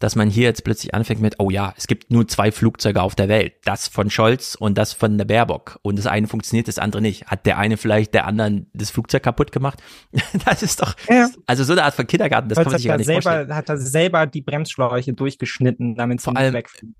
dass 0.00 0.16
man 0.16 0.30
hier 0.30 0.44
jetzt 0.44 0.64
plötzlich 0.64 0.94
anfängt 0.94 1.20
mit, 1.20 1.36
oh 1.38 1.50
ja, 1.50 1.74
es 1.76 1.86
gibt 1.86 2.10
nur 2.10 2.26
zwei 2.26 2.50
Flugzeuge 2.50 3.02
auf 3.02 3.14
der 3.14 3.28
Welt. 3.28 3.52
Das 3.64 3.86
von 3.86 4.10
Scholz 4.10 4.56
und 4.58 4.76
das 4.76 4.94
von 4.94 5.18
der 5.18 5.26
Baerbock. 5.26 5.78
Und 5.82 5.98
das 5.98 6.06
eine 6.06 6.26
funktioniert, 6.26 6.66
das 6.68 6.78
andere 6.78 7.02
nicht. 7.02 7.26
Hat 7.26 7.44
der 7.44 7.58
eine 7.58 7.76
vielleicht 7.76 8.14
der 8.14 8.26
anderen 8.26 8.70
das 8.72 8.90
Flugzeug 8.90 9.22
kaputt 9.22 9.52
gemacht? 9.52 9.80
das 10.46 10.62
ist 10.62 10.80
doch, 10.80 10.96
ja. 11.08 11.28
also 11.46 11.64
so 11.64 11.72
eine 11.72 11.84
Art 11.84 11.94
von 11.94 12.06
Kindergarten, 12.06 12.48
das 12.48 12.56
Scholz 12.56 12.64
kann 12.64 12.72
man 12.72 12.78
sich 12.78 12.88
gar 12.88 12.96
nicht 12.96 13.06
selber, 13.06 13.22
vorstellen. 13.22 13.54
Hat 13.54 13.68
er 13.68 13.76
selber 13.76 14.26
die 14.26 14.40
Bremsschläuche 14.40 15.12
durchgeschnitten, 15.12 15.94
damit 15.94 16.22
Vor 16.22 16.36
allem 16.36 16.54
wegfliegen. 16.54 16.96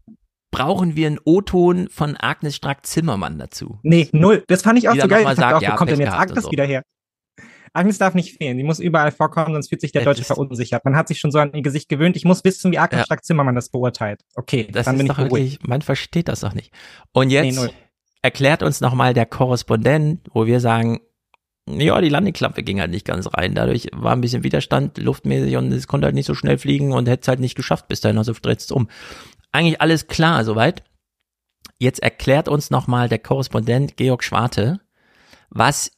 Brauchen 0.51 0.97
wir 0.97 1.06
einen 1.06 1.18
O-Ton 1.24 1.89
von 1.89 2.16
Agnes 2.16 2.56
Strack-Zimmermann 2.56 3.39
dazu? 3.39 3.78
Nee, 3.82 4.09
null. 4.12 4.43
Das 4.48 4.62
fand 4.62 4.78
ich 4.78 4.89
auch 4.89 4.94
Die 4.94 5.01
so 5.01 5.09
geil. 5.09 5.24
Ich 5.28 5.36
sagt, 5.36 5.55
auch, 5.55 5.62
ja, 5.62 5.72
wo 5.72 5.77
kommt 5.77 5.90
denn 5.90 6.01
jetzt 6.01 6.12
Agnes 6.12 6.44
so. 6.44 6.51
wieder 6.51 6.64
her? 6.64 6.82
Agnes 7.72 7.98
darf 7.98 8.14
nicht 8.14 8.36
fehlen. 8.36 8.56
Die 8.59 8.64
muss 8.64 8.81
überall 8.81 9.12
vorkommen, 9.12 9.52
sonst 9.55 9.68
fühlt 9.68 9.81
sich 9.81 9.93
der 9.93 10.05
Deutsche 10.05 10.24
verunsichert. 10.24 10.85
Man 10.85 10.97
hat 10.97 11.06
sich 11.06 11.20
schon 11.20 11.31
so 11.31 11.39
an 11.39 11.52
ihr 11.55 11.62
Gesicht 11.62 11.89
gewöhnt. 11.89 12.16
Ich 12.16 12.24
muss 12.24 12.43
wissen, 12.44 12.72
wie 12.72 12.78
Agnes 12.78 12.98
Ja. 13.01 13.05
Strack-Zimmermann 13.05 13.55
das 13.55 13.68
beurteilt. 13.68 14.22
Okay, 14.35 14.66
Das 14.72 14.86
dann 14.86 14.97
ist 14.97 14.98
bin 14.98 15.06
ich 15.06 15.12
beruhigt. 15.16 15.32
wirklich, 15.32 15.59
man 15.62 15.81
versteht 15.82 16.27
das 16.27 16.40
doch 16.40 16.52
nicht. 16.52 16.72
Und 17.12 17.28
Nee, 17.28 17.35
jetzt 17.35 17.56
null. 17.56 17.70
erklärt 18.22 18.64
uns 18.64 18.81
nochmal 18.81 19.14
der 19.14 19.27
Korrespondent, 19.27 20.20
wo 20.32 20.47
wir 20.47 20.59
sagen, 20.59 20.98
ja, 21.68 22.01
die 22.01 22.09
Landeklappe 22.09 22.64
ging 22.64 22.81
halt 22.81 22.90
nicht 22.90 23.06
ganz 23.06 23.28
rein. 23.32 23.55
Dadurch 23.55 23.86
war 23.93 24.12
ein 24.14 24.20
bisschen 24.20 24.43
Widerstand 24.43 24.98
luftmäßig 24.98 25.56
und 25.56 25.70
es 25.70 25.86
konnte 25.86 26.06
halt 26.06 26.16
nicht 26.16 26.27
so 26.27 26.35
schnell 26.35 26.59
fliegen 26.59 26.90
und 26.93 27.06
hätte 27.09 27.22
es 27.22 27.28
halt 27.28 27.39
nicht 27.39 27.55
geschafft 27.55 27.86
bis 27.86 28.01
dahin, 28.01 28.18
also 28.18 28.32
dreht 28.32 28.59
es 28.59 28.72
um. 28.72 28.89
Eigentlich 29.52 29.81
alles 29.81 30.06
klar 30.06 30.44
soweit. 30.44 30.85
Jetzt 31.78 32.02
erklärt 32.02 32.48
uns 32.48 32.70
nochmal 32.70 33.09
der 33.09 33.18
Korrespondent 33.18 33.97
Georg 33.97 34.22
Schwarte, 34.22 34.81
was 35.48 35.93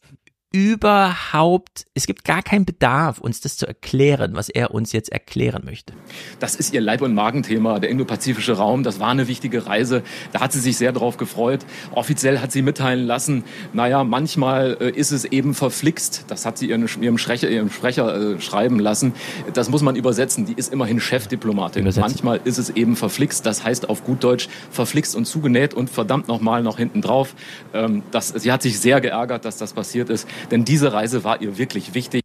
überhaupt, 0.52 1.86
es 1.94 2.06
gibt 2.06 2.24
gar 2.24 2.42
keinen 2.42 2.64
Bedarf, 2.64 3.18
uns 3.18 3.40
das 3.40 3.56
zu 3.56 3.66
erklären, 3.66 4.32
was 4.34 4.50
er 4.50 4.72
uns 4.72 4.92
jetzt 4.92 5.10
erklären 5.10 5.62
möchte. 5.64 5.94
Das 6.40 6.54
ist 6.54 6.74
ihr 6.74 6.80
Leib- 6.80 7.00
und 7.00 7.14
Magenthema, 7.14 7.78
der 7.78 7.90
indopazifische 7.90 8.52
Raum. 8.52 8.82
Das 8.82 9.00
war 9.00 9.08
eine 9.08 9.28
wichtige 9.28 9.66
Reise. 9.66 10.02
Da 10.32 10.40
hat 10.40 10.52
sie 10.52 10.60
sich 10.60 10.76
sehr 10.76 10.92
drauf 10.92 11.16
gefreut. 11.16 11.60
Offiziell 11.92 12.40
hat 12.40 12.52
sie 12.52 12.62
mitteilen 12.62 13.06
lassen, 13.06 13.44
naja, 13.72 14.04
manchmal 14.04 14.76
äh, 14.80 14.90
ist 14.90 15.10
es 15.10 15.24
eben 15.24 15.54
verflixt. 15.54 16.26
Das 16.28 16.44
hat 16.44 16.58
sie 16.58 16.68
ihren, 16.68 16.86
ihrem, 17.00 17.18
Sprecher, 17.18 17.48
ihrem 17.48 17.70
Sprecher 17.70 18.34
äh, 18.34 18.40
schreiben 18.40 18.78
lassen. 18.78 19.14
Das 19.54 19.70
muss 19.70 19.82
man 19.82 19.96
übersetzen. 19.96 20.44
Die 20.44 20.54
ist 20.54 20.72
immerhin 20.72 21.00
Chefdiplomatin. 21.00 21.82
Übersetzen. 21.82 22.02
Manchmal 22.02 22.40
ist 22.44 22.58
es 22.58 22.70
eben 22.70 22.94
verflixt. 22.96 23.46
Das 23.46 23.64
heißt 23.64 23.88
auf 23.88 24.04
gut 24.04 24.22
Deutsch 24.22 24.48
verflixt 24.70 25.16
und 25.16 25.24
zugenäht 25.24 25.72
und 25.72 25.88
verdammt 25.88 26.28
nochmal 26.28 26.62
noch 26.62 26.76
hinten 26.76 27.00
drauf. 27.00 27.34
Ähm, 27.72 28.02
das, 28.10 28.28
sie 28.28 28.52
hat 28.52 28.62
sich 28.62 28.78
sehr 28.78 29.00
geärgert, 29.00 29.46
dass 29.46 29.56
das 29.56 29.72
passiert 29.72 30.10
ist. 30.10 30.28
Denn 30.51 30.64
diese 30.64 30.93
Reise 30.93 31.24
war 31.24 31.40
ihr 31.40 31.59
wirklich 31.59 31.94
wichtig. 31.94 32.23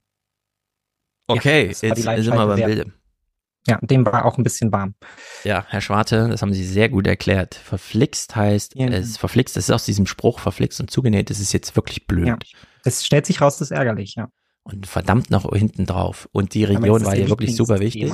Okay, 1.28 1.64
war 1.64 1.68
jetzt 1.68 1.84
die 1.84 2.02
sind 2.02 2.34
wir 2.36 2.48
beim. 2.48 2.56
Bilde. 2.56 2.94
Ja, 3.68 3.80
dem 3.82 4.06
war 4.06 4.24
auch 4.24 4.38
ein 4.38 4.44
bisschen 4.46 4.72
warm. 4.72 4.96
Ja, 5.44 5.66
Herr 5.68 5.82
Schwarte, 5.82 6.30
das 6.30 6.42
haben 6.42 6.54
Sie 6.54 6.64
sehr 6.64 6.88
gut 6.88 7.06
erklärt. 7.06 7.54
Verflixt 7.54 8.34
heißt, 8.36 8.76
Ja. 8.76 8.88
es 8.88 9.18
verflixt, 9.18 9.58
das 9.58 9.66
ist 9.66 9.72
aus 9.72 9.84
diesem 9.84 10.06
Spruch 10.06 10.40
verflixt 10.40 10.80
und 10.80 10.90
zugenäht, 10.90 11.30
das 11.30 11.42
ist 11.42 11.52
jetzt 11.52 11.76
wirklich 11.76 12.08
blöd. 12.08 12.28
Ja. 12.28 12.38
Es 12.86 13.06
stellt 13.06 13.26
sich 13.26 13.42
raus, 13.42 13.58
das 13.58 13.72
ist 13.72 13.78
ärgerlich, 13.78 14.16
ja. 14.16 14.30
Und 14.64 14.88
verdammt 14.88 15.32
noch 15.32 15.52
hinten 15.54 15.86
drauf. 15.86 16.30
Und 16.32 16.54
die 16.54 16.64
Region 16.64 17.04
war 17.04 17.16
ihr 17.16 17.24
ja 17.24 17.30
wirklich 17.30 17.56
super 17.58 17.80
wichtig. 17.80 18.10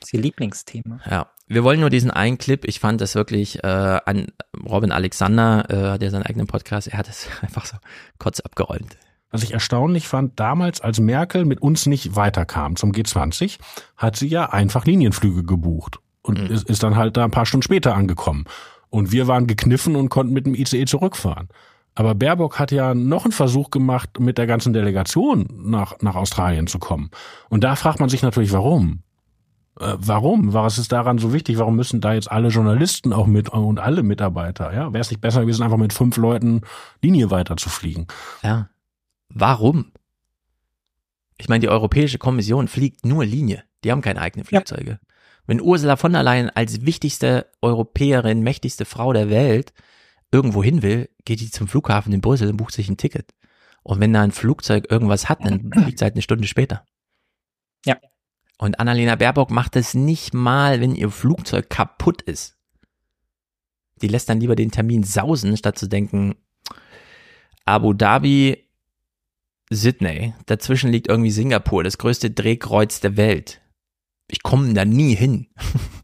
Das 0.00 0.08
ist 0.10 0.14
ihr 0.14 0.20
Lieblingsthema. 0.20 1.00
Ja, 1.10 1.32
wir 1.46 1.64
wollen 1.64 1.80
nur 1.80 1.90
diesen 1.90 2.10
einen 2.10 2.36
Clip. 2.36 2.64
Ich 2.66 2.78
fand 2.78 3.00
das 3.00 3.14
wirklich 3.14 3.64
äh, 3.64 3.66
an 3.66 4.26
Robin 4.68 4.92
Alexander, 4.92 5.66
äh, 5.70 5.90
hat 5.92 6.02
ja 6.02 6.10
seinen 6.10 6.24
eigenen 6.24 6.46
Podcast, 6.46 6.88
er 6.88 6.98
hat 6.98 7.08
es 7.08 7.26
einfach 7.40 7.64
so 7.64 7.76
kurz 8.18 8.40
abgeräumt. 8.40 8.98
Was 9.30 9.42
ich 9.42 9.52
erstaunlich 9.52 10.08
fand, 10.08 10.40
damals, 10.40 10.80
als 10.80 11.00
Merkel 11.00 11.44
mit 11.44 11.60
uns 11.60 11.86
nicht 11.86 12.16
weiterkam 12.16 12.76
zum 12.76 12.92
G20, 12.92 13.58
hat 13.96 14.16
sie 14.16 14.28
ja 14.28 14.46
einfach 14.50 14.86
Linienflüge 14.86 15.44
gebucht 15.44 15.98
und 16.22 16.38
ist, 16.38 16.68
ist 16.68 16.82
dann 16.82 16.96
halt 16.96 17.16
da 17.16 17.24
ein 17.24 17.30
paar 17.30 17.46
Stunden 17.46 17.62
später 17.62 17.94
angekommen. 17.94 18.44
Und 18.90 19.12
wir 19.12 19.26
waren 19.26 19.46
gekniffen 19.46 19.96
und 19.96 20.08
konnten 20.08 20.32
mit 20.32 20.46
dem 20.46 20.54
ICE 20.54 20.86
zurückfahren. 20.86 21.48
Aber 21.94 22.14
Baerbock 22.14 22.58
hat 22.58 22.70
ja 22.70 22.94
noch 22.94 23.24
einen 23.24 23.32
Versuch 23.32 23.70
gemacht, 23.70 24.20
mit 24.20 24.38
der 24.38 24.46
ganzen 24.46 24.72
Delegation 24.72 25.48
nach, 25.52 25.96
nach 26.00 26.14
Australien 26.14 26.66
zu 26.68 26.78
kommen. 26.78 27.10
Und 27.48 27.64
da 27.64 27.74
fragt 27.74 28.00
man 28.00 28.08
sich 28.08 28.22
natürlich, 28.22 28.52
warum? 28.52 29.02
Äh, 29.80 29.94
warum? 29.98 30.52
Was 30.52 30.78
ist 30.78 30.92
daran 30.92 31.18
so 31.18 31.32
wichtig? 31.32 31.58
Warum 31.58 31.76
müssen 31.76 32.00
da 32.00 32.14
jetzt 32.14 32.30
alle 32.30 32.48
Journalisten 32.48 33.12
auch 33.12 33.26
mit 33.26 33.48
und 33.48 33.80
alle 33.80 34.02
Mitarbeiter? 34.02 34.72
Ja, 34.72 34.92
wäre 34.92 35.00
es 35.00 35.10
nicht 35.10 35.20
besser 35.20 35.40
gewesen, 35.40 35.62
einfach 35.64 35.76
mit 35.76 35.92
fünf 35.92 36.16
Leuten 36.16 36.62
Linie 37.02 37.30
weiter 37.30 37.56
zu 37.56 37.68
fliegen? 37.68 38.06
Ja. 38.42 38.68
Warum? 39.28 39.92
Ich 41.38 41.48
meine, 41.48 41.60
die 41.60 41.68
Europäische 41.68 42.18
Kommission 42.18 42.68
fliegt 42.68 43.06
nur 43.06 43.24
Linie. 43.24 43.64
Die 43.84 43.92
haben 43.92 44.02
keine 44.02 44.20
eigenen 44.20 44.44
Flugzeuge. 44.44 44.98
Wenn 45.46 45.60
Ursula 45.60 45.96
von 45.96 46.12
der 46.12 46.22
Leyen 46.22 46.50
als 46.50 46.84
wichtigste 46.84 47.50
Europäerin, 47.62 48.42
mächtigste 48.42 48.84
Frau 48.84 49.12
der 49.12 49.30
Welt 49.30 49.72
irgendwo 50.30 50.62
hin 50.62 50.82
will, 50.82 51.08
geht 51.24 51.40
die 51.40 51.50
zum 51.50 51.68
Flughafen 51.68 52.12
in 52.12 52.20
Brüssel 52.20 52.50
und 52.50 52.56
bucht 52.56 52.74
sich 52.74 52.88
ein 52.88 52.96
Ticket. 52.96 53.34
Und 53.82 54.00
wenn 54.00 54.12
da 54.12 54.22
ein 54.22 54.32
Flugzeug 54.32 54.90
irgendwas 54.90 55.28
hat, 55.28 55.44
dann 55.44 55.70
fliegt 55.72 55.96
es 55.96 56.02
halt 56.02 56.14
eine 56.14 56.22
Stunde 56.22 56.46
später. 56.46 56.84
Ja. 57.86 57.96
Und 58.58 58.80
Annalena 58.80 59.14
Baerbock 59.14 59.50
macht 59.50 59.76
es 59.76 59.94
nicht 59.94 60.34
mal, 60.34 60.80
wenn 60.80 60.94
ihr 60.94 61.10
Flugzeug 61.10 61.70
kaputt 61.70 62.20
ist. 62.22 62.58
Die 64.02 64.08
lässt 64.08 64.28
dann 64.28 64.40
lieber 64.40 64.56
den 64.56 64.70
Termin 64.70 65.04
sausen, 65.04 65.56
statt 65.56 65.78
zu 65.78 65.88
denken, 65.88 66.34
Abu 67.64 67.94
Dhabi, 67.94 68.67
Sydney, 69.70 70.34
dazwischen 70.46 70.90
liegt 70.90 71.08
irgendwie 71.08 71.30
Singapur, 71.30 71.84
das 71.84 71.98
größte 71.98 72.30
Drehkreuz 72.30 73.00
der 73.00 73.16
Welt. 73.16 73.60
Ich 74.30 74.42
komme 74.42 74.72
da 74.74 74.84
nie 74.84 75.14
hin. 75.14 75.48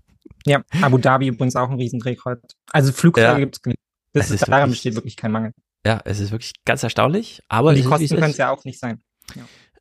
Ja, 0.47 0.63
Abu 0.83 0.99
Dhabi 0.99 1.29
übrigens 1.29 1.57
auch 1.57 1.71
ein 1.71 1.79
Riesendrehkreuz. 1.79 2.39
Also 2.71 2.93
Flugzeuge 2.93 3.27
Ja. 3.29 3.39
gibt's 3.39 3.63
genug. 3.63 3.79
Das 4.13 4.27
Es 4.27 4.31
ist, 4.33 4.43
ist 4.43 4.49
daran 4.49 4.65
wirklich- 4.69 4.73
besteht 4.83 4.95
wirklich 4.95 5.17
kein 5.17 5.33
Mangel. 5.33 5.53
Ja, 5.87 6.03
es 6.05 6.21
ist 6.21 6.33
wirklich 6.33 6.53
ganz 6.67 6.83
erstaunlich, 6.83 7.41
aber 7.49 7.71
Und 7.71 7.77
die 7.77 7.81
es 7.81 7.87
Kosten 7.87 8.05
es 8.05 8.11
können 8.11 8.31
es 8.31 8.37
ja 8.37 8.51
auch 8.51 8.63
nicht 8.67 8.79
sein. 8.79 9.01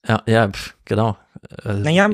Ja, 0.08 0.24
ja, 0.26 0.48
pf, 0.50 0.78
genau. 0.86 1.18
Äh, 1.66 1.74
Naja, 1.74 2.10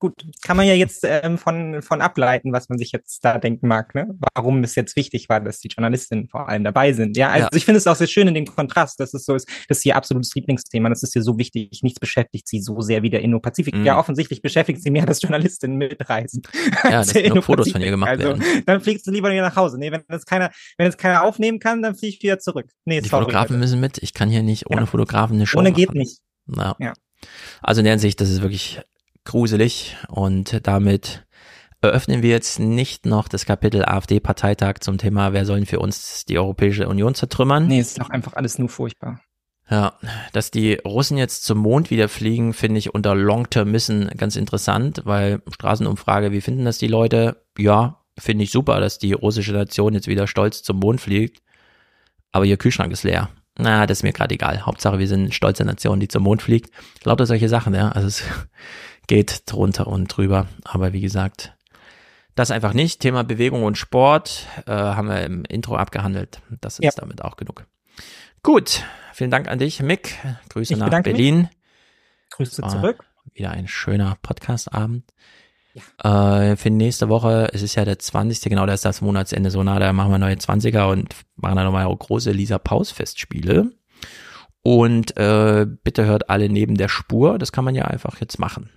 gut, 0.00 0.14
kann 0.42 0.56
man 0.56 0.66
ja 0.66 0.74
jetzt 0.74 1.04
ähm, 1.06 1.38
von, 1.38 1.82
von 1.82 2.00
ableiten, 2.00 2.52
was 2.52 2.68
man 2.68 2.78
sich 2.78 2.90
jetzt 2.90 3.24
da 3.24 3.38
denken 3.38 3.68
mag, 3.68 3.94
ne? 3.94 4.08
Warum 4.34 4.64
es 4.64 4.74
jetzt 4.74 4.96
wichtig 4.96 5.28
war, 5.28 5.40
dass 5.40 5.60
die 5.60 5.68
Journalistinnen 5.68 6.26
vor 6.28 6.48
allem 6.48 6.64
dabei 6.64 6.92
sind. 6.92 7.16
Ja, 7.16 7.28
also 7.28 7.44
Ja. 7.44 7.48
ich 7.56 7.64
finde 7.64 7.78
es 7.78 7.86
auch 7.86 7.94
sehr 7.94 8.08
schön 8.08 8.26
in 8.26 8.34
dem 8.34 8.46
Kontrast, 8.46 8.98
dass 8.98 9.14
es 9.14 9.24
so 9.24 9.34
ist, 9.36 9.48
das 9.68 9.78
ist 9.78 9.86
ihr 9.86 9.94
absolutes 9.94 10.34
Lieblingsthema, 10.34 10.88
das 10.88 11.02
ist 11.04 11.14
ihr 11.14 11.22
so 11.22 11.38
wichtig, 11.38 11.80
nichts 11.82 12.00
beschäftigt 12.00 12.48
sie 12.48 12.60
so 12.60 12.80
sehr 12.80 13.02
wie 13.02 13.10
der 13.10 13.20
Indo-Pazifik. 13.22 13.74
Mhm. 13.76 13.84
Ja, 13.84 13.98
offensichtlich 13.98 14.42
beschäftigt 14.42 14.82
sie 14.82 14.90
mehr, 14.90 15.06
dass 15.06 15.22
Journalistinnen 15.22 15.76
mitreisen. 15.76 16.42
Ja, 16.84 16.98
als 16.98 17.12
dass 17.12 17.22
genug 17.22 17.44
Fotos 17.44 17.70
von 17.70 17.80
ihr 17.80 17.90
gemacht 17.90 18.10
also, 18.10 18.24
werden. 18.24 18.42
Dann 18.66 18.80
fliegst 18.80 19.06
du 19.06 19.10
lieber 19.10 19.30
wieder 19.30 19.42
nach 19.42 19.56
Hause. 19.56 19.78
Nee, 19.78 19.92
wenn 19.92 20.02
das 20.08 20.24
keiner, 20.24 20.50
wenn 20.78 20.86
es 20.88 20.96
keiner 20.96 21.22
aufnehmen 21.22 21.58
kann, 21.58 21.82
dann 21.82 21.94
fliege 21.94 22.16
ich 22.16 22.22
wieder 22.22 22.38
zurück. 22.38 22.66
Nee, 22.86 23.00
Die 23.02 23.08
sorry, 23.08 23.24
Fotografen 23.24 23.54
Leute. 23.56 23.60
müssen 23.60 23.80
mit. 23.80 23.98
Ich 23.98 24.14
kann 24.14 24.30
hier 24.30 24.42
nicht 24.42 24.66
ohne 24.70 24.80
Ja. 24.80 24.86
Fotografen 24.86 25.36
eine 25.36 25.46
Show 25.46 25.58
Ohne 25.58 25.70
machen. 25.70 25.76
geht 25.80 25.94
nicht. 25.94 26.20
Ja. 26.56 26.74
Ja. 26.80 26.92
Also 27.60 27.80
in 27.80 27.84
der 27.84 27.92
Hinsicht, 27.92 28.20
das 28.20 28.30
ist 28.30 28.40
wirklich 28.40 28.80
gruselig 29.30 29.96
und 30.08 30.66
damit 30.66 31.24
eröffnen 31.80 32.22
wir 32.22 32.30
jetzt 32.30 32.58
nicht 32.58 33.06
noch 33.06 33.28
das 33.28 33.46
Kapitel 33.46 33.84
AfD-Parteitag 33.84 34.80
zum 34.80 34.98
Thema, 34.98 35.32
wer 35.32 35.46
sollen 35.46 35.66
für 35.66 35.78
uns 35.78 36.24
die 36.24 36.36
Europäische 36.36 36.88
Union 36.88 37.14
zertrümmern. 37.14 37.68
Nee, 37.68 37.78
ist 37.78 38.00
doch 38.00 38.10
einfach 38.10 38.34
alles 38.34 38.58
nur 38.58 38.68
furchtbar. 38.68 39.20
Ja, 39.70 39.94
dass 40.32 40.50
die 40.50 40.74
Russen 40.84 41.16
jetzt 41.16 41.44
zum 41.44 41.58
Mond 41.58 41.92
wieder 41.92 42.08
fliegen, 42.08 42.54
finde 42.54 42.78
ich 42.78 42.92
unter 42.92 43.14
Long-Term-Missen 43.14 44.08
ganz 44.16 44.34
interessant, 44.34 45.02
weil 45.04 45.42
Straßenumfrage, 45.48 46.32
wie 46.32 46.40
finden 46.40 46.64
das 46.64 46.78
die 46.78 46.88
Leute? 46.88 47.44
Ja, 47.56 48.00
finde 48.18 48.42
ich 48.42 48.50
super, 48.50 48.80
dass 48.80 48.98
die 48.98 49.12
russische 49.12 49.52
Nation 49.52 49.94
jetzt 49.94 50.08
wieder 50.08 50.26
stolz 50.26 50.64
zum 50.64 50.80
Mond 50.80 51.00
fliegt, 51.00 51.40
aber 52.32 52.46
ihr 52.46 52.56
Kühlschrank 52.56 52.92
ist 52.92 53.04
leer. 53.04 53.30
Na, 53.58 53.86
das 53.86 53.98
ist 53.98 54.02
mir 54.02 54.12
gerade 54.12 54.34
egal. 54.34 54.66
Hauptsache, 54.66 54.98
wir 54.98 55.06
sind 55.06 55.20
eine 55.20 55.32
stolze 55.32 55.64
Nation, 55.64 56.00
die 56.00 56.08
zum 56.08 56.24
Mond 56.24 56.42
fliegt. 56.42 56.70
Lauter 57.04 57.26
solche 57.26 57.48
Sachen, 57.48 57.74
ja. 57.74 57.90
Also 57.90 58.08
es 58.08 58.24
geht 59.06 59.42
drunter 59.46 59.86
und 59.86 60.06
drüber. 60.06 60.46
Aber 60.64 60.92
wie 60.92 61.00
gesagt, 61.00 61.54
das 62.34 62.50
einfach 62.50 62.72
nicht. 62.72 63.00
Thema 63.00 63.24
Bewegung 63.24 63.64
und 63.64 63.76
Sport 63.76 64.46
äh, 64.66 64.72
haben 64.72 65.08
wir 65.08 65.22
im 65.24 65.44
Intro 65.44 65.76
abgehandelt. 65.76 66.40
Das 66.60 66.78
ist 66.78 66.84
ja. 66.84 66.90
damit 66.96 67.22
auch 67.22 67.36
genug. 67.36 67.66
Gut, 68.42 68.82
vielen 69.12 69.30
Dank 69.30 69.48
an 69.48 69.58
dich, 69.58 69.82
Mick. 69.82 70.16
Grüße 70.48 70.72
ich 70.72 70.78
nach 70.78 71.02
Berlin. 71.02 71.40
Mich. 71.42 71.48
Grüße 72.30 72.62
zurück. 72.62 73.04
Wieder 73.34 73.50
ein 73.50 73.68
schöner 73.68 74.16
Podcast-Abend. 74.22 75.04
Ja. 76.02 76.52
Äh, 76.52 76.56
für 76.56 76.70
nächste 76.70 77.08
Woche, 77.08 77.48
es 77.52 77.62
ist 77.62 77.74
ja 77.74 77.84
der 77.84 77.98
20. 77.98 78.42
genau, 78.48 78.66
da 78.66 78.72
ist 78.72 78.84
das 78.84 79.02
Monatsende 79.02 79.50
so 79.50 79.62
nah, 79.62 79.78
da 79.78 79.92
machen 79.92 80.10
wir 80.10 80.18
neue 80.18 80.34
20er 80.34 80.90
und 80.90 81.14
machen 81.36 81.56
dann 81.56 81.66
nochmal 81.66 81.94
große 81.94 82.32
Lisa 82.32 82.58
Paus 82.58 82.90
Festspiele. 82.90 83.70
Und 84.62 85.16
äh, 85.16 85.66
bitte 85.66 86.06
hört 86.06 86.28
alle 86.28 86.48
neben 86.48 86.76
der 86.76 86.88
Spur, 86.88 87.38
das 87.38 87.52
kann 87.52 87.64
man 87.64 87.74
ja 87.74 87.84
einfach 87.84 88.20
jetzt 88.20 88.38
machen. 88.38 88.70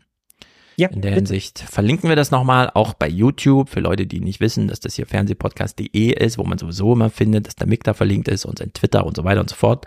Ja, 0.76 0.88
in 0.88 1.02
der 1.02 1.10
bitte. 1.10 1.16
Hinsicht 1.16 1.60
verlinken 1.60 2.10
wir 2.10 2.16
das 2.16 2.32
nochmal, 2.32 2.72
auch 2.74 2.94
bei 2.94 3.08
YouTube, 3.08 3.70
für 3.70 3.80
Leute, 3.80 4.08
die 4.08 4.20
nicht 4.20 4.40
wissen, 4.40 4.68
dass 4.68 4.80
das 4.80 4.96
hier 4.96 5.06
fernsehpodcast.de 5.06 6.12
ist, 6.14 6.38
wo 6.38 6.44
man 6.44 6.58
sowieso 6.58 6.94
immer 6.94 7.10
findet, 7.10 7.48
dass 7.48 7.56
der 7.56 7.68
Mick 7.68 7.84
da 7.84 7.94
verlinkt 7.94 8.28
ist 8.28 8.46
und 8.46 8.60
sein 8.60 8.74
Twitter 8.74 9.06
und 9.06 9.16
so 9.16 9.24
weiter 9.24 9.42
und 9.42 9.50
so 9.50 9.56
fort. 9.56 9.86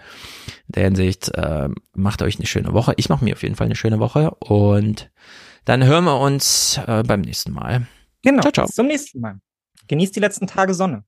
In 0.68 0.72
der 0.72 0.84
Hinsicht, 0.84 1.34
äh, 1.34 1.68
macht 1.94 2.22
euch 2.22 2.36
eine 2.36 2.46
schöne 2.46 2.72
Woche. 2.72 2.94
Ich 2.96 3.08
mache 3.08 3.24
mir 3.24 3.34
auf 3.34 3.42
jeden 3.42 3.56
Fall 3.56 3.66
eine 3.66 3.76
schöne 3.76 3.98
Woche 3.98 4.30
und 4.38 5.10
dann 5.64 5.84
hören 5.84 6.04
wir 6.04 6.20
uns 6.20 6.78
äh, 6.86 7.02
beim 7.04 7.22
nächsten 7.22 7.52
Mal. 7.52 7.86
Genau, 8.22 8.42
ciao, 8.42 8.52
ciao. 8.52 8.66
zum 8.66 8.86
nächsten 8.86 9.20
Mal. 9.20 9.40
Genießt 9.88 10.14
die 10.14 10.20
letzten 10.20 10.46
Tage 10.46 10.74
Sonne. 10.74 11.04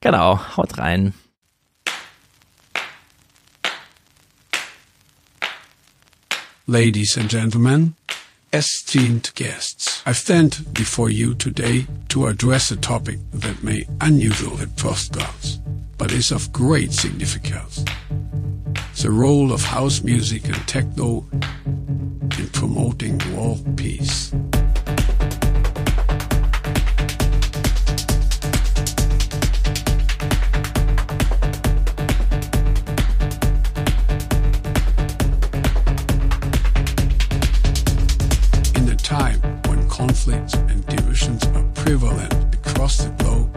Genau, 0.00 0.38
haut 0.56 0.78
rein. 0.78 1.14
Ladies 6.66 7.18
and 7.18 7.28
gentlemen, 7.28 7.96
esteemed 8.52 9.30
guests, 9.34 10.02
I 10.04 10.12
stand 10.12 10.74
before 10.74 11.08
you 11.08 11.34
today 11.34 11.86
to 12.08 12.26
address 12.26 12.70
a 12.70 12.76
topic 12.76 13.18
that 13.32 13.62
may 13.62 13.86
unusual 14.00 14.60
at 14.60 14.76
first 14.78 15.12
glance, 15.12 15.60
but 15.96 16.12
is 16.12 16.32
of 16.32 16.52
great 16.52 16.92
significance. 16.92 17.84
The 19.00 19.10
role 19.10 19.52
of 19.52 19.62
house 19.62 20.02
music 20.02 20.46
and 20.46 20.56
techno 20.66 21.26
in 21.64 22.48
promoting 22.52 23.18
world 23.34 23.76
peace. 23.76 24.34
Prevalent 41.98 42.54
across 42.54 42.98
the 42.98 43.10
globe, 43.18 43.50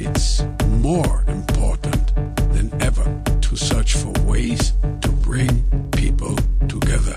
it's 0.00 0.42
more 0.80 1.22
important 1.28 2.14
than 2.54 2.72
ever 2.80 3.04
to 3.42 3.54
search 3.56 3.92
for 3.94 4.10
ways 4.22 4.72
to 5.02 5.10
bring 5.20 5.50
people 5.90 6.34
together. 6.66 7.14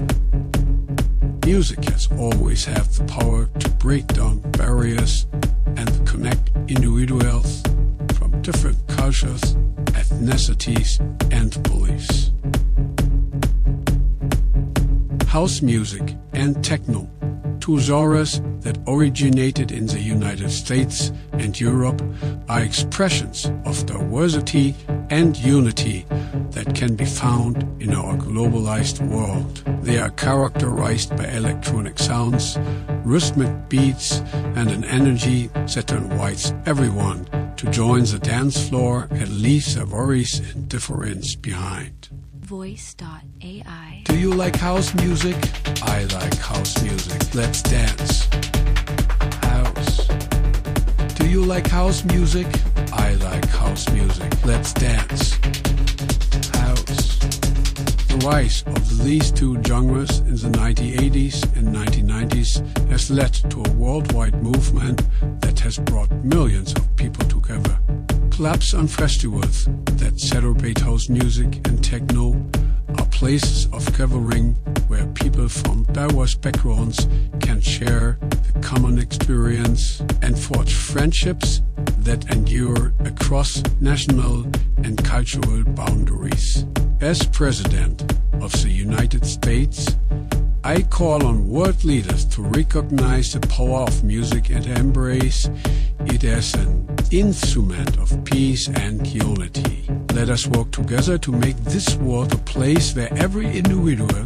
Music 1.45 1.81
has 1.85 2.09
always 2.19 2.65
had 2.65 2.83
the 2.97 3.05
power 3.05 3.45
to 3.59 3.69
break 3.79 4.05
down 4.07 4.39
barriers 4.51 5.25
and 5.77 6.05
connect 6.05 6.49
individuals 6.67 7.63
from 8.15 8.41
different 8.41 8.77
cultures, 8.87 9.55
ethnicities, 9.95 10.99
and 11.31 11.63
beliefs. 11.63 12.31
House 15.29 15.61
music 15.61 16.13
and 16.33 16.61
techno 16.61 17.09
two 17.65 17.79
genres 17.79 18.41
that 18.59 18.77
originated 18.87 19.71
in 19.71 19.87
the 19.87 19.99
United 19.99 20.51
States 20.51 21.11
and 21.31 21.59
Europe 21.59 21.99
are 22.47 22.61
expressions 22.61 23.51
of 23.65 23.83
diversity 23.87 24.75
and 25.09 25.35
unity 25.35 26.05
that 26.51 26.75
can 26.75 26.95
be 26.95 27.05
found 27.05 27.57
in 27.81 27.91
our 27.91 28.15
globalized 28.17 29.01
world. 29.07 29.63
They 29.81 29.97
are 29.97 30.11
characterized 30.11 31.17
by 31.17 31.25
electronic 31.25 31.97
sounds, 31.97 32.55
rhythmic 33.03 33.67
beats, 33.67 34.19
and 34.53 34.69
an 34.69 34.83
energy 34.83 35.47
that 35.73 35.91
invites 35.91 36.53
everyone 36.67 37.25
to 37.57 37.71
join 37.71 38.03
the 38.03 38.19
dance 38.19 38.69
floor 38.69 39.07
and 39.09 39.41
leave 39.41 39.73
their 39.73 39.87
worries 39.87 40.39
and 40.53 40.69
difference 40.69 41.33
behind. 41.33 42.04
Voice.ai. 42.55 44.03
Do 44.05 44.17
you 44.17 44.33
like 44.33 44.55
house 44.55 44.93
music? 44.95 45.35
I 45.83 46.05
like 46.05 46.37
house 46.37 46.81
music. 46.81 47.35
Let's 47.35 47.61
dance. 47.61 48.29
House. 49.43 50.07
Do 51.15 51.27
you 51.27 51.43
like 51.43 51.67
house 51.67 52.05
music? 52.05 52.47
I 52.93 53.15
like 53.15 53.45
house 53.49 53.89
music. 53.91 54.31
Let's 54.45 54.71
dance. 54.71 55.33
House. 56.55 57.19
The 58.07 58.21
rise 58.23 58.63
of 58.67 59.03
these 59.03 59.31
two 59.31 59.61
genres 59.61 60.19
in 60.19 60.37
the 60.37 60.57
1980s 60.57 61.57
and 61.57 61.75
1990s 61.75 62.89
has 62.89 63.11
led 63.11 63.33
to 63.51 63.63
a 63.63 63.69
worldwide 63.71 64.41
movement 64.41 65.01
that 65.41 65.59
has 65.59 65.77
brought 65.77 66.09
millions 66.23 66.71
of 66.71 66.95
people 66.95 67.25
together. 67.25 67.77
Clubs 68.31 68.73
and 68.73 68.91
festivals 68.91 69.65
that 69.97 70.19
celebrate 70.19 70.79
house 70.79 71.09
music 71.09 71.65
and 71.67 71.83
techno 71.83 72.33
are 72.97 73.05
places 73.07 73.67
of 73.71 73.85
gathering 73.97 74.53
where 74.87 75.05
people 75.07 75.47
from 75.47 75.83
diverse 75.93 76.35
backgrounds 76.35 77.07
can 77.39 77.61
share 77.61 78.17
the 78.21 78.59
common 78.61 78.99
experience 78.99 80.01
and 80.21 80.37
forge 80.37 80.73
friendships 80.73 81.61
that 81.99 82.29
endure 82.31 82.93
across 82.99 83.63
national 83.79 84.43
and 84.83 85.03
cultural 85.03 85.63
boundaries. 85.63 86.65
As 87.01 87.25
President 87.25 88.01
of 88.41 88.51
the 88.61 88.69
United 88.69 89.25
States, 89.25 89.95
I 90.63 90.81
call 90.81 91.25
on 91.25 91.47
world 91.47 91.83
leaders 91.83 92.25
to 92.25 92.41
recognize 92.41 93.33
the 93.33 93.39
power 93.47 93.81
of 93.81 94.03
music 94.03 94.49
and 94.49 94.65
embrace 94.65 95.47
it 96.07 96.23
as 96.23 96.53
an 96.55 96.87
instrument 97.11 97.97
of 97.97 98.23
peace 98.25 98.67
and 98.67 99.05
unity. 99.07 99.85
Let 100.13 100.29
us 100.29 100.47
work 100.47 100.71
together 100.71 101.17
to 101.17 101.31
make 101.31 101.57
this 101.57 101.95
world 101.95 102.33
a 102.33 102.37
place 102.37 102.95
where 102.95 103.13
every 103.17 103.45
individual, 103.57 104.25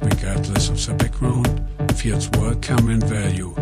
regardless 0.00 0.68
of 0.68 0.84
their 0.84 0.96
background, 0.96 1.62
feels 1.96 2.28
welcome 2.30 2.88
and 2.88 3.02
valued. 3.04 3.56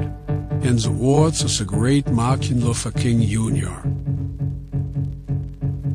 In 0.63 0.77
the 0.77 0.91
words 0.91 1.43
of 1.43 1.57
the 1.59 1.65
great 1.65 2.09
Martin 2.09 2.65
Luther 2.65 2.91
King 2.91 3.21
Jr., 3.23 3.89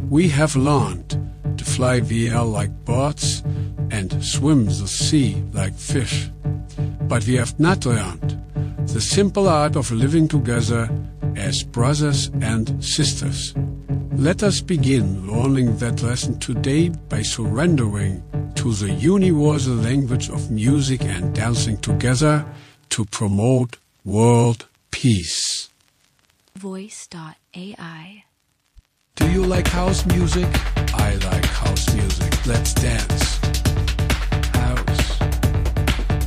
we 0.09 0.27
have 0.29 0.55
learned 0.55 1.09
to 1.57 1.65
fly 1.65 2.01
VL 2.01 2.51
like 2.51 2.71
birds 2.85 3.43
and 3.91 4.23
swim 4.23 4.65
the 4.65 4.87
sea 4.87 5.41
like 5.53 5.75
fish. 5.75 6.29
But 7.01 7.25
we 7.27 7.35
have 7.35 7.59
not 7.59 7.85
learned 7.85 8.37
the 8.87 9.01
simple 9.01 9.47
art 9.47 9.75
of 9.75 9.91
living 9.91 10.27
together 10.27 10.89
as 11.35 11.63
brothers 11.63 12.29
and 12.41 12.83
sisters. 12.83 13.53
Let 14.13 14.43
us 14.43 14.61
begin 14.61 15.25
learning 15.27 15.77
that 15.77 16.03
lesson 16.03 16.37
today 16.39 16.89
by 16.89 17.21
surrendering 17.21 18.23
to 18.55 18.73
the 18.73 18.91
universal 18.91 19.75
language 19.75 20.29
of 20.29 20.51
music 20.51 21.03
and 21.03 21.33
dancing 21.33 21.77
together 21.77 22.45
to 22.89 23.05
promote 23.05 23.77
world 24.05 24.67
peace. 24.91 25.69
Voice.ai 26.55 28.23
Do 29.15 29.31
you 29.31 29.45
like 29.45 29.67
house 29.67 30.05
music? 30.05 30.47
I 30.93 31.15
like 31.15 31.45
house 31.45 31.91
music. 31.95 32.45
Let's 32.45 32.73
dance. 32.73 33.37
House. 34.53 35.19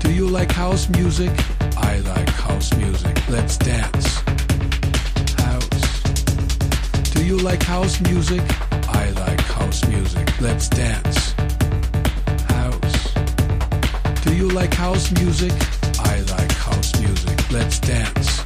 Do 0.00 0.12
you 0.12 0.26
like 0.28 0.50
house 0.50 0.89
music? 0.89 1.31
I 1.76 1.99
like 1.99 2.28
house 2.31 2.74
music. 2.76 3.28
Let's 3.28 3.57
dance. 3.58 4.24
Do 7.25 7.31
you 7.31 7.39
like 7.39 7.62
house 7.62 8.03
music? 8.03 8.43
I 8.86 9.09
like 9.12 9.41
house 9.41 9.83
music. 9.89 10.28
Let's 10.43 10.69
dance. 10.69 11.33
House. 12.51 13.15
Do 14.25 14.36
you 14.36 14.51
like 14.51 14.75
house 14.75 15.11
music? 15.12 15.53
I 16.01 16.20
like 16.20 16.53
house 16.53 17.01
music. 17.01 17.51
Let's 17.51 17.78
dance. 17.78 18.43